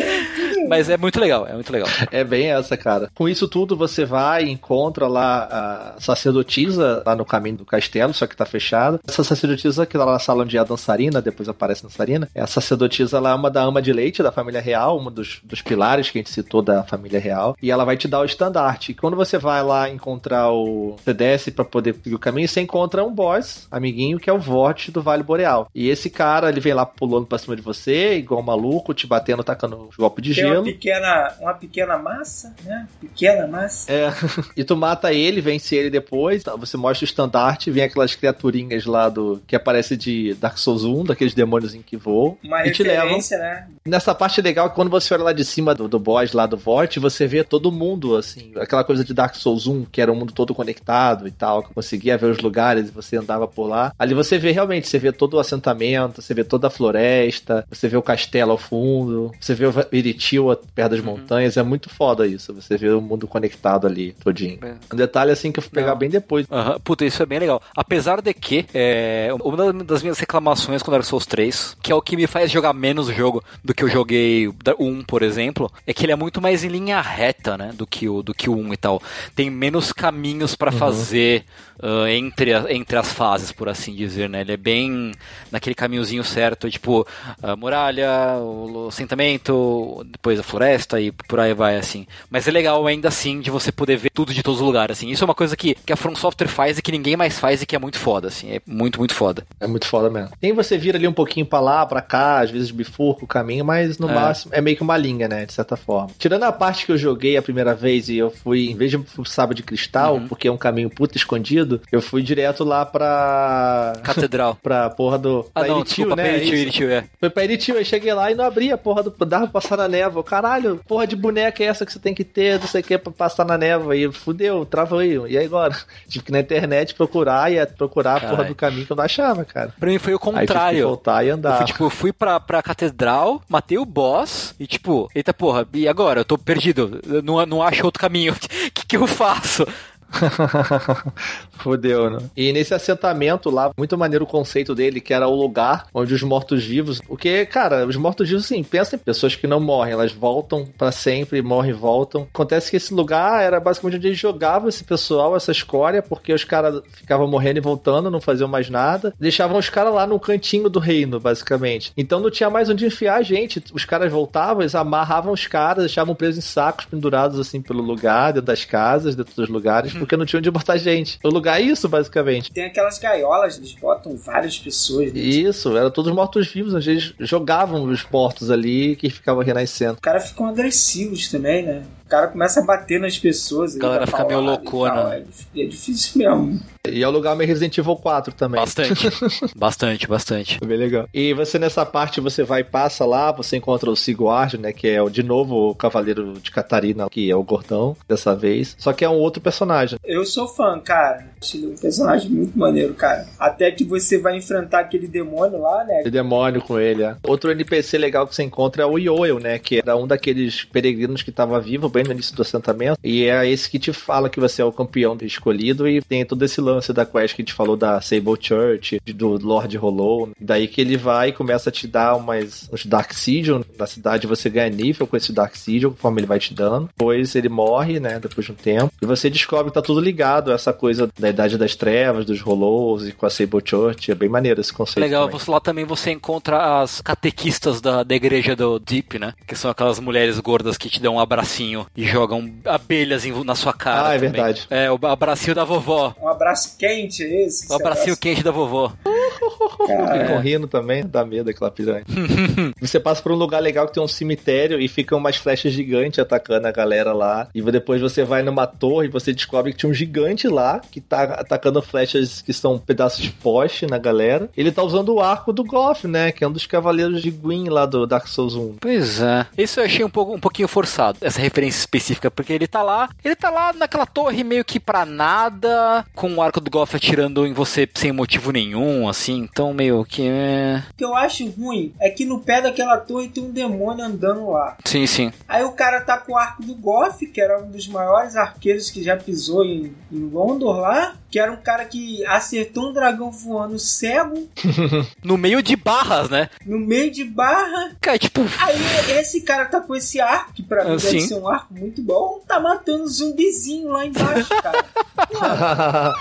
Mas 0.69 0.89
é 0.89 0.97
muito 0.97 1.19
legal, 1.19 1.47
é 1.47 1.55
muito 1.55 1.73
legal. 1.73 1.89
É 2.11 2.23
bem 2.23 2.51
essa, 2.51 2.77
cara. 2.77 3.11
Com 3.15 3.29
isso 3.29 3.49
tudo, 3.49 3.77
você 3.77 4.05
vai 4.05 4.45
e 4.45 4.51
encontra 4.51 5.09
lá 5.09 5.95
a 5.97 6.01
sacerdotisa 6.01 7.03
lá 7.05 7.17
no 7.17 7.25
caminho 7.25 7.57
do 7.57 7.65
castelo, 7.65 8.15
só 8.15 8.27
que 8.27 8.37
tá 8.37 8.45
fechado. 8.45 9.01
Essa 9.07 9.25
sacerdotisa 9.25 9.85
que 9.87 9.99
tá 9.99 10.05
lá 10.05 10.13
na 10.13 10.19
sala 10.19 10.45
onde 10.45 10.57
é 10.57 10.61
a 10.61 10.65
dançarina, 10.65 11.21
depois 11.21 11.49
aparece 11.49 11.85
a 11.85 11.89
dançarina. 11.89 12.29
É 12.35 12.41
a 12.41 12.47
sacerdotisa 12.47 13.19
lá 13.19 13.31
é 13.31 13.35
uma 13.35 13.51
da 13.51 13.63
ama 13.63 13.83
de 13.83 13.93
leite 13.93 14.23
da 14.23 14.33
família 14.33 14.61
real, 14.61 15.01
um 15.01 15.11
dos, 15.11 15.41
dos 15.43 15.63
pilares 15.63 16.11
que 16.11 16.19
a 16.19 16.21
gente 16.21 16.31
citou 16.31 16.63
da 16.63 16.83
família 16.85 17.19
real. 17.19 17.57
E 17.63 17.71
ela 17.71 17.85
vai 17.85 17.97
te 17.97 18.09
dar 18.09 18.21
o 18.21 18.25
estandarte. 18.25 18.95
Quando 18.95 19.17
você 19.17 19.39
vai 19.39 19.63
lá 19.63 19.89
encontrar 19.89 20.51
o. 20.53 20.97
Você 21.03 21.13
desce 21.13 21.51
pra 21.51 21.65
poder 21.65 21.95
seguir 22.03 22.15
o 22.15 22.19
caminho, 22.19 22.49
você 22.49 22.61
encontra 22.61 23.05
um 23.05 23.13
boss, 23.13 23.67
amiguinho, 23.71 24.19
que 24.19 24.31
é 24.31 24.33
o 24.33 24.39
Vorte 24.39 24.91
do 24.91 25.03
Vale 25.03 25.23
Boreal. 25.23 25.69
E 25.75 25.89
esse 25.89 26.09
cara, 26.09 26.49
ele 26.49 26.61
vem 26.61 26.75
lá 26.75 26.87
pulando 26.87 27.27
pra 27.27 27.39
cima 27.39 27.57
de 27.57 27.63
você, 27.63 28.15
igual 28.17 28.41
um 28.41 28.45
maluco, 28.45 28.95
te 28.95 29.07
batendo, 29.07 29.43
tacando 29.43 29.90
golpe 29.97 30.23
de 30.23 30.35
Tem 30.35 30.45
gelo. 30.45 30.61
Uma 30.61 30.65
pequena, 30.65 31.35
uma 31.41 31.55
pequena 31.55 31.99
massa, 31.99 32.55
né? 32.65 32.89
Pequena 33.01 33.47
massa. 33.47 33.93
É. 33.93 34.11
e 34.57 34.65
tu 34.65 34.77
mata 34.77 35.13
ele, 35.13 35.41
vence 35.41 35.75
ele 35.75 35.91
depois. 35.91 36.43
Tá? 36.43 36.57
Você 36.57 36.77
mostra 36.77 37.05
o 37.05 37.09
estandarte, 37.09 37.71
vem 37.71 37.85
aquelas 37.85 38.15
criaturinhas 38.15 38.87
lá 38.87 39.09
do. 39.09 39.43
que 39.47 39.57
aparece 39.57 39.97
de 39.97 40.35
Dark 40.35 40.59
Souls 40.59 40.85
1, 40.85 41.05
daqueles 41.05 41.35
demônios 41.35 41.75
em 41.75 41.83
que 41.83 41.97
voam. 41.97 42.37
Uma 42.43 42.67
e 42.67 42.73
te 42.73 42.83
levam. 42.83 43.19
né? 43.31 43.67
Nessa 43.85 44.15
parte 44.15 44.41
legal 44.41 44.67
é 44.67 44.71
quando 44.71 44.91
você 44.91 45.15
olha 45.15 45.25
lá 45.25 45.33
de 45.33 45.45
cima 45.45 45.75
do, 45.75 45.89
do 45.89 45.99
boss 45.99 46.33
lá 46.33 46.47
do 46.47 46.57
Vort, 46.57 46.97
você 46.99 47.27
vê 47.27 47.43
todo 47.43 47.73
mundo, 47.73 48.17
assim, 48.17 48.53
aquela 48.57 48.85
coisa 48.85 49.05
de 49.05 49.15
Dark 49.15 49.35
Souls 49.35 49.67
1, 49.67 49.87
que 49.87 50.01
era 50.01 50.13
um 50.13 50.15
mundo 50.15 50.33
todo 50.33 50.55
conectado 50.55 51.27
e 51.27 51.31
tal, 51.31 51.63
que 51.63 51.75
conseguia 51.75 52.17
ver 52.17 52.27
os 52.27 52.39
lugares 52.39 52.89
e 52.89 52.93
você 52.93 53.17
andava 53.17 53.49
por 53.49 53.67
lá. 53.67 53.93
Ali 53.99 54.15
você 54.15 54.39
vê 54.39 54.51
realmente, 54.51 54.89
você 54.89 54.99
vê 54.99 55.13
todo 55.13 55.35
o 55.35 55.39
assentamento, 55.39 56.23
você 56.23 56.35
vê 56.35 56.45
toda 56.45 56.67
a 56.67 56.71
floresta, 56.71 57.65
você 57.69 57.89
vê 57.89 57.97
o 57.97 58.03
castelo 58.03 58.53
ao 58.53 58.59
fundo, 58.59 59.33
você 59.41 59.55
vê 59.55 59.67
o 59.67 59.73
Iritil 59.93 60.57
perto 60.75 60.91
das 60.91 61.01
uhum. 61.01 61.07
montanhas, 61.07 61.57
é 61.57 61.63
muito 61.63 61.89
foda 61.89 62.27
isso, 62.27 62.53
você 62.55 62.77
vê 62.77 62.91
o 62.91 63.01
mundo 63.01 63.27
conectado 63.27 63.87
ali, 63.87 64.15
todinho. 64.23 64.59
É. 64.63 64.75
Um 64.93 64.97
detalhe 64.97 65.31
assim 65.31 65.53
que 65.53 65.59
eu 65.59 65.63
fui 65.63 65.73
pegar 65.73 65.93
Não. 65.93 65.99
bem 65.99 66.09
depois. 66.09 66.47
Uhum. 66.51 66.81
Puta, 66.81 67.05
isso 67.05 67.23
é 67.23 67.27
bem 67.27 67.39
legal. 67.39 67.63
Apesar 67.75 68.21
de 68.21 68.33
que, 68.35 68.67
é, 68.75 69.29
uma 69.43 69.73
das 69.85 70.03
minhas 70.03 70.19
reclamações 70.19 70.83
com 70.83 70.91
Dark 70.91 71.05
Souls 71.05 71.27
3, 71.27 71.77
que 71.83 71.93
é 71.93 71.95
o 71.95 72.03
que 72.03 72.17
me 72.17 72.27
faz 72.27 72.51
jogar 72.51 72.73
menos 72.73 73.09
o 73.09 73.13
jogo 73.13 73.43
do 73.65 73.75
que 73.75 73.85
eu 73.85 73.89
joguei 73.89 74.49
o 74.49 74.55
1, 74.79 75.05
por 75.05 75.23
exemplo, 75.23 75.71
é 75.87 75.93
que 75.93 76.05
ele 76.05 76.13
é 76.13 76.17
muito 76.17 76.41
mais 76.41 76.65
em 76.65 76.69
linha 76.69 77.01
reta, 77.01 77.57
né, 77.57 77.73
do 77.75 77.87
que 77.87 78.09
o, 78.09 78.23
do 78.23 78.35
que 78.35 78.49
o 78.49 78.57
1 78.57 78.75
e 78.75 78.77
tal. 78.77 79.03
Tem 79.35 79.51
menos 79.51 79.93
caminhos 79.93 80.55
para 80.55 80.73
uhum. 80.73 80.79
fazer 80.79 81.45
uh, 81.83 82.07
entre, 82.07 82.55
a, 82.55 82.67
entre 82.69 82.97
as 82.97 83.13
fases, 83.13 83.53
por 83.53 83.69
assim 83.69 83.95
dizer, 83.95 84.29
né? 84.29 84.41
Ele 84.43 84.53
é 84.53 84.57
bem 84.57 85.13
naquele 85.51 85.75
caminhozinho 85.75 86.23
certo, 86.23 86.71
tipo, 86.71 87.07
a 87.43 87.57
muralha, 87.57 88.39
o 88.39 88.89
assentamento, 88.89 90.07
depois 90.07 90.39
a 90.39 90.43
floresta 90.43 91.01
e 91.01 91.11
por 91.13 91.41
aí 91.41 91.55
vai, 91.55 91.77
assim. 91.77 92.07
Mas 92.31 92.47
é 92.47 92.51
legal 92.51 92.87
ainda 92.87 93.09
assim 93.09 93.41
de 93.41 93.51
você 93.51 93.73
poder 93.73 93.97
ver 93.97 94.11
tudo 94.11 94.33
de 94.33 94.43
todos 94.43 94.61
os 94.61 94.67
lugares, 94.67 94.99
assim. 94.99 95.11
Isso 95.11 95.25
é 95.25 95.27
uma 95.27 95.35
coisa 95.35 95.57
que, 95.57 95.75
que 95.75 95.93
a 95.93 95.97
From 95.97 96.15
Software 96.15 96.49
faz 96.49 96.79
e 96.79 96.83
que 96.83 96.93
ninguém 96.93 97.17
mais 97.17 97.39
faz 97.39 97.63
e 97.63 97.67
que 97.67 97.77
é 97.77 97.79
muito 97.79 97.99
foda, 97.99 98.29
assim. 98.29 98.53
É 98.53 98.61
muito, 98.67 98.99
muito 98.99 99.15
foda. 99.15 99.47
É 99.59 99.67
muito 99.67 99.87
foda 99.87 100.11
mesmo. 100.11 100.31
Tem 100.41 100.53
você 100.53 100.77
vira 100.77 100.99
ali 100.99 101.07
um 101.07 101.13
pouquinho 101.13 101.47
pra 101.47 101.61
lá, 101.61 101.85
pra 101.87 102.01
cá, 102.01 102.41
às 102.41 102.51
vezes 102.51 102.71
bifurca 102.71 103.25
o 103.25 103.29
caminho, 103.29 103.65
mas 103.65 103.99
no 103.99 104.09
é. 104.09 104.15
máximo 104.15 104.53
é 104.55 104.61
meio 104.61 104.77
que 104.77 104.83
uma 104.83 104.97
linha, 104.97 105.29
né? 105.29 105.47
De 105.47 105.53
certa 105.53 105.77
forma. 105.77 106.11
Tirando 106.19 106.45
a 106.45 106.53
parte 106.53 106.87
que 106.87 106.93
eu 106.93 106.99
joguei 106.99 107.37
a 107.37 107.43
primeira 107.43 107.75
vez 107.75 108.09
e 108.09 108.17
eu 108.17 108.31
fui, 108.31 108.71
em 108.71 108.77
vez 108.77 108.91
de 108.91 109.01
sábado 109.25 109.57
de 109.57 109.63
cristal, 109.63 110.17
uhum. 110.17 110.29
porque 110.29 110.49
é 110.49 110.53
um 110.53 110.57
caminho 110.57 110.91
puta 110.91 111.17
escondido, 111.17 111.70
eu 111.93 112.01
fui 112.01 112.23
direto 112.23 112.65
lá 112.65 112.87
pra. 112.87 113.93
Catedral. 114.03 114.57
pra 114.63 114.89
porra 114.91 115.19
do. 115.19 115.47
Ah, 115.55 115.65
não, 115.65 115.81
Iritil, 115.81 116.07
desculpa, 116.07 116.17
né? 116.17 116.37
Iritil, 116.37 116.59
Iritil, 116.59 116.91
é. 116.91 117.05
Foi 117.19 117.31
pra 117.31 117.45
Iritil, 117.45 117.77
aí 117.77 117.85
cheguei 117.85 118.13
lá 118.15 118.31
e 118.31 118.35
não 118.35 118.45
abria 118.45 118.75
a 118.75 118.79
porra 118.79 119.03
do. 119.03 119.11
Dava 119.25 119.47
pra 119.47 119.61
passar 119.61 119.77
na 119.77 119.89
névoa. 119.89 120.25
Caralho, 120.25 120.81
porra 120.89 121.07
de 121.07 121.17
boneca 121.17 121.63
é 121.63 121.67
essa 121.67 121.85
que 121.85 121.93
você 121.93 121.99
tem 121.99 122.15
que 122.15 122.25
ter, 122.25 122.59
não 122.59 122.67
sei 122.67 122.81
o 122.81 122.85
que, 122.85 122.97
pra 122.99 123.13
passar 123.13 123.45
na 123.45 123.59
névoa. 123.59 123.97
E 123.97 124.11
fudeu, 124.11 124.65
travou 124.65 125.01
aí. 125.01 125.17
E 125.29 125.39
aí 125.39 125.45
agora? 125.45 125.77
Tive 126.09 126.25
que 126.25 126.31
ir 126.31 126.35
na 126.35 126.41
internet 126.41 126.95
procurar 126.95 127.53
e 127.53 127.65
procurar 127.67 128.17
a 128.17 128.29
porra 128.31 128.45
do 128.45 128.55
caminho 128.55 128.87
que 128.87 128.93
eu 128.93 128.97
não 128.97 129.05
achava, 129.05 129.45
cara. 129.45 129.75
Pra 129.79 129.91
mim 129.91 129.99
foi 129.99 130.15
o 130.15 130.19
contrário. 130.19 130.79
Aí 130.79 130.83
voltar 130.83 131.25
e 131.25 131.31
andar. 131.31 131.53
Eu 131.53 131.57
fui, 131.59 131.67
tipo, 131.67 131.85
eu 131.85 131.91
fui 131.91 132.13
pra, 132.13 132.41
pra 132.41 132.63
catedral, 132.63 133.43
matei 133.49 133.79
o 133.79 133.85
boss 133.85 134.55
e, 134.59 134.67
tipo, 134.67 135.11
eita 135.15 135.35
porra, 135.35 135.67
e 135.73 135.89
agora? 135.89 136.21
Eu 136.21 136.25
tô 136.25 136.39
perdido. 136.39 137.01
Eu 137.07 137.23
não, 137.23 137.45
não 137.47 137.63
acho 137.63 137.85
outro 137.85 138.01
caminho. 138.01 138.33
O 138.33 138.37
que, 138.73 138.87
que 138.87 138.97
eu 138.97 139.07
faço? 139.07 139.67
Fudeu, 141.53 142.11
né? 142.11 142.19
E 142.37 142.53
nesse 142.53 142.75
assentamento 142.75 143.51
lá, 143.51 143.71
muito 143.77 143.97
maneiro 143.97 144.25
o 144.25 144.29
conceito 144.29 144.75
dele, 144.75 145.01
que 145.01 145.15
era 145.15 145.29
o 145.29 145.35
lugar 145.35 145.87
onde 145.95 146.15
os 146.15 146.23
mortos-vivos. 146.23 147.01
Porque, 147.01 147.47
cara, 147.47 147.87
os 147.87 147.97
mortos-vivos, 147.97 148.47
sim, 148.47 148.63
pensa 148.63 148.97
em 148.97 148.99
pessoas 148.99 149.37
que 149.37 149.47
não 149.47 149.61
morrem, 149.61 149.93
elas 149.93 150.13
voltam 150.13 150.67
para 150.77 150.93
sempre, 150.93 151.43
morrem 151.43 151.71
e 151.71 151.75
voltam. 151.75 152.27
Acontece 152.33 152.71
que 152.71 152.77
esse 152.77 152.93
lugar 152.93 153.43
era 153.43 153.61
basicamente 153.61 153.97
onde 153.97 154.09
eles 154.09 154.19
jogavam 154.19 154.69
esse 154.69 154.85
pessoal, 154.85 155.37
essa 155.37 155.53
escória, 155.53 156.03
porque 156.03 156.33
os 156.33 156.45
caras 156.45 156.83
ficavam 156.93 157.27
morrendo 157.27 157.59
e 157.59 157.63
voltando, 157.63 158.11
não 158.11 158.21
faziam 158.21 158.49
mais 158.49 158.69
nada. 158.69 159.15
Deixavam 159.19 159.59
os 159.59 159.69
caras 159.69 159.95
lá 159.95 160.07
no 160.07 160.19
cantinho 160.19 160.69
do 160.69 160.79
reino, 160.79 161.21
basicamente. 161.21 161.93
Então 161.97 162.21
não 162.21 162.31
tinha 162.31 162.51
mais 162.51 162.69
onde 162.69 162.87
enfiar 162.87 163.17
a 163.17 163.23
gente. 163.23 163.63
Os 163.73 163.85
caras 163.85 164.11
voltavam, 164.11 164.63
eles 164.63 164.75
amarravam 164.75 165.33
os 165.33 165.47
caras, 165.47 165.85
deixavam 165.85 166.15
presos 166.15 166.45
em 166.45 166.47
sacos 166.47 166.87
pendurados 166.87 167.39
assim 167.39 167.61
pelo 167.61 167.83
lugar, 167.83 168.33
dentro 168.33 168.47
das 168.47 168.65
casas, 168.65 169.15
dentro 169.15 169.35
dos 169.35 169.49
lugares 169.49 169.93
porque 170.01 170.17
não 170.17 170.27
tinha 170.27 170.39
onde 170.39 170.51
botar 170.51 170.77
gente. 170.77 171.19
O 171.23 171.29
lugar 171.29 171.61
é 171.61 171.65
isso, 171.65 171.89
basicamente. 171.89 172.51
Tem 172.51 172.65
aquelas 172.65 172.99
gaiolas, 172.99 173.59
eles 173.59 173.73
botam 173.75 174.17
várias 174.17 174.59
pessoas. 174.59 175.13
Dentro. 175.13 175.29
Isso, 175.29 175.77
eram 175.77 175.91
todos 175.91 176.13
mortos-vivos, 176.13 176.75
onde 176.75 176.91
eles 176.91 177.15
jogavam 177.21 177.85
os 177.85 178.05
mortos 178.11 178.51
ali 178.51 178.97
que 178.97 179.11
ficavam 179.11 179.43
renascendo. 179.43 179.95
Os 179.95 180.01
caras 180.01 180.29
ficam 180.29 180.47
agressivos 180.47 181.29
também, 181.29 181.65
né? 181.65 181.85
cara 182.11 182.27
começa 182.27 182.61
a 182.61 182.65
bater 182.65 182.99
nas 182.99 183.17
pessoas. 183.17 183.77
A 183.77 183.79
galera 183.79 184.07
fica 184.07 184.25
meio 184.25 184.41
loucona. 184.41 185.15
É, 185.15 185.63
é 185.63 185.65
difícil 185.65 186.19
mesmo. 186.19 186.61
E 186.89 187.03
é 187.03 187.09
o 187.09 187.11
lugar 187.11 187.37
meio 187.37 187.47
Resident 187.47 187.77
Evil 187.77 187.97
4 187.97 188.35
também. 188.35 188.59
Bastante. 188.59 189.09
bastante, 189.55 190.07
bastante. 190.09 190.59
Bem 190.65 190.79
legal. 190.79 191.07
E 191.13 191.35
você 191.35 191.59
nessa 191.59 191.85
parte, 191.85 192.21
você 192.21 192.43
vai 192.43 192.63
e 192.63 192.65
passa 192.65 193.05
lá, 193.05 193.31
você 193.33 193.59
encontra 193.59 193.91
o 193.91 193.97
Sigward, 193.97 194.57
né? 194.57 194.73
Que 194.73 194.89
é 194.89 195.03
o, 195.03 195.11
de 195.11 195.23
novo 195.23 195.71
o 195.71 195.75
Cavaleiro 195.75 196.33
de 196.41 196.51
Catarina, 196.51 197.09
que 197.11 197.31
é 197.31 197.37
o 197.37 197.43
gordão 197.43 197.95
dessa 198.09 198.35
vez. 198.35 198.75
Só 198.79 198.95
que 198.95 199.05
é 199.05 199.09
um 199.09 199.19
outro 199.19 199.43
personagem. 199.43 199.99
Eu 200.03 200.25
sou 200.25 200.49
fã, 200.49 200.81
cara. 200.81 201.27
Achei 201.41 201.67
um 201.67 201.75
personagem 201.75 202.31
muito 202.31 202.59
maneiro, 202.59 202.95
cara. 202.95 203.27
Até 203.39 203.71
que 203.71 203.85
você 203.85 204.19
vai 204.19 204.39
enfrentar 204.39 204.81
aquele 204.81 205.07
demônio 205.07 205.61
lá, 205.61 205.85
né? 205.85 206.03
O 206.07 206.11
demônio 206.11 206.63
com 206.63 206.81
ele, 206.81 207.03
é. 207.03 207.15
Outro 207.23 207.51
NPC 207.51 207.99
legal 207.99 208.27
que 208.27 208.35
você 208.35 208.43
encontra 208.43 208.85
é 208.85 208.87
o 208.87 208.97
Yoel, 208.97 209.39
né? 209.39 209.59
Que 209.59 209.79
era 209.79 209.97
um 209.97 210.07
daqueles 210.07 210.65
peregrinos 210.65 211.23
que 211.23 211.31
estava 211.31 211.61
vivo, 211.61 211.91
bem 211.91 212.05
no 212.05 212.13
início 212.13 212.35
do 212.35 212.41
assentamento. 212.41 212.99
E 213.05 213.25
é 213.25 213.47
esse 213.47 213.69
que 213.69 213.79
te 213.79 213.93
fala 213.93 214.31
que 214.31 214.41
você 214.41 214.63
é 214.63 214.65
o 214.65 214.73
campeão 214.73 215.17
escolhido 215.21 215.87
e 215.87 216.01
tem 216.01 216.25
todo 216.25 216.43
esse 216.43 216.61
lance 216.61 216.70
da 216.93 217.05
quest 217.05 217.35
que 217.35 217.43
a 217.43 217.45
gente 217.45 217.55
falou 217.55 217.77
da 217.77 218.01
Sable 218.01 218.37
Church, 218.41 219.01
do 219.15 219.39
Lord 219.45 219.77
Hollow. 219.77 220.31
Daí 220.41 220.67
que 220.67 220.81
ele 220.81 220.97
vai 220.97 221.29
e 221.29 221.33
começa 221.33 221.71
a 221.71 221.73
te 221.73 221.87
dar 221.87 222.17
umas, 222.17 222.69
uns 222.73 222.87
Dark 222.87 223.13
Sigil 223.13 223.65
na 223.79 223.87
cidade. 223.87 224.27
Você 224.27 224.49
ganha 224.49 224.69
nível 224.71 225.07
com 225.07 225.17
esse 225.17 225.33
Dark 225.33 225.55
Sigil, 225.57 225.91
conforme 225.91 226.21
ele 226.21 226.27
vai 226.27 226.39
te 226.39 226.55
dando. 226.55 226.87
Depois 226.87 227.35
ele 227.35 227.49
morre, 227.49 228.01
né? 228.01 228.19
Depois 228.19 228.47
de 228.47 228.53
um 228.53 228.55
tempo. 228.55 228.93
E 229.01 229.07
você 229.07 229.31
descobre 229.31 229.71
que 229.71 229.75
tá 229.75 229.83
tudo 229.83 230.01
ligado 230.01 230.51
a 230.51 230.55
essa 230.55 230.73
coisa 230.73 231.09
da 231.19 231.29
Idade 231.29 231.57
das 231.57 231.75
Trevas, 231.75 232.25
dos 232.25 232.41
Hollows 232.41 233.09
e 233.09 233.13
com 233.13 233.27
a 233.27 233.31
Sable 233.31 233.63
Church. 233.65 234.11
É 234.11 234.15
bem 234.15 234.29
maneiro 234.29 234.61
esse 234.61 234.73
conceito. 234.73 235.01
Legal, 235.01 235.29
também. 235.29 235.45
lá 235.49 235.61
também 235.61 235.85
você 235.85 236.11
encontra 236.11 236.81
as 236.81 237.01
catequistas 237.01 237.81
da, 237.81 238.03
da 238.03 238.15
igreja 238.15 238.55
do 238.55 238.79
Deep, 238.79 239.19
né? 239.19 239.35
Que 239.47 239.55
são 239.55 239.71
aquelas 239.71 239.99
mulheres 239.99 240.39
gordas 240.39 240.77
que 240.77 240.89
te 240.89 241.01
dão 241.01 241.15
um 241.15 241.21
abracinho 241.21 241.87
e 241.97 242.05
jogam 242.05 242.53
abelhas 242.65 243.25
na 243.45 243.55
sua 243.55 243.73
cara. 243.73 244.09
Ah, 244.09 244.15
é 244.15 244.19
verdade. 244.19 244.67
É, 244.71 244.91
o 244.91 244.99
abracinho 245.07 245.55
da 245.55 245.65
vovó. 245.65 246.15
Um 246.21 246.29
abraço 246.29 246.60
quente, 246.67 247.23
esse. 247.23 247.71
O 247.71 247.75
abracinho 247.75 248.03
abraço. 248.05 248.21
quente 248.21 248.43
da 248.43 248.51
vovó. 248.51 248.93
Ficam 249.39 250.41
rindo 250.41 250.67
também, 250.67 251.05
dá 251.07 251.25
medo 251.25 251.51
aquela 251.51 251.71
piranha. 251.71 252.05
você 252.81 252.99
passa 252.99 253.23
por 253.23 253.33
um 253.33 253.37
lugar 253.37 253.61
legal 253.61 253.87
que 253.87 253.95
tem 253.95 254.03
um 254.03 254.09
cemitério 254.09 254.81
e 254.81 254.89
ficam 254.89 255.19
umas 255.19 255.37
flechas 255.37 255.73
gigantes 255.73 256.19
atacando 256.19 256.67
a 256.67 256.73
galera 256.73 257.13
lá. 257.13 257.49
E 257.55 257.63
depois 257.63 258.01
você 258.01 258.25
vai 258.25 258.43
numa 258.43 258.67
torre 258.67 259.07
e 259.07 259.11
você 259.11 259.33
descobre 259.33 259.73
que 259.73 259.79
tinha 259.79 259.91
um 259.91 259.95
gigante 259.95 260.49
lá 260.49 260.81
que 260.91 261.01
tá 261.01 261.23
atacando 261.23 261.81
flechas 261.83 262.43
que 262.43 262.53
são 262.53 262.79
pedaços 262.79 263.23
de 263.23 263.31
poste 263.31 263.87
na 263.87 263.99
galera. 263.99 264.49
Ele 264.57 264.73
tá 264.73 264.83
usando 264.83 265.15
o 265.15 265.21
arco 265.21 265.53
do 265.53 265.65
Goff, 265.65 266.07
né? 266.07 266.33
Que 266.33 266.45
é 266.45 266.49
um 266.49 266.53
dos 266.53 266.67
cavaleiros 266.67 267.23
de 267.23 267.31
Gwyn 267.31 267.69
lá 267.69 267.87
do 267.87 268.07
Dark 268.07 268.27
Souls 268.27 268.55
1. 268.55 268.77
Pois 268.81 269.21
é. 269.21 269.47
Isso 269.57 269.81
eu 269.81 269.85
achei 269.85 270.05
um, 270.05 270.11
pouco, 270.11 270.35
um 270.35 270.41
pouquinho 270.41 270.69
forçado, 270.69 271.19
essa 271.21 271.41
referência 271.41 271.79
específica, 271.79 272.31
porque 272.31 272.53
ele 272.53 272.67
tá 272.67 272.83
lá, 272.83 273.09
ele 273.25 273.37
tá 273.37 273.51
lá 273.51 273.73
naquela 273.73 274.07
torre 274.07 274.45
meio 274.45 274.65
que 274.65 274.81
pra 274.81 275.05
nada, 275.05 276.05
com 276.15 276.35
o 276.35 276.43
arco 276.43 276.61
do 276.61 276.71
Goff 276.71 276.97
atirando 276.97 277.47
em 277.47 277.53
você 277.53 277.89
sem 277.95 278.13
motivo 278.13 278.51
nenhum, 278.51 279.09
assim, 279.09 279.20
então 279.29 279.73
meio 279.73 280.05
que. 280.05 280.27
É... 280.27 280.83
O 280.91 280.95
que 280.97 281.05
eu 281.05 281.15
acho 281.15 281.49
ruim 281.51 281.95
é 282.01 282.11
que 282.11 282.25
no 282.25 282.41
pé 282.41 282.61
daquela 282.61 282.97
torre 282.97 283.29
tem 283.29 283.45
um 283.45 283.51
demônio 283.51 284.05
andando 284.05 284.51
lá. 284.51 284.77
Sim, 284.85 285.07
sim. 285.07 285.33
Aí 285.49 285.65
o 285.65 285.73
cara 285.73 286.01
tá 286.01 286.19
com 286.19 286.33
o 286.33 286.37
arco 286.37 286.63
do 286.63 286.75
Goff, 286.75 287.27
que 287.27 287.41
era 287.41 287.63
um 287.63 287.71
dos 287.71 287.89
maiores 287.89 288.37
arqueiros 288.37 288.91
que 288.91 289.03
já 289.03 289.17
pisou 289.17 289.65
em, 289.65 289.95
em 290.11 290.29
Londor 290.29 290.79
lá, 290.79 291.17
que 291.31 291.39
era 291.39 291.53
um 291.53 291.57
cara 291.57 291.85
que 291.85 292.25
acertou 292.27 292.91
um 292.91 292.93
dragão 292.93 293.31
voando 293.31 293.79
cego. 293.79 294.49
no 295.23 295.39
meio 295.39 295.63
de 295.63 295.77
barras, 295.77 296.29
né? 296.29 296.51
No 296.67 296.79
meio 296.79 297.11
de 297.11 297.25
barra. 297.25 297.93
Cara, 298.01 298.19
tipo. 298.19 298.41
Aí 298.59 298.77
esse 299.19 299.43
cara 299.43 299.67
tá 299.67 299.81
com 299.81 299.95
esse 299.95 300.21
arco, 300.21 300.53
que 300.53 300.63
pra 300.63 300.85
mim 300.85 300.97
deve 300.97 301.21
ser 301.21 301.35
um 301.35 301.49
arco 301.49 301.73
muito 301.73 302.03
bom, 302.03 302.43
tá 302.47 302.59
matando 302.59 303.07
zumbizinho 303.07 303.91
lá 303.91 304.05
embaixo, 304.05 304.51
cara. 304.63 304.85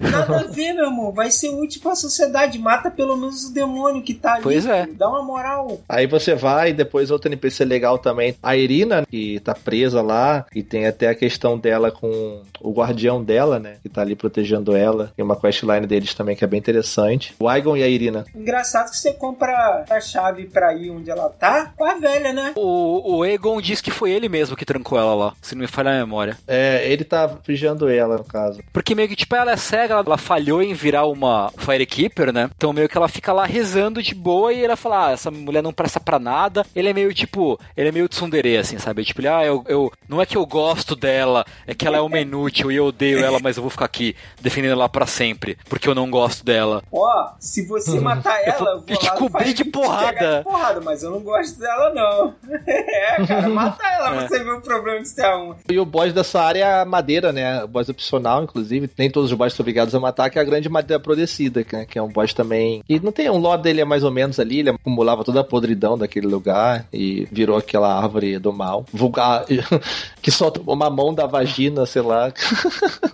nada 0.00 0.40
a 0.40 0.42
ver, 0.44 0.72
meu 0.72 0.86
irmão. 0.86 1.12
Vai 1.12 1.30
ser 1.30 1.50
útil 1.50 1.80
pra 1.80 1.94
sociedade. 1.94 2.58
Mata 2.58 2.90
pelo 2.90 3.16
menos 3.16 3.44
o 3.44 3.54
demônio 3.54 4.02
que 4.02 4.14
tá 4.14 4.34
ali. 4.34 4.42
Pois 4.42 4.66
é. 4.66 4.86
Dá 4.86 5.08
uma 5.08 5.22
moral. 5.22 5.80
Aí 5.88 6.06
você 6.06 6.34
vai, 6.34 6.72
depois 6.72 7.10
outro 7.10 7.28
NPC 7.28 7.64
legal 7.64 7.98
também. 7.98 8.34
A 8.42 8.56
Irina, 8.56 9.06
que 9.08 9.38
tá 9.40 9.54
presa 9.54 10.02
lá, 10.02 10.46
e 10.54 10.62
tem 10.62 10.86
até 10.86 11.08
a 11.08 11.14
questão 11.14 11.58
dela 11.58 11.90
com 11.90 12.42
o 12.60 12.72
guardião 12.72 13.22
dela, 13.22 13.58
né? 13.58 13.76
Que 13.82 13.88
tá 13.88 14.02
ali 14.02 14.16
protegendo 14.16 14.47
ela. 14.76 15.12
Tem 15.16 15.24
uma 15.24 15.36
questline 15.36 15.86
deles 15.86 16.14
também 16.14 16.36
que 16.36 16.44
é 16.44 16.46
bem 16.46 16.58
interessante. 16.58 17.34
O 17.38 17.48
Aigon 17.48 17.76
e 17.76 17.82
a 17.82 17.88
Irina. 17.88 18.24
Engraçado 18.34 18.90
que 18.90 18.96
você 18.96 19.12
compra 19.12 19.84
a 19.88 20.00
chave 20.00 20.46
pra 20.46 20.74
ir 20.74 20.90
onde 20.90 21.10
ela 21.10 21.28
tá 21.28 21.72
com 21.76 21.84
a 21.84 21.94
velha, 21.94 22.32
né? 22.32 22.52
O, 22.56 23.16
o 23.16 23.24
Egon 23.24 23.60
diz 23.60 23.80
que 23.80 23.90
foi 23.90 24.10
ele 24.10 24.28
mesmo 24.28 24.56
que 24.56 24.64
trancou 24.64 24.98
ela 24.98 25.14
lá, 25.14 25.34
se 25.40 25.54
não 25.54 25.62
me 25.62 25.66
falha 25.66 25.90
a 25.90 25.98
memória. 25.98 26.36
É, 26.46 26.90
ele 26.90 27.04
tá 27.04 27.26
vigiando 27.46 27.88
ela, 27.88 28.18
no 28.18 28.24
caso. 28.24 28.62
Porque 28.72 28.94
meio 28.94 29.08
que, 29.08 29.16
tipo, 29.16 29.34
ela 29.34 29.52
é 29.52 29.56
cega, 29.56 29.94
ela, 29.94 30.02
ela 30.04 30.18
falhou 30.18 30.62
em 30.62 30.74
virar 30.74 31.06
uma 31.06 31.50
Firekeeper, 31.56 32.32
né? 32.32 32.50
Então 32.56 32.72
meio 32.72 32.88
que 32.88 32.96
ela 32.96 33.08
fica 33.08 33.32
lá 33.32 33.44
rezando 33.44 34.02
de 34.02 34.14
boa 34.14 34.52
e 34.52 34.64
ela 34.64 34.76
fala, 34.76 35.08
ah, 35.08 35.12
essa 35.12 35.30
mulher 35.30 35.62
não 35.62 35.72
presta 35.72 36.00
pra 36.00 36.18
nada. 36.18 36.64
Ele 36.74 36.88
é 36.88 36.92
meio, 36.92 37.12
tipo, 37.12 37.58
ele 37.76 37.88
é 37.88 37.92
meio 37.92 38.08
tsundere, 38.08 38.56
assim, 38.56 38.78
sabe? 38.78 39.04
Tipo, 39.04 39.20
ele, 39.20 39.28
ah, 39.28 39.44
eu, 39.44 39.64
eu, 39.68 39.92
não 40.08 40.20
é 40.20 40.26
que 40.26 40.36
eu 40.36 40.46
gosto 40.46 40.94
dela, 40.94 41.44
é 41.66 41.74
que 41.74 41.86
ela 41.86 41.98
é 41.98 42.00
uma 42.00 42.18
inútil 42.18 42.70
e 42.72 42.76
eu 42.76 42.86
odeio 42.86 43.24
ela, 43.24 43.38
mas 43.40 43.56
eu 43.56 43.62
vou 43.62 43.70
ficar 43.70 43.84
aqui 43.84 44.14
defendendo 44.40 44.72
ela 44.72 44.88
para 44.88 45.06
sempre, 45.06 45.56
porque 45.68 45.88
eu 45.88 45.94
não 45.94 46.10
gosto 46.10 46.44
dela. 46.44 46.82
Ó, 46.92 46.98
oh, 46.98 47.28
se 47.38 47.66
você 47.66 48.00
matar 48.00 48.40
ela, 48.42 48.70
eu 48.72 48.80
vou 48.80 48.96
te 48.96 49.10
cobrir 49.14 49.52
de 49.52 49.64
porrada. 49.64 50.38
De 50.38 50.44
porrada, 50.44 50.80
mas 50.80 51.02
eu 51.02 51.10
não 51.10 51.20
gosto 51.20 51.58
dela 51.58 51.92
não. 51.94 52.34
é, 52.66 53.26
cara, 53.26 53.48
mata 53.48 53.84
ela 53.86 54.08
é. 54.08 54.18
pra 54.18 54.28
você 54.28 54.44
ver 54.44 54.52
o 54.52 54.60
problema 54.60 55.00
de 55.00 55.08
ser 55.08 55.24
a 55.24 55.36
uma. 55.36 55.56
E 55.68 55.78
o 55.78 55.84
boss 55.84 56.12
dessa 56.12 56.40
área 56.40 56.64
é 56.64 56.80
a 56.80 56.84
madeira, 56.84 57.32
né? 57.32 57.64
O 57.64 57.68
boss 57.68 57.88
opcional, 57.88 58.42
inclusive. 58.42 58.90
Nem 58.96 59.10
todos 59.10 59.30
os 59.30 59.36
boss 59.36 59.52
são 59.52 59.62
obrigados 59.62 59.94
a 59.94 60.00
matar, 60.00 60.30
que 60.30 60.38
é 60.38 60.42
a 60.42 60.44
grande 60.44 60.68
madeira 60.68 61.00
apodrecida, 61.00 61.64
né? 61.72 61.84
que 61.84 61.98
é 61.98 62.02
um 62.02 62.08
boss 62.08 62.32
também. 62.32 62.82
E 62.88 63.00
não 63.00 63.12
tem 63.12 63.30
um 63.30 63.38
lore 63.38 63.62
dele 63.62 63.80
é 63.80 63.84
mais 63.84 64.04
ou 64.04 64.10
menos 64.10 64.38
ali, 64.38 64.60
ele 64.60 64.70
acumulava 64.70 65.24
toda 65.24 65.40
a 65.40 65.44
podridão 65.44 65.98
daquele 65.98 66.26
lugar 66.26 66.86
e 66.92 67.26
virou 67.30 67.56
aquela 67.56 67.96
árvore 67.96 68.38
do 68.38 68.52
mal. 68.52 68.84
Vulgar, 68.92 69.44
que 70.22 70.30
solta 70.30 70.60
uma 70.66 70.90
mão 70.90 71.14
da 71.14 71.26
vagina, 71.26 71.86
sei 71.86 72.02
lá. 72.02 72.32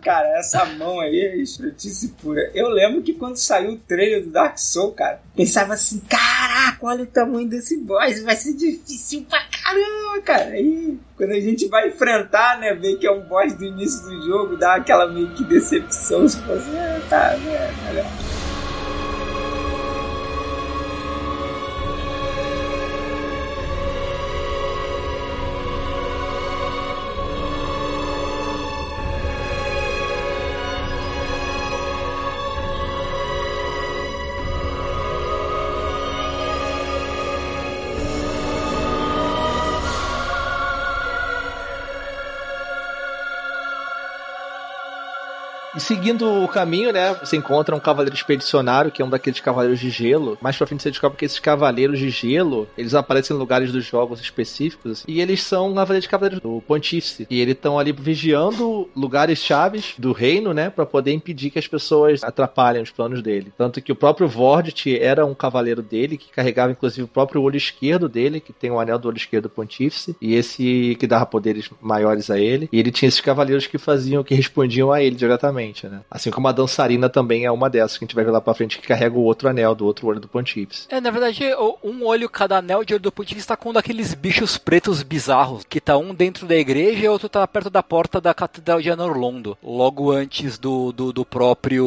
Cara, 0.02 0.38
essa 0.38 0.64
mão 0.64 1.00
aí 1.00 1.13
é 1.20 1.36
escrotice 1.36 2.08
pura. 2.20 2.50
Eu 2.54 2.68
lembro 2.68 3.02
que 3.02 3.14
quando 3.14 3.36
saiu 3.36 3.72
o 3.72 3.78
trailer 3.78 4.24
do 4.24 4.30
Dark 4.30 4.58
Souls, 4.58 4.94
cara, 4.94 5.20
pensava 5.36 5.74
assim: 5.74 6.00
caraca, 6.08 6.78
olha 6.82 7.04
o 7.04 7.06
tamanho 7.06 7.48
desse 7.48 7.76
boss, 7.78 8.22
vai 8.22 8.36
ser 8.36 8.54
difícil 8.54 9.26
pra 9.28 9.42
caramba, 9.44 10.22
cara. 10.22 10.50
Aí, 10.50 10.98
quando 11.16 11.32
a 11.32 11.40
gente 11.40 11.68
vai 11.68 11.88
enfrentar, 11.88 12.58
né, 12.58 12.74
ver 12.74 12.96
que 12.98 13.06
é 13.06 13.10
um 13.10 13.20
boss 13.22 13.52
do 13.54 13.64
início 13.64 14.02
do 14.02 14.26
jogo, 14.26 14.56
dá 14.56 14.74
aquela 14.74 15.06
meio 15.06 15.28
que 15.34 15.44
decepção, 15.44 16.26
tipo 16.26 16.52
assim, 16.52 16.76
ah, 16.76 17.00
tá, 17.08 17.36
né, 17.38 17.74
melhor. 17.86 18.43
Seguindo 45.84 46.26
o 46.42 46.48
caminho, 46.48 46.92
né, 46.92 47.14
você 47.14 47.36
encontra 47.36 47.74
um 47.76 47.80
cavaleiro 47.80 48.14
expedicionário, 48.14 48.90
que 48.90 49.02
é 49.02 49.04
um 49.04 49.10
daqueles 49.10 49.40
cavaleiros 49.40 49.78
de 49.78 49.90
gelo. 49.90 50.38
Mais 50.40 50.56
pra 50.56 50.66
frente 50.66 50.82
você 50.82 50.90
descobre 50.90 51.18
que 51.18 51.24
esses 51.24 51.38
cavaleiros 51.38 51.98
de 51.98 52.10
gelo, 52.10 52.66
eles 52.76 52.94
aparecem 52.94 53.36
em 53.36 53.38
lugares 53.38 53.70
dos 53.70 53.84
jogos 53.84 54.20
específicos, 54.20 54.92
assim, 54.92 55.04
e 55.06 55.20
eles 55.20 55.42
são 55.42 55.74
cavaleiros 55.74 56.04
de 56.04 56.08
cavaleiros 56.08 56.40
do 56.40 56.62
Pontífice. 56.66 57.26
E 57.28 57.40
eles 57.40 57.54
estão 57.54 57.78
ali 57.78 57.92
vigiando 57.92 58.88
lugares 58.96 59.38
chaves 59.38 59.94
do 59.98 60.12
reino, 60.12 60.52
né, 60.52 60.70
para 60.70 60.86
poder 60.86 61.12
impedir 61.12 61.50
que 61.50 61.58
as 61.58 61.68
pessoas 61.68 62.24
atrapalhem 62.24 62.82
os 62.82 62.90
planos 62.90 63.22
dele. 63.22 63.52
Tanto 63.56 63.80
que 63.82 63.92
o 63.92 63.96
próprio 63.96 64.26
Vordt 64.26 64.98
era 64.98 65.26
um 65.26 65.34
cavaleiro 65.34 65.82
dele, 65.82 66.16
que 66.16 66.30
carregava 66.30 66.72
inclusive 66.72 67.02
o 67.02 67.08
próprio 67.08 67.42
olho 67.42 67.56
esquerdo 67.56 68.08
dele, 68.08 68.40
que 68.40 68.52
tem 68.52 68.70
o 68.70 68.80
anel 68.80 68.98
do 68.98 69.08
olho 69.08 69.16
esquerdo 69.16 69.44
do 69.44 69.50
Pontífice, 69.50 70.16
e 70.20 70.34
esse 70.34 70.96
que 70.98 71.06
dava 71.06 71.26
poderes 71.26 71.68
maiores 71.80 72.30
a 72.30 72.38
ele. 72.38 72.68
E 72.72 72.78
ele 72.78 72.90
tinha 72.90 73.08
esses 73.08 73.20
cavaleiros 73.20 73.66
que 73.66 73.76
faziam, 73.76 74.24
que 74.24 74.34
respondiam 74.34 74.90
a 74.90 75.02
ele 75.02 75.16
diretamente 75.16 75.73
né? 75.82 76.00
Assim 76.10 76.30
como 76.30 76.48
a 76.48 76.52
dançarina 76.52 77.08
também 77.08 77.44
é 77.44 77.50
uma 77.50 77.68
dessas 77.68 77.98
que 77.98 78.04
a 78.04 78.06
gente 78.06 78.14
vai 78.14 78.24
ver 78.24 78.30
lá 78.30 78.40
pra 78.40 78.54
frente 78.54 78.78
que 78.78 78.86
carrega 78.86 79.16
o 79.16 79.22
outro 79.22 79.48
anel 79.48 79.74
do 79.74 79.84
outro 79.84 80.06
olho 80.06 80.20
do 80.20 80.28
Pontífice. 80.28 80.86
É, 80.88 81.00
na 81.00 81.10
verdade, 81.10 81.42
um 81.82 82.04
olho, 82.04 82.28
cada 82.28 82.58
anel 82.58 82.84
de 82.84 82.94
olho 82.94 83.02
do 83.02 83.12
Pontífice 83.12 83.46
tá 83.46 83.56
com 83.56 83.70
um 83.70 83.72
daqueles 83.72 84.14
bichos 84.14 84.56
pretos 84.56 85.02
bizarros, 85.02 85.64
que 85.68 85.80
tá 85.80 85.96
um 85.96 86.14
dentro 86.14 86.46
da 86.46 86.54
igreja 86.54 87.04
e 87.04 87.08
outro 87.08 87.28
tá 87.28 87.46
perto 87.46 87.70
da 87.70 87.82
porta 87.82 88.20
da 88.20 88.32
Catedral 88.32 88.80
de 88.80 88.90
Anorlondo, 88.90 89.56
logo 89.62 90.10
antes 90.10 90.58
do, 90.58 90.92
do, 90.92 91.12
do 91.12 91.24
próprio 91.24 91.84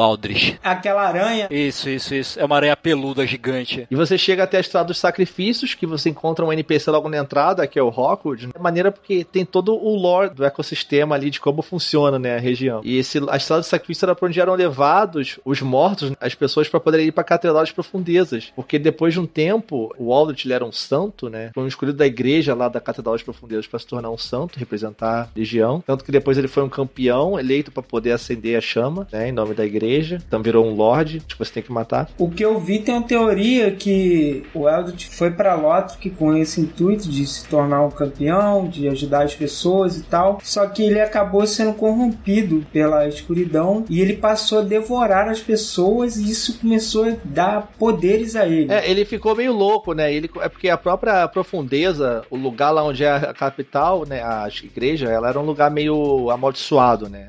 Aldrich. 0.00 0.58
Aquela 0.62 1.06
aranha. 1.06 1.48
Isso, 1.50 1.88
isso, 1.88 2.14
isso. 2.14 2.40
É 2.40 2.44
uma 2.44 2.56
aranha 2.56 2.76
peluda 2.76 3.26
gigante. 3.26 3.86
E 3.90 3.96
você 3.96 4.16
chega 4.16 4.44
até 4.44 4.56
a 4.56 4.60
estrada 4.60 4.88
dos 4.88 4.98
sacrifícios, 4.98 5.74
que 5.74 5.86
você 5.86 6.10
encontra 6.10 6.44
um 6.44 6.52
NPC 6.52 6.90
logo 6.90 7.08
na 7.08 7.18
entrada, 7.18 7.66
que 7.66 7.78
é 7.78 7.82
o 7.82 7.88
Rockwood. 7.88 8.50
É 8.54 8.58
maneira 8.58 8.90
porque 8.90 9.24
tem 9.24 9.44
todo 9.44 9.74
o 9.74 9.94
lore 9.96 10.30
do 10.30 10.44
ecossistema 10.44 11.14
ali 11.14 11.30
de 11.30 11.40
como 11.40 11.62
funciona, 11.62 12.18
né, 12.18 12.36
a 12.36 12.40
região. 12.40 12.80
E 12.84 12.98
esse 13.10 13.20
a 13.28 13.36
estrada 13.36 13.62
de 13.62 13.68
sacrifício 13.68 14.04
era 14.04 14.14
pra 14.14 14.28
onde 14.28 14.40
eram 14.40 14.54
levados 14.54 15.38
os 15.44 15.60
mortos, 15.60 16.12
as 16.20 16.34
pessoas 16.34 16.68
para 16.68 16.80
poderem 16.80 17.06
ir 17.06 17.12
pra 17.12 17.24
Catedral 17.24 17.60
das 17.60 17.72
Profundezas. 17.72 18.52
Porque 18.54 18.78
depois 18.78 19.14
de 19.14 19.20
um 19.20 19.26
tempo, 19.26 19.92
o 19.98 20.12
Aldrich 20.12 20.50
era 20.50 20.64
um 20.64 20.72
santo, 20.72 21.28
né? 21.28 21.50
Foi 21.54 21.64
um 21.64 21.66
escolhido 21.66 21.98
da 21.98 22.06
igreja 22.06 22.54
lá 22.54 22.68
da 22.68 22.80
Catedral 22.80 23.14
das 23.14 23.22
Profundezas 23.22 23.66
para 23.66 23.78
se 23.78 23.86
tornar 23.86 24.10
um 24.10 24.18
santo, 24.18 24.58
representar 24.58 25.22
a 25.22 25.28
legião. 25.36 25.82
Tanto 25.86 26.04
que 26.04 26.12
depois 26.12 26.38
ele 26.38 26.48
foi 26.48 26.62
um 26.62 26.68
campeão 26.68 27.38
eleito 27.38 27.72
para 27.72 27.82
poder 27.82 28.12
acender 28.12 28.56
a 28.56 28.60
chama, 28.60 29.06
né? 29.12 29.28
Em 29.28 29.32
nome 29.32 29.54
da 29.54 29.64
igreja. 29.64 30.18
Então 30.26 30.42
virou 30.42 30.66
um 30.66 30.74
lord 30.74 31.22
que 31.26 31.38
você 31.38 31.52
tem 31.54 31.62
que 31.62 31.72
matar. 31.72 32.08
O 32.18 32.30
que 32.30 32.44
eu 32.44 32.58
vi 32.58 32.78
tem 32.78 32.94
uma 32.94 33.06
teoria 33.06 33.70
que 33.72 34.44
o 34.54 34.68
Eldritch 34.68 35.08
foi 35.08 35.30
para 35.30 35.54
Lothric 35.54 36.10
com 36.10 36.36
esse 36.36 36.60
intuito 36.60 37.08
de 37.08 37.26
se 37.26 37.46
tornar 37.46 37.82
um 37.84 37.90
campeão, 37.90 38.68
de 38.68 38.88
ajudar 38.88 39.24
as 39.24 39.34
pessoas 39.34 39.96
e 39.96 40.02
tal. 40.02 40.38
Só 40.42 40.66
que 40.66 40.82
ele 40.82 41.00
acabou 41.00 41.46
sendo 41.46 41.74
corrompido 41.74 42.64
pela 42.72 42.99
escuridão 43.08 43.84
e 43.88 44.00
ele 44.00 44.14
passou 44.14 44.58
a 44.58 44.62
devorar 44.62 45.28
as 45.28 45.40
pessoas 45.40 46.16
e 46.16 46.30
isso 46.30 46.58
começou 46.58 47.04
a 47.04 47.16
dar 47.24 47.72
poderes 47.78 48.34
a 48.36 48.46
ele. 48.46 48.72
É, 48.72 48.90
ele 48.90 49.04
ficou 49.04 49.36
meio 49.36 49.52
louco, 49.52 49.92
né? 49.92 50.12
Ele, 50.12 50.28
é 50.40 50.48
porque 50.48 50.68
a 50.68 50.76
própria 50.76 51.26
profundeza, 51.28 52.24
o 52.30 52.36
lugar 52.36 52.70
lá 52.70 52.82
onde 52.82 53.04
é 53.04 53.10
a 53.10 53.32
capital, 53.32 54.04
né, 54.06 54.22
a 54.22 54.48
igreja, 54.62 55.08
ela 55.08 55.28
era 55.28 55.38
um 55.38 55.44
lugar 55.44 55.70
meio 55.70 56.30
amaldiçoado, 56.30 57.08
né? 57.08 57.28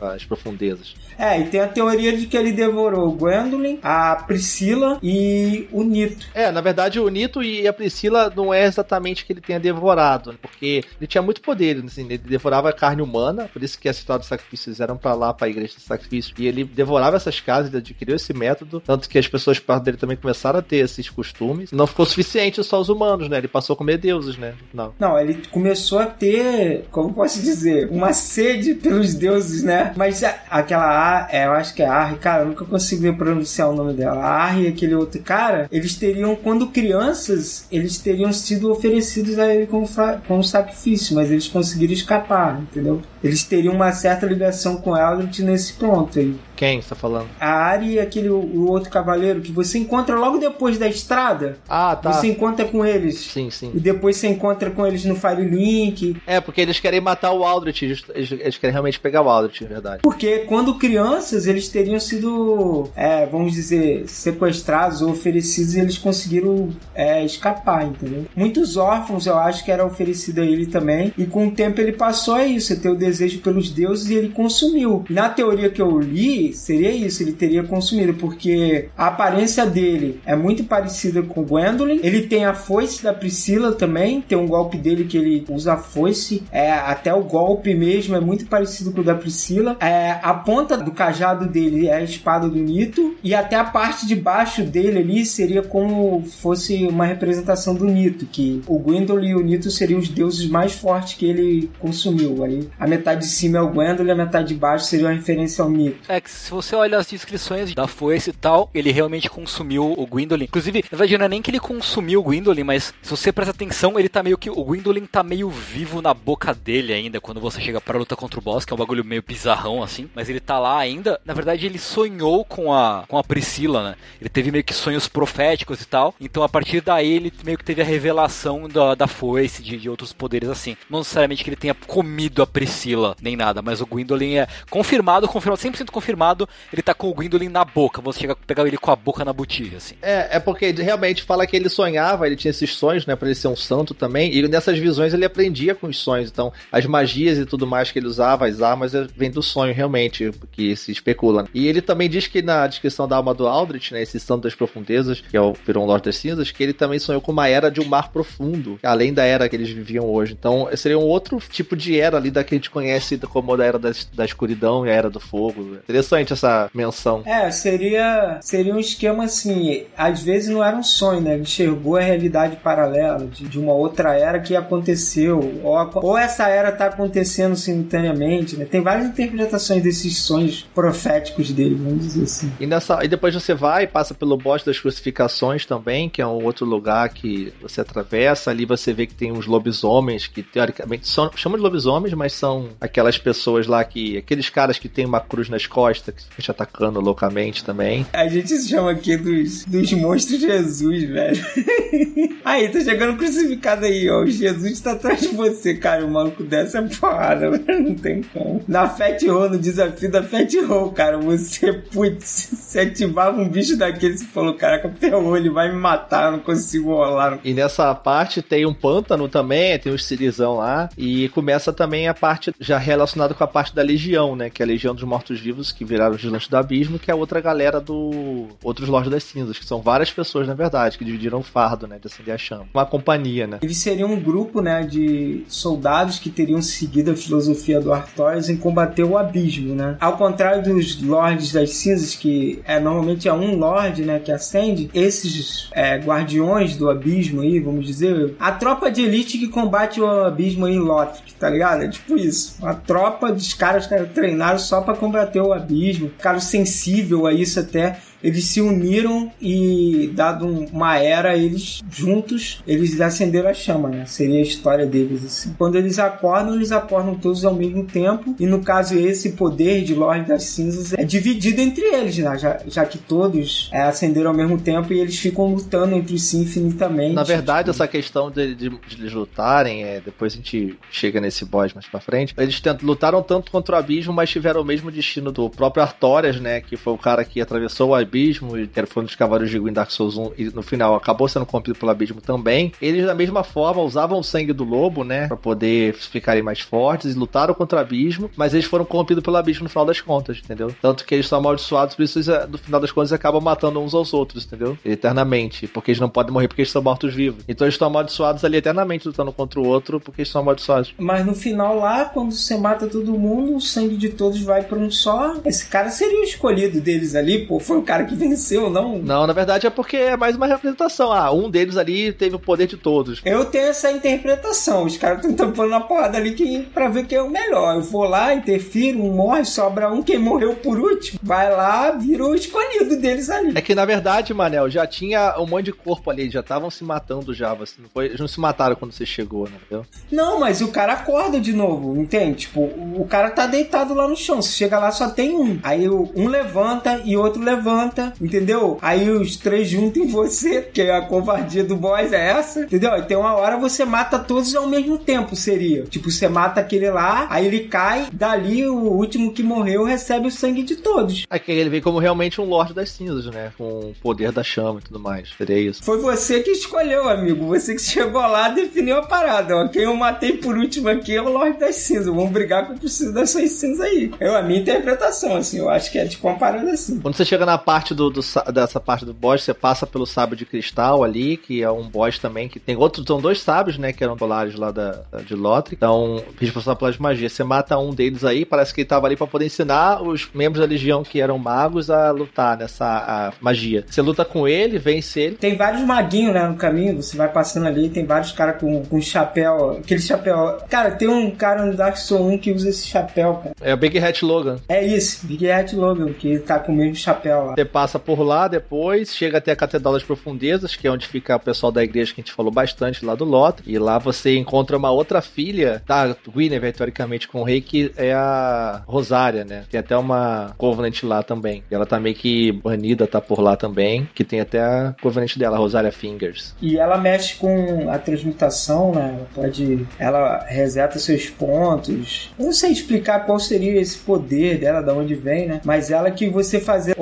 As 0.00 0.24
profundezas. 0.24 0.94
É, 1.18 1.40
e 1.40 1.44
tem 1.46 1.60
a 1.60 1.68
teoria 1.68 2.16
de 2.16 2.26
que 2.26 2.36
ele 2.36 2.52
devorou 2.52 3.08
o 3.08 3.12
Gwendolyn, 3.12 3.78
a 3.82 4.16
Priscila 4.16 4.98
e 5.02 5.66
o 5.72 5.82
Nito. 5.82 6.26
É, 6.34 6.50
na 6.50 6.60
verdade 6.60 7.00
o 7.00 7.08
Nito 7.08 7.42
e 7.42 7.66
a 7.66 7.72
Priscila 7.72 8.32
não 8.34 8.52
é 8.52 8.64
exatamente 8.64 9.24
que 9.24 9.32
ele 9.32 9.40
tenha 9.40 9.58
devorado, 9.58 10.38
porque 10.40 10.84
ele 11.00 11.06
tinha 11.06 11.22
muito 11.22 11.40
poder, 11.40 11.82
assim, 11.84 12.04
ele 12.04 12.18
devorava 12.18 12.68
a 12.68 12.72
carne 12.72 13.02
humana, 13.02 13.48
por 13.52 13.62
isso 13.62 13.78
que 13.78 13.88
as 13.88 13.96
histórias 13.96 14.22
dos 14.22 14.28
sacrifícios 14.28 14.80
eram 14.80 14.98
iam 14.98 14.98
pra 15.08 15.14
lá, 15.14 15.32
pra 15.32 15.48
igreja 15.48 15.74
de 15.76 15.82
sacrifício. 15.82 16.34
E 16.38 16.46
ele 16.46 16.64
devorava 16.64 17.16
essas 17.16 17.40
casas, 17.40 17.68
ele 17.68 17.78
adquiriu 17.78 18.14
esse 18.16 18.34
método, 18.34 18.82
tanto 18.84 19.08
que 19.08 19.18
as 19.18 19.26
pessoas 19.26 19.58
perto 19.58 19.84
dele 19.84 19.96
também 19.96 20.16
começaram 20.16 20.58
a 20.58 20.62
ter 20.62 20.76
esses 20.76 21.08
costumes. 21.08 21.72
Não 21.72 21.86
ficou 21.86 22.04
suficiente 22.04 22.62
só 22.62 22.78
os 22.80 22.88
humanos, 22.90 23.28
né? 23.28 23.38
Ele 23.38 23.48
passou 23.48 23.72
a 23.74 23.76
comer 23.76 23.96
deuses, 23.98 24.36
né? 24.36 24.52
Não. 24.74 24.92
Não, 24.98 25.18
ele 25.18 25.40
começou 25.50 25.98
a 25.98 26.06
ter, 26.06 26.84
como 26.90 27.12
posso 27.14 27.40
dizer, 27.40 27.88
uma 27.90 28.12
sede 28.12 28.74
pelos 28.74 29.14
deuses, 29.14 29.62
né? 29.62 29.92
Mas 29.96 30.22
a- 30.22 30.38
aquela, 30.50 31.26
é, 31.30 31.46
eu 31.46 31.52
acho 31.52 31.74
que 31.74 31.82
é 31.82 31.86
Arri, 31.86 32.16
cara, 32.16 32.42
eu 32.42 32.48
nunca 32.48 32.64
consigo 32.64 33.10
pronunciar 33.16 33.70
o 33.70 33.74
nome 33.74 33.94
dela. 33.94 34.20
A 34.20 34.44
Arri 34.44 34.64
e 34.64 34.68
aquele 34.68 34.94
outro 34.94 35.20
cara, 35.22 35.68
eles 35.72 35.94
teriam, 35.96 36.36
quando 36.36 36.66
crianças, 36.68 37.66
eles 37.72 37.98
teriam 37.98 38.32
sido 38.32 38.70
oferecidos 38.70 39.38
a 39.38 39.52
ele 39.54 39.66
como, 39.66 39.88
como 40.26 40.44
sacrifício, 40.44 41.14
mas 41.14 41.30
eles 41.30 41.48
conseguiram 41.48 41.92
escapar, 41.94 42.60
entendeu? 42.60 43.00
Eles 43.22 43.42
teriam 43.44 43.74
uma 43.74 43.90
certa 43.92 44.26
ligação 44.26 44.76
com 44.76 44.94
Eldritch 44.98 45.40
nesse 45.40 45.72
ponto 45.74 46.18
aí. 46.18 46.34
Quem 46.56 46.82
você 46.82 46.88
tá 46.88 46.96
falando? 46.96 47.28
A 47.38 47.48
Ari 47.48 47.92
e 47.92 48.00
aquele 48.00 48.28
o 48.30 48.66
outro 48.68 48.90
cavaleiro 48.90 49.40
que 49.40 49.52
você 49.52 49.78
encontra 49.78 50.18
logo 50.18 50.38
depois 50.38 50.76
da 50.76 50.88
estrada, 50.88 51.56
Ah, 51.68 51.94
tá. 51.94 52.12
você 52.12 52.26
encontra 52.26 52.64
com 52.64 52.84
eles. 52.84 53.16
Sim, 53.16 53.48
sim. 53.48 53.70
E 53.72 53.78
depois 53.78 54.16
você 54.16 54.26
encontra 54.26 54.68
com 54.70 54.84
eles 54.84 55.04
no 55.04 55.14
Firelink. 55.14 56.16
É, 56.26 56.40
porque 56.40 56.60
eles 56.60 56.80
querem 56.80 57.00
matar 57.00 57.32
o 57.32 57.44
Aldrich. 57.44 57.84
Eles, 57.84 58.02
eles 58.12 58.58
querem 58.58 58.72
realmente 58.72 58.98
pegar 58.98 59.22
o 59.22 59.28
Aldrich, 59.28 59.64
é 59.64 59.68
verdade. 59.68 60.00
Porque 60.02 60.38
quando 60.48 60.74
crianças 60.74 61.46
eles 61.46 61.68
teriam 61.68 62.00
sido, 62.00 62.88
é, 62.96 63.24
vamos 63.26 63.52
dizer, 63.52 64.08
sequestrados 64.08 65.00
ou 65.00 65.10
oferecidos 65.10 65.74
e 65.74 65.80
eles 65.80 65.96
conseguiram 65.96 66.70
é, 66.94 67.24
escapar, 67.24 67.86
entendeu? 67.86 68.26
Muitos 68.34 68.76
órfãos 68.76 69.26
eu 69.26 69.38
acho 69.38 69.64
que 69.64 69.70
era 69.70 69.86
oferecido 69.86 70.40
a 70.40 70.44
ele 70.44 70.66
também. 70.66 71.12
E 71.16 71.24
com 71.24 71.46
o 71.46 71.50
tempo 71.52 71.80
ele 71.80 71.92
passou 71.92 72.34
a 72.34 72.44
isso, 72.44 72.78
ter 72.80 72.90
o 72.90 72.96
desejo 72.96 73.38
pelos 73.40 73.70
deuses 73.70 74.10
e 74.10 74.14
ele 74.14 74.30
consumiu. 74.30 74.87
Na 75.08 75.28
teoria 75.28 75.70
que 75.70 75.80
eu 75.80 75.98
li, 75.98 76.52
seria 76.52 76.90
isso, 76.90 77.22
ele 77.22 77.32
teria 77.32 77.62
consumido, 77.62 78.14
porque 78.14 78.88
a 78.96 79.06
aparência 79.06 79.64
dele 79.66 80.20
é 80.24 80.34
muito 80.34 80.64
parecida 80.64 81.22
com 81.22 81.40
o 81.40 81.44
Gwendolyn. 81.44 82.00
Ele 82.02 82.22
tem 82.22 82.44
a 82.44 82.54
foice 82.54 83.02
da 83.02 83.12
Priscila 83.12 83.72
também, 83.72 84.20
tem 84.20 84.36
um 84.36 84.46
golpe 84.46 84.76
dele 84.76 85.04
que 85.04 85.16
ele 85.16 85.44
usa 85.48 85.74
a 85.74 85.76
foice, 85.76 86.42
é, 86.50 86.72
até 86.72 87.12
o 87.12 87.22
golpe 87.22 87.74
mesmo 87.74 88.16
é 88.16 88.20
muito 88.20 88.46
parecido 88.46 88.92
com 88.92 89.00
o 89.00 89.04
da 89.04 89.14
Priscila. 89.14 89.76
É, 89.80 90.18
a 90.22 90.34
ponta 90.34 90.76
do 90.76 90.90
cajado 90.90 91.46
dele 91.46 91.88
é 91.88 91.94
a 91.94 92.02
espada 92.02 92.48
do 92.48 92.58
Nito, 92.58 93.16
e 93.22 93.34
até 93.34 93.56
a 93.56 93.64
parte 93.64 94.06
de 94.06 94.16
baixo 94.16 94.62
dele 94.62 94.98
ali 94.98 95.24
seria 95.24 95.62
como 95.62 96.22
fosse 96.22 96.86
uma 96.86 97.04
representação 97.04 97.74
do 97.74 97.84
Nito, 97.84 98.26
que 98.26 98.62
o 98.66 98.78
Gwendolyn 98.78 99.30
e 99.30 99.34
o 99.34 99.42
Nito 99.42 99.70
seriam 99.70 100.00
os 100.00 100.08
deuses 100.08 100.48
mais 100.48 100.72
fortes 100.72 101.14
que 101.14 101.26
ele 101.26 101.70
consumiu. 101.78 102.44
Aí 102.44 102.68
a 102.78 102.86
metade 102.86 103.20
de 103.20 103.26
cima 103.26 103.58
é 103.58 103.60
o 103.60 103.70
Gwendolyn, 103.70 104.12
a 104.12 104.16
metade 104.16 104.48
de 104.48 104.54
baixo 104.54 104.77
seria 104.84 105.06
uma 105.06 105.14
referência 105.14 105.62
ao 105.62 105.70
Nito. 105.70 105.98
É 106.08 106.20
que 106.20 106.30
se 106.30 106.50
você 106.50 106.74
olha 106.74 106.98
as 106.98 107.06
descrições 107.06 107.74
da 107.74 107.86
foice 107.86 108.30
e 108.30 108.32
tal, 108.32 108.70
ele 108.74 108.90
realmente 108.90 109.28
consumiu 109.28 109.94
o 109.96 110.06
Gwendolyn. 110.06 110.44
Inclusive, 110.44 110.84
na 110.90 110.98
verdade, 110.98 111.18
não 111.18 111.26
é 111.26 111.28
nem 111.28 111.42
que 111.42 111.50
ele 111.50 111.60
consumiu 111.60 112.20
o 112.20 112.22
Gwendolyn, 112.22 112.64
mas 112.64 112.94
se 113.02 113.10
você 113.10 113.32
presta 113.32 113.50
atenção, 113.50 113.98
ele 113.98 114.08
tá 114.08 114.22
meio 114.22 114.38
que. 114.38 114.50
O 114.50 114.64
Gwendolyn 114.64 115.06
tá 115.06 115.22
meio 115.22 115.48
vivo 115.48 116.00
na 116.02 116.12
boca 116.14 116.54
dele 116.54 116.92
ainda 116.92 117.20
quando 117.20 117.40
você 117.40 117.60
chega 117.60 117.80
pra 117.80 117.98
luta 117.98 118.16
contra 118.16 118.38
o 118.38 118.42
boss, 118.42 118.64
que 118.64 118.72
é 118.72 118.74
um 118.74 118.78
bagulho 118.78 119.04
meio 119.04 119.22
bizarrão 119.22 119.82
assim. 119.82 120.08
Mas 120.14 120.28
ele 120.28 120.40
tá 120.40 120.58
lá 120.58 120.78
ainda. 120.78 121.20
Na 121.24 121.34
verdade, 121.34 121.66
ele 121.66 121.78
sonhou 121.78 122.44
com 122.44 122.72
a, 122.72 123.04
com 123.08 123.18
a 123.18 123.24
Priscila, 123.24 123.90
né? 123.90 123.96
Ele 124.20 124.28
teve 124.28 124.50
meio 124.50 124.64
que 124.64 124.74
sonhos 124.74 125.08
proféticos 125.08 125.80
e 125.80 125.86
tal. 125.86 126.14
Então, 126.20 126.42
a 126.42 126.48
partir 126.48 126.80
daí, 126.80 127.12
ele 127.12 127.32
meio 127.44 127.58
que 127.58 127.64
teve 127.64 127.82
a 127.82 127.84
revelação 127.84 128.68
da, 128.68 128.94
da 128.94 129.06
foice, 129.06 129.62
de, 129.62 129.76
de 129.76 129.88
outros 129.88 130.12
poderes 130.12 130.48
assim. 130.48 130.76
Não 130.88 131.00
necessariamente 131.00 131.44
que 131.44 131.50
ele 131.50 131.56
tenha 131.56 131.74
comido 131.74 132.42
a 132.42 132.46
Priscila, 132.46 133.16
nem 133.20 133.36
nada, 133.36 133.62
mas 133.62 133.80
o 133.80 133.86
Gwendolyn 133.86 134.36
é 134.36 134.48
confirmado, 134.70 135.28
confirmado, 135.28 135.60
100% 135.60 135.90
confirmado, 135.90 136.48
ele 136.72 136.82
tá 136.82 136.94
com 136.94 137.08
o 137.08 137.14
Gwendolyn 137.14 137.48
na 137.48 137.64
boca. 137.64 138.00
Você 138.02 138.20
chega 138.20 138.32
a 138.32 138.36
pegar 138.36 138.66
ele 138.66 138.76
com 138.78 138.90
a 138.90 138.96
boca 138.96 139.24
na 139.24 139.32
botija, 139.32 139.76
assim. 139.76 139.94
É, 140.02 140.36
é 140.36 140.40
porque 140.40 140.70
realmente 140.70 141.22
fala 141.22 141.46
que 141.46 141.56
ele 141.56 141.68
sonhava, 141.68 142.26
ele 142.26 142.36
tinha 142.36 142.50
esses 142.50 142.74
sonhos, 142.74 143.06
né, 143.06 143.16
pra 143.16 143.28
ele 143.28 143.34
ser 143.34 143.48
um 143.48 143.56
santo 143.56 143.94
também, 143.94 144.34
e 144.34 144.46
nessas 144.48 144.78
visões 144.78 145.12
ele 145.14 145.24
aprendia 145.24 145.74
com 145.74 145.86
os 145.86 145.98
sonhos, 145.98 146.30
então 146.30 146.52
as 146.70 146.84
magias 146.86 147.38
e 147.38 147.46
tudo 147.46 147.66
mais 147.66 147.90
que 147.90 147.98
ele 147.98 148.06
usava, 148.06 148.46
as 148.46 148.60
armas, 148.62 148.94
é- 148.94 149.06
vem 149.16 149.30
do 149.30 149.42
sonho 149.42 149.74
realmente, 149.74 150.30
que 150.52 150.74
se 150.76 150.92
especula. 150.92 151.46
E 151.54 151.66
ele 151.66 151.80
também 151.80 152.08
diz 152.08 152.26
que 152.26 152.42
na 152.42 152.66
descrição 152.66 153.08
da 153.08 153.16
alma 153.16 153.34
do 153.34 153.46
Aldrich, 153.46 153.92
né, 153.92 154.02
esse 154.02 154.18
santo 154.20 154.42
das 154.42 154.54
profundezas, 154.54 155.20
que 155.20 155.36
é 155.36 155.40
o 155.40 155.54
virou 155.66 155.84
um 155.84 155.86
Lorde 155.86 156.04
das 156.04 156.16
Cinzas, 156.16 156.50
que 156.50 156.62
ele 156.62 156.72
também 156.72 156.98
sonhou 156.98 157.20
com 157.20 157.32
uma 157.32 157.48
era 157.48 157.70
de 157.70 157.80
um 157.80 157.84
mar 157.84 158.10
profundo, 158.10 158.78
além 158.82 159.12
da 159.12 159.24
era 159.24 159.48
que 159.48 159.56
eles 159.56 159.68
viviam 159.68 160.04
hoje. 160.06 160.34
Então 160.38 160.68
seria 160.76 160.98
um 160.98 161.02
outro 161.04 161.38
tipo 161.50 161.76
de 161.76 161.98
era 161.98 162.16
ali 162.16 162.30
da 162.30 162.44
que 162.44 162.54
a 162.54 162.58
gente 162.58 162.70
conhece 162.70 163.18
como 163.18 163.56
da 163.56 163.64
era 163.64 163.78
da, 163.78 163.90
da 164.14 164.24
escuridão 164.24 164.57
e 164.86 164.90
a 164.90 164.94
era 164.94 165.10
do 165.10 165.20
fogo. 165.20 165.76
Interessante 165.76 166.32
essa 166.32 166.70
menção. 166.74 167.22
É, 167.24 167.50
seria, 167.50 168.38
seria 168.42 168.74
um 168.74 168.78
esquema 168.78 169.24
assim. 169.24 169.84
Às 169.96 170.22
vezes 170.22 170.48
não 170.48 170.62
era 170.62 170.76
um 170.76 170.82
sonho, 170.82 171.20
né? 171.20 171.34
Ele 171.34 171.42
enxergou 171.42 171.96
a 171.96 172.00
realidade 172.00 172.56
paralela 172.56 173.26
de, 173.26 173.44
de 173.44 173.58
uma 173.58 173.72
outra 173.72 174.14
era 174.14 174.40
que 174.40 174.56
aconteceu. 174.56 175.38
Ou, 175.62 175.90
ou 175.94 176.18
essa 176.18 176.48
era 176.48 176.72
tá 176.72 176.86
acontecendo 176.86 177.56
simultaneamente, 177.56 178.56
né? 178.56 178.64
Tem 178.64 178.80
várias 178.80 179.06
interpretações 179.06 179.82
desses 179.82 180.18
sonhos 180.18 180.66
proféticos 180.74 181.50
dele, 181.50 181.74
vamos 181.74 182.00
dizer 182.00 182.24
assim. 182.24 182.52
E, 182.60 182.66
nessa, 182.66 183.04
e 183.04 183.08
depois 183.08 183.34
você 183.34 183.54
vai 183.54 183.84
e 183.84 183.86
passa 183.86 184.14
pelo 184.14 184.36
boss 184.36 184.62
das 184.62 184.78
crucificações 184.78 185.64
também, 185.64 186.08
que 186.08 186.20
é 186.20 186.26
um 186.26 186.44
outro 186.44 186.64
lugar 186.66 187.08
que 187.10 187.52
você 187.60 187.80
atravessa. 187.80 188.50
Ali 188.50 188.64
você 188.64 188.92
vê 188.92 189.06
que 189.06 189.14
tem 189.14 189.32
uns 189.32 189.46
lobisomens 189.46 190.26
que 190.26 190.42
teoricamente 190.42 191.06
são, 191.08 191.30
chamam 191.34 191.58
de 191.58 191.64
lobisomens, 191.64 192.14
mas 192.14 192.32
são 192.32 192.70
aquelas 192.80 193.18
pessoas 193.18 193.66
lá 193.66 193.84
que. 193.84 194.22
Aqueles 194.38 194.50
caras 194.50 194.78
que 194.78 194.88
tem 194.88 195.04
uma 195.04 195.20
cruz 195.20 195.48
nas 195.48 195.66
costas, 195.66 196.14
que 196.14 196.22
ficam 196.22 196.42
te 196.42 196.50
atacando 196.50 197.00
loucamente 197.00 197.64
também. 197.64 198.06
A 198.12 198.28
gente 198.28 198.48
se 198.48 198.68
chama 198.68 198.92
aqui 198.92 199.16
dos, 199.16 199.64
dos 199.64 199.92
monstros 199.92 200.40
Jesus, 200.40 201.08
velho. 201.08 201.44
aí, 202.44 202.68
tá 202.68 202.80
chegando 202.80 203.16
crucificado 203.16 203.84
aí, 203.84 204.08
ó. 204.08 204.22
O 204.22 204.26
Jesus 204.26 204.80
tá 204.80 204.92
atrás 204.92 205.20
de 205.20 205.28
você, 205.28 205.74
cara. 205.74 206.04
O 206.04 206.10
maluco 206.10 206.44
dessa 206.44 206.78
é 206.78 206.82
porrada, 206.82 207.50
velho. 207.58 207.88
Não 207.88 207.94
tem 207.94 208.22
como. 208.22 208.62
Na 208.68 208.88
Fat 208.88 209.20
Roll, 209.26 209.50
no 209.50 209.58
desafio 209.58 210.10
da 210.10 210.22
Fat 210.22 210.52
Roll, 210.66 210.92
cara, 210.92 211.18
você, 211.18 211.72
putz, 211.72 212.50
você 212.52 212.80
ativava 212.80 213.40
um 213.40 213.48
bicho 213.48 213.76
daquele 213.76 214.14
e 214.14 214.18
falou, 214.18 214.54
caraca, 214.54 214.88
ferrou, 214.98 215.36
ele 215.36 215.50
vai 215.50 215.68
me 215.68 215.78
matar, 215.78 216.26
eu 216.26 216.32
não 216.32 216.40
consigo 216.40 216.90
rolar. 216.90 217.38
E 217.42 217.52
nessa 217.52 217.94
parte 217.94 218.40
tem 218.42 218.64
um 218.64 218.74
pântano 218.74 219.28
também, 219.28 219.78
tem 219.78 219.92
um 219.92 219.96
estilizão 219.96 220.56
lá. 220.56 220.88
E 220.96 221.28
começa 221.30 221.72
também 221.72 222.08
a 222.08 222.14
parte 222.14 222.52
já 222.60 222.78
relacionada 222.78 223.34
com 223.34 223.44
a 223.44 223.48
parte 223.48 223.74
da 223.74 223.82
Legião, 223.82 224.27
né? 224.36 224.50
Que 224.50 224.62
é 224.62 224.64
a 224.64 224.68
Legião 224.68 224.94
dos 224.94 225.04
Mortos-Vivos, 225.04 225.72
que 225.72 225.84
viraram 225.84 226.12
os 226.12 226.16
Vigilantes 226.18 226.48
do 226.48 226.56
Abismo, 226.56 226.98
que 226.98 227.10
é 227.10 227.14
a 227.14 227.16
outra 227.16 227.40
galera 227.40 227.80
do 227.80 228.48
Outros 228.62 228.88
Lordes 228.88 229.10
das 229.10 229.24
Cinzas, 229.24 229.58
que 229.58 229.64
são 229.64 229.80
várias 229.80 230.10
pessoas, 230.10 230.46
na 230.46 230.54
verdade, 230.54 230.98
que 230.98 231.04
dividiram 231.04 231.38
o 231.38 231.42
fardo, 231.42 231.86
né? 231.86 231.98
De 232.00 232.06
acender 232.06 232.34
a 232.34 232.38
chama. 232.38 232.66
Uma 232.72 232.86
companhia, 232.86 233.46
né? 233.46 233.58
Eles 233.62 233.78
seriam 233.78 234.12
um 234.12 234.20
grupo, 234.20 234.60
né, 234.60 234.82
de 234.82 235.44
soldados 235.48 236.18
que 236.18 236.30
teriam 236.30 236.60
seguido 236.60 237.10
a 237.10 237.16
filosofia 237.16 237.80
do 237.80 237.92
Artorias 237.92 238.48
em 238.48 238.56
combater 238.56 239.04
o 239.04 239.16
abismo, 239.16 239.74
né? 239.74 239.96
Ao 240.00 240.16
contrário 240.16 240.62
dos 240.62 241.00
Lordes 241.02 241.52
das 241.52 241.70
Cinzas, 241.70 242.14
que 242.14 242.60
é 242.64 242.78
normalmente 242.80 243.28
é 243.28 243.32
um 243.32 243.56
Lorde, 243.56 244.02
né, 244.02 244.18
que 244.18 244.30
acende, 244.32 244.90
esses 244.94 245.68
é, 245.72 245.96
guardiões 245.96 246.76
do 246.76 246.90
abismo 246.90 247.40
aí, 247.40 247.60
vamos 247.60 247.86
dizer, 247.86 248.34
a 248.38 248.52
tropa 248.52 248.90
de 248.90 249.02
elite 249.02 249.38
que 249.38 249.48
combate 249.48 250.00
o 250.00 250.06
abismo 250.06 250.66
em 250.66 250.78
Lothric, 250.78 251.34
tá 251.34 251.48
ligado? 251.48 251.82
É 251.82 251.88
tipo 251.88 252.16
isso. 252.16 252.56
Uma 252.60 252.74
tropa 252.74 253.32
dos 253.32 253.54
caras 253.54 253.86
que 253.86 253.94
treinaram 254.18 254.58
só 254.58 254.80
pra 254.80 254.94
combater 254.94 255.40
o 255.40 255.52
abismo, 255.52 256.08
ficaram 256.08 256.40
sensível 256.40 257.26
a 257.26 257.32
isso 257.32 257.60
até 257.60 258.00
eles 258.22 258.44
se 258.46 258.60
uniram 258.60 259.30
e, 259.40 260.10
dado 260.14 260.46
um- 260.46 260.64
uma 260.72 260.98
era, 260.98 261.36
eles 261.36 261.82
juntos, 261.90 262.62
eles 262.66 263.00
acenderam 263.00 263.50
a 263.50 263.54
chama, 263.54 263.88
né? 263.88 264.04
Seria 264.06 264.38
a 264.38 264.42
história 264.42 264.86
deles, 264.86 265.24
assim. 265.24 265.54
Quando 265.58 265.76
eles 265.76 265.98
acordam, 265.98 266.54
eles 266.54 266.72
acordam 266.72 267.14
todos 267.14 267.44
ao 267.44 267.54
mesmo 267.54 267.84
tempo, 267.84 268.34
e 268.38 268.46
no 268.46 268.60
caso 268.60 268.98
esse 268.98 269.32
poder 269.32 269.82
de 269.84 269.94
Lorde 269.94 270.26
das 270.26 270.44
Cinzas 270.44 270.92
é 270.94 271.04
dividido 271.04 271.60
entre 271.60 271.84
eles, 271.84 272.18
né? 272.18 272.36
Já, 272.38 272.60
já 272.66 272.84
que 272.84 272.98
todos 272.98 273.68
é, 273.72 273.82
acenderam 273.82 274.30
ao 274.30 274.36
mesmo 274.36 274.58
tempo 274.60 274.92
e 274.92 274.98
eles 275.00 275.18
ficam 275.18 275.46
lutando 275.54 275.94
entre 275.94 276.18
si 276.18 276.38
infinitamente. 276.38 277.14
Na 277.14 277.22
verdade, 277.22 277.58
Tipo, 277.58 277.70
essa 277.70 277.88
questão 277.88 278.30
de, 278.30 278.54
de, 278.54 278.68
de 278.70 278.78
eles 279.00 279.12
lutarem, 279.12 279.84
é, 279.84 280.00
depois 280.00 280.32
a 280.32 280.36
gente 280.36 280.78
chega 280.90 281.20
nesse 281.20 281.44
boss 281.44 281.72
mais 281.74 281.86
pra 281.86 282.00
frente, 282.00 282.34
eles 282.38 282.60
tent, 282.60 282.82
lutaram 282.82 283.22
tanto 283.22 283.50
contra 283.50 283.76
o 283.76 283.78
abismo, 283.78 284.12
mas 284.12 284.30
tiveram 284.30 284.60
o 284.60 284.64
mesmo 284.64 284.90
destino 284.90 285.30
do 285.32 285.48
próprio 285.50 285.82
Artorias, 285.82 286.40
né? 286.40 286.60
Que 286.60 286.76
foi 286.76 286.92
o 286.92 286.98
cara 286.98 287.24
que 287.24 287.40
atravessou 287.40 287.90
o 287.90 287.94
abismo, 287.94 288.07
que 288.08 288.86
foi 288.86 289.02
um 289.02 289.06
dos 289.06 289.14
cavaleiros 289.14 289.50
de 289.50 289.58
Guin 289.58 289.72
Dark 289.72 289.90
Souls 289.90 290.16
1, 290.16 290.32
e 290.38 290.44
no 290.44 290.62
final 290.62 290.94
acabou 290.94 291.28
sendo 291.28 291.46
corrompido 291.46 291.78
pelo 291.78 291.90
abismo 291.90 292.20
também. 292.20 292.72
Eles, 292.80 293.06
da 293.06 293.14
mesma 293.14 293.42
forma, 293.42 293.82
usavam 293.82 294.18
o 294.18 294.24
sangue 294.24 294.52
do 294.52 294.64
lobo, 294.64 295.04
né? 295.04 295.26
Pra 295.26 295.36
poder 295.36 295.94
ficarem 295.94 296.42
mais 296.42 296.60
fortes 296.60 297.14
e 297.14 297.18
lutaram 297.18 297.54
contra 297.54 297.78
o 297.78 297.80
abismo, 297.80 298.30
mas 298.36 298.54
eles 298.54 298.66
foram 298.66 298.84
corrompidos 298.84 299.22
pelo 299.22 299.36
abismo 299.36 299.64
no 299.64 299.68
final 299.68 299.84
das 299.84 300.00
contas, 300.00 300.40
entendeu? 300.42 300.74
Tanto 300.80 301.04
que 301.04 301.14
eles 301.14 301.26
estão 301.26 301.38
amaldiçoados, 301.38 301.94
por 301.94 302.02
isso, 302.02 302.18
eles, 302.18 302.28
no 302.48 302.58
final 302.58 302.80
das 302.80 302.90
contas, 302.90 303.12
acabam 303.12 303.42
matando 303.42 303.80
uns 303.80 303.94
aos 303.94 304.12
outros, 304.12 304.44
entendeu? 304.44 304.78
Eternamente. 304.84 305.66
Porque 305.66 305.90
eles 305.90 306.00
não 306.00 306.08
podem 306.08 306.32
morrer 306.32 306.48
porque 306.48 306.62
eles 306.62 306.72
são 306.72 306.82
mortos-vivos. 306.82 307.44
Então 307.48 307.66
eles 307.66 307.74
estão 307.74 307.88
amaldiçoados 307.88 308.44
ali 308.44 308.56
eternamente, 308.56 309.06
lutando 309.06 309.32
contra 309.32 309.60
o 309.60 309.66
outro, 309.66 310.00
porque 310.00 310.22
eles 310.22 310.30
são 310.30 310.42
amaldiçoados. 310.42 310.94
Mas 310.98 311.24
no 311.24 311.34
final 311.34 311.78
lá, 311.78 312.04
quando 312.04 312.32
você 312.32 312.56
mata 312.56 312.86
todo 312.86 313.12
mundo, 313.12 313.56
o 313.56 313.60
sangue 313.60 313.96
de 313.96 314.10
todos 314.10 314.40
vai 314.42 314.62
para 314.62 314.78
um 314.78 314.90
só. 314.90 315.36
Esse 315.44 315.66
cara 315.68 315.90
seria 315.90 316.20
o 316.20 316.24
escolhido 316.24 316.80
deles 316.80 317.14
ali, 317.14 317.46
pô. 317.46 317.58
Foi 317.58 317.78
o 317.78 317.82
cara 317.82 317.97
que 318.06 318.14
venceu, 318.14 318.70
não? 318.70 318.98
Não, 318.98 319.26
na 319.26 319.32
verdade 319.32 319.66
é 319.66 319.70
porque 319.70 319.96
é 319.96 320.16
mais 320.16 320.36
uma 320.36 320.46
representação. 320.46 321.12
Ah, 321.12 321.30
um 321.32 321.50
deles 321.50 321.76
ali 321.76 322.12
teve 322.12 322.36
o 322.36 322.38
poder 322.38 322.66
de 322.66 322.76
todos. 322.76 323.20
Eu 323.24 323.44
tenho 323.44 323.66
essa 323.66 323.90
interpretação. 323.90 324.84
Os 324.84 324.96
caras 324.96 325.18
estão 325.18 325.34
tampando 325.34 325.70
na 325.70 325.80
porrada 325.80 326.18
ali 326.18 326.32
que, 326.32 326.60
pra 326.74 326.88
ver 326.88 327.06
quem 327.06 327.18
é 327.18 327.22
o 327.22 327.30
melhor. 327.30 327.76
Eu 327.76 327.82
vou 327.82 328.04
lá, 328.04 328.34
interfiro, 328.34 329.02
um 329.02 329.12
morre, 329.12 329.44
sobra 329.44 329.90
um. 329.90 330.02
Quem 330.02 330.18
morreu 330.18 330.54
por 330.56 330.78
último, 330.78 331.18
vai 331.22 331.50
lá, 331.54 331.90
vira 331.92 332.24
o 332.24 332.34
escolhido 332.34 332.96
deles 333.00 333.30
ali. 333.30 333.52
É 333.56 333.60
que 333.60 333.74
na 333.74 333.84
verdade, 333.84 334.34
Manel, 334.34 334.70
já 334.70 334.86
tinha 334.86 335.34
um 335.38 335.46
monte 335.46 335.66
de 335.66 335.72
corpo 335.72 336.10
ali, 336.10 336.30
já 336.30 336.40
estavam 336.40 336.70
se 336.70 336.84
matando 336.84 337.34
já. 337.34 337.54
Você 337.54 337.80
não 337.80 337.88
foi, 337.88 338.14
não 338.18 338.28
se 338.28 338.40
mataram 338.40 338.76
quando 338.76 338.92
você 338.92 339.06
chegou, 339.06 339.48
né? 339.48 339.56
Entendeu? 339.64 339.86
Não, 340.10 340.40
mas 340.40 340.60
o 340.60 340.68
cara 340.68 340.92
acorda 340.94 341.40
de 341.40 341.52
novo, 341.52 341.96
entende? 341.96 342.38
Tipo, 342.38 342.60
o 342.60 343.06
cara 343.08 343.30
tá 343.30 343.46
deitado 343.46 343.94
lá 343.94 344.06
no 344.08 344.16
chão. 344.16 344.40
Você 344.42 344.52
chega 344.52 344.78
lá, 344.78 344.90
só 344.90 345.08
tem 345.08 345.36
um. 345.36 345.58
Aí 345.62 345.88
um 345.88 346.28
levanta 346.28 347.00
e 347.04 347.16
outro 347.16 347.42
levanta, 347.42 347.87
entendeu? 348.20 348.78
Aí 348.82 349.10
os 349.10 349.36
três 349.36 349.68
juntam 349.68 350.02
em 350.02 350.08
você, 350.08 350.62
que 350.62 350.82
é 350.82 350.96
a 350.96 351.02
covardia 351.02 351.64
do 351.64 351.76
boss 351.76 352.12
é 352.12 352.30
essa, 352.30 352.60
entendeu? 352.60 352.96
E 352.96 353.02
tem 353.02 353.16
uma 353.16 353.34
hora 353.34 353.56
você 353.56 353.84
mata 353.84 354.18
todos 354.18 354.54
ao 354.54 354.66
mesmo 354.66 354.98
tempo, 354.98 355.34
seria. 355.36 355.84
Tipo, 355.84 356.10
você 356.10 356.28
mata 356.28 356.60
aquele 356.60 356.90
lá, 356.90 357.26
aí 357.30 357.46
ele 357.46 357.60
cai, 357.60 358.08
dali 358.12 358.66
o 358.66 358.76
último 358.76 359.32
que 359.32 359.42
morreu 359.42 359.84
recebe 359.84 360.28
o 360.28 360.30
sangue 360.30 360.62
de 360.62 360.76
todos. 360.76 361.24
Aqui 361.28 361.52
ele 361.52 361.70
vem 361.70 361.80
como 361.80 361.98
realmente 361.98 362.40
um 362.40 362.44
Lorde 362.44 362.74
das 362.74 362.90
Cinzas, 362.90 363.26
né? 363.26 363.52
Com 363.56 363.64
o 363.64 363.94
poder 364.00 364.32
da 364.32 364.42
chama 364.42 364.80
e 364.80 364.82
tudo 364.82 365.00
mais. 365.00 365.30
Seria 365.36 365.58
isso. 365.58 365.82
Foi 365.82 365.98
você 365.98 366.40
que 366.40 366.50
escolheu, 366.50 367.08
amigo. 367.08 367.46
Você 367.46 367.74
que 367.74 367.82
chegou 367.82 368.20
lá 368.20 368.48
definiu 368.48 368.96
a 368.96 369.02
parada. 369.02 369.56
Ó. 369.56 369.68
Quem 369.68 369.82
eu 369.82 369.94
matei 369.94 370.32
por 370.32 370.56
último 370.56 370.88
aqui 370.88 371.14
é 371.14 371.22
o 371.22 371.28
Lorde 371.28 371.58
das 371.58 371.76
Cinzas. 371.76 372.06
Vamos 372.06 372.30
brigar 372.30 372.66
com 372.66 372.74
o 372.74 372.78
preciso 372.78 373.12
das 373.12 373.30
suas 373.30 373.50
cinzas 373.50 373.80
aí. 373.80 374.12
É 374.20 374.28
a 374.28 374.42
minha 374.42 374.60
interpretação, 374.60 375.36
assim. 375.36 375.58
Eu 375.58 375.68
acho 375.68 375.90
que 375.90 375.98
é 375.98 376.06
tipo 376.06 376.26
uma 376.28 376.38
parada 376.38 376.70
assim. 376.70 377.00
Quando 377.00 377.16
você 377.16 377.24
chega 377.24 377.46
na 377.46 377.58
parte 377.58 377.77
do, 377.94 378.10
do 378.10 378.20
dessa 378.52 378.80
parte 378.80 379.04
do 379.04 379.14
boss, 379.14 379.42
você 379.42 379.54
passa 379.54 379.86
pelo 379.86 380.06
sábio 380.06 380.36
de 380.36 380.44
cristal 380.44 381.02
ali, 381.02 381.36
que 381.36 381.62
é 381.62 381.70
um 381.70 381.88
boss 381.88 382.18
também 382.18 382.48
que 382.48 382.58
tem 382.58 382.76
outros, 382.76 383.04
são 383.06 383.20
dois 383.20 383.40
sábios, 383.40 383.78
né, 383.78 383.92
que 383.92 384.02
eram 384.02 384.16
polares 384.16 384.54
lá 384.54 384.70
da, 384.70 385.02
de 385.24 385.34
Lothric. 385.34 385.76
Então, 385.76 386.22
responsável 386.40 386.76
pelas 386.76 386.98
magias. 386.98 387.32
Você 387.32 387.44
mata 387.44 387.78
um 387.78 387.94
deles 387.94 388.24
aí, 388.24 388.44
parece 388.44 388.74
que 388.74 388.80
ele 388.80 388.88
tava 388.88 389.06
ali 389.06 389.16
para 389.16 389.26
poder 389.26 389.46
ensinar 389.46 390.02
os 390.02 390.28
membros 390.34 390.60
da 390.60 390.70
legião 390.70 391.02
que 391.02 391.20
eram 391.20 391.38
magos 391.38 391.90
a 391.90 392.10
lutar 392.10 392.56
nessa 392.56 393.32
magia. 393.40 393.84
Você 393.88 394.02
luta 394.02 394.24
com 394.24 394.46
ele, 394.46 394.78
vence 394.78 395.20
ele. 395.20 395.36
Tem 395.36 395.56
vários 395.56 395.82
maguinhos, 395.82 396.34
né, 396.34 396.46
no 396.46 396.56
caminho, 396.56 397.02
você 397.02 397.16
vai 397.16 397.28
passando 397.28 397.66
ali, 397.66 397.88
tem 397.88 398.04
vários 398.04 398.32
caras 398.32 398.60
com, 398.60 398.84
com 398.84 399.00
chapéu, 399.00 399.78
aquele 399.78 400.00
chapéu. 400.00 400.58
Cara, 400.68 400.90
tem 400.92 401.08
um 401.08 401.30
cara 401.30 401.64
no 401.64 401.76
Dark 401.76 401.96
Souls 401.96 402.34
1 402.34 402.38
que 402.38 402.52
usa 402.52 402.68
esse 402.68 402.86
chapéu, 402.86 403.34
cara. 403.34 403.54
É 403.60 403.74
o 403.74 403.76
Big 403.76 403.98
Hat 403.98 404.24
Logan. 404.24 404.56
É 404.68 404.84
isso, 404.84 405.26
Big 405.26 405.50
Hat 405.50 405.74
Logan, 405.74 406.12
que 406.12 406.38
tá 406.38 406.58
com 406.58 406.72
o 406.72 406.76
mesmo 406.76 406.96
chapéu 406.96 407.46
lá. 407.46 407.54
Você 407.54 407.64
passa 407.68 407.98
por 407.98 408.20
lá 408.20 408.48
depois, 408.48 409.14
chega 409.14 409.38
até 409.38 409.52
a 409.52 409.56
Catedral 409.56 409.94
das 409.94 410.02
Profundezas, 410.02 410.74
que 410.74 410.86
é 410.86 410.90
onde 410.90 411.06
fica 411.06 411.36
o 411.36 411.40
pessoal 411.40 411.70
da 411.70 411.84
igreja 411.84 412.12
que 412.12 412.20
a 412.20 412.24
gente 412.24 412.32
falou 412.32 412.50
bastante 412.50 413.04
lá 413.04 413.14
do 413.14 413.24
Lothar. 413.24 413.62
E 413.66 413.78
lá 413.78 413.98
você 413.98 414.36
encontra 414.36 414.76
uma 414.76 414.90
outra 414.90 415.20
filha 415.20 415.82
da 415.86 416.16
Guinevere, 416.28 416.72
teoricamente, 416.72 417.28
com 417.28 417.40
o 417.40 417.44
rei, 417.44 417.60
que 417.60 417.92
é 417.96 418.12
a 418.12 418.82
Rosária, 418.86 419.44
né? 419.44 419.64
Tem 419.70 419.80
até 419.80 419.96
uma 419.96 420.54
Covenant 420.56 421.02
lá 421.02 421.22
também. 421.22 421.62
Ela 421.70 421.86
tá 421.86 422.00
meio 422.00 422.14
que 422.14 422.52
banida, 422.52 423.06
tá 423.06 423.20
por 423.20 423.40
lá 423.40 423.56
também, 423.56 424.08
que 424.14 424.24
tem 424.24 424.40
até 424.40 424.60
a 424.60 424.94
Covenant 425.00 425.36
dela, 425.36 425.56
a 425.56 425.60
Rosária 425.60 425.92
Fingers. 425.92 426.54
E 426.60 426.78
ela 426.78 426.98
mexe 426.98 427.36
com 427.36 427.90
a 427.90 427.98
transmutação, 427.98 428.92
né? 428.92 429.14
Ela 429.16 429.28
pode. 429.34 429.86
Ela 429.98 430.44
reseta 430.46 430.98
seus 430.98 431.28
pontos. 431.28 432.30
Eu 432.38 432.46
não 432.46 432.52
sei 432.52 432.72
explicar 432.72 433.26
qual 433.26 433.38
seria 433.38 433.80
esse 433.80 433.98
poder 433.98 434.58
dela, 434.58 434.80
da 434.80 434.94
onde 434.94 435.14
vem, 435.14 435.46
né? 435.46 435.60
Mas 435.64 435.90
ela 435.90 436.10
que 436.10 436.28
você 436.28 436.60
fazer 436.60 436.92
a 436.92 437.00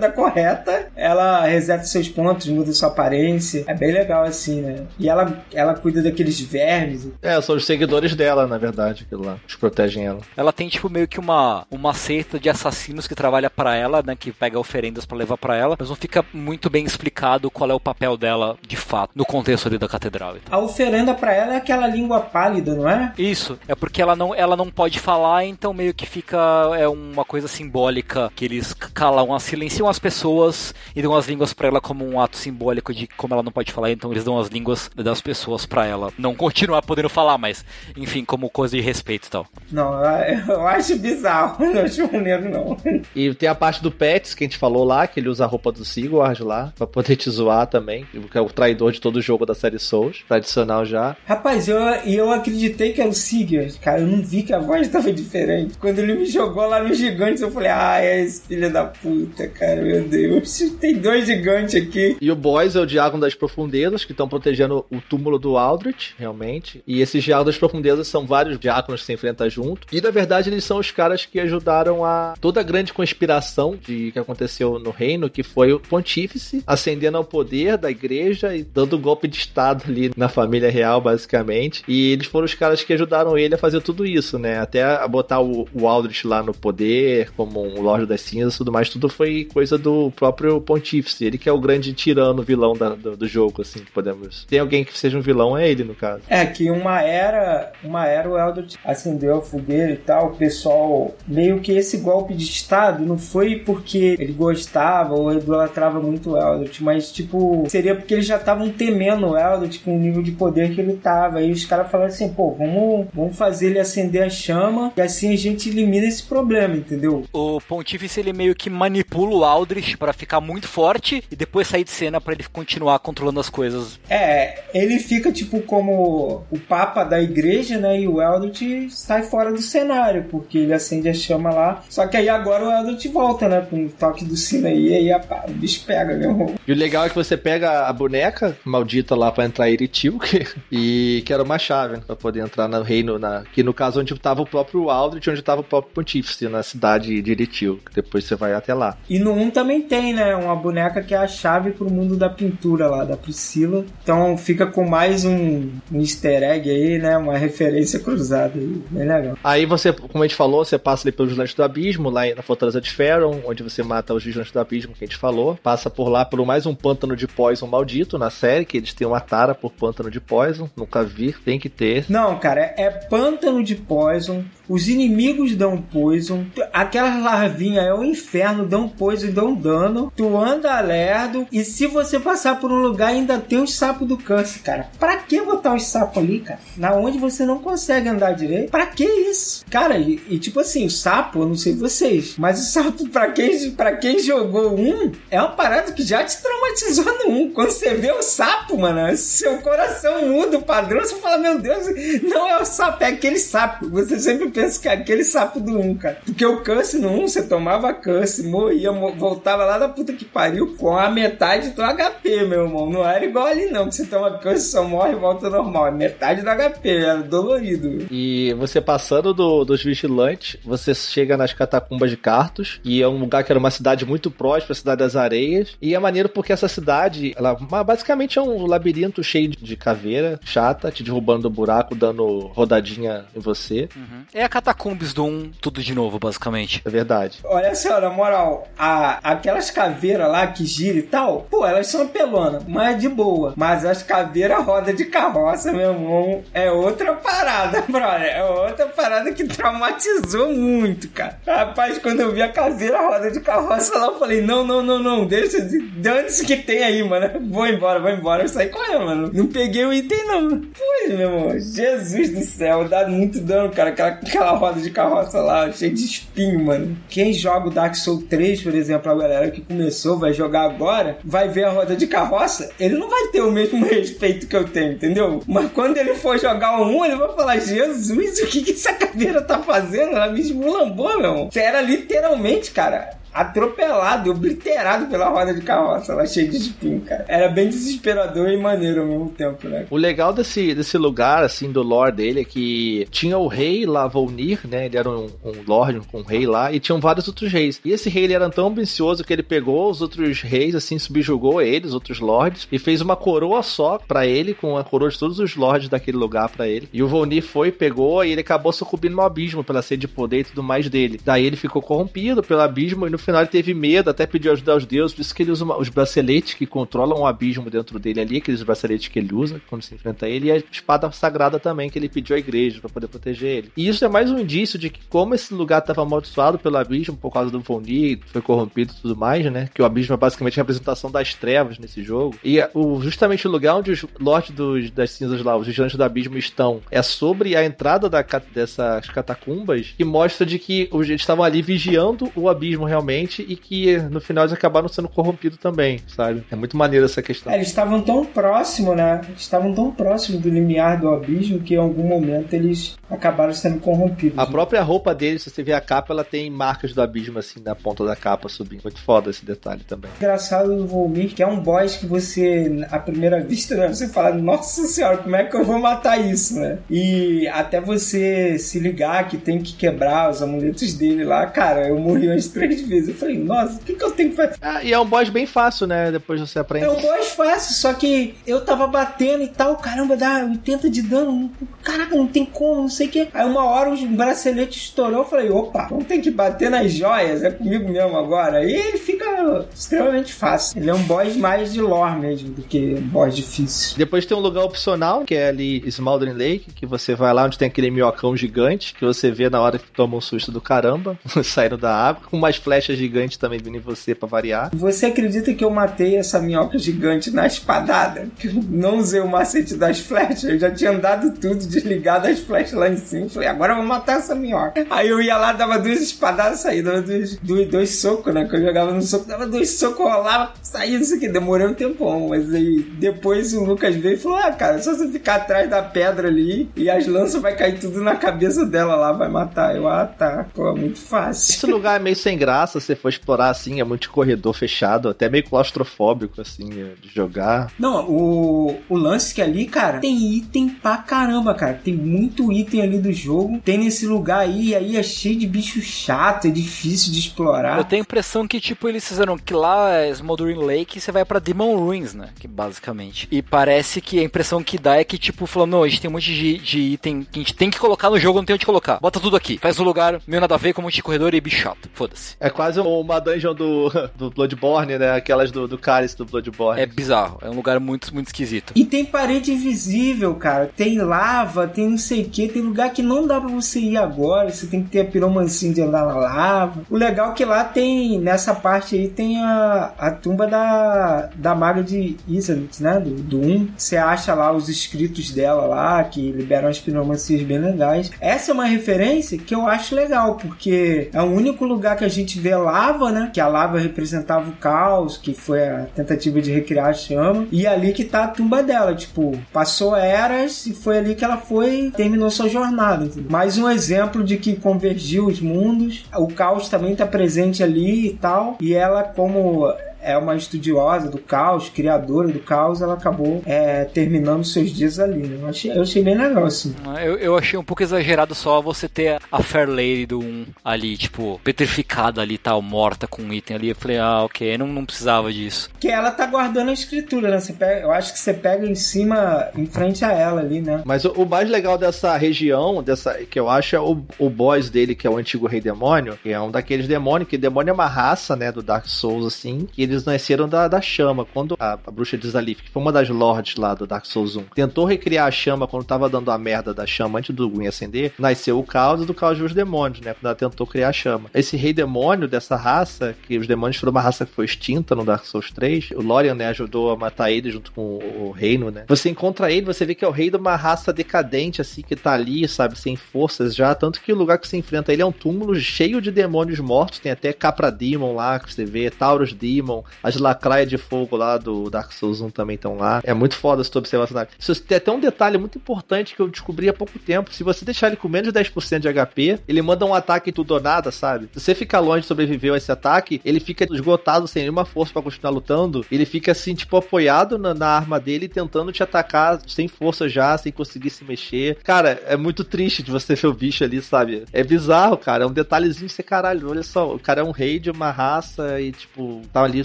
oferenda 0.00 0.10
correta, 0.10 0.88
ela 0.96 1.44
reseta 1.44 1.84
seus 1.84 2.08
pontos, 2.08 2.48
muda 2.48 2.72
sua 2.72 2.88
aparência. 2.88 3.64
É 3.66 3.74
bem 3.74 3.92
legal 3.92 4.24
assim, 4.24 4.60
né? 4.62 4.86
E 4.98 5.08
ela, 5.08 5.44
ela 5.52 5.74
cuida 5.74 6.02
daqueles 6.02 6.40
vermes. 6.40 7.08
É, 7.22 7.40
são 7.40 7.56
os 7.56 7.66
seguidores 7.66 8.14
dela, 8.14 8.46
na 8.46 8.58
verdade, 8.58 9.04
aquilo 9.04 9.24
lá. 9.24 9.38
Os 9.46 9.56
protegem 9.56 10.06
ela. 10.06 10.20
Ela 10.36 10.52
tem, 10.52 10.68
tipo, 10.68 10.88
meio 10.88 11.06
que 11.06 11.20
uma, 11.20 11.66
uma 11.70 11.92
seita 11.92 12.38
de 12.38 12.48
assassinos 12.48 13.06
que 13.06 13.14
trabalha 13.14 13.50
para 13.50 13.76
ela, 13.76 14.02
né? 14.02 14.16
Que 14.16 14.32
pega 14.32 14.58
oferendas 14.58 15.04
para 15.04 15.18
levar 15.18 15.36
para 15.36 15.56
ela, 15.56 15.76
mas 15.78 15.88
não 15.88 15.96
fica 15.96 16.24
muito 16.32 16.70
bem 16.70 16.84
explicado 16.84 17.50
qual 17.50 17.70
é 17.70 17.74
o 17.74 17.80
papel 17.80 18.16
dela 18.16 18.56
de 18.66 18.76
fato 18.76 19.12
no 19.14 19.24
contexto 19.24 19.66
ali 19.66 19.78
da 19.78 19.88
catedral. 19.88 20.36
Então. 20.36 20.58
A 20.58 20.62
oferenda 20.62 21.14
para 21.14 21.34
ela 21.34 21.54
é 21.54 21.56
aquela 21.56 21.86
língua 21.86 22.20
pálida, 22.20 22.74
não 22.74 22.88
é? 22.88 23.12
Isso. 23.18 23.58
É 23.66 23.74
porque 23.74 24.00
ela 24.00 24.16
não, 24.16 24.34
ela 24.34 24.56
não 24.56 24.70
pode 24.70 24.98
falar, 24.98 25.44
então 25.44 25.74
meio 25.74 25.92
que 25.92 26.06
fica 26.06 26.38
é 26.76 26.88
uma 26.88 27.24
coisa 27.24 27.48
simbólica 27.48 28.30
que 28.34 28.44
eles 28.44 28.72
calam, 28.72 29.38
silenciam 29.38 29.88
as 29.90 29.98
pessoas 29.98 30.74
e 30.94 31.02
dão 31.02 31.14
as 31.14 31.26
línguas 31.26 31.52
para 31.52 31.68
ela 31.68 31.80
como 31.80 32.06
um 32.06 32.20
ato 32.20 32.36
simbólico 32.36 32.94
de 32.94 33.06
como 33.06 33.34
ela 33.34 33.42
não 33.42 33.52
pode 33.52 33.72
falar, 33.72 33.90
então 33.90 34.10
eles 34.10 34.24
dão 34.24 34.38
as 34.38 34.48
línguas 34.48 34.90
das 34.94 35.20
pessoas 35.20 35.66
para 35.66 35.86
ela 35.86 36.12
não 36.18 36.34
continuar 36.34 36.82
podendo 36.82 37.08
falar, 37.08 37.36
mas 37.38 37.64
enfim, 37.96 38.24
como 38.24 38.48
coisa 38.48 38.76
de 38.76 38.82
respeito 38.82 39.26
e 39.26 39.30
tal. 39.30 39.46
Não, 39.70 39.92
eu 40.48 40.66
acho 40.66 40.98
bizarro, 40.98 41.64
não 41.72 41.82
acho 41.82 42.10
maneiro 42.12 42.48
não. 42.48 42.76
E 43.14 43.34
tem 43.34 43.48
a 43.48 43.54
parte 43.54 43.82
do 43.82 43.90
Pets 43.90 44.34
que 44.34 44.44
a 44.44 44.46
gente 44.46 44.58
falou 44.58 44.84
lá, 44.84 45.06
que 45.06 45.20
ele 45.20 45.28
usa 45.28 45.44
a 45.44 45.46
roupa 45.46 45.72
do 45.72 45.84
Sigurd 45.84 46.42
lá, 46.42 46.72
pra 46.76 46.86
poder 46.86 47.16
te 47.16 47.30
zoar 47.30 47.66
também, 47.66 48.06
que 48.30 48.38
é 48.38 48.40
o 48.40 48.48
traidor 48.48 48.92
de 48.92 49.00
todo 49.00 49.16
o 49.16 49.22
jogo 49.22 49.44
da 49.44 49.54
série 49.54 49.78
Souls, 49.78 50.24
tradicional 50.28 50.84
já. 50.84 51.16
Rapaz, 51.26 51.68
eu, 51.68 51.78
eu 51.78 52.30
acreditei 52.30 52.92
que 52.92 53.00
era 53.00 53.10
o 53.10 53.14
Sigurd, 53.14 53.78
cara, 53.78 54.00
eu 54.00 54.06
não 54.06 54.22
vi 54.22 54.42
que 54.42 54.52
a 54.52 54.58
voz 54.58 54.88
tava 54.88 55.12
diferente. 55.12 55.76
Quando 55.78 55.98
ele 55.98 56.14
me 56.14 56.26
jogou 56.26 56.66
lá 56.66 56.82
no 56.82 56.94
Gigantes, 56.94 57.42
eu 57.42 57.50
falei, 57.50 57.70
ah, 57.70 58.00
é 58.00 58.22
esse 58.22 58.42
filho 58.46 58.72
da 58.72 58.84
puta, 58.84 59.48
cara, 59.48 59.79
meu 59.80 60.04
Deus, 60.04 60.58
tem 60.80 60.94
dois 60.94 61.26
gigantes 61.26 61.74
aqui. 61.74 62.16
E 62.20 62.30
o 62.30 62.36
Boys 62.36 62.76
é 62.76 62.80
o 62.80 62.86
Diágono 62.86 63.22
das 63.22 63.34
Profundezas, 63.34 64.04
que 64.04 64.12
estão 64.12 64.28
protegendo 64.28 64.84
o 64.90 65.00
túmulo 65.00 65.38
do 65.38 65.56
Aldrich, 65.56 66.14
realmente. 66.18 66.82
E 66.86 67.00
esses 67.00 67.22
Diágonos 67.22 67.54
das 67.54 67.58
Profundezas 67.58 68.08
são 68.08 68.26
vários 68.26 68.58
diáconos 68.58 69.00
que 69.00 69.06
se 69.06 69.12
enfrentam 69.12 69.48
junto. 69.48 69.86
E 69.92 70.00
na 70.00 70.10
verdade 70.10 70.50
eles 70.50 70.64
são 70.64 70.78
os 70.78 70.90
caras 70.90 71.24
que 71.24 71.40
ajudaram 71.40 72.04
a 72.04 72.34
toda 72.40 72.60
a 72.60 72.62
grande 72.62 72.92
conspiração 72.92 73.76
de 73.76 74.12
que 74.12 74.18
aconteceu 74.18 74.78
no 74.78 74.90
reino, 74.90 75.30
que 75.30 75.42
foi 75.42 75.72
o 75.72 75.80
pontífice 75.80 76.62
ascendendo 76.66 77.16
ao 77.16 77.24
poder 77.24 77.76
da 77.76 77.90
igreja 77.90 78.54
e 78.54 78.62
dando 78.62 78.96
um 78.96 79.00
golpe 79.00 79.26
de 79.26 79.38
estado 79.38 79.84
ali 79.88 80.10
na 80.16 80.28
família 80.28 80.70
real, 80.70 81.00
basicamente. 81.00 81.82
E 81.88 82.12
eles 82.12 82.26
foram 82.26 82.44
os 82.44 82.54
caras 82.54 82.82
que 82.82 82.92
ajudaram 82.92 83.36
ele 83.36 83.54
a 83.54 83.58
fazer 83.58 83.80
tudo 83.80 84.06
isso, 84.06 84.38
né? 84.38 84.58
Até 84.58 84.82
a 84.82 85.06
botar 85.08 85.40
o, 85.40 85.66
o 85.72 85.88
Aldrich 85.88 86.26
lá 86.26 86.42
no 86.42 86.52
poder, 86.52 87.30
como 87.36 87.62
um 87.62 87.80
Lorde 87.80 88.06
das 88.06 88.20
Cinzas 88.20 88.54
e 88.54 88.58
tudo 88.58 88.72
mais, 88.72 88.88
tudo 88.88 89.08
foi 89.08 89.48
coisa 89.52 89.59
do 89.68 90.12
próprio 90.16 90.60
pontífice. 90.60 91.24
Ele 91.24 91.38
que 91.38 91.48
é 91.48 91.52
o 91.52 91.60
grande 91.60 91.92
tirano, 91.92 92.42
vilão 92.42 92.74
da, 92.74 92.90
do, 92.90 93.16
do, 93.16 93.28
jogo, 93.28 93.62
assim, 93.62 93.80
que 93.80 93.90
podemos. 93.90 94.44
Tem 94.48 94.58
alguém 94.58 94.84
que 94.84 94.96
seja 94.96 95.18
um 95.18 95.20
vilão, 95.20 95.56
é 95.56 95.68
ele, 95.68 95.84
no 95.84 95.94
caso. 95.94 96.22
É, 96.28 96.44
que 96.46 96.70
uma 96.70 97.02
era, 97.02 97.72
uma 97.82 98.06
era 98.06 98.28
o 98.28 98.38
Eldritch 98.38 98.76
acendeu 98.84 99.38
a 99.38 99.42
fogueira 99.42 99.92
e 99.92 99.96
tal, 99.96 100.28
o 100.28 100.36
pessoal 100.36 101.14
meio 101.26 101.60
que 101.60 101.72
esse 101.72 101.98
golpe 101.98 102.34
de 102.34 102.44
estado 102.44 103.04
não 103.04 103.18
foi 103.18 103.56
porque 103.56 104.16
ele 104.18 104.32
gostava 104.32 105.14
ou 105.14 105.32
idolatrava 105.32 106.00
muito 106.00 106.32
o 106.32 106.38
Eldritch, 106.38 106.80
mas 106.80 107.12
tipo, 107.12 107.64
seria 107.68 107.94
porque 107.94 108.14
eles 108.14 108.26
já 108.26 108.36
estavam 108.36 108.70
temendo 108.70 109.28
o 109.28 109.36
Eldritch 109.36 109.82
com 109.82 109.96
o 109.96 109.98
nível 109.98 110.22
de 110.22 110.32
poder 110.32 110.74
que 110.74 110.80
ele 110.80 110.94
tava. 110.94 111.38
Aí 111.38 111.50
os 111.50 111.64
caras 111.64 111.90
falaram 111.90 112.10
assim, 112.10 112.28
pô, 112.28 112.52
vamos, 112.52 113.06
vamos 113.12 113.36
fazer 113.36 113.68
ele 113.68 113.78
acender 113.78 114.22
a 114.22 114.30
chama 114.30 114.92
e 114.96 115.00
assim 115.00 115.32
a 115.32 115.36
gente 115.36 115.68
elimina 115.68 116.06
esse 116.06 116.22
problema, 116.22 116.76
entendeu? 116.76 117.24
O 117.32 117.60
pontífice 117.60 118.20
ele 118.20 118.32
meio 118.32 118.54
que 118.54 118.70
manipula 118.70 119.34
o 119.34 119.38
Aldrich 119.50 119.96
para 119.96 120.12
ficar 120.12 120.40
muito 120.40 120.68
forte 120.68 121.22
e 121.30 121.36
depois 121.36 121.68
sair 121.68 121.84
de 121.84 121.90
cena 121.90 122.20
para 122.20 122.34
ele 122.34 122.44
continuar 122.52 122.98
controlando 122.98 123.40
as 123.40 123.48
coisas. 123.48 123.98
É, 124.08 124.62
ele 124.72 124.98
fica 124.98 125.32
tipo 125.32 125.60
como 125.62 126.44
o 126.50 126.58
papa 126.58 127.04
da 127.04 127.20
igreja, 127.20 127.78
né? 127.78 128.00
E 128.00 128.08
o 128.08 128.20
Eldritch 128.20 128.90
sai 128.90 129.22
fora 129.22 129.52
do 129.52 129.60
cenário, 129.60 130.26
porque 130.30 130.58
ele 130.58 130.72
acende 130.72 131.08
a 131.08 131.14
chama 131.14 131.50
lá. 131.50 131.82
Só 131.88 132.06
que 132.06 132.16
aí 132.16 132.28
agora 132.28 132.64
o 132.64 132.70
Eldritch 132.70 133.06
volta, 133.06 133.48
né? 133.48 133.66
Com 133.68 133.86
o 133.86 133.88
toque 133.88 134.24
do 134.24 134.36
sino 134.36 134.66
aí, 134.66 134.88
e 134.88 134.94
aí 134.94 135.12
a, 135.12 135.20
o 135.48 135.52
bicho 135.52 135.84
pega 135.84 136.14
mesmo. 136.14 136.54
E 136.66 136.72
o 136.72 136.76
legal 136.76 137.04
é 137.04 137.08
que 137.08 137.14
você 137.14 137.36
pega 137.36 137.86
a 137.86 137.92
boneca 137.92 138.56
maldita 138.64 139.14
lá 139.14 139.30
para 139.32 139.44
entrar 139.44 139.70
que, 139.76 140.46
e 140.70 141.22
que 141.24 141.32
era 141.32 141.42
uma 141.42 141.58
chave 141.58 141.96
né, 141.96 142.02
para 142.06 142.16
poder 142.16 142.40
entrar 142.40 142.68
no 142.68 142.82
reino, 142.82 143.18
na, 143.18 143.44
que 143.52 143.62
no 143.62 143.72
caso 143.72 144.00
onde 144.00 144.14
tava 144.18 144.42
o 144.42 144.46
próprio 144.46 144.90
Aldrich, 144.90 145.28
onde 145.30 145.42
tava 145.42 145.60
o 145.60 145.64
próprio 145.64 145.92
Pontífice, 145.92 146.48
na 146.48 146.62
cidade 146.62 147.20
de 147.20 147.30
Iritil, 147.30 147.80
que 147.84 147.94
depois 147.94 148.24
você 148.24 148.34
vai 148.34 148.52
até 148.52 148.74
lá. 148.74 148.96
E 149.08 149.18
no 149.18 149.34
1 149.40 149.50
também 149.50 149.80
tem, 149.80 150.12
né? 150.12 150.34
uma 150.36 150.56
boneca 150.56 151.02
que 151.02 151.14
é 151.14 151.18
a 151.18 151.26
chave 151.26 151.72
pro 151.72 151.90
mundo 151.90 152.16
da 152.16 152.28
pintura 152.28 152.88
lá, 152.88 153.04
da 153.04 153.16
Priscila. 153.16 153.84
Então 154.02 154.36
fica 154.36 154.66
com 154.66 154.88
mais 154.88 155.24
um, 155.24 155.70
um 155.92 156.00
easter 156.00 156.42
egg 156.42 156.70
aí, 156.70 156.98
né? 156.98 157.16
Uma 157.16 157.36
referência 157.36 157.98
cruzada 157.98 158.52
aí. 158.58 158.82
Bem 158.90 159.06
legal. 159.06 159.36
Aí 159.42 159.66
você, 159.66 159.92
como 159.92 160.22
a 160.22 160.26
gente 160.26 160.36
falou, 160.36 160.64
você 160.64 160.78
passa 160.78 161.08
ali 161.08 161.12
pelos 161.12 161.30
Gigantes 161.30 161.54
do 161.54 161.62
Abismo, 161.62 162.10
lá 162.10 162.22
na 162.34 162.42
Fortaleza 162.42 162.80
de 162.80 162.90
Feron, 162.90 163.40
onde 163.46 163.62
você 163.62 163.82
mata 163.82 164.14
os 164.14 164.22
Gigantes 164.22 164.52
do 164.52 164.60
Abismo, 164.60 164.94
que 164.94 165.04
a 165.04 165.06
gente 165.06 165.16
falou. 165.16 165.58
Passa 165.62 165.88
por 165.88 166.08
lá 166.08 166.24
por 166.24 166.44
mais 166.44 166.66
um 166.66 166.74
pântano 166.74 167.16
de 167.16 167.26
Poison 167.26 167.66
maldito 167.66 168.18
na 168.18 168.30
série, 168.30 168.64
que 168.64 168.76
eles 168.76 168.92
têm 168.92 169.06
uma 169.06 169.20
tara 169.20 169.54
por 169.54 169.70
pântano 169.70 170.10
de 170.10 170.20
Poison. 170.20 170.68
Nunca 170.76 171.02
vi, 171.02 171.32
tem 171.32 171.58
que 171.58 171.68
ter. 171.68 172.04
Não, 172.08 172.38
cara, 172.38 172.74
é 172.76 172.90
pântano 172.90 173.62
de 173.62 173.74
Poison. 173.74 174.44
Os 174.70 174.88
inimigos 174.88 175.56
dão 175.56 175.82
Poison. 175.82 176.46
Aquelas 176.72 177.20
larvinhas 177.20 177.86
é 177.86 177.92
o 177.92 178.04
inferno, 178.04 178.64
dão 178.64 178.88
Poison 178.88 179.32
dão 179.32 179.52
dano. 179.52 180.12
Tu 180.14 180.36
anda 180.36 180.80
lerdo. 180.80 181.44
E 181.50 181.64
se 181.64 181.88
você 181.88 182.20
passar 182.20 182.60
por 182.60 182.70
um 182.70 182.80
lugar, 182.80 183.08
ainda 183.08 183.36
tem 183.36 183.60
os 183.60 183.74
sapos 183.74 184.06
do 184.06 184.16
câncer, 184.16 184.60
cara. 184.62 184.88
Pra 184.96 185.16
que 185.16 185.40
botar 185.40 185.74
os 185.74 185.82
sapos 185.86 186.22
ali, 186.22 186.38
cara? 186.38 186.60
Na 186.76 186.94
onde 186.94 187.18
você 187.18 187.44
não 187.44 187.58
consegue 187.58 188.08
andar 188.08 188.30
direito? 188.30 188.70
Pra 188.70 188.86
que 188.86 189.02
isso? 189.04 189.64
Cara, 189.68 189.98
e, 189.98 190.22
e 190.28 190.38
tipo 190.38 190.60
assim, 190.60 190.86
o 190.86 190.90
sapo, 190.90 191.40
eu 191.40 191.48
não 191.48 191.56
sei 191.56 191.74
vocês, 191.74 192.36
mas 192.38 192.60
o 192.60 192.70
sapo, 192.70 193.08
pra 193.08 193.32
quem, 193.32 193.72
pra 193.72 193.96
quem 193.96 194.20
jogou 194.20 194.78
um, 194.78 195.10
é 195.32 195.40
uma 195.40 195.50
parada 195.50 195.90
que 195.90 196.04
já 196.04 196.22
te 196.22 196.40
traumatizou 196.40 197.04
no 197.24 197.30
um. 197.32 197.50
Quando 197.50 197.70
você 197.70 197.94
vê 197.94 198.12
o 198.12 198.22
sapo, 198.22 198.78
mano, 198.78 199.16
seu 199.16 199.58
coração 199.58 200.28
muda 200.28 200.58
o 200.58 200.62
padrão, 200.62 201.00
você 201.00 201.16
fala, 201.16 201.38
meu 201.38 201.58
Deus, 201.58 201.86
não 202.22 202.46
é 202.46 202.62
o 202.62 202.64
sapo, 202.64 203.02
é 203.02 203.08
aquele 203.08 203.38
sapo. 203.38 203.88
Você 203.90 204.20
sempre 204.20 204.48
que 204.80 204.88
é 204.88 204.92
aquele 204.92 205.24
sapo 205.24 205.60
do 205.60 205.78
um, 205.78 205.94
cara. 205.94 206.18
Porque 206.24 206.44
o 206.44 206.60
câncer 206.62 206.98
no 206.98 207.08
um, 207.08 207.28
você 207.28 207.42
tomava 207.42 207.92
câncer, 207.92 208.44
morria, 208.44 208.92
voltava 208.92 209.64
lá 209.64 209.78
da 209.78 209.88
puta 209.88 210.12
que 210.12 210.24
pariu 210.24 210.74
com 210.76 210.96
a 210.96 211.10
metade 211.10 211.70
do 211.70 211.82
HP, 211.82 212.44
meu 212.46 212.64
irmão. 212.64 212.90
Não 212.90 213.08
era 213.08 213.24
igual 213.24 213.46
ali, 213.46 213.66
não, 213.66 213.88
que 213.88 213.94
você 213.94 214.06
toma 214.06 214.38
câncer, 214.38 214.70
só 214.70 214.84
morre 214.84 215.12
e 215.12 215.16
volta 215.16 215.48
normal. 215.48 215.88
É 215.88 215.90
metade 215.90 216.42
do 216.42 216.50
HP, 216.50 216.88
era 216.88 217.22
dolorido. 217.22 218.06
E 218.10 218.54
você 218.58 218.80
passando 218.80 219.32
do, 219.32 219.64
dos 219.64 219.82
vigilantes, 219.82 220.56
você 220.64 220.94
chega 220.94 221.36
nas 221.36 221.52
catacumbas 221.52 222.10
de 222.10 222.16
Cartos, 222.16 222.80
e 222.84 223.02
é 223.02 223.08
um 223.08 223.18
lugar 223.18 223.44
que 223.44 223.52
era 223.52 223.58
uma 223.58 223.70
cidade 223.70 224.04
muito 224.04 224.30
próxima, 224.30 224.72
a 224.72 224.74
cidade 224.74 224.98
das 224.98 225.16
areias. 225.16 225.76
E 225.80 225.94
é 225.94 225.98
maneiro 225.98 226.28
porque 226.28 226.52
essa 226.52 226.68
cidade, 226.68 227.34
ela 227.36 227.54
basicamente 227.54 228.38
é 228.38 228.42
um 228.42 228.66
labirinto 228.66 229.22
cheio 229.22 229.48
de 229.48 229.76
caveira, 229.76 230.38
chata, 230.44 230.90
te 230.90 231.02
derrubando 231.02 231.42
do 231.42 231.50
buraco, 231.50 231.94
dando 231.94 232.38
rodadinha 232.48 233.24
em 233.34 233.40
você. 233.40 233.88
Uhum. 233.96 234.24
É 234.32 234.44
a 234.44 234.48
Catacumbas 234.50 235.12
do 235.12 235.24
1, 235.24 235.52
tudo 235.60 235.80
de 235.80 235.94
novo, 235.94 236.18
basicamente. 236.18 236.82
É 236.84 236.90
verdade. 236.90 237.38
Olha 237.44 237.72
só, 237.74 238.00
na 238.00 238.10
moral, 238.10 238.66
a, 238.76 239.18
aquelas 239.32 239.70
caveiras 239.70 240.28
lá 240.28 240.46
que 240.48 240.66
giram 240.66 240.98
e 240.98 241.02
tal, 241.02 241.46
pô, 241.48 241.64
elas 241.64 241.86
são 241.86 242.08
pelonas, 242.08 242.64
mas 242.66 242.96
é 242.96 242.98
de 242.98 243.08
boa. 243.08 243.54
Mas 243.56 243.84
as 243.84 244.02
caveiras 244.02 244.64
roda 244.64 244.92
de 244.92 245.04
carroça, 245.04 245.70
meu 245.72 245.92
irmão, 245.92 246.42
é 246.52 246.70
outra 246.70 247.14
parada, 247.14 247.82
brother. 247.88 248.28
É 248.28 248.42
outra 248.42 248.86
parada 248.86 249.32
que 249.32 249.44
traumatizou 249.44 250.52
muito, 250.52 251.08
cara. 251.10 251.38
Rapaz, 251.46 251.98
quando 251.98 252.20
eu 252.20 252.32
vi 252.32 252.42
a 252.42 252.50
caveira 252.52 253.00
roda 253.00 253.30
de 253.30 253.40
carroça 253.40 253.96
lá, 253.96 254.06
eu 254.06 254.18
falei, 254.18 254.42
não, 254.42 254.66
não, 254.66 254.82
não, 254.82 254.98
não, 254.98 255.26
deixa, 255.26 255.58
dane-se 255.96 256.44
que 256.44 256.56
tem 256.56 256.82
aí, 256.82 257.02
mano. 257.02 257.30
Vou 257.50 257.66
embora, 257.66 258.00
vou 258.00 258.10
embora. 258.10 258.42
Eu 258.42 258.48
saí 258.48 258.68
correndo, 258.68 259.04
mano. 259.04 259.30
Não 259.32 259.46
peguei 259.46 259.84
o 259.84 259.92
item, 259.92 260.26
não. 260.26 260.60
Pois, 260.60 261.08
meu 261.08 261.30
irmão, 261.30 261.58
Jesus 261.58 262.30
do 262.30 262.42
céu, 262.42 262.88
dá 262.88 263.06
muito 263.06 263.40
dano, 263.40 263.70
cara. 263.70 263.90
Aquela, 263.90 264.10
aquela 264.40 264.52
roda 264.56 264.80
de 264.80 264.90
carroça 264.90 265.40
lá, 265.40 265.70
cheia 265.70 265.92
de 265.92 266.04
espinho, 266.04 266.64
mano. 266.64 266.96
Quem 267.08 267.32
joga 267.32 267.68
o 267.68 267.70
Dark 267.70 267.94
Souls 267.94 268.24
3, 268.24 268.62
por 268.62 268.74
exemplo, 268.74 269.12
a 269.12 269.14
galera 269.14 269.50
que 269.50 269.60
começou, 269.60 270.18
vai 270.18 270.32
jogar 270.32 270.62
agora, 270.62 271.18
vai 271.22 271.48
ver 271.48 271.64
a 271.64 271.70
roda 271.70 271.94
de 271.94 272.06
carroça, 272.06 272.70
ele 272.80 272.96
não 272.96 273.08
vai 273.08 273.28
ter 273.28 273.42
o 273.42 273.50
mesmo 273.50 273.84
respeito 273.86 274.46
que 274.46 274.56
eu 274.56 274.64
tenho, 274.64 274.92
entendeu? 274.92 275.42
Mas 275.46 275.70
quando 275.72 275.98
ele 275.98 276.14
for 276.14 276.38
jogar 276.38 276.80
o 276.80 276.86
1, 276.86 277.04
ele 277.04 277.16
vai 277.16 277.32
falar, 277.34 277.58
Jesus, 277.58 278.40
o 278.40 278.46
que, 278.46 278.62
que 278.62 278.72
essa 278.72 278.94
caveira 278.94 279.42
tá 279.42 279.58
fazendo? 279.58 280.16
Ela 280.16 280.32
me 280.32 280.40
esmulambou, 280.40 281.20
meu. 281.20 281.50
Você 281.50 281.60
era 281.60 281.82
literalmente, 281.82 282.70
cara, 282.70 283.19
atropelado, 283.32 284.30
obliterado 284.30 285.06
pela 285.06 285.28
roda 285.28 285.54
de 285.54 285.60
carroça, 285.62 286.14
lá 286.14 286.26
cheio 286.26 286.50
de 286.50 286.56
espinho, 286.56 287.00
cara. 287.00 287.24
Era 287.28 287.48
bem 287.48 287.68
desesperador 287.68 288.48
e 288.48 288.56
maneiro 288.56 289.02
ao 289.02 289.06
mesmo 289.06 289.30
tempo, 289.30 289.68
né? 289.68 289.86
O 289.90 289.96
legal 289.96 290.32
desse, 290.32 290.74
desse 290.74 290.98
lugar, 290.98 291.44
assim, 291.44 291.70
do 291.70 291.82
lore 291.82 292.12
dele 292.12 292.40
é 292.40 292.44
que 292.44 293.06
tinha 293.10 293.38
o 293.38 293.46
rei 293.46 293.86
lá, 293.86 294.06
Volnir, 294.06 294.60
né? 294.68 294.86
Ele 294.86 294.96
era 294.96 295.08
um, 295.08 295.28
um 295.44 295.62
lord, 295.66 296.00
um 296.12 296.22
rei 296.22 296.46
lá, 296.46 296.72
e 296.72 296.80
tinham 296.80 297.00
vários 297.00 297.28
outros 297.28 297.52
reis. 297.52 297.80
E 297.84 297.92
esse 297.92 298.08
rei, 298.08 298.24
ele 298.24 298.34
era 298.34 298.50
tão 298.50 298.66
ambicioso 298.66 299.24
que 299.24 299.32
ele 299.32 299.42
pegou 299.42 299.90
os 299.90 300.02
outros 300.02 300.42
reis, 300.42 300.74
assim, 300.74 300.98
subjugou 300.98 301.62
eles, 301.62 301.94
outros 301.94 302.20
lords, 302.20 302.66
e 302.70 302.78
fez 302.78 303.00
uma 303.00 303.16
coroa 303.16 303.62
só 303.62 303.98
para 303.98 304.26
ele, 304.26 304.54
com 304.54 304.76
a 304.76 304.84
coroa 304.84 305.10
de 305.10 305.18
todos 305.18 305.38
os 305.38 305.56
lords 305.56 305.88
daquele 305.88 306.16
lugar 306.16 306.48
para 306.48 306.68
ele. 306.68 306.88
E 306.92 307.02
o 307.02 307.08
Volnir 307.08 307.42
foi, 307.42 307.70
pegou, 307.70 308.24
e 308.24 308.32
ele 308.32 308.40
acabou 308.40 308.72
sucumbindo 308.72 309.14
no 309.14 309.22
abismo 309.22 309.62
pela 309.62 309.82
sede 309.82 310.00
de 310.00 310.08
poder 310.08 310.40
e 310.40 310.44
tudo 310.44 310.62
mais 310.62 310.88
dele. 310.88 311.20
Daí 311.24 311.44
ele 311.44 311.56
ficou 311.56 311.82
corrompido 311.82 312.42
pelo 312.42 312.60
abismo 312.60 313.06
e 313.06 313.10
no 313.10 313.18
final 313.22 313.42
ele 313.42 313.50
teve 313.50 313.74
medo, 313.74 314.10
até 314.10 314.26
pediu 314.26 314.52
ajuda 314.52 314.72
aos 314.72 314.86
deuses, 314.86 315.14
por 315.14 315.22
isso 315.22 315.34
que 315.34 315.42
ele 315.42 315.50
usa 315.50 315.64
uma, 315.64 315.78
os 315.78 315.88
braceletes 315.88 316.54
que 316.54 316.66
controlam 316.66 317.20
o 317.20 317.26
abismo 317.26 317.70
dentro 317.70 317.98
dele 317.98 318.20
ali, 318.20 318.36
aqueles 318.38 318.62
braceletes 318.62 319.08
que 319.08 319.18
ele 319.18 319.34
usa 319.34 319.60
quando 319.68 319.82
se 319.82 319.94
enfrenta 319.94 320.28
ele, 320.28 320.48
e 320.48 320.52
a 320.52 320.56
espada 320.56 321.10
sagrada 321.12 321.58
também 321.58 321.90
que 321.90 321.98
ele 321.98 322.08
pediu 322.08 322.36
à 322.36 322.38
igreja 322.38 322.80
para 322.80 322.90
poder 322.90 323.08
proteger 323.08 323.48
ele. 323.48 323.72
E 323.76 323.88
isso 323.88 324.04
é 324.04 324.08
mais 324.08 324.30
um 324.30 324.38
indício 324.38 324.78
de 324.78 324.90
que 324.90 325.00
como 325.08 325.34
esse 325.34 325.52
lugar 325.52 325.80
estava 325.80 326.02
amaldiçoado 326.02 326.58
pelo 326.58 326.76
abismo 326.76 327.16
por 327.16 327.32
causa 327.32 327.50
do 327.50 327.60
Vonir, 327.60 328.20
foi 328.26 328.40
corrompido 328.40 328.92
e 328.92 329.02
tudo 329.02 329.16
mais, 329.16 329.44
né? 329.50 329.68
Que 329.74 329.82
o 329.82 329.84
abismo 329.84 330.14
é 330.14 330.16
basicamente 330.16 330.58
a 330.58 330.62
representação 330.62 331.10
das 331.10 331.34
trevas 331.34 331.78
nesse 331.78 332.02
jogo. 332.02 332.36
E 332.44 332.58
o, 332.74 333.00
justamente 333.00 333.46
o 333.46 333.50
lugar 333.50 333.76
onde 333.76 333.90
os 333.90 334.04
lords 334.18 334.50
dos, 334.50 334.90
das 334.90 335.10
cinzas 335.10 335.42
lá, 335.42 335.56
os 335.56 335.66
vigilantes 335.66 335.96
do 335.96 336.04
abismo 336.04 336.36
estão, 336.38 336.80
é 336.90 337.02
sobre 337.02 337.56
a 337.56 337.64
entrada 337.64 338.08
da, 338.08 338.22
dessas 338.52 339.08
catacumbas 339.08 339.94
que 339.96 340.04
mostra 340.04 340.46
de 340.46 340.58
que 340.58 340.88
eles 340.92 341.20
estavam 341.20 341.44
ali 341.44 341.62
vigiando 341.62 342.30
o 342.34 342.48
abismo 342.48 342.84
realmente 342.84 343.09
e 343.18 343.56
que 343.56 343.98
no 343.98 344.20
final 344.20 344.44
eles 344.44 344.52
acabaram 344.52 344.88
sendo 344.88 345.08
corrompidos 345.08 345.58
também, 345.58 346.00
sabe? 346.06 346.44
É 346.50 346.56
muito 346.56 346.76
maneiro 346.76 347.06
essa 347.06 347.22
questão. 347.22 347.52
É, 347.52 347.56
eles 347.56 347.68
estavam 347.68 348.00
tão 348.00 348.24
próximos, 348.24 348.96
né? 348.96 349.20
Estavam 349.36 349.74
tão 349.74 349.90
próximos 349.90 350.40
do 350.40 350.48
limiar 350.48 351.00
do 351.00 351.08
abismo 351.08 351.60
que 351.60 351.74
em 351.74 351.78
algum 351.78 352.06
momento 352.06 352.52
eles 352.54 352.96
acabaram 353.10 353.52
sendo 353.52 353.80
corrompidos. 353.80 354.38
A 354.38 354.46
própria 354.46 354.82
roupa 354.82 355.14
deles, 355.14 355.42
se 355.42 355.50
você 355.50 355.62
ver 355.62 355.72
a 355.72 355.80
capa, 355.80 356.12
ela 356.12 356.24
tem 356.24 356.48
marcas 356.50 356.92
do 356.92 357.02
abismo 357.02 357.38
assim 357.38 357.60
na 357.60 357.74
ponta 357.74 358.04
da 358.04 358.14
capa 358.14 358.48
subindo. 358.48 358.82
Muito 358.82 359.00
foda 359.02 359.30
esse 359.30 359.44
detalhe 359.44 359.82
também. 359.86 360.10
Engraçado 360.16 360.72
o 360.72 360.86
Volmir, 360.86 361.34
que 361.34 361.42
é 361.42 361.46
um 361.46 361.60
boss 361.60 361.96
que 361.96 362.06
você, 362.06 362.86
à 362.90 362.98
primeira 362.98 363.40
vista, 363.40 363.74
né, 363.74 363.88
você 363.88 364.08
fala, 364.08 364.34
nossa 364.34 364.86
senhora, 364.86 365.18
como 365.18 365.36
é 365.36 365.44
que 365.44 365.56
eu 365.56 365.64
vou 365.64 365.78
matar 365.78 366.18
isso, 366.18 366.58
né? 366.58 366.78
E 366.88 367.48
até 367.48 367.80
você 367.80 368.58
se 368.58 368.78
ligar 368.78 369.28
que 369.28 369.36
tem 369.36 369.60
que 369.60 369.74
quebrar 369.74 370.30
os 370.30 370.42
amuletos 370.42 370.94
dele 370.94 371.24
lá, 371.24 371.46
cara, 371.46 371.88
eu 371.88 371.98
morri 371.98 372.28
umas 372.28 372.48
três 372.48 372.82
vezes. 372.86 372.99
Eu 373.08 373.14
falei, 373.14 373.38
nossa, 373.38 373.80
o 373.80 373.84
que, 373.84 373.94
que 373.94 374.04
eu 374.04 374.10
tenho 374.12 374.30
que 374.30 374.36
fazer? 374.36 374.56
Ah, 374.60 374.82
e 374.82 374.92
é 374.92 374.98
um 374.98 375.06
boss 375.06 375.28
bem 375.28 375.46
fácil, 375.46 375.86
né? 375.86 376.10
Depois 376.10 376.40
você 376.40 376.58
aprende. 376.58 376.86
É 376.86 376.90
um 376.90 377.00
boss 377.00 377.28
fácil, 377.30 377.74
só 377.74 377.92
que 377.94 378.34
eu 378.46 378.60
tava 378.64 378.86
batendo 378.86 379.42
e 379.42 379.48
tal, 379.48 379.76
caramba, 379.76 380.16
dá 380.16 380.44
80 380.44 380.90
de 380.90 381.02
dano. 381.02 381.50
Caraca, 381.82 382.14
não 382.14 382.26
tem 382.26 382.44
como, 382.44 382.82
não 382.82 382.88
sei 382.88 383.06
o 383.06 383.10
que. 383.10 383.28
Aí 383.32 383.46
uma 383.46 383.64
hora 383.64 383.90
o 383.90 384.06
bracelete 384.08 384.78
estourou, 384.78 385.20
eu 385.20 385.24
falei, 385.24 385.50
opa, 385.50 385.88
não 385.90 386.02
tem 386.02 386.20
que 386.20 386.30
bater 386.30 386.70
nas 386.70 386.92
joias, 386.92 387.42
é 387.42 387.50
comigo 387.50 387.90
mesmo 387.90 388.16
agora. 388.16 388.64
E 388.64 388.72
ele 388.72 388.98
fica 388.98 389.66
extremamente 389.74 390.32
fácil. 390.32 390.78
Ele 390.80 390.90
é 390.90 390.94
um 390.94 391.02
boss 391.02 391.36
mais 391.36 391.72
de 391.72 391.80
lore 391.80 392.18
mesmo 392.18 392.50
do 392.50 392.62
que 392.62 392.94
um 392.94 393.08
boss 393.08 393.34
difícil. 393.34 393.96
Depois 393.96 394.26
tem 394.26 394.36
um 394.36 394.40
lugar 394.40 394.64
opcional, 394.64 395.24
que 395.24 395.34
é 395.34 395.48
ali 395.48 395.82
Smoldering 395.86 396.32
Lake, 396.32 396.72
que 396.74 396.86
você 396.86 397.14
vai 397.14 397.32
lá 397.32 397.44
onde 397.44 397.58
tem 397.58 397.68
aquele 397.68 397.90
minhocão 397.90 398.36
gigante, 398.36 398.94
que 398.94 399.04
você 399.04 399.30
vê 399.30 399.48
na 399.48 399.60
hora 399.60 399.78
que 399.78 399.90
toma 399.90 400.16
um 400.16 400.20
susto 400.20 400.50
do 400.52 400.60
caramba, 400.60 401.18
saindo 401.42 401.76
da 401.76 401.94
água, 401.94 402.22
com 402.30 402.36
umas 402.36 402.56
flechas 402.56 402.89
gigantes 402.98 403.36
também 403.36 403.58
vindo 403.58 403.76
em 403.76 403.80
você 403.80 404.14
para 404.14 404.28
variar. 404.28 404.70
Você 404.74 405.06
acredita 405.06 405.52
que 405.54 405.64
eu 405.64 405.70
matei 405.70 406.16
essa 406.16 406.40
minhoca 406.40 406.78
gigante 406.78 407.30
na 407.30 407.46
espadada? 407.46 408.28
Que 408.38 408.48
eu 408.48 408.54
não 408.68 408.98
usei 408.98 409.20
o 409.20 409.28
macete 409.28 409.74
das 409.74 410.00
flechas, 410.00 410.44
eu 410.44 410.58
já 410.58 410.70
tinha 410.70 410.90
andado 410.90 411.32
tudo, 411.38 411.66
desligado 411.66 412.26
as 412.26 412.40
flechas 412.40 412.72
lá 412.72 412.88
em 412.88 412.96
cima. 412.96 413.28
Falei, 413.28 413.48
agora 413.48 413.72
eu 413.72 413.76
vou 413.76 413.86
matar 413.86 414.18
essa 414.18 414.34
minhoca. 414.34 414.86
Aí 414.90 415.08
eu 415.08 415.20
ia 415.20 415.36
lá, 415.36 415.52
dava 415.52 415.78
duas 415.78 416.00
espadadas, 416.00 416.60
saía, 416.60 416.82
dava 416.82 417.02
dois, 417.02 417.36
dois, 417.36 417.68
dois 417.68 417.90
socos, 417.96 418.32
né? 418.32 418.44
Que 418.44 418.56
eu 418.56 418.62
jogava 418.62 418.92
no 418.92 419.02
soco, 419.02 419.26
dava 419.26 419.46
dois 419.46 419.70
socos, 419.70 419.98
rolava, 419.98 420.52
saía, 420.62 420.98
não 420.98 421.04
sei 421.04 421.16
o 421.16 421.20
que. 421.20 421.28
Demorei 421.28 421.66
um 421.66 421.74
tempão, 421.74 422.28
mas 422.28 422.52
aí 422.52 422.80
depois 422.98 423.54
o 423.54 423.64
Lucas 423.64 423.94
veio 423.96 424.14
e 424.14 424.18
falou: 424.18 424.38
Ah, 424.38 424.52
cara, 424.52 424.80
só 424.82 424.94
você 424.94 425.08
ficar 425.08 425.36
atrás 425.36 425.68
da 425.68 425.82
pedra 425.82 426.28
ali 426.28 426.70
e 426.76 426.88
as 426.90 427.06
lanças 427.06 427.40
vai 427.40 427.54
cair 427.54 427.78
tudo 427.78 428.02
na 428.02 428.16
cabeça 428.16 428.64
dela 428.64 428.96
lá, 428.96 429.12
vai 429.12 429.28
matar. 429.28 429.76
Eu, 429.76 429.88
ah, 429.88 430.06
tá, 430.06 430.46
pô, 430.54 430.74
muito 430.74 430.98
fácil. 430.98 431.54
Esse 431.54 431.66
lugar 431.66 432.00
é 432.00 432.02
meio 432.02 432.16
sem 432.16 432.36
graça, 432.36 432.79
se 432.80 432.86
você 432.86 432.96
for 432.96 433.08
explorar 433.08 433.50
assim, 433.50 433.80
é 433.80 433.84
muito 433.84 434.10
corredor 434.10 434.54
fechado, 434.54 435.08
até 435.08 435.28
meio 435.28 435.44
claustrofóbico, 435.44 436.40
assim, 436.40 436.68
de 436.68 437.08
jogar. 437.14 437.72
Não, 437.78 438.08
o, 438.08 438.80
o 438.88 438.96
lance 438.96 439.34
que 439.34 439.42
ali, 439.42 439.66
cara, 439.66 440.00
tem 440.00 440.34
item 440.34 440.68
pra 440.68 440.96
caramba, 440.98 441.54
cara. 441.54 441.80
Tem 441.82 441.94
muito 441.94 442.52
item 442.52 442.82
ali 442.82 442.98
do 442.98 443.12
jogo. 443.12 443.60
Tem 443.64 443.78
nesse 443.78 444.06
lugar 444.06 444.40
aí, 444.40 444.74
aí 444.74 444.96
é 444.96 445.02
cheio 445.02 445.38
de 445.38 445.46
bicho 445.46 445.80
chato, 445.80 446.46
é 446.46 446.50
difícil 446.50 447.12
de 447.12 447.18
explorar. 447.18 447.78
Eu 447.78 447.84
tenho 447.84 448.02
a 448.02 448.04
impressão 448.04 448.46
que, 448.46 448.60
tipo, 448.60 448.88
eles 448.88 449.06
fizeram 449.06 449.36
que 449.38 449.54
lá 449.54 449.92
é 449.92 450.10
Smoldering 450.10 450.64
Lake 450.64 450.98
e 450.98 451.00
você 451.00 451.12
vai 451.12 451.24
pra 451.24 451.38
Demon 451.38 451.76
Ruins, 451.76 452.14
né? 452.14 452.30
Que 452.38 452.46
basicamente. 452.46 453.28
E 453.30 453.42
parece 453.42 454.00
que 454.00 454.18
a 454.18 454.22
impressão 454.22 454.62
que 454.62 454.78
dá 454.78 454.96
é 454.96 455.04
que, 455.04 455.18
tipo, 455.18 455.46
falando, 455.46 455.70
não, 455.72 455.82
a 455.82 455.88
gente 455.88 456.00
tem 456.00 456.10
um 456.10 456.14
monte 456.14 456.32
de, 456.32 456.58
de 456.58 456.80
item 456.80 457.22
que 457.22 457.38
a 457.38 457.42
gente 457.42 457.54
tem 457.54 457.70
que 457.70 457.78
colocar 457.78 458.10
no 458.10 458.18
jogo, 458.18 458.38
não 458.38 458.44
tem 458.44 458.54
onde 458.54 458.66
colocar. 458.66 458.98
Bota 459.00 459.20
tudo 459.20 459.36
aqui. 459.36 459.58
Faz 459.58 459.78
um 459.78 459.84
lugar 459.84 460.20
meio 460.26 460.40
nada 460.40 460.54
a 460.54 460.58
ver 460.58 460.72
com 460.72 460.80
um 460.80 460.84
monte 460.84 460.94
de 460.94 461.02
corredor 461.02 461.34
e 461.34 461.40
bicho 461.40 461.62
chato. 461.62 461.88
Foda-se. 461.92 462.36
É 462.38 462.50
quase 462.50 462.69
uma 462.76 463.20
dungeon 463.20 463.54
do, 463.54 463.90
do 464.16 464.30
Bloodborne, 464.30 464.98
né? 464.98 465.12
Aquelas 465.12 465.50
do, 465.50 465.66
do 465.66 465.78
Cálice 465.78 466.16
do 466.16 466.24
Bloodborne. 466.24 466.80
É 466.80 466.86
bizarro. 466.86 467.38
É 467.42 467.48
um 467.48 467.54
lugar 467.54 467.78
muito, 467.80 468.12
muito 468.14 468.28
esquisito. 468.28 468.72
E 468.74 468.84
tem 468.84 469.04
parede 469.04 469.52
invisível, 469.52 470.34
cara. 470.34 470.70
Tem 470.76 470.98
lava, 470.98 471.66
tem 471.66 471.88
não 471.88 471.98
sei 471.98 472.22
o 472.22 472.28
que. 472.28 472.48
Tem 472.48 472.62
lugar 472.62 472.90
que 472.90 473.02
não 473.02 473.26
dá 473.26 473.40
pra 473.40 473.50
você 473.50 473.80
ir 473.80 473.96
agora. 473.96 474.50
Você 474.50 474.66
tem 474.66 474.82
que 474.82 474.90
ter 474.90 475.00
a 475.00 475.04
piromancia 475.04 475.72
de 475.72 475.82
andar 475.82 476.06
na 476.06 476.14
lava. 476.14 476.82
O 476.90 476.96
legal 476.96 477.32
é 477.32 477.34
que 477.34 477.44
lá 477.44 477.64
tem, 477.64 478.18
nessa 478.18 478.54
parte 478.54 478.96
aí, 478.96 479.08
tem 479.08 479.40
a, 479.42 479.92
a 479.98 480.10
tumba 480.10 480.46
da, 480.46 481.30
da 481.34 481.54
maga 481.54 481.82
de 481.82 482.16
Isanit, 482.28 482.82
né? 482.82 482.98
Do, 483.00 483.14
do 483.14 483.40
1. 483.40 483.68
Você 483.76 483.96
acha 483.96 484.34
lá 484.34 484.52
os 484.52 484.68
escritos 484.68 485.30
dela 485.30 485.66
lá, 485.66 486.02
que 486.04 486.32
liberam 486.32 486.68
as 486.68 486.78
piromancias 486.78 487.42
bem 487.42 487.58
legais. 487.58 488.10
Essa 488.20 488.50
é 488.50 488.54
uma 488.54 488.64
referência 488.64 489.38
que 489.38 489.54
eu 489.54 489.66
acho 489.66 489.94
legal, 489.94 490.36
porque 490.36 491.10
é 491.12 491.20
o 491.20 491.26
único 491.26 491.64
lugar 491.64 491.96
que 491.96 492.04
a 492.04 492.08
gente 492.08 492.38
vê 492.38 492.54
lava, 492.60 493.10
né? 493.10 493.30
Que 493.32 493.40
a 493.40 493.48
lava 493.48 493.78
representava 493.78 494.48
o 494.48 494.52
caos, 494.52 495.16
que 495.16 495.34
foi 495.34 495.66
a 495.66 495.86
tentativa 495.94 496.40
de 496.40 496.50
recriar 496.50 496.88
a 496.88 496.92
chama. 496.92 497.46
E 497.50 497.66
é 497.66 497.68
ali 497.68 497.92
que 497.92 498.04
tá 498.04 498.24
a 498.24 498.28
tumba 498.28 498.62
dela. 498.62 498.94
Tipo, 498.94 499.38
passou 499.52 499.96
eras 499.96 500.66
e 500.66 500.74
foi 500.74 500.98
ali 500.98 501.14
que 501.14 501.24
ela 501.24 501.36
foi 501.36 501.92
terminou 501.96 502.30
sua 502.30 502.48
jornada. 502.48 503.04
Entendeu? 503.04 503.30
Mais 503.30 503.58
um 503.58 503.68
exemplo 503.68 504.22
de 504.22 504.36
que 504.36 504.56
convergiu 504.56 505.26
os 505.26 505.40
mundos. 505.40 506.04
O 506.16 506.28
caos 506.28 506.68
também 506.68 506.94
tá 506.94 507.06
presente 507.06 507.62
ali 507.62 508.08
e 508.08 508.14
tal. 508.14 508.56
E 508.60 508.74
ela, 508.74 509.02
como 509.02 509.72
é 510.02 510.16
uma 510.16 510.34
estudiosa 510.36 511.08
do 511.08 511.18
caos, 511.18 511.68
criadora 511.68 512.28
do 512.28 512.40
caos, 512.40 512.80
ela 512.80 512.94
acabou 512.94 513.42
é, 513.46 513.84
terminando 513.84 514.44
seus 514.44 514.70
dias 514.70 514.98
ali. 514.98 515.26
Né? 515.26 515.38
Eu, 515.40 515.48
achei, 515.48 515.72
eu 515.72 515.82
achei 515.82 516.02
bem 516.02 516.16
legal, 516.16 516.44
assim. 516.44 516.74
Eu, 517.02 517.16
eu 517.16 517.36
achei 517.36 517.58
um 517.58 517.64
pouco 517.64 517.82
exagerado 517.82 518.34
só 518.34 518.60
você 518.60 518.88
ter 518.88 519.20
a 519.30 519.42
Fair 519.42 519.68
Lady 519.68 520.06
do 520.06 520.20
1 520.20 520.46
ali, 520.64 520.96
tipo, 520.96 521.40
petrificada 521.44 522.20
ali 522.20 522.38
tal, 522.38 522.60
morta 522.62 523.06
com 523.06 523.22
um 523.22 523.32
item 523.32 523.56
ali. 523.56 523.68
Eu 523.70 523.76
falei, 523.76 523.98
ah, 523.98 524.24
ok, 524.24 524.56
não, 524.58 524.66
não 524.66 524.84
precisava 524.84 525.32
disso. 525.32 525.70
Que 525.78 525.88
ela 525.88 526.10
tá 526.10 526.26
guardando 526.26 526.70
a 526.70 526.72
escritura, 526.72 527.30
né? 527.30 527.40
Você 527.40 527.52
pega, 527.52 527.80
eu 527.80 527.92
acho 527.92 528.12
que 528.12 528.18
você 528.18 528.34
pega 528.34 528.66
em 528.66 528.74
cima, 528.74 529.48
em 529.56 529.66
frente 529.66 530.04
a 530.04 530.12
ela 530.12 530.40
ali, 530.40 530.60
né? 530.60 530.82
Mas 530.84 531.04
o, 531.04 531.12
o 531.12 531.28
mais 531.28 531.48
legal 531.48 531.76
dessa 531.76 532.16
região, 532.16 532.82
dessa 532.82 533.14
que 533.14 533.38
eu 533.38 533.48
acho, 533.48 533.76
é 533.76 533.80
o, 533.80 534.02
o 534.18 534.30
boss 534.30 534.70
dele, 534.70 534.94
que 534.94 535.06
é 535.06 535.10
o 535.10 535.16
antigo 535.16 535.46
rei 535.46 535.60
demônio, 535.60 536.18
que 536.22 536.30
é 536.30 536.40
um 536.40 536.50
daqueles 536.50 536.86
demônios, 536.86 537.28
que 537.28 537.36
demônio 537.36 537.70
é 537.70 537.74
uma 537.74 537.86
raça, 537.86 538.36
né, 538.36 538.50
do 538.52 538.62
Dark 538.62 538.86
Souls, 538.86 539.26
assim, 539.26 539.68
que 539.70 539.89
eles 539.92 540.04
nasceram 540.04 540.48
da, 540.48 540.68
da 540.68 540.80
chama. 540.80 541.24
Quando 541.24 541.56
a, 541.58 541.72
a 541.72 541.90
bruxa 541.90 542.16
de 542.16 542.28
Zalif, 542.28 542.62
que 542.62 542.70
foi 542.70 542.82
uma 542.82 542.92
das 542.92 543.08
lords 543.08 543.56
lá 543.56 543.74
do 543.74 543.86
Dark 543.86 544.06
Souls 544.06 544.36
1, 544.36 544.42
tentou 544.54 544.84
recriar 544.84 545.26
a 545.26 545.30
chama 545.30 545.66
quando 545.66 545.84
tava 545.84 546.08
dando 546.08 546.30
a 546.30 546.38
merda 546.38 546.72
da 546.72 546.86
chama 546.86 547.18
antes 547.18 547.34
do 547.34 547.48
Gwyn 547.48 547.66
acender, 547.66 548.12
nasceu 548.18 548.58
o 548.58 548.64
caos 548.64 549.04
do 549.04 549.14
caos 549.14 549.40
os 549.40 549.54
demônios, 549.54 550.00
né? 550.00 550.14
Quando 550.14 550.26
ela 550.26 550.34
tentou 550.34 550.66
criar 550.66 550.88
a 550.88 550.92
chama. 550.92 551.30
Esse 551.34 551.56
rei 551.56 551.72
demônio 551.72 552.28
dessa 552.28 552.56
raça, 552.56 553.14
que 553.26 553.38
os 553.38 553.46
demônios 553.46 553.76
foram 553.76 553.90
uma 553.90 554.00
raça 554.00 554.26
que 554.26 554.32
foi 554.32 554.44
extinta 554.44 554.94
no 554.94 555.04
Dark 555.04 555.24
Souls 555.24 555.50
3, 555.50 555.92
o 555.92 556.02
Lorian, 556.02 556.34
né, 556.34 556.48
ajudou 556.48 556.90
a 556.90 556.96
matar 556.96 557.30
ele 557.30 557.50
junto 557.50 557.72
com 557.72 557.82
o, 557.82 558.28
o 558.28 558.30
reino, 558.30 558.70
né? 558.70 558.84
Você 558.88 559.08
encontra 559.08 559.50
ele, 559.50 559.66
você 559.66 559.84
vê 559.84 559.94
que 559.94 560.04
é 560.04 560.08
o 560.08 560.12
rei 560.12 560.30
de 560.30 560.36
uma 560.36 560.56
raça 560.56 560.92
decadente, 560.92 561.60
assim, 561.60 561.82
que 561.82 561.96
tá 561.96 562.12
ali, 562.12 562.46
sabe, 562.46 562.78
sem 562.78 562.96
forças 562.96 563.54
já. 563.54 563.74
Tanto 563.74 564.00
que 564.00 564.12
o 564.12 564.16
lugar 564.16 564.38
que 564.38 564.46
você 564.46 564.56
enfrenta 564.56 564.92
ele 564.92 565.02
é 565.02 565.06
um 565.06 565.12
túmulo 565.12 565.54
cheio 565.56 566.00
de 566.00 566.10
demônios 566.10 566.58
mortos. 566.60 566.98
Tem 566.98 567.12
até 567.12 567.32
Capra 567.32 567.70
Demon 567.70 568.14
lá, 568.14 568.38
que 568.38 568.52
você 568.52 568.64
vê, 568.64 568.90
Taurus 568.90 569.32
Demon, 569.32 569.79
as 570.02 570.16
lacraia 570.16 570.66
de 570.66 570.78
fogo 570.78 571.16
lá 571.16 571.36
do 571.36 571.70
Dark 571.70 571.92
Souls 571.92 572.20
1 572.20 572.30
também 572.30 572.54
estão 572.54 572.76
lá. 572.76 573.00
É 573.04 573.14
muito 573.14 573.34
foda 573.34 573.62
se 573.62 573.70
tu 573.70 573.78
observar 573.78 574.04
essa 574.04 574.28
Isso 574.38 574.62
tem 574.62 574.76
até 574.76 574.90
um 574.90 575.00
detalhe 575.00 575.38
muito 575.38 575.58
importante 575.58 576.14
que 576.14 576.20
eu 576.20 576.28
descobri 576.28 576.68
há 576.68 576.72
pouco 576.72 576.98
tempo. 576.98 577.32
Se 577.32 577.42
você 577.42 577.64
deixar 577.64 577.88
ele 577.88 577.96
com 577.96 578.08
menos 578.08 578.32
de 578.32 578.38
10% 578.38 578.78
de 578.78 578.92
HP, 578.92 579.40
ele 579.48 579.62
manda 579.62 579.84
um 579.84 579.94
ataque 579.94 580.32
tudo 580.32 580.54
ou 580.54 580.60
nada, 580.60 580.90
sabe? 580.90 581.28
Se 581.32 581.40
você 581.40 581.54
ficar 581.54 581.80
longe 581.80 582.04
e 582.04 582.08
sobreviver 582.08 582.52
a 582.52 582.56
esse 582.56 582.70
ataque, 582.70 583.20
ele 583.24 583.40
fica 583.40 583.66
esgotado 583.70 584.26
sem 584.26 584.42
nenhuma 584.42 584.64
força 584.64 584.92
para 584.92 585.02
continuar 585.02 585.30
lutando. 585.30 585.84
Ele 585.90 586.04
fica 586.04 586.32
assim, 586.32 586.54
tipo, 586.54 586.76
apoiado 586.76 587.38
na, 587.38 587.54
na, 587.54 587.68
arma 587.68 587.98
dele, 588.00 588.28
tentando 588.28 588.72
te 588.72 588.82
atacar 588.82 589.40
sem 589.46 589.68
força 589.68 590.08
já, 590.08 590.36
sem 590.36 590.52
conseguir 590.52 590.90
se 590.90 591.04
mexer. 591.04 591.56
Cara, 591.62 592.00
é 592.06 592.16
muito 592.16 592.44
triste 592.44 592.82
de 592.82 592.90
você 592.90 593.14
ver 593.16 593.26
o 593.26 593.34
bicho 593.34 593.64
ali, 593.64 593.80
sabe? 593.80 594.24
É 594.32 594.42
bizarro, 594.42 594.96
cara. 594.96 595.24
É 595.24 595.26
um 595.26 595.32
detalhezinho 595.32 595.86
que 595.86 595.92
você, 595.92 596.02
caralho, 596.02 596.50
olha 596.50 596.62
só, 596.62 596.94
o 596.94 596.98
cara 596.98 597.20
é 597.20 597.24
um 597.24 597.30
rei 597.30 597.58
de 597.58 597.70
uma 597.70 597.90
raça 597.90 598.60
e, 598.60 598.72
tipo, 598.72 599.22
tá 599.32 599.42
ali 599.42 599.60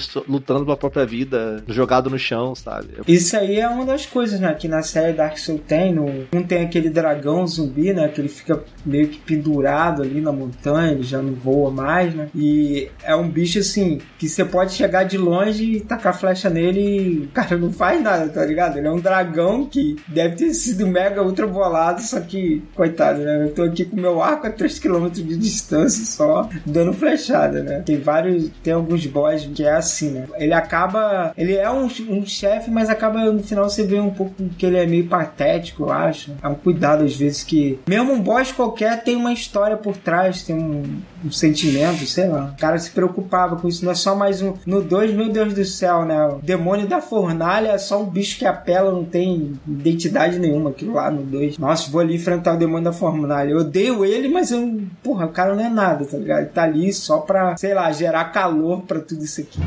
lutando 0.28 0.66
pela 0.66 0.78
própria 0.78 1.06
vida, 1.06 1.64
jogado 1.68 2.10
no 2.10 2.18
chão, 2.18 2.56
sabe? 2.56 2.90
Isso 3.08 3.36
aí 3.38 3.60
é 3.60 3.68
uma 3.68 3.86
das 3.86 4.06
coisas, 4.06 4.40
né? 4.40 4.54
Que 4.54 4.68
na 4.68 4.82
série 4.82 5.14
Dark 5.14 5.38
Souls 5.38 5.62
tem. 5.68 5.94
No, 5.94 6.06
um 6.34 6.44
tem 6.44 6.64
aquele 6.64 6.90
dragão 6.90 7.46
zumbi, 7.48 7.94
né? 7.94 8.08
Que 8.08 8.22
ele 8.22 8.30
fica 8.30 8.64
meio 8.86 9.08
que 9.08 9.18
pendurado 9.20 10.02
ali 10.02 10.22
na 10.22 10.32
montanha, 10.32 10.92
ele 10.92 11.04
já 11.04 11.22
não 11.22 11.34
voa 11.34 11.72
mais, 11.72 12.14
né? 12.14 12.30
E 12.36 12.90
é 13.04 13.16
um 13.16 13.28
bicho 13.28 13.60
assim 13.60 14.00
que 14.18 14.30
você 14.30 14.46
pode 14.46 14.74
chegar 14.74 15.04
de 15.04 15.18
longe 15.18 15.64
e 15.64 15.80
tacar 15.82 16.18
flecha 16.18 16.50
nele 16.50 16.80
e 16.80 17.18
o 17.20 17.28
cara 17.30 17.58
não 17.58 17.72
faz 17.72 18.02
nada, 18.02 18.28
tá 18.30 18.46
ligado? 18.46 18.78
Ele 18.78 18.88
é 18.88 18.92
um 18.92 19.00
dragão 19.00 19.66
que 19.66 19.96
deve 20.08 20.36
ter 20.36 20.54
sido 20.54 20.88
mega 20.88 21.24
ultra 21.24 21.48
bolado, 21.48 22.02
só 22.02 22.20
que, 22.20 22.64
coitado, 22.76 23.20
né? 23.20 23.46
Eu 23.46 23.54
tô 23.54 23.64
aqui 23.64 23.86
com 23.86 23.96
meu 23.96 24.22
arco 24.22 24.48
a 24.48 24.52
3km 24.52 25.10
de 25.10 25.38
distância 25.38 26.06
só, 26.06 26.50
dando 26.66 26.94
flechada, 26.94 27.64
né? 27.64 27.82
Tem 27.86 27.98
vários, 27.98 28.50
tem 28.64 28.74
alguns 28.74 29.06
boss 29.06 29.48
que 29.54 29.64
é 29.64 29.74
assim, 29.74 29.95
né? 30.04 30.28
Ele 30.36 30.54
acaba. 30.54 31.34
Ele 31.38 31.56
é 31.56 31.70
um, 31.70 31.86
um 32.10 32.26
chefe, 32.26 32.70
mas 32.70 32.90
acaba 32.90 33.32
no 33.32 33.44
final 33.44 33.70
você 33.70 33.84
vê 33.84 34.00
um 34.00 34.12
pouco 34.12 34.34
que 34.58 34.66
ele 34.66 34.78
é 34.78 34.86
meio 34.86 35.08
patético, 35.08 35.84
eu 35.84 35.92
acho. 35.92 36.34
É 36.42 36.48
um 36.48 36.56
cuidado 36.56 37.04
às 37.04 37.16
vezes 37.16 37.44
que. 37.44 37.80
Mesmo 37.88 38.14
um 38.14 38.22
boss 38.22 38.52
qualquer 38.52 39.04
tem 39.04 39.16
uma 39.16 39.34
história 39.34 39.78
por 39.78 39.96
trás, 39.98 40.44
tem 40.44 40.56
um, 40.56 40.84
um 41.26 41.32
sentimento, 41.32 42.06
sei 42.06 42.28
lá. 42.28 42.54
O 42.56 42.60
cara 42.60 42.78
se 42.78 42.92
preocupava 42.92 43.56
com 43.56 43.68
isso, 43.68 43.84
não 43.84 43.92
é 43.92 43.96
só 43.96 44.16
mais 44.16 44.42
um. 44.42 44.54
No 44.66 44.82
2, 44.82 45.14
meu 45.14 45.30
Deus 45.30 45.54
do 45.54 45.66
céu, 45.66 46.06
né? 46.06 46.26
O 46.28 46.40
demônio 46.42 46.88
da 46.88 47.02
fornalha 47.02 47.70
é 47.70 47.78
só 47.78 48.02
um 48.02 48.06
bicho 48.06 48.38
que 48.38 48.46
apela, 48.46 48.92
não 48.92 49.04
tem 49.04 49.60
identidade 49.68 50.38
nenhuma. 50.38 50.70
Aquilo 50.70 50.94
lá 50.94 51.10
no 51.10 51.24
2. 51.24 51.58
Nossa, 51.58 51.90
vou 51.90 52.02
ali 52.02 52.16
enfrentar 52.16 52.54
o 52.54 52.58
demônio 52.58 52.86
da 52.86 52.94
fornalha. 52.94 53.52
Eu 53.52 53.60
odeio 53.60 54.06
ele, 54.06 54.30
mas 54.30 54.52
eu. 54.52 54.82
Porra, 55.02 55.26
o 55.26 55.32
cara 55.32 55.56
não 55.56 55.66
é 55.66 55.70
nada, 55.70 56.06
tá 56.06 56.18
ligado? 56.18 56.42
Ele 56.42 56.50
tá 56.50 56.64
ali 56.64 56.94
só 56.94 57.20
pra, 57.20 57.58
sei 57.58 57.74
lá, 57.74 57.92
gerar 57.92 58.26
calor 58.26 58.82
pra 58.82 59.00
tudo 59.00 59.24
isso 59.24 59.42
aqui. 59.42 59.60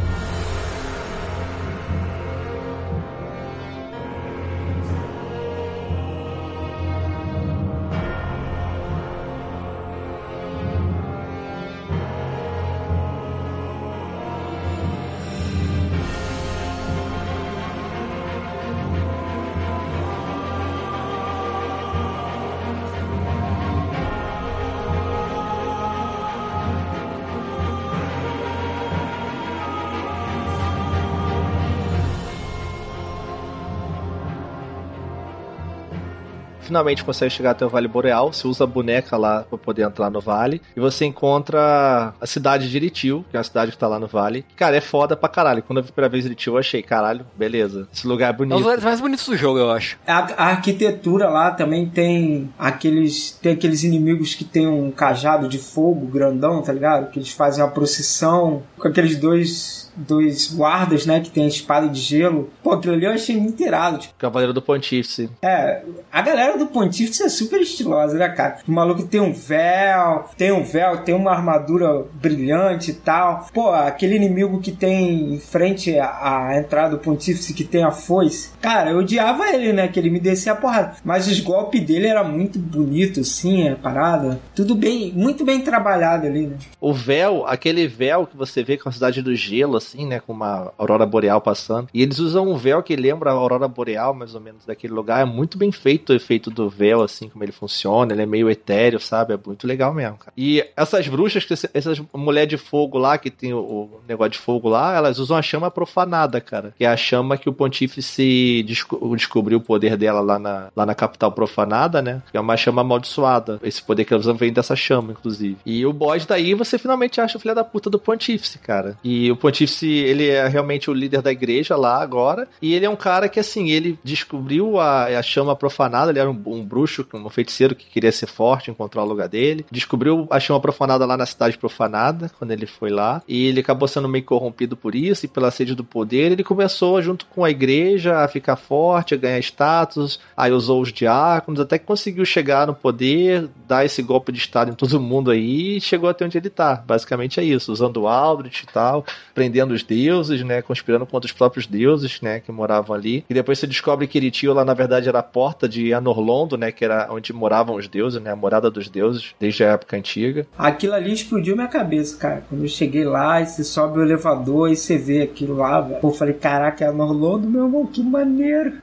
Finalmente 36.69 37.05
consegue 37.05 37.33
chegar 37.33 37.51
até 37.51 37.67
o 37.67 37.69
Vale 37.69 37.89
Boreal. 37.89 38.33
Você 38.33 38.47
usa 38.47 38.65
a 38.65 38.67
boneca 38.67 39.17
lá 39.17 39.43
para 39.43 39.59
poder 39.59 39.83
entrar 39.83 40.11
no 40.11 40.21
vale. 40.21 40.61
E 40.77 40.81
você 40.81 41.05
encontra 41.05 42.15
a 42.21 42.27
cidade 42.27 42.71
de 42.71 42.77
Iritil, 42.77 43.25
que 43.31 43.37
é 43.37 43.41
a 43.41 43.45
cidade 43.45 43.73
que 43.73 43.79
tá 43.79 43.89
lá 43.89 43.99
no 43.99 44.07
vale. 44.07 44.45
Cara, 44.57 44.77
é 44.77 44.81
foda 44.81 45.17
pra 45.17 45.29
caralho. 45.29 45.63
Quando 45.63 45.79
eu 45.79 45.83
vi 45.83 45.93
pela 45.93 46.09
vez 46.09 46.25
Iritil, 46.25 46.55
eu 46.55 46.59
achei, 46.59 46.83
caralho, 46.83 47.27
beleza. 47.37 47.89
Esse 47.93 48.07
lugar 48.07 48.31
é 48.31 48.33
bonito. 48.33 48.53
É 48.53 48.57
um 48.57 48.59
dos 48.59 48.65
lugares 48.65 48.85
mais 48.85 49.01
bonitos 49.01 49.27
do 49.27 49.37
jogo, 49.37 49.59
eu 49.59 49.71
acho. 49.71 49.99
A, 50.07 50.19
a, 50.19 50.47
arquitetura 50.51 51.29
lá 51.29 51.51
também 51.51 51.89
tem 51.89 52.51
aqueles 52.59 53.33
tem 53.43 53.53
aqueles 53.53 53.83
inimigos 53.83 54.35
que 54.35 54.45
tem 54.45 54.67
um 54.67 54.91
cajado 54.91 55.49
de 55.49 55.59
fogo 55.59 56.07
grandão, 56.07 56.63
tá 56.63 56.73
ligado? 56.73 57.11
Que 57.11 57.19
eles 57.19 57.33
fazem 57.33 57.63
uma 57.63 57.71
procissão 57.71 58.63
com 58.79 58.89
aqueles 58.89 59.17
dois 59.17 59.89
dois 59.99 60.55
guardas, 60.55 61.05
né, 61.05 61.21
que 61.21 61.31
tem 61.31 61.45
a 61.45 61.49
espada 61.49 61.89
de 61.89 62.01
gelo. 62.01 62.51
Pô, 62.63 62.73
aquilo 62.73 62.95
ali 62.95 63.05
eu 63.05 63.13
achei 63.13 63.37
muito 63.37 63.63
irado. 63.63 63.99
Tipo. 63.99 64.15
Cavaleiro 64.17 64.53
do 64.53 64.63
Pontífice. 64.63 65.29
É, 65.43 65.83
a 66.13 66.23
galera 66.23 66.57
do 66.59 66.67
Pontífice 66.67 67.23
é 67.23 67.29
super 67.29 67.61
estilosa, 67.61 68.19
né, 68.19 68.29
cara? 68.29 68.59
O 68.67 68.73
maluco 68.73 69.03
tem 69.05 69.21
um 69.21 69.33
véu, 69.33 70.25
tem 70.37 70.53
um 70.53 70.63
véu, 70.63 70.99
tem 70.99 71.15
uma 71.15 71.31
armadura 71.31 72.05
brilhante 72.15 72.91
e 72.91 72.95
tal. 72.95 73.47
Pô, 73.53 73.71
aquele 73.71 74.17
inimigo 74.17 74.61
que 74.61 74.73
tem 74.73 75.35
em 75.35 75.39
frente 75.39 75.99
à, 75.99 76.59
entrada 76.59 76.97
do 76.97 76.99
Pontífice, 76.99 77.55
que 77.55 77.65
tem 77.65 77.83
a 77.85 77.91
foice. 77.91 78.51
Cara, 78.61 78.91
eu 78.91 78.99
odiava 78.99 79.49
ele, 79.49 79.73
né? 79.73 79.89
Que 79.89 79.99
ele 79.99 80.11
me 80.11 80.21
descia 80.21 80.53
a 80.53 80.57
porrada. 80.57 80.97
Mas 81.05 81.27
os 81.27 81.41
golpes 81.41 81.83
dele 81.83 82.07
era 82.07 82.25
muito 82.25 82.59
bonito, 82.59 83.23
sim, 83.25 83.69
a 83.69 83.77
parada. 83.77 84.41
Tudo 84.55 84.75
bem, 84.75 85.13
muito 85.13 85.45
bem 85.45 85.61
trabalhado 85.61 86.27
ali, 86.27 86.47
né? 86.47 86.57
O 86.81 86.93
véu, 86.93 87.47
aquele 87.47 87.87
véu 87.87 88.27
que 88.27 88.37
você 88.37 88.63
vê 88.63 88.77
com 88.77 88.89
a 88.89 88.93
cidade 88.93 89.23
do 89.23 89.35
gelo, 89.35 89.77
assim, 89.77 90.07
né? 90.07 90.21
Com 90.21 90.33
uma 90.33 90.73
aurora 90.77 91.07
boreal 91.07 91.41
passando. 91.41 91.89
E 91.93 92.03
eles 92.03 92.19
usam 92.19 92.49
um 92.49 92.57
véu 92.57 92.83
que 92.83 92.97
lembra 92.97 93.31
a 93.31 93.35
aurora 93.35 93.69
boreal, 93.69 94.15
mais 94.15 94.35
ou 94.35 94.41
menos, 94.41 94.65
daquele 94.67 94.93
lugar. 94.93 95.23
É 95.23 95.25
muito 95.25 95.57
bem 95.57 95.71
feito 95.71 96.11
o 96.11 96.17
efeito 96.17 96.48
do 96.51 96.69
véu, 96.69 97.03
assim, 97.03 97.29
como 97.29 97.45
ele 97.45 97.53
funciona. 97.53 98.13
Ele 98.13 98.23
é 98.23 98.27
meio 98.27 98.51
etéreo, 98.51 99.01
sabe? 99.01 99.35
É 99.35 99.39
muito 99.45 99.67
legal 99.67 99.93
mesmo, 99.93 100.17
cara. 100.17 100.33
E 100.37 100.65
essas 100.77 101.09
bruxas, 101.09 101.47
essas 101.73 102.01
mulher 102.13 102.47
de 102.47 102.57
fogo 102.57 102.99
lá, 102.99 103.19
que 103.19 103.31
tem 103.31 103.53
o, 103.55 103.59
o 103.59 104.01
negócio 104.07 104.33
de 104.33 104.39
fogo 104.39 104.69
lá, 104.69 104.95
elas 104.95 105.19
usam 105.19 105.37
a 105.37 105.43
chama 105.43 105.71
profanada, 105.71 106.41
cara. 106.41 106.75
Que 106.77 106.85
é 106.85 106.89
a 106.89 106.97
chama 106.97 107.37
que 107.37 107.49
o 107.49 107.53
pontífice 107.53 108.63
desco 108.67 109.17
descobriu 109.17 109.59
o 109.59 109.61
poder 109.61 109.97
dela 109.97 110.21
lá 110.21 110.39
na, 110.39 110.69
lá 110.75 110.87
na 110.87 110.95
capital 110.95 111.33
profanada, 111.33 112.03
né? 112.03 112.23
Que 112.31 112.37
é 112.37 112.41
uma 112.41 112.57
chama 112.57 112.83
amaldiçoada. 112.83 113.59
Esse 113.63 113.83
poder 113.83 114.05
que 114.05 114.13
elas 114.13 114.27
usam 114.27 114.37
vem 114.37 114.53
dessa 114.53 114.77
chama, 114.77 115.13
inclusive. 115.13 115.57
E 115.65 115.85
o 115.87 115.93
boss 115.93 116.27
daí 116.27 116.55
você 116.55 116.79
finalmente 116.79 117.21
acha 117.21 117.37
o 117.37 117.41
filho 117.41 117.55
da 117.55 117.65
puta 117.65 117.89
do 117.91 117.99
pontífice, 117.99 118.59
cara. 118.59 118.99
E 119.03 119.31
o 119.31 119.37
pontífice, 119.37 119.89
ele 119.89 120.29
é 120.29 120.47
realmente 120.47 120.91
o 120.91 120.95
líder 120.95 121.23
da 121.23 121.33
igreja 121.33 121.77
lá 121.77 122.03
agora. 122.03 122.49
E 122.61 122.75
ele 122.75 122.87
é 122.87 122.91
um 122.91 122.97
cara 122.97 123.29
que, 123.29 123.41
assim, 123.41 123.71
ele 123.71 123.99
descobriu 124.03 124.79
a, 124.79 125.05
a 125.05 125.23
chama 125.23 125.55
profanada. 125.55 126.11
Ele 126.11 126.19
era 126.19 126.31
um, 126.31 126.38
um 126.47 126.65
bruxo, 126.65 127.07
um 127.15 127.29
feiticeiro 127.29 127.75
que 127.75 127.87
queria 127.87 128.13
ser 128.13 128.27
forte, 128.27 128.71
encontrar 128.71 129.03
o 129.03 129.07
lugar 129.07 129.29
dele. 129.29 129.67
Descobriu 129.71 130.27
a 130.31 130.41
chama 130.41 130.61
profanada 130.61 131.05
lá 131.05 131.17
na 131.17 131.27
cidade 131.27 131.59
profanada, 131.59 132.31
quando 132.39 132.51
ele 132.51 132.67
foi 132.67 132.91
lá. 132.91 133.23
E 133.27 133.47
ele 133.47 133.61
acabou 133.61 133.89
sendo 133.89 134.09
meio 134.09 134.25
corrompido 134.25 134.77
por 134.77 134.95
isso 134.95 135.27
e 135.27 135.29
pela 135.29 135.51
sede 135.51 135.75
do 135.75 135.85
poder. 135.85 136.33
Ele 136.33 136.45
começou, 136.45 137.01
junto 137.03 137.27
com 137.27 137.45
a 137.45 137.51
igreja, 137.51 138.19
a 138.19 138.29
ficar 138.29 138.57
forte, 138.57 139.15
a 139.15 139.17
ganhar 139.17 139.39
status. 139.41 140.21
Aí 140.37 140.53
usou 140.53 140.81
os 140.81 140.93
diáconos, 140.93 141.61
até 141.61 141.79
que 141.79 141.85
conseguiu 141.85 142.25
chegar 142.25 142.67
no 142.67 142.75
poder, 142.75 143.49
dar 143.67 143.85
esse 143.85 144.03
golpe 144.03 144.33
de 144.33 144.39
estado 144.39 144.71
em 144.71 144.75
todo 144.75 145.01
mundo 145.01 145.31
aí 145.31 145.77
e 145.77 145.81
chegou 145.81 146.09
até 146.09 146.25
onde 146.25 146.39
ele 146.39 146.51
tá. 146.51 146.83
Basicamente 146.87 147.41
é 147.41 147.45
isso, 147.45 147.73
usando 147.73 147.99
o 147.99 148.09
Aldrich 148.09 148.65
e 148.65 148.73
tal, 148.73 149.05
prendendo 149.35 149.75
os 149.75 149.83
deuses, 149.83 150.43
né, 150.43 150.63
conspirando 150.63 151.07
contra 151.07 151.27
os 151.27 151.33
próprios 151.33 151.67
deuses, 151.67 152.21
né, 152.21 152.41
que 152.41 152.51
moravam 152.51 152.95
ali. 152.95 153.25
E 153.29 153.35
depois 153.35 153.59
você 153.59 153.67
descobre 153.67 154.07
que 154.07 154.19
Eritio 154.19 154.53
lá 154.53 154.65
na 154.65 154.75
verdade 154.75 155.09
era 155.09 155.19
a 155.19 155.23
porta 155.23 155.69
de 155.69 155.93
Anorlondo, 156.29 156.57
né, 156.57 156.71
que 156.71 156.85
era 156.85 157.09
onde 157.11 157.33
moravam 157.33 157.77
os 157.77 157.89
deuses, 157.89 158.21
né, 158.21 158.31
a 158.31 158.37
morada 158.37 158.71
dos 158.71 158.89
deuses 158.89 159.35
desde 159.41 159.65
a 159.65 159.73
época 159.73 159.97
antiga. 159.97 160.47
Aquilo 160.57 160.95
ali 160.95 161.13
explodiu 161.13 161.57
minha 161.57 161.69
cabeça, 161.69 162.17
cara. 162.17 162.43
Quando 162.49 162.63
eu 162.63 162.69
cheguei 162.69 163.05
lá, 163.05 163.41
e 163.41 163.47
você 163.47 163.65
sobe 163.65 163.99
o 163.99 164.03
elevador 164.03 164.71
e 164.71 164.77
você 164.77 164.99
vê 164.99 165.23
aquilo 165.23 165.57
lá, 165.57 165.81
velho. 165.81 166.01
Pô, 166.01 166.09
eu 166.09 166.13
falei, 166.13 166.35
caraca, 166.35 166.85
é 166.85 166.89
Anorlondo, 166.89 167.49
meu 167.49 167.65
irmão, 167.65 167.87
que 167.87 168.03
maneiro. 168.03 168.75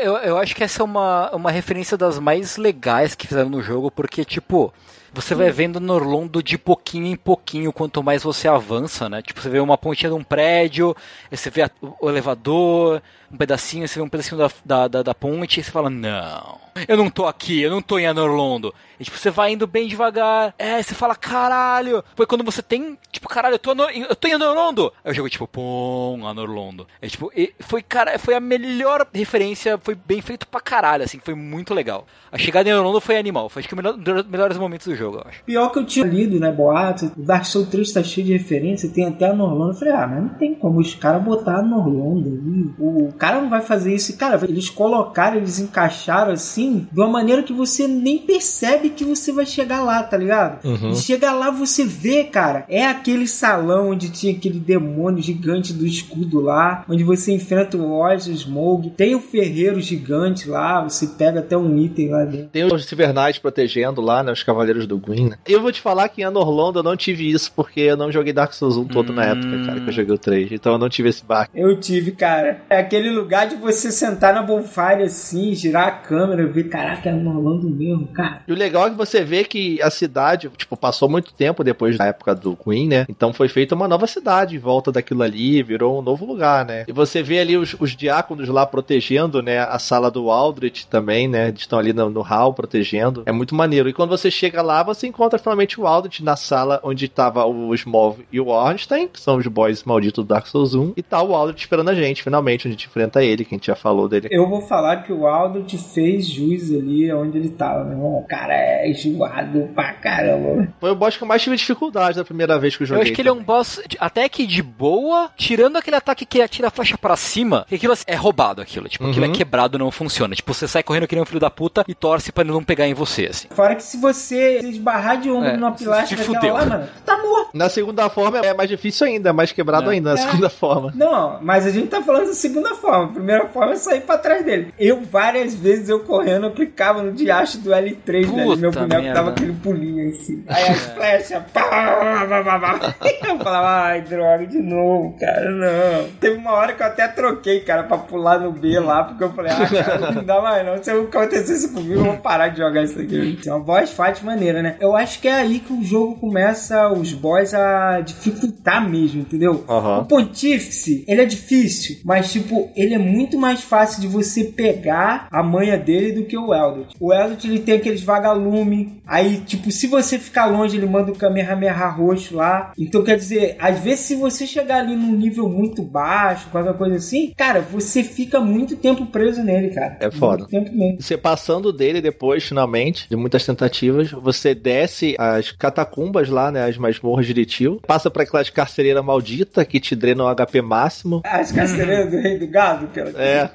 Eu, 0.00 0.16
eu 0.18 0.38
acho 0.38 0.54
que 0.54 0.62
essa 0.62 0.82
é 0.82 0.84
uma, 0.84 1.30
uma 1.34 1.50
referência 1.50 1.96
das 1.96 2.18
mais 2.18 2.56
legais 2.56 3.14
que 3.14 3.26
fizeram 3.26 3.50
no 3.50 3.62
jogo, 3.62 3.90
porque, 3.90 4.24
tipo, 4.24 4.72
você 5.12 5.34
vai 5.34 5.50
vendo 5.50 5.78
Norlondo 5.78 6.42
de 6.42 6.56
pouquinho 6.56 7.06
em 7.06 7.16
pouquinho 7.16 7.72
quanto 7.72 8.02
mais 8.02 8.22
você 8.22 8.48
avança, 8.48 9.08
né? 9.08 9.20
Tipo, 9.22 9.40
você 9.40 9.48
vê 9.48 9.60
uma 9.60 9.76
pontinha 9.76 10.10
de 10.10 10.16
um 10.16 10.24
prédio, 10.24 10.96
você 11.30 11.50
vê 11.50 11.70
o 12.00 12.08
elevador, 12.08 13.02
um 13.32 13.36
pedacinho, 13.36 13.88
você 13.88 13.98
vê 13.98 14.04
um 14.04 14.08
pedacinho 14.08 14.38
da, 14.38 14.50
da, 14.64 14.88
da, 14.88 15.02
da 15.02 15.14
ponte, 15.14 15.58
e 15.58 15.64
você 15.64 15.70
fala, 15.70 15.88
não, 15.88 16.58
eu 16.86 16.96
não 16.96 17.10
tô 17.10 17.26
aqui, 17.26 17.60
eu 17.60 17.70
não 17.70 17.80
tô 17.80 17.98
em 17.98 18.06
Anorlondo. 18.06 18.74
E 19.00 19.04
tipo, 19.04 19.16
você 19.16 19.30
vai 19.30 19.52
indo 19.52 19.66
bem 19.66 19.88
devagar, 19.88 20.54
é, 20.58 20.82
você 20.82 20.94
fala, 20.94 21.14
caralho. 21.14 22.04
Foi 22.14 22.26
quando 22.26 22.44
você 22.44 22.62
tem, 22.62 22.98
tipo, 23.10 23.28
caralho, 23.28 23.54
eu 23.54 23.58
tô, 23.58 23.74
no, 23.74 23.84
eu 23.90 24.14
tô 24.14 24.28
em 24.28 24.34
Anorlondo. 24.34 24.92
Aí 25.04 25.12
o 25.12 25.14
jogo, 25.14 25.28
tipo, 25.30 25.48
pum, 25.48 26.26
Anorlondo. 26.26 26.86
É 27.00 27.08
tipo, 27.08 27.30
foi, 27.60 27.82
cara, 27.82 28.18
foi 28.18 28.34
a 28.34 28.40
melhor 28.40 29.06
referência, 29.12 29.78
foi 29.82 29.94
bem 29.94 30.20
feito 30.20 30.46
pra 30.46 30.60
caralho, 30.60 31.04
assim, 31.04 31.18
foi 31.18 31.34
muito 31.34 31.72
legal. 31.72 32.06
A 32.30 32.38
chegada 32.38 32.68
em 32.68 32.72
Anorlondo 32.72 33.00
foi 33.00 33.16
animal, 33.16 33.48
foi 33.48 33.60
acho 33.60 33.68
que 33.68 33.74
um 33.74 33.82
dos 33.96 34.26
melhores 34.26 34.58
momentos 34.58 34.86
do 34.86 34.94
jogo, 34.94 35.01
eu 35.02 35.22
acho. 35.26 35.42
Pior 35.44 35.70
que 35.70 35.78
eu 35.78 35.84
tinha 35.84 36.06
lido, 36.06 36.38
né, 36.38 36.50
boatos, 36.50 37.10
o 37.16 37.22
Dark 37.22 37.44
Souls 37.44 37.68
3 37.68 37.92
tá 37.92 38.02
cheio 38.02 38.26
de 38.26 38.32
referência, 38.32 38.88
tem 38.88 39.06
até 39.06 39.26
a 39.26 39.34
Norlondo. 39.34 39.72
Eu 39.72 39.76
falei, 39.76 39.94
ah, 39.94 40.06
mas 40.06 40.22
não 40.22 40.28
tem 40.30 40.54
como 40.54 40.80
os 40.80 40.94
caras 40.94 41.22
botar 41.22 41.56
a 41.58 41.62
Norlondo 41.62 42.28
ali. 42.28 42.70
O 42.78 43.12
cara 43.12 43.40
não 43.40 43.50
vai 43.50 43.60
fazer 43.60 43.94
isso. 43.94 44.16
Cara, 44.16 44.40
eles 44.48 44.70
colocaram, 44.70 45.36
eles 45.36 45.58
encaixaram 45.58 46.32
assim, 46.32 46.86
de 46.90 47.00
uma 47.00 47.08
maneira 47.08 47.42
que 47.42 47.52
você 47.52 47.86
nem 47.86 48.18
percebe 48.18 48.90
que 48.90 49.04
você 49.04 49.32
vai 49.32 49.46
chegar 49.46 49.82
lá, 49.82 50.02
tá 50.02 50.16
ligado? 50.16 50.64
Uhum. 50.64 50.90
E 50.90 50.96
chega 50.96 51.32
lá, 51.32 51.50
você 51.50 51.84
vê, 51.84 52.24
cara, 52.24 52.64
é 52.68 52.86
aquele 52.86 53.26
salão 53.26 53.90
onde 53.90 54.10
tinha 54.10 54.32
aquele 54.32 54.58
demônio 54.58 55.22
gigante 55.22 55.72
do 55.72 55.86
escudo 55.86 56.40
lá, 56.40 56.84
onde 56.88 57.04
você 57.04 57.32
enfrenta 57.32 57.76
o 57.76 58.00
Oz, 58.00 58.26
o 58.26 58.32
Smoke, 58.32 58.90
tem 58.90 59.14
o 59.14 59.20
ferreiro 59.20 59.80
gigante 59.80 60.48
lá, 60.48 60.82
você 60.82 61.06
pega 61.06 61.40
até 61.40 61.56
um 61.56 61.78
item 61.78 62.10
lá 62.10 62.24
dentro. 62.24 62.48
Tem 62.48 62.64
os 62.64 62.84
Civernais 62.84 63.38
protegendo 63.38 64.00
lá, 64.00 64.22
né, 64.22 64.32
os 64.32 64.42
Cavaleiros 64.42 64.86
do 64.92 64.98
Gwyn, 64.98 65.30
né? 65.30 65.36
Eu 65.46 65.60
vou 65.62 65.72
te 65.72 65.80
falar 65.80 66.08
que 66.08 66.20
em 66.20 66.24
Anorlondo 66.24 66.78
eu 66.80 66.82
não 66.82 66.96
tive 66.96 67.30
isso, 67.30 67.50
porque 67.54 67.80
eu 67.80 67.96
não 67.96 68.12
joguei 68.12 68.32
Dark 68.32 68.52
Souls 68.52 68.76
1 68.76 68.84
todo 68.86 69.12
hum. 69.12 69.14
na 69.14 69.24
época, 69.24 69.64
cara, 69.64 69.80
que 69.80 69.88
eu 69.88 69.92
joguei 69.92 70.14
o 70.14 70.18
3, 70.18 70.52
então 70.52 70.72
eu 70.72 70.78
não 70.78 70.88
tive 70.88 71.08
esse 71.08 71.24
bar. 71.24 71.48
Eu 71.54 71.78
tive, 71.80 72.12
cara. 72.12 72.62
É 72.68 72.78
aquele 72.78 73.10
lugar 73.10 73.46
de 73.46 73.56
você 73.56 73.90
sentar 73.90 74.34
na 74.34 74.42
bonfire 74.42 75.02
assim, 75.04 75.54
girar 75.54 75.88
a 75.88 75.90
câmera, 75.90 76.46
ver, 76.46 76.64
caraca, 76.64 77.08
é 77.08 77.12
Anorlondo 77.12 77.68
mesmo, 77.68 78.06
cara. 78.08 78.42
E 78.46 78.52
o 78.52 78.56
legal 78.56 78.86
é 78.86 78.90
que 78.90 78.96
você 78.96 79.22
vê 79.24 79.44
que 79.44 79.80
a 79.80 79.90
cidade, 79.90 80.50
tipo, 80.56 80.76
passou 80.76 81.08
muito 81.08 81.32
tempo 81.32 81.64
depois 81.64 81.96
da 81.96 82.06
época 82.06 82.34
do 82.34 82.56
Queen, 82.56 82.88
né? 82.88 83.06
Então 83.08 83.32
foi 83.32 83.48
feita 83.48 83.74
uma 83.74 83.88
nova 83.88 84.06
cidade 84.06 84.56
em 84.56 84.58
volta 84.58 84.92
daquilo 84.92 85.22
ali, 85.22 85.62
virou 85.62 85.98
um 85.98 86.02
novo 86.02 86.26
lugar, 86.26 86.64
né? 86.64 86.84
E 86.86 86.92
você 86.92 87.22
vê 87.22 87.38
ali 87.38 87.56
os, 87.56 87.74
os 87.78 87.96
diáconos 87.96 88.48
lá 88.48 88.66
protegendo, 88.66 89.42
né? 89.42 89.60
A 89.60 89.78
sala 89.78 90.10
do 90.10 90.30
Aldrich 90.30 90.86
também, 90.86 91.28
né? 91.28 91.48
Eles 91.48 91.60
estão 91.60 91.78
ali 91.78 91.92
no, 91.92 92.10
no 92.10 92.20
hall 92.20 92.52
protegendo. 92.52 93.22
É 93.26 93.32
muito 93.32 93.54
maneiro. 93.54 93.88
E 93.88 93.92
quando 93.92 94.10
você 94.10 94.30
chega 94.30 94.60
lá, 94.62 94.81
você 94.82 95.06
encontra 95.06 95.38
finalmente 95.38 95.80
o 95.80 95.86
Aldrich 95.86 96.22
na 96.22 96.36
sala 96.36 96.80
onde 96.82 97.08
tava 97.08 97.44
o 97.44 97.74
Smov 97.74 98.18
e 98.30 98.40
o 98.40 98.48
Ornstein, 98.48 99.08
que 99.08 99.20
são 99.20 99.36
os 99.36 99.46
boys 99.46 99.84
malditos 99.84 100.24
do 100.24 100.28
Dark 100.28 100.46
Souls 100.46 100.74
1. 100.74 100.94
E 100.96 101.02
tá 101.02 101.22
o 101.22 101.34
Aldrich 101.34 101.60
esperando 101.60 101.88
a 101.88 101.94
gente, 101.94 102.22
finalmente, 102.22 102.66
onde 102.66 102.74
a 102.74 102.78
gente 102.78 102.86
enfrenta 102.86 103.22
ele, 103.22 103.44
que 103.44 103.54
a 103.54 103.58
gente 103.58 103.66
já 103.66 103.74
falou 103.74 104.08
dele. 104.08 104.28
Eu 104.30 104.48
vou 104.48 104.62
falar 104.62 105.02
que 105.02 105.12
o 105.12 105.26
Aldrich 105.26 105.78
fez 105.78 106.26
jus 106.26 106.70
ali 106.70 107.12
onde 107.12 107.38
ele 107.38 107.50
tava, 107.50 107.84
meu 107.84 107.92
irmão. 107.92 108.18
O 108.18 108.26
cara 108.26 108.54
é 108.54 108.90
enjoado 108.90 109.68
pra 109.74 109.92
caramba. 109.94 110.68
Foi 110.80 110.90
o 110.90 110.94
boss 110.94 111.16
que 111.16 111.22
eu 111.22 111.28
mais 111.28 111.42
tive 111.42 111.56
dificuldade 111.56 112.16
da 112.16 112.24
primeira 112.24 112.58
vez 112.58 112.76
que 112.76 112.82
eu 112.82 112.86
joguei. 112.86 113.00
Eu 113.00 113.02
acho 113.02 113.12
que 113.12 113.22
também. 113.22 113.32
ele 113.32 113.38
é 113.38 113.42
um 113.42 113.44
boss 113.44 113.80
até 113.98 114.28
que 114.28 114.46
de 114.46 114.62
boa, 114.62 115.30
tirando 115.36 115.76
aquele 115.76 115.96
ataque 115.96 116.24
que 116.24 116.40
atira 116.40 116.68
a 116.68 116.70
flecha 116.70 116.96
para 116.96 117.16
cima, 117.16 117.64
que 117.68 117.74
aquilo 117.74 117.94
é 118.06 118.14
roubado 118.14 118.60
aquilo. 118.60 118.88
Tipo, 118.88 119.04
uhum. 119.04 119.10
aquilo 119.10 119.24
é 119.26 119.28
uhum. 119.28 119.34
quebrado, 119.34 119.78
não 119.78 119.90
funciona. 119.90 120.34
Tipo, 120.34 120.52
você 120.52 120.66
sai 120.68 120.82
correndo 120.82 121.06
que 121.06 121.14
nem 121.14 121.22
um 121.22 121.26
filho 121.26 121.40
da 121.40 121.50
puta 121.50 121.84
e 121.86 121.94
torce 121.94 122.32
pra 122.32 122.42
ele 122.42 122.52
não 122.52 122.64
pegar 122.64 122.86
em 122.86 122.94
você, 122.94 123.26
assim. 123.26 123.48
Fora 123.50 123.74
que 123.74 123.82
se 123.82 123.98
você 123.98 124.60
esbarrar 124.72 125.20
de 125.20 125.30
ombro 125.30 125.48
é, 125.48 125.56
numa 125.56 125.72
pilastra 125.72 126.16
daquela 126.16 126.60
lá, 126.60 126.66
mano, 126.66 126.88
tá 127.04 127.18
morto. 127.18 127.50
Na 127.54 127.68
segunda 127.68 128.08
forma 128.08 128.38
é 128.38 128.54
mais 128.54 128.68
difícil 128.68 129.06
ainda, 129.06 129.30
é 129.30 129.32
mais 129.32 129.52
quebrado 129.52 129.90
é. 129.90 129.94
ainda 129.94 130.14
na 130.14 130.20
é. 130.20 130.22
segunda 130.24 130.50
forma. 130.50 130.92
Não, 130.94 131.38
mas 131.42 131.66
a 131.66 131.70
gente 131.70 131.88
tá 131.88 132.02
falando 132.02 132.26
da 132.26 132.34
segunda 132.34 132.74
forma. 132.74 133.04
A 133.04 133.08
primeira 133.08 133.48
forma 133.48 133.72
é 133.72 133.76
sair 133.76 134.00
pra 134.02 134.18
trás 134.18 134.44
dele. 134.44 134.72
Eu, 134.78 135.02
várias 135.02 135.54
vezes, 135.54 135.88
eu 135.88 136.00
correndo, 136.00 136.46
eu 136.46 136.50
clicava 136.52 137.02
no 137.02 137.12
diacho 137.12 137.58
do 137.58 137.70
L3, 137.70 138.26
Puta 138.26 138.56
Meu 138.56 138.70
boneco 138.70 139.14
dava 139.14 139.30
aquele 139.30 139.52
pulinho 139.52 140.10
assim. 140.10 140.44
Aí 140.48 140.62
as 140.64 140.88
é. 140.88 140.94
flechas, 140.94 141.42
pá, 141.52 141.62
pá, 141.62 142.44
pá, 142.44 142.78
pá, 142.78 142.94
Eu 143.28 143.38
falava, 143.38 143.68
ai, 143.86 144.00
droga, 144.02 144.46
de 144.46 144.58
novo, 144.58 145.16
cara, 145.18 145.50
não. 145.50 146.08
Teve 146.20 146.36
uma 146.36 146.52
hora 146.52 146.72
que 146.72 146.82
eu 146.82 146.86
até 146.86 147.08
troquei, 147.08 147.60
cara, 147.60 147.84
pra 147.84 147.98
pular 147.98 148.38
no 148.38 148.52
B 148.52 148.78
lá, 148.78 149.04
porque 149.04 149.24
eu 149.24 149.32
falei, 149.32 149.52
ah, 149.52 149.84
cara, 149.84 150.10
não 150.12 150.24
dá 150.24 150.40
mais 150.40 150.64
não. 150.64 150.82
Se 150.82 150.90
acontecer 150.90 151.54
isso 151.54 151.72
comigo, 151.72 152.00
eu 152.00 152.04
vou 152.04 152.16
parar 152.18 152.48
de 152.48 152.58
jogar 152.58 152.82
isso 152.82 152.98
aqui. 152.98 153.38
É 153.44 153.50
uma 153.50 153.60
boss 153.60 153.90
fight 153.90 154.24
maneira, 154.24 154.51
né? 154.60 154.76
Eu 154.80 154.96
acho 154.96 155.20
que 155.20 155.28
é 155.28 155.34
aí 155.34 155.60
que 155.60 155.72
o 155.72 155.84
jogo 155.84 156.16
começa, 156.16 156.90
os 156.90 157.12
boss, 157.12 157.54
a 157.54 158.00
dificultar 158.00 158.88
mesmo, 158.88 159.20
entendeu? 159.20 159.64
Uhum. 159.68 159.98
O 160.00 160.04
Pontífice, 160.04 161.04
ele 161.06 161.22
é 161.22 161.24
difícil, 161.24 161.98
mas, 162.04 162.32
tipo, 162.32 162.70
ele 162.74 162.94
é 162.94 162.98
muito 162.98 163.38
mais 163.38 163.62
fácil 163.62 164.00
de 164.00 164.08
você 164.08 164.44
pegar 164.44 165.28
a 165.30 165.42
manha 165.42 165.78
dele 165.78 166.12
do 166.12 166.24
que 166.24 166.36
o 166.36 166.52
Eldritch. 166.52 166.94
O 166.98 167.12
Eldritch, 167.12 167.44
ele 167.44 167.60
tem 167.60 167.76
aqueles 167.76 168.02
vagalume, 168.02 169.00
aí, 169.06 169.36
tipo, 169.46 169.70
se 169.70 169.86
você 169.86 170.18
ficar 170.18 170.46
longe, 170.46 170.76
ele 170.76 170.86
manda 170.86 171.12
o 171.12 171.16
Kamehameha 171.16 171.72
roxo 171.88 172.34
lá. 172.34 172.72
Então, 172.78 173.04
quer 173.04 173.16
dizer, 173.16 173.56
às 173.58 173.78
vezes, 173.78 174.00
se 174.00 174.14
você 174.16 174.46
chegar 174.46 174.80
ali 174.80 174.96
num 174.96 175.12
nível 175.12 175.48
muito 175.48 175.82
baixo, 175.82 176.48
qualquer 176.50 176.74
coisa 176.74 176.96
assim, 176.96 177.32
cara, 177.36 177.60
você 177.60 178.02
fica 178.02 178.40
muito 178.40 178.76
tempo 178.76 179.06
preso 179.06 179.42
nele, 179.42 179.70
cara. 179.70 179.96
É 180.00 180.10
foda. 180.10 180.38
Muito 180.38 180.50
tempo 180.50 180.76
mesmo. 180.76 181.00
Você 181.00 181.16
passando 181.16 181.72
dele 181.72 182.00
depois, 182.00 182.44
finalmente, 182.44 183.08
de 183.08 183.16
muitas 183.16 183.44
tentativas, 183.44 184.10
você 184.10 184.41
você 184.42 184.54
desce 184.54 185.14
as 185.18 185.52
catacumbas 185.52 186.28
lá, 186.28 186.50
né? 186.50 186.64
As 186.64 186.76
masmorras 186.76 187.26
de 187.26 187.32
Litil. 187.32 187.80
Passa 187.86 188.10
pra 188.10 188.24
aquelas 188.24 188.50
carcereiras 188.50 189.04
malditas 189.04 189.64
que 189.66 189.78
te 189.80 189.94
drenam 189.96 190.26
o 190.26 190.34
HP 190.34 190.60
máximo. 190.60 191.22
As 191.24 191.52
carcereiras 191.52 192.10
do 192.10 192.18
Rei 192.20 192.38
do 192.38 192.46
Gado, 192.48 192.88
que 192.88 193.00
ela 193.00 193.12
É. 193.16 193.48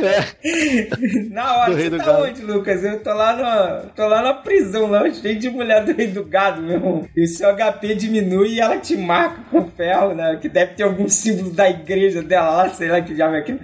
é. 0.00 1.28
Na 1.30 1.56
hora, 1.58 1.70
Do 1.70 1.76
você 1.80 1.90
tá 1.90 1.96
Gado. 1.98 2.24
onde, 2.24 2.42
Lucas? 2.42 2.84
Eu 2.84 3.00
tô 3.00 3.12
lá, 3.12 3.36
no, 3.84 3.90
tô 3.90 4.06
lá 4.06 4.22
na 4.22 4.34
prisão, 4.34 4.86
lá, 4.90 5.08
cheio 5.10 5.38
de 5.38 5.50
mulher 5.50 5.84
do 5.84 5.92
Rei 5.92 6.08
do 6.08 6.24
Gado, 6.24 6.62
meu 6.62 6.74
irmão. 6.74 7.04
E 7.16 7.24
o 7.24 7.26
seu 7.28 7.54
HP 7.54 7.94
diminui 7.94 8.54
e 8.54 8.60
ela 8.60 8.78
te 8.78 8.96
marca 8.96 9.42
com 9.50 9.66
ferro, 9.70 10.14
né? 10.14 10.38
Que 10.40 10.48
deve 10.48 10.74
ter 10.74 10.82
algum 10.82 11.08
símbolo 11.08 11.50
da 11.50 11.68
igreja 11.68 12.22
dela 12.22 12.50
lá, 12.50 12.68
sei 12.70 12.88
lá 12.88 13.00
que 13.00 13.20
é 13.20 13.24
aquilo. 13.38 13.60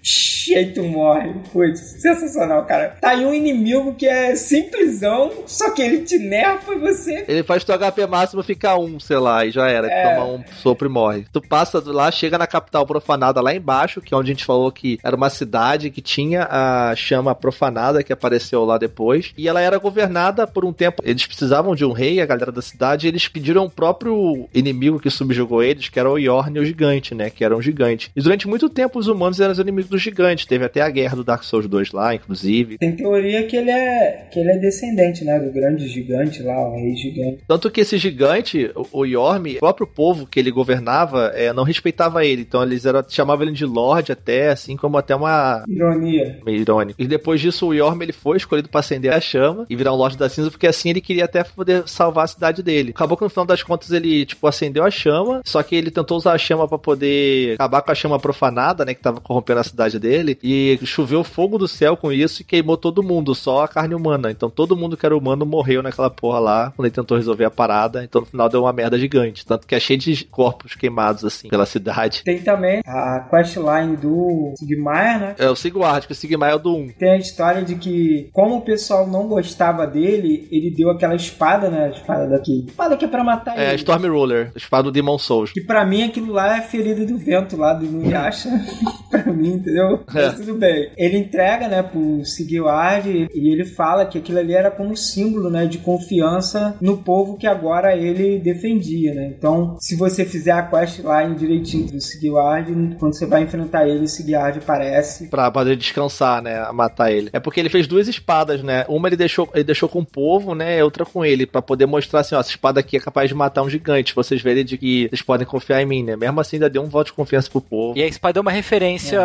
E 0.46 0.54
aí 0.54 0.72
tu 0.72 0.82
morre. 0.82 1.32
Putz, 1.52 1.80
sensacional, 2.00 2.64
cara. 2.66 2.96
Tá 3.00 3.10
aí 3.10 3.24
um 3.24 3.32
inimigo 3.32 3.94
que 3.94 4.06
é 4.06 4.36
simplesão, 4.36 5.30
só 5.46 5.70
que 5.70 5.80
ele 5.80 5.93
te 6.02 6.18
nerfa 6.18 6.72
e 6.72 6.78
você 6.78 7.24
Ele 7.28 7.42
faz 7.42 7.64
teu 7.64 7.78
HP 7.78 8.06
máximo 8.06 8.42
ficar 8.42 8.78
um, 8.78 8.98
sei 8.98 9.18
lá, 9.18 9.44
e 9.44 9.50
já 9.50 9.68
era. 9.68 9.86
É. 9.86 10.14
Toma 10.14 10.26
um 10.26 10.44
sopro 10.62 10.88
e 10.88 10.90
morre. 10.90 11.24
Tu 11.32 11.40
passa 11.40 11.82
lá, 11.86 12.10
chega 12.10 12.38
na 12.38 12.46
capital 12.46 12.86
profanada 12.86 13.40
lá 13.40 13.54
embaixo, 13.54 14.00
que 14.00 14.14
é 14.14 14.16
onde 14.16 14.30
a 14.30 14.34
gente 14.34 14.44
falou 14.44 14.70
que 14.70 14.98
era 15.02 15.16
uma 15.16 15.30
cidade 15.30 15.90
que 15.90 16.00
tinha 16.00 16.46
a 16.50 16.94
chama 16.96 17.34
profanada 17.34 18.02
que 18.02 18.12
apareceu 18.12 18.64
lá 18.64 18.78
depois. 18.78 19.32
E 19.36 19.48
ela 19.48 19.60
era 19.60 19.78
governada 19.78 20.46
por 20.46 20.64
um 20.64 20.72
tempo. 20.72 21.02
Eles 21.04 21.26
precisavam 21.26 21.74
de 21.74 21.84
um 21.84 21.92
rei, 21.92 22.20
a 22.20 22.26
galera 22.26 22.52
da 22.52 22.62
cidade, 22.62 23.06
e 23.06 23.08
eles 23.08 23.28
pediram 23.28 23.64
o 23.64 23.70
próprio 23.70 24.48
inimigo 24.54 25.00
que 25.00 25.10
subjugou 25.10 25.62
eles, 25.62 25.88
que 25.88 25.98
era 25.98 26.10
o 26.10 26.18
Yorn, 26.18 26.58
o 26.58 26.64
gigante, 26.64 27.14
né? 27.14 27.30
Que 27.30 27.44
era 27.44 27.56
um 27.56 27.62
gigante. 27.62 28.10
E 28.14 28.20
durante 28.20 28.48
muito 28.48 28.68
tempo 28.68 28.98
os 28.98 29.06
humanos 29.06 29.40
eram 29.40 29.52
os 29.52 29.58
inimigos 29.58 29.90
do 29.90 29.98
gigante. 29.98 30.46
Teve 30.46 30.64
até 30.64 30.80
a 30.80 30.90
guerra 30.90 31.16
do 31.16 31.24
Dark 31.24 31.42
Souls 31.42 31.66
2 31.66 31.92
lá, 31.92 32.14
inclusive. 32.14 32.78
Tem 32.78 32.94
teoria 32.94 33.46
que 33.46 33.56
ele 33.56 33.70
é 33.70 34.28
que 34.30 34.40
ele 34.40 34.50
é 34.50 34.56
descendente, 34.56 35.24
né, 35.24 35.38
do 35.38 35.52
grande 35.52 35.83
gigante 35.88 36.42
lá, 36.42 36.68
o 36.68 36.74
rei 36.74 36.94
gigante. 36.96 37.38
Tanto 37.46 37.70
que 37.70 37.80
esse 37.80 37.98
gigante, 37.98 38.70
o- 38.74 39.00
o 39.00 39.04
Yorm, 39.04 39.46
o 39.56 39.58
próprio 39.60 39.86
povo 39.86 40.26
que 40.26 40.38
ele 40.38 40.50
governava, 40.50 41.32
é, 41.34 41.52
não 41.52 41.62
respeitava 41.64 42.24
ele. 42.24 42.42
Então 42.42 42.62
eles 42.62 42.84
eram, 42.86 43.02
chamavam 43.08 43.44
ele 43.46 43.54
de 43.54 43.64
Lorde 43.64 44.12
até, 44.12 44.50
assim 44.50 44.76
como 44.76 44.96
até 44.98 45.14
uma. 45.14 45.64
Ironia. 45.68 46.40
Meio 46.44 46.60
irônico. 46.60 47.00
E 47.00 47.06
depois 47.06 47.40
disso, 47.40 47.66
o 47.66 47.74
Yorm 47.74 48.02
ele 48.02 48.12
foi 48.12 48.36
escolhido 48.36 48.68
pra 48.68 48.80
acender 48.80 49.12
a 49.12 49.20
chama 49.20 49.66
e 49.68 49.76
virar 49.76 49.92
um 49.92 49.96
Lorde 49.96 50.16
da 50.16 50.28
Cinza, 50.28 50.50
porque 50.50 50.66
assim 50.66 50.90
ele 50.90 51.00
queria 51.00 51.24
até 51.24 51.42
poder 51.44 51.82
salvar 51.86 52.24
a 52.24 52.28
cidade 52.28 52.62
dele. 52.62 52.90
Acabou 52.90 53.16
que 53.16 53.24
no 53.24 53.30
final 53.30 53.46
das 53.46 53.62
contas 53.62 53.90
ele, 53.90 54.24
tipo, 54.26 54.46
acendeu 54.46 54.84
a 54.84 54.90
chama, 54.90 55.40
só 55.44 55.62
que 55.62 55.74
ele 55.74 55.90
tentou 55.90 56.16
usar 56.16 56.32
a 56.32 56.38
chama 56.38 56.66
pra 56.68 56.78
poder 56.78 57.54
acabar 57.54 57.82
com 57.82 57.90
a 57.90 57.94
chama 57.94 58.18
profanada, 58.18 58.84
né, 58.84 58.94
que 58.94 59.00
tava 59.02 59.20
corrompendo 59.20 59.60
a 59.60 59.64
cidade 59.64 59.98
dele, 59.98 60.38
e 60.42 60.78
choveu 60.84 61.22
fogo 61.24 61.58
do 61.58 61.66
céu 61.68 61.96
com 61.96 62.12
isso 62.12 62.42
e 62.42 62.44
queimou 62.44 62.76
todo 62.76 63.02
mundo, 63.02 63.34
só 63.34 63.64
a 63.64 63.68
carne 63.68 63.94
humana. 63.94 64.30
Então 64.30 64.48
todo 64.50 64.76
mundo 64.76 64.96
que 64.96 65.04
era 65.06 65.16
humano 65.16 65.44
morreu 65.46 65.73
naquela 65.82 66.10
porra 66.10 66.38
lá, 66.38 66.72
quando 66.74 66.86
ele 66.86 66.94
tentou 66.94 67.16
resolver 67.16 67.44
a 67.44 67.50
parada. 67.50 68.04
Então 68.04 68.20
no 68.20 68.26
final 68.26 68.48
deu 68.48 68.62
uma 68.62 68.72
merda 68.72 68.98
gigante. 68.98 69.44
Tanto 69.44 69.66
que 69.66 69.74
é 69.74 69.80
cheio 69.80 69.98
de 69.98 70.24
corpos 70.24 70.74
queimados, 70.74 71.24
assim, 71.24 71.48
pela 71.48 71.66
cidade. 71.66 72.22
Tem 72.24 72.40
também 72.40 72.80
a 72.86 73.20
questline 73.30 73.96
do 73.96 74.54
Sigmar, 74.58 75.20
né? 75.20 75.34
É 75.38 75.48
o 75.48 75.56
Sigward, 75.56 76.06
que 76.06 76.12
o 76.12 76.16
Sigmar 76.16 76.50
é 76.50 76.54
o 76.54 76.58
do 76.58 76.74
1. 76.76 76.88
Tem 76.98 77.10
a 77.12 77.16
história 77.16 77.62
de 77.62 77.74
que, 77.74 78.28
como 78.32 78.56
o 78.56 78.60
pessoal 78.62 79.06
não 79.06 79.28
gostava 79.28 79.86
dele, 79.86 80.48
ele 80.50 80.70
deu 80.70 80.90
aquela 80.90 81.14
espada, 81.14 81.68
né? 81.68 81.84
A 81.84 81.90
espada 81.90 82.28
daqui. 82.28 82.64
Espada 82.68 82.96
que 82.96 83.04
é 83.04 83.08
pra 83.08 83.24
matar 83.24 83.58
É 83.58 83.66
a 83.66 83.68
ele. 83.68 83.76
Storm 83.76 84.06
Ruler, 84.08 84.52
espada 84.56 84.84
do 84.84 84.92
Demon 84.92 85.18
Souls. 85.18 85.52
Que 85.52 85.60
pra 85.60 85.84
mim 85.84 86.02
aquilo 86.02 86.32
lá 86.32 86.58
é 86.58 86.62
ferida 86.62 87.04
do 87.04 87.18
vento 87.18 87.56
lá 87.56 87.72
do 87.72 87.86
Nuyasha. 87.86 88.48
pra 89.10 89.32
mim, 89.32 89.54
entendeu? 89.54 90.04
É. 90.14 90.26
Mas 90.26 90.34
tudo 90.34 90.54
bem. 90.54 90.90
Ele 90.96 91.18
entrega, 91.18 91.68
né, 91.68 91.82
pro 91.82 92.24
Sigward 92.24 93.28
e 93.32 93.52
ele 93.52 93.64
fala 93.64 94.06
que 94.06 94.18
aquilo 94.18 94.38
ali 94.38 94.54
era 94.54 94.70
como 94.70 94.96
símbolo, 94.96 95.50
né, 95.50 95.63
de 95.66 95.78
confiança 95.78 96.76
no 96.80 96.98
povo 96.98 97.36
que 97.36 97.46
agora 97.46 97.96
ele 97.96 98.38
defendia, 98.38 99.14
né? 99.14 99.34
Então, 99.36 99.76
se 99.80 99.96
você 99.96 100.24
fizer 100.24 100.52
a 100.52 100.62
questline 100.62 101.34
direitinho 101.34 101.90
do 101.90 102.00
Sigward, 102.00 102.96
quando 102.98 103.16
você 103.16 103.26
vai 103.26 103.42
enfrentar 103.42 103.86
ele, 103.88 104.04
o 104.04 104.08
Sigward 104.08 104.58
aparece. 104.58 105.28
Pra 105.28 105.50
poder 105.50 105.76
descansar, 105.76 106.42
né? 106.42 106.58
A 106.58 106.72
matar 106.72 107.12
ele. 107.12 107.30
É 107.32 107.40
porque 107.40 107.60
ele 107.60 107.68
fez 107.68 107.86
duas 107.86 108.08
espadas, 108.08 108.62
né? 108.62 108.84
Uma 108.88 109.08
ele 109.08 109.16
deixou, 109.16 109.48
ele 109.54 109.64
deixou 109.64 109.88
com 109.88 110.00
o 110.00 110.06
povo, 110.06 110.54
né? 110.54 110.78
E 110.78 110.82
outra 110.82 111.04
com 111.04 111.24
ele. 111.24 111.46
Pra 111.46 111.62
poder 111.62 111.86
mostrar 111.86 112.20
assim, 112.20 112.34
ó, 112.34 112.40
essa 112.40 112.50
espada 112.50 112.80
aqui 112.80 112.96
é 112.96 113.00
capaz 113.00 113.28
de 113.28 113.34
matar 113.34 113.62
um 113.62 113.70
gigante. 113.70 114.14
Vocês 114.14 114.42
verem 114.42 114.64
de 114.64 114.78
que 114.78 115.08
vocês 115.08 115.22
podem 115.22 115.46
confiar 115.46 115.82
em 115.82 115.86
mim, 115.86 116.02
né? 116.02 116.16
Mesmo 116.16 116.40
assim, 116.40 116.56
ainda 116.56 116.70
deu 116.70 116.82
um 116.82 116.88
voto 116.88 117.06
de 117.06 117.12
confiança 117.12 117.50
pro 117.50 117.60
povo. 117.60 117.98
E 117.98 118.02
a 118.02 118.06
espada 118.06 118.38
é 118.38 118.42
uma 118.42 118.50
referência 118.50 119.20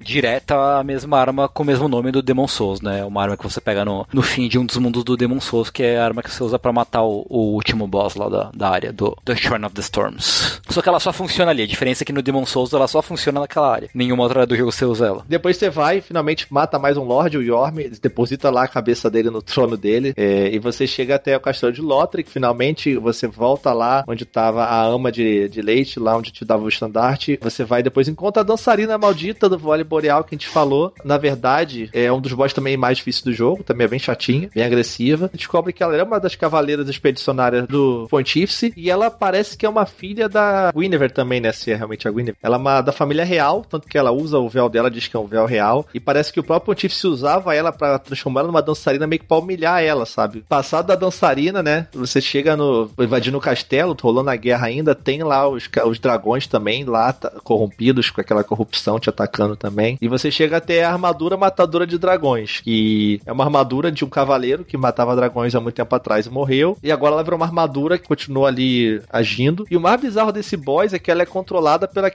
direta 0.00 0.78
à 0.78 0.84
mesma 0.84 1.18
arma 1.18 1.48
com 1.48 1.62
o 1.62 1.66
mesmo 1.66 1.88
nome 1.88 2.10
do 2.10 2.22
Demon 2.22 2.48
Souls, 2.48 2.80
né? 2.80 3.04
Uma 3.04 3.22
arma 3.22 3.36
que 3.36 3.44
você 3.44 3.60
pega 3.60 3.84
no, 3.84 4.06
no 4.12 4.22
fim 4.22 4.48
de 4.48 4.58
um 4.58 4.64
dos 4.64 4.76
mundos 4.76 5.04
do 5.04 5.16
Demon 5.16 5.40
Souls, 5.40 5.70
que 5.70 5.79
é 5.82 5.98
a 5.98 6.04
arma 6.04 6.22
que 6.22 6.30
você 6.30 6.42
usa 6.42 6.58
pra 6.58 6.72
matar 6.72 7.02
o, 7.02 7.26
o 7.28 7.54
último 7.54 7.86
boss 7.86 8.14
lá 8.14 8.28
da, 8.28 8.50
da 8.54 8.68
área, 8.68 8.92
do 8.92 9.16
The 9.24 9.34
of 9.64 9.74
the 9.74 9.80
Storms. 9.80 10.60
Só 10.68 10.82
que 10.82 10.88
ela 10.88 11.00
só 11.00 11.12
funciona 11.12 11.50
ali. 11.50 11.62
A 11.62 11.66
diferença 11.66 12.02
é 12.02 12.06
que 12.06 12.12
no 12.12 12.22
Demon 12.22 12.46
Souls 12.46 12.72
ela 12.72 12.88
só 12.88 13.02
funciona 13.02 13.40
naquela 13.40 13.72
área. 13.72 13.90
Nenhuma 13.94 14.22
outra 14.22 14.40
área 14.40 14.46
do 14.46 14.56
jogo 14.56 14.72
você 14.72 14.84
usa 14.84 15.06
ela. 15.06 15.24
Depois 15.28 15.56
você 15.56 15.70
vai 15.70 16.00
finalmente 16.00 16.46
mata 16.50 16.78
mais 16.78 16.96
um 16.96 17.04
Lorde, 17.04 17.38
o 17.38 17.42
Yorm, 17.42 17.76
deposita 18.00 18.50
lá 18.50 18.64
a 18.64 18.68
cabeça 18.68 19.10
dele 19.10 19.30
no 19.30 19.42
trono 19.42 19.76
dele, 19.76 20.12
é, 20.16 20.52
e 20.52 20.58
você 20.58 20.86
chega 20.86 21.14
até 21.14 21.36
o 21.36 21.40
castelo 21.40 21.72
de 21.72 21.80
Lothric, 21.80 22.30
finalmente 22.30 22.96
você 22.96 23.26
volta 23.26 23.72
lá 23.72 24.04
onde 24.06 24.24
tava 24.24 24.64
a 24.64 24.84
ama 24.84 25.10
de, 25.10 25.48
de 25.48 25.62
leite, 25.62 25.98
lá 25.98 26.16
onde 26.16 26.30
te 26.30 26.44
dava 26.44 26.64
o 26.64 26.68
estandarte, 26.68 27.38
você 27.40 27.64
vai 27.64 27.82
depois 27.82 28.08
encontra 28.08 28.42
a 28.42 28.44
dançarina 28.44 28.98
maldita 28.98 29.48
do 29.48 29.58
vôlei 29.58 29.84
boreal 29.84 30.24
que 30.24 30.34
a 30.34 30.38
gente 30.38 30.48
falou, 30.48 30.92
na 31.04 31.16
verdade, 31.16 31.88
é 31.92 32.10
um 32.12 32.20
dos 32.20 32.32
boss 32.32 32.52
também 32.52 32.76
mais 32.76 32.98
difíceis 32.98 33.24
do 33.24 33.32
jogo, 33.32 33.62
também 33.62 33.84
é 33.84 33.88
bem 33.88 33.98
chatinha, 33.98 34.50
bem 34.54 34.64
agressiva, 34.64 35.30
descobre 35.32 35.69
que 35.72 35.82
ela 35.82 35.96
é 35.96 36.02
uma 36.02 36.20
das 36.20 36.34
cavaleiras 36.34 36.88
expedicionárias 36.88 37.66
do 37.66 38.06
Pontífice, 38.10 38.72
e 38.76 38.90
ela 38.90 39.10
parece 39.10 39.56
que 39.56 39.66
é 39.66 39.68
uma 39.68 39.86
filha 39.86 40.28
da 40.28 40.72
Guinevere 40.74 41.12
também, 41.12 41.40
né, 41.40 41.52
se 41.52 41.70
é 41.70 41.74
realmente 41.74 42.06
a 42.06 42.10
Guinevere. 42.10 42.36
Ela 42.42 42.56
é 42.56 42.58
uma 42.58 42.80
da 42.80 42.92
família 42.92 43.24
real, 43.24 43.64
tanto 43.68 43.88
que 43.88 43.98
ela 43.98 44.10
usa 44.10 44.38
o 44.38 44.48
véu 44.48 44.68
dela, 44.68 44.90
diz 44.90 45.06
que 45.08 45.16
é 45.16 45.20
um 45.20 45.26
véu 45.26 45.46
real, 45.46 45.86
e 45.94 46.00
parece 46.00 46.32
que 46.32 46.40
o 46.40 46.44
próprio 46.44 46.66
Pontífice 46.74 47.06
usava 47.06 47.54
ela 47.54 47.72
pra 47.72 47.98
transformar 47.98 48.40
ela 48.40 48.48
numa 48.48 48.62
dançarina 48.62 49.06
meio 49.06 49.20
que 49.20 49.26
pra 49.26 49.38
humilhar 49.38 49.82
ela, 49.82 50.06
sabe? 50.06 50.44
Passado 50.48 50.86
da 50.86 50.94
dançarina, 50.94 51.62
né, 51.62 51.86
você 51.92 52.20
chega 52.20 52.56
no, 52.56 52.90
invadindo 52.98 53.38
o 53.38 53.40
castelo, 53.40 53.96
rolando 54.00 54.30
a 54.30 54.36
guerra 54.36 54.66
ainda, 54.66 54.94
tem 54.94 55.22
lá 55.22 55.48
os, 55.48 55.68
os 55.86 55.98
dragões 55.98 56.46
também 56.46 56.84
lá, 56.84 57.12
tá- 57.12 57.32
corrompidos 57.42 58.10
com 58.10 58.20
aquela 58.20 58.44
corrupção 58.44 58.98
te 58.98 59.08
atacando 59.08 59.56
também, 59.56 59.98
e 60.00 60.08
você 60.08 60.30
chega 60.30 60.56
até 60.56 60.84
a 60.84 60.92
armadura 60.92 61.36
matadora 61.36 61.86
de 61.86 61.98
dragões, 61.98 62.60
que 62.60 63.20
é 63.26 63.32
uma 63.32 63.44
armadura 63.44 63.90
de 63.90 64.04
um 64.04 64.08
cavaleiro 64.08 64.64
que 64.64 64.76
matava 64.76 65.16
dragões 65.16 65.49
há 65.58 65.60
muito 65.60 65.74
tempo 65.76 65.94
atrás 65.94 66.26
e 66.26 66.30
morreu, 66.30 66.76
e 66.82 66.90
agora 66.92 67.14
ela 67.14 67.22
virou 67.24 67.38
uma 67.38 67.46
armadura 67.46 67.98
que 67.98 68.06
continua 68.06 68.48
ali 68.48 69.00
agindo, 69.10 69.66
e 69.70 69.76
o 69.76 69.80
mais 69.80 70.00
bizarro 70.00 70.32
desse 70.32 70.56
boss 70.56 70.92
é 70.92 70.98
que 70.98 71.10
ela 71.10 71.22
é 71.22 71.26
controlada 71.26 71.86
pelas 71.88 72.10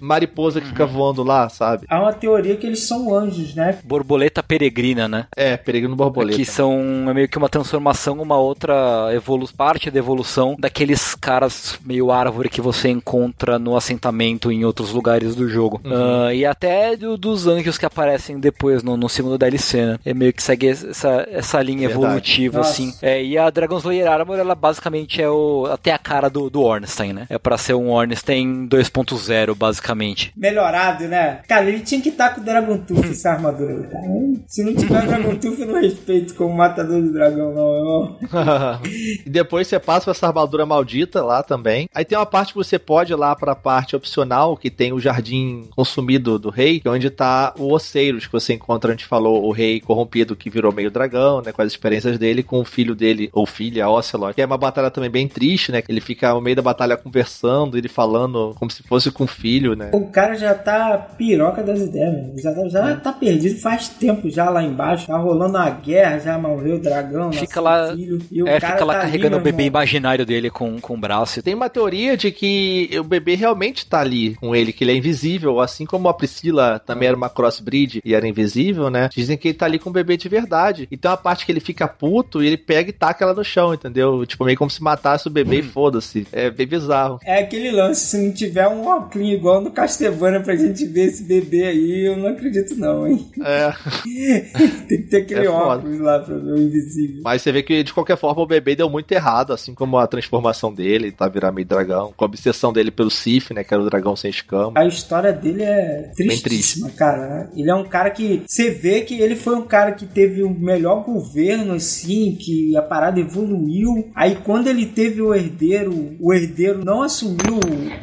mariposas 0.00 0.62
que 0.62 0.68
ficam 0.68 0.86
voando 0.86 1.22
lá, 1.22 1.48
sabe? 1.48 1.86
Há 1.88 2.00
uma 2.00 2.12
teoria 2.12 2.56
que 2.56 2.66
eles 2.66 2.80
são 2.80 3.14
anjos, 3.14 3.54
né? 3.54 3.78
Borboleta 3.84 4.42
peregrina, 4.42 5.08
né? 5.08 5.26
É, 5.36 5.56
peregrino 5.56 5.96
borboleta. 5.96 6.36
Que 6.36 6.44
são 6.44 6.80
é 7.08 7.14
meio 7.14 7.28
que 7.28 7.38
uma 7.38 7.48
transformação, 7.48 8.20
uma 8.20 8.36
outra 8.38 9.08
evolu 9.14 9.40
parte 9.56 9.90
da 9.90 9.98
evolução 9.98 10.54
daqueles 10.58 11.14
caras 11.14 11.78
meio 11.84 12.10
árvore 12.12 12.48
que 12.50 12.60
você 12.60 12.88
encontra 12.90 13.58
no 13.58 13.74
assentamento 13.76 14.52
em 14.52 14.64
outros 14.64 14.92
lugares 14.92 15.34
do 15.34 15.48
jogo. 15.48 15.80
Ah, 15.84 16.32
e 16.34 16.44
até 16.44 16.96
do- 16.96 17.16
dos 17.16 17.46
anjos 17.46 17.78
que 17.78 17.86
aparecem 17.86 18.38
depois 18.38 18.82
no, 18.82 18.96
no 18.96 19.08
segundo 19.08 19.38
DLC, 19.38 19.84
né? 19.86 19.98
É 20.04 20.12
meio 20.14 20.32
que 20.32 20.42
segue 20.42 20.68
essa, 20.68 21.26
essa 21.30 21.62
linha 21.62 21.88
Verdade. 21.88 22.04
evolutiva. 22.04 22.60
Assim. 22.70 22.94
É, 23.02 23.22
e 23.22 23.36
a 23.36 23.48
Dragon 23.50 23.78
Slayer 23.78 24.10
Armor, 24.10 24.38
ela 24.38 24.54
basicamente 24.54 25.20
é 25.20 25.28
o, 25.28 25.66
até 25.70 25.92
a 25.92 25.98
cara 25.98 26.28
do, 26.28 26.48
do 26.50 26.62
Ornstein, 26.62 27.12
né? 27.12 27.26
É 27.28 27.38
pra 27.38 27.58
ser 27.58 27.74
um 27.74 27.90
Ornstein 27.90 28.68
2.0, 28.68 29.54
basicamente. 29.54 30.32
Melhorado, 30.36 31.08
né? 31.08 31.40
Cara, 31.48 31.66
ele 31.66 31.80
tinha 31.80 32.00
que 32.00 32.08
estar 32.08 32.34
com 32.34 32.40
o 32.40 32.44
Dragon 32.44 32.78
Tooth, 32.78 33.06
essa 33.10 33.30
armadura 33.30 33.80
cara. 33.88 34.04
Se 34.46 34.64
não 34.64 34.74
tiver 34.74 35.04
o 35.04 35.06
Dragon 35.06 35.36
Tooth, 35.36 35.60
eu 35.60 35.66
não 35.66 35.80
respeito 35.80 36.34
como 36.34 36.54
matador 36.54 37.02
de 37.02 37.12
dragão, 37.12 37.52
não. 37.54 38.18
E 39.24 39.28
depois 39.28 39.66
você 39.66 39.78
passa 39.78 40.04
por 40.04 40.10
essa 40.10 40.26
armadura 40.26 40.64
maldita 40.66 41.22
lá 41.22 41.42
também. 41.42 41.88
Aí 41.94 42.04
tem 42.04 42.16
uma 42.16 42.26
parte 42.26 42.52
que 42.52 42.58
você 42.58 42.78
pode 42.78 43.12
ir 43.12 43.16
lá 43.16 43.34
pra 43.34 43.54
parte 43.54 43.96
opcional, 43.96 44.56
que 44.56 44.70
tem 44.70 44.92
o 44.92 45.00
jardim 45.00 45.68
consumido 45.74 46.38
do 46.38 46.50
rei, 46.50 46.80
é 46.84 46.88
onde 46.88 47.10
tá 47.10 47.54
o 47.58 47.72
Oceiros, 47.72 48.26
que 48.26 48.32
você 48.32 48.54
encontra, 48.54 48.90
a 48.90 48.94
gente 48.94 49.06
falou, 49.06 49.44
o 49.44 49.52
rei 49.52 49.80
corrompido 49.80 50.36
que 50.36 50.50
virou 50.50 50.72
meio 50.72 50.90
dragão, 50.90 51.42
né? 51.42 51.52
Com 51.52 51.62
as 51.62 51.68
experiências 51.68 52.18
dele, 52.18 52.42
com 52.42 52.59
o 52.60 52.64
filho 52.64 52.94
dele, 52.94 53.28
ou 53.32 53.46
filha, 53.46 53.88
Ocelot. 53.88 54.34
Que 54.34 54.42
é 54.42 54.46
uma 54.46 54.58
batalha 54.58 54.90
também 54.90 55.10
bem 55.10 55.28
triste, 55.28 55.72
né? 55.72 55.82
Ele 55.88 56.00
fica 56.00 56.32
no 56.34 56.40
meio 56.40 56.56
da 56.56 56.62
batalha 56.62 56.96
conversando, 56.96 57.76
ele 57.76 57.88
falando 57.88 58.54
como 58.58 58.70
se 58.70 58.82
fosse 58.82 59.10
com 59.10 59.24
o 59.24 59.26
filho, 59.26 59.74
né? 59.74 59.90
O 59.92 60.06
cara 60.08 60.34
já 60.36 60.54
tá 60.54 60.96
piroca 61.16 61.62
das 61.62 61.80
ideias. 61.80 62.40
Já, 62.42 62.52
tá- 62.54 62.68
já 62.68 62.96
tá 62.96 63.12
perdido 63.12 63.58
faz 63.60 63.88
tempo 63.88 64.30
já 64.30 64.48
lá 64.50 64.62
embaixo. 64.62 65.06
Tá 65.06 65.16
rolando 65.18 65.56
uma 65.56 65.70
guerra, 65.70 66.18
já 66.18 66.38
morreu 66.38 66.76
o 66.76 66.80
dragão. 66.80 67.32
Fica 67.32 67.60
lá- 67.60 67.92
o 67.92 67.96
Filho, 67.96 68.18
e 68.30 68.42
o 68.42 68.48
É, 68.48 68.60
cara 68.60 68.72
fica 68.74 68.84
lá 68.84 68.94
tá 68.94 69.00
carregando 69.00 69.36
o 69.36 69.38
ali, 69.38 69.44
bebê 69.44 69.56
meu 69.56 69.66
irmão. 69.66 69.80
imaginário 69.82 70.26
dele 70.26 70.50
com, 70.50 70.80
com 70.80 70.94
o 70.94 71.00
braço. 71.00 71.42
Tem 71.42 71.54
uma 71.54 71.68
teoria 71.68 72.16
de 72.16 72.30
que 72.30 72.90
o 72.98 73.04
bebê 73.04 73.34
realmente 73.34 73.86
tá 73.86 74.00
ali 74.00 74.34
com 74.36 74.54
ele, 74.54 74.72
que 74.72 74.84
ele 74.84 74.92
é 74.92 74.96
invisível, 74.96 75.60
assim 75.60 75.84
como 75.84 76.08
a 76.08 76.14
Priscila 76.14 76.78
também 76.78 77.08
era 77.08 77.16
uma 77.16 77.28
crossbreed 77.28 78.00
e 78.04 78.14
era 78.14 78.26
invisível, 78.26 78.90
né? 78.90 79.08
Dizem 79.12 79.36
que 79.36 79.48
ele 79.48 79.54
tá 79.58 79.66
ali 79.66 79.78
com 79.78 79.90
o 79.90 79.92
bebê 79.92 80.16
de 80.16 80.28
verdade. 80.28 80.86
E 80.90 80.96
tem 80.96 81.10
uma 81.10 81.16
parte 81.16 81.44
que 81.46 81.52
ele 81.52 81.60
fica 81.60 81.86
puto 81.88 82.42
e 82.42 82.46
ele 82.50 82.58
pega 82.58 82.90
e 82.90 82.92
taca 82.92 83.24
ela 83.24 83.34
no 83.34 83.44
chão, 83.44 83.72
entendeu? 83.72 84.24
Tipo, 84.26 84.44
meio 84.44 84.58
como 84.58 84.70
se 84.70 84.82
matasse 84.82 85.26
o 85.26 85.30
bebê 85.30 85.60
e 85.60 85.62
foda-se. 85.62 86.26
É 86.32 86.50
bem 86.50 86.66
bizarro. 86.66 87.18
É 87.24 87.40
aquele 87.40 87.70
lance, 87.70 88.06
se 88.06 88.18
não 88.18 88.32
tiver 88.32 88.68
um 88.68 88.86
óculos 88.86 89.28
igual 89.28 89.60
no 89.60 89.70
Castlevania 89.70 90.40
pra 90.40 90.56
gente 90.56 90.84
ver 90.86 91.06
esse 91.06 91.24
bebê 91.24 91.64
aí, 91.64 92.06
eu 92.06 92.16
não 92.16 92.28
acredito 92.28 92.74
não, 92.76 93.06
hein? 93.06 93.26
É. 93.44 93.72
Tem 94.88 95.02
que 95.02 95.08
ter 95.08 95.18
aquele 95.18 95.46
É 95.46 95.50
óculos 95.50 96.00
lá 96.00 96.18
pra 96.18 96.36
ver 96.36 96.52
o 96.52 96.58
invisível. 96.58 97.22
Mas 97.24 97.42
você 97.42 97.52
vê 97.52 97.62
que, 97.62 97.82
de 97.82 97.92
qualquer 97.92 98.16
forma, 98.16 98.42
o 98.42 98.46
bebê 98.46 98.74
deu 98.74 98.88
muito 98.88 99.10
errado, 99.12 99.52
assim 99.52 99.74
como 99.74 99.98
a 99.98 100.06
transformação 100.06 100.72
dele, 100.72 101.12
tá 101.12 101.28
virar 101.28 101.52
meio 101.52 101.66
dragão, 101.66 102.12
com 102.16 102.24
a 102.24 102.28
obsessão 102.28 102.72
dele 102.72 102.90
pelo 102.90 103.10
Sif, 103.10 103.52
né, 103.52 103.64
que 103.64 103.72
era 103.72 103.82
o 103.82 103.86
dragão 103.86 104.16
sem 104.16 104.30
escama. 104.30 104.72
A 104.74 104.86
história 104.86 105.32
dele 105.32 105.62
é 105.62 106.10
tristíssima, 106.16 106.90
cara. 106.90 107.50
Ele 107.56 107.70
é 107.70 107.74
um 107.74 107.84
cara 107.84 108.10
que. 108.10 108.42
Você 108.46 108.70
vê 108.70 109.02
que 109.02 109.20
ele 109.20 109.36
foi 109.36 109.54
um 109.54 109.66
cara 109.66 109.92
que 109.92 110.06
teve 110.06 110.42
o 110.42 110.50
melhor 110.50 111.04
governo, 111.04 111.74
assim, 111.74 112.36
que 112.40 112.76
a 112.76 112.82
parada 112.82 113.20
evoluiu. 113.20 114.10
Aí 114.14 114.36
quando 114.44 114.68
ele 114.68 114.86
teve 114.86 115.20
o 115.22 115.34
herdeiro, 115.34 116.16
o 116.20 116.32
herdeiro 116.32 116.84
não 116.84 117.02
assumiu 117.02 117.58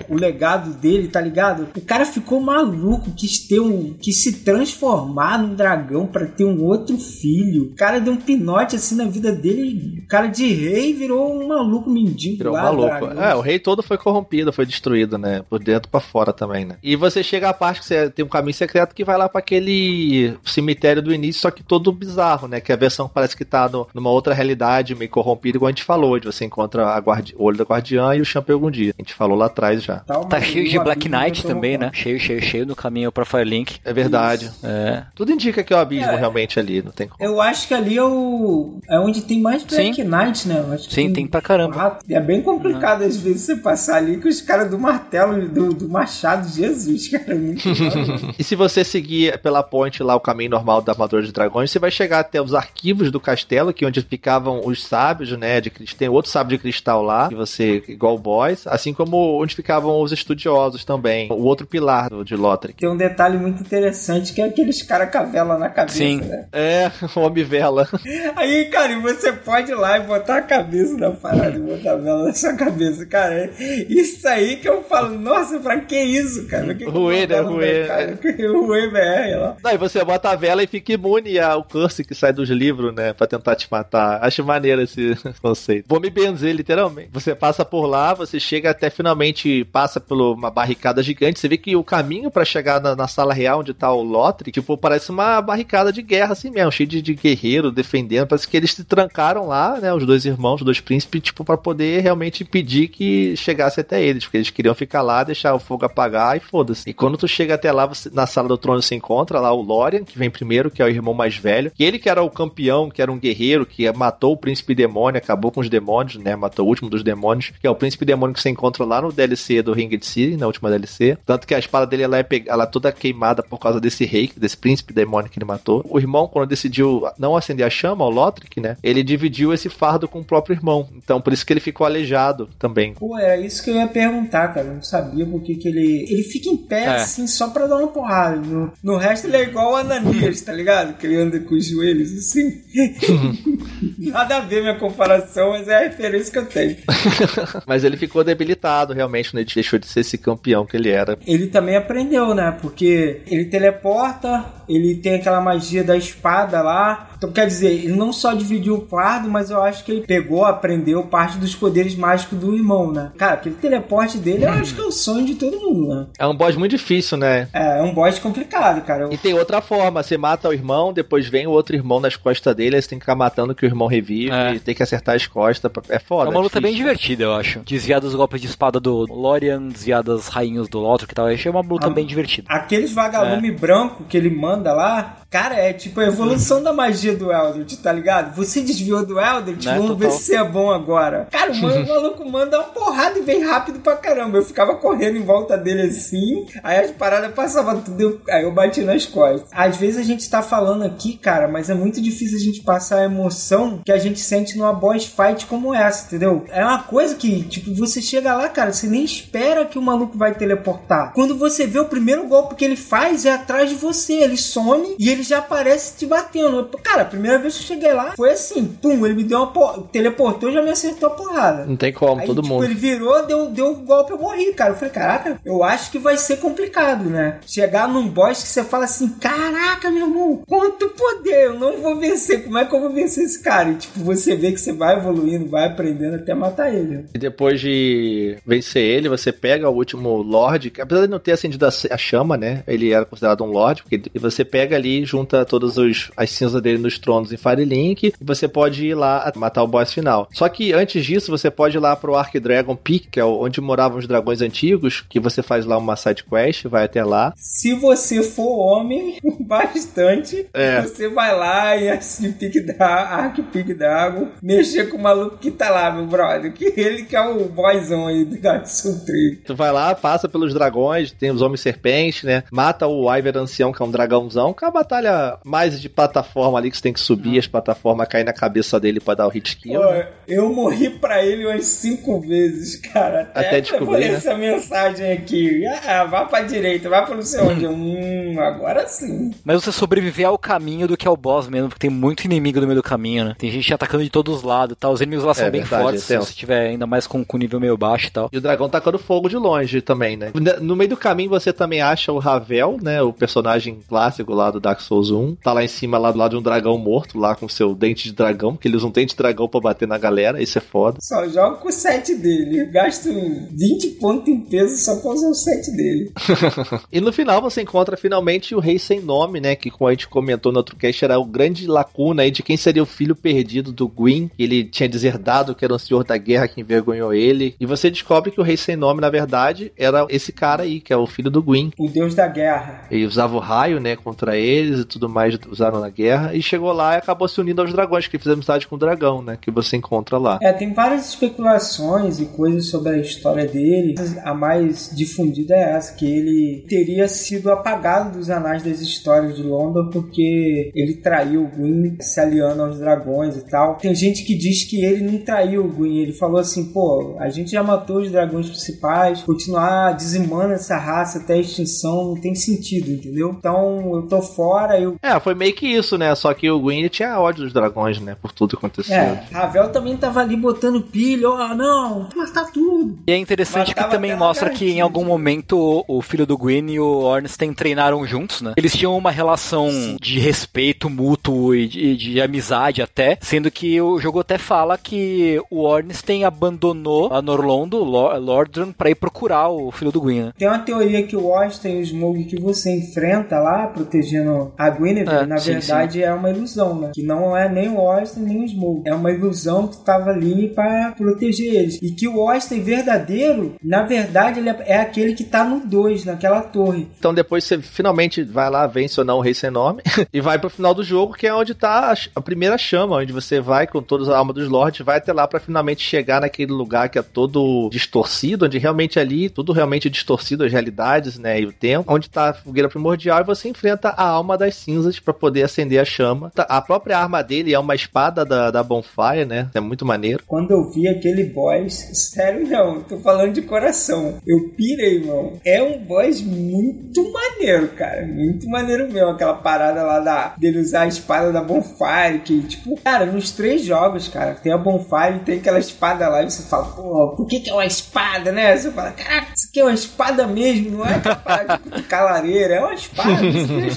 o, 0.10 0.16
legado 0.16 0.74
dele, 0.74 1.08
tá 1.08 1.22
ligado? 1.22 1.68
O 1.76 1.82
cara 1.82 2.06
ficou 2.06 2.40
maluco, 2.42 3.12
quis 3.12 3.40
ter 3.48 3.60
um. 3.60 3.94
quis 4.00 4.22
se 4.24 4.44
transformar 4.44 5.38
num 5.42 5.56
dragão 5.56 6.06
pra 6.06 6.26
ter 6.26 6.46
um 6.46 6.64
outro 6.64 6.98
filho. 6.98 7.72
O 7.72 7.76
cara 7.76 8.00
deu 8.00 8.14
um 8.14 8.18
pinote 8.18 8.76
assim 8.76 8.96
na 8.96 9.06
vida 9.06 9.32
dele. 9.32 10.02
O 10.04 10.08
cara 10.08 10.28
de 10.28 10.46
rei 10.48 10.94
virou 10.94 11.34
um 11.34 11.48
maluco 11.48 11.90
mendigo 11.90 12.38
Virou 12.38 12.54
um 12.56 12.62
maluco. 12.62 13.06
É, 13.20 13.36
o 13.36 13.42
rei 13.42 13.60
todo 13.60 13.82
foi 13.84 13.98
corrompido, 13.98 14.54
foi 14.54 14.66
destruído, 14.66 15.18
né? 15.18 15.44
Por 15.50 15.60
dentro 15.60 15.90
pra 15.90 16.00
fora 16.00 16.32
também, 16.34 16.66
né? 16.66 16.78
E 16.84 16.96
você 16.96 17.24
chega 17.24 17.50
à 17.50 17.54
parte 17.54 17.80
que 17.80 17.86
você 17.86 18.10
tem 18.10 18.24
um 18.26 18.30
caminho 18.30 18.54
secreto 18.54 18.94
que 18.96 19.04
vai 19.04 19.18
lá 19.18 19.28
pra 19.30 19.40
aquele 19.40 20.34
cemitério 20.46 21.02
do 21.02 21.14
início, 21.14 21.42
só 21.42 21.52
que 21.52 21.64
todo 21.64 21.92
bizarro, 21.92 22.48
né? 22.48 22.60
Que 22.60 22.72
a 22.72 22.76
versão 22.76 23.10
parece 23.10 23.36
que 23.36 23.46
tá 23.46 23.68
no- 23.70 23.88
numa 23.94 24.10
outra 24.10 24.27
realidade, 24.34 24.96
meio 24.96 25.10
corrompida, 25.10 25.58
igual 25.58 25.68
a 25.68 25.72
gente 25.72 25.84
falou, 25.84 26.16
onde 26.16 26.26
você 26.26 26.46
encontra 26.46 26.88
a 26.90 26.98
guardi- 27.00 27.36
o 27.38 27.44
olho 27.44 27.58
da 27.58 27.64
guardiã 27.64 28.14
e 28.16 28.22
o 28.22 28.26
champion 28.26 28.56
algum 28.56 28.72
dia. 28.72 28.94
A 28.98 29.02
gente 29.02 29.14
falou 29.14 29.38
lá 29.38 29.46
atrás 29.48 29.84
já. 29.84 29.98
Tá 30.00 30.22
mas 30.32 30.44
cheio 30.46 30.70
de 30.70 30.80
Black 30.80 31.08
Knight 31.10 31.42
botou 31.42 31.56
também, 31.56 31.78
né? 31.78 31.90
Cheio, 31.94 32.20
cheio, 32.20 32.42
cheio 32.42 32.66
no 32.66 32.76
caminho 32.76 33.12
pra 33.12 33.26
Firelink. 33.26 33.78
É 33.84 33.94
verdade. 33.94 34.52
É. 34.64 35.04
Tudo 35.16 35.32
indica 35.32 35.64
que 35.64 35.74
é 35.74 35.76
o 35.76 35.80
abismo 35.80 36.12
É. 36.12 36.16
realmente 36.16 36.60
ali, 36.60 36.82
não 36.82 36.92
tem 36.92 37.08
como. 37.08 37.22
Eu 37.24 37.42
acho 37.42 37.68
que 37.68 37.74
ali 37.74 37.98
é 37.98 38.04
o. 38.04 38.80
É 38.90 39.00
onde 39.00 39.22
tem 39.22 39.40
mais 39.42 39.64
Black 39.64 39.96
Sim. 39.96 40.04
Knight, 40.04 40.48
né? 40.48 40.64
Eu 40.68 40.74
acho 40.74 40.88
que 40.88 40.94
Sim, 40.94 41.14
tem 41.14 41.28
pra 41.28 41.42
caramba. 41.42 41.74
quatro. 41.74 42.06
É 42.14 42.20
bem 42.20 42.42
complicado 42.42 43.04
às 43.04 43.18
vezes 43.18 43.42
você 43.42 43.56
passar 43.56 43.98
ali 43.98 44.18
com 44.18 44.28
os 44.28 44.42
caras 44.42 44.70
do 44.70 44.78
martelo, 44.80 45.48
do, 45.48 45.74
do 45.74 45.90
machado. 45.90 46.48
Jesus, 46.48 47.08
cara. 47.10 47.32
É 47.32 47.36
muito. 47.36 47.62
E 48.38 48.44
se 48.44 48.56
você 48.56 48.84
seguir 48.84 49.38
pela 49.40 49.64
ponte 49.64 50.02
lá, 50.04 50.16
o 50.16 50.20
caminho 50.20 50.52
normal 50.52 50.82
da 50.82 50.92
Armadura 50.92 51.24
de 51.24 51.32
Dragões, 51.32 51.72
você 51.72 51.80
vai 51.80 51.90
chegar 51.92 52.20
até 52.20 52.42
os 52.42 52.54
arquivos 52.54 53.12
do 53.12 53.20
castelo, 53.20 53.74
que 53.74 53.84
é 53.84 53.88
onde 53.88 54.02
ficavam 54.18 54.62
os 54.66 54.84
sábios, 54.84 55.32
né? 55.38 55.62
De 55.62 55.70
cristal. 55.70 55.98
Tem 56.00 56.10
outro 56.10 56.32
sábio 56.32 56.58
de 56.58 56.62
cristal 56.62 57.02
lá, 57.02 57.30
que 57.30 57.36
você, 57.36 57.84
igual 57.88 58.16
o 58.16 58.20
boss, 58.20 58.68
assim 58.68 58.94
como 58.94 59.42
onde 59.42 59.56
ficavam 59.56 60.02
os 60.02 60.12
estudiosos 60.12 60.84
também. 60.84 61.32
O 61.32 61.44
outro 61.44 61.66
pilar 61.66 62.10
do, 62.10 62.24
de 62.26 62.36
Lothric. 62.36 62.80
tem 62.80 62.90
um 62.90 62.98
detalhe 62.98 63.38
muito 63.38 63.62
interessante 63.62 64.34
que 64.34 64.42
é 64.42 64.46
aqueles 64.46 64.82
caras 64.82 65.12
com 65.12 65.20
a 65.20 65.24
vela 65.24 65.58
na 65.58 65.70
cabeça, 65.70 65.98
Sim. 65.98 66.18
né? 66.18 66.48
É, 66.52 66.92
o 67.16 67.20
Homem-Vela. 67.22 67.88
Aí, 68.36 68.66
cara, 68.66 68.92
e 68.94 69.02
você 69.02 69.32
pode 69.32 69.72
ir 69.72 69.76
lá 69.76 69.98
e 69.98 70.02
botar 70.02 70.38
a 70.38 70.42
cabeça 70.42 70.98
na 70.98 71.12
parada 71.12 71.56
e 71.56 71.60
botar 71.60 71.94
a 71.94 71.98
vela 71.98 72.24
na 72.26 72.34
sua 72.34 72.54
cabeça, 72.54 73.06
cara. 73.06 73.34
é 73.34 73.52
Isso 73.88 74.28
aí 74.28 74.58
que 74.58 74.68
eu 74.68 74.84
falo, 74.84 75.18
nossa, 75.18 75.60
pra 75.60 75.80
que 75.80 75.98
isso, 75.98 76.48
cara? 76.48 76.74
Que 76.74 76.86
Ruê, 76.86 77.28
né? 77.28 77.40
Ruê, 77.40 77.80
mercado? 77.80 78.20
Ruê 78.66 78.88
BR 78.90 79.40
lá. 79.40 79.58
Daí 79.62 79.78
você 79.78 80.04
bota 80.04 80.30
a 80.30 80.36
vela 80.36 80.64
e 80.64 80.68
fica 80.68 80.94
imune 80.94 81.40
ao 81.40 81.64
curse 81.64 82.04
que 82.04 82.16
sai 82.16 82.34
dos 82.34 82.50
livros, 82.50 82.94
né? 82.94 83.14
Pra 83.14 83.28
tentar 83.28 83.56
te 83.56 83.68
matar. 83.70 84.07
Acho 84.22 84.44
maneiro 84.44 84.82
esse 84.82 85.16
conceito. 85.42 85.86
Vou 85.88 86.00
me 86.00 86.10
benzer, 86.10 86.54
literalmente. 86.56 87.10
Você 87.14 87.36
passa 87.36 87.64
por 87.66 87.86
lá, 87.86 88.14
você 88.14 88.40
chega 88.40 88.70
até 88.72 88.90
finalmente, 88.90 89.64
passa 89.66 90.00
por 90.00 90.20
uma 90.20 90.50
barricada 90.50 91.02
gigante. 91.04 91.40
Você 91.40 91.48
vê 91.48 91.58
que 91.58 91.76
o 91.76 91.84
caminho 91.84 92.30
pra 92.32 92.46
chegar 92.46 92.82
na, 92.82 92.96
na 92.96 93.08
sala 93.08 93.34
real 93.34 93.60
onde 93.60 93.74
tá 93.74 93.92
o 93.92 94.02
Lothric, 94.04 94.52
tipo, 94.52 94.78
parece 94.78 95.10
uma 95.12 95.42
barricada 95.42 95.92
de 95.92 96.02
guerra 96.02 96.34
assim 96.34 96.50
mesmo, 96.50 96.72
cheio 96.72 96.88
de, 96.90 97.02
de 97.02 97.14
guerreiro 97.14 97.72
defendendo. 97.72 98.28
Parece 98.28 98.48
que 98.48 98.58
eles 98.58 98.74
se 98.74 98.84
trancaram 98.84 99.48
lá, 99.48 99.80
né? 99.80 99.94
Os 99.94 100.06
dois 100.06 100.26
irmãos, 100.26 100.56
os 100.62 100.66
dois 100.66 100.80
príncipes, 100.80 101.22
tipo, 101.22 101.44
pra 101.44 101.58
poder 101.58 102.02
realmente 102.02 102.44
impedir 102.44 102.88
que 102.88 103.36
chegasse 103.38 103.80
até 103.80 104.02
eles. 104.04 104.24
Porque 104.26 104.38
eles 104.38 104.50
queriam 104.50 104.76
ficar 104.76 105.02
lá, 105.02 105.24
deixar 105.24 105.54
o 105.54 105.60
fogo 105.60 105.86
apagar 105.86 106.36
e 106.38 106.40
foda-se. 106.40 106.90
E 106.90 106.94
quando 106.94 107.18
tu 107.18 107.28
chega 107.28 107.56
até 107.56 107.72
lá, 107.72 107.86
você- 107.86 108.10
na 108.12 108.26
sala 108.28 108.48
do 108.48 108.58
trono 108.58 108.82
você 108.82 108.96
encontra 108.96 109.40
lá 109.40 109.52
o 109.52 109.62
Lorian, 109.62 110.04
que 110.04 110.18
vem 110.18 110.30
primeiro, 110.30 110.70
que 110.72 110.82
é 110.82 110.86
o 110.86 110.90
irmão 110.90 111.14
mais 111.14 111.36
velho. 111.36 111.72
E 111.78 111.84
ele 111.84 112.00
que 112.00 112.10
era 112.10 112.22
o 112.22 112.30
campeão, 112.30 112.90
que 112.90 113.02
era 113.02 113.12
um 113.12 113.18
guerreiro, 113.20 113.66
que 113.66 113.88
matou 113.98 114.34
o 114.34 114.38
príncipe 114.38 114.74
demônio, 114.76 115.18
acabou 115.18 115.52
com 115.52 115.60
os 115.62 115.70
demônios, 115.70 116.16
né? 116.18 116.36
Matou 116.36 116.66
o 116.66 116.70
último 116.70 116.90
dos 116.90 117.04
demônios, 117.04 117.52
que 117.60 117.68
é 117.68 117.70
o 117.70 117.76
príncipe 117.76 118.06
demônio 118.06 118.34
que 118.34 118.42
você 118.42 118.50
encontra 118.50 118.86
lá 118.86 119.02
no 119.02 119.12
DLC 119.12 119.62
do 119.62 119.74
Ringed 119.74 120.06
City, 120.06 120.38
na 120.38 120.46
última 120.48 120.70
DLC. 120.70 121.18
Tanto 121.26 121.46
que 121.48 121.54
a 121.56 121.60
espada 121.60 121.86
dele 121.88 122.04
ela 122.04 122.18
é, 122.18 122.24
pe- 122.24 122.44
ela 122.48 122.64
é 122.64 122.68
toda 122.68 122.92
queimada 122.92 123.42
por 123.44 123.60
causa 123.60 123.80
desse 123.82 124.06
rei, 124.06 124.32
desse 124.38 124.56
príncipe 124.58 124.94
demônio 124.94 125.30
que 125.30 125.38
ele 125.40 125.46
matou. 125.46 125.86
O 125.90 126.00
irmão, 126.00 126.28
quando 126.28 126.48
decidiu 126.50 127.04
não 127.18 127.36
acender 127.36 127.66
a 127.66 127.70
chama, 127.70 128.06
o 128.06 128.10
Lothric, 128.10 128.60
né? 128.62 128.78
Ele 128.84 129.04
dividiu 129.04 129.54
esse 129.54 129.70
fardo 129.70 130.08
com 130.08 130.20
o 130.20 130.24
próprio 130.24 130.56
irmão. 130.56 130.88
Então, 130.96 131.20
por 131.20 131.34
isso 131.34 131.46
que 131.46 131.52
ele 131.54 131.60
ficou 131.60 131.86
aleijado 131.86 132.48
também. 132.60 132.94
Pô, 132.94 133.18
era 133.18 133.38
isso 133.40 133.64
que 133.64 133.70
eu 133.70 133.76
ia 133.76 133.88
perguntar, 133.88 134.54
cara. 134.54 134.68
Eu 134.68 134.76
não 134.76 134.84
sabia 134.84 135.26
por 135.26 135.42
que 135.42 135.56
que 135.56 135.68
ele. 135.68 136.06
Ele 136.10 136.24
fica 136.24 136.50
em 136.50 136.58
pé, 136.58 136.84
É. 136.84 136.88
assim, 136.98 137.26
só 137.28 137.50
pra 137.50 137.66
dar 137.68 137.78
uma 137.78 137.88
porrada. 137.88 138.38
No, 138.38 138.72
no 138.84 138.98
resto 138.98 139.28
ele 139.28 139.38
é 139.38 139.44
igual 139.44 139.72
o 139.74 139.76
Ananias, 139.76 140.42
tá 140.42 140.54
ligado? 140.54 140.98
Que 140.98 141.08
ele 141.08 141.16
anda 141.16 141.40
com 141.40 141.56
os 141.56 141.66
joelhos 141.66 142.12
assim. 142.14 142.62
Nada 143.98 144.38
a 144.38 144.40
ver 144.40 144.62
minha 144.62 144.76
comparação, 144.76 145.52
mas 145.52 145.68
é 145.68 145.76
a 145.76 145.80
referência 145.80 146.32
que 146.32 146.40
eu 146.40 146.46
tenho. 146.46 146.78
Mas 147.66 147.84
ele 147.84 147.98
ficou 147.98 148.24
debilitado, 148.24 148.94
realmente, 148.94 149.36
né? 149.36 149.42
Ele 149.42 149.52
deixou 149.54 149.78
de 149.78 149.88
ser 149.88 150.02
esse 150.02 150.18
campeão 150.18 150.66
que 150.66 150.78
ele 150.78 150.90
era. 150.90 151.18
Ele 151.26 151.48
também 151.48 151.76
aprendeu, 151.76 152.34
né? 152.34 152.58
Porque 152.62 153.22
ele 153.28 153.46
teleporta, 153.46 154.46
ele 154.68 154.96
tem 154.96 155.16
aquela 155.16 155.40
magia 155.42 155.84
da 155.84 155.96
espada 155.98 156.62
lá. 156.62 157.10
Então, 157.18 157.32
quer 157.32 157.48
dizer, 157.48 157.72
ele 157.72 157.94
não 157.96 158.14
só 158.14 158.34
dividiu 158.34 158.76
o 158.76 158.88
fardo, 158.88 159.30
mas 159.30 159.50
eu 159.50 159.62
acho 159.62 159.84
que 159.84 159.92
ele 159.92 160.02
pegou, 160.06 160.46
aprendeu 160.46 161.04
parte 161.04 161.38
dos 161.38 161.56
poderes 161.56 161.96
mágicos 161.96 162.38
do 162.38 162.54
irmão, 162.56 162.92
né? 162.92 163.12
Cara, 163.18 163.34
aquele 163.34 163.56
teleporte 163.56 164.18
dele 164.20 164.46
eu 164.46 164.50
acho 164.52 164.76
que 164.76 164.82
é 164.82 164.84
o 164.84 164.92
sonho 164.92 165.26
de 165.26 165.36
todo 165.36 165.60
mundo, 165.60 165.88
né? 165.96 166.06
É 166.20 166.28
um 166.28 166.36
boss 166.36 166.56
muito 166.56 166.72
difícil, 166.72 167.18
né? 167.18 167.48
É, 167.54 167.80
é 167.80 167.82
um 167.82 167.94
boss 167.94 168.20
complicado, 168.20 168.82
cara. 168.86 169.10
E 169.12 169.18
tem 169.18 169.34
outra 169.34 169.62
forma, 169.62 170.04
você 170.04 170.16
mata 170.18 170.48
o 170.50 170.54
irmão, 170.54 170.94
depois 170.94 171.28
vem 171.28 171.48
o 171.48 171.52
outro 171.52 171.76
irmão 171.76 172.00
nas 172.00 172.16
costas 172.16 172.56
dele, 172.56 172.76
aí 172.76 172.82
você 172.82 172.90
tem 172.90 173.00
que 173.00 173.04
ficar 173.04 173.16
matando 173.16 173.56
que 173.56 173.66
o 173.66 173.68
irmão 173.68 173.88
revive 173.88 174.32
É. 174.32 174.54
e 174.54 174.60
tem 174.60 174.76
que 174.76 174.84
acertar 174.84 175.16
as 175.16 175.26
costas. 175.26 175.72
pra- 175.72 175.82
É 175.90 175.98
foda. 176.00 176.30
É 176.30 176.34
uma 176.34 176.42
luta 176.42 176.62
bem 176.62 176.76
divertida, 176.76 177.24
eu 177.24 177.34
acho. 177.34 177.60
Desviar 177.62 178.00
dos 178.00 178.14
golpes 178.14 178.40
de 178.42 178.48
espada 178.48 178.80
do 178.80 179.06
Lorian, 179.12 179.68
desviar 179.70 180.04
das 180.04 180.28
rainhas 180.28 180.68
do 180.68 180.80
Lothar, 180.80 181.08
que 181.08 181.16
tal. 181.16 181.28
Eu 181.30 181.34
achei 181.34 181.50
uma 181.52 181.62
luta 181.62 181.88
Ah. 181.88 181.90
bem 181.90 182.06
divertida. 182.06 182.48
Aqueles 182.52 182.92
vagalume 182.94 183.50
É. 183.50 183.52
branco 183.52 184.04
que 184.08 184.16
ele 184.18 184.30
manda 184.30 184.57
lá, 184.74 185.18
cara, 185.30 185.56
é 185.56 185.74
tipo 185.74 186.00
a 186.00 186.06
evolução 186.06 186.62
da 186.64 186.72
magia 186.74 187.16
do 187.16 187.32
Eldritch, 187.32 187.76
tá 187.82 187.92
ligado? 187.92 188.36
Você 188.36 188.62
desviou 188.62 189.06
do 189.06 189.20
Eldritch, 189.20 189.66
Né, 189.66 189.78
vamos 189.78 189.98
ver 189.98 190.12
se 190.12 190.24
você 190.24 190.36
é 190.38 190.44
bom 190.44 190.72
agora. 190.72 191.28
Cara, 191.32 191.52
o 191.52 191.56
mano- 191.62 191.84
o 191.84 191.88
maluco 191.88 192.30
manda 192.30 192.58
uma 192.60 192.68
porrada 192.70 193.18
e 193.20 193.22
vem 193.22 193.44
rápido 193.44 193.80
pra 193.80 193.96
caramba. 193.96 194.38
Eu 194.38 194.44
ficava 194.46 194.76
correndo 194.76 195.18
em 195.18 195.24
volta 195.24 195.58
dele 195.58 195.84
assim, 195.84 196.46
aí 196.64 196.78
as 196.80 196.92
paradas 196.92 197.34
passavam 197.34 197.82
tudo, 197.82 198.22
aí 198.30 198.44
eu 198.44 198.52
bati 198.52 198.82
nas 198.82 199.06
costas. 199.06 199.50
Às 199.52 199.78
vezes 199.78 200.00
a 200.00 200.04
gente 200.04 200.30
tá 200.30 200.42
falando 200.42 200.84
aqui, 200.84 201.18
cara, 201.18 201.48
mas 201.48 201.70
é 201.70 201.74
muito 201.74 202.02
difícil 202.02 202.38
a 202.38 202.42
gente 202.42 202.62
passar 202.62 202.98
a 203.00 203.04
emoção 203.06 203.82
que 203.86 203.92
a 203.92 203.98
gente 203.98 204.20
sente 204.20 204.58
numa 204.58 204.74
boss 204.74 205.06
fight 205.06 205.46
como 205.46 205.74
essa, 205.74 206.06
entendeu? 206.08 206.46
É 206.50 206.64
uma 206.64 206.84
coisa 206.84 207.16
que, 207.16 207.44
tipo, 207.44 207.74
você 207.76 208.02
chega 208.02 208.34
lá, 208.36 208.48
cara, 208.50 208.72
você 208.74 208.88
nem 208.88 209.04
espera 209.04 209.66
que 209.66 209.78
o 209.78 209.82
maluco 209.82 210.18
vai 210.18 210.34
teleportar. 210.34 211.14
Quando 211.14 211.38
você 211.38 211.66
vê 211.68 211.80
o 211.80 211.86
primeiro 211.86 212.28
golpe 212.28 212.56
que 212.56 212.66
ele 212.66 212.76
faz 212.76 213.26
é 213.26 213.32
atrás 213.32 213.70
de 213.70 213.76
você, 213.76 214.14
ele 214.14 214.38
some 214.48 214.96
e 215.00 215.10
ele 215.10 215.24
já 215.24 215.40
aparece 215.40 215.98
te 215.98 216.06
batendo. 216.06 216.70
Cara, 216.84 217.04
a 217.04 217.06
primeira 217.06 217.38
vez 217.38 217.56
que 217.56 217.64
eu 217.64 217.68
cheguei 217.68 217.94
lá 217.94 218.14
foi 218.16 218.32
assim, 218.32 218.66
pum, 218.66 219.06
ele 219.06 219.16
me 219.16 219.24
deu 219.24 219.40
uma 219.40 219.48
porra, 219.52 219.84
teleportou 219.92 220.50
e 220.50 220.54
já 220.54 220.62
me 220.62 220.70
acertou 220.72 221.10
a 221.10 221.12
porrada. 221.12 221.66
Não 221.66 221.76
tem 221.76 221.94
como, 221.94 222.22
Aí, 222.22 222.28
todo 222.28 222.42
tipo, 222.42 222.54
mundo. 222.54 222.66
ele 222.66 222.74
virou, 222.74 223.26
deu, 223.26 223.50
deu 223.50 223.68
um 223.68 223.86
golpe, 223.86 224.12
eu 224.12 224.18
morri, 224.18 224.54
cara. 224.54 224.72
Eu 224.72 224.76
falei, 224.76 224.94
caraca, 224.94 225.40
eu 225.46 225.64
acho 225.64 225.92
que 225.92 226.00
vai 226.00 226.18
ser 226.18 226.38
complicado, 226.38 227.06
né? 227.10 227.40
Chegar 227.46 227.88
num 227.88 228.08
boss 228.08 228.42
que 228.42 228.48
você 228.50 228.64
fala 228.64 228.86
assim, 228.86 229.10
caraca, 229.20 229.90
meu 229.90 230.08
irmão, 230.08 230.42
quanto 230.48 230.90
poder, 230.90 231.46
eu 231.46 231.60
não 231.60 231.78
vou 231.82 231.96
vencer, 231.98 232.44
como 232.44 232.58
é 232.58 232.66
que 232.66 232.76
eu 232.76 232.80
vou 232.80 232.92
vencer 232.92 233.24
esse 233.24 233.42
cara? 233.42 233.70
E, 233.70 233.76
tipo, 233.76 234.00
você 234.00 234.36
vê 234.36 234.52
que 234.52 234.60
você 234.60 234.72
vai 234.72 234.98
evoluindo, 234.98 235.50
vai 235.50 235.66
aprendendo 235.66 236.16
até 236.16 236.34
matar 236.34 236.74
ele. 236.74 237.06
E 237.14 237.18
depois 237.18 237.60
de 237.60 238.38
vencer 238.46 238.84
ele, 238.84 239.10
você 239.10 239.32
pega 239.32 239.70
o 239.70 239.76
último 239.76 240.22
Lorde, 240.22 240.70
que 240.70 240.82
apesar 240.82 241.02
de 241.02 241.12
não 241.12 241.20
ter 241.20 241.34
acendido 241.34 241.66
a 241.66 241.98
chama, 241.98 242.38
né? 242.38 242.64
Ele 242.68 242.92
era 242.92 243.06
considerado 243.06 243.44
um 243.44 243.52
Lorde, 243.52 243.84
porque 243.84 244.02
você 244.20 244.37
você 244.38 244.46
pega 244.46 244.76
ali, 244.76 245.04
junta 245.04 245.44
todas 245.46 245.78
os, 245.78 246.12
as 246.16 246.30
cinzas 246.30 246.62
dele 246.62 246.78
nos 246.78 246.98
tronos 247.00 247.32
em 247.34 247.38
Firelink, 247.38 248.08
e 248.08 248.14
você 248.24 248.48
pode 248.48 248.86
ir 248.86 248.94
lá 248.96 249.32
matar 249.36 249.64
o 249.64 249.68
boss 249.68 249.92
final. 249.94 250.30
Só 250.32 250.48
que 250.48 250.74
antes 250.74 251.04
disso, 251.06 251.32
você 251.32 251.50
pode 251.50 251.76
ir 251.78 251.80
lá 251.80 251.96
pro 251.96 252.16
Ark 252.16 252.40
Dragon 252.40 252.76
Peak, 252.76 253.08
que 253.10 253.20
é 253.20 253.26
onde 253.26 253.60
moravam 253.60 253.98
os 253.98 254.08
dragões 254.08 254.42
antigos, 254.42 255.04
que 255.10 255.20
você 255.20 255.42
faz 255.42 255.66
lá 255.66 255.78
uma 255.78 255.96
side 255.96 256.24
quest, 256.24 256.66
vai 256.66 256.86
até 256.86 257.04
lá. 257.04 257.34
Se 257.36 257.74
você 257.74 258.22
for 258.24 258.58
homem 258.60 259.18
bastante, 259.42 260.48
É. 260.54 260.82
você 260.82 261.10
vai 261.10 261.36
lá 261.36 261.76
e 261.76 261.90
assim, 261.90 262.32
Pique 262.32 262.62
da 262.62 262.86
Ark 262.86 263.42
Pique 263.44 263.74
Dragon, 263.74 264.28
mexer 264.42 264.90
com 264.90 264.98
o 264.98 265.02
maluco 265.02 265.38
que 265.38 265.50
tá 265.52 265.70
lá, 265.70 265.92
meu 265.92 266.06
brother. 266.06 266.54
Que 266.54 266.74
ele 266.78 267.04
que 267.04 267.16
é 267.16 267.22
o 267.22 267.46
boyzão 267.50 268.08
aí 268.08 268.24
do 268.26 268.40
Dark 268.40 268.68
Souls 268.68 269.02
3. 269.04 269.40
Tu 269.46 269.56
vai 269.56 269.72
lá, 269.72 269.96
passa 269.96 270.30
pelos 270.30 270.54
dragões, 270.54 271.12
tem 271.12 271.32
os 271.32 271.42
homens 271.42 271.62
serpentes, 271.62 272.24
né? 272.24 272.44
Mata 272.52 272.88
o 272.88 273.12
Iver 273.14 273.38
ancião, 273.38 273.72
que 273.72 273.82
é 273.82 273.86
um 273.86 273.92
dragãozão, 274.28 274.54
que 274.54 274.64
é 274.64 274.68
uma 274.68 274.74
batalha 274.74 275.38
mais 275.44 275.80
de 275.80 275.90
plataforma 275.90 276.58
ali, 276.58 276.70
que 276.70 276.78
você 276.78 276.84
tem 276.84 276.94
que 276.94 277.00
subir 277.00 277.40
as 277.40 277.48
plataformas, 277.48 278.08
cair 278.08 278.24
na 278.24 278.34
cabeça 278.34 278.80
dele 278.80 279.00
pra 279.00 279.16
dar 279.16 279.28
o 279.28 279.30
hit 279.30 279.56
kill. 279.58 279.80
Pô, 279.82 279.92
né? 279.92 280.08
eu 280.28 280.54
morri 280.54 280.90
pra 280.90 281.24
ele 281.24 281.46
umas 281.46 281.66
cinco 281.66 282.20
vezes, 282.20 282.76
cara. 282.76 283.32
Até 283.34 283.62
descobrir, 283.62 284.10
né? 284.10 284.16
essa 284.16 284.36
mensagem 284.36 285.12
aqui. 285.12 285.66
Ah, 285.86 286.04
vá 286.04 286.26
pra 286.26 286.42
direita, 286.42 286.90
vá 286.90 287.02
pra 287.04 287.16
não 287.16 287.22
sei 287.22 287.42
onde. 287.42 287.66
hum, 287.68 288.36
agora 288.40 288.88
sim. 288.88 289.32
Mas 289.44 289.64
você 289.64 289.72
sobreviver 289.72 290.28
ao 290.28 290.38
caminho 290.38 290.88
do 290.88 290.98
que 290.98 291.08
é 291.08 291.12
o 291.12 291.18
boss 291.18 291.48
mesmo, 291.48 291.70
porque 291.70 291.88
tem 291.88 291.90
muito 291.90 292.26
inimigo 292.26 292.60
no 292.60 292.68
meio 292.68 292.80
do 292.80 292.84
caminho, 292.84 293.26
né? 293.26 293.36
Tem 293.38 293.50
gente 293.50 293.74
atacando 293.74 294.04
de 294.04 294.10
todos 294.10 294.38
os 294.38 294.44
lados 294.44 294.74
e 294.74 294.80
tal. 294.80 294.92
Os 294.92 295.02
inimigos 295.02 295.26
lá 295.26 295.34
são 295.34 295.48
É 295.48 295.52
bem 295.52 295.62
verdade, 295.62 295.84
fortes, 295.84 296.12
é 296.12 296.20
se 296.20 296.26
você 296.26 296.34
tiver 296.34 296.70
ainda 296.70 296.86
mais 296.86 297.08
com, 297.08 297.24
com 297.24 297.38
nível 297.38 297.60
meio 297.60 297.78
baixo 297.78 298.08
e 298.08 298.12
tal. 298.12 298.30
E 298.32 298.38
o 298.38 298.42
dragão 298.42 298.70
tacando 298.70 299.00
fogo 299.00 299.30
de 299.30 299.38
longe 299.38 299.82
também, 299.82 300.18
né? 300.18 300.32
No 300.62 300.76
meio 300.76 300.90
do 300.90 300.98
caminho 300.98 301.30
você 301.30 301.54
também 301.54 301.82
acha 301.82 302.12
o 302.12 302.20
Ravel, 302.20 302.78
né? 302.82 303.02
O 303.02 303.14
personagem 303.14 303.80
clássico 303.88 304.17
lá 304.28 304.52
do 304.52 304.60
Dark 304.60 304.80
Souls 304.82 305.12
1. 305.12 305.36
Tá 305.36 305.54
lá 305.54 305.64
em 305.64 305.68
cima, 305.68 305.98
lá 305.98 306.12
do 306.12 306.18
lado 306.18 306.32
de 306.32 306.38
um 306.38 306.42
dragão 306.42 306.78
morto, 306.78 307.18
lá 307.18 307.36
com 307.36 307.48
seu 307.48 307.74
dente 307.76 308.06
de 308.06 308.14
dragão, 308.14 308.54
porque 308.54 308.68
ele 308.68 308.78
usa 308.78 308.88
um 308.88 308.92
dente 308.92 309.12
de 309.12 309.18
dragão 309.18 309.48
pra 309.48 309.60
bater 309.60 309.88
na 309.88 309.98
galera, 309.98 310.42
isso 310.42 310.58
é 310.58 310.62
foda. 310.62 310.98
Só 311.02 311.28
jogo 311.28 311.58
com 311.58 311.70
o 311.70 311.72
set 311.72 312.16
dele. 312.16 312.62
Eu 312.62 312.72
gasto 312.72 313.10
20 313.10 313.88
pontos 314.00 314.28
em 314.28 314.42
peso 314.42 314.78
só 314.78 314.96
pra 314.98 315.12
usar 315.12 315.28
o 315.30 315.36
set 315.36 315.72
dele. 315.76 316.12
E 316.92 317.02
no 317.02 317.12
final 317.12 317.42
você 317.42 317.62
encontra 317.62 317.98
finalmente 317.98 318.56
o 318.56 318.60
Rei 318.60 318.80
Sem 318.80 319.02
Nome, 319.02 319.40
né? 319.40 319.56
Que 319.56 319.70
como 319.70 319.88
a 319.88 319.92
gente 319.92 320.08
comentou 320.08 320.52
no 320.52 320.60
outro 320.60 320.76
cast, 320.76 321.04
era 321.04 321.20
o 321.20 321.26
grande 321.26 321.68
lacuna 321.68 322.24
aí 322.24 322.32
de 322.32 322.42
quem 322.42 322.56
seria 322.58 322.82
o 322.82 322.86
filho 322.86 323.16
perdido 323.16 323.72
do 323.72 323.88
Gwyn. 323.88 324.30
que 324.30 324.44
Ele 324.44 324.64
tinha 324.64 324.88
deserdado 324.88 325.54
que 325.54 325.66
era 325.66 325.74
o 325.74 325.80
Senhor 325.80 326.04
da 326.04 326.18
Guerra 326.18 326.48
que 326.48 326.62
envergonhou 326.62 327.14
ele. 327.14 327.56
E 327.60 327.66
você 327.66 327.90
descobre 327.90 328.32
que 328.32 328.40
o 328.40 328.44
Rei 328.44 328.58
Sem 328.58 328.76
Nome, 328.76 329.02
na 329.02 329.10
verdade, 329.10 329.72
era 329.78 330.06
esse 330.10 330.32
cara 330.32 330.64
aí, 330.64 330.80
que 330.80 330.94
é 330.94 330.98
o 330.98 331.08
filho 331.08 331.30
do 331.30 331.44
Gwyn. 331.44 331.72
O 331.78 331.90
deus 331.90 332.16
da 332.16 332.28
guerra. 332.28 332.88
Ele 332.90 333.06
usava 333.06 333.36
o 333.36 333.40
raio, 333.40 333.80
né, 333.80 333.96
contra 333.98 334.38
eles 334.38 334.80
e 334.80 334.86
tudo 334.86 335.10
mais, 335.10 335.38
usaram 335.50 335.80
na 335.80 335.90
guerra. 335.90 336.34
E 336.34 336.42
chegou 336.42 336.72
lá 336.72 336.96
e 336.96 336.98
acabou 336.98 337.28
se 337.28 337.40
unindo 337.40 337.62
aos 337.62 337.72
dragões, 337.72 338.08
que 338.08 338.18
fez 338.18 338.34
amizade 338.34 338.68
com 338.68 338.76
o 338.76 338.80
dragão, 338.80 339.22
né? 339.22 339.38
Que 339.40 339.52
você 339.52 339.78
encontra 339.78 340.18
lá. 340.18 340.40
É, 340.42 340.52
tem 340.54 340.74
várias 340.74 341.10
especulações 341.10 342.20
e 342.20 342.26
coisas 342.26 342.68
sobre 342.68 342.94
a 342.94 342.98
história 342.98 343.46
dele. 343.48 343.96
A 344.24 344.34
mais 344.34 344.92
difundida 344.96 345.56
é 345.56 345.76
essa, 345.76 345.96
que 345.96 346.06
ele 346.06 346.66
teria 346.68 347.08
sido 347.08 347.52
apagado 347.52 348.18
dos 348.18 348.30
anais 348.30 348.64
das 348.64 348.80
histórias 348.82 349.36
de 349.36 349.44
London 349.44 349.90
porque 349.92 350.72
ele 350.76 350.96
traiu 350.96 351.44
o 351.44 351.48
Gwyn 351.48 351.98
se 352.00 352.20
aliando 352.20 352.64
aos 352.64 352.80
dragões 352.80 353.36
e 353.36 353.50
tal. 353.50 353.76
Tem 353.76 353.94
gente 353.94 354.24
que 354.24 354.36
diz 354.36 354.64
que 354.64 354.84
ele 354.84 355.10
não 355.10 355.20
traiu 355.20 355.66
o 355.66 355.72
Gwyn, 355.72 355.98
ele 355.98 356.14
falou 356.14 356.40
assim, 356.40 356.66
pô, 356.72 357.16
a 357.20 357.30
gente 357.30 357.52
já 357.52 357.64
matou 357.64 357.98
os 357.98 358.12
dragões 358.12 358.48
principais, 358.48 359.22
continuar 359.24 359.96
dizimando 359.96 360.54
essa 360.54 360.78
raça 360.78 361.20
até 361.20 361.34
a 361.34 361.40
extinção 361.40 362.10
não 362.10 362.16
tem 362.16 362.36
sentido, 362.36 362.92
entendeu? 362.92 363.36
Então 363.38 363.87
eu 363.96 364.04
tô 364.04 364.22
fora, 364.22 364.80
eu 364.80 364.96
É, 365.02 365.20
foi 365.20 365.34
meio 365.36 365.54
que 365.54 365.68
isso, 365.68 365.98
né? 365.98 366.14
Só 366.16 366.34
que 366.34 366.50
o 366.50 366.60
Gwyn 366.60 366.88
tinha 366.90 367.20
ódio 367.20 367.44
dos 367.44 367.54
dragões, 367.54 368.00
né? 368.00 368.16
Por 368.22 368.32
tudo 368.32 368.52
que 368.52 368.56
aconteceu. 368.66 368.96
É, 368.96 369.24
Ravel 369.32 369.72
também 369.72 369.96
tava 369.98 370.22
ali 370.22 370.36
botando 370.36 370.82
pilha, 370.82 371.30
ó, 371.30 371.54
não, 371.56 372.08
matar 372.16 372.52
tudo. 372.52 372.98
E 373.08 373.12
é 373.12 373.18
interessante 373.18 373.74
que 373.74 373.84
também 373.90 374.16
mostra 374.16 374.50
que 374.50 374.70
em 374.72 374.82
algum 374.82 375.06
momento 375.06 375.84
o, 375.88 376.02
filho 376.02 376.26
do 376.26 376.38
Gwyn 376.38 376.70
e 376.72 376.80
o 376.80 377.00
Ornstein 377.02 377.54
treinaram 377.54 378.06
juntos, 378.06 378.42
né? 378.42 378.54
Eles 378.58 378.74
tinham 378.74 378.98
uma 378.98 379.12
relação 379.12 379.70
de 380.00 380.20
respeito 380.20 380.90
mútuo 380.90 381.54
e 381.56 381.68
de, 381.68 381.96
de 381.98 382.22
amizade 382.22 382.82
até, 382.82 383.18
sendo 383.22 383.52
que 383.52 383.80
o 383.82 384.00
jogo 384.00 384.20
até 384.20 384.38
fala 384.38 384.78
que 384.78 385.42
o 385.50 385.64
Ornstein 385.64 386.24
abandonou 386.24 387.14
a 387.14 387.22
Norlondo, 387.22 387.84
Lor- 387.84 388.18
Lordran, 388.20 388.72
pra 388.72 388.90
ir 388.90 388.96
procurar 388.96 389.50
o 389.50 389.72
filho 389.72 389.92
do 389.92 390.02
Gwyn, 390.02 390.22
né? 390.22 390.34
Tem 390.38 390.48
uma 390.48 390.60
teoria 390.60 391.04
que 391.04 391.16
o 391.16 391.34
Austin 391.34 391.70
e 391.70 391.82
o 391.82 391.86
Smoke 391.86 392.24
que 392.26 392.40
você 392.40 392.72
enfrenta 392.78 393.40
lá, 393.40 393.68
protegendo 393.78 394.54
a 394.58 394.70
Guinevere, 394.70 395.24
É, 395.24 395.26
na 395.26 395.38
sim, 395.38 395.54
verdade 395.54 396.04
é 396.04 396.14
uma 396.14 396.30
ilusão, 396.30 396.80
né? 396.80 396.92
Que 396.94 397.04
não 397.04 397.36
é 397.36 397.48
nem 397.50 397.70
o 397.70 397.80
Austin 397.80 398.22
nem 398.22 398.44
o 398.44 398.48
Smoke. 398.48 398.82
É 398.86 398.94
uma 398.94 399.12
ilusão 399.12 399.68
que 399.68 399.78
tava 399.84 400.12
ali 400.12 400.50
para 400.50 400.92
proteger 400.98 401.54
eles. 401.54 401.80
E 401.82 401.92
que 401.92 402.08
o 402.08 402.30
Austin 402.30 402.62
verdadeiro, 402.62 403.56
na 403.64 403.84
verdade, 403.84 404.40
ele 404.40 404.50
é, 404.50 404.58
é 404.66 404.82
aquele 404.82 405.14
que 405.14 405.24
tá 405.24 405.44
no 405.44 405.66
2, 405.66 406.06
naquela 406.06 406.42
torre. 406.42 406.88
Então 406.98 407.14
depois 407.14 407.44
você 407.44 407.60
finalmente 407.60 408.24
vai 408.24 408.50
lá, 408.50 408.66
vence 408.68 409.00
ou 409.00 409.06
não 409.06 409.18
o 409.18 409.22
Rei 409.22 409.34
Sem 409.34 409.50
Nome, 409.50 409.82
e 410.12 410.22
vai 410.22 410.40
pro 410.40 410.50
final 410.50 410.74
do 410.74 410.84
jogo, 410.84 411.14
que 411.14 411.28
é 411.28 411.34
onde 411.34 411.54
tá 411.54 411.94
a, 412.16 412.22
primeira 412.22 412.58
chama, 412.58 412.98
onde 412.98 413.14
você 413.14 413.40
vai 413.40 413.68
com 413.68 413.82
todas 413.82 414.10
a 414.10 414.18
alma 414.18 414.34
dos 414.34 414.48
lords, 414.50 414.86
vai 414.86 414.98
até 414.98 415.14
lá 415.14 415.28
pra 415.28 415.40
finalmente 415.40 415.82
chegar 415.84 416.22
naquele 416.22 416.52
lugar 416.52 416.90
que 416.90 416.98
é 416.98 417.02
todo 417.02 417.70
distorcido, 417.72 418.46
onde 418.46 418.58
realmente 418.58 419.00
ali, 419.00 419.30
tudo 419.30 419.52
realmente 419.52 419.90
distorcido, 419.90 420.44
as 420.44 420.52
realidades, 420.52 421.18
né, 421.18 421.40
e 421.40 421.46
o 421.46 421.52
tempo, 421.52 421.92
onde 421.94 422.10
tá 422.10 422.30
a 422.30 422.34
fogueira 422.34 422.70
primordial, 422.70 423.22
e 423.22 423.24
você 423.24 423.50
enfrenta 423.50 423.67
a 423.72 424.04
alma 424.08 424.38
das 424.38 424.56
cinzas 424.56 425.00
pra 425.00 425.14
poder 425.14 425.44
acender 425.44 425.80
a 425.80 425.86
chama. 425.86 426.32
Tá- 426.34 426.46
A 426.50 426.62
própria 426.62 426.98
arma 426.98 427.24
dele 427.24 427.54
é 427.54 427.60
uma 427.60 427.76
espada 427.76 428.24
da, 428.26 428.52
da 428.52 428.64
Bonfire, 428.64 429.26
né, 429.26 429.50
é 429.54 429.60
muito 429.60 429.86
maneiro. 429.86 430.24
Quando 430.28 430.52
eu 430.52 430.70
vi 430.72 430.88
aquele 430.88 431.26
boss, 431.26 431.74
sério 432.14 432.48
não, 432.48 432.82
tô 432.82 432.98
falando 433.00 433.34
de 433.34 433.42
coração. 433.42 434.18
Eu 434.26 434.50
pirei, 434.56 434.98
irmão. 435.00 435.34
É 435.46 435.62
um 435.62 435.78
boss 435.80 436.22
muito 436.22 437.12
maneiro, 437.12 437.68
cara. 437.70 438.06
Muito 438.06 438.48
maneiro 438.50 438.92
mesmo. 438.92 439.10
Aquela 439.10 439.34
parada 439.36 439.84
lá 439.84 440.00
da, 440.00 440.34
dele 440.38 440.60
usar 440.60 440.82
a 440.82 440.88
espada 440.88 441.32
da 441.32 441.42
Bonfire. 441.42 442.20
Que, 442.24 442.42
tipo, 442.44 442.80
cara, 442.82 443.06
nos 443.06 443.32
três 443.32 443.64
jogos, 443.64 444.08
cara, 444.08 444.36
tem 444.36 444.52
a 444.52 444.58
Bonfire 444.58 445.18
e 445.18 445.20
tem 445.20 445.38
aquela 445.40 445.60
espada 445.60 446.08
lá. 446.10 446.24
E 446.24 446.30
você 446.32 446.44
fala, 446.44 446.66
pô, 446.66 447.14
por 447.16 447.26
que, 447.28 447.40
que 447.40 447.50
é 447.50 447.54
uma 447.54 447.66
espada, 447.66 448.32
né? 448.32 448.56
Você 448.56 448.72
fala, 448.72 448.92
caraca, 448.92 449.28
isso 449.36 449.48
aqui 449.50 449.60
é 449.60 449.64
uma 449.64 449.74
espada 449.74 450.28
mesmo, 450.28 450.78
não 450.78 450.86
é 450.86 451.00
capaz 451.00 451.48
de 451.76 451.84
calareira, 451.88 452.56
é 452.56 452.60
uma 452.60 452.74
espada. 452.74 453.10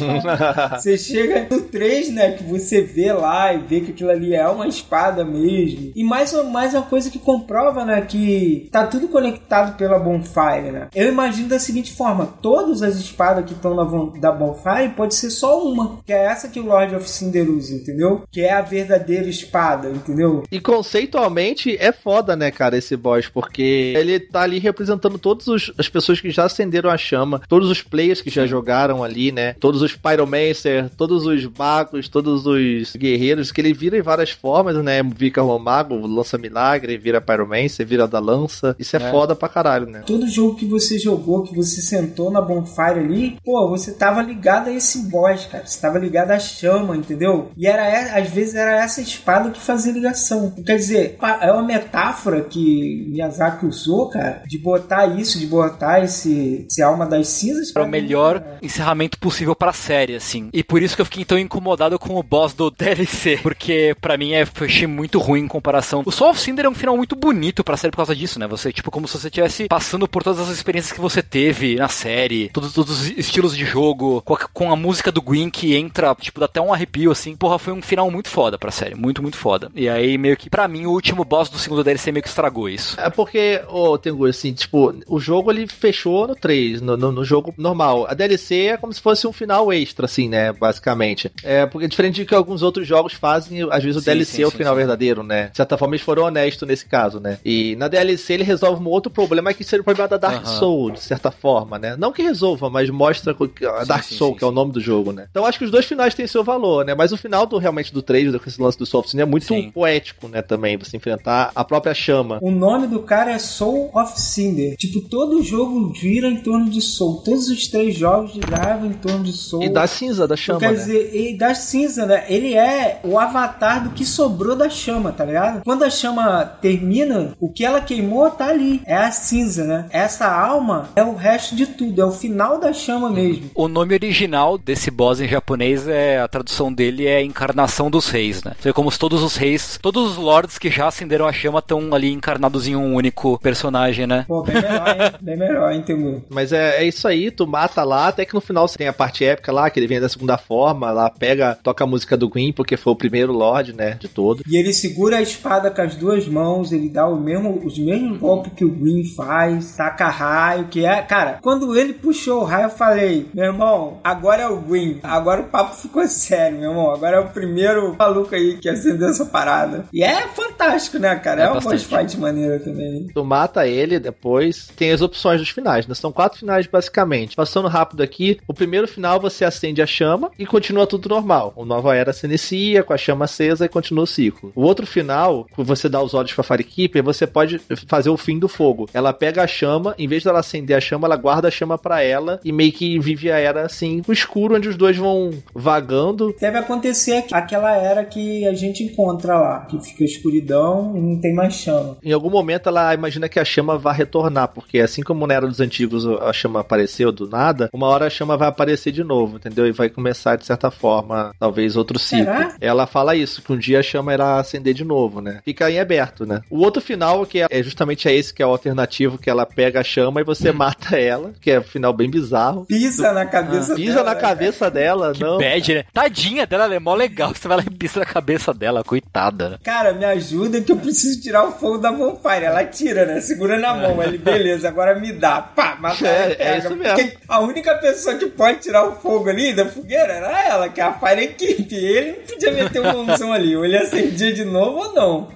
Uma. 0.00 0.78
Você 0.78 0.96
chega 0.96 1.46
no 1.50 1.62
3, 1.62 2.12
né? 2.12 2.32
Que 2.32 2.44
você 2.44 2.80
vê 2.80 3.12
lá 3.12 3.52
e 3.52 3.58
vê 3.58 3.80
que 3.80 3.90
aquilo 3.92 4.10
ali 4.10 4.34
é 4.34 4.46
uma 4.48 4.66
espada 4.66 5.24
mesmo. 5.24 5.92
E 5.94 6.04
mais, 6.04 6.32
mais 6.50 6.74
uma 6.74 6.82
coisa 6.82 7.10
que 7.10 7.18
comprova, 7.18 7.84
né? 7.84 8.00
Que 8.02 8.68
tá 8.70 8.86
tudo 8.86 9.08
conectado 9.08 9.76
pela 9.76 9.98
Bonfire, 9.98 10.70
né? 10.72 10.88
Eu 10.94 11.08
imagino 11.08 11.48
da 11.48 11.58
seguinte 11.58 11.92
forma: 11.92 12.26
todas 12.40 12.82
as 12.82 12.96
espadas 12.96 13.44
que 13.44 13.52
estão 13.52 13.74
da 14.20 14.32
Bonfire 14.32 14.94
pode 14.96 15.14
ser 15.14 15.30
só 15.30 15.62
uma. 15.62 15.98
Que 16.04 16.12
é 16.12 16.24
essa 16.24 16.48
que 16.48 16.60
o 16.60 16.66
Lord 16.66 16.94
of 16.94 17.08
Cinder 17.08 17.48
usa, 17.50 17.74
entendeu? 17.74 18.22
Que 18.30 18.42
é 18.42 18.52
a 18.52 18.62
verdadeira 18.62 19.28
espada, 19.28 19.90
entendeu? 19.90 20.42
E 20.50 20.60
conceitualmente 20.60 21.76
é 21.78 21.92
foda, 21.92 22.36
né, 22.36 22.50
cara, 22.50 22.76
esse 22.76 22.96
boss, 22.96 23.28
porque 23.28 23.94
ele 23.96 24.20
tá 24.20 24.42
ali 24.42 24.58
representando 24.58 25.18
todas 25.18 25.72
as 25.78 25.88
pessoas 25.88 26.20
que 26.20 26.30
já 26.30 26.44
acenderam 26.44 26.90
a 26.90 26.96
chama, 26.96 27.40
todos 27.48 27.70
os 27.70 27.82
players 27.82 28.20
que 28.20 28.30
já 28.30 28.46
jogaram 28.46 29.02
ali, 29.02 29.32
né, 29.32 29.54
todos 29.70 29.82
os 29.82 29.94
Pyromancer, 29.94 30.90
todos 30.96 31.26
os 31.26 31.46
magos, 31.56 32.08
todos 32.08 32.44
os 32.44 32.96
guerreiros, 32.96 33.52
que 33.52 33.60
ele 33.60 33.72
vira 33.72 33.96
em 33.96 34.02
várias 34.02 34.30
formas, 34.30 34.74
né, 34.82 35.00
fica 35.16 35.42
o 35.42 35.58
mago, 35.60 35.94
lança 36.06 36.36
milagre, 36.36 36.98
vira 36.98 37.20
Pyromancer, 37.20 37.86
vira 37.86 38.08
da 38.08 38.18
lança, 38.18 38.74
isso 38.78 38.96
é, 38.96 39.00
É. 39.00 39.10
foda 39.12 39.36
pra 39.36 39.48
caralho, 39.48 39.86
né. 39.86 40.02
Todo 40.04 40.26
jogo 40.28 40.56
que 40.56 40.66
você 40.66 40.98
jogou, 40.98 41.44
que 41.44 41.54
você 41.54 41.80
sentou 41.80 42.30
na 42.32 42.40
bonfire 42.40 42.98
ali, 42.98 43.36
pô, 43.44 43.68
você 43.68 43.92
tava 43.92 44.20
ligado 44.22 44.68
a 44.68 44.72
esse 44.72 45.08
boss, 45.08 45.46
cara. 45.46 45.64
Você 45.66 45.80
tava 45.80 45.98
ligado 45.98 46.32
à 46.32 46.38
chama, 46.38 46.96
entendeu? 46.96 47.50
E 47.56 47.66
era 47.66 47.86
é- 47.86 48.20
às 48.20 48.28
vezes 48.28 48.54
era 48.56 48.82
essa 48.82 49.00
espada 49.00 49.50
que 49.50 49.60
fazia 49.60 49.92
ligação. 49.92 50.52
Quer 50.66 50.76
dizer, 50.76 51.16
é 51.40 51.52
uma 51.52 51.62
metáfora 51.62 52.40
que 52.42 53.06
Miyazaki 53.10 53.66
usou, 53.66 54.08
cara, 54.10 54.42
de 54.46 54.58
botar 54.58 55.06
isso, 55.06 55.38
de 55.38 55.46
botar 55.46 56.02
esse, 56.02 56.66
esse 56.68 56.82
alma 56.82 57.06
das 57.06 57.28
cinzas 57.28 57.70
Para 57.70 57.82
o 57.82 57.84
pra 57.84 57.90
melhor 57.90 58.40
né? 58.40 58.58
encerramento 58.62 59.18
possível 59.18 59.54
pra 59.60 59.72
série, 59.72 60.14
assim. 60.14 60.48
E 60.52 60.64
por 60.64 60.82
isso 60.82 60.96
que 60.96 61.02
eu 61.02 61.04
fiquei 61.04 61.24
tão 61.24 61.38
incomodado 61.38 61.98
com 61.98 62.18
o 62.18 62.22
boss 62.22 62.54
do 62.54 62.70
DLC. 62.72 63.38
Porque 63.42 63.94
pra 64.00 64.16
mim 64.16 64.32
é, 64.32 64.42
eu 64.42 64.66
achei 64.66 64.86
muito 64.86 65.18
ruim 65.18 65.42
em 65.42 65.48
comparação. 65.48 66.02
O 66.06 66.12
Soul 66.12 66.30
of 66.30 66.40
Cinder 66.40 66.64
é 66.64 66.68
um 66.68 66.74
final 66.74 66.96
muito 66.96 67.16
bonito 67.16 67.64
pra 67.64 67.76
série 67.76 67.90
por 67.90 67.98
causa 67.98 68.14
disso, 68.14 68.38
né? 68.38 68.46
Você, 68.46 68.72
tipo, 68.72 68.90
como 68.90 69.08
se 69.08 69.18
você 69.18 69.26
estivesse 69.26 69.68
passando 69.68 70.08
por 70.08 70.22
todas 70.22 70.48
as 70.48 70.54
experiências 70.56 70.92
que 70.92 71.00
você 71.00 71.22
teve 71.22 71.76
na 71.76 71.88
série, 71.88 72.48
todos, 72.48 72.72
todos 72.72 73.00
os 73.02 73.10
estilos 73.10 73.56
de 73.56 73.64
jogo, 73.64 74.22
com 74.22 74.34
a, 74.34 74.38
com 74.38 74.72
a 74.72 74.76
música 74.76 75.12
do 75.12 75.20
Gwyn 75.20 75.50
que 75.50 75.76
entra, 75.76 76.14
tipo, 76.14 76.40
dá 76.40 76.46
até 76.46 76.60
um 76.60 76.72
arrepio, 76.72 77.10
assim. 77.10 77.36
Porra, 77.36 77.58
foi 77.58 77.72
um 77.72 77.82
final 77.82 78.10
muito 78.10 78.28
foda 78.28 78.58
pra 78.58 78.70
série. 78.70 78.94
Muito, 78.94 79.20
muito 79.20 79.36
foda. 79.36 79.70
E 79.74 79.88
aí, 79.88 80.16
meio 80.16 80.36
que, 80.36 80.48
pra 80.48 80.68
mim, 80.68 80.86
o 80.86 80.92
último 80.92 81.24
boss 81.24 81.48
do 81.48 81.58
segundo 81.58 81.84
DLC 81.84 82.12
meio 82.12 82.22
que 82.22 82.28
estragou 82.28 82.68
isso. 82.68 82.98
É 83.00 83.10
porque, 83.10 83.62
ô, 83.68 83.98
Tengu, 83.98 84.26
assim, 84.26 84.52
tipo, 84.52 84.94
o 85.06 85.18
jogo 85.18 85.40
jogo 85.40 85.50
ele 85.50 85.66
fechou 85.66 86.28
no 86.28 86.34
3, 86.34 86.80
no, 86.80 86.96
no, 86.96 87.10
no, 87.10 87.24
jogo 87.24 87.54
normal. 87.56 88.06
A 88.08 88.14
DLC 88.14 88.66
é 88.66 88.76
como 88.76 88.92
se 88.92 89.00
fosse 89.00 89.26
um 89.26 89.32
final 89.32 89.49
extra, 89.72 90.06
assim, 90.06 90.28
né? 90.28 90.52
Basicamente. 90.52 91.30
É 91.42 91.66
porque 91.66 91.88
diferente 91.88 92.16
de 92.16 92.24
que 92.24 92.34
alguns 92.34 92.62
outros 92.62 92.86
jogos 92.86 93.12
fazem, 93.12 93.62
às 93.70 93.82
vezes 93.82 93.96
o 93.96 94.00
sim, 94.00 94.06
DLC 94.06 94.36
sim, 94.36 94.42
é 94.42 94.46
o 94.46 94.50
sim, 94.50 94.58
final 94.58 94.74
verdadeiro, 94.74 95.22
né? 95.22 95.48
De 95.48 95.56
certa 95.56 95.76
forma, 95.76 95.94
eles 95.94 96.04
foram 96.04 96.24
honestos 96.24 96.66
nesse 96.68 96.86
caso, 96.86 97.18
né? 97.20 97.38
E 97.44 97.74
na 97.76 97.88
DLC 97.88 98.34
ele 98.34 98.44
resolve 98.44 98.82
um 98.82 98.88
outro 98.88 99.10
problema 99.10 99.52
que 99.54 99.64
seria 99.64 99.80
o 99.80 99.84
problema 99.84 100.08
da 100.08 100.16
Dark 100.16 100.46
uhum. 100.46 100.58
Soul, 100.58 100.90
de 100.92 101.00
certa 101.00 101.30
forma, 101.30 101.78
né? 101.78 101.96
Não 101.96 102.12
que 102.12 102.22
resolva, 102.22 102.68
mas 102.68 102.90
mostra 102.90 103.36
a 103.78 103.84
Dark 103.84 104.04
Soul, 104.04 104.36
que 104.36 104.44
é 104.44 104.46
o 104.46 104.52
nome 104.52 104.72
do 104.72 104.80
jogo, 104.80 105.12
né? 105.12 105.26
Então 105.30 105.46
acho 105.46 105.58
que 105.58 105.64
os 105.64 105.70
dois 105.70 105.86
finais 105.86 106.14
têm 106.14 106.26
seu 106.26 106.44
valor, 106.44 106.84
né? 106.84 106.94
Mas 106.94 107.12
o 107.12 107.16
final 107.16 107.46
do 107.46 107.58
realmente 107.58 107.92
do 107.92 108.02
3, 108.02 108.32
do 108.32 108.40
esse 108.50 108.60
lance 108.60 108.78
do 108.78 108.84
Soft 108.84 109.14
é 109.14 109.24
muito 109.24 109.46
poético, 109.72 110.28
né? 110.28 110.42
Também, 110.42 110.76
você 110.76 110.96
enfrentar 110.96 111.52
a 111.54 111.64
própria 111.64 111.94
chama. 111.94 112.38
O 112.42 112.50
nome 112.50 112.86
do 112.86 113.00
cara 113.00 113.32
é 113.32 113.38
Soul 113.38 113.90
of 113.94 114.20
Cinder. 114.20 114.76
Tipo, 114.76 115.00
todo 115.08 115.42
jogo 115.42 115.92
gira 115.94 116.28
em 116.28 116.42
torno 116.42 116.68
de 116.68 116.80
Soul. 116.80 117.22
Todos 117.24 117.48
os 117.48 117.68
três 117.68 117.96
jogos 117.96 118.32
giravam 118.32 118.90
em 118.90 118.94
torno 118.94 119.24
de 119.24 119.32
Soul. 119.40 119.64
E 119.64 119.68
da 119.68 119.86
cinza 119.86 120.28
da 120.28 120.36
chama. 120.36 120.60
Quer 120.60 120.72
né? 120.72 120.74
dizer, 120.74 121.10
e 121.14 121.36
da 121.36 121.54
cinza, 121.54 122.06
né? 122.06 122.24
Ele 122.28 122.54
é 122.54 123.00
o 123.02 123.18
avatar 123.18 123.82
do 123.82 123.90
que 123.90 124.04
sobrou 124.04 124.54
da 124.54 124.68
chama, 124.68 125.12
tá 125.12 125.24
ligado? 125.24 125.62
Quando 125.64 125.82
a 125.82 125.90
chama 125.90 126.44
termina, 126.60 127.34
o 127.40 127.48
que 127.48 127.64
ela 127.64 127.80
queimou 127.80 128.30
tá 128.30 128.46
ali. 128.46 128.82
É 128.86 128.96
a 128.96 129.10
cinza, 129.10 129.64
né? 129.64 129.86
Essa 129.90 130.26
alma 130.26 130.88
é 130.94 131.02
o 131.02 131.14
resto 131.14 131.54
de 131.54 131.66
tudo. 131.66 132.00
É 132.00 132.04
o 132.04 132.12
final 132.12 132.58
da 132.58 132.72
chama 132.72 133.10
mesmo. 133.10 133.50
O 133.54 133.68
nome 133.68 133.94
original 133.94 134.58
desse 134.58 134.90
boss 134.90 135.20
em 135.20 135.28
japonês 135.28 135.88
é 135.88 136.20
a 136.20 136.28
tradução 136.28 136.72
dele 136.72 137.06
é 137.06 137.22
Encarnação 137.22 137.90
dos 137.90 138.08
Reis, 138.08 138.42
né? 138.42 138.52
Então 138.58 138.70
é 138.70 138.72
como 138.72 138.90
se 138.90 138.98
todos 138.98 139.22
os 139.22 139.36
reis, 139.36 139.78
todos 139.80 140.10
os 140.10 140.16
lords 140.16 140.58
que 140.58 140.70
já 140.70 140.88
acenderam 140.88 141.26
a 141.26 141.32
chama 141.32 141.60
estão 141.60 141.94
ali 141.94 142.12
encarnados 142.12 142.66
em 142.66 142.76
um 142.76 142.94
único 142.94 143.38
personagem, 143.38 144.06
né? 144.06 144.24
Pô, 144.28 144.42
bem 144.42 144.56
melhor, 144.56 144.88
hein? 144.88 145.12
bem 145.20 145.36
melhor, 145.36 145.72
hein, 145.72 145.82
Temu? 145.82 146.24
Mas 146.28 146.52
é, 146.52 146.82
é 146.82 146.84
isso 146.84 147.08
aí, 147.08 147.30
tu 147.30 147.46
mata 147.46 147.82
lá, 147.82 148.08
até 148.08 148.24
que 148.24 148.34
no 148.34 148.40
final 148.40 148.68
você 148.68 148.76
tem 148.76 148.88
a 148.88 148.92
parte 148.92 149.19
épica 149.24 149.52
lá, 149.52 149.70
que 149.70 149.78
ele 149.78 149.86
vem 149.86 150.00
da 150.00 150.08
segunda 150.08 150.36
forma, 150.38 150.90
lá 150.90 151.10
pega, 151.10 151.58
toca 151.62 151.84
a 151.84 151.86
música 151.86 152.16
do 152.16 152.28
Green, 152.28 152.52
porque 152.52 152.76
foi 152.76 152.92
o 152.92 152.96
primeiro 152.96 153.32
Lorde, 153.32 153.72
né, 153.72 153.96
de 154.00 154.08
todo. 154.08 154.42
E 154.46 154.56
ele 154.56 154.72
segura 154.72 155.18
a 155.18 155.22
espada 155.22 155.70
com 155.70 155.82
as 155.82 155.94
duas 155.94 156.26
mãos, 156.26 156.72
ele 156.72 156.88
dá 156.88 157.06
o 157.06 157.18
mesmo, 157.18 157.60
os 157.64 157.78
mesmos 157.78 158.18
golpes 158.18 158.52
que 158.54 158.64
o 158.64 158.70
Green 158.70 159.04
faz, 159.04 159.76
taca 159.76 160.08
raio, 160.08 160.68
que 160.68 160.84
é, 160.84 161.02
cara, 161.02 161.38
quando 161.42 161.76
ele 161.76 161.92
puxou 161.92 162.42
o 162.42 162.44
raio, 162.44 162.64
eu 162.66 162.70
falei, 162.70 163.28
meu 163.34 163.44
irmão, 163.44 163.98
agora 164.02 164.42
é 164.42 164.48
o 164.48 164.60
Green, 164.60 164.98
agora 165.02 165.42
o 165.42 165.44
papo 165.44 165.74
ficou 165.74 166.06
sério, 166.06 166.58
meu 166.58 166.70
irmão, 166.70 166.90
agora 166.90 167.16
é 167.16 167.20
o 167.20 167.28
primeiro 167.28 167.96
maluco 167.98 168.34
aí 168.34 168.56
que 168.58 168.68
acendeu 168.68 169.08
essa 169.08 169.26
parada. 169.26 169.86
E 169.92 170.02
é 170.02 170.26
fantástico, 170.28 170.98
né, 170.98 171.14
cara? 171.16 171.42
É, 171.42 171.44
é 171.46 171.50
uma 171.50 171.60
boss 171.60 171.82
fight 171.82 172.18
maneira 172.18 172.58
também. 172.58 173.08
Tu 173.12 173.24
mata 173.24 173.66
ele, 173.66 173.98
depois 173.98 174.68
tem 174.76 174.92
as 174.92 175.00
opções 175.00 175.40
dos 175.40 175.50
finais, 175.50 175.86
né? 175.86 175.94
São 175.94 176.12
quatro 176.12 176.38
finais 176.38 176.66
basicamente. 176.66 177.36
Passando 177.36 177.68
rápido 177.68 178.02
aqui, 178.02 178.38
o 178.46 178.54
primeiro 178.54 178.86
final 178.86 179.09
você 179.18 179.44
acende 179.44 179.82
a 179.82 179.86
chama 179.86 180.30
e 180.38 180.46
continua 180.46 180.86
tudo 180.86 181.08
normal. 181.08 181.52
O 181.56 181.64
Nova 181.64 181.94
Era 181.94 182.12
se 182.12 182.26
inicia 182.26 182.82
com 182.82 182.92
a 182.92 182.98
chama 182.98 183.24
acesa 183.24 183.64
e 183.64 183.68
continua 183.68 184.04
o 184.04 184.06
ciclo. 184.06 184.52
O 184.54 184.62
outro 184.62 184.86
final, 184.86 185.46
você 185.56 185.88
dá 185.88 186.02
os 186.02 186.14
olhos 186.14 186.32
pra 186.32 186.44
Firekeeper, 186.44 187.02
você 187.02 187.26
pode 187.26 187.60
fazer 187.86 188.10
o 188.10 188.16
fim 188.16 188.38
do 188.38 188.48
fogo. 188.48 188.88
Ela 188.92 189.12
pega 189.12 189.42
a 189.42 189.46
chama, 189.46 189.94
em 189.98 190.08
vez 190.08 190.24
dela 190.24 190.40
acender 190.40 190.76
a 190.76 190.80
chama, 190.80 191.06
ela 191.06 191.16
guarda 191.16 191.48
a 191.48 191.50
chama 191.50 191.78
para 191.78 192.02
ela 192.02 192.40
e 192.44 192.52
meio 192.52 192.72
que 192.72 192.98
vive 192.98 193.30
a 193.30 193.38
era 193.38 193.62
assim, 193.62 194.02
no 194.06 194.12
escuro, 194.12 194.56
onde 194.56 194.68
os 194.68 194.76
dois 194.76 194.96
vão 194.96 195.30
vagando. 195.54 196.34
Deve 196.40 196.58
acontecer 196.58 197.24
aquela 197.32 197.76
era 197.76 198.04
que 198.04 198.46
a 198.46 198.54
gente 198.54 198.82
encontra 198.82 199.38
lá, 199.38 199.60
que 199.66 199.80
fica 199.80 200.04
escuridão 200.04 200.96
e 200.96 201.00
não 201.00 201.20
tem 201.20 201.34
mais 201.34 201.54
chama. 201.54 201.96
Em 202.02 202.12
algum 202.12 202.30
momento 202.30 202.68
ela 202.68 202.94
imagina 202.94 203.28
que 203.28 203.38
a 203.38 203.44
chama 203.44 203.78
vai 203.78 203.96
retornar, 203.96 204.48
porque 204.48 204.78
assim 204.78 205.02
como 205.02 205.26
na 205.26 205.34
era 205.34 205.46
dos 205.46 205.60
antigos 205.60 206.06
a 206.06 206.32
chama 206.32 206.60
apareceu 206.60 207.12
do 207.12 207.28
nada, 207.28 207.70
uma 207.72 207.86
hora 207.86 208.06
a 208.06 208.10
chama 208.10 208.36
vai 208.36 208.48
aparecer 208.48 208.92
de 208.92 208.99
novo, 209.04 209.36
entendeu? 209.36 209.66
E 209.66 209.72
vai 209.72 209.88
começar 209.88 210.36
de 210.36 210.46
certa 210.46 210.70
forma, 210.70 211.34
talvez 211.38 211.76
outro 211.76 211.98
ciclo. 211.98 212.24
Será? 212.24 212.54
Ela 212.60 212.86
fala 212.86 213.16
isso, 213.16 213.42
que 213.42 213.52
um 213.52 213.58
dia 213.58 213.80
a 213.80 213.82
chama 213.82 214.12
irá 214.12 214.38
acender 214.38 214.74
de 214.74 214.84
novo, 214.84 215.20
né? 215.20 215.40
Fica 215.44 215.70
em 215.70 215.78
aberto, 215.78 216.26
né? 216.26 216.42
O 216.50 216.60
outro 216.60 216.80
final, 216.80 217.24
que 217.26 217.40
é 217.48 217.62
justamente 217.62 218.08
é 218.08 218.14
esse 218.14 218.32
que 218.32 218.42
é 218.42 218.46
o 218.46 218.50
alternativo, 218.50 219.18
que 219.18 219.30
ela 219.30 219.46
pega 219.46 219.80
a 219.80 219.84
chama 219.84 220.20
e 220.20 220.24
você 220.24 220.52
mata 220.52 220.96
ela, 220.96 221.32
que 221.40 221.50
é 221.50 221.60
um 221.60 221.64
final 221.64 221.92
bem 221.92 222.10
bizarro. 222.10 222.64
Pisa 222.66 223.12
na 223.12 223.26
cabeça 223.26 223.72
ah, 223.72 223.76
Pisa 223.76 223.94
dela, 223.94 224.14
na 224.14 224.14
cabeça 224.14 224.70
dela, 224.70 225.12
que 225.12 225.20
não. 225.22 225.38
Bad, 225.38 225.74
né? 225.74 225.84
Tadinha 225.92 226.46
dela, 226.46 226.64
ela 226.64 226.74
é 226.74 226.78
mó 226.78 226.94
legal. 226.94 227.32
Você 227.34 227.48
vai 227.48 227.58
lá 227.58 227.64
e 227.66 227.70
pisa 227.70 228.00
na 228.00 228.06
cabeça 228.06 228.52
dela, 228.52 228.84
coitada. 228.84 229.58
Cara, 229.62 229.92
me 229.92 230.04
ajuda 230.04 230.60
que 230.60 230.72
eu 230.72 230.76
preciso 230.76 231.20
tirar 231.20 231.44
o 231.44 231.52
fogo 231.52 231.78
da 231.78 231.92
bonfire. 231.92 232.44
Ela 232.44 232.64
tira, 232.64 233.06
né? 233.06 233.20
Segura 233.20 233.58
na 233.58 233.74
mão. 233.74 234.02
Ele, 234.02 234.18
beleza, 234.18 234.68
agora 234.68 234.98
me 234.98 235.12
dá. 235.12 235.40
Pá, 235.40 235.76
mata 235.80 236.06
é, 236.06 236.36
é 236.38 236.58
isso 236.58 236.76
mesmo. 236.76 236.96
Porque 236.96 237.16
a 237.28 237.40
única 237.40 237.74
pessoa 237.78 238.16
que 238.16 238.26
pode 238.26 238.60
tirar 238.60 238.84
o 238.84 238.89
fogo 238.92 239.28
ali 239.28 239.52
da 239.52 239.66
fogueira 239.66 240.12
era 240.12 240.46
ela, 240.46 240.68
que 240.68 240.80
é 240.80 240.84
a 240.84 240.92
Fire 240.92 241.22
Equipe. 241.22 241.74
Ele 241.74 242.12
não 242.12 242.26
podia 242.26 242.52
meter 242.52 242.80
um 242.80 243.04
mãozão 243.04 243.32
ali. 243.32 243.56
Ou 243.56 243.64
ele 243.64 243.76
acendia 243.76 244.32
de 244.32 244.44
novo 244.44 244.78
ou 244.78 244.92
não. 244.92 245.28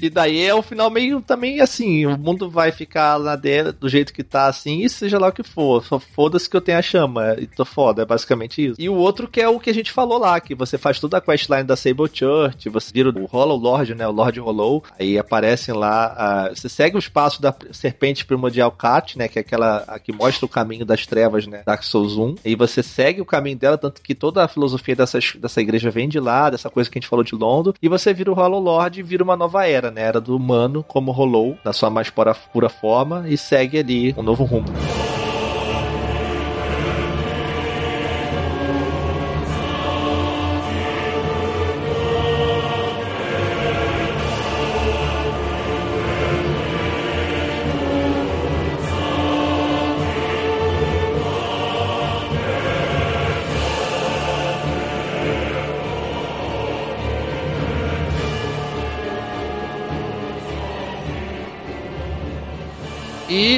E 0.00 0.10
daí 0.10 0.44
é 0.44 0.54
o 0.54 0.62
final 0.62 0.90
meio 0.90 1.20
também 1.22 1.60
assim, 1.60 2.04
o 2.04 2.18
mundo 2.18 2.50
vai 2.50 2.70
ficar 2.70 3.16
lá 3.16 3.36
dentro 3.36 3.72
do 3.72 3.88
jeito 3.88 4.12
que 4.12 4.22
tá 4.22 4.48
assim, 4.48 4.82
e 4.82 4.88
seja 4.90 5.18
lá 5.18 5.28
o 5.28 5.32
que 5.32 5.42
for. 5.42 5.82
Só 5.84 5.98
foda-se 5.98 6.50
que 6.50 6.56
eu 6.56 6.60
tenho 6.60 6.78
a 6.78 6.82
chama. 6.82 7.36
E 7.38 7.46
tô 7.46 7.64
foda, 7.64 8.02
é 8.02 8.04
basicamente 8.04 8.64
isso. 8.66 8.74
E 8.78 8.88
o 8.88 8.94
outro 8.94 9.26
que 9.26 9.40
é 9.40 9.48
o 9.48 9.58
que 9.58 9.70
a 9.70 9.74
gente 9.74 9.90
falou 9.92 10.18
lá, 10.18 10.38
que 10.40 10.54
você 10.54 10.76
faz 10.76 11.00
toda 11.00 11.16
a 11.16 11.20
questline 11.20 11.64
da 11.64 11.76
Sable 11.76 12.10
Church, 12.12 12.68
você 12.68 12.92
vira 12.92 13.08
o 13.08 13.24
Hollow 13.24 13.56
Lord, 13.56 13.94
né? 13.94 14.06
O 14.06 14.12
Lord 14.12 14.38
Hollow. 14.40 14.84
Aí 14.98 15.18
aparecem 15.18 15.74
lá. 15.74 16.50
Você 16.54 16.68
segue 16.68 16.98
os 16.98 17.08
passos 17.08 17.40
da 17.40 17.54
serpente 17.72 18.26
primordial 18.26 18.70
Kat, 18.72 19.16
né? 19.16 19.28
Que 19.28 19.38
é 19.38 19.40
aquela 19.40 19.84
a 19.88 19.98
que 19.98 20.12
mostra 20.12 20.44
o 20.44 20.48
caminho 20.48 20.84
das 20.84 21.06
trevas, 21.06 21.46
né? 21.46 21.62
Dark 21.64 21.82
Souls 21.82 22.16
1. 22.16 22.33
E 22.44 22.54
você 22.54 22.82
segue 22.82 23.20
o 23.20 23.26
caminho 23.26 23.56
dela, 23.56 23.78
tanto 23.78 24.02
que 24.02 24.14
toda 24.14 24.44
a 24.44 24.48
filosofia 24.48 24.96
dessas, 24.96 25.32
dessa 25.36 25.60
igreja 25.60 25.90
vem 25.90 26.08
de 26.08 26.20
lá, 26.20 26.50
dessa 26.50 26.70
coisa 26.70 26.90
que 26.90 26.98
a 26.98 27.00
gente 27.00 27.08
falou 27.08 27.24
de 27.24 27.34
Londo. 27.34 27.74
E 27.82 27.88
você 27.88 28.12
vira 28.12 28.30
o 28.30 28.34
Hollow 28.34 28.60
Lord 28.60 29.00
e 29.00 29.02
vira 29.02 29.24
uma 29.24 29.36
nova 29.36 29.66
era, 29.66 29.90
né? 29.90 30.02
Era 30.02 30.20
do 30.20 30.36
humano, 30.36 30.84
como 30.86 31.12
rolou, 31.12 31.56
na 31.64 31.72
sua 31.72 31.90
mais 31.90 32.10
pura, 32.10 32.34
pura 32.34 32.68
forma, 32.68 33.24
e 33.28 33.36
segue 33.36 33.78
ali 33.78 34.14
um 34.16 34.22
novo 34.22 34.44
rumo. 34.44 34.66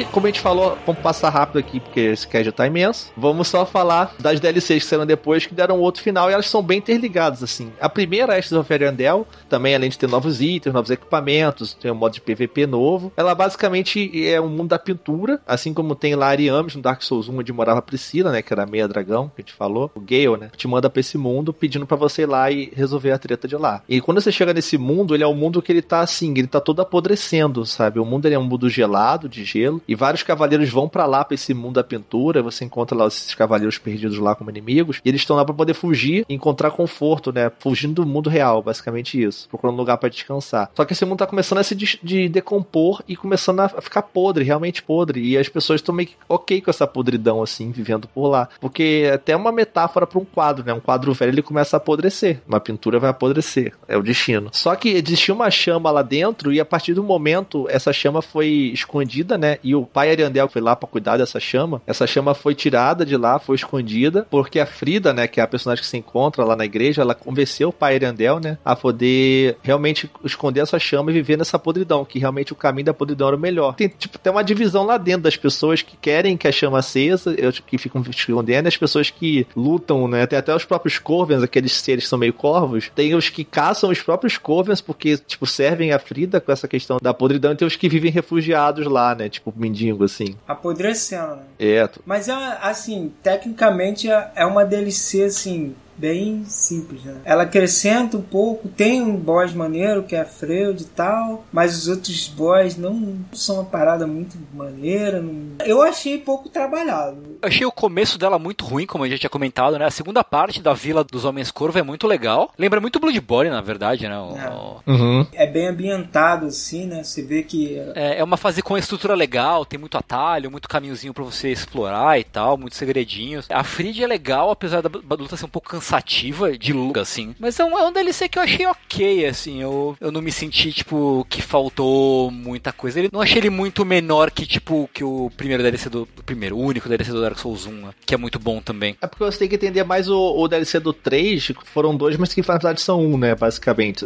Como 0.05 0.25
a 0.25 0.29
gente 0.29 0.39
falou, 0.39 0.77
vamos 0.85 1.01
passar 1.01 1.29
rápido 1.29 1.59
aqui, 1.59 1.79
porque 1.79 1.99
esse 1.99 2.27
cast 2.27 2.45
já 2.45 2.51
tá 2.51 2.67
imenso. 2.67 3.11
Vamos 3.15 3.47
só 3.47 3.65
falar 3.65 4.15
das 4.19 4.39
DLCs 4.39 4.83
que 4.83 4.89
saíram 4.89 5.05
depois, 5.05 5.45
que 5.45 5.53
deram 5.53 5.79
outro 5.79 6.01
final, 6.01 6.29
e 6.29 6.33
elas 6.33 6.47
são 6.47 6.61
bem 6.61 6.79
interligadas, 6.79 7.43
assim. 7.43 7.71
A 7.79 7.89
primeira, 7.89 8.37
Ashes 8.37 8.51
of 8.51 8.71
Ariandel, 8.71 9.27
também 9.49 9.75
além 9.75 9.89
de 9.89 9.97
ter 9.97 10.07
novos 10.07 10.41
itens, 10.41 10.73
novos 10.73 10.91
equipamentos, 10.91 11.73
tem 11.73 11.91
um 11.91 11.95
modo 11.95 12.13
de 12.13 12.21
PVP 12.21 12.65
novo. 12.67 13.11
Ela 13.15 13.33
basicamente 13.33 14.11
é 14.27 14.39
um 14.39 14.49
mundo 14.49 14.69
da 14.69 14.79
pintura, 14.79 15.41
assim 15.47 15.73
como 15.73 15.95
tem 15.95 16.15
lá 16.15 16.27
Ariames 16.27 16.75
no 16.75 16.81
Dark 16.81 17.01
Souls 17.01 17.29
1, 17.29 17.37
onde 17.39 17.53
morava 17.53 17.81
Priscila, 17.81 18.31
né, 18.31 18.41
que 18.41 18.53
era 18.53 18.65
meia 18.65 18.87
dragão, 18.87 19.31
que 19.35 19.41
a 19.41 19.43
gente 19.43 19.53
falou. 19.53 19.91
O 19.95 19.99
Gale, 19.99 20.37
né, 20.37 20.51
te 20.55 20.67
manda 20.67 20.89
pra 20.89 20.99
esse 20.99 21.17
mundo 21.17 21.53
pedindo 21.53 21.85
para 21.85 21.97
você 21.97 22.23
ir 22.23 22.25
lá 22.25 22.51
e 22.51 22.71
resolver 22.75 23.11
a 23.11 23.17
treta 23.17 23.47
de 23.47 23.55
lá. 23.55 23.81
E 23.87 24.01
quando 24.01 24.21
você 24.21 24.31
chega 24.31 24.53
nesse 24.53 24.77
mundo, 24.77 25.15
ele 25.15 25.23
é 25.23 25.27
um 25.27 25.35
mundo 25.35 25.61
que 25.61 25.71
ele 25.71 25.81
tá 25.81 26.01
assim, 26.01 26.31
ele 26.31 26.47
tá 26.47 26.59
todo 26.59 26.81
apodrecendo, 26.81 27.65
sabe? 27.65 27.99
O 27.99 28.05
mundo 28.05 28.25
ele 28.25 28.35
é 28.35 28.39
um 28.39 28.43
mundo 28.43 28.69
gelado, 28.69 29.29
de 29.29 29.43
gelo, 29.43 29.81
e 29.87 29.95
vários 29.95 30.23
cavaleiros 30.23 30.69
vão 30.69 30.89
para 30.89 31.05
lá, 31.05 31.23
para 31.23 31.35
esse 31.35 31.53
mundo 31.53 31.75
da 31.75 31.83
pintura. 31.83 32.43
Você 32.43 32.65
encontra 32.65 32.97
lá 32.97 33.07
esses 33.07 33.33
cavaleiros 33.33 33.77
perdidos 33.77 34.17
lá 34.17 34.35
como 34.35 34.49
inimigos. 34.49 35.01
E 35.03 35.09
eles 35.09 35.21
estão 35.21 35.35
lá 35.35 35.45
para 35.45 35.53
poder 35.53 35.73
fugir 35.73 36.25
e 36.27 36.33
encontrar 36.33 36.71
conforto, 36.71 37.31
né? 37.31 37.51
Fugindo 37.59 37.95
do 37.95 38.05
mundo 38.05 38.29
real, 38.29 38.61
basicamente 38.61 39.21
isso. 39.21 39.47
Procurando 39.49 39.75
um 39.75 39.79
lugar 39.79 39.97
para 39.97 40.09
descansar. 40.09 40.69
Só 40.75 40.83
que 40.83 40.93
esse 40.93 41.05
mundo 41.05 41.19
tá 41.19 41.27
começando 41.27 41.59
a 41.59 41.63
se 41.63 41.73
de, 41.73 41.99
de 42.03 42.29
decompor 42.29 43.01
e 43.07 43.15
começando 43.15 43.61
a 43.61 43.69
ficar 43.69 44.01
podre, 44.01 44.43
realmente 44.43 44.83
podre. 44.83 45.21
E 45.21 45.37
as 45.37 45.47
pessoas 45.47 45.79
estão 45.79 45.95
meio 45.95 46.09
que 46.09 46.15
ok 46.27 46.61
com 46.61 46.69
essa 46.69 46.85
podridão, 46.85 47.41
assim, 47.41 47.71
vivendo 47.71 48.07
por 48.07 48.27
lá. 48.27 48.49
Porque 48.59 49.03
é 49.05 49.13
até 49.13 49.35
uma 49.35 49.51
metáfora 49.51 50.05
para 50.05 50.19
um 50.19 50.25
quadro, 50.25 50.65
né? 50.65 50.73
Um 50.73 50.79
quadro 50.79 51.13
velho 51.13 51.31
ele 51.31 51.41
começa 51.41 51.77
a 51.77 51.79
apodrecer. 51.79 52.41
Uma 52.47 52.59
pintura 52.59 52.99
vai 52.99 53.09
apodrecer. 53.09 53.73
É 53.87 53.97
o 53.97 54.03
destino. 54.03 54.49
Só 54.51 54.75
que 54.75 54.89
existia 54.89 55.33
uma 55.33 55.49
chama 55.49 55.91
lá 55.91 56.01
dentro 56.01 56.51
e 56.51 56.59
a 56.59 56.65
partir 56.65 56.93
do 56.93 57.03
momento 57.03 57.67
essa 57.69 57.93
chama 57.93 58.21
foi 58.21 58.71
escondida, 58.73 59.37
né? 59.37 59.57
E 59.63 59.76
o 59.81 59.85
pai 59.85 60.09
Ariandel 60.11 60.49
foi 60.49 60.61
lá 60.61 60.75
para 60.75 60.87
cuidar 60.87 61.17
dessa 61.17 61.39
chama. 61.39 61.81
Essa 61.85 62.07
chama 62.07 62.33
foi 62.33 62.55
tirada 62.55 63.05
de 63.05 63.15
lá, 63.15 63.39
foi 63.39 63.55
escondida, 63.55 64.27
porque 64.29 64.59
a 64.59 64.65
Frida, 64.65 65.13
né, 65.13 65.27
que 65.27 65.39
é 65.39 65.43
a 65.43 65.47
personagem 65.47 65.83
que 65.83 65.89
se 65.89 65.97
encontra 65.97 66.43
lá 66.43 66.55
na 66.55 66.65
igreja, 66.65 67.01
ela 67.01 67.15
convenceu 67.15 67.69
o 67.69 67.73
pai 67.73 67.95
Ariandel, 67.95 68.39
né, 68.39 68.57
a 68.63 68.75
poder 68.75 69.57
realmente 69.61 70.09
esconder 70.23 70.61
essa 70.61 70.79
chama 70.79 71.11
e 71.11 71.13
viver 71.13 71.37
nessa 71.37 71.57
podridão, 71.59 72.05
que 72.05 72.19
realmente 72.19 72.53
o 72.53 72.55
caminho 72.55 72.85
da 72.85 72.93
podridão 72.93 73.27
era 73.27 73.37
o 73.37 73.39
melhor. 73.39 73.75
Tem, 73.75 73.87
tipo, 73.87 74.17
tem 74.17 74.31
uma 74.31 74.43
divisão 74.43 74.85
lá 74.85 74.97
dentro 74.97 75.21
das 75.21 75.37
pessoas 75.37 75.81
que 75.81 75.97
querem 75.97 76.37
que 76.37 76.47
a 76.47 76.51
chama 76.51 76.79
acesa, 76.79 77.35
que 77.65 77.77
ficam 77.77 78.03
escondendo, 78.09 78.65
e 78.65 78.69
as 78.69 78.77
pessoas 78.77 79.09
que 79.09 79.47
lutam, 79.55 80.07
né, 80.07 80.25
tem 80.25 80.39
até 80.39 80.55
os 80.55 80.65
próprios 80.65 80.97
Corvens, 80.99 81.43
aqueles 81.43 81.73
seres 81.73 82.05
que 82.05 82.09
são 82.09 82.19
meio 82.19 82.33
corvos, 82.33 82.91
tem 82.95 83.15
os 83.15 83.29
que 83.29 83.43
caçam 83.43 83.89
os 83.89 84.01
próprios 84.01 84.37
Corvens 84.37 84.81
porque, 84.81 85.17
tipo, 85.17 85.45
servem 85.45 85.91
a 85.91 85.99
Frida 85.99 86.41
com 86.41 86.51
essa 86.51 86.67
questão 86.67 86.97
da 87.01 87.13
podridão, 87.13 87.51
e 87.51 87.55
tem 87.55 87.67
os 87.67 87.75
que 87.75 87.89
vivem 87.89 88.11
refugiados 88.11 88.85
lá, 88.85 89.15
né, 89.15 89.29
tipo, 89.29 89.53
mendigo, 89.67 90.03
assim. 90.03 90.35
Apodrecendo, 90.47 91.35
né? 91.35 91.43
É. 91.59 91.89
Mas 92.05 92.27
é, 92.27 92.33
assim, 92.61 93.11
tecnicamente 93.21 94.09
é 94.09 94.31
é 94.35 94.45
uma 94.45 94.65
DLC, 94.65 95.23
assim, 95.23 95.75
bem 95.97 96.45
simples, 96.45 97.03
né? 97.03 97.15
Ela 97.25 97.43
acrescenta 97.43 98.17
um 98.17 98.21
pouco, 98.21 98.67
tem 98.67 99.01
um 99.01 99.15
boss 99.15 99.53
maneiro 99.53 100.03
que 100.03 100.15
é 100.15 100.21
a 100.21 100.25
Freud 100.25 100.81
e 100.81 100.85
tal, 100.85 101.45
mas 101.51 101.75
os 101.75 101.87
outros 101.87 102.27
boss 102.27 102.77
não 102.77 103.17
são 103.33 103.55
uma 103.55 103.65
parada 103.65 104.05
muito 104.05 104.37
maneira. 104.53 105.21
Não... 105.21 105.55
Eu 105.65 105.81
achei 105.81 106.17
pouco 106.19 106.49
trabalhado. 106.49 107.37
Eu 107.41 107.47
achei 107.47 107.65
o 107.65 107.71
começo 107.71 108.17
dela 108.17 108.37
muito 108.37 108.63
ruim, 108.63 108.85
como 108.85 109.03
a 109.03 109.07
gente 109.07 109.17
já 109.17 109.21
tinha 109.21 109.29
comentado, 109.29 109.77
né? 109.77 109.85
A 109.85 109.91
segunda 109.91 110.23
parte 110.23 110.61
da 110.61 110.73
Vila 110.73 111.03
dos 111.03 111.25
Homens 111.25 111.51
Corvo 111.51 111.79
é 111.79 111.83
muito 111.83 112.07
legal. 112.07 112.51
Lembra 112.57 112.79
muito 112.79 112.99
Bloodborne, 112.99 113.49
na 113.49 113.61
verdade, 113.61 114.07
né? 114.07 114.17
O... 114.17 114.37
É. 114.37 114.91
Uhum. 114.91 115.25
é 115.33 115.47
bem 115.47 115.67
ambientado, 115.67 116.45
assim, 116.45 116.85
né? 116.85 117.03
Você 117.03 117.23
vê 117.23 117.43
que... 117.43 117.77
É, 117.95 118.19
é 118.19 118.23
uma 118.23 118.37
fase 118.37 118.61
com 118.61 118.77
estrutura 118.77 119.15
legal, 119.15 119.65
tem 119.65 119.79
muito 119.79 119.97
atalho, 119.97 120.51
muito 120.51 120.69
caminhozinho 120.69 121.13
para 121.13 121.23
você 121.23 121.51
explorar 121.51 122.19
e 122.19 122.23
tal, 122.23 122.57
muitos 122.57 122.77
segredinhos. 122.77 123.47
A 123.49 123.63
Frid 123.63 124.03
é 124.03 124.07
legal, 124.07 124.51
apesar 124.51 124.81
da 124.81 124.89
luta 125.15 125.35
ser 125.35 125.45
um 125.45 125.49
pouco 125.49 125.69
cansada 125.69 125.86
cansativa 125.87 126.57
de 126.57 126.73
luta, 126.73 127.01
assim. 127.01 127.33
Mas 127.39 127.59
é 127.59 127.63
um, 127.63 127.77
é 127.79 127.87
um 127.87 127.91
DLC 127.91 128.27
que 128.27 128.37
eu 128.37 128.43
achei 128.43 128.65
ok, 128.65 129.25
assim. 129.25 129.61
Eu, 129.61 129.95
eu 130.01 130.11
não 130.11 130.21
me 130.21 130.31
senti, 130.31 130.73
tipo, 130.73 131.25
que 131.29 131.41
faltou 131.41 132.29
muita 132.29 132.73
coisa. 132.73 132.99
Ele, 132.99 133.09
não 133.11 133.21
achei 133.21 133.37
ele 133.37 133.49
muito 133.49 133.85
menor 133.85 134.29
que, 134.31 134.45
tipo, 134.45 134.89
que 134.93 135.03
o 135.03 135.31
primeiro 135.37 135.63
DLC 135.63 135.89
do. 135.89 136.07
O 136.17 136.23
primeiro, 136.23 136.57
o 136.57 136.61
único 136.61 136.89
DLC 136.89 137.11
do 137.11 137.21
Dark 137.21 137.37
Souls 137.37 137.65
1, 137.65 137.71
né? 137.71 137.89
que 138.05 138.13
é 138.13 138.17
muito 138.17 138.37
bom 138.37 138.59
também. 138.61 138.97
É 139.01 139.07
porque 139.07 139.23
você 139.23 139.39
tem 139.39 139.47
que 139.47 139.55
entender 139.55 139.83
mais 139.83 140.09
o, 140.09 140.17
o 140.17 140.47
DLC 140.47 140.79
do 140.79 140.91
3, 140.91 141.53
foram 141.65 141.95
dois, 141.95 142.17
mas 142.17 142.33
que 142.33 142.41
na 142.41 142.53
verdade 142.53 142.81
são 142.81 143.01
um, 143.01 143.17
né? 143.17 143.35
Basicamente. 143.35 144.05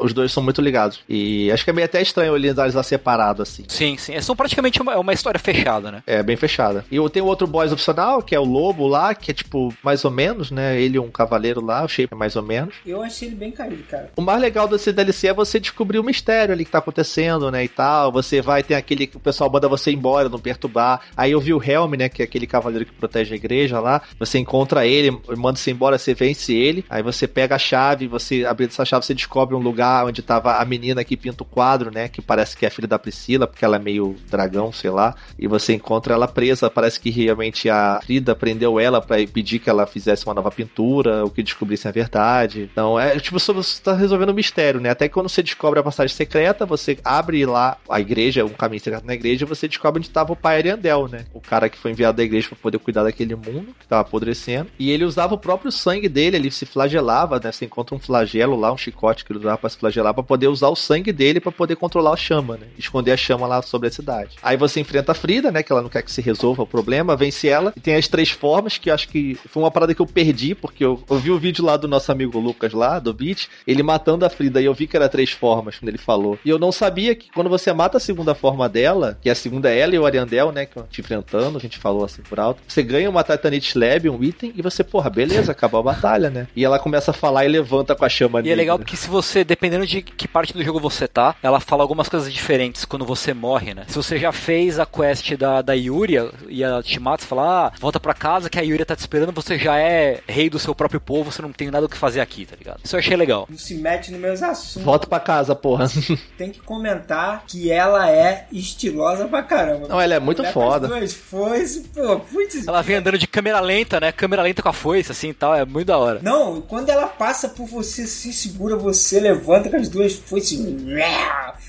os 0.00 0.12
dois 0.12 0.32
são 0.32 0.42
muito 0.42 0.60
ligados. 0.60 1.00
E 1.08 1.50
acho 1.50 1.64
que 1.64 1.70
é 1.70 1.72
meio 1.72 1.86
até 1.86 2.02
estranho 2.02 2.36
eles 2.36 2.54
lá 2.54 2.82
separado, 2.82 3.42
assim. 3.42 3.64
Sim, 3.68 3.96
sim. 3.96 4.14
É, 4.14 4.20
são 4.20 4.36
praticamente 4.36 4.82
uma, 4.82 4.98
uma 4.98 5.12
história 5.12 5.38
fechada, 5.38 5.90
né? 5.90 6.02
É, 6.06 6.22
bem 6.22 6.36
fechada. 6.36 6.84
E 6.90 6.96
eu 6.96 7.08
tenho 7.08 7.24
outro 7.24 7.46
boss 7.46 7.72
opcional, 7.72 8.22
que 8.22 8.34
é 8.34 8.40
o 8.40 8.44
Lobo 8.44 8.86
lá, 8.86 9.14
que 9.14 9.30
é 9.30 9.34
tipo, 9.34 9.72
mais 9.82 10.04
ou 10.04 10.10
menos, 10.10 10.50
né? 10.50 10.80
Ele 10.80 10.89
um 10.98 11.10
cavaleiro 11.10 11.64
lá, 11.64 11.84
o 11.84 11.88
shape 11.88 12.14
mais 12.14 12.36
ou 12.36 12.42
menos. 12.42 12.74
Eu 12.84 13.02
achei 13.02 13.28
ele 13.28 13.36
bem 13.36 13.50
caído, 13.50 13.82
cara. 13.84 14.10
O 14.16 14.22
mais 14.22 14.40
legal 14.40 14.66
desse 14.66 14.92
DLC 14.92 15.28
é 15.28 15.34
você 15.34 15.60
descobrir 15.60 15.98
o 15.98 16.04
mistério 16.04 16.52
ali 16.52 16.64
que 16.64 16.70
tá 16.70 16.78
acontecendo, 16.78 17.50
né, 17.50 17.64
e 17.64 17.68
tal. 17.68 18.10
Você 18.12 18.40
vai 18.40 18.62
ter 18.62 18.74
aquele 18.74 19.06
que 19.06 19.16
o 19.16 19.20
pessoal 19.20 19.50
manda 19.50 19.68
você 19.68 19.90
embora, 19.90 20.28
não 20.28 20.38
perturbar. 20.38 21.02
Aí 21.16 21.32
eu 21.32 21.40
vi 21.40 21.52
o 21.54 21.62
Helm, 21.62 21.94
né, 21.94 22.08
que 22.08 22.22
é 22.22 22.24
aquele 22.24 22.46
cavaleiro 22.46 22.86
que 22.86 22.92
protege 22.92 23.34
a 23.34 23.36
igreja 23.36 23.80
lá. 23.80 24.02
Você 24.18 24.38
encontra 24.38 24.86
ele, 24.86 25.10
manda 25.36 25.58
você 25.58 25.70
embora, 25.70 25.98
você 25.98 26.14
vence 26.14 26.52
ele. 26.52 26.84
Aí 26.88 27.02
você 27.02 27.26
pega 27.26 27.54
a 27.54 27.58
chave, 27.58 28.06
você 28.06 28.44
abrindo 28.44 28.70
essa 28.70 28.84
chave, 28.84 29.04
você 29.04 29.14
descobre 29.14 29.54
um 29.54 29.60
lugar 29.60 30.06
onde 30.06 30.22
tava 30.22 30.56
a 30.56 30.64
menina 30.64 31.04
que 31.04 31.16
pinta 31.16 31.42
o 31.42 31.46
quadro, 31.46 31.90
né, 31.90 32.08
que 32.08 32.22
parece 32.22 32.56
que 32.56 32.64
é 32.64 32.68
a 32.68 32.70
filha 32.70 32.88
da 32.88 32.98
Priscila, 32.98 33.46
porque 33.46 33.64
ela 33.64 33.76
é 33.76 33.78
meio 33.78 34.16
dragão, 34.28 34.72
sei 34.72 34.90
lá. 34.90 35.14
E 35.38 35.46
você 35.46 35.74
encontra 35.74 36.14
ela 36.14 36.28
presa, 36.28 36.70
parece 36.70 36.98
que 37.00 37.10
realmente 37.10 37.68
a 37.68 38.00
Frida 38.02 38.34
prendeu 38.34 38.78
ela 38.78 39.00
para 39.00 39.16
pedir 39.26 39.58
que 39.58 39.70
ela 39.70 39.86
fizesse 39.86 40.24
uma 40.26 40.34
nova 40.34 40.50
pintura, 40.50 40.79
o 40.82 41.30
que 41.30 41.42
descobrissem 41.42 41.88
a 41.88 41.92
verdade. 41.92 42.68
Então, 42.72 42.98
é 42.98 43.18
tipo, 43.18 43.38
você 43.38 43.82
tá 43.82 43.94
resolvendo 43.94 44.30
um 44.30 44.34
mistério, 44.34 44.80
né? 44.80 44.90
Até 44.90 45.08
quando 45.08 45.28
você 45.28 45.42
descobre 45.42 45.80
a 45.80 45.82
passagem 45.82 46.14
secreta, 46.14 46.66
você 46.66 46.98
abre 47.04 47.44
lá 47.46 47.76
a 47.88 48.00
igreja, 48.00 48.44
um 48.44 48.50
caminho 48.50 48.82
secreto 48.82 49.06
na 49.06 49.14
igreja, 49.14 49.46
você 49.46 49.68
descobre 49.68 49.98
onde 49.98 50.08
estava 50.08 50.32
o 50.32 50.36
pai 50.36 50.56
Ariandel, 50.56 51.08
né? 51.08 51.24
O 51.32 51.40
cara 51.40 51.68
que 51.68 51.78
foi 51.78 51.90
enviado 51.90 52.16
da 52.16 52.22
igreja 52.22 52.48
para 52.48 52.58
poder 52.58 52.78
cuidar 52.78 53.04
daquele 53.04 53.34
mundo 53.34 53.74
que 53.78 53.86
tava 53.86 54.02
apodrecendo. 54.02 54.70
E 54.78 54.90
ele 54.90 55.04
usava 55.04 55.34
o 55.34 55.38
próprio 55.38 55.72
sangue 55.72 56.08
dele, 56.08 56.36
ele 56.36 56.50
se 56.50 56.66
flagelava, 56.66 57.40
né? 57.42 57.52
Você 57.52 57.64
encontra 57.64 57.94
um 57.94 57.98
flagelo 57.98 58.58
lá, 58.58 58.72
um 58.72 58.76
chicote 58.76 59.24
que 59.24 59.32
ele 59.32 59.40
usava 59.40 59.58
para 59.58 59.70
se 59.70 59.76
flagelar, 59.76 60.14
para 60.14 60.22
poder 60.22 60.48
usar 60.48 60.68
o 60.68 60.76
sangue 60.76 61.12
dele 61.12 61.40
para 61.40 61.52
poder 61.52 61.76
controlar 61.76 62.12
a 62.12 62.16
chama, 62.16 62.56
né? 62.56 62.66
Esconder 62.78 63.12
a 63.12 63.16
chama 63.16 63.46
lá 63.46 63.62
sobre 63.62 63.88
a 63.88 63.90
cidade. 63.90 64.36
Aí 64.42 64.56
você 64.56 64.80
enfrenta 64.80 65.12
a 65.12 65.14
Frida, 65.14 65.50
né? 65.50 65.62
Que 65.62 65.72
ela 65.72 65.82
não 65.82 65.88
quer 65.88 66.02
que 66.02 66.12
se 66.12 66.20
resolva 66.20 66.62
o 66.62 66.66
problema, 66.66 67.16
vence 67.16 67.48
ela. 67.48 67.72
E 67.76 67.80
tem 67.80 67.94
as 67.94 68.08
três 68.08 68.30
formas, 68.30 68.78
que 68.78 68.90
acho 68.90 69.08
que 69.08 69.34
foi 69.46 69.62
uma 69.62 69.70
parada 69.70 69.94
que 69.94 70.00
eu 70.00 70.06
perdi, 70.06 70.54
porque 70.54 70.69
eu, 70.78 71.02
eu 71.08 71.18
vi 71.18 71.30
o 71.30 71.38
vídeo 71.38 71.64
lá 71.64 71.76
do 71.76 71.88
nosso 71.88 72.10
amigo 72.10 72.38
Lucas 72.38 72.72
lá, 72.72 72.98
do 72.98 73.12
Beat, 73.12 73.48
ele 73.66 73.82
matando 73.82 74.24
a 74.24 74.30
Frida, 74.30 74.60
e 74.60 74.64
eu 74.64 74.74
vi 74.74 74.86
que 74.86 74.96
era 74.96 75.08
três 75.08 75.30
formas 75.30 75.78
quando 75.78 75.88
ele 75.88 75.98
falou. 75.98 76.38
E 76.44 76.50
eu 76.50 76.58
não 76.58 76.72
sabia 76.72 77.14
que 77.14 77.30
quando 77.32 77.50
você 77.50 77.72
mata 77.72 77.96
a 77.96 78.00
segunda 78.00 78.34
forma 78.34 78.68
dela, 78.68 79.18
que 79.20 79.30
a 79.30 79.34
segunda 79.34 79.70
é 79.70 79.78
ela 79.78 79.94
e 79.94 79.98
o 79.98 80.06
Ariandel, 80.06 80.52
né, 80.52 80.66
que 80.66 80.80
te 80.90 81.00
enfrentando, 81.00 81.58
a 81.58 81.60
gente 81.60 81.78
falou 81.78 82.04
assim 82.04 82.22
por 82.22 82.38
alto, 82.38 82.62
você 82.66 82.82
ganha 82.82 83.08
uma 83.08 83.22
Titanite 83.22 83.68
Slab, 83.68 84.08
um 84.08 84.22
item, 84.22 84.52
e 84.56 84.62
você, 84.62 84.84
porra, 84.84 85.10
beleza, 85.10 85.52
acabou 85.52 85.80
a 85.80 85.82
batalha, 85.82 86.30
né? 86.30 86.46
E 86.54 86.64
ela 86.64 86.78
começa 86.78 87.10
a 87.10 87.14
falar 87.14 87.44
e 87.44 87.48
levanta 87.48 87.94
com 87.94 88.04
a 88.04 88.08
chama 88.08 88.40
E 88.40 88.50
é 88.50 88.54
legal 88.54 88.78
porque 88.78 88.96
se 88.96 89.08
você, 89.08 89.44
dependendo 89.44 89.86
de 89.86 90.02
que 90.02 90.28
parte 90.28 90.52
do 90.52 90.62
jogo 90.62 90.78
você 90.80 91.06
tá, 91.08 91.34
ela 91.42 91.60
fala 91.60 91.82
algumas 91.82 92.08
coisas 92.08 92.32
diferentes 92.32 92.84
quando 92.84 93.04
você 93.04 93.32
morre, 93.32 93.74
né? 93.74 93.84
Se 93.88 93.96
você 93.96 94.18
já 94.18 94.32
fez 94.32 94.78
a 94.78 94.86
quest 94.86 95.36
da, 95.36 95.62
da 95.62 95.72
Yuria 95.72 96.30
e 96.48 96.62
ela 96.62 96.82
te 96.82 96.98
mata, 97.00 97.22
você 97.22 97.28
fala, 97.28 97.66
ah, 97.66 97.72
volta 97.78 98.00
pra 98.00 98.14
casa 98.14 98.50
que 98.50 98.58
a 98.58 98.62
Yuria 98.62 98.84
tá 98.84 98.96
te 98.96 99.00
esperando, 99.00 99.32
você 99.32 99.58
já 99.58 99.78
é 99.78 100.20
rei 100.26 100.49
do 100.50 100.58
seu 100.58 100.74
próprio 100.74 101.00
povo, 101.00 101.30
você 101.30 101.40
não 101.40 101.52
tem 101.52 101.70
nada 101.70 101.86
o 101.86 101.88
que 101.88 101.96
fazer 101.96 102.20
aqui, 102.20 102.44
tá 102.44 102.56
ligado? 102.56 102.80
Isso 102.84 102.94
eu 102.94 103.00
achei 103.00 103.16
legal. 103.16 103.46
Não 103.48 103.58
se 103.58 103.74
mete 103.74 104.10
nos 104.10 104.20
meus 104.20 104.42
assuntos. 104.42 104.82
Volta 104.82 105.06
pra 105.06 105.20
casa, 105.20 105.54
porra. 105.54 105.86
Tem 106.36 106.50
que 106.50 106.60
comentar 106.60 107.44
que 107.46 107.70
ela 107.70 108.10
é 108.10 108.46
estilosa 108.52 109.26
pra 109.28 109.42
caramba. 109.42 109.88
Não, 109.88 110.00
ela 110.00 110.14
é 110.14 110.20
muito 110.20 110.44
foda. 110.52 110.88
Duas 110.88 111.12
foices, 111.12 111.86
pô, 111.86 112.20
putz. 112.20 112.66
Ela 112.66 112.82
vem 112.82 112.96
andando 112.96 113.18
de 113.18 113.26
câmera 113.26 113.60
lenta, 113.60 114.00
né? 114.00 114.12
Câmera 114.12 114.42
lenta 114.42 114.62
com 114.62 114.68
a 114.68 114.72
foice, 114.72 115.12
assim 115.12 115.30
e 115.30 115.34
tal, 115.34 115.54
é 115.54 115.64
muito 115.64 115.86
da 115.86 115.98
hora. 115.98 116.20
Não, 116.22 116.60
quando 116.60 116.88
ela 116.90 117.06
passa 117.06 117.48
por 117.48 117.66
você, 117.66 118.06
se 118.06 118.32
segura 118.32 118.76
você, 118.76 119.20
levanta 119.20 119.70
com 119.70 119.76
as 119.76 119.88
duas 119.88 120.14
foices. 120.14 120.60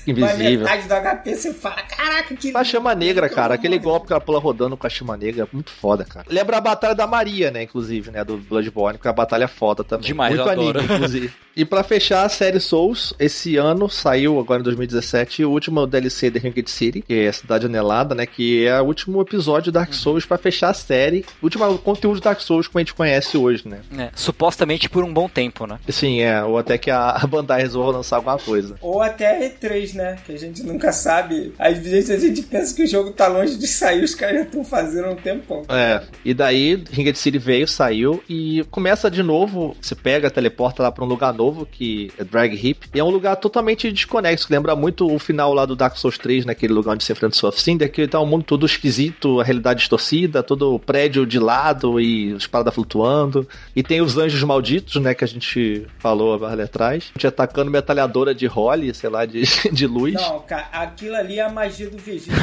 Invisível. 0.06 0.64
Vai 0.64 0.76
metade 0.76 0.88
do 0.88 0.94
HP, 0.94 1.36
você 1.36 1.54
fala, 1.54 1.82
caraca, 1.82 2.34
que. 2.34 2.56
A 2.56 2.64
chama 2.64 2.94
negra, 2.94 3.28
cara. 3.28 3.54
Aquele 3.54 3.78
golpe 3.78 4.06
que 4.08 4.12
ela 4.12 4.20
pula 4.20 4.40
rodando 4.40 4.76
com 4.76 4.86
a 4.86 4.90
chama 4.90 5.16
negra, 5.16 5.48
muito 5.52 5.70
foda, 5.70 6.04
cara. 6.04 6.26
Lembra 6.28 6.56
a 6.56 6.60
batalha 6.60 6.94
da 6.94 7.06
Maria, 7.06 7.50
né, 7.50 7.62
inclusive, 7.62 8.10
né, 8.10 8.24
do 8.24 8.38
Bloodborne, 8.72 8.98
que 8.98 9.06
é 9.06 9.10
a 9.10 9.14
batalha 9.14 9.46
foda 9.46 9.84
também. 9.84 10.06
Demais, 10.06 10.34
muito 10.34 10.48
anime, 10.48 10.70
adoro. 10.70 10.84
inclusive. 10.84 11.32
E 11.54 11.66
para 11.66 11.82
fechar 11.82 12.24
a 12.24 12.28
série 12.30 12.58
Souls, 12.58 13.12
esse 13.18 13.56
ano 13.56 13.88
saiu, 13.88 14.40
agora 14.40 14.60
em 14.60 14.64
2017, 14.64 15.44
o 15.44 15.50
último 15.50 15.86
DLC 15.86 16.30
de 16.30 16.38
Ringed 16.38 16.70
City, 16.70 17.02
que 17.02 17.12
é 17.12 17.28
a 17.28 17.32
Cidade 17.32 17.66
Anelada, 17.66 18.14
né? 18.14 18.24
Que 18.24 18.66
é 18.66 18.80
o 18.80 18.84
último 18.84 19.20
episódio 19.20 19.64
de 19.64 19.72
Dark 19.72 19.90
uhum. 19.90 19.94
Souls 19.94 20.24
para 20.24 20.38
fechar 20.38 20.70
a 20.70 20.74
série. 20.74 21.26
O 21.42 21.46
último 21.46 21.78
conteúdo 21.78 22.16
de 22.16 22.22
Dark 22.22 22.40
Souls 22.40 22.66
como 22.66 22.78
a 22.78 22.82
gente 22.82 22.94
conhece 22.94 23.36
hoje, 23.36 23.68
né? 23.68 23.80
É, 23.98 24.10
supostamente 24.14 24.88
por 24.88 25.04
um 25.04 25.12
bom 25.12 25.28
tempo, 25.28 25.66
né? 25.66 25.78
Sim, 25.90 26.22
é. 26.22 26.42
Ou 26.42 26.56
até 26.56 26.78
que 26.78 26.90
a, 26.90 27.20
Bandai 27.28 27.60
resolva 27.60 27.98
lançar 27.98 28.16
alguma 28.16 28.38
coisa. 28.38 28.76
Ou 28.80 29.02
até 29.02 29.46
E3, 29.46 29.94
né? 29.94 30.16
Que 30.24 30.32
a 30.32 30.38
gente 30.38 30.62
nunca 30.62 30.90
sabe. 30.90 31.52
Às 31.58 31.78
vezes 31.78 32.10
a 32.10 32.18
gente 32.18 32.42
pensa 32.42 32.74
que 32.74 32.84
o 32.84 32.86
jogo 32.86 33.10
tá 33.10 33.28
longe 33.28 33.58
de 33.58 33.66
sair, 33.66 34.02
os 34.02 34.14
caras 34.14 34.36
já 34.36 34.42
estão 34.42 34.64
fazendo 34.64 35.08
um 35.08 35.16
tempão. 35.16 35.64
É. 35.68 36.02
E 36.24 36.32
daí, 36.32 36.82
Ringed 36.90 37.18
City 37.18 37.38
veio, 37.38 37.68
saiu 37.68 38.22
e 38.26 38.61
começa 38.70 39.10
de 39.10 39.22
novo. 39.22 39.76
Você 39.80 39.94
pega, 39.94 40.30
teleporta 40.30 40.82
lá 40.82 40.92
pra 40.92 41.04
um 41.04 41.08
lugar 41.08 41.32
novo 41.32 41.66
que 41.66 42.10
é 42.18 42.24
Drag 42.24 42.54
Hip. 42.54 42.88
E 42.94 42.98
é 42.98 43.04
um 43.04 43.10
lugar 43.10 43.36
totalmente 43.36 43.90
desconexo, 43.90 44.46
que 44.46 44.52
lembra 44.52 44.74
muito 44.74 45.12
o 45.12 45.18
final 45.18 45.52
lá 45.52 45.64
do 45.64 45.76
Dark 45.76 45.96
Souls 45.96 46.18
3, 46.18 46.44
naquele 46.44 46.72
lugar 46.72 46.94
onde 46.94 47.04
você 47.04 47.12
enfrenta 47.12 47.34
o 47.34 47.38
Soft 47.38 47.58
Cinder, 47.60 47.90
que 47.90 48.06
tá 48.06 48.20
um 48.20 48.26
mundo 48.26 48.44
todo 48.44 48.66
esquisito, 48.66 49.40
a 49.40 49.44
realidade 49.44 49.80
distorcida, 49.80 50.42
todo 50.42 50.74
o 50.74 50.78
prédio 50.78 51.26
de 51.26 51.38
lado 51.38 52.00
e 52.00 52.32
espada 52.32 52.70
flutuando. 52.70 53.46
E 53.74 53.82
tem 53.82 54.00
os 54.00 54.16
anjos 54.16 54.42
malditos, 54.42 55.00
né, 55.00 55.14
que 55.14 55.24
a 55.24 55.28
gente 55.28 55.86
falou 55.98 56.44
ali 56.44 56.62
atrás. 56.62 57.10
A 57.14 57.18
gente 57.18 57.26
atacando 57.26 57.70
metralhadora 57.70 58.34
de 58.34 58.46
Holly, 58.46 58.94
sei 58.94 59.10
lá, 59.10 59.24
de, 59.24 59.42
de 59.72 59.86
luz. 59.86 60.14
Não, 60.14 60.40
cara, 60.40 60.68
aquilo 60.72 61.16
ali 61.16 61.38
é 61.38 61.42
a 61.42 61.48
magia 61.48 61.88
do 61.88 61.96
Vegeta. 61.96 62.36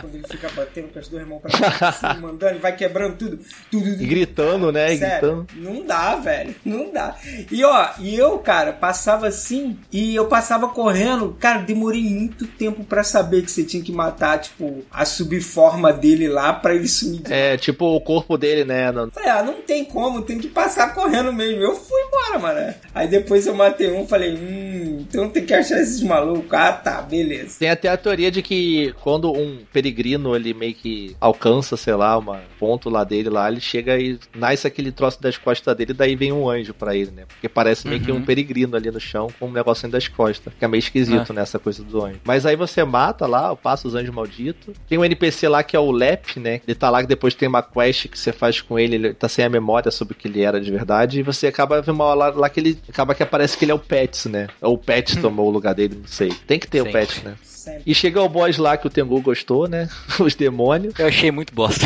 quando 0.00 0.14
ele 0.14 0.26
fica 0.28 0.50
batendo 0.50 0.88
com 0.88 0.98
as 0.98 1.08
duas 1.08 1.26
mãos 1.26 1.40
pra 1.40 1.92
cima, 1.92 2.14
mandando, 2.14 2.58
vai 2.58 2.74
quebrando 2.74 3.16
tudo. 3.16 3.38
tudo, 3.70 3.90
tudo 3.90 4.02
e 4.02 4.06
gritando, 4.06 4.72
né? 4.72 4.94
E 4.94 4.98
Então. 5.18 5.46
Não 5.54 5.84
dá, 5.84 6.16
velho. 6.16 6.54
Não 6.64 6.92
dá. 6.92 7.16
E 7.50 7.64
ó, 7.64 7.88
e 8.00 8.14
eu, 8.16 8.38
cara, 8.38 8.72
passava 8.72 9.26
assim 9.28 9.78
e 9.92 10.14
eu 10.14 10.26
passava 10.26 10.68
correndo. 10.68 11.36
Cara, 11.40 11.60
demorei 11.62 12.02
muito 12.02 12.46
tempo 12.46 12.84
pra 12.84 13.02
saber 13.04 13.42
que 13.42 13.50
você 13.50 13.64
tinha 13.64 13.82
que 13.82 13.92
matar, 13.92 14.38
tipo, 14.40 14.84
a 14.90 15.04
subforma 15.04 15.92
dele 15.92 16.28
lá 16.28 16.52
pra 16.52 16.74
ele 16.74 16.88
sumir. 16.88 17.22
É, 17.30 17.56
tipo 17.56 17.84
o 17.86 18.00
corpo 18.00 18.36
dele, 18.36 18.64
né? 18.64 18.90
no- 18.92 19.10
Falei, 19.10 19.30
ah, 19.30 19.42
não 19.42 19.54
tem 19.62 19.84
como, 19.84 20.22
tem 20.22 20.38
que 20.38 20.48
passar 20.48 20.94
correndo 20.94 21.32
mesmo. 21.32 21.62
Eu 21.62 21.74
fui 21.74 22.00
embora, 22.02 22.38
mano. 22.38 22.74
Aí 22.94 23.08
depois 23.08 23.46
eu 23.46 23.54
matei 23.54 23.90
um, 23.92 24.06
falei, 24.06 24.34
hum, 24.34 24.98
então 25.00 25.28
tem 25.28 25.44
que 25.44 25.54
achar 25.54 25.80
esses 25.80 26.02
malucos. 26.02 26.52
Ah, 26.52 26.72
tá, 26.72 27.02
beleza. 27.02 27.56
Tem 27.58 27.70
até 27.70 27.88
a 27.88 27.96
teoria 27.96 28.30
de 28.30 28.42
que 28.42 28.94
quando 29.02 29.32
um 29.32 29.58
peregrino 29.72 30.34
ele 30.34 30.54
meio 30.54 30.74
que 30.74 31.16
alcança, 31.20 31.76
sei 31.76 31.94
lá, 31.94 32.18
um 32.18 32.24
ponto 32.58 32.88
lá 32.88 33.04
dele 33.04 33.28
lá, 33.28 33.50
ele 33.50 33.60
chega 33.60 33.98
e 33.98 34.18
nasce 34.34 34.66
aquele 34.66 34.92
troço 34.96 35.20
das 35.20 35.36
costas 35.36 35.76
dele, 35.76 35.92
daí 35.92 36.16
vem 36.16 36.32
um 36.32 36.48
anjo 36.48 36.74
pra 36.74 36.96
ele, 36.96 37.10
né? 37.10 37.24
Porque 37.28 37.48
parece 37.48 37.86
meio 37.86 38.00
que 38.00 38.10
um 38.10 38.22
peregrino 38.22 38.76
ali 38.76 38.90
no 38.90 38.98
chão 38.98 39.28
com 39.38 39.46
um 39.46 39.52
negocinho 39.52 39.92
das 39.92 40.08
costas. 40.08 40.52
Fica 40.52 40.66
meio 40.66 40.78
esquisito, 40.78 41.32
né? 41.32 41.42
Essa 41.42 41.58
coisa 41.58 41.82
do 41.82 42.04
anjo. 42.04 42.20
Mas 42.24 42.46
aí 42.46 42.56
você 42.56 42.82
mata 42.84 43.26
lá, 43.26 43.54
passa 43.54 43.86
os 43.86 43.94
anjos 43.94 44.14
malditos. 44.14 44.74
Tem 44.88 44.98
um 44.98 45.04
NPC 45.04 45.48
lá 45.48 45.62
que 45.62 45.76
é 45.76 45.78
o 45.78 45.90
Lep, 45.90 46.40
né? 46.40 46.60
Ele 46.66 46.74
tá 46.74 46.90
lá 46.90 47.02
que 47.02 47.08
depois 47.08 47.34
tem 47.34 47.48
uma 47.48 47.62
quest 47.62 48.08
que 48.08 48.18
você 48.18 48.32
faz 48.32 48.60
com 48.60 48.78
ele, 48.78 48.96
ele 48.96 49.14
tá 49.14 49.28
sem 49.28 49.44
a 49.44 49.48
memória 49.48 49.90
sobre 49.90 50.14
o 50.14 50.16
que 50.16 50.28
ele 50.28 50.42
era 50.42 50.60
de 50.60 50.70
verdade, 50.70 51.20
e 51.20 51.22
você 51.22 51.46
acaba 51.46 51.80
vendo 51.80 51.94
uma 51.94 52.04
hora 52.04 52.16
lá, 52.16 52.30
lá 52.30 52.48
que 52.48 52.60
ele 52.60 52.78
acaba 52.88 53.14
que 53.14 53.22
aparece 53.22 53.56
que 53.56 53.64
ele 53.64 53.72
é 53.72 53.74
o 53.74 53.78
Pets, 53.78 54.26
né? 54.26 54.48
Ou 54.60 54.74
o 54.74 54.78
Pets 54.78 55.16
tomou 55.16 55.46
o 55.46 55.50
lugar 55.50 55.74
dele, 55.74 55.96
não 56.00 56.08
sei. 56.08 56.32
Tem 56.46 56.58
que 56.58 56.66
ter 56.66 56.80
o 56.80 56.86
Sim. 56.86 56.92
Pets, 56.92 57.22
né? 57.22 57.36
E 57.84 57.94
chega 57.94 58.22
o 58.22 58.28
boss 58.28 58.58
lá 58.58 58.76
que 58.76 58.86
o 58.86 58.90
Tengu 58.90 59.20
gostou, 59.20 59.68
né? 59.68 59.88
Os 60.20 60.34
demônios. 60.34 60.94
Eu 60.98 61.06
achei 61.08 61.30
muito 61.30 61.52
bosta. 61.52 61.84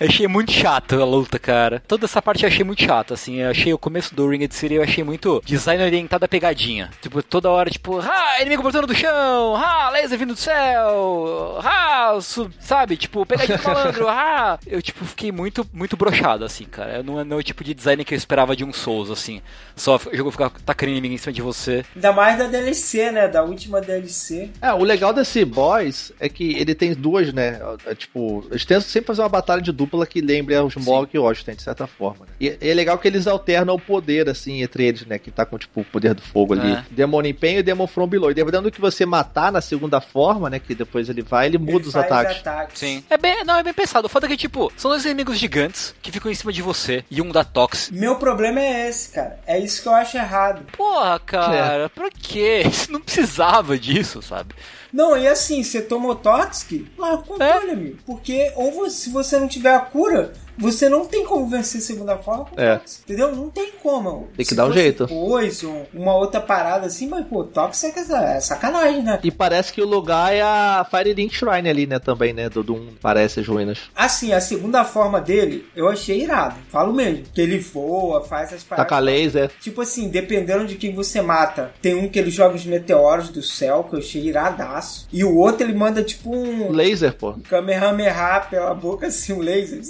Eu 0.00 0.06
achei 0.08 0.28
muito 0.28 0.52
chato 0.52 0.94
a 1.00 1.04
luta, 1.04 1.38
cara. 1.38 1.82
Toda 1.88 2.04
essa 2.04 2.22
parte 2.22 2.44
eu 2.44 2.48
achei 2.48 2.64
muito 2.64 2.82
chata, 2.82 3.14
assim. 3.14 3.36
Eu 3.40 3.50
achei 3.50 3.72
o 3.72 3.78
começo 3.78 4.14
do 4.14 4.28
Ring 4.28 4.44
of 4.44 4.54
City, 4.54 4.74
eu 4.74 4.82
achei 4.82 5.02
muito 5.02 5.42
design 5.44 5.82
orientado 5.82 6.24
a 6.24 6.28
pegadinha. 6.28 6.90
Tipo, 7.02 7.22
toda 7.22 7.50
hora, 7.50 7.70
tipo, 7.70 7.98
ah, 8.00 8.36
inimigo 8.40 8.62
brotando 8.62 8.86
do 8.86 8.94
chão, 8.94 9.56
ah, 9.56 9.90
laser 9.90 10.18
vindo 10.18 10.34
do 10.34 10.38
céu, 10.40 11.58
ah, 11.64 12.18
su- 12.20 12.50
sabe? 12.60 12.96
Tipo, 12.96 13.24
pegadinha 13.26 13.58
do 13.58 13.64
malandro, 13.66 14.08
ah. 14.08 14.58
Eu, 14.66 14.80
tipo, 14.80 15.04
fiquei 15.04 15.32
muito, 15.32 15.66
muito 15.72 15.96
brochado, 15.96 16.44
assim, 16.44 16.64
cara. 16.64 17.02
Não 17.02 17.20
é 17.20 17.24
não 17.24 17.36
é 17.36 17.40
o 17.40 17.42
tipo 17.42 17.64
de 17.64 17.74
design 17.74 18.04
que 18.04 18.14
eu 18.14 18.18
esperava 18.18 18.54
de 18.54 18.64
um 18.64 18.72
Souls, 18.72 19.10
assim. 19.10 19.42
Só 19.74 19.96
o 19.96 20.16
jogo 20.16 20.30
ficar 20.30 20.50
tacando 20.64 20.92
inimigo 20.92 21.14
em 21.14 21.18
cima 21.18 21.32
de 21.32 21.42
você. 21.42 21.84
Ainda 21.94 22.12
mais 22.12 22.38
da 22.38 22.46
DLC, 22.46 23.10
né? 23.10 23.28
Da 23.28 23.42
última 23.42 23.80
DLC. 23.80 24.50
É, 24.62 24.72
o 24.72 24.84
legal 24.84 25.12
desse 25.12 25.44
boss 25.44 26.12
é 26.20 26.28
que 26.28 26.56
ele 26.56 26.74
tem 26.74 26.94
duas, 26.94 27.32
né? 27.32 27.60
É, 27.86 27.94
tipo, 27.94 28.44
eles 28.50 28.64
tentam 28.64 28.82
sempre 28.82 29.06
fazer 29.08 29.22
uma 29.22 29.28
batalha 29.28 29.60
de 29.62 29.72
dupla 29.72 29.87
que 30.06 30.20
lembre 30.20 30.56
os 30.58 30.76
Morg 30.76 31.10
e 31.12 31.18
o 31.18 31.24
Osten, 31.24 31.54
de 31.54 31.62
certa 31.62 31.86
forma. 31.86 32.26
Né? 32.26 32.32
E 32.40 32.58
é 32.60 32.74
legal 32.74 32.98
que 32.98 33.08
eles 33.08 33.26
alternam 33.26 33.74
o 33.74 33.80
poder, 33.80 34.28
assim, 34.28 34.62
entre 34.62 34.84
eles, 34.84 35.06
né? 35.06 35.18
Que 35.18 35.30
tá 35.30 35.44
com, 35.44 35.58
tipo, 35.58 35.80
o 35.80 35.84
poder 35.84 36.14
do 36.14 36.22
fogo 36.22 36.54
ali. 36.54 36.72
É. 36.72 36.84
Demon 36.90 37.22
Empenho 37.22 37.60
e 37.60 37.62
Demon 37.62 37.86
From 37.86 38.06
Below. 38.06 38.30
E 38.30 38.34
dependendo 38.34 38.64
do 38.64 38.72
que 38.72 38.80
você 38.80 39.04
matar 39.04 39.52
na 39.52 39.60
segunda 39.60 40.00
forma, 40.00 40.48
né? 40.50 40.58
Que 40.58 40.74
depois 40.74 41.08
ele 41.08 41.22
vai, 41.22 41.46
ele 41.46 41.58
muda 41.58 41.78
Ele 41.78 41.86
os 41.88 41.92
faz 41.92 42.06
ataques. 42.06 42.78
Sim. 42.78 43.04
É 43.08 43.16
bem, 43.16 43.44
não, 43.44 43.56
é 43.56 43.62
bem 43.62 43.74
pensado. 43.74 44.06
O 44.06 44.10
foda 44.10 44.26
é 44.26 44.28
que, 44.28 44.36
tipo, 44.36 44.72
são 44.76 44.90
dois 44.90 45.04
inimigos 45.04 45.38
gigantes 45.38 45.94
que 46.02 46.10
ficam 46.10 46.30
em 46.30 46.34
cima 46.34 46.52
de 46.52 46.62
você 46.62 47.04
e 47.10 47.20
um 47.20 47.30
dá 47.30 47.44
tox. 47.44 47.90
Meu 47.90 48.16
problema 48.16 48.60
é 48.60 48.88
esse, 48.88 49.12
cara. 49.12 49.38
É 49.46 49.58
isso 49.58 49.82
que 49.82 49.88
eu 49.88 49.94
acho 49.94 50.16
errado. 50.16 50.62
Porra, 50.76 51.18
cara, 51.20 51.88
pra 51.88 52.08
quê? 52.10 52.62
Você 52.68 52.90
não 52.90 53.00
precisava 53.00 53.78
disso, 53.78 54.22
sabe? 54.22 54.54
Não, 54.92 55.16
e 55.16 55.28
assim, 55.28 55.62
você 55.62 55.82
tomou 55.82 56.14
Toxic, 56.14 56.86
larga 56.96 57.22
o 57.22 57.24
controle, 57.24 57.70
amigo. 57.70 57.98
Porque 58.06 58.52
ou 58.56 58.88
se 58.88 59.10
você 59.10 59.38
não 59.38 59.48
tiver 59.48 59.74
a 59.74 59.80
cura, 59.80 60.32
você 60.58 60.88
não 60.88 61.06
tem 61.06 61.24
como 61.24 61.48
vencer 61.48 61.80
segunda 61.80 62.16
forma 62.18 62.44
com 62.44 62.60
É. 62.60 62.80
Entendeu? 63.04 63.34
Não 63.34 63.48
tem 63.48 63.72
como. 63.82 64.28
Tem 64.36 64.44
que 64.44 64.50
Se 64.50 64.54
dar 64.54 64.66
um 64.66 64.72
jeito. 64.72 65.06
Poison, 65.06 65.86
uma 65.94 66.14
outra 66.14 66.40
parada 66.40 66.86
assim, 66.86 67.08
mas 67.08 67.26
pô, 67.26 67.44
Toxic 67.44 67.96
é 67.98 68.36
é 68.36 68.40
sacanagem, 68.40 69.02
né? 69.02 69.20
E 69.22 69.30
parece 69.30 69.72
que 69.72 69.80
o 69.80 69.86
lugar 69.86 70.34
é 70.34 70.42
a 70.42 70.86
Firelink 70.90 71.34
Shrine 71.34 71.68
ali, 71.68 71.86
né? 71.86 71.98
Também, 71.98 72.32
né? 72.32 72.48
Do 72.48 72.62
Doom. 72.62 72.88
Parece 73.00 73.40
as 73.40 73.46
ruínas. 73.46 73.78
Assim, 73.94 74.32
a 74.32 74.40
segunda 74.40 74.84
forma 74.84 75.20
dele, 75.20 75.66
eu 75.74 75.88
achei 75.88 76.22
irado. 76.22 76.56
Falo 76.70 76.92
mesmo. 76.92 77.24
Que 77.32 77.40
ele 77.40 77.58
voa, 77.58 78.24
faz 78.24 78.52
as 78.52 78.62
paradas. 78.62 78.88
Taca 78.88 79.00
laser. 79.00 79.50
Tipo 79.60 79.82
assim, 79.82 80.08
dependendo 80.08 80.66
de 80.66 80.76
quem 80.76 80.94
você 80.94 81.20
mata, 81.20 81.72
tem 81.80 81.94
um 81.94 82.08
que 82.08 82.18
ele 82.18 82.30
joga 82.30 82.56
os 82.56 82.64
meteoros 82.64 83.28
do 83.28 83.42
céu, 83.42 83.84
que 83.84 83.94
eu 83.94 84.00
achei 84.00 84.22
iradaço. 84.22 85.06
E 85.12 85.24
o 85.24 85.36
outro 85.36 85.64
ele 85.64 85.74
manda 85.74 86.02
tipo 86.02 86.34
um 86.34 86.70
Laser, 86.70 87.14
pô. 87.14 87.34
Kamehameha 87.48 88.18
pela 88.50 88.74
boca, 88.74 89.06
assim, 89.06 89.32
um 89.32 89.40
laser. 89.40 89.80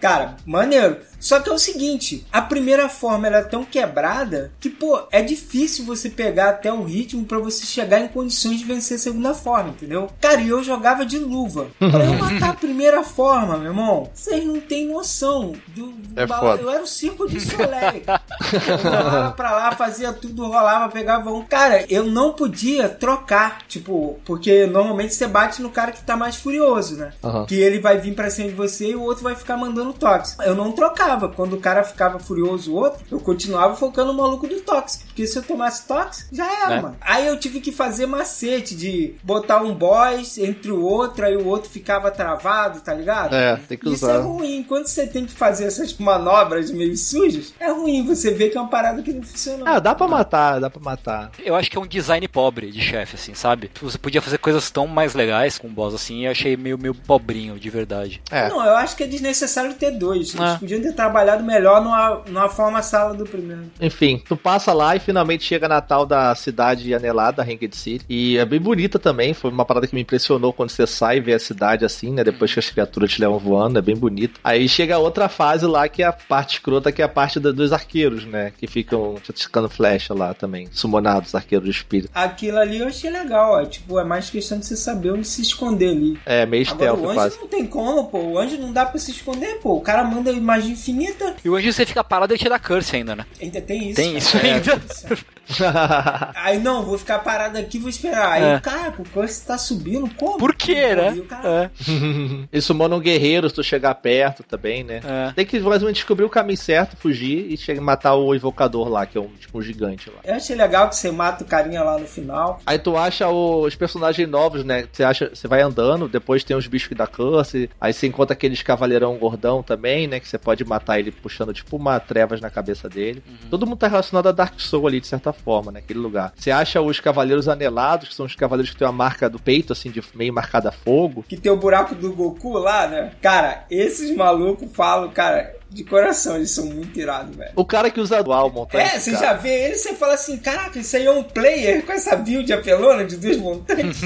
Cara, 0.00 0.36
maneiro. 0.46 0.96
Só 1.20 1.38
que 1.38 1.50
é 1.50 1.52
o 1.52 1.58
seguinte, 1.58 2.26
a 2.32 2.40
primeira 2.40 2.88
forma 2.88 3.26
ela 3.26 3.36
é 3.38 3.44
tão 3.44 3.64
quebrada 3.64 4.50
que, 4.58 4.70
pô, 4.70 5.00
é 5.12 5.22
difícil 5.22 5.84
você 5.84 6.08
pegar 6.08 6.48
até 6.48 6.72
o 6.72 6.82
ritmo 6.82 7.24
pra 7.24 7.38
você 7.38 7.66
chegar 7.66 8.00
em 8.00 8.08
condições 8.08 8.58
de 8.58 8.64
vencer 8.64 8.96
a 8.96 9.00
segunda 9.00 9.34
forma, 9.34 9.70
entendeu? 9.70 10.08
Cara, 10.20 10.40
e 10.40 10.48
eu 10.48 10.62
jogava 10.64 11.04
de 11.04 11.18
luva. 11.18 11.68
Pra 11.78 12.04
eu 12.04 12.14
matar 12.14 12.50
a 12.50 12.54
primeira 12.54 13.02
forma, 13.02 13.58
meu 13.58 13.70
irmão, 13.70 14.10
vocês 14.14 14.44
não 14.44 14.60
têm 14.60 14.86
noção. 14.88 15.54
Do, 15.68 15.92
É 16.16 16.26
foda. 16.26 16.62
Eu 16.62 16.70
era 16.70 16.82
o 16.82 16.86
circo 16.86 17.28
de 17.28 17.40
Soleil. 17.40 18.02
Eu 18.06 18.90
rolava 18.90 19.30
pra 19.32 19.50
lá, 19.50 19.72
fazia 19.72 20.12
tudo, 20.12 20.46
rolava, 20.46 20.88
pegava 20.88 21.30
um. 21.30 21.42
Cara, 21.44 21.84
eu 21.90 22.04
não 22.04 22.32
podia 22.32 22.88
trocar, 22.88 23.58
tipo, 23.68 24.18
porque 24.24 24.66
normalmente 24.66 25.14
você 25.14 25.26
bate 25.26 25.60
no 25.60 25.70
cara 25.70 25.92
que 25.92 26.02
tá 26.02 26.16
mais 26.16 26.36
furioso, 26.36 26.96
né? 26.96 27.12
Aham. 27.22 27.44
Que 27.46 27.56
ele 27.56 27.78
vai 27.78 27.98
vir 27.98 28.14
pra 28.14 28.30
cima 28.30 28.48
de 28.48 28.54
você 28.54 28.90
e 28.90 28.96
o 28.96 29.02
outro 29.02 29.24
vai 29.24 29.34
ficar 29.34 29.56
mandando 29.56 29.92
toque. 29.92 30.30
Eu 30.40 30.54
não 30.54 30.72
trocava. 30.72 31.09
Quando 31.28 31.54
o 31.54 31.60
cara 31.60 31.82
ficava 31.84 32.18
furioso, 32.18 32.72
o 32.72 32.76
outro, 32.76 33.00
eu 33.10 33.20
continuava 33.20 33.74
focando 33.76 34.12
no 34.12 34.22
maluco 34.22 34.46
do 34.46 34.60
toque. 34.60 34.98
Porque 35.06 35.26
se 35.26 35.36
eu 35.38 35.42
tomasse 35.42 35.86
toque, 35.86 36.24
já 36.32 36.44
era, 36.46 36.68
Né? 36.76 36.80
mano. 36.82 36.96
Aí 37.00 37.26
eu 37.26 37.38
tive 37.38 37.60
que 37.60 37.72
fazer 37.72 38.06
macete 38.06 38.74
de 38.74 39.14
botar 39.22 39.62
um 39.62 39.74
boss 39.74 40.38
entre 40.38 40.70
o 40.70 40.82
outro, 40.82 41.24
aí 41.24 41.36
o 41.36 41.46
outro 41.46 41.68
ficava 41.70 42.10
travado, 42.10 42.80
tá 42.80 42.94
ligado? 42.94 43.34
É, 43.34 43.56
tem 43.56 43.76
que 43.78 43.88
Isso 43.88 44.04
usar. 44.06 44.14
é 44.14 44.18
ruim. 44.18 44.62
Quando 44.66 44.86
você 44.86 45.06
tem 45.06 45.24
que 45.26 45.32
fazer 45.32 45.64
essas 45.64 45.92
manobras 45.98 46.70
meio 46.70 46.96
sujas, 46.96 47.52
é 47.58 47.70
ruim. 47.70 48.04
Você 48.06 48.30
vê 48.32 48.48
que 48.48 48.56
é 48.56 48.60
uma 48.60 48.68
parada 48.70 49.02
que 49.02 49.12
não 49.12 49.22
funcionou. 49.22 49.66
Ah, 49.66 49.78
dá 49.78 49.94
pra 49.94 50.06
matar, 50.08 50.60
dá 50.60 50.70
pra 50.70 50.80
matar. 50.80 51.30
Eu 51.38 51.54
acho 51.56 51.70
que 51.70 51.76
é 51.76 51.80
um 51.80 51.86
design 51.86 52.26
pobre 52.28 52.70
de 52.70 52.80
chefe, 52.80 53.16
assim, 53.16 53.34
sabe? 53.34 53.70
Você 53.80 53.98
podia 53.98 54.22
fazer 54.22 54.38
coisas 54.38 54.70
tão 54.70 54.86
mais 54.86 55.14
legais 55.14 55.58
com 55.58 55.66
o 55.68 55.70
boss 55.70 55.94
assim 55.94 56.20
e 56.20 56.24
eu 56.26 56.30
achei 56.30 56.56
meio, 56.56 56.78
meio 56.78 56.94
pobrinho, 56.94 57.58
de 57.58 57.70
verdade. 57.70 58.22
É. 58.30 58.48
Não, 58.48 58.64
eu 58.64 58.76
acho 58.76 58.96
que 58.96 59.02
é 59.02 59.06
desnecessário 59.06 59.74
ter 59.74 59.92
dois. 59.92 60.34
Eles 60.34 60.40
Ah. 60.40 60.56
podiam 60.58 60.80
ter 60.80 60.92
trabalhado 61.00 61.42
melhor 61.42 61.82
numa, 61.82 62.20
numa 62.26 62.48
forma 62.48 62.82
sala 62.82 63.14
do 63.14 63.24
primeiro. 63.24 63.64
Enfim, 63.80 64.22
tu 64.28 64.36
passa 64.36 64.72
lá 64.72 64.94
e 64.94 65.00
finalmente 65.00 65.44
chega 65.44 65.66
na 65.68 65.80
tal 65.80 66.04
da 66.04 66.34
cidade 66.34 66.94
anelada, 66.94 67.42
Ringed 67.42 67.74
City. 67.74 68.04
E 68.08 68.36
é 68.36 68.44
bem 68.44 68.60
bonita 68.60 68.98
também. 68.98 69.32
Foi 69.32 69.50
uma 69.50 69.64
parada 69.64 69.86
que 69.86 69.94
me 69.94 70.02
impressionou 70.02 70.52
quando 70.52 70.70
você 70.70 70.86
sai 70.86 71.16
e 71.16 71.20
vê 71.20 71.32
a 71.34 71.38
cidade 71.38 71.84
assim, 71.84 72.12
né? 72.12 72.22
Depois 72.22 72.52
que 72.52 72.58
as 72.58 72.68
criaturas 72.68 73.10
te 73.12 73.20
levam 73.20 73.38
voando, 73.38 73.78
é 73.78 73.82
bem 73.82 73.96
bonito. 73.96 74.38
Aí 74.44 74.68
chega 74.68 74.98
outra 74.98 75.28
fase 75.28 75.64
lá, 75.66 75.88
que 75.88 76.02
é 76.02 76.06
a 76.06 76.12
parte 76.12 76.54
escrota, 76.54 76.92
que 76.92 77.00
é 77.00 77.04
a 77.04 77.08
parte 77.08 77.40
da- 77.40 77.50
dos 77.52 77.72
arqueiros, 77.72 78.24
né? 78.26 78.52
Que 78.58 78.66
ficam 78.66 79.16
ticando 79.32 79.68
flecha 79.68 80.12
lá 80.12 80.34
também. 80.34 80.68
Sumonados, 80.72 81.34
arqueiros 81.34 81.64
de 81.66 81.70
espírito. 81.74 82.10
Aquilo 82.14 82.58
ali 82.58 82.78
eu 82.78 82.88
achei 82.88 83.10
legal, 83.10 83.54
ó. 83.54 83.64
Tipo, 83.64 83.98
é 83.98 84.04
mais 84.04 84.28
questão 84.30 84.58
de 84.58 84.66
você 84.66 84.76
saber 84.76 85.12
onde 85.12 85.26
se 85.26 85.40
esconder 85.42 85.90
ali. 85.90 86.18
É, 86.26 86.44
meio 86.46 86.64
Agora, 86.68 86.76
stealth 86.76 87.00
o 87.00 87.04
anjo 87.06 87.14
quase. 87.14 87.38
não 87.40 87.48
tem 87.48 87.66
como, 87.66 88.04
pô. 88.08 88.18
O 88.18 88.38
anjo 88.38 88.58
não 88.58 88.72
dá 88.72 88.84
pra 88.86 88.98
se 88.98 89.10
esconder, 89.10 89.58
pô. 89.62 89.74
O 89.76 89.80
cara 89.80 90.04
manda 90.04 90.30
imagem 90.30 90.74
infinita. 90.90 91.36
E 91.44 91.48
o 91.48 91.56
anjo 91.56 91.72
você 91.72 91.86
fica 91.86 92.02
parado 92.04 92.34
e 92.34 92.38
dá 92.48 92.58
curse 92.58 92.96
ainda, 92.96 93.14
né? 93.16 93.24
Ainda 93.40 93.60
tem 93.60 93.88
isso. 93.90 93.96
Tem 93.96 94.06
cara. 94.12 94.18
isso 94.18 94.36
É, 94.36 94.52
ainda. 94.52 94.82
isso. 94.90 95.24
Aí 96.36 96.58
não, 96.60 96.84
vou 96.84 96.96
ficar 96.96 97.18
parado 97.20 97.58
aqui 97.58 97.78
vou 97.78 97.88
esperar. 97.88 98.32
Aí, 98.32 98.42
É. 98.44 98.60
cara, 98.60 98.94
o 98.98 99.08
curse 99.08 99.44
tá 99.44 99.58
subindo, 99.58 100.08
como? 100.14 100.38
Por 100.38 100.54
quê, 100.54 100.94
né? 100.94 101.08
Aí 101.08 101.20
o 101.20 101.24
cara- 101.24 101.48
É, 101.64 101.70
Eles 102.52 102.64
sumonam 102.64 103.00
guerreiros, 103.00 103.52
tu 103.52 103.62
chegar 103.62 103.94
perto 103.96 104.42
também, 104.42 104.84
né? 104.84 105.00
é. 105.04 105.32
Tem 105.34 105.44
que 105.46 105.58
mais 105.60 105.82
ou 105.82 105.86
menos 105.86 105.94
descobrir 105.98 106.24
o 106.24 106.28
caminho 106.30 106.56
certo, 106.58 106.96
fugir 106.96 107.46
e 107.52 107.56
chegar 107.56 107.80
matar 107.80 108.14
o 108.14 108.34
invocador 108.34 108.88
lá, 108.88 109.06
que 109.06 109.16
é 109.18 109.20
um 109.20 109.28
tipo 109.28 109.58
um 109.58 109.62
gigante 109.62 110.08
lá. 110.10 110.20
Eu 110.24 110.34
achei 110.34 110.54
legal 110.54 110.88
que 110.88 110.96
você 110.96 111.10
mata 111.10 111.42
o 111.44 111.46
carinha 111.46 111.82
lá 111.82 111.98
no 111.98 112.06
final. 112.06 112.60
Aí 112.66 112.78
tu 112.78 112.96
acha 112.96 113.28
os 113.28 113.74
personagens 113.74 114.28
novos, 114.28 114.64
né? 114.64 114.86
Você 114.92 115.02
acha, 115.02 115.30
você 115.34 115.48
vai 115.48 115.62
andando, 115.62 116.08
depois 116.08 116.44
tem 116.44 116.56
os 116.56 116.66
bichos 116.66 116.88
que 116.88 116.94
dá 116.94 117.06
curse, 117.06 117.68
aí 117.80 117.92
você 117.92 118.06
encontra 118.06 118.34
aqueles 118.34 118.62
cavaleirão 118.62 119.16
gordão 119.16 119.62
também, 119.62 120.06
né? 120.06 120.20
Que 120.20 120.28
você 120.28 120.38
pode 120.38 120.64
matar 120.64 120.79
ele 120.98 121.10
puxando 121.10 121.52
tipo 121.52 121.76
uma 121.76 121.98
trevas 122.00 122.40
na 122.40 122.50
cabeça 122.50 122.88
dele. 122.88 123.22
Todo 123.48 123.66
mundo 123.66 123.78
tá 123.78 123.88
relacionado 123.88 124.28
a 124.28 124.32
Dark 124.32 124.58
Soul 124.58 124.86
ali, 124.86 125.00
de 125.00 125.06
certa 125.06 125.32
forma, 125.32 125.72
naquele 125.72 125.98
lugar. 125.98 126.32
Você 126.36 126.50
acha 126.50 126.80
os 126.80 127.00
cavaleiros 127.00 127.48
anelados, 127.48 128.08
que 128.08 128.14
são 128.14 128.26
os 128.26 128.34
cavaleiros 128.34 128.70
que 128.70 128.78
tem 128.78 128.88
a 128.88 128.92
marca 128.92 129.28
do 129.28 129.38
peito, 129.38 129.72
assim, 129.72 129.90
de 129.90 130.02
meio 130.14 130.32
marcada 130.32 130.70
a 130.70 130.72
fogo. 130.72 131.24
Que 131.28 131.36
tem 131.36 131.50
o 131.50 131.56
buraco 131.56 131.94
do 131.94 132.12
Goku 132.12 132.52
lá, 132.52 132.86
né? 132.86 133.12
Cara, 133.20 133.64
esses 133.70 134.14
malucos 134.14 134.70
falam, 134.72 135.10
cara. 135.10 135.59
De 135.70 135.84
coração, 135.84 136.36
eles 136.36 136.50
são 136.50 136.66
muito 136.66 136.98
irados, 136.98 137.34
velho. 137.36 137.52
O 137.54 137.64
cara 137.64 137.90
que 137.90 138.00
usa 138.00 138.22
dual 138.22 138.50
montanha. 138.50 138.84
É, 138.84 138.98
você 138.98 139.12
já 139.12 139.34
vê 139.34 139.66
ele, 139.66 139.74
você 139.76 139.94
fala 139.94 140.14
assim, 140.14 140.36
caraca, 140.36 140.78
isso 140.78 140.96
aí 140.96 141.06
é 141.06 141.12
um 141.12 141.22
player 141.22 141.84
com 141.84 141.92
essa 141.92 142.16
build 142.16 142.52
apelona 142.52 143.04
de 143.04 143.16
duas 143.16 143.36
montanhas. 143.36 143.96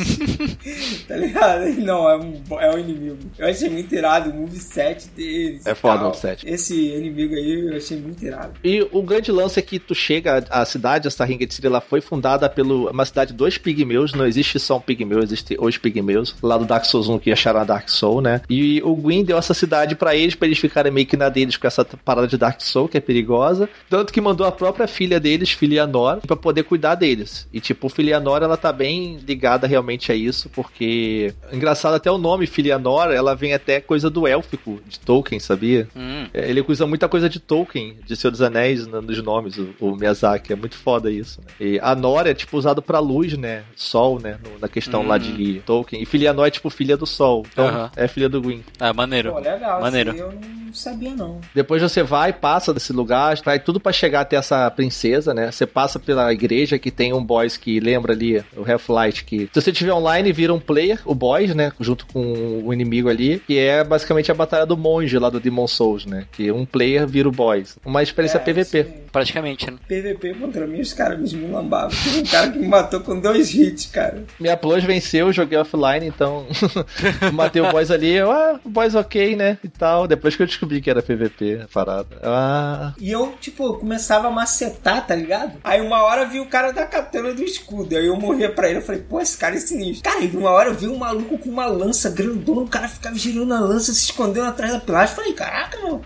tá 1.09 1.17
ligado? 1.17 1.65
Não, 1.81 2.09
é 2.09 2.17
um, 2.19 2.43
é 2.61 2.71
um 2.75 2.79
inimigo. 2.79 3.19
Eu 3.39 3.49
achei 3.49 3.71
muito 3.71 3.95
irado 3.95 4.31
o 4.31 4.35
moveset 4.35 5.09
deles. 5.09 5.67
É 5.67 5.75
foda 5.75 6.03
o 6.03 6.07
moveset. 6.07 6.47
Esse 6.47 6.75
inimigo 6.75 7.35
aí 7.35 7.71
eu 7.71 7.77
achei 7.77 7.99
muito 7.99 8.23
irado. 8.25 8.53
E 8.63 8.87
o 8.93 9.03
grande 9.03 9.33
lance 9.33 9.59
é 9.59 9.63
que 9.63 9.79
tu 9.79 9.95
chega, 9.95 10.45
a 10.51 10.65
cidade, 10.65 11.09
essa 11.09 11.25
Ringa 11.25 11.47
de 11.47 11.55
Ciri, 11.55 11.67
ela 11.67 11.81
foi 11.81 12.01
fundada 12.01 12.49
pelo 12.49 12.91
uma 12.91 13.05
cidade 13.05 13.33
dos 13.33 13.59
pigmeus, 13.59 14.13
não 14.13 14.27
existe 14.27 14.59
só 14.59 14.77
um 14.77 14.81
pigmeu, 14.81 15.23
existe 15.23 15.57
os 15.59 15.79
pigmeus, 15.79 16.35
lá 16.43 16.57
do 16.59 16.65
Dark 16.65 16.85
Souls 16.85 17.09
1 17.09 17.19
que 17.19 17.33
acharam 17.33 17.61
a 17.61 17.65
Dark 17.65 17.89
Soul, 17.89 18.21
né? 18.21 18.41
E 18.49 18.83
o 18.83 18.95
Gwyn 18.95 19.25
deu 19.25 19.39
essa 19.39 19.55
cidade 19.55 19.95
para 19.95 20.15
eles, 20.15 20.35
para 20.35 20.47
eles 20.47 20.59
ficarem 20.59 20.93
meio 20.93 21.07
que 21.07 21.17
na 21.17 21.29
deles 21.29 21.54
com 21.59 21.67
essa 21.67 21.85
parada 21.85 22.27
de 22.27 22.37
Dark 22.37 22.61
Soul, 22.61 22.89
que 22.89 22.97
é 22.97 23.01
perigosa. 23.01 23.69
Tanto 23.89 24.13
que 24.13 24.21
mandou 24.21 24.47
a 24.47 24.53
própria 24.53 24.87
filha 24.87 25.19
deles, 25.21 25.51
Filianor, 25.51 26.21
para 26.27 26.37
poder 26.37 26.63
cuidar 26.65 26.95
deles. 26.95 27.47
E 27.53 27.61
tipo, 27.61 27.89
Filianor, 27.89 28.43
ela 28.43 28.57
tá 28.57 28.73
bem 28.73 29.17
ligada 29.27 29.67
realmente 29.67 30.11
a 30.11 30.15
isso, 30.15 30.49
porque. 30.51 31.33
Engraçado, 31.53 31.95
até 31.95 32.11
o 32.11 32.19
nome 32.19 32.47
Filianor, 32.47 33.11
ela 33.11 33.35
vem 33.35 33.53
até 33.55 33.81
coisa 33.81 34.09
do 34.11 34.27
élfico, 34.27 34.81
de 34.87 34.99
Tolkien, 35.01 35.41
sabia? 35.41 35.89
Hum. 35.97 36.27
Ele 36.33 36.65
usa 36.67 36.87
muita 36.87 37.09
coisa 37.09 37.29
de 37.29 37.39
Tolkien, 37.41 37.97
de 38.07 38.17
Senhor 38.17 38.31
dos 38.31 38.43
Anéis, 38.43 38.87
nos 38.87 39.23
nomes, 39.23 39.57
o, 39.59 39.75
o 39.81 39.97
Miyazaki. 39.97 40.53
É 40.53 40.57
muito 40.57 40.77
foda 40.77 41.11
isso. 41.11 41.41
Né? 41.41 41.47
E 41.61 41.81
a 41.81 41.95
Nor 41.95 42.27
é, 42.27 42.35
tipo, 42.35 42.57
usado 42.57 42.83
pra 42.83 42.99
luz, 42.99 43.37
né? 43.37 43.63
Sol, 43.77 44.19
né? 44.21 44.39
Na 44.61 44.69
questão 44.69 45.03
Hum. 45.03 45.09
lá 45.09 45.19
de 45.19 45.61
Tolkien. 45.67 46.03
E 46.03 46.07
Filianor 46.07 46.47
é, 46.47 46.51
tipo, 46.51 46.71
filha 46.71 46.97
do 46.97 47.07
Sol. 47.07 47.45
Então, 47.53 47.67
Aham. 47.67 47.91
é 47.97 48.09
filha 48.09 48.29
do 48.29 48.41
Gwyn. 48.41 48.63
Ah, 48.79 48.93
maneiro. 48.93 49.33
Pô, 49.33 49.39
legal. 49.39 49.81
Maneiro. 49.81 50.15
Eu 50.17 50.33
não 50.33 50.73
sabia, 50.75 51.15
não. 51.15 51.41
Depois 51.55 51.83
você 51.83 52.03
vai, 52.03 52.33
passa 52.33 52.73
desse 52.73 52.93
lugar, 52.93 53.37
vai 53.45 53.59
tudo 53.59 53.81
pra 53.81 53.93
chegar 53.93 54.21
até 54.21 54.37
essa 54.37 54.71
princesa, 54.71 55.33
né? 55.35 55.51
Você 55.51 55.67
passa 55.67 55.99
pela 55.99 56.33
igreja 56.33 56.79
que 56.79 56.91
tem 56.91 57.13
um 57.13 57.25
boss 57.25 57.57
que 57.57 57.81
lembra 57.81 58.13
ali, 58.13 58.43
o 58.57 58.71
Half-Light, 58.71 59.25
que 59.25 59.49
se 59.53 59.61
você 59.61 59.73
tiver 59.73 59.93
online, 59.93 60.33
vira 60.33 60.53
um 60.53 60.61
player, 60.61 61.01
o 61.05 61.15
boss, 61.15 61.55
né? 61.55 61.73
Junto 61.81 62.07
com 62.07 62.63
o 62.65 62.73
inimigo 62.73 63.09
ali, 63.09 63.41
que 63.47 63.59
é 63.59 63.83
basicamente 63.85 64.31
a 64.31 64.35
batalha 64.35 64.67
do 64.67 64.77
monge 64.77 65.19
lá 65.19 65.31
do 65.31 65.41
Demon 65.41 65.67
Souls, 65.67 66.07
né? 66.07 66.27
Que 66.33 66.51
um 66.51 66.65
player 66.65 67.07
vira 67.07 67.29
o 67.29 67.33
boss. 67.33 67.77
Uma 67.85 68.03
experiência 68.03 68.39
É, 68.39 68.41
PVP. 68.41 68.79
aí. 68.79 69.05
Praticamente, 69.13 69.71
né? 69.71 69.77
PVP 69.89 70.35
contra 70.35 70.67
mim, 70.67 70.81
os 70.81 70.93
caras 70.93 71.19
me 71.19 71.25
esmulambavam. 71.25 71.91
Teve 72.03 72.19
um 72.21 72.25
cara 72.25 72.51
que 72.51 72.59
me 72.59 72.67
matou 72.69 73.01
com 73.01 73.19
dois 73.21 73.55
hits, 73.55 73.87
cara. 73.87 74.25
Minha 74.41 74.57
plus 74.57 74.83
venceu, 74.83 75.33
joguei 75.33 75.57
offline, 75.59 76.07
então 76.07 76.47
matei 77.33 77.63
o 77.63 77.71
boss 77.71 77.91
ali, 77.91 78.13
eu, 78.13 78.31
ah, 78.31 78.59
o 78.65 78.69
boss 78.69 78.95
ok, 78.95 79.37
né? 79.37 79.59
E 79.63 79.69
tal. 79.69 80.07
Depois 80.09 80.35
que 80.37 80.43
eu 80.43 80.47
descobri 80.47 80.81
que 80.81 80.91
era 80.91 81.03
PVP, 81.03 81.34
a 81.65 81.69
parada. 81.69 82.19
Ah, 82.23 82.93
E 82.99 83.11
eu, 83.11 83.35
tipo, 83.41 83.75
começava 83.75 84.29
a 84.29 84.31
macetar, 84.31 85.07
tá 85.07 85.15
ligado? 85.15 85.53
Aí 85.65 85.81
uma 85.81 86.03
hora 86.03 86.25
vi 86.27 86.41
o 86.41 86.49
cara 86.49 86.73
da 86.73 86.87
katana 86.87 87.33
do 87.35 87.43
escudo. 87.43 87.97
Aí 87.97 88.07
eu 88.07 88.17
morria 88.17 88.53
pra 88.53 88.69
ele. 88.69 88.79
Eu 88.79 88.83
falei, 88.83 89.01
pô, 89.03 89.21
esse 89.21 89.37
cara 89.37 89.55
é 89.57 89.59
sinistro. 89.59 90.11
Cara, 90.11 90.23
e 90.25 90.29
uma 90.37 90.51
hora 90.51 90.71
eu 90.71 90.75
vi 90.75 90.87
um 90.89 90.97
maluco 90.97 91.37
com 91.39 91.49
uma 91.51 91.67
lança 91.67 92.09
grandona. 92.11 92.61
O 92.63 92.69
cara 92.69 92.89
ficava 92.89 93.17
girando 93.17 93.53
a 93.55 93.61
lança, 93.61 93.93
se 93.93 94.05
escondendo 94.05 94.47
atrás 94.47 94.73
da 94.73 94.81
pilastra. 94.81 95.13
Eu 95.13 95.17
falei, 95.17 95.33
caraca, 95.35 95.79
meu. 95.83 96.01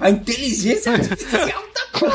A 0.00 0.10
inteligência 0.10 0.92
artificial 0.92 1.62
tá 1.74 1.86
pô, 1.98 2.06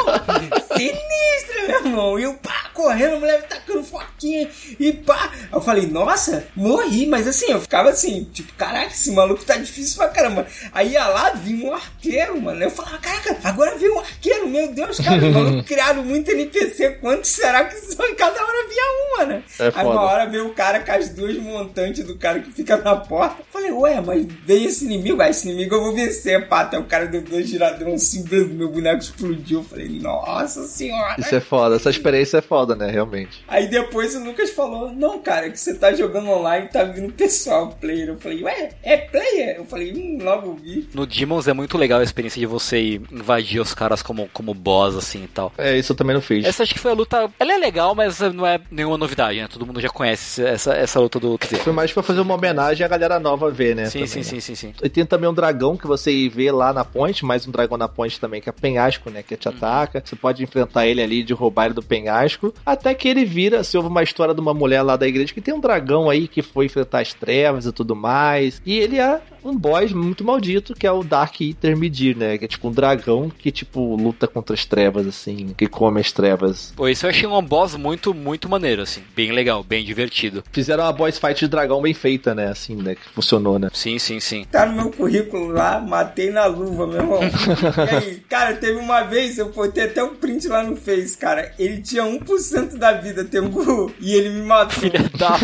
sinistra, 0.76 1.68
meu 1.68 1.86
irmão. 1.86 2.20
E 2.20 2.24
eu, 2.24 2.34
pá, 2.36 2.70
correndo, 2.74 3.16
a 3.16 3.20
mulher 3.20 3.42
tacando 3.44 3.84
foquinha 3.84 4.50
e 4.80 4.92
pá. 4.92 5.32
Eu 5.52 5.62
falei, 5.62 5.88
nossa, 5.88 6.46
morri. 6.56 7.06
Mas 7.06 7.28
assim, 7.28 7.52
eu 7.52 7.62
ficava 7.62 7.90
assim, 7.90 8.24
tipo, 8.34 8.54
caraca, 8.54 8.88
esse 8.88 9.12
maluco 9.12 9.44
tá 9.44 9.56
difícil 9.56 9.98
pra 9.98 10.10
caramba. 10.10 10.48
Aí 10.72 10.92
ia 10.94 11.08
lá, 11.08 11.32
vinha 11.32 11.70
um 11.70 11.74
arqueiro, 11.74 12.42
mano. 12.42 12.64
Eu 12.64 12.72
falava, 12.72 12.98
caraca, 12.98 13.38
agora 13.44 13.78
veio 13.78 13.96
um 13.96 14.00
arqueiro, 14.00 14.50
meu 14.50 14.72
Deus, 14.72 15.00
cara. 15.00 15.22
Malucos 15.22 15.66
criaram 15.68 16.04
muito 16.04 16.32
NPC. 16.32 16.98
Quantos 17.02 17.30
será 17.32 17.66
que 17.66 17.76
são? 17.76 18.06
E 18.06 18.16
cada 18.16 18.42
hora 18.42 18.68
vinha 18.68 18.84
uma, 19.16 19.26
né? 19.26 19.44
É 19.60 19.72
Aí 19.76 19.86
uma 19.86 20.02
hora 20.02 20.26
veio 20.26 20.48
o 20.48 20.54
cara 20.54 20.80
com 20.80 20.92
as 20.92 21.10
duas 21.10 21.38
montantes 21.38 22.04
do 22.06 22.18
cara 22.18 22.40
que 22.40 22.52
fica 22.52 22.78
na 22.78 22.96
porta. 22.96 23.42
Eu 23.42 23.46
falei, 23.52 23.72
ué, 23.72 24.02
mas 24.02 24.26
veio 24.46 24.68
esse 24.68 24.86
inimigo, 24.86 25.22
ah, 25.22 25.30
esse 25.30 25.48
inimigo 25.48 25.76
eu 25.76 25.84
vou 25.84 25.94
vencer, 25.94 26.48
pá. 26.48 26.62
Até 26.62 26.80
o 26.80 26.86
cara 26.86 27.06
deu 27.08 27.22
dois 27.22 27.50
giradão 27.74 27.94
assim, 27.94 28.24
meu 28.30 28.70
boneco 28.70 29.02
explodiu. 29.02 29.60
Eu 29.60 29.64
falei, 29.64 30.00
nossa 30.00 30.64
senhora. 30.64 31.16
isso 31.20 31.36
é 31.36 31.40
foda. 31.40 31.76
Essa 31.76 31.90
experiência 31.90 32.38
é 32.38 32.42
foda, 32.42 32.76
né? 32.76 32.90
Realmente. 32.90 33.44
Aí 33.48 33.68
depois 33.68 34.16
o 34.16 34.24
Lucas 34.24 34.52
falou, 34.52 34.92
não, 34.92 35.20
cara, 35.20 35.50
que 35.50 35.60
você 35.60 35.74
tá 35.74 35.94
jogando 35.94 36.30
online 36.30 36.68
tá 36.68 36.84
vindo 36.84 37.12
pessoal, 37.14 37.70
player. 37.80 38.10
Eu 38.10 38.18
falei, 38.18 38.44
ué, 38.44 38.70
é 38.84 38.98
player? 38.98 39.58
Eu 39.58 39.66
falei, 39.66 39.94
hum, 39.94 40.20
logo 40.22 40.54
vi. 40.56 40.88
No 40.94 41.06
Demons 41.06 41.48
é 41.48 41.54
muito 41.54 41.78
legal 41.78 42.00
a 42.00 42.04
experiência 42.04 42.40
de 42.40 42.46
você 42.46 43.02
invadir 43.12 43.60
os 43.62 43.74
caras 43.74 44.02
como, 44.02 44.30
como 44.34 44.54
boss, 44.54 44.96
assim 44.96 45.24
e 45.24 45.28
tal. 45.28 45.52
É, 45.58 45.78
isso 45.78 45.92
eu 45.92 45.96
também 45.96 46.14
não 46.14 46.22
fiz. 46.22 46.46
Essa 46.46 46.64
acho 46.64 46.74
que 46.74 46.80
foi 46.80 46.92
a 46.92 46.96
luta. 46.96 47.30
Ela 47.40 47.54
é 47.54 47.58
legal, 47.58 47.96
mas 47.96 48.20
não 48.20 48.46
é 48.46 48.60
nenhuma 48.72 48.98
novidade, 48.98 49.40
né? 49.40 49.48
Todo 49.48 49.66
mundo 49.66 49.82
já 49.82 49.90
conhece 49.90 50.44
essa, 50.44 50.74
essa 50.74 51.00
luta 51.00 51.20
do. 51.20 51.38
Quer 51.38 51.48
dizer, 51.48 51.64
Foi 51.64 51.74
mais 51.74 51.92
pra 51.92 52.04
fazer 52.04 52.22
uma 52.22 52.36
homenagem 52.36 52.86
à 52.86 52.88
galera 52.88 53.20
nova 53.20 53.50
ver, 53.50 53.76
né? 53.76 53.86
sim, 53.86 54.00
também, 54.00 54.08
sim, 54.08 54.20
né? 54.20 54.24
sim, 54.24 54.40
sim, 54.40 54.56
sim. 54.56 54.74
E 54.82 54.90
tem 54.90 55.06
também 55.06 55.30
um 55.30 55.34
dragão 55.34 55.78
que 55.78 55.88
você 55.88 56.30
vê 56.30 56.52
lá 56.52 56.74
na 56.74 56.84
ponte, 56.84 57.26
mais 57.26 57.48
um 57.48 57.52
dragão 57.52 57.63
na 57.78 57.88
ponte 57.88 58.20
também, 58.20 58.42
que 58.42 58.50
é 58.50 58.52
penhasco, 58.52 59.10
né? 59.10 59.24
Que 59.24 59.36
te 59.36 59.48
ataca. 59.48 60.02
Você 60.04 60.16
pode 60.16 60.44
enfrentar 60.44 60.86
ele 60.86 61.02
ali 61.02 61.24
de 61.24 61.34
roubar 61.34 61.66
ele 61.66 61.74
do 61.74 61.84
penhasco. 61.84 62.54
Até 62.66 62.94
que 62.94 63.08
ele 63.08 63.26
vira, 63.26 63.64
se 63.64 63.78
houve 63.78 63.90
uma 63.90 64.04
história 64.04 64.34
de 64.34 64.42
uma 64.42 64.54
mulher 64.54 64.82
lá 64.82 64.96
da 64.96 65.08
igreja 65.08 65.34
que 65.34 65.42
tem 65.42 65.54
um 65.54 65.60
dragão 65.60 66.10
aí 66.10 66.28
que 66.28 66.42
foi 66.42 66.66
enfrentar 66.66 67.00
as 67.00 67.14
trevas 67.14 67.66
e 67.66 67.72
tudo 67.72 67.96
mais. 67.96 68.62
E 68.66 68.78
ele 68.78 69.00
é 69.00 69.22
um 69.44 69.58
boss 69.58 69.92
muito 69.92 70.24
maldito, 70.24 70.74
que 70.74 70.88
é 70.88 70.92
o 70.92 71.04
Dark 71.04 71.40
Eater 71.42 71.78
Midir, 71.78 72.18
né? 72.18 72.38
Que 72.38 72.46
é 72.46 72.48
tipo 72.48 72.70
um 72.70 72.72
dragão 72.72 73.30
que, 73.30 73.52
tipo, 73.52 73.96
luta 73.96 74.28
contra 74.28 74.54
as 74.54 74.66
trevas, 74.66 75.06
assim, 75.06 75.54
que 75.58 75.68
come 75.68 76.00
as 76.00 76.12
trevas. 76.12 76.74
Pô, 76.76 76.88
isso 76.88 77.06
eu 77.06 77.10
achei 77.10 77.28
um 77.28 77.42
boss 77.42 77.76
muito, 77.76 78.14
muito 78.14 78.50
maneiro, 78.50 78.82
assim. 78.82 79.02
Bem 79.16 79.32
legal, 79.32 79.64
bem 79.64 79.84
divertido. 79.84 80.44
Fizeram 80.52 80.84
uma 80.84 80.94
boss 80.94 81.18
fight 81.18 81.40
de 81.40 81.48
dragão 81.48 81.82
bem 81.82 81.94
feita, 81.94 82.34
né? 82.34 82.48
Assim, 82.48 82.76
né? 82.76 82.96
Que 82.96 83.10
funcionou, 83.10 83.60
né? 83.60 83.70
Sim, 83.74 84.00
sim, 84.00 84.20
sim. 84.20 84.46
Tá 84.50 84.66
no 84.66 84.76
meu 84.76 84.92
currículo 84.92 85.48
lá, 85.48 85.80
matei 85.80 86.30
na 86.30 86.46
luva, 86.46 86.88
meu 86.88 86.98
irmão. 86.98 87.20
E 87.92 87.96
aí, 87.96 88.24
cara, 88.30 88.56
teve 88.56 88.80
uma 88.80 89.02
vez, 89.02 89.38
eu 89.38 89.50
botei 89.50 89.86
até 89.86 90.04
um 90.04 90.16
print 90.16 90.48
lá 90.48 90.64
no 90.64 90.76
Face, 90.76 91.18
cara. 91.18 91.54
Ele 91.58 91.82
tinha 91.82 92.04
1% 92.04 92.78
da 92.78 92.94
vida, 92.94 93.24
Tengu, 93.24 93.92
e 94.00 94.14
ele 94.14 94.30
me 94.30 94.44
matou. 94.44 94.80
Filha 94.80 95.10
da. 95.18 95.38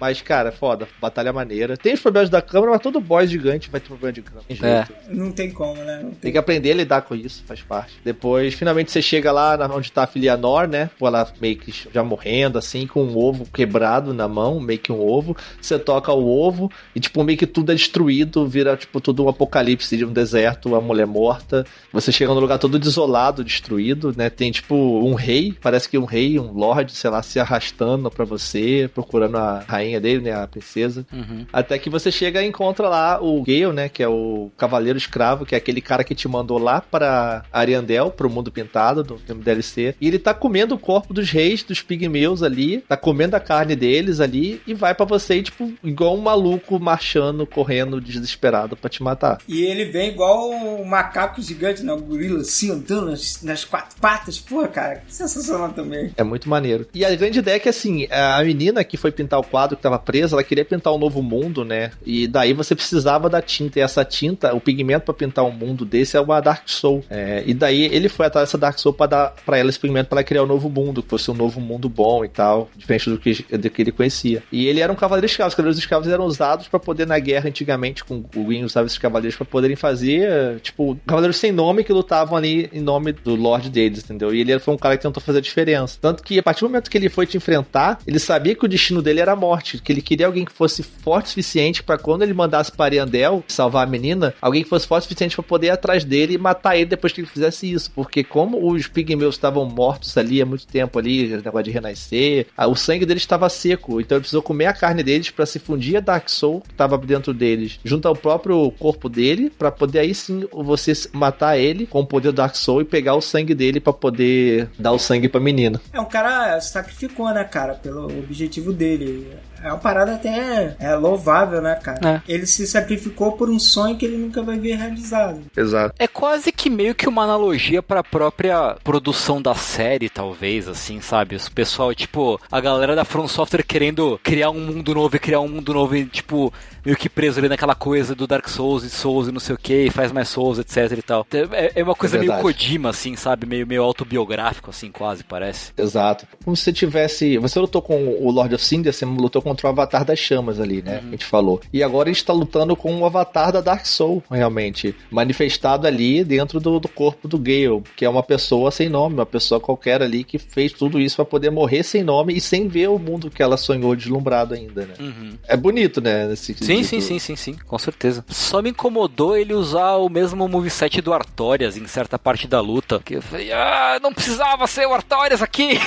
Mas, 0.00 0.20
cara, 0.20 0.52
foda, 0.52 0.86
batalha 1.00 1.32
maneira. 1.32 1.76
Tem 1.76 1.94
os 1.94 2.00
problemas 2.00 2.28
da 2.30 2.42
câmera, 2.42 2.72
mas 2.72 2.82
todo 2.82 3.00
boss 3.00 3.30
gigante 3.30 3.70
vai 3.70 3.80
ter 3.80 3.88
problema 3.88 4.12
de 4.12 4.22
câmera. 4.22 4.44
Tem 4.48 4.58
É. 4.62 4.84
jeito. 4.86 4.92
Não 5.10 5.32
tem 5.32 5.50
como, 5.50 5.74
né? 5.82 6.00
Não 6.02 6.10
Tem 6.10 6.18
tem 6.26 6.32
que 6.32 6.38
aprender 6.38 6.72
a 6.72 6.74
lidar 6.74 7.02
com 7.02 7.14
isso, 7.14 7.42
faz 7.46 7.60
parte. 7.62 7.94
Depois, 8.04 8.54
finalmente, 8.54 8.90
você 8.90 9.00
chega 9.00 9.32
lá 9.32 9.56
na- 9.56 9.74
onde 9.74 9.90
tá 9.92 10.02
a 10.04 10.06
Filianor, 10.06 10.66
né? 10.66 10.90
Pô, 10.98 11.06
ela 11.06 11.26
meio 11.40 11.56
que 11.56 11.72
já 11.92 12.02
morrendo, 12.04 12.58
assim, 12.58 12.86
com 12.86 13.02
um 13.04 13.16
ovo 13.16 13.46
quebrado 13.52 14.12
na 14.12 14.28
mão, 14.28 14.60
meio 14.60 14.78
que 14.78 14.92
um 14.92 15.00
ovo. 15.00 15.36
Você 15.60 15.78
toca 15.78 16.12
o 16.12 16.26
ovo 16.28 16.70
e, 16.94 17.00
tipo, 17.00 17.22
meio 17.24 17.38
que 17.38 17.46
tudo 17.46 17.72
é 17.72 17.74
destruído, 17.74 18.46
vira, 18.46 18.76
tipo, 18.76 19.00
tudo 19.00 19.24
um 19.24 19.28
apocalipse 19.28 19.96
de 19.96 20.04
um 20.04 20.12
deserto, 20.12 20.74
a 20.74 20.80
mulher 20.80 21.06
morta. 21.06 21.64
Você 21.92 22.10
chega 22.12 22.34
num 22.34 22.40
lugar 22.40 22.58
todo 22.58 22.78
desolado, 22.78 23.42
destruído, 23.44 24.12
né? 24.16 24.28
Tem, 24.28 24.50
tipo, 24.50 24.74
um 24.74 25.14
rei, 25.14 25.54
parece 25.60 25.88
que 25.88 25.96
um 25.96 26.04
rei, 26.04 26.38
um 26.38 26.52
lord, 26.52 26.92
sei 26.92 27.08
lá, 27.10 27.22
se 27.22 27.38
arrastando 27.40 28.10
pra 28.10 28.24
você, 28.24 28.90
procurando 28.92 29.36
a 29.38 29.60
rainha 29.66 29.85
dele, 30.00 30.22
né? 30.22 30.32
A 30.32 30.46
princesa. 30.46 31.06
Uhum. 31.12 31.46
Até 31.52 31.78
que 31.78 31.90
você 31.90 32.10
chega 32.10 32.42
e 32.42 32.46
encontra 32.46 32.88
lá 32.88 33.22
o 33.22 33.42
Gale, 33.42 33.72
né? 33.72 33.88
Que 33.88 34.02
é 34.02 34.08
o 34.08 34.50
Cavaleiro 34.56 34.98
Escravo, 34.98 35.46
que 35.46 35.54
é 35.54 35.58
aquele 35.58 35.80
cara 35.80 36.04
que 36.04 36.14
te 36.14 36.28
mandou 36.28 36.58
lá 36.58 36.80
pra 36.80 37.44
Ariandel, 37.52 38.10
pro 38.10 38.30
mundo 38.30 38.50
pintado 38.50 39.02
do 39.02 39.18
filme 39.18 39.42
DLC. 39.42 39.94
E 40.00 40.08
ele 40.08 40.18
tá 40.18 40.34
comendo 40.34 40.74
o 40.74 40.78
corpo 40.78 41.14
dos 41.14 41.30
reis, 41.30 41.62
dos 41.62 41.82
pigmeus 41.82 42.42
ali, 42.42 42.80
tá 42.80 42.96
comendo 42.96 43.36
a 43.36 43.40
carne 43.40 43.76
deles 43.76 44.20
ali 44.20 44.60
e 44.66 44.74
vai 44.74 44.94
pra 44.94 45.06
você, 45.06 45.42
tipo, 45.42 45.72
igual 45.82 46.16
um 46.16 46.20
maluco 46.20 46.78
marchando, 46.78 47.46
correndo, 47.46 48.00
desesperado 48.00 48.76
pra 48.76 48.90
te 48.90 49.02
matar. 49.02 49.38
E 49.46 49.64
ele 49.64 49.84
vem 49.86 50.10
igual 50.10 50.50
um 50.50 50.84
macaco 50.84 51.40
gigante, 51.40 51.82
né? 51.82 51.92
O 51.92 52.00
gorila 52.00 52.40
assim, 52.40 52.70
andando 52.70 53.10
nas, 53.10 53.42
nas 53.42 53.64
quatro 53.64 53.96
patas. 54.00 54.38
Porra, 54.38 54.68
cara, 54.68 54.96
que 55.06 55.14
sensacional 55.14 55.70
também. 55.72 56.12
É 56.16 56.22
muito 56.22 56.48
maneiro. 56.48 56.86
E 56.94 57.04
a 57.04 57.14
grande 57.14 57.38
ideia 57.38 57.56
é 57.56 57.60
que, 57.60 57.68
assim, 57.68 58.06
a 58.10 58.42
menina 58.42 58.84
que 58.84 58.96
foi 58.96 59.10
pintar 59.10 59.38
o 59.40 59.44
quadro 59.44 59.75
que 59.76 59.82
tava 59.82 59.98
presa, 59.98 60.34
ela 60.34 60.44
queria 60.44 60.64
pintar 60.64 60.92
um 60.92 60.98
novo 60.98 61.22
mundo, 61.22 61.64
né? 61.64 61.92
E 62.04 62.26
daí 62.26 62.52
você 62.52 62.74
precisava 62.74 63.28
da 63.28 63.40
tinta. 63.40 63.78
E 63.78 63.82
essa 63.82 64.04
tinta, 64.04 64.54
o 64.54 64.60
pigmento 64.60 65.06
pra 65.06 65.14
pintar 65.14 65.44
um 65.44 65.50
mundo 65.50 65.84
desse 65.84 66.16
é 66.16 66.20
uma 66.20 66.40
Dark 66.40 66.62
Soul. 66.66 67.04
É, 67.08 67.42
e 67.46 67.54
daí 67.54 67.84
ele 67.84 68.08
foi 68.08 68.26
atrás 68.26 68.48
dessa 68.48 68.58
Dark 68.58 68.78
Soul 68.78 68.94
pra 68.94 69.06
dar 69.06 69.34
pra 69.44 69.58
ela 69.58 69.68
esse 69.68 69.78
pigmento 69.78 70.08
pra 70.08 70.18
ela 70.18 70.24
criar 70.24 70.42
um 70.42 70.46
novo 70.46 70.68
mundo, 70.68 71.02
que 71.02 71.08
fosse 71.08 71.30
um 71.30 71.34
novo 71.34 71.60
mundo 71.60 71.88
bom 71.88 72.24
e 72.24 72.28
tal, 72.28 72.68
diferente 72.76 73.10
do 73.10 73.18
que, 73.18 73.44
do 73.56 73.70
que 73.70 73.82
ele 73.82 73.92
conhecia. 73.92 74.42
E 74.50 74.66
ele 74.66 74.80
era 74.80 74.92
um 74.92 74.96
cavaleiro 74.96 75.26
escravo. 75.26 75.48
Os 75.48 75.54
cavaleiros 75.54 75.78
escravos 75.78 76.08
eram 76.08 76.24
usados 76.24 76.68
pra 76.68 76.78
poder, 76.78 77.06
na 77.06 77.18
guerra 77.18 77.48
antigamente, 77.48 78.04
com 78.04 78.16
o 78.16 78.44
Gwyn 78.44 78.64
usava 78.64 78.86
esses 78.86 78.98
cavaleiros 78.98 79.36
pra 79.36 79.44
poderem 79.44 79.76
fazer, 79.76 80.60
tipo, 80.60 80.98
cavaleiros 81.06 81.36
sem 81.36 81.52
nome 81.52 81.84
que 81.84 81.92
lutavam 81.92 82.36
ali 82.36 82.68
em 82.72 82.80
nome 82.80 83.12
do 83.12 83.34
Lorde 83.34 83.70
deles, 83.70 84.04
entendeu? 84.04 84.34
E 84.34 84.40
ele 84.40 84.58
foi 84.58 84.74
um 84.74 84.78
cara 84.78 84.96
que 84.96 85.02
tentou 85.02 85.22
fazer 85.22 85.38
a 85.38 85.42
diferença. 85.42 85.98
Tanto 86.00 86.22
que 86.22 86.38
a 86.38 86.42
partir 86.42 86.60
do 86.60 86.68
momento 86.68 86.90
que 86.90 86.96
ele 86.96 87.08
foi 87.08 87.26
te 87.26 87.36
enfrentar, 87.36 87.98
ele 88.06 88.18
sabia 88.18 88.54
que 88.54 88.64
o 88.64 88.68
destino 88.68 89.02
dele 89.02 89.20
era 89.20 89.32
a 89.32 89.36
morte. 89.36 89.65
Forte, 89.66 89.78
que 89.78 89.92
ele 89.92 90.00
queria 90.00 90.26
alguém 90.26 90.44
que 90.44 90.52
fosse 90.52 90.82
forte 90.82 91.26
o 91.26 91.28
suficiente 91.30 91.82
para 91.82 91.98
quando 91.98 92.22
ele 92.22 92.32
mandasse 92.32 92.70
para 92.70 92.86
Ariandel 92.86 93.42
salvar 93.48 93.86
a 93.86 93.90
menina, 93.90 94.34
alguém 94.40 94.62
que 94.62 94.68
fosse 94.68 94.86
forte 94.86 95.02
o 95.02 95.04
suficiente 95.04 95.34
para 95.34 95.42
poder 95.42 95.66
ir 95.66 95.70
atrás 95.70 96.04
dele 96.04 96.34
e 96.34 96.38
matar 96.38 96.76
ele 96.76 96.86
depois 96.86 97.12
que 97.12 97.20
ele 97.20 97.28
fizesse 97.28 97.70
isso. 97.70 97.90
Porque 97.90 98.22
como 98.22 98.70
os 98.70 98.86
pigmeus 98.86 99.34
estavam 99.34 99.64
mortos 99.64 100.16
ali 100.16 100.40
há 100.40 100.46
muito 100.46 100.66
tempo 100.66 100.98
ali, 100.98 101.28
negócio 101.28 101.64
de 101.64 101.70
renascer, 101.70 102.46
o 102.56 102.76
sangue 102.76 103.04
deles 103.04 103.22
estava 103.22 103.48
seco, 103.48 104.00
então 104.00 104.16
ele 104.16 104.22
precisou 104.22 104.42
comer 104.42 104.66
a 104.66 104.72
carne 104.72 105.02
deles 105.02 105.30
para 105.30 105.46
se 105.46 105.58
fundir 105.58 105.96
a 105.96 106.00
Dark 106.00 106.28
Soul 106.28 106.60
que 106.60 106.72
estava 106.72 106.96
dentro 106.98 107.34
deles, 107.34 107.80
junto 107.84 108.06
ao 108.06 108.14
próprio 108.14 108.70
corpo 108.72 109.08
dele, 109.08 109.50
para 109.50 109.70
poder 109.70 110.00
aí 110.00 110.14
sim 110.14 110.46
você 110.52 110.92
matar 111.12 111.58
ele 111.58 111.86
com 111.86 112.00
o 112.00 112.06
poder 112.06 112.28
do 112.28 112.36
Dark 112.36 112.54
Soul 112.54 112.82
e 112.82 112.84
pegar 112.84 113.14
o 113.14 113.20
sangue 113.20 113.54
dele 113.54 113.80
para 113.80 113.92
poder 113.92 114.68
dar 114.78 114.92
o 114.92 114.98
sangue 114.98 115.28
pra 115.28 115.40
menina. 115.40 115.80
É, 115.92 116.00
um 116.00 116.04
cara 116.04 116.60
sacrificou, 116.60 117.32
né, 117.32 117.44
cara, 117.44 117.74
pelo 117.74 118.06
objetivo 118.06 118.72
dele. 118.72 119.26
É 119.66 119.72
uma 119.72 119.78
parada 119.78 120.14
até 120.14 120.76
é, 120.78 120.94
louvável, 120.94 121.60
né, 121.60 121.74
cara? 121.74 122.22
É. 122.28 122.32
Ele 122.32 122.46
se 122.46 122.64
sacrificou 122.68 123.32
por 123.32 123.50
um 123.50 123.58
sonho 123.58 123.96
que 123.96 124.06
ele 124.06 124.16
nunca 124.16 124.40
vai 124.40 124.56
ver 124.56 124.76
realizado. 124.76 125.42
Exato. 125.56 125.92
É 125.98 126.06
quase 126.06 126.52
que 126.52 126.70
meio 126.70 126.94
que 126.94 127.08
uma 127.08 127.24
analogia 127.24 127.82
para 127.82 127.98
a 127.98 128.04
própria 128.04 128.76
produção 128.84 129.42
da 129.42 129.56
série, 129.56 130.08
talvez, 130.08 130.68
assim, 130.68 131.00
sabe? 131.00 131.34
O 131.34 131.50
pessoal, 131.50 131.92
tipo, 131.92 132.40
a 132.50 132.60
galera 132.60 132.94
da 132.94 133.04
From 133.04 133.26
Software 133.26 133.64
querendo 133.64 134.20
criar 134.22 134.50
um 134.50 134.60
mundo 134.60 134.94
novo 134.94 135.16
e 135.16 135.18
criar 135.18 135.40
um 135.40 135.48
mundo 135.48 135.74
novo 135.74 135.96
e, 135.96 136.06
tipo, 136.06 136.52
meio 136.84 136.96
que 136.96 137.08
preso 137.08 137.40
ali 137.40 137.48
naquela 137.48 137.74
coisa 137.74 138.14
do 138.14 138.28
Dark 138.28 138.48
Souls 138.48 138.84
e 138.84 138.90
Souls 138.90 139.26
e 139.26 139.32
não 139.32 139.40
sei 139.40 139.56
o 139.56 139.58
que, 139.58 139.90
faz 139.90 140.12
mais 140.12 140.28
Souls, 140.28 140.60
etc 140.60 140.92
e 140.96 141.02
tal. 141.02 141.26
É, 141.50 141.72
é 141.74 141.82
uma 141.82 141.96
coisa 141.96 142.16
é 142.16 142.20
meio 142.20 142.38
Kojima, 142.38 142.90
assim, 142.90 143.16
sabe? 143.16 143.44
Meio, 143.46 143.66
meio 143.66 143.82
autobiográfico, 143.82 144.70
assim, 144.70 144.92
quase, 144.92 145.24
parece. 145.24 145.72
Exato. 145.76 146.24
Como 146.44 146.56
se 146.56 146.62
você 146.62 146.72
tivesse. 146.72 147.36
Você 147.38 147.58
lutou 147.58 147.82
com 147.82 148.06
o 148.20 148.30
Lord 148.30 148.54
of 148.54 148.64
Cinder, 148.64 148.92
você 148.92 149.04
lutou 149.04 149.42
contra 149.56 149.68
o 149.68 149.70
Avatar 149.70 150.04
das 150.04 150.18
Chamas 150.18 150.60
ali, 150.60 150.82
né? 150.82 151.00
Uhum. 151.00 151.08
A 151.08 151.10
gente 151.12 151.24
falou. 151.24 151.60
E 151.72 151.82
agora 151.82 152.10
a 152.10 152.12
gente 152.12 152.24
tá 152.24 152.32
lutando 152.32 152.76
com 152.76 152.94
o 153.00 153.06
Avatar 153.06 153.50
da 153.50 153.60
Dark 153.62 153.86
Soul, 153.86 154.22
realmente. 154.30 154.94
Manifestado 155.10 155.86
ali 155.86 156.22
dentro 156.22 156.60
do, 156.60 156.78
do 156.78 156.88
corpo 156.88 157.26
do 157.26 157.38
Gale, 157.38 157.82
que 157.96 158.04
é 158.04 158.08
uma 158.08 158.22
pessoa 158.22 158.70
sem 158.70 158.88
nome, 158.88 159.14
uma 159.14 159.26
pessoa 159.26 159.58
qualquer 159.58 160.02
ali 160.02 160.22
que 160.22 160.38
fez 160.38 160.72
tudo 160.72 161.00
isso 161.00 161.16
para 161.16 161.24
poder 161.24 161.50
morrer 161.50 161.82
sem 161.82 162.02
nome 162.02 162.36
e 162.36 162.40
sem 162.40 162.68
ver 162.68 162.88
o 162.88 162.98
mundo 162.98 163.30
que 163.30 163.42
ela 163.42 163.56
sonhou 163.56 163.96
deslumbrado 163.96 164.54
ainda, 164.54 164.84
né? 164.84 164.94
Uhum. 165.00 165.38
É 165.48 165.56
bonito, 165.56 166.00
né? 166.00 166.30
Esse, 166.32 166.54
sim, 166.54 166.82
sim, 166.82 167.00
sim, 167.00 167.18
sim, 167.18 167.36
sim, 167.36 167.56
com 167.66 167.78
certeza. 167.78 168.24
Só 168.28 168.60
me 168.60 168.70
incomodou 168.70 169.36
ele 169.36 169.54
usar 169.54 169.96
o 169.96 170.08
mesmo 170.08 170.46
moveset 170.46 171.00
do 171.00 171.12
Artorias 171.12 171.76
em 171.76 171.86
certa 171.86 172.18
parte 172.18 172.46
da 172.46 172.60
luta. 172.60 173.00
Que 173.04 173.14
eu 173.14 173.22
falei, 173.22 173.52
ah, 173.52 173.98
não 174.02 174.12
precisava 174.12 174.66
ser 174.66 174.86
o 174.86 174.92
Artorias 174.92 175.40
aqui! 175.40 175.78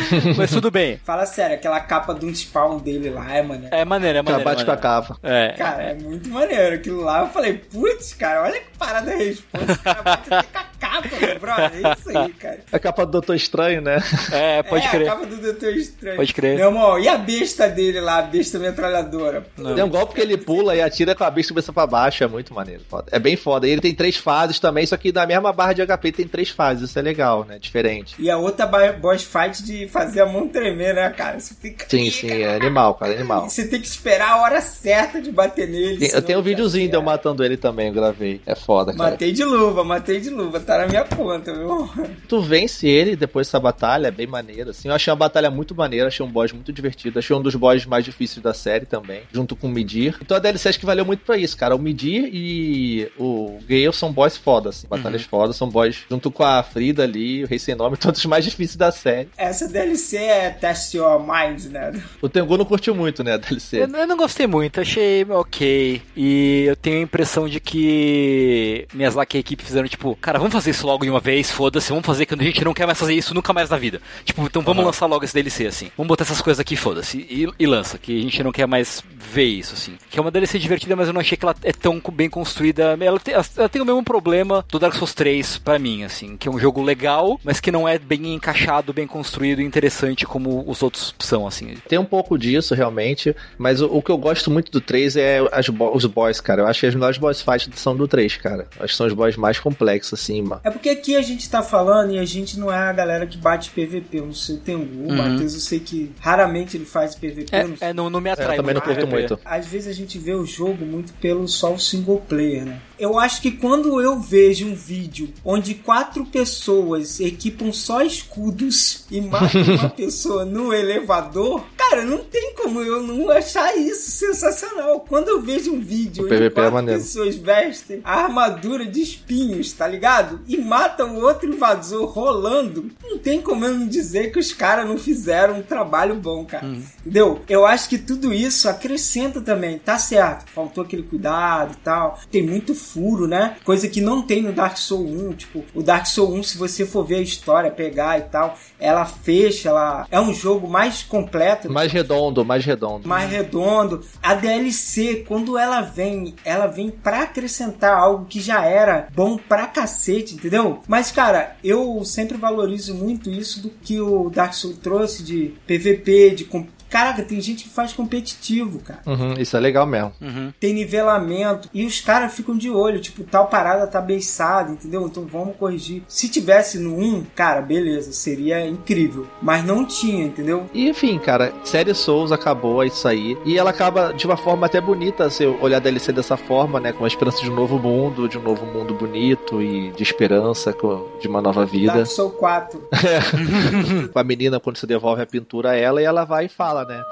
Mas 0.36 0.50
tudo 0.50 0.70
bem. 0.70 0.98
Fala 1.04 1.26
sério, 1.26 1.56
aquela 1.56 1.80
capa 1.80 2.14
do 2.14 2.28
spawn 2.34 2.78
dele 2.78 2.91
lá 2.98 3.34
é 3.34 3.42
maneiro. 3.42 3.74
É 3.74 3.84
maneiro, 3.84 4.18
é 4.18 4.22
maneiro. 4.22 4.44
bate 4.44 4.64
com 4.64 4.70
a 4.70 4.76
capa. 4.76 5.16
É. 5.22 5.54
Cara, 5.56 5.82
é 5.82 5.94
muito 5.94 6.28
maneiro. 6.28 6.74
Aquilo 6.74 7.02
lá 7.02 7.20
eu 7.22 7.28
falei, 7.28 7.54
putz, 7.54 8.12
cara, 8.14 8.42
olha 8.42 8.60
que 8.60 8.78
parada 8.78 9.14
resposta. 9.14 9.72
O 9.72 9.78
cara 9.78 10.02
bate 10.02 10.34
até 10.34 10.46
com 10.48 10.58
a 10.58 10.64
capa, 10.78 11.26
meu 11.26 11.38
brother. 11.38 11.86
É 11.86 11.92
isso 11.98 12.18
aí, 12.18 12.32
cara. 12.32 12.60
A 12.72 12.78
capa 12.78 13.06
do 13.06 13.12
Doutor 13.12 13.36
Estranho, 13.36 13.80
né? 13.80 13.98
É, 14.32 14.62
pode 14.62 14.86
é, 14.86 14.90
crer. 14.90 15.08
a 15.08 15.12
capa 15.12 15.26
do 15.26 15.36
Doutor 15.36 15.72
Estranho. 15.74 16.16
Pode 16.16 16.34
crer. 16.34 16.56
Meu 16.56 16.66
irmão, 16.66 16.98
e 16.98 17.08
a 17.08 17.16
besta 17.16 17.68
dele 17.68 18.00
lá, 18.00 18.18
a 18.18 18.22
besta 18.22 18.58
metralhadora? 18.58 19.44
Não. 19.56 19.74
Tem 19.74 19.84
um 19.84 19.88
golpe 19.88 20.14
que 20.14 20.20
ele 20.20 20.36
pula 20.36 20.74
e 20.74 20.82
atira 20.82 21.14
com 21.14 21.24
a 21.24 21.30
besta 21.30 21.52
cabeça 21.62 21.72
pra 21.72 21.86
baixo, 21.86 22.24
é 22.24 22.26
muito 22.26 22.52
maneiro. 22.52 22.82
Foda. 22.88 23.06
É 23.12 23.18
bem 23.18 23.36
foda. 23.36 23.66
E 23.66 23.70
ele 23.70 23.80
tem 23.80 23.94
três 23.94 24.16
fases 24.16 24.58
também, 24.58 24.84
só 24.84 24.96
que 24.96 25.12
na 25.12 25.26
mesma 25.26 25.52
barra 25.52 25.72
de 25.72 25.86
HP 25.86 26.12
tem 26.12 26.26
três 26.26 26.50
fases. 26.50 26.90
Isso 26.90 26.98
é 26.98 27.02
legal, 27.02 27.44
né? 27.44 27.58
Diferente. 27.58 28.14
E 28.18 28.30
a 28.30 28.36
outra 28.36 28.66
boss 28.66 29.22
fight 29.22 29.62
de 29.62 29.86
fazer 29.88 30.20
a 30.20 30.26
mão 30.26 30.48
tremer, 30.48 30.94
né, 30.94 31.08
cara? 31.10 31.38
Você 31.38 31.54
fica. 31.54 31.86
Sim, 31.88 32.10
sim, 32.10 32.30
é 32.30 32.56
animal, 32.56 32.81
cara, 32.94 33.12
é 33.12 33.16
animal. 33.16 33.48
Você 33.48 33.66
tem 33.66 33.80
que 33.80 33.86
esperar 33.86 34.32
a 34.32 34.42
hora 34.42 34.60
certa 34.60 35.20
de 35.20 35.30
bater 35.30 35.68
nele. 35.68 36.08
eu 36.12 36.22
tenho 36.22 36.38
um 36.38 36.42
videozinho 36.42 36.88
de 36.88 36.96
eu 36.96 37.02
matando 37.02 37.44
ele 37.44 37.56
também, 37.56 37.88
eu 37.88 37.94
gravei. 37.94 38.40
É 38.46 38.54
foda, 38.54 38.92
cara. 38.92 39.10
Matei 39.10 39.32
de 39.32 39.44
luva, 39.44 39.84
matei 39.84 40.20
de 40.20 40.30
luva, 40.30 40.60
tá 40.60 40.78
na 40.78 40.86
minha 40.86 41.04
conta, 41.04 41.52
viu? 41.52 41.88
Tu 42.28 42.40
vence 42.40 42.88
ele 42.88 43.16
depois 43.16 43.46
dessa 43.46 43.60
batalha, 43.60 44.08
é 44.08 44.10
bem 44.10 44.26
maneiro, 44.26 44.70
assim. 44.70 44.88
Eu 44.88 44.94
achei 44.94 45.10
uma 45.10 45.16
batalha 45.16 45.50
muito 45.50 45.74
maneira, 45.74 46.08
achei 46.08 46.24
um 46.24 46.30
boss 46.30 46.52
muito 46.52 46.72
divertido, 46.72 47.18
achei 47.18 47.34
um 47.34 47.42
dos 47.42 47.54
boss 47.54 47.86
mais 47.86 48.04
difíceis 48.04 48.42
da 48.42 48.54
série 48.54 48.86
também, 48.86 49.22
junto 49.32 49.54
com 49.54 49.66
o 49.66 49.70
Midir. 49.70 50.16
Então 50.20 50.36
a 50.36 50.40
DLC 50.40 50.68
acho 50.68 50.80
que 50.80 50.86
valeu 50.86 51.04
muito 51.04 51.24
pra 51.24 51.36
isso, 51.36 51.56
cara. 51.56 51.76
O 51.76 51.78
Midir 51.78 52.28
e 52.32 53.10
o 53.18 53.58
Gale 53.66 53.92
são 53.92 54.12
boss 54.12 54.36
foda, 54.36 54.70
assim. 54.70 54.86
Batalhas 54.88 55.22
uhum. 55.22 55.28
fodas, 55.28 55.56
são 55.56 55.68
boss 55.68 56.04
junto 56.08 56.30
com 56.30 56.44
a 56.44 56.62
Frida 56.62 57.02
ali, 57.02 57.44
o 57.44 57.46
Rei 57.46 57.58
Sem 57.58 57.74
Nome, 57.74 57.96
todos 57.98 58.20
os 58.20 58.26
mais 58.26 58.44
difíceis 58.44 58.76
da 58.76 58.90
série. 58.90 59.28
Essa 59.36 59.68
DLC 59.68 60.16
é 60.16 60.50
Test 60.50 60.94
Your 60.94 61.20
Mind, 61.20 61.64
né? 61.66 61.92
O 62.20 62.28
Tengu 62.28 62.56
não 62.56 62.64
curtiu 62.72 62.94
muito, 62.94 63.22
né, 63.22 63.34
a 63.34 63.36
DLC. 63.36 63.82
Eu, 63.82 63.86
eu, 63.86 64.06
não 64.06 64.16
gostei 64.16 64.46
muito, 64.46 64.80
achei 64.80 65.26
ok. 65.28 66.00
E 66.16 66.64
eu 66.66 66.74
tenho 66.74 67.00
a 67.00 67.02
impressão 67.02 67.46
de 67.46 67.60
que 67.60 68.86
Miyazaki 68.94 69.36
e 69.36 69.38
a 69.38 69.40
equipe 69.40 69.62
fizeram, 69.62 69.86
tipo, 69.86 70.16
cara, 70.16 70.38
vamos 70.38 70.54
fazer 70.54 70.70
isso 70.70 70.86
logo 70.86 71.04
de 71.04 71.10
uma 71.10 71.20
vez, 71.20 71.50
foda-se, 71.50 71.90
vamos 71.90 72.06
fazer 72.06 72.24
quando 72.24 72.40
a 72.40 72.44
gente 72.44 72.64
não 72.64 72.72
quer 72.72 72.86
mais 72.86 72.98
fazer 72.98 73.12
isso 73.12 73.34
nunca 73.34 73.52
mais 73.52 73.68
na 73.68 73.76
vida. 73.76 74.00
Tipo, 74.24 74.42
então 74.46 74.62
vamos 74.62 74.80
uhum. 74.80 74.86
lançar 74.86 75.04
logo 75.04 75.22
esse 75.22 75.34
DLC, 75.34 75.66
assim. 75.66 75.90
Vamos 75.98 76.08
botar 76.08 76.24
essas 76.24 76.40
coisas 76.40 76.58
aqui, 76.58 76.74
foda-se. 76.74 77.18
E, 77.18 77.46
e 77.58 77.66
lança, 77.66 77.98
que 77.98 78.18
a 78.18 78.22
gente 78.22 78.42
não 78.42 78.52
quer 78.52 78.66
mais 78.66 79.04
ver 79.14 79.44
isso, 79.44 79.74
assim. 79.74 79.98
Que 80.10 80.18
é 80.18 80.22
uma 80.22 80.30
DLC 80.30 80.58
divertida, 80.58 80.96
mas 80.96 81.08
eu 81.08 81.12
não 81.12 81.20
achei 81.20 81.36
que 81.36 81.44
ela 81.44 81.54
é 81.62 81.72
tão 81.72 82.00
bem 82.10 82.30
construída. 82.30 82.96
Ela 82.98 83.20
tem, 83.20 83.34
ela 83.34 83.68
tem 83.68 83.82
o 83.82 83.84
mesmo 83.84 84.02
problema 84.02 84.64
do 84.70 84.78
Dark 84.78 84.94
Souls 84.94 85.12
3 85.12 85.58
para 85.58 85.78
mim, 85.78 86.04
assim, 86.04 86.38
que 86.38 86.48
é 86.48 86.50
um 86.50 86.58
jogo 86.58 86.80
legal, 86.80 87.38
mas 87.44 87.60
que 87.60 87.70
não 87.70 87.86
é 87.86 87.98
bem 87.98 88.32
encaixado, 88.32 88.94
bem 88.94 89.06
construído 89.06 89.60
e 89.60 89.64
interessante 89.64 90.24
como 90.24 90.64
os 90.66 90.82
outros 90.82 91.14
são, 91.18 91.46
assim. 91.46 91.76
Tem 91.86 91.98
um 91.98 92.04
pouco 92.04 92.38
disso, 92.38 92.61
realmente, 92.70 93.34
mas 93.58 93.80
o, 93.80 93.86
o 93.86 94.02
que 94.02 94.10
eu 94.10 94.18
gosto 94.18 94.50
muito 94.50 94.70
do 94.70 94.80
3 94.80 95.16
é 95.16 95.38
as, 95.50 95.66
os 95.68 96.04
boss, 96.06 96.40
cara. 96.40 96.62
Eu 96.62 96.66
acho 96.66 96.80
que 96.80 96.86
as 96.86 96.94
melhores 96.94 97.18
boss 97.18 97.40
fights 97.40 97.68
são 97.76 97.96
do 97.96 98.06
3, 98.06 98.36
cara. 98.36 98.66
Acho 98.78 98.92
que 98.92 98.96
são 98.96 99.06
os 99.06 99.12
boss 99.12 99.36
mais 99.36 99.58
complexos, 99.58 100.20
assim, 100.20 100.42
mano. 100.42 100.60
É 100.64 100.70
porque 100.70 100.88
aqui 100.90 101.16
a 101.16 101.22
gente 101.22 101.48
tá 101.48 101.62
falando 101.62 102.12
e 102.12 102.18
a 102.18 102.24
gente 102.24 102.58
não 102.58 102.72
é 102.72 102.78
a 102.78 102.92
galera 102.92 103.26
que 103.26 103.36
bate 103.36 103.70
PVP. 103.70 104.20
Eu 104.20 104.26
não 104.26 104.34
sei, 104.34 104.56
tem 104.56 104.76
um, 104.76 105.06
o 105.08 105.12
Matheus, 105.12 105.54
eu 105.54 105.60
sei 105.60 105.80
que 105.80 106.12
raramente 106.20 106.76
ele 106.76 106.84
faz 106.84 107.14
PVP. 107.14 107.46
É, 107.52 107.64
não, 107.64 107.76
é, 107.80 107.92
não, 107.92 108.10
não 108.10 108.20
me 108.20 108.30
atrai. 108.30 108.52
Eu 108.52 108.56
também 108.56 108.74
não 108.74 108.80
curto 108.80 109.06
muito. 109.06 109.38
Às 109.44 109.66
vezes 109.66 109.88
a 109.88 109.92
gente 109.92 110.18
vê 110.18 110.34
o 110.34 110.44
jogo 110.44 110.84
muito 110.84 111.12
pelo 111.14 111.46
só 111.48 111.72
o 111.72 111.78
single 111.78 112.22
player, 112.28 112.64
né? 112.64 112.80
Eu 112.98 113.18
acho 113.18 113.42
que 113.42 113.50
quando 113.50 114.00
eu 114.00 114.20
vejo 114.20 114.66
um 114.66 114.74
vídeo 114.74 115.28
onde 115.44 115.74
quatro 115.74 116.24
pessoas 116.24 117.18
equipam 117.20 117.72
só 117.72 118.02
escudos 118.02 119.04
e 119.10 119.20
matam 119.20 119.62
uma 119.74 119.88
pessoa 119.90 120.44
no 120.44 120.72
elevador, 120.72 121.64
cara, 121.76 122.04
não 122.04 122.18
tem 122.18 122.51
como 122.52 122.80
eu 122.80 123.02
não 123.02 123.30
achar 123.30 123.76
isso 123.76 124.10
sensacional. 124.10 125.00
Quando 125.08 125.28
eu 125.28 125.40
vejo 125.40 125.72
um 125.72 125.80
vídeo 125.80 126.24
o 126.24 126.26
onde 126.26 126.44
é 126.44 126.50
quatro 126.50 126.78
é 126.78 126.94
pessoas 126.94 127.36
vestem 127.36 128.00
a 128.04 128.22
armadura 128.22 128.84
de 128.86 129.00
espinhos, 129.00 129.72
tá 129.72 129.86
ligado? 129.86 130.40
E 130.46 130.56
matam 130.56 131.16
outro 131.16 131.48
invasor 131.48 132.06
rolando, 132.06 132.90
não 133.02 133.18
tem 133.18 133.40
como 133.40 133.64
eu 133.64 133.74
não 133.74 133.86
dizer 133.86 134.32
que 134.32 134.38
os 134.38 134.52
caras 134.52 134.86
não 134.86 134.98
fizeram 134.98 135.58
um 135.58 135.62
trabalho 135.62 136.14
bom, 136.14 136.44
cara. 136.44 136.66
Uhum. 136.66 136.82
Entendeu? 137.00 137.40
Eu 137.48 137.66
acho 137.66 137.88
que 137.88 137.98
tudo 137.98 138.32
isso 138.32 138.68
acrescenta 138.68 139.40
também. 139.40 139.78
Tá 139.78 139.98
certo, 139.98 140.50
faltou 140.50 140.84
aquele 140.84 141.02
cuidado 141.02 141.74
e 141.74 141.76
tal. 141.76 142.18
Tem 142.30 142.42
muito 142.42 142.74
furo, 142.74 143.26
né? 143.26 143.56
Coisa 143.64 143.88
que 143.88 144.00
não 144.00 144.22
tem 144.22 144.42
no 144.42 144.52
Dark 144.52 144.76
Souls 144.76 145.10
1. 145.10 145.32
Tipo, 145.34 145.64
o 145.74 145.82
Dark 145.82 146.06
Souls 146.06 146.38
1, 146.38 146.42
se 146.42 146.58
você 146.58 146.86
for 146.86 147.04
ver 147.04 147.16
a 147.16 147.22
história, 147.22 147.70
pegar 147.70 148.18
e 148.18 148.22
tal, 148.22 148.58
ela 148.78 149.04
fecha, 149.04 149.68
ela 149.68 150.06
é 150.10 150.20
um 150.20 150.34
jogo 150.34 150.68
mais 150.68 151.02
completo. 151.02 151.70
Mais 151.70 151.92
redondo, 151.92 152.41
mais 152.44 152.64
redondo. 152.64 153.08
Mais 153.08 153.30
redondo. 153.30 154.02
A 154.22 154.34
DLC, 154.34 155.24
quando 155.26 155.58
ela 155.58 155.80
vem, 155.80 156.34
ela 156.44 156.66
vem 156.66 156.90
pra 156.90 157.22
acrescentar 157.22 157.96
algo 157.96 158.26
que 158.26 158.40
já 158.40 158.64
era 158.64 159.08
bom 159.14 159.36
pra 159.36 159.66
cacete, 159.66 160.34
entendeu? 160.34 160.80
Mas, 160.86 161.10
cara, 161.10 161.56
eu 161.62 162.04
sempre 162.04 162.36
valorizo 162.36 162.94
muito 162.94 163.30
isso 163.30 163.62
do 163.62 163.70
que 163.70 164.00
o 164.00 164.30
Dark 164.30 164.54
Souls 164.54 164.78
trouxe 164.78 165.22
de 165.22 165.54
PVP, 165.66 166.30
de 166.30 166.44
Caraca, 166.92 167.22
tem 167.22 167.40
gente 167.40 167.64
que 167.64 167.70
faz 167.70 167.94
competitivo, 167.94 168.78
cara. 168.80 169.00
Uhum, 169.06 169.32
isso 169.38 169.56
é 169.56 169.60
legal 169.60 169.86
mesmo. 169.86 170.12
Uhum. 170.20 170.52
Tem 170.60 170.74
nivelamento. 170.74 171.70
E 171.72 171.86
os 171.86 172.02
caras 172.02 172.34
ficam 172.34 172.54
de 172.54 172.68
olho, 172.68 173.00
tipo, 173.00 173.24
tal 173.24 173.46
parada 173.46 173.86
tá 173.86 173.98
beiçada, 173.98 174.72
entendeu? 174.72 175.06
Então 175.06 175.24
vamos 175.24 175.56
corrigir. 175.56 176.02
Se 176.06 176.28
tivesse 176.28 176.78
no 176.78 176.98
1, 176.98 177.24
cara, 177.34 177.62
beleza, 177.62 178.12
seria 178.12 178.68
incrível. 178.68 179.26
Mas 179.40 179.64
não 179.64 179.86
tinha, 179.86 180.26
entendeu? 180.26 180.68
E 180.74 180.86
enfim, 180.86 181.18
cara, 181.18 181.50
série 181.64 181.94
Souls 181.94 182.30
acabou, 182.30 182.82
é 182.82 182.88
isso 182.88 183.08
aí. 183.08 183.38
E 183.46 183.56
ela 183.56 183.70
acaba 183.70 184.12
de 184.12 184.26
uma 184.26 184.36
forma 184.36 184.66
até 184.66 184.78
bonita, 184.78 185.30
se 185.30 185.46
olhar 185.46 185.78
a 185.78 185.80
DLC 185.80 186.12
dessa 186.12 186.36
forma, 186.36 186.78
né? 186.78 186.92
Com 186.92 187.04
a 187.04 187.08
esperança 187.08 187.40
de 187.40 187.50
um 187.50 187.54
novo 187.54 187.78
mundo, 187.78 188.28
de 188.28 188.36
um 188.36 188.42
novo 188.42 188.66
mundo 188.66 188.92
bonito 188.92 189.62
e 189.62 189.92
de 189.92 190.02
esperança 190.02 190.76
de 191.18 191.26
uma 191.26 191.40
nova 191.40 191.64
vida. 191.64 191.94
Dark 191.94 192.06
Souls 192.06 192.34
4. 192.34 192.88
É. 192.92 194.08
com 194.12 194.18
a 194.18 194.24
menina, 194.24 194.60
quando 194.60 194.76
você 194.76 194.86
devolve 194.86 195.22
a 195.22 195.26
pintura 195.26 195.70
a 195.70 195.74
ela, 195.74 196.02
e 196.02 196.04
ela 196.04 196.24
vai 196.24 196.44
e 196.44 196.48
fala, 196.50 196.81
né? 196.84 197.04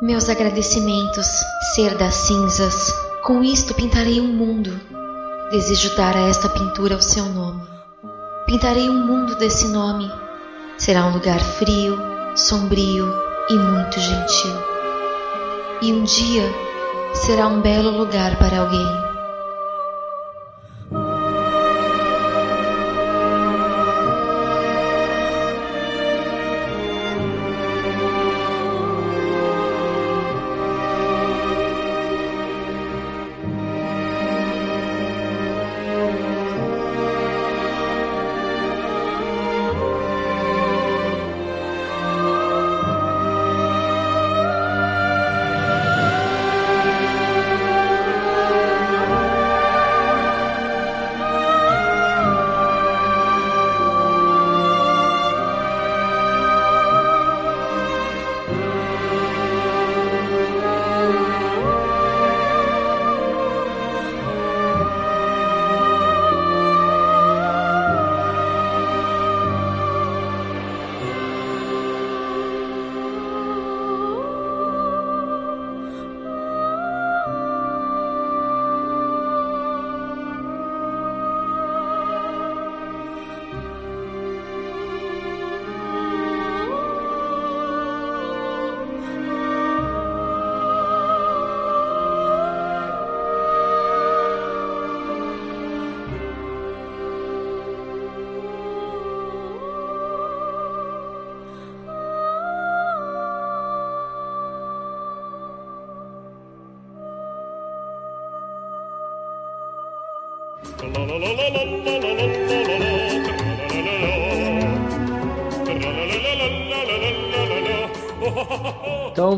Meus 0.00 0.28
agradecimentos, 0.28 1.26
ser 1.74 1.96
das 1.96 2.14
cinzas. 2.14 2.92
Com 3.22 3.42
isto 3.44 3.72
pintarei 3.74 4.20
um 4.20 4.32
mundo. 4.32 4.70
Desejo 5.50 5.94
dar 5.96 6.16
a 6.16 6.28
esta 6.28 6.48
pintura 6.48 6.96
o 6.96 7.00
seu 7.02 7.24
nome. 7.26 7.62
Pintarei 8.46 8.90
um 8.90 9.06
mundo 9.06 9.36
desse 9.36 9.68
nome. 9.68 10.10
será 10.76 11.06
um 11.06 11.12
lugar 11.12 11.38
frio, 11.38 11.96
sombrio 12.34 13.06
e 13.48 13.54
muito 13.54 14.00
gentil. 14.00 14.54
E 15.80 15.92
um 15.92 16.02
dia 16.02 16.52
será 17.14 17.46
um 17.46 17.60
belo 17.60 17.90
lugar 17.90 18.36
para 18.38 18.60
alguém. 18.60 19.11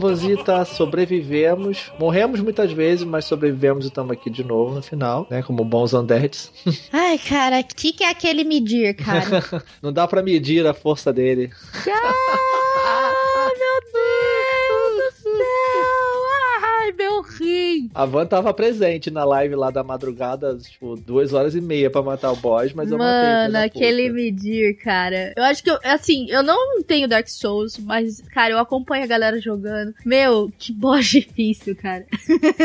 Vozita, 0.05 0.67
sobrevivemos. 0.67 1.91
Morremos 1.99 2.39
muitas 2.41 2.71
vezes, 2.71 3.07
mas 3.07 3.25
sobrevivemos 3.25 3.87
e 3.87 3.89
estamos 3.89 4.13
aqui 4.13 4.29
de 4.29 4.45
novo 4.45 4.75
no 4.75 4.83
final, 4.83 5.27
né? 5.31 5.43
Como 5.43 5.65
bons 5.65 5.95
Andertes. 5.95 6.53
Ai, 6.93 7.17
cara, 7.17 7.61
o 7.61 7.65
que, 7.65 7.91
que 7.91 8.05
é 8.05 8.11
aquele 8.11 8.45
medir, 8.45 8.95
cara? 8.97 9.43
Não 9.81 9.91
dá 9.91 10.07
para 10.07 10.23
medir 10.23 10.67
a 10.67 10.75
força 10.75 11.11
dele. 11.11 11.51
ah, 11.89 13.49
meu 13.59 13.81
Deus 13.95 15.07
do 15.07 15.23
céu! 15.23 15.33
Ai, 16.63 16.93
meu 16.93 17.23
rim! 17.23 17.74
A 17.95 18.05
Van 18.05 18.27
tava 18.27 18.53
presente 18.55 19.11
na 19.11 19.25
live 19.25 19.55
lá 19.55 19.71
da 19.71 19.83
madrugada, 19.83 20.57
tipo, 20.57 20.97
duas 20.97 21.33
horas 21.33 21.55
e 21.55 21.61
meia 21.61 21.91
pra 21.91 22.03
matar 22.03 22.33
o 22.33 22.37
boss, 22.37 22.73
mas 22.73 22.91
eu 22.91 22.99
matei. 22.99 23.31
filho 23.31 23.53
Mano, 23.53 23.65
aquele 23.65 24.11
medir, 24.11 24.77
cara. 24.79 25.33
Eu 25.37 25.45
acho 25.45 25.63
que, 25.63 25.71
eu, 25.71 25.79
assim, 25.85 26.27
eu 26.31 26.43
não 26.43 26.83
tenho 26.83 27.09
Dark 27.09 27.29
Souls, 27.29 27.79
mas, 27.79 28.21
cara, 28.33 28.53
eu 28.53 28.59
acompanho 28.59 29.05
a 29.05 29.09
galera 29.09 29.41
jogando. 29.41 29.95
Meu, 30.05 30.53
que 30.59 30.73
boss 30.73 31.07
difícil, 31.11 31.75
cara. 31.77 32.07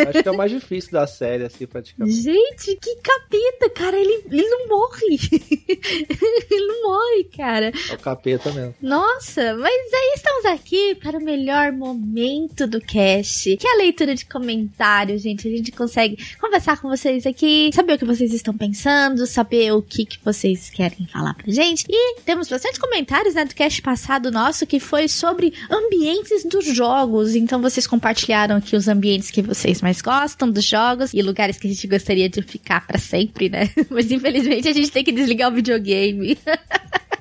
Acho 0.09 0.23
que 0.23 0.29
é 0.29 0.31
o 0.31 0.37
mais 0.37 0.51
difícil 0.51 0.91
da 0.91 1.07
série, 1.07 1.43
assim, 1.43 1.65
praticamente. 1.65 2.21
Gente, 2.21 2.75
que 2.75 2.95
capeta, 2.97 3.69
cara. 3.69 3.97
Ele, 3.97 4.23
ele 4.31 4.47
não 4.49 4.67
morre. 4.67 5.19
ele 6.51 6.67
não 6.67 6.83
morre, 6.83 7.23
cara. 7.35 7.71
É 7.89 7.93
o 7.93 7.99
capeta 7.99 8.51
mesmo. 8.51 8.75
Nossa, 8.81 9.55
mas 9.55 9.93
aí 9.93 10.13
estamos 10.15 10.45
aqui 10.45 10.95
para 10.95 11.17
o 11.17 11.23
melhor 11.23 11.71
momento 11.71 12.67
do 12.67 12.79
cast, 12.81 13.55
que 13.57 13.67
é 13.67 13.73
a 13.73 13.77
leitura 13.77 14.15
de 14.15 14.25
comentários, 14.25 15.08
gente. 15.17 15.47
A 15.47 15.51
gente 15.51 15.71
consegue 15.71 16.17
conversar 16.39 16.81
com 16.81 16.89
vocês 16.89 17.25
aqui, 17.25 17.69
saber 17.73 17.93
o 17.93 17.97
que 17.97 18.05
vocês 18.05 18.33
estão 18.33 18.55
pensando, 18.55 19.25
saber 19.25 19.71
o 19.73 19.81
que, 19.81 20.05
que 20.05 20.17
vocês 20.23 20.69
querem 20.69 21.07
falar 21.07 21.33
pra 21.33 21.51
gente. 21.51 21.85
E 21.89 22.21
temos 22.21 22.47
bastante 22.47 22.79
comentários, 22.79 23.35
né, 23.35 23.45
do 23.45 23.55
cast 23.55 23.81
passado 23.81 24.31
nosso, 24.31 24.65
que 24.65 24.79
foi 24.79 25.07
sobre 25.07 25.53
ambientes 25.69 26.43
dos 26.45 26.65
jogos. 26.65 27.35
Então 27.35 27.61
vocês 27.61 27.87
compartilharam 27.87 28.57
aqui 28.57 28.75
os 28.75 28.87
ambientes 28.87 29.31
que 29.31 29.41
vocês 29.41 29.81
mais 29.81 30.01
gostam 30.01 30.49
dos 30.49 30.65
jogos 30.65 31.13
e 31.13 31.21
lugares 31.21 31.57
que 31.57 31.67
a 31.67 31.69
gente 31.69 31.87
gostaria 31.87 32.29
de 32.29 32.41
ficar 32.41 32.85
pra 32.85 32.97
sempre, 32.97 33.49
né? 33.49 33.69
Mas 33.89 34.11
infelizmente 34.11 34.67
a 34.67 34.73
gente 34.73 34.91
tem 34.91 35.03
que 35.03 35.11
desligar 35.11 35.51
o 35.51 35.55
videogame. 35.55 36.37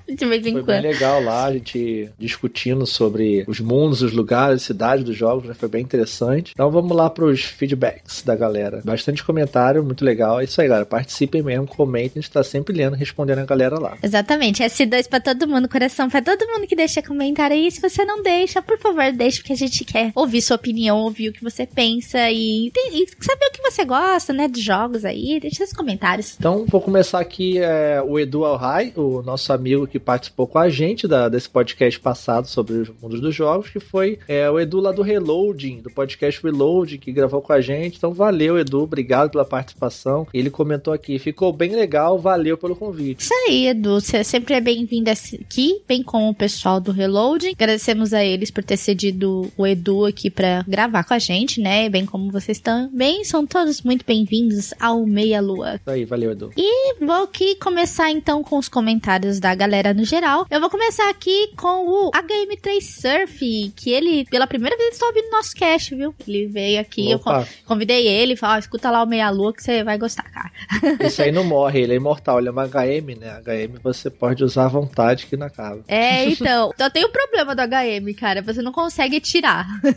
De 0.09 0.24
vez 0.24 0.47
em 0.47 0.52
Foi 0.52 0.62
quando. 0.62 0.82
bem 0.82 0.93
legal 0.93 1.23
lá, 1.23 1.44
a 1.44 1.52
gente 1.52 2.09
discutindo 2.19 2.86
sobre 2.86 3.44
os 3.47 3.60
mundos, 3.60 4.01
os 4.01 4.12
lugares, 4.12 4.62
cidades 4.62 5.05
dos 5.05 5.15
jogos, 5.15 5.47
né? 5.47 5.55
Foi 5.55 5.69
bem 5.69 5.82
interessante. 5.82 6.52
Então 6.55 6.70
vamos 6.70 6.97
lá 6.97 7.10
pros 7.10 7.44
feedbacks 7.68 8.22
da 8.22 8.34
galera. 8.34 8.80
Bastante 8.84 9.22
comentário, 9.22 9.84
muito 9.84 10.04
legal. 10.04 10.40
É 10.40 10.44
isso 10.44 10.60
aí, 10.60 10.68
galera. 10.68 10.86
Participem 10.86 11.42
mesmo, 11.42 11.66
comentem, 11.66 12.12
a 12.16 12.20
gente 12.20 12.30
tá 12.30 12.42
sempre 12.42 12.74
lendo, 12.74 12.94
respondendo 12.96 13.40
a 13.40 13.44
galera 13.44 13.78
lá. 13.78 13.98
Exatamente, 14.02 14.62
S2 14.62 15.08
pra 15.08 15.20
todo 15.20 15.46
mundo, 15.46 15.68
coração 15.68 16.08
pra 16.08 16.22
todo 16.22 16.46
mundo 16.46 16.66
que 16.66 16.74
deixa 16.74 17.02
comentário 17.02 17.56
aí. 17.56 17.70
Se 17.70 17.80
você 17.80 18.04
não 18.04 18.22
deixa, 18.22 18.62
por 18.62 18.78
favor, 18.78 19.12
deixe, 19.12 19.38
porque 19.38 19.52
a 19.52 19.56
gente 19.56 19.84
quer 19.84 20.12
ouvir 20.14 20.40
sua 20.40 20.56
opinião, 20.56 20.98
ouvir 20.98 21.28
o 21.28 21.32
que 21.32 21.42
você 21.42 21.66
pensa 21.66 22.30
e, 22.30 22.68
e 22.68 23.06
saber 23.20 23.46
o 23.46 23.52
que 23.52 23.62
você 23.62 23.84
gosta, 23.84 24.32
né, 24.32 24.48
dos 24.48 24.62
jogos 24.62 25.04
aí. 25.04 25.38
Deixa 25.40 25.64
os 25.64 25.72
comentários. 25.72 26.36
Então, 26.38 26.64
vou 26.68 26.80
começar 26.80 27.20
aqui 27.20 27.58
é, 27.58 28.02
o 28.02 28.18
Edu 28.18 28.44
Alhai, 28.44 28.92
o 28.96 29.22
nosso 29.22 29.52
amigo 29.52 29.86
que 29.86 29.98
participou 29.98 30.46
com 30.46 30.58
a 30.58 30.68
gente 30.68 31.06
da, 31.06 31.28
desse 31.28 31.48
podcast 31.48 31.98
passado 32.00 32.46
sobre 32.46 32.74
os 32.74 32.88
mundos 33.00 33.20
dos 33.20 33.34
jogos, 33.34 33.68
que 33.68 33.80
foi 33.80 34.18
é, 34.26 34.50
o 34.50 34.58
Edu 34.58 34.80
lá 34.80 34.92
do 34.92 35.02
Reloading, 35.02 35.80
do 35.80 35.90
podcast 35.90 36.42
Reloading, 36.42 36.98
que 36.98 37.12
gravou 37.12 37.42
com 37.42 37.52
a 37.52 37.57
gente. 37.60 37.97
Então, 37.97 38.12
valeu, 38.12 38.59
Edu, 38.59 38.82
obrigado 38.82 39.30
pela 39.30 39.44
participação. 39.44 40.26
Ele 40.32 40.51
comentou 40.51 40.93
aqui, 40.93 41.18
ficou 41.18 41.52
bem 41.52 41.74
legal, 41.74 42.18
valeu 42.18 42.56
pelo 42.56 42.74
convite. 42.76 43.20
Isso 43.22 43.35
aí, 43.47 43.66
Edu. 43.68 44.01
Você 44.01 44.22
sempre 44.24 44.55
é 44.55 44.60
bem-vindo 44.60 45.10
aqui, 45.10 45.82
bem 45.86 46.02
como 46.02 46.30
o 46.30 46.35
pessoal 46.35 46.80
do 46.80 46.93
Reloading. 46.93 47.52
Agradecemos 47.52 48.12
a 48.12 48.24
eles 48.24 48.51
por 48.51 48.62
ter 48.64 48.76
cedido 48.76 49.51
o 49.56 49.66
Edu 49.66 50.05
aqui 50.06 50.30
pra 50.30 50.64
gravar 50.66 51.05
com 51.05 51.14
a 51.14 51.18
gente, 51.18 51.60
né? 51.60 51.89
Bem 51.89 52.05
como 52.06 52.30
vocês 52.30 52.59
também. 52.60 53.24
São 53.24 53.47
todos 53.47 53.82
muito 53.82 54.05
bem-vindos 54.06 54.72
ao 54.80 55.05
Meia 55.06 55.40
Lua. 55.40 55.76
Isso 55.76 55.90
aí, 55.90 56.05
valeu, 56.05 56.32
Edu. 56.32 56.51
E 56.56 56.94
vou 57.05 57.22
aqui 57.24 57.55
começar 57.56 58.10
então 58.10 58.43
com 58.43 58.59
os 58.59 58.68
comentários 58.68 59.39
da 59.40 59.55
galera 59.55 59.93
no 59.94 60.05
geral. 60.05 60.47
Eu 60.51 60.60
vou 60.60 60.70
começar 60.70 61.09
aqui 61.10 61.51
com 61.56 61.86
o 61.86 62.10
HM3 62.12 62.80
Surf, 62.82 63.72
que 63.76 63.90
ele, 63.90 64.24
pela 64.26 64.47
primeira 64.47 64.76
vez, 64.76 64.94
está 64.94 65.06
ouvindo 65.06 65.30
nosso 65.30 65.55
cast, 65.55 65.94
viu? 65.94 66.14
Ele 66.26 66.47
veio 66.47 66.80
aqui, 66.80 67.10
eu 67.10 67.16
Opa. 67.18 67.40
con- 67.44 67.47
convidei 67.66 68.06
ele, 68.06 68.36
falou, 68.36 68.56
ó, 68.56 68.58
escuta 68.58 68.90
lá 68.90 69.02
o 69.02 69.06
Meia 69.06 69.30
Lua 69.30 69.52
que 69.52 69.62
você 69.62 69.82
vai 69.84 69.98
gostar, 69.98 70.24
cara. 70.30 70.50
Isso 71.06 71.22
aí 71.22 71.32
não 71.32 71.44
morre, 71.44 71.80
ele 71.80 71.92
é 71.92 71.96
imortal, 71.96 72.38
ele 72.38 72.48
é 72.48 72.50
uma 72.50 72.66
HM, 72.66 73.18
né? 73.18 73.40
HM 73.40 73.78
você 73.82 74.10
pode 74.10 74.44
usar 74.44 74.66
à 74.66 74.68
vontade 74.68 75.26
que 75.26 75.36
não 75.36 75.46
acaba. 75.46 75.82
É, 75.88 76.24
então, 76.28 76.72
só 76.76 76.90
tem 76.90 77.04
o 77.04 77.08
problema 77.08 77.54
do 77.54 77.62
HM, 77.62 78.14
cara, 78.14 78.42
você 78.42 78.62
não 78.62 78.72
consegue 78.72 79.20
tirar. 79.20 79.66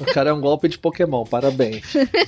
O 0.00 0.04
cara 0.12 0.30
é 0.30 0.32
um 0.32 0.40
golpe 0.40 0.68
de 0.68 0.78
Pokémon, 0.78 1.24
parabéns. 1.24 1.84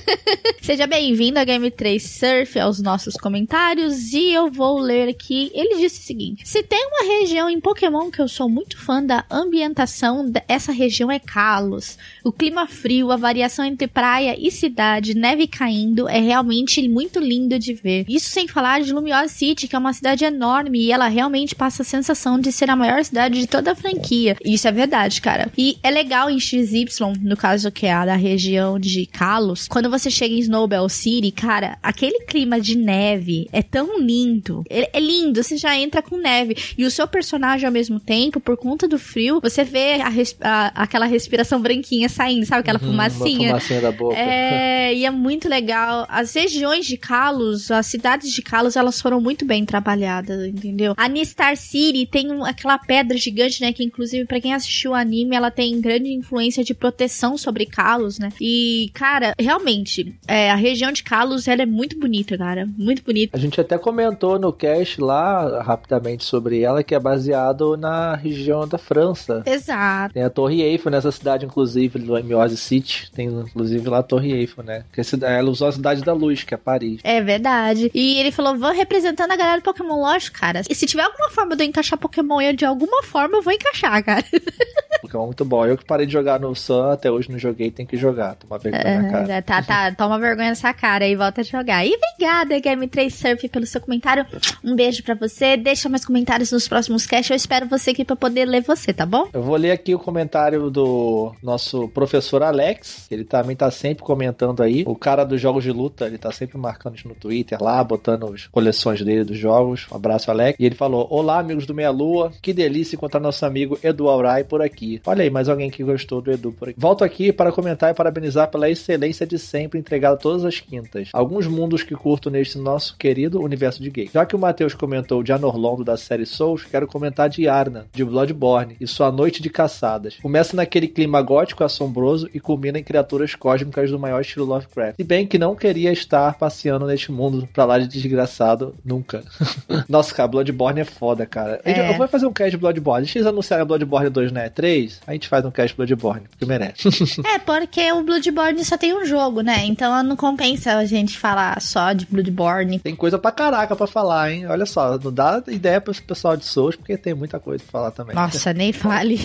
Seja 0.61 0.87
bem-vindo 0.87 1.39
a 1.39 1.43
Game 1.43 1.69
3 1.69 2.01
Surf, 2.01 2.59
aos 2.59 2.81
nossos 2.81 3.15
comentários, 3.15 4.13
e 4.13 4.31
eu 4.31 4.49
vou 4.51 4.79
ler 4.79 5.09
aqui. 5.09 5.51
Ele 5.53 5.77
disse 5.77 6.01
o 6.01 6.03
seguinte: 6.03 6.47
Se 6.47 6.63
tem 6.63 6.85
uma 6.87 7.19
região 7.19 7.49
em 7.49 7.59
Pokémon 7.59 8.09
que 8.09 8.21
eu 8.21 8.27
sou 8.27 8.49
muito 8.49 8.77
fã 8.77 9.03
da 9.03 9.25
ambientação, 9.29 10.31
essa 10.47 10.71
região 10.71 11.11
é 11.11 11.19
Kalos. 11.19 11.97
O 12.23 12.31
clima 12.31 12.67
frio, 12.67 13.11
a 13.11 13.17
variação 13.17 13.65
entre 13.65 13.87
praia 13.87 14.35
e 14.37 14.51
cidade, 14.51 14.68
neve 15.15 15.47
caindo, 15.47 16.07
é 16.07 16.19
realmente 16.19 16.87
muito 16.87 17.19
lindo 17.19 17.57
de 17.57 17.73
ver. 17.73 18.05
Isso 18.07 18.29
sem 18.29 18.47
falar 18.47 18.81
de 18.81 18.93
Lumiose 18.93 19.33
City, 19.33 19.67
que 19.67 19.75
é 19.75 19.79
uma 19.79 19.93
cidade 19.93 20.23
enorme 20.23 20.79
e 20.85 20.91
ela 20.91 21.07
realmente 21.07 21.55
passa 21.55 21.81
a 21.81 21.85
sensação 21.85 22.39
de 22.39 22.51
ser 22.51 22.69
a 22.69 22.75
maior 22.75 23.03
cidade 23.03 23.39
de 23.39 23.47
toda 23.47 23.71
a 23.71 23.75
franquia. 23.75 24.37
Isso 24.45 24.67
é 24.67 24.71
verdade, 24.71 25.21
cara. 25.21 25.51
E 25.57 25.77
é 25.81 25.89
legal 25.89 26.29
em 26.29 26.39
XY, 26.39 26.85
no 27.21 27.35
caso 27.35 27.71
que 27.71 27.85
é 27.85 27.93
a 27.93 28.05
da 28.05 28.15
região 28.15 28.79
de 28.79 29.05
Kalos, 29.07 29.67
quando 29.67 29.89
você 29.89 30.09
chega 30.09 30.33
em 30.33 30.39
Snowbell 30.39 30.87
City, 30.89 31.31
cara, 31.31 31.77
aquele 31.81 32.25
clima 32.25 32.59
de 32.59 32.77
neve 32.77 33.47
é 33.51 33.61
tão 33.61 33.99
lindo. 33.99 34.63
É, 34.69 34.97
é 34.97 34.99
lindo, 34.99 35.43
você 35.43 35.57
já 35.57 35.75
entra 35.75 36.01
com 36.01 36.17
neve. 36.17 36.55
E 36.77 36.85
os 36.85 36.99
seu 36.99 37.07
personagem 37.07 37.65
ao 37.65 37.71
mesmo 37.71 37.97
tempo, 37.97 38.41
por 38.41 38.57
conta 38.57 38.85
do 38.85 38.99
frio, 38.99 39.39
você 39.41 39.63
vê 39.63 40.01
a, 40.01 40.09
a, 40.41 40.83
aquela 40.83 41.05
respiração 41.05 41.61
branquinha 41.61 42.09
saindo, 42.09 42.45
sabe? 42.45 42.59
Aquela 42.59 42.79
uhum, 42.79 42.89
fumacinha. 42.89 43.49
fumacinha 43.49 43.81
da 43.81 43.91
boca. 43.91 44.17
É, 44.17 44.58
e 44.95 45.05
é 45.05 45.11
muito 45.11 45.47
legal. 45.47 46.05
As 46.09 46.33
regiões 46.33 46.85
de 46.85 46.97
Kalos, 46.97 47.71
as 47.71 47.85
cidades 47.85 48.31
de 48.31 48.41
Kalos, 48.41 48.75
elas 48.75 49.01
foram 49.01 49.21
muito 49.21 49.45
bem 49.45 49.65
trabalhadas, 49.65 50.45
entendeu? 50.45 50.93
A 50.97 51.07
Nistar 51.07 51.55
City 51.57 52.05
tem 52.05 52.31
um, 52.31 52.43
aquela 52.43 52.77
pedra 52.77 53.17
gigante, 53.17 53.61
né? 53.61 53.73
Que 53.73 53.83
inclusive, 53.83 54.25
para 54.25 54.39
quem 54.39 54.53
assistiu 54.53 54.91
o 54.91 54.95
anime, 54.95 55.35
ela 55.35 55.51
tem 55.51 55.79
grande 55.79 56.11
influência 56.11 56.63
de 56.63 56.73
proteção 56.73 57.37
sobre 57.37 57.65
Kalos, 57.65 58.19
né? 58.19 58.29
E, 58.39 58.89
cara, 58.93 59.33
realmente, 59.39 60.15
é, 60.27 60.51
a 60.51 60.55
região 60.55 60.91
de 60.91 61.03
Kalos, 61.03 61.47
ela 61.47 61.61
é 61.61 61.65
muito 61.65 61.97
bonita, 61.99 62.37
cara. 62.37 62.67
Muito 62.77 63.03
bonita. 63.03 63.37
A 63.37 63.39
gente 63.39 63.59
até 63.59 63.77
comentou 63.77 64.39
no 64.39 64.51
cast 64.51 64.99
lá, 65.01 65.61
rapidamente, 65.61 66.23
sobre 66.23 66.61
ela, 66.61 66.83
que 66.83 66.95
é 66.95 66.99
baseado 66.99 67.77
na 67.77 68.15
região 68.15 68.67
da 68.67 68.77
França. 68.77 69.43
Exato. 69.45 70.13
Tem 70.13 70.23
a 70.23 70.29
Torre 70.29 70.61
Eiffel 70.61 70.91
nessa 70.91 71.11
cidade, 71.11 71.45
inclusive, 71.45 71.99
do 71.99 72.23
Miosi 72.23 72.57
City. 72.57 73.09
Tem, 73.13 73.27
inclusive, 73.27 73.87
lá 73.87 73.99
a 73.99 74.03
Torre 74.03 74.31
Eiffel, 74.31 74.48
né? 74.57 74.83
Que 74.91 75.01
ela 75.25 75.49
usou 75.49 75.67
a 75.67 75.71
Cidade 75.71 76.01
da 76.01 76.13
Luz, 76.13 76.43
que 76.43 76.53
é 76.53 76.57
Paris. 76.57 76.99
É 77.03 77.21
verdade. 77.21 77.91
E 77.93 78.19
ele 78.19 78.31
falou, 78.31 78.57
vou 78.57 78.71
representando 78.71 79.31
a 79.31 79.35
galera 79.35 79.59
do 79.59 79.63
Pokémon, 79.63 79.99
lógico, 79.99 80.39
cara. 80.39 80.61
E 80.69 80.75
se 80.75 80.85
tiver 80.85 81.03
alguma 81.03 81.29
forma 81.29 81.55
de 81.55 81.63
eu 81.63 81.67
encaixar 81.67 81.99
Pokémon 81.99 82.41
eu, 82.41 82.53
de 82.53 82.65
alguma 82.65 83.03
forma, 83.03 83.37
eu 83.37 83.41
vou 83.41 83.53
encaixar, 83.53 84.03
cara. 84.03 84.25
Pokémon 85.01 85.23
é 85.23 85.25
muito 85.27 85.45
bom. 85.45 85.65
Eu 85.65 85.77
que 85.77 85.85
parei 85.85 86.05
de 86.05 86.13
jogar 86.13 86.39
no 86.39 86.53
Sun, 86.55 86.91
até 86.91 87.09
hoje 87.11 87.31
não 87.31 87.37
joguei, 87.37 87.71
tem 87.71 87.85
que 87.85 87.97
jogar. 87.97 88.35
Toma 88.35 88.57
vergonha 88.57 89.01
na 89.01 89.09
cara. 89.09 89.41
Tá, 89.41 89.61
tá, 89.61 89.91
toma 89.93 90.19
vergonha 90.19 90.49
nessa 90.49 90.73
cara 90.73 91.07
e 91.07 91.15
volta 91.15 91.41
a 91.41 91.43
jogar. 91.43 91.85
E 91.85 91.93
obrigada, 91.95 92.59
Game 92.59 92.87
3 92.87 93.13
Surf, 93.13 93.47
pelo 93.49 93.65
seu 93.65 93.81
comentário. 93.81 94.25
Um 94.63 94.75
beijo 94.75 95.03
para 95.03 95.15
você. 95.15 95.55
Deixa 95.57 95.89
mais 95.89 96.05
comentários 96.05 96.51
nos 96.51 96.67
próximos 96.67 97.05
casts. 97.05 97.29
Eu 97.29 97.35
espero 97.35 97.67
você 97.67 97.91
aqui 97.91 98.03
pra 98.03 98.15
poder 98.15 98.45
ler 98.45 98.61
você, 98.61 98.93
tá 98.93 99.05
bom? 99.05 99.27
Eu 99.33 99.41
vou 99.41 99.55
ler 99.55 99.71
aqui 99.71 99.93
o 99.93 99.99
comentário 99.99 100.69
do 100.69 101.33
nosso 101.41 101.87
professor 101.89 102.43
Alex. 102.43 103.07
Ele 103.09 103.23
também 103.23 103.55
tá 103.55 103.69
sempre 103.71 104.03
comentando 104.03 104.61
aí. 104.61 104.83
O 104.87 104.95
cara 104.95 105.23
dos 105.23 105.39
jogos 105.39 105.63
de 105.63 105.71
luta, 105.71 106.05
ele 106.05 106.17
tá 106.17 106.31
sempre 106.31 106.57
marcando 106.57 106.95
isso 106.95 107.07
no 107.07 107.15
Twitter 107.15 107.61
lá, 107.61 107.83
botando 107.83 108.33
as 108.33 108.47
coleções 108.47 109.03
dele 109.03 109.23
dos 109.23 109.37
jogos. 109.37 109.87
Um 109.91 109.95
abraço, 109.95 110.31
Alex. 110.31 110.57
E 110.59 110.65
ele 110.65 110.75
falou: 110.75 111.07
Olá, 111.09 111.39
amigos 111.39 111.65
do 111.65 111.73
Meia 111.73 111.91
Lua. 111.91 112.31
Que 112.41 112.53
delícia 112.53 112.95
encontrar 112.95 113.19
nosso 113.19 113.45
amigo 113.45 113.77
Edu 113.83 114.07
Aurai 114.09 114.43
por 114.43 114.61
aqui. 114.61 114.78
Olha 115.05 115.23
aí, 115.23 115.29
mais 115.29 115.49
alguém 115.49 115.69
que 115.69 115.83
gostou 115.83 116.21
do 116.21 116.31
Edu 116.31 116.51
por 116.51 116.69
aqui. 116.69 116.79
Volto 116.79 117.03
aqui 117.03 117.31
para 117.31 117.51
comentar 117.51 117.91
e 117.91 117.93
parabenizar 117.93 118.49
pela 118.49 118.69
excelência 118.69 119.25
de 119.25 119.37
sempre 119.37 119.79
entregada 119.79 120.17
todas 120.17 120.45
as 120.45 120.59
quintas. 120.59 121.09
Alguns 121.13 121.47
mundos 121.47 121.83
que 121.83 121.95
curto 121.95 122.29
neste 122.29 122.57
nosso 122.57 122.95
querido 122.97 123.41
universo 123.41 123.81
de 123.81 123.89
games. 123.89 124.11
Já 124.13 124.25
que 124.25 124.35
o 124.35 124.39
Matheus 124.39 124.73
comentou 124.73 125.21
de 125.23 125.33
Anorlondo 125.33 125.83
da 125.83 125.97
série 125.97 126.25
Souls, 126.25 126.63
quero 126.63 126.87
comentar 126.87 127.29
de 127.29 127.47
Arna, 127.47 127.85
de 127.93 128.03
Bloodborne, 128.05 128.77
e 128.79 128.87
sua 128.87 129.11
noite 129.11 129.41
de 129.41 129.49
caçadas. 129.49 130.17
Começa 130.21 130.55
naquele 130.55 130.87
clima 130.87 131.21
gótico 131.21 131.63
assombroso 131.63 132.29
e 132.33 132.39
culmina 132.39 132.79
em 132.79 132.83
criaturas 132.83 133.35
cósmicas 133.35 133.91
do 133.91 133.99
maior 133.99 134.21
estilo 134.21 134.45
Lovecraft. 134.45 134.95
Se 134.95 135.03
bem 135.03 135.27
que 135.27 135.37
não 135.37 135.55
queria 135.55 135.91
estar 135.91 136.37
passeando 136.37 136.85
neste 136.85 137.11
mundo 137.11 137.47
pra 137.53 137.65
lá 137.65 137.77
de 137.79 137.87
desgraçado 137.87 138.75
nunca. 138.83 139.23
Nossa, 139.87 140.13
cara, 140.13 140.27
Bloodborne 140.27 140.81
é 140.81 140.85
foda, 140.85 141.25
cara. 141.25 141.59
É. 141.63 141.91
Eu 141.91 141.97
vou 141.97 142.07
fazer 142.07 142.25
um 142.25 142.33
cast 142.33 142.51
de 142.51 142.57
Bloodborne. 142.57 143.05
Deixa 143.05 143.19
eles 143.19 143.27
anunciarem 143.27 143.65
Bloodborne 143.65 144.09
2 144.09 144.31
né? 144.31 144.49
3, 144.69 145.01
a 145.07 145.13
gente 145.13 145.27
faz 145.27 145.43
um 145.43 145.49
cast 145.49 145.75
Bloodborne, 145.75 146.27
porque 146.29 146.45
merece. 146.45 146.89
é, 147.25 147.39
porque 147.39 147.91
o 147.91 148.03
Bloodborne 148.03 148.63
só 148.63 148.77
tem 148.77 148.93
um 148.93 149.03
jogo, 149.03 149.41
né? 149.41 149.65
Então 149.65 150.03
não 150.03 150.15
compensa 150.15 150.75
a 150.75 150.85
gente 150.85 151.17
falar 151.17 151.59
só 151.59 151.91
de 151.91 152.05
Bloodborne. 152.05 152.79
Tem 152.79 152.95
coisa 152.95 153.17
pra 153.17 153.31
caraca 153.31 153.75
pra 153.75 153.87
falar, 153.87 154.31
hein? 154.31 154.45
Olha 154.45 154.65
só, 154.65 154.97
não 154.99 155.11
dá 155.11 155.41
ideia 155.47 155.81
pro 155.81 155.93
pessoal 156.03 156.37
de 156.37 156.45
Souls, 156.45 156.75
porque 156.75 156.97
tem 156.97 157.15
muita 157.15 157.39
coisa 157.39 157.63
pra 157.63 157.71
falar 157.71 157.91
também. 157.91 158.15
Nossa, 158.15 158.53
nem 158.53 158.71
fale. 158.71 159.19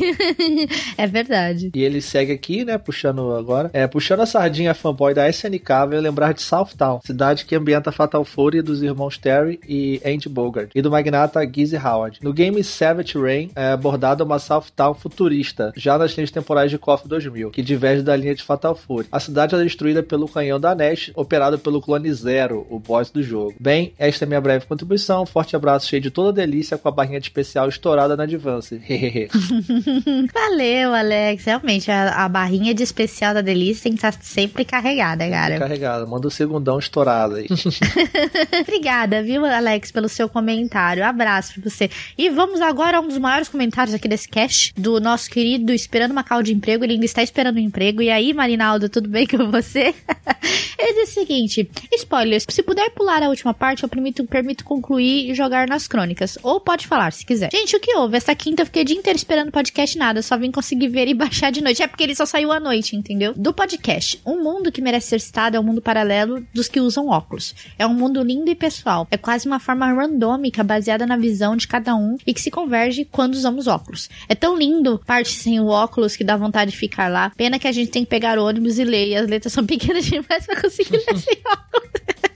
é 0.97 1.07
verdade. 1.07 1.71
E 1.75 1.83
ele 1.83 2.01
segue 2.01 2.33
aqui, 2.33 2.65
né, 2.65 2.79
puxando 2.79 3.35
agora, 3.37 3.71
é, 3.75 3.87
puxando 3.87 4.21
a 4.21 4.27
sardinha 4.27 4.73
fanboy 4.73 5.13
da 5.13 5.29
SNK, 5.29 5.69
veio 5.91 6.01
lembrar 6.01 6.33
de 6.33 6.41
Southtown, 6.41 7.01
cidade 7.05 7.45
que 7.45 7.55
ambienta 7.55 7.93
Fatal 7.93 8.25
Fury 8.25 8.63
dos 8.63 8.83
irmãos 8.83 9.19
Terry 9.19 9.61
e 9.69 10.01
Andy 10.05 10.29
Bogart, 10.29 10.71
e 10.75 10.81
do 10.81 10.91
magnata 10.91 11.47
Gizzy 11.47 11.77
Howard. 11.77 12.21
No 12.23 12.33
game 12.33 12.63
Savage 12.65 13.19
Rain 13.19 13.51
é 13.55 13.73
abordada 13.73 14.25
uma 14.25 14.39
Southtown 14.39 14.95
futurista, 14.95 15.34
já 15.77 15.99
nas 15.99 16.13
linhas 16.13 16.31
temporais 16.31 16.71
de 16.71 16.79
KOF 16.79 17.09
2000, 17.09 17.51
que 17.51 17.63
diverge 17.63 18.03
da 18.03 18.15
linha 18.17 18.35
de 18.35 18.43
Fatal 18.43 18.75
Fury. 18.75 19.09
A 19.11 19.21
cidade 19.21 19.55
é 19.55 19.63
destruída 19.63 20.03
pelo 20.03 20.29
canhão 20.29 20.61
da 20.61 20.75
Nash, 20.75 21.11
operado 21.15 21.59
pelo 21.59 21.81
clone 21.81 22.13
Zero, 22.13 22.67
o 22.71 22.79
boss 22.79 23.11
do 23.11 23.23
jogo. 23.23 23.55
Bem, 23.59 23.93
esta 23.99 24.25
é 24.25 24.27
minha 24.27 24.41
breve 24.41 24.67
contribuição. 24.67 25.27
Forte 25.27 25.57
abraço 25.57 25.89
cheio 25.89 26.03
de 26.03 26.11
toda 26.11 26.33
delícia 26.33 26.77
com 26.79 26.89
a 26.89 26.93
barrinha 26.93 27.21
de 27.21 27.27
especial 27.27 27.69
estourada 27.69 28.17
na 28.17 28.25
Advance. 28.25 28.81
Valeu, 30.33 30.95
Alex. 30.95 31.45
Realmente, 31.45 31.91
a, 31.91 32.25
a, 32.25 32.29
barrinha 32.29 32.75
de 32.75 32.83
especial 32.83 33.35
da 33.35 33.41
delícia 33.41 33.85
tem 33.85 33.93
que 33.93 33.99
estar 33.99 34.13
sempre 34.23 34.65
carregada, 34.65 35.29
cara. 35.29 35.59
Carregada. 35.59 36.07
Manda 36.07 36.27
o 36.27 36.29
um 36.29 36.31
segundão 36.31 36.79
estourado 36.79 37.37
aí. 37.37 37.47
Obrigada, 38.61 39.23
viu, 39.23 39.45
Alex, 39.45 39.91
pelo 39.91 40.09
seu 40.09 40.29
comentário. 40.29 41.05
Abraço 41.05 41.61
pra 41.61 41.71
você. 41.71 41.91
E 42.17 42.31
vamos 42.31 42.61
agora 42.61 42.99
a 42.99 43.01
um 43.01 43.09
dos 43.09 43.19
maiores 43.19 43.49
comentários 43.49 43.95
aqui 43.95 44.09
desse 44.09 44.29
cast, 44.29 44.73
do 44.77 45.01
nosso 45.01 45.24
querido 45.29 45.73
Esperando 45.73 46.13
uma 46.13 46.25
Cal 46.25 46.43
de 46.43 46.53
Emprego. 46.53 46.85
Ele 46.85 46.95
ainda 46.95 47.05
está 47.05 47.23
esperando 47.23 47.57
um 47.57 47.61
emprego. 47.61 48.03
E 48.03 48.11
aí, 48.11 48.33
Marinaldo, 48.33 48.89
tudo 48.89 49.09
bem 49.09 49.27
com 49.27 49.51
você? 49.51 49.95
Ele 50.79 51.03
o 51.03 51.07
seguinte: 51.07 51.69
spoilers. 51.95 52.45
Se 52.49 52.63
puder 52.63 52.91
pular 52.91 53.23
a 53.23 53.29
última 53.29 53.55
parte, 53.55 53.83
eu 53.83 53.89
permito, 53.89 54.25
permito 54.25 54.65
concluir 54.65 55.31
e 55.31 55.35
jogar 55.35 55.67
nas 55.67 55.87
crônicas. 55.87 56.39
Ou 56.43 56.61
pode 56.61 56.87
falar, 56.87 57.13
se 57.13 57.25
quiser. 57.25 57.51
Gente, 57.51 57.77
o 57.77 57.81
que 57.81 57.97
houve? 57.97 58.17
Essa 58.17 58.35
quinta 58.35 58.63
eu 58.63 58.67
fiquei 58.67 58.83
o 58.83 58.85
dia 58.85 58.97
inteiro 58.97 59.17
esperando 59.17 59.51
podcast 59.51 59.97
nada. 59.97 60.23
Só 60.23 60.37
vim 60.37 60.51
conseguir 60.51 60.89
ver 60.89 61.09
e 61.09 61.15
baixar 61.15 61.51
de 61.51 61.63
noite. 61.63 61.83
É 61.83 61.87
porque 61.87 62.03
ele 62.03 62.15
só 62.15 62.27
saiu 62.27 62.53
à 62.53 62.61
noite, 62.61 62.97
entendeu? 62.97 63.33
Do 63.35 63.53
podcast. 63.53 64.21
Um 64.27 64.43
mundo 64.43 64.73
que 64.73 64.83
merece 64.83 65.09
ser 65.09 65.21
citado 65.21 65.57
é 65.57 65.61
um 65.61 65.63
mundo 65.63 65.81
paralelo 65.81 66.45
dos 66.53 66.69
que 66.69 66.81
usam 66.81 67.09
óculos. 67.09 67.55
É 67.79 67.87
um 67.87 67.95
mundo 67.95 68.23
lindo 68.23 68.51
e 68.51 68.55
pessoal. 68.55 69.07
É 69.11 69.17
quase 69.17 69.47
uma 69.47 69.59
forma 69.59 69.91
randômica 69.93 70.63
baseada 70.63 71.07
na 71.07 71.17
visão 71.17 71.57
de 71.57 71.69
cada 71.69 71.95
um 71.95 72.17
e 72.27 72.35
que 72.35 72.41
se 72.41 72.51
converge 72.51 73.05
quando 73.05 73.35
usamos 73.35 73.67
óculos. 73.67 74.09
É 74.29 74.35
tão 74.35 74.57
lindo 74.57 75.01
parte 75.15 75.31
sem 75.31 75.61
o 75.61 75.67
óculos 75.67 76.17
que 76.17 76.25
dá 76.25 76.37
vontade 76.37 76.73
de 76.73 76.77
ficar 76.77 77.09
lá. 77.09 77.31
Pena 77.37 77.57
que 77.57 77.69
a 77.69 77.73
gente 77.73 77.91
tem 77.91 78.03
que 78.03 78.11
pegar 78.11 78.37
ônibus 78.37 78.79
e 78.79 78.85
ler. 78.85 79.09
E 79.09 79.15
as 79.15 79.29
letras 79.29 79.53
são 79.53 79.65
pequenas 79.67 80.05
demais 80.05 80.45
pra 80.45 80.61
conseguir 80.61 80.97
ler 80.97 81.17
sem 81.19 81.39
óculos. 81.47 82.34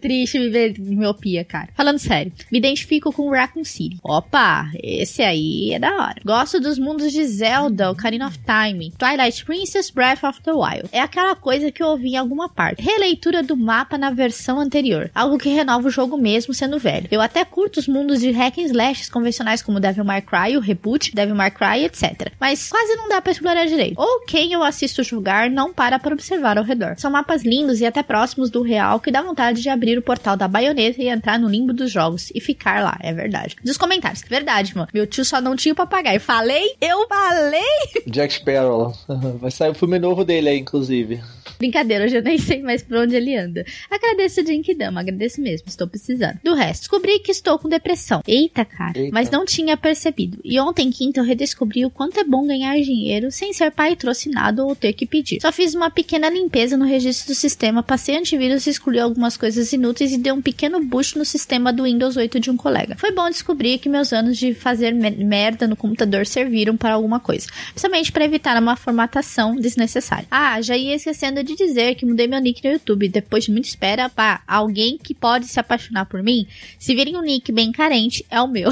Triste 0.00 0.38
viver 0.38 0.78
miopia, 0.78 1.44
cara. 1.44 1.68
Falando 1.74 1.98
sério, 1.98 2.32
me 2.50 2.58
identifico 2.58 3.12
com 3.12 3.30
Raccoon 3.30 3.64
City. 3.64 3.98
Opa, 4.02 4.70
esse 4.82 5.22
aí 5.22 5.72
é 5.72 5.78
da 5.78 5.92
hora. 5.94 6.16
Gosto 6.24 6.60
dos 6.60 6.78
mundos 6.78 7.12
de 7.12 7.24
Zelda, 7.24 7.90
Ocarina 7.90 8.26
of 8.26 8.38
Time, 8.38 8.92
Twilight 8.98 9.44
Princess, 9.44 9.90
Breath 9.90 10.24
of 10.24 10.40
the 10.42 10.52
Wild. 10.52 10.88
É 10.92 11.00
aquela 11.00 11.34
coisa 11.34 11.70
que 11.70 11.82
eu 11.82 11.88
ouvi 11.88 12.10
em 12.10 12.16
alguma 12.16 12.48
parte. 12.48 12.82
Releitura 12.82 13.42
do 13.42 13.56
mapa 13.56 13.98
na 13.98 14.10
versão 14.10 14.60
anterior. 14.60 15.10
Algo 15.14 15.38
que 15.38 15.48
renova 15.48 15.88
o 15.88 15.90
jogo 15.90 16.16
mesmo 16.16 16.54
sendo 16.54 16.78
velho. 16.78 17.08
Eu 17.10 17.20
até 17.20 17.44
curto 17.44 17.78
os 17.78 17.88
mundos 17.88 18.20
de 18.20 18.30
hack 18.30 18.58
and 18.58 18.72
convencionais 19.12 19.62
como 19.62 19.80
Devil 19.80 20.04
May 20.04 20.22
Cry, 20.22 20.56
o 20.56 20.60
Reboot, 20.60 21.14
Devil 21.14 21.34
May 21.34 21.50
Cry, 21.50 21.84
etc. 21.84 22.32
Mas 22.40 22.68
quase 22.68 22.94
não 22.96 23.08
dá 23.08 23.20
pra 23.20 23.32
explorar 23.32 23.66
direito. 23.66 24.00
Ou 24.00 24.24
quem 24.26 24.52
eu 24.52 24.62
assisto 24.62 25.02
jogar 25.02 25.50
não 25.50 25.72
para 25.72 25.98
para 25.98 26.14
observar 26.14 26.58
ao 26.58 26.64
redor. 26.64 26.94
São 26.98 27.10
mapas 27.10 27.44
lindos 27.44 27.80
e 27.80 27.86
até 27.86 28.02
próximos 28.02 28.50
do 28.50 28.62
real 28.62 29.00
que 29.00 29.10
dá 29.10 29.22
vontade 29.22 29.62
de 29.62 29.70
abrir 29.72 29.98
o 29.98 30.02
portal 30.02 30.36
da 30.36 30.46
baioneta 30.46 31.02
e 31.02 31.08
entrar 31.08 31.38
no 31.38 31.48
limbo 31.48 31.72
dos 31.72 31.90
jogos 31.90 32.30
e 32.34 32.40
ficar 32.40 32.82
lá, 32.82 32.98
é 33.00 33.12
verdade. 33.12 33.56
Dos 33.64 33.76
comentários, 33.76 34.22
verdade, 34.28 34.76
mano. 34.76 34.88
Meu 34.92 35.06
tio 35.06 35.24
só 35.24 35.40
não 35.40 35.56
tinha 35.56 35.72
o 35.72 35.76
papagaio. 35.76 36.20
Falei? 36.20 36.74
Eu 36.80 37.06
falei? 37.08 37.62
Jack 38.06 38.34
Sparrow. 38.34 38.92
Vai 39.40 39.50
sair 39.50 39.70
o 39.70 39.74
filme 39.74 39.98
novo 39.98 40.24
dele 40.24 40.48
aí, 40.48 40.58
inclusive. 40.58 41.20
Brincadeira, 41.58 42.04
hoje 42.04 42.16
eu 42.16 42.22
nem 42.22 42.38
sei 42.38 42.60
mais 42.60 42.82
por 42.82 42.96
onde 42.96 43.14
ele 43.14 43.36
anda. 43.36 43.64
Agradeço 43.88 44.40
o 44.40 44.46
Jinkidama, 44.46 45.00
agradeço 45.00 45.40
mesmo, 45.40 45.68
estou 45.68 45.86
precisando. 45.86 46.40
Do 46.42 46.54
resto, 46.54 46.82
descobri 46.82 47.20
que 47.20 47.30
estou 47.30 47.56
com 47.56 47.68
depressão. 47.68 48.20
Eita, 48.26 48.64
cara. 48.64 48.98
Eita. 48.98 49.10
Mas 49.12 49.30
não 49.30 49.44
tinha 49.44 49.76
percebido. 49.76 50.40
E 50.44 50.58
ontem, 50.58 50.90
quinta, 50.90 51.20
eu 51.20 51.24
redescobri 51.24 51.84
o 51.84 51.90
quanto 51.90 52.18
é 52.18 52.24
bom 52.24 52.46
ganhar 52.46 52.74
dinheiro 52.80 53.30
sem 53.30 53.52
ser 53.52 53.70
patrocinado 53.70 54.66
ou 54.66 54.74
ter 54.74 54.92
que 54.92 55.06
pedir. 55.06 55.40
Só 55.40 55.52
fiz 55.52 55.72
uma 55.74 55.88
pequena 55.88 56.28
limpeza 56.28 56.76
no 56.76 56.84
registro 56.84 57.32
do 57.32 57.36
sistema, 57.36 57.82
passei 57.82 58.16
antivírus 58.16 58.66
e 58.66 58.70
excluí 58.70 58.98
algumas 58.98 59.36
coisas 59.36 59.61
inúteis 59.70 60.12
e 60.12 60.16
dei 60.16 60.32
um 60.32 60.40
pequeno 60.40 60.82
boost 60.82 61.18
no 61.18 61.26
sistema 61.26 61.70
do 61.70 61.82
Windows 61.82 62.16
8 62.16 62.40
de 62.40 62.50
um 62.50 62.56
colega. 62.56 62.96
Foi 62.96 63.12
bom 63.12 63.28
descobrir 63.28 63.76
que 63.76 63.86
meus 63.86 64.14
anos 64.14 64.38
de 64.38 64.54
fazer 64.54 64.94
merda 64.94 65.66
no 65.66 65.76
computador 65.76 66.26
serviram 66.26 66.74
para 66.74 66.94
alguma 66.94 67.20
coisa. 67.20 67.46
Principalmente 67.68 68.10
para 68.10 68.24
evitar 68.24 68.56
uma 68.60 68.76
formatação 68.76 69.54
desnecessária. 69.56 70.26
Ah, 70.30 70.62
já 70.62 70.74
ia 70.74 70.94
esquecendo 70.94 71.44
de 71.44 71.54
dizer 71.54 71.94
que 71.96 72.06
mudei 72.06 72.26
meu 72.26 72.40
nick 72.40 72.64
no 72.64 72.72
YouTube 72.72 73.08
depois 73.08 73.44
de 73.44 73.50
muita 73.50 73.68
espera 73.68 74.08
para 74.08 74.40
alguém 74.46 74.96
que 74.96 75.14
pode 75.14 75.46
se 75.46 75.60
apaixonar 75.60 76.06
por 76.06 76.22
mim. 76.22 76.46
Se 76.78 76.94
virem 76.94 77.16
um 77.16 77.22
nick 77.22 77.52
bem 77.52 77.70
carente, 77.72 78.24
é 78.30 78.40
o 78.40 78.48
meu. 78.48 78.70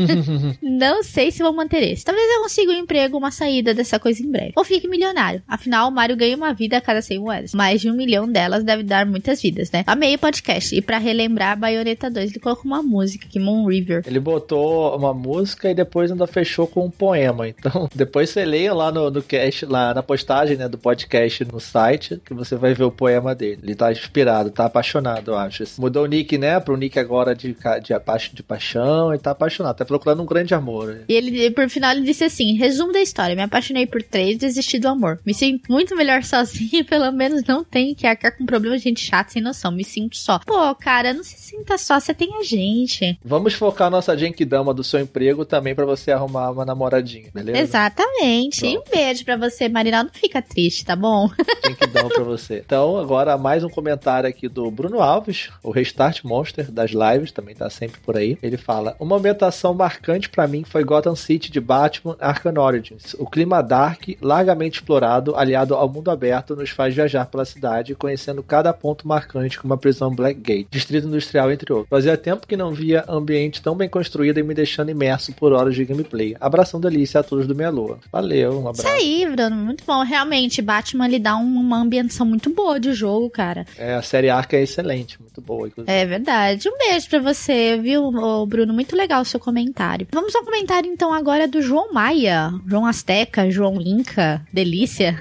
Não 0.60 1.02
sei 1.02 1.30
se 1.30 1.42
vou 1.42 1.52
manter 1.52 1.82
esse. 1.82 2.04
Talvez 2.04 2.28
eu 2.30 2.42
consiga 2.42 2.72
um 2.72 2.76
emprego, 2.76 3.16
uma 3.16 3.30
saída 3.30 3.72
dessa 3.72 3.98
coisa 3.98 4.22
em 4.22 4.30
breve. 4.30 4.52
Ou 4.56 4.64
fique 4.64 4.88
milionário. 4.88 5.42
Afinal, 5.46 5.88
o 5.88 5.92
Mario 5.92 6.16
ganha 6.16 6.36
uma 6.36 6.52
vida 6.52 6.76
a 6.76 6.80
cada 6.80 7.00
100 7.00 7.18
moedas. 7.20 7.54
Mais 7.54 7.80
de 7.80 7.90
um 7.90 7.94
milhão 7.94 8.30
delas 8.30 8.64
deve 8.64 8.82
dar 8.82 9.06
muitas 9.06 9.40
vidas, 9.40 9.70
né? 9.70 9.84
Amei 9.86 10.17
podcast. 10.18 10.74
E 10.74 10.82
pra 10.82 10.98
relembrar 10.98 11.58
Bayonetta 11.58 12.10
2, 12.10 12.30
ele 12.30 12.40
colocou 12.40 12.64
uma 12.64 12.82
música 12.82 13.26
aqui, 13.26 13.38
Moon 13.38 13.66
River. 13.66 14.02
Ele 14.06 14.20
botou 14.20 14.96
uma 14.96 15.14
música 15.14 15.70
e 15.70 15.74
depois 15.74 16.10
ainda 16.10 16.26
fechou 16.26 16.66
com 16.66 16.84
um 16.84 16.90
poema. 16.90 17.48
Então, 17.48 17.88
depois 17.94 18.30
você 18.30 18.44
leia 18.44 18.74
lá 18.74 18.90
no, 18.92 19.10
no 19.10 19.22
cast, 19.22 19.64
lá 19.66 19.94
na 19.94 20.02
postagem 20.02 20.56
né, 20.56 20.68
do 20.68 20.78
podcast 20.78 21.44
no 21.44 21.60
site, 21.60 22.20
que 22.24 22.34
você 22.34 22.56
vai 22.56 22.74
ver 22.74 22.84
o 22.84 22.90
poema 22.90 23.34
dele. 23.34 23.60
Ele 23.62 23.74
tá 23.74 23.90
inspirado, 23.92 24.50
tá 24.50 24.66
apaixonado, 24.66 25.30
eu 25.30 25.36
acho. 25.36 25.64
Mudou 25.78 26.04
o 26.04 26.06
nick, 26.06 26.36
né? 26.36 26.58
Pro 26.60 26.76
nick 26.76 26.98
agora 26.98 27.34
de, 27.34 27.54
de, 27.82 28.34
de 28.34 28.42
paixão 28.42 29.14
e 29.14 29.18
tá 29.18 29.30
apaixonado. 29.30 29.76
Tá 29.76 29.84
procurando 29.84 30.22
um 30.22 30.26
grande 30.26 30.54
amor. 30.54 31.04
E 31.08 31.14
ele, 31.14 31.50
por 31.50 31.68
final, 31.68 31.92
ele 31.92 32.02
disse 32.02 32.24
assim: 32.24 32.54
resumo 32.54 32.92
da 32.92 33.00
história. 33.00 33.36
Me 33.36 33.42
apaixonei 33.42 33.86
por 33.86 34.02
três, 34.02 34.38
desisti 34.38 34.78
do 34.78 34.88
amor. 34.88 35.20
Me 35.24 35.34
sinto 35.34 35.70
muito 35.70 35.96
melhor 35.96 36.22
sozinho 36.24 36.80
e 36.80 36.84
pelo 36.84 37.10
menos 37.12 37.44
não 37.44 37.64
tenho 37.64 37.94
que 37.94 38.06
arcar 38.06 38.36
com 38.36 38.46
problemas 38.46 38.80
de 38.80 38.88
gente 38.88 39.04
chata 39.04 39.30
sem 39.30 39.42
noção. 39.42 39.70
Me 39.70 39.84
sinto 39.84 40.07
só. 40.16 40.38
Pô, 40.40 40.74
cara, 40.74 41.12
não 41.12 41.22
se 41.22 41.38
sinta 41.38 41.78
só, 41.78 41.98
você 41.98 42.14
tem 42.14 42.36
a 42.38 42.42
gente. 42.42 43.18
Vamos 43.24 43.54
focar 43.54 43.90
nossa 43.90 44.16
Genkidama 44.16 44.72
do 44.72 44.84
seu 44.84 45.00
emprego 45.00 45.44
também 45.44 45.74
para 45.74 45.84
você 45.84 46.10
arrumar 46.10 46.50
uma 46.50 46.64
namoradinha, 46.64 47.30
beleza? 47.32 47.58
Exatamente. 47.58 48.60
Pronto. 48.60 48.74
E 48.74 48.78
um 48.78 48.82
beijo 48.90 49.24
para 49.24 49.36
você, 49.36 49.68
Marina. 49.68 50.02
Não 50.02 50.10
fica 50.10 50.40
triste, 50.40 50.84
tá 50.84 50.94
bom? 50.94 51.28
Genkidama 51.64 52.08
pra 52.08 52.24
você. 52.24 52.62
Então, 52.64 52.96
agora 52.96 53.36
mais 53.36 53.64
um 53.64 53.68
comentário 53.68 54.28
aqui 54.28 54.48
do 54.48 54.70
Bruno 54.70 55.00
Alves, 55.00 55.50
o 55.62 55.70
Restart 55.70 56.24
Monster 56.24 56.70
das 56.70 56.90
lives, 56.90 57.32
também 57.32 57.54
tá 57.54 57.68
sempre 57.70 58.00
por 58.00 58.16
aí. 58.16 58.38
Ele 58.42 58.56
fala: 58.56 58.96
Uma 58.98 59.16
ambientação 59.16 59.74
marcante 59.74 60.28
para 60.28 60.46
mim 60.46 60.64
foi 60.64 60.84
Gotham 60.84 61.16
City 61.16 61.50
de 61.50 61.60
Batman 61.60 62.16
Arkham 62.20 62.58
Origins. 62.58 63.14
O 63.18 63.26
clima 63.26 63.62
dark, 63.62 64.08
largamente 64.20 64.78
explorado, 64.80 65.36
aliado 65.36 65.74
ao 65.74 65.88
mundo 65.88 66.10
aberto, 66.10 66.56
nos 66.56 66.70
faz 66.70 66.94
viajar 66.94 67.26
pela 67.26 67.44
cidade, 67.44 67.94
conhecendo 67.94 68.42
cada 68.42 68.72
ponto 68.72 69.06
marcante 69.06 69.58
como 69.58 69.74
a 69.74 69.78
prisão 69.88 70.14
Blackgate, 70.14 70.68
distrito 70.70 71.06
industrial, 71.06 71.50
entre 71.50 71.72
outros. 71.72 71.88
Fazia 71.88 72.16
tempo 72.16 72.46
que 72.46 72.56
não 72.56 72.72
via 72.72 73.04
ambiente 73.08 73.62
tão 73.62 73.74
bem 73.74 73.88
construído 73.88 74.38
e 74.38 74.42
me 74.42 74.52
deixando 74.52 74.90
imerso 74.90 75.32
por 75.32 75.52
horas 75.52 75.74
de 75.74 75.84
gameplay. 75.84 76.36
Abração 76.38 76.78
delícia 76.78 77.20
a 77.20 77.22
todos 77.22 77.46
do 77.46 77.54
Meia 77.54 77.70
Lua. 77.70 77.98
Valeu, 78.12 78.60
um 78.60 78.68
abraço. 78.68 78.86
Isso 78.86 78.88
aí, 78.88 79.26
Bruno, 79.26 79.56
muito 79.56 79.82
bom. 79.86 80.02
Realmente, 80.02 80.60
Batman 80.60 81.08
lhe 81.08 81.18
dá 81.18 81.36
uma 81.36 81.78
ambientação 81.78 82.26
muito 82.26 82.50
boa 82.50 82.78
de 82.78 82.92
jogo, 82.92 83.30
cara. 83.30 83.64
É, 83.78 83.94
a 83.94 84.02
série 84.02 84.28
Arca 84.28 84.56
é 84.56 84.62
excelente, 84.62 85.20
muito 85.20 85.40
boa. 85.40 85.68
Inclusive. 85.68 85.90
É 85.90 86.04
verdade. 86.04 86.68
Um 86.68 86.76
beijo 86.76 87.08
pra 87.08 87.20
você, 87.20 87.78
viu, 87.78 88.10
Bruno? 88.46 88.74
Muito 88.74 88.94
legal 88.94 89.22
o 89.22 89.24
seu 89.24 89.40
comentário. 89.40 90.06
Vamos 90.12 90.34
ao 90.34 90.44
comentário 90.44 90.90
então 90.92 91.14
agora 91.14 91.48
do 91.48 91.62
João 91.62 91.92
Maia. 91.92 92.52
João 92.66 92.84
Azteca, 92.84 93.50
João 93.50 93.80
Inca, 93.80 94.44
delícia. 94.52 95.18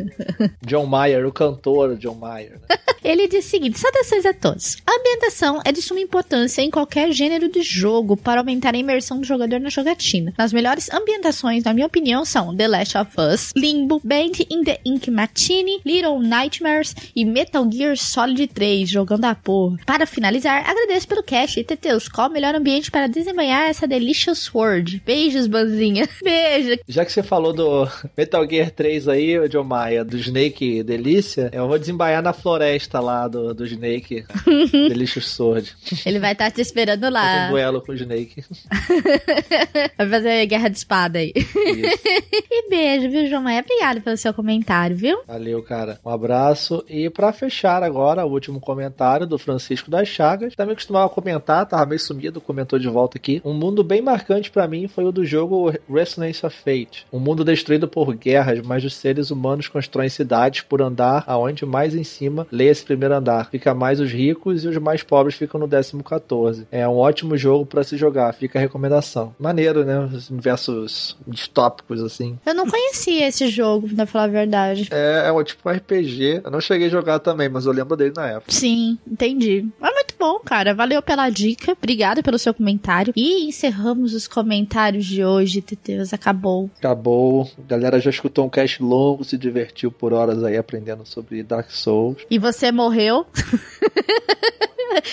John 0.64 0.86
Mayer, 0.86 1.26
o 1.26 1.32
cantor 1.32 1.96
John 1.96 2.14
Mayer. 2.14 2.58
Né? 2.68 2.76
Ele 3.04 3.28
diz 3.28 3.46
o 3.46 3.48
seguinte: 3.48 3.78
saudações 3.98 4.26
a 4.26 4.32
todos. 4.32 4.76
A 4.86 4.92
ambientação 4.98 5.60
é 5.64 5.72
de 5.72 5.82
suma 5.82 6.00
importância 6.00 6.62
em 6.62 6.70
qualquer 6.70 7.10
gênero 7.12 7.50
de 7.50 7.62
jogo 7.62 8.16
para 8.16 8.40
aumentar 8.40 8.74
a 8.74 8.78
imersão 8.78 9.20
do 9.20 9.26
jogador 9.26 9.60
na 9.60 9.70
jogatina. 9.70 10.32
As 10.38 10.52
melhores 10.52 10.90
ambientações, 10.92 11.64
na 11.64 11.74
minha 11.74 11.86
opinião, 11.86 12.24
são 12.24 12.54
The 12.56 12.68
Last 12.68 12.96
of 12.96 13.10
Us, 13.18 13.52
Limbo, 13.56 14.00
Band 14.04 14.44
in 14.50 14.62
the 14.62 14.80
Ink 14.84 15.10
Machine, 15.10 15.80
Little 15.84 16.20
Nightmares 16.20 16.94
e 17.14 17.24
Metal 17.24 17.68
Gear 17.70 17.96
Solid 17.96 18.46
3, 18.48 18.88
jogando 18.88 19.24
a 19.24 19.34
porra. 19.34 19.78
Para 19.84 20.06
finalizar, 20.06 20.68
agradeço 20.68 21.08
pelo 21.08 21.22
cast 21.22 21.58
e 21.58 21.64
Teteus, 21.64 22.08
qual 22.08 22.28
o 22.28 22.32
melhor 22.32 22.54
ambiente 22.54 22.90
para 22.90 23.06
desembanhar 23.06 23.68
essa 23.68 23.86
delicious 23.86 24.52
world? 24.54 25.02
Beijos, 25.04 25.46
Banzinha. 25.46 26.08
Beijo. 26.22 26.78
Já 26.86 27.04
que 27.04 27.12
você 27.12 27.22
falou 27.22 27.52
do 27.52 27.88
Metal 28.16 28.48
Gear 28.48 28.70
3 28.70 29.08
aí, 29.08 29.48
John 29.48 29.64
Maia, 29.64 30.04
do 30.04 30.16
Snake 30.16 30.82
Delícia, 30.82 31.50
eu 31.52 31.66
vou 31.66 31.78
desembaiar 31.78 32.22
na 32.22 32.32
floresta 32.32 33.00
lá 33.00 33.26
do, 33.26 33.54
do 33.54 33.66
Snake 33.66 33.87
Delicious 34.72 35.26
Sword. 35.26 35.74
Ele 36.04 36.18
vai 36.18 36.32
estar 36.32 36.46
tá 36.46 36.50
te 36.50 36.60
esperando 36.60 37.08
lá. 37.10 37.22
Faz 37.22 37.46
um 37.46 37.50
duelo 37.50 37.80
com 37.80 37.92
o 37.92 37.94
Snake. 37.94 38.44
vai 39.96 40.08
fazer 40.08 40.46
guerra 40.46 40.68
de 40.68 40.78
espada 40.78 41.18
aí. 41.18 41.32
e 41.36 42.68
beijo, 42.68 43.10
viu, 43.10 43.26
João 43.26 43.42
Maia? 43.42 43.60
Obrigado 43.60 44.00
pelo 44.00 44.16
seu 44.16 44.32
comentário, 44.34 44.96
viu? 44.96 45.18
Valeu, 45.26 45.62
cara. 45.62 45.98
Um 46.04 46.10
abraço. 46.10 46.84
E 46.88 47.08
para 47.10 47.32
fechar 47.32 47.82
agora, 47.82 48.24
o 48.24 48.30
último 48.30 48.60
comentário 48.60 49.26
do 49.26 49.38
Francisco 49.38 49.90
das 49.90 50.08
Chagas. 50.08 50.54
Também 50.54 50.74
costumava 50.74 51.08
comentar, 51.08 51.66
tava 51.66 51.86
meio 51.86 52.00
sumido, 52.00 52.40
comentou 52.40 52.78
de 52.78 52.88
volta 52.88 53.18
aqui. 53.18 53.40
Um 53.44 53.54
mundo 53.54 53.82
bem 53.82 54.00
marcante 54.00 54.50
para 54.50 54.66
mim 54.68 54.88
foi 54.88 55.04
o 55.04 55.12
do 55.12 55.24
jogo 55.24 55.72
Resonance 55.88 56.44
of 56.44 56.56
Fate. 56.56 57.06
Um 57.12 57.18
mundo 57.18 57.44
destruído 57.44 57.88
por 57.88 58.14
guerras, 58.14 58.60
mas 58.60 58.84
os 58.84 58.94
seres 58.94 59.30
humanos 59.30 59.68
constroem 59.68 60.08
cidades 60.08 60.62
por 60.62 60.82
andar 60.82 61.24
aonde 61.26 61.64
mais 61.64 61.94
em 61.94 62.04
cima 62.04 62.46
lê 62.50 62.66
esse 62.66 62.84
primeiro 62.84 63.14
andar. 63.14 63.50
Fica 63.50 63.74
mais 63.78 64.00
os 64.00 64.10
ricos 64.10 64.64
e 64.64 64.68
os 64.68 64.76
mais 64.76 65.02
pobres 65.02 65.36
ficam 65.36 65.60
no 65.60 65.66
décimo 65.66 66.02
14. 66.02 66.66
É 66.70 66.86
um 66.86 66.96
ótimo 66.96 67.36
jogo 67.36 67.64
para 67.64 67.84
se 67.84 67.96
jogar, 67.96 68.32
fica 68.34 68.58
a 68.58 68.62
recomendação. 68.62 69.34
Maneiro, 69.38 69.84
né? 69.84 69.98
Os 70.00 70.28
universos 70.30 71.16
distópicos, 71.26 72.02
assim. 72.02 72.38
Eu 72.44 72.54
não 72.54 72.66
conhecia 72.68 73.28
esse 73.28 73.48
jogo, 73.48 73.88
pra 73.88 74.06
falar 74.06 74.24
a 74.24 74.28
verdade. 74.28 74.88
É, 74.90 75.24
é 75.26 75.32
um 75.32 75.42
tipo 75.42 75.68
um 75.68 75.72
RPG. 75.72 76.42
Eu 76.44 76.50
não 76.50 76.60
cheguei 76.60 76.88
a 76.88 76.90
jogar 76.90 77.18
também, 77.20 77.48
mas 77.48 77.64
eu 77.66 77.72
lembro 77.72 77.96
dele 77.96 78.12
na 78.14 78.28
época. 78.28 78.52
Sim, 78.52 78.98
entendi. 79.06 79.66
Mas 79.80 79.94
muito 79.94 80.14
bom, 80.18 80.38
cara. 80.40 80.74
Valeu 80.74 81.00
pela 81.00 81.30
dica. 81.30 81.72
Obrigada 81.72 82.22
pelo 82.22 82.38
seu 82.38 82.52
comentário. 82.52 83.12
E 83.16 83.48
encerramos 83.48 84.14
os 84.14 84.26
comentários 84.26 85.06
de 85.06 85.24
hoje, 85.24 85.62
Teteus. 85.62 86.12
Acabou. 86.12 86.70
Acabou. 86.78 87.48
A 87.58 87.68
galera 87.68 88.00
já 88.00 88.10
escutou 88.10 88.46
um 88.46 88.50
cast 88.50 88.82
longo, 88.82 89.24
se 89.24 89.38
divertiu 89.38 89.90
por 89.90 90.12
horas 90.12 90.42
aí 90.42 90.56
aprendendo 90.56 91.06
sobre 91.06 91.42
Dark 91.42 91.70
Souls. 91.70 92.18
E 92.30 92.38
você 92.38 92.72
morreu. 92.72 93.26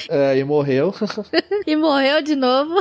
É, 0.10 0.38
e 0.38 0.44
morreu. 0.44 0.94
e 1.66 1.76
morreu 1.76 2.22
de 2.22 2.36
novo. 2.36 2.76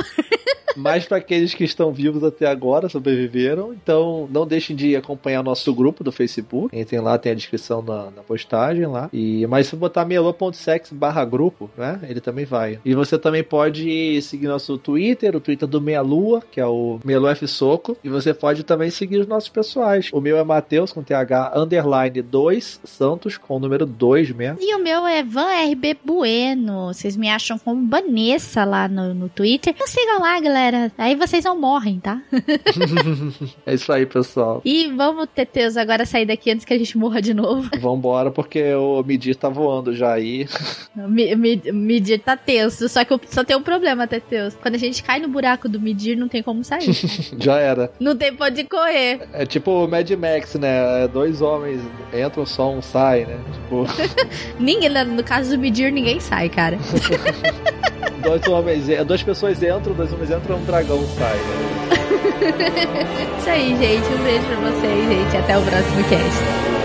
Mas 0.75 1.05
para 1.05 1.17
aqueles 1.17 1.53
que 1.53 1.63
estão 1.63 1.91
vivos 1.91 2.23
até 2.23 2.45
agora, 2.45 2.89
sobreviveram. 2.89 3.73
Então, 3.73 4.27
não 4.31 4.45
deixem 4.45 4.75
de 4.75 4.95
acompanhar 4.95 5.43
nosso 5.43 5.73
grupo 5.73 6.03
do 6.03 6.11
Facebook. 6.11 6.77
Entrem 6.77 6.99
lá, 6.99 7.17
tem 7.17 7.31
a 7.31 7.35
descrição 7.35 7.81
na, 7.81 8.11
na 8.11 8.21
postagem 8.23 8.85
lá. 8.85 9.09
E, 9.13 9.47
mas 9.47 9.67
se 9.67 9.75
botar 9.75 10.05
melô.sex 10.05 10.91
barra 10.91 11.23
grupo, 11.23 11.69
né? 11.77 11.99
Ele 12.09 12.19
também 12.19 12.45
vai. 12.45 12.79
E 12.83 12.93
você 12.93 13.17
também 13.17 13.43
pode 13.43 14.21
seguir 14.21 14.47
nosso 14.47 14.77
Twitter, 14.77 15.35
o 15.35 15.39
Twitter 15.39 15.67
do 15.67 15.79
Meia 15.79 16.01
Lua, 16.01 16.43
que 16.51 16.59
é 16.59 16.65
o 16.65 16.99
Melo 17.03 17.27
F 17.27 17.47
Soco. 17.47 17.97
E 18.03 18.09
você 18.09 18.33
pode 18.33 18.63
também 18.63 18.89
seguir 18.89 19.19
os 19.19 19.27
nossos 19.27 19.49
pessoais. 19.49 20.09
O 20.11 20.19
meu 20.19 20.37
é 20.37 20.43
Matheus 20.43 20.91
com 20.91 21.01
TH 21.01 21.53
underline 21.55 22.21
2 22.21 22.81
Santos 22.83 23.37
com 23.37 23.55
o 23.55 23.59
número 23.59 23.85
2 23.85 24.31
mesmo. 24.31 24.57
E 24.61 24.75
o 24.75 24.79
meu 24.79 25.07
é 25.07 25.23
Van 25.23 25.53
RB 25.71 25.97
Bueno. 26.03 26.87
Vocês 26.87 27.15
me 27.15 27.29
acham 27.29 27.57
como 27.57 27.87
Vanessa 27.89 28.63
lá 28.63 28.87
no, 28.87 29.13
no 29.13 29.29
Twitter. 29.29 29.73
Então 29.73 29.87
sigam 29.87 30.19
lá, 30.19 30.39
galera. 30.39 30.91
Aí 30.97 31.15
vocês 31.15 31.43
não 31.43 31.59
morrem, 31.59 31.99
tá? 31.99 32.21
é 33.65 33.73
isso 33.73 33.91
aí, 33.91 34.05
pessoal. 34.05 34.61
E 34.63 34.87
vamos, 34.87 35.27
Teteus, 35.33 35.77
agora 35.77 36.05
sair 36.05 36.25
daqui 36.25 36.51
antes 36.51 36.65
que 36.65 36.73
a 36.73 36.77
gente 36.77 36.97
morra 36.97 37.21
de 37.21 37.33
novo. 37.33 37.69
Vambora, 37.79 38.31
porque 38.31 38.73
o 38.73 39.03
Midir 39.03 39.35
tá 39.35 39.49
voando 39.49 39.95
já 39.95 40.13
aí. 40.13 40.47
O 40.95 41.73
Midir 41.73 42.19
tá 42.19 42.37
tenso. 42.37 42.87
Só 42.89 43.03
que 43.03 43.19
só 43.27 43.43
tem 43.43 43.55
um 43.55 43.63
problema, 43.63 44.07
Teteus. 44.07 44.55
Quando 44.61 44.75
a 44.75 44.79
gente 44.79 45.03
cai 45.03 45.19
no 45.19 45.27
buraco 45.27 45.67
do 45.67 45.79
Midir, 45.79 46.17
não 46.17 46.27
tem 46.27 46.43
como 46.43 46.63
sair. 46.63 46.91
já 47.39 47.57
era. 47.57 47.91
Não 47.99 48.15
tem 48.15 48.33
pra 48.33 48.47
onde 48.47 48.63
correr. 48.63 49.27
É 49.33 49.45
tipo 49.45 49.71
o 49.71 49.87
Mad 49.87 50.09
Max, 50.11 50.55
né? 50.55 51.07
Dois 51.07 51.41
homens 51.41 51.81
entram, 52.13 52.45
só 52.45 52.71
um 52.71 52.81
sai, 52.81 53.25
né? 53.25 53.39
Tipo. 53.53 53.85
ninguém, 54.59 54.89
no 55.05 55.23
caso 55.23 55.54
do 55.55 55.61
Midir, 55.61 55.91
ninguém 55.91 56.19
sai, 56.19 56.49
cara. 56.49 56.77
dois 58.21 58.45
homens, 58.47 58.85
duas 59.05 59.23
pessoas 59.23 59.61
entram, 59.63 59.93
dois 59.93 60.11
homens 60.11 60.31
entram, 60.31 60.57
um 60.57 60.65
dragão 60.65 61.03
sai. 61.17 61.37
Né? 61.37 61.65
Isso 63.39 63.49
aí, 63.49 63.69
gente. 63.77 64.07
Um 64.13 64.23
beijo 64.23 64.45
pra 64.45 64.71
vocês, 64.71 65.07
gente. 65.07 65.37
Até 65.37 65.57
o 65.57 65.61
próximo 65.61 66.03
cast. 66.09 66.84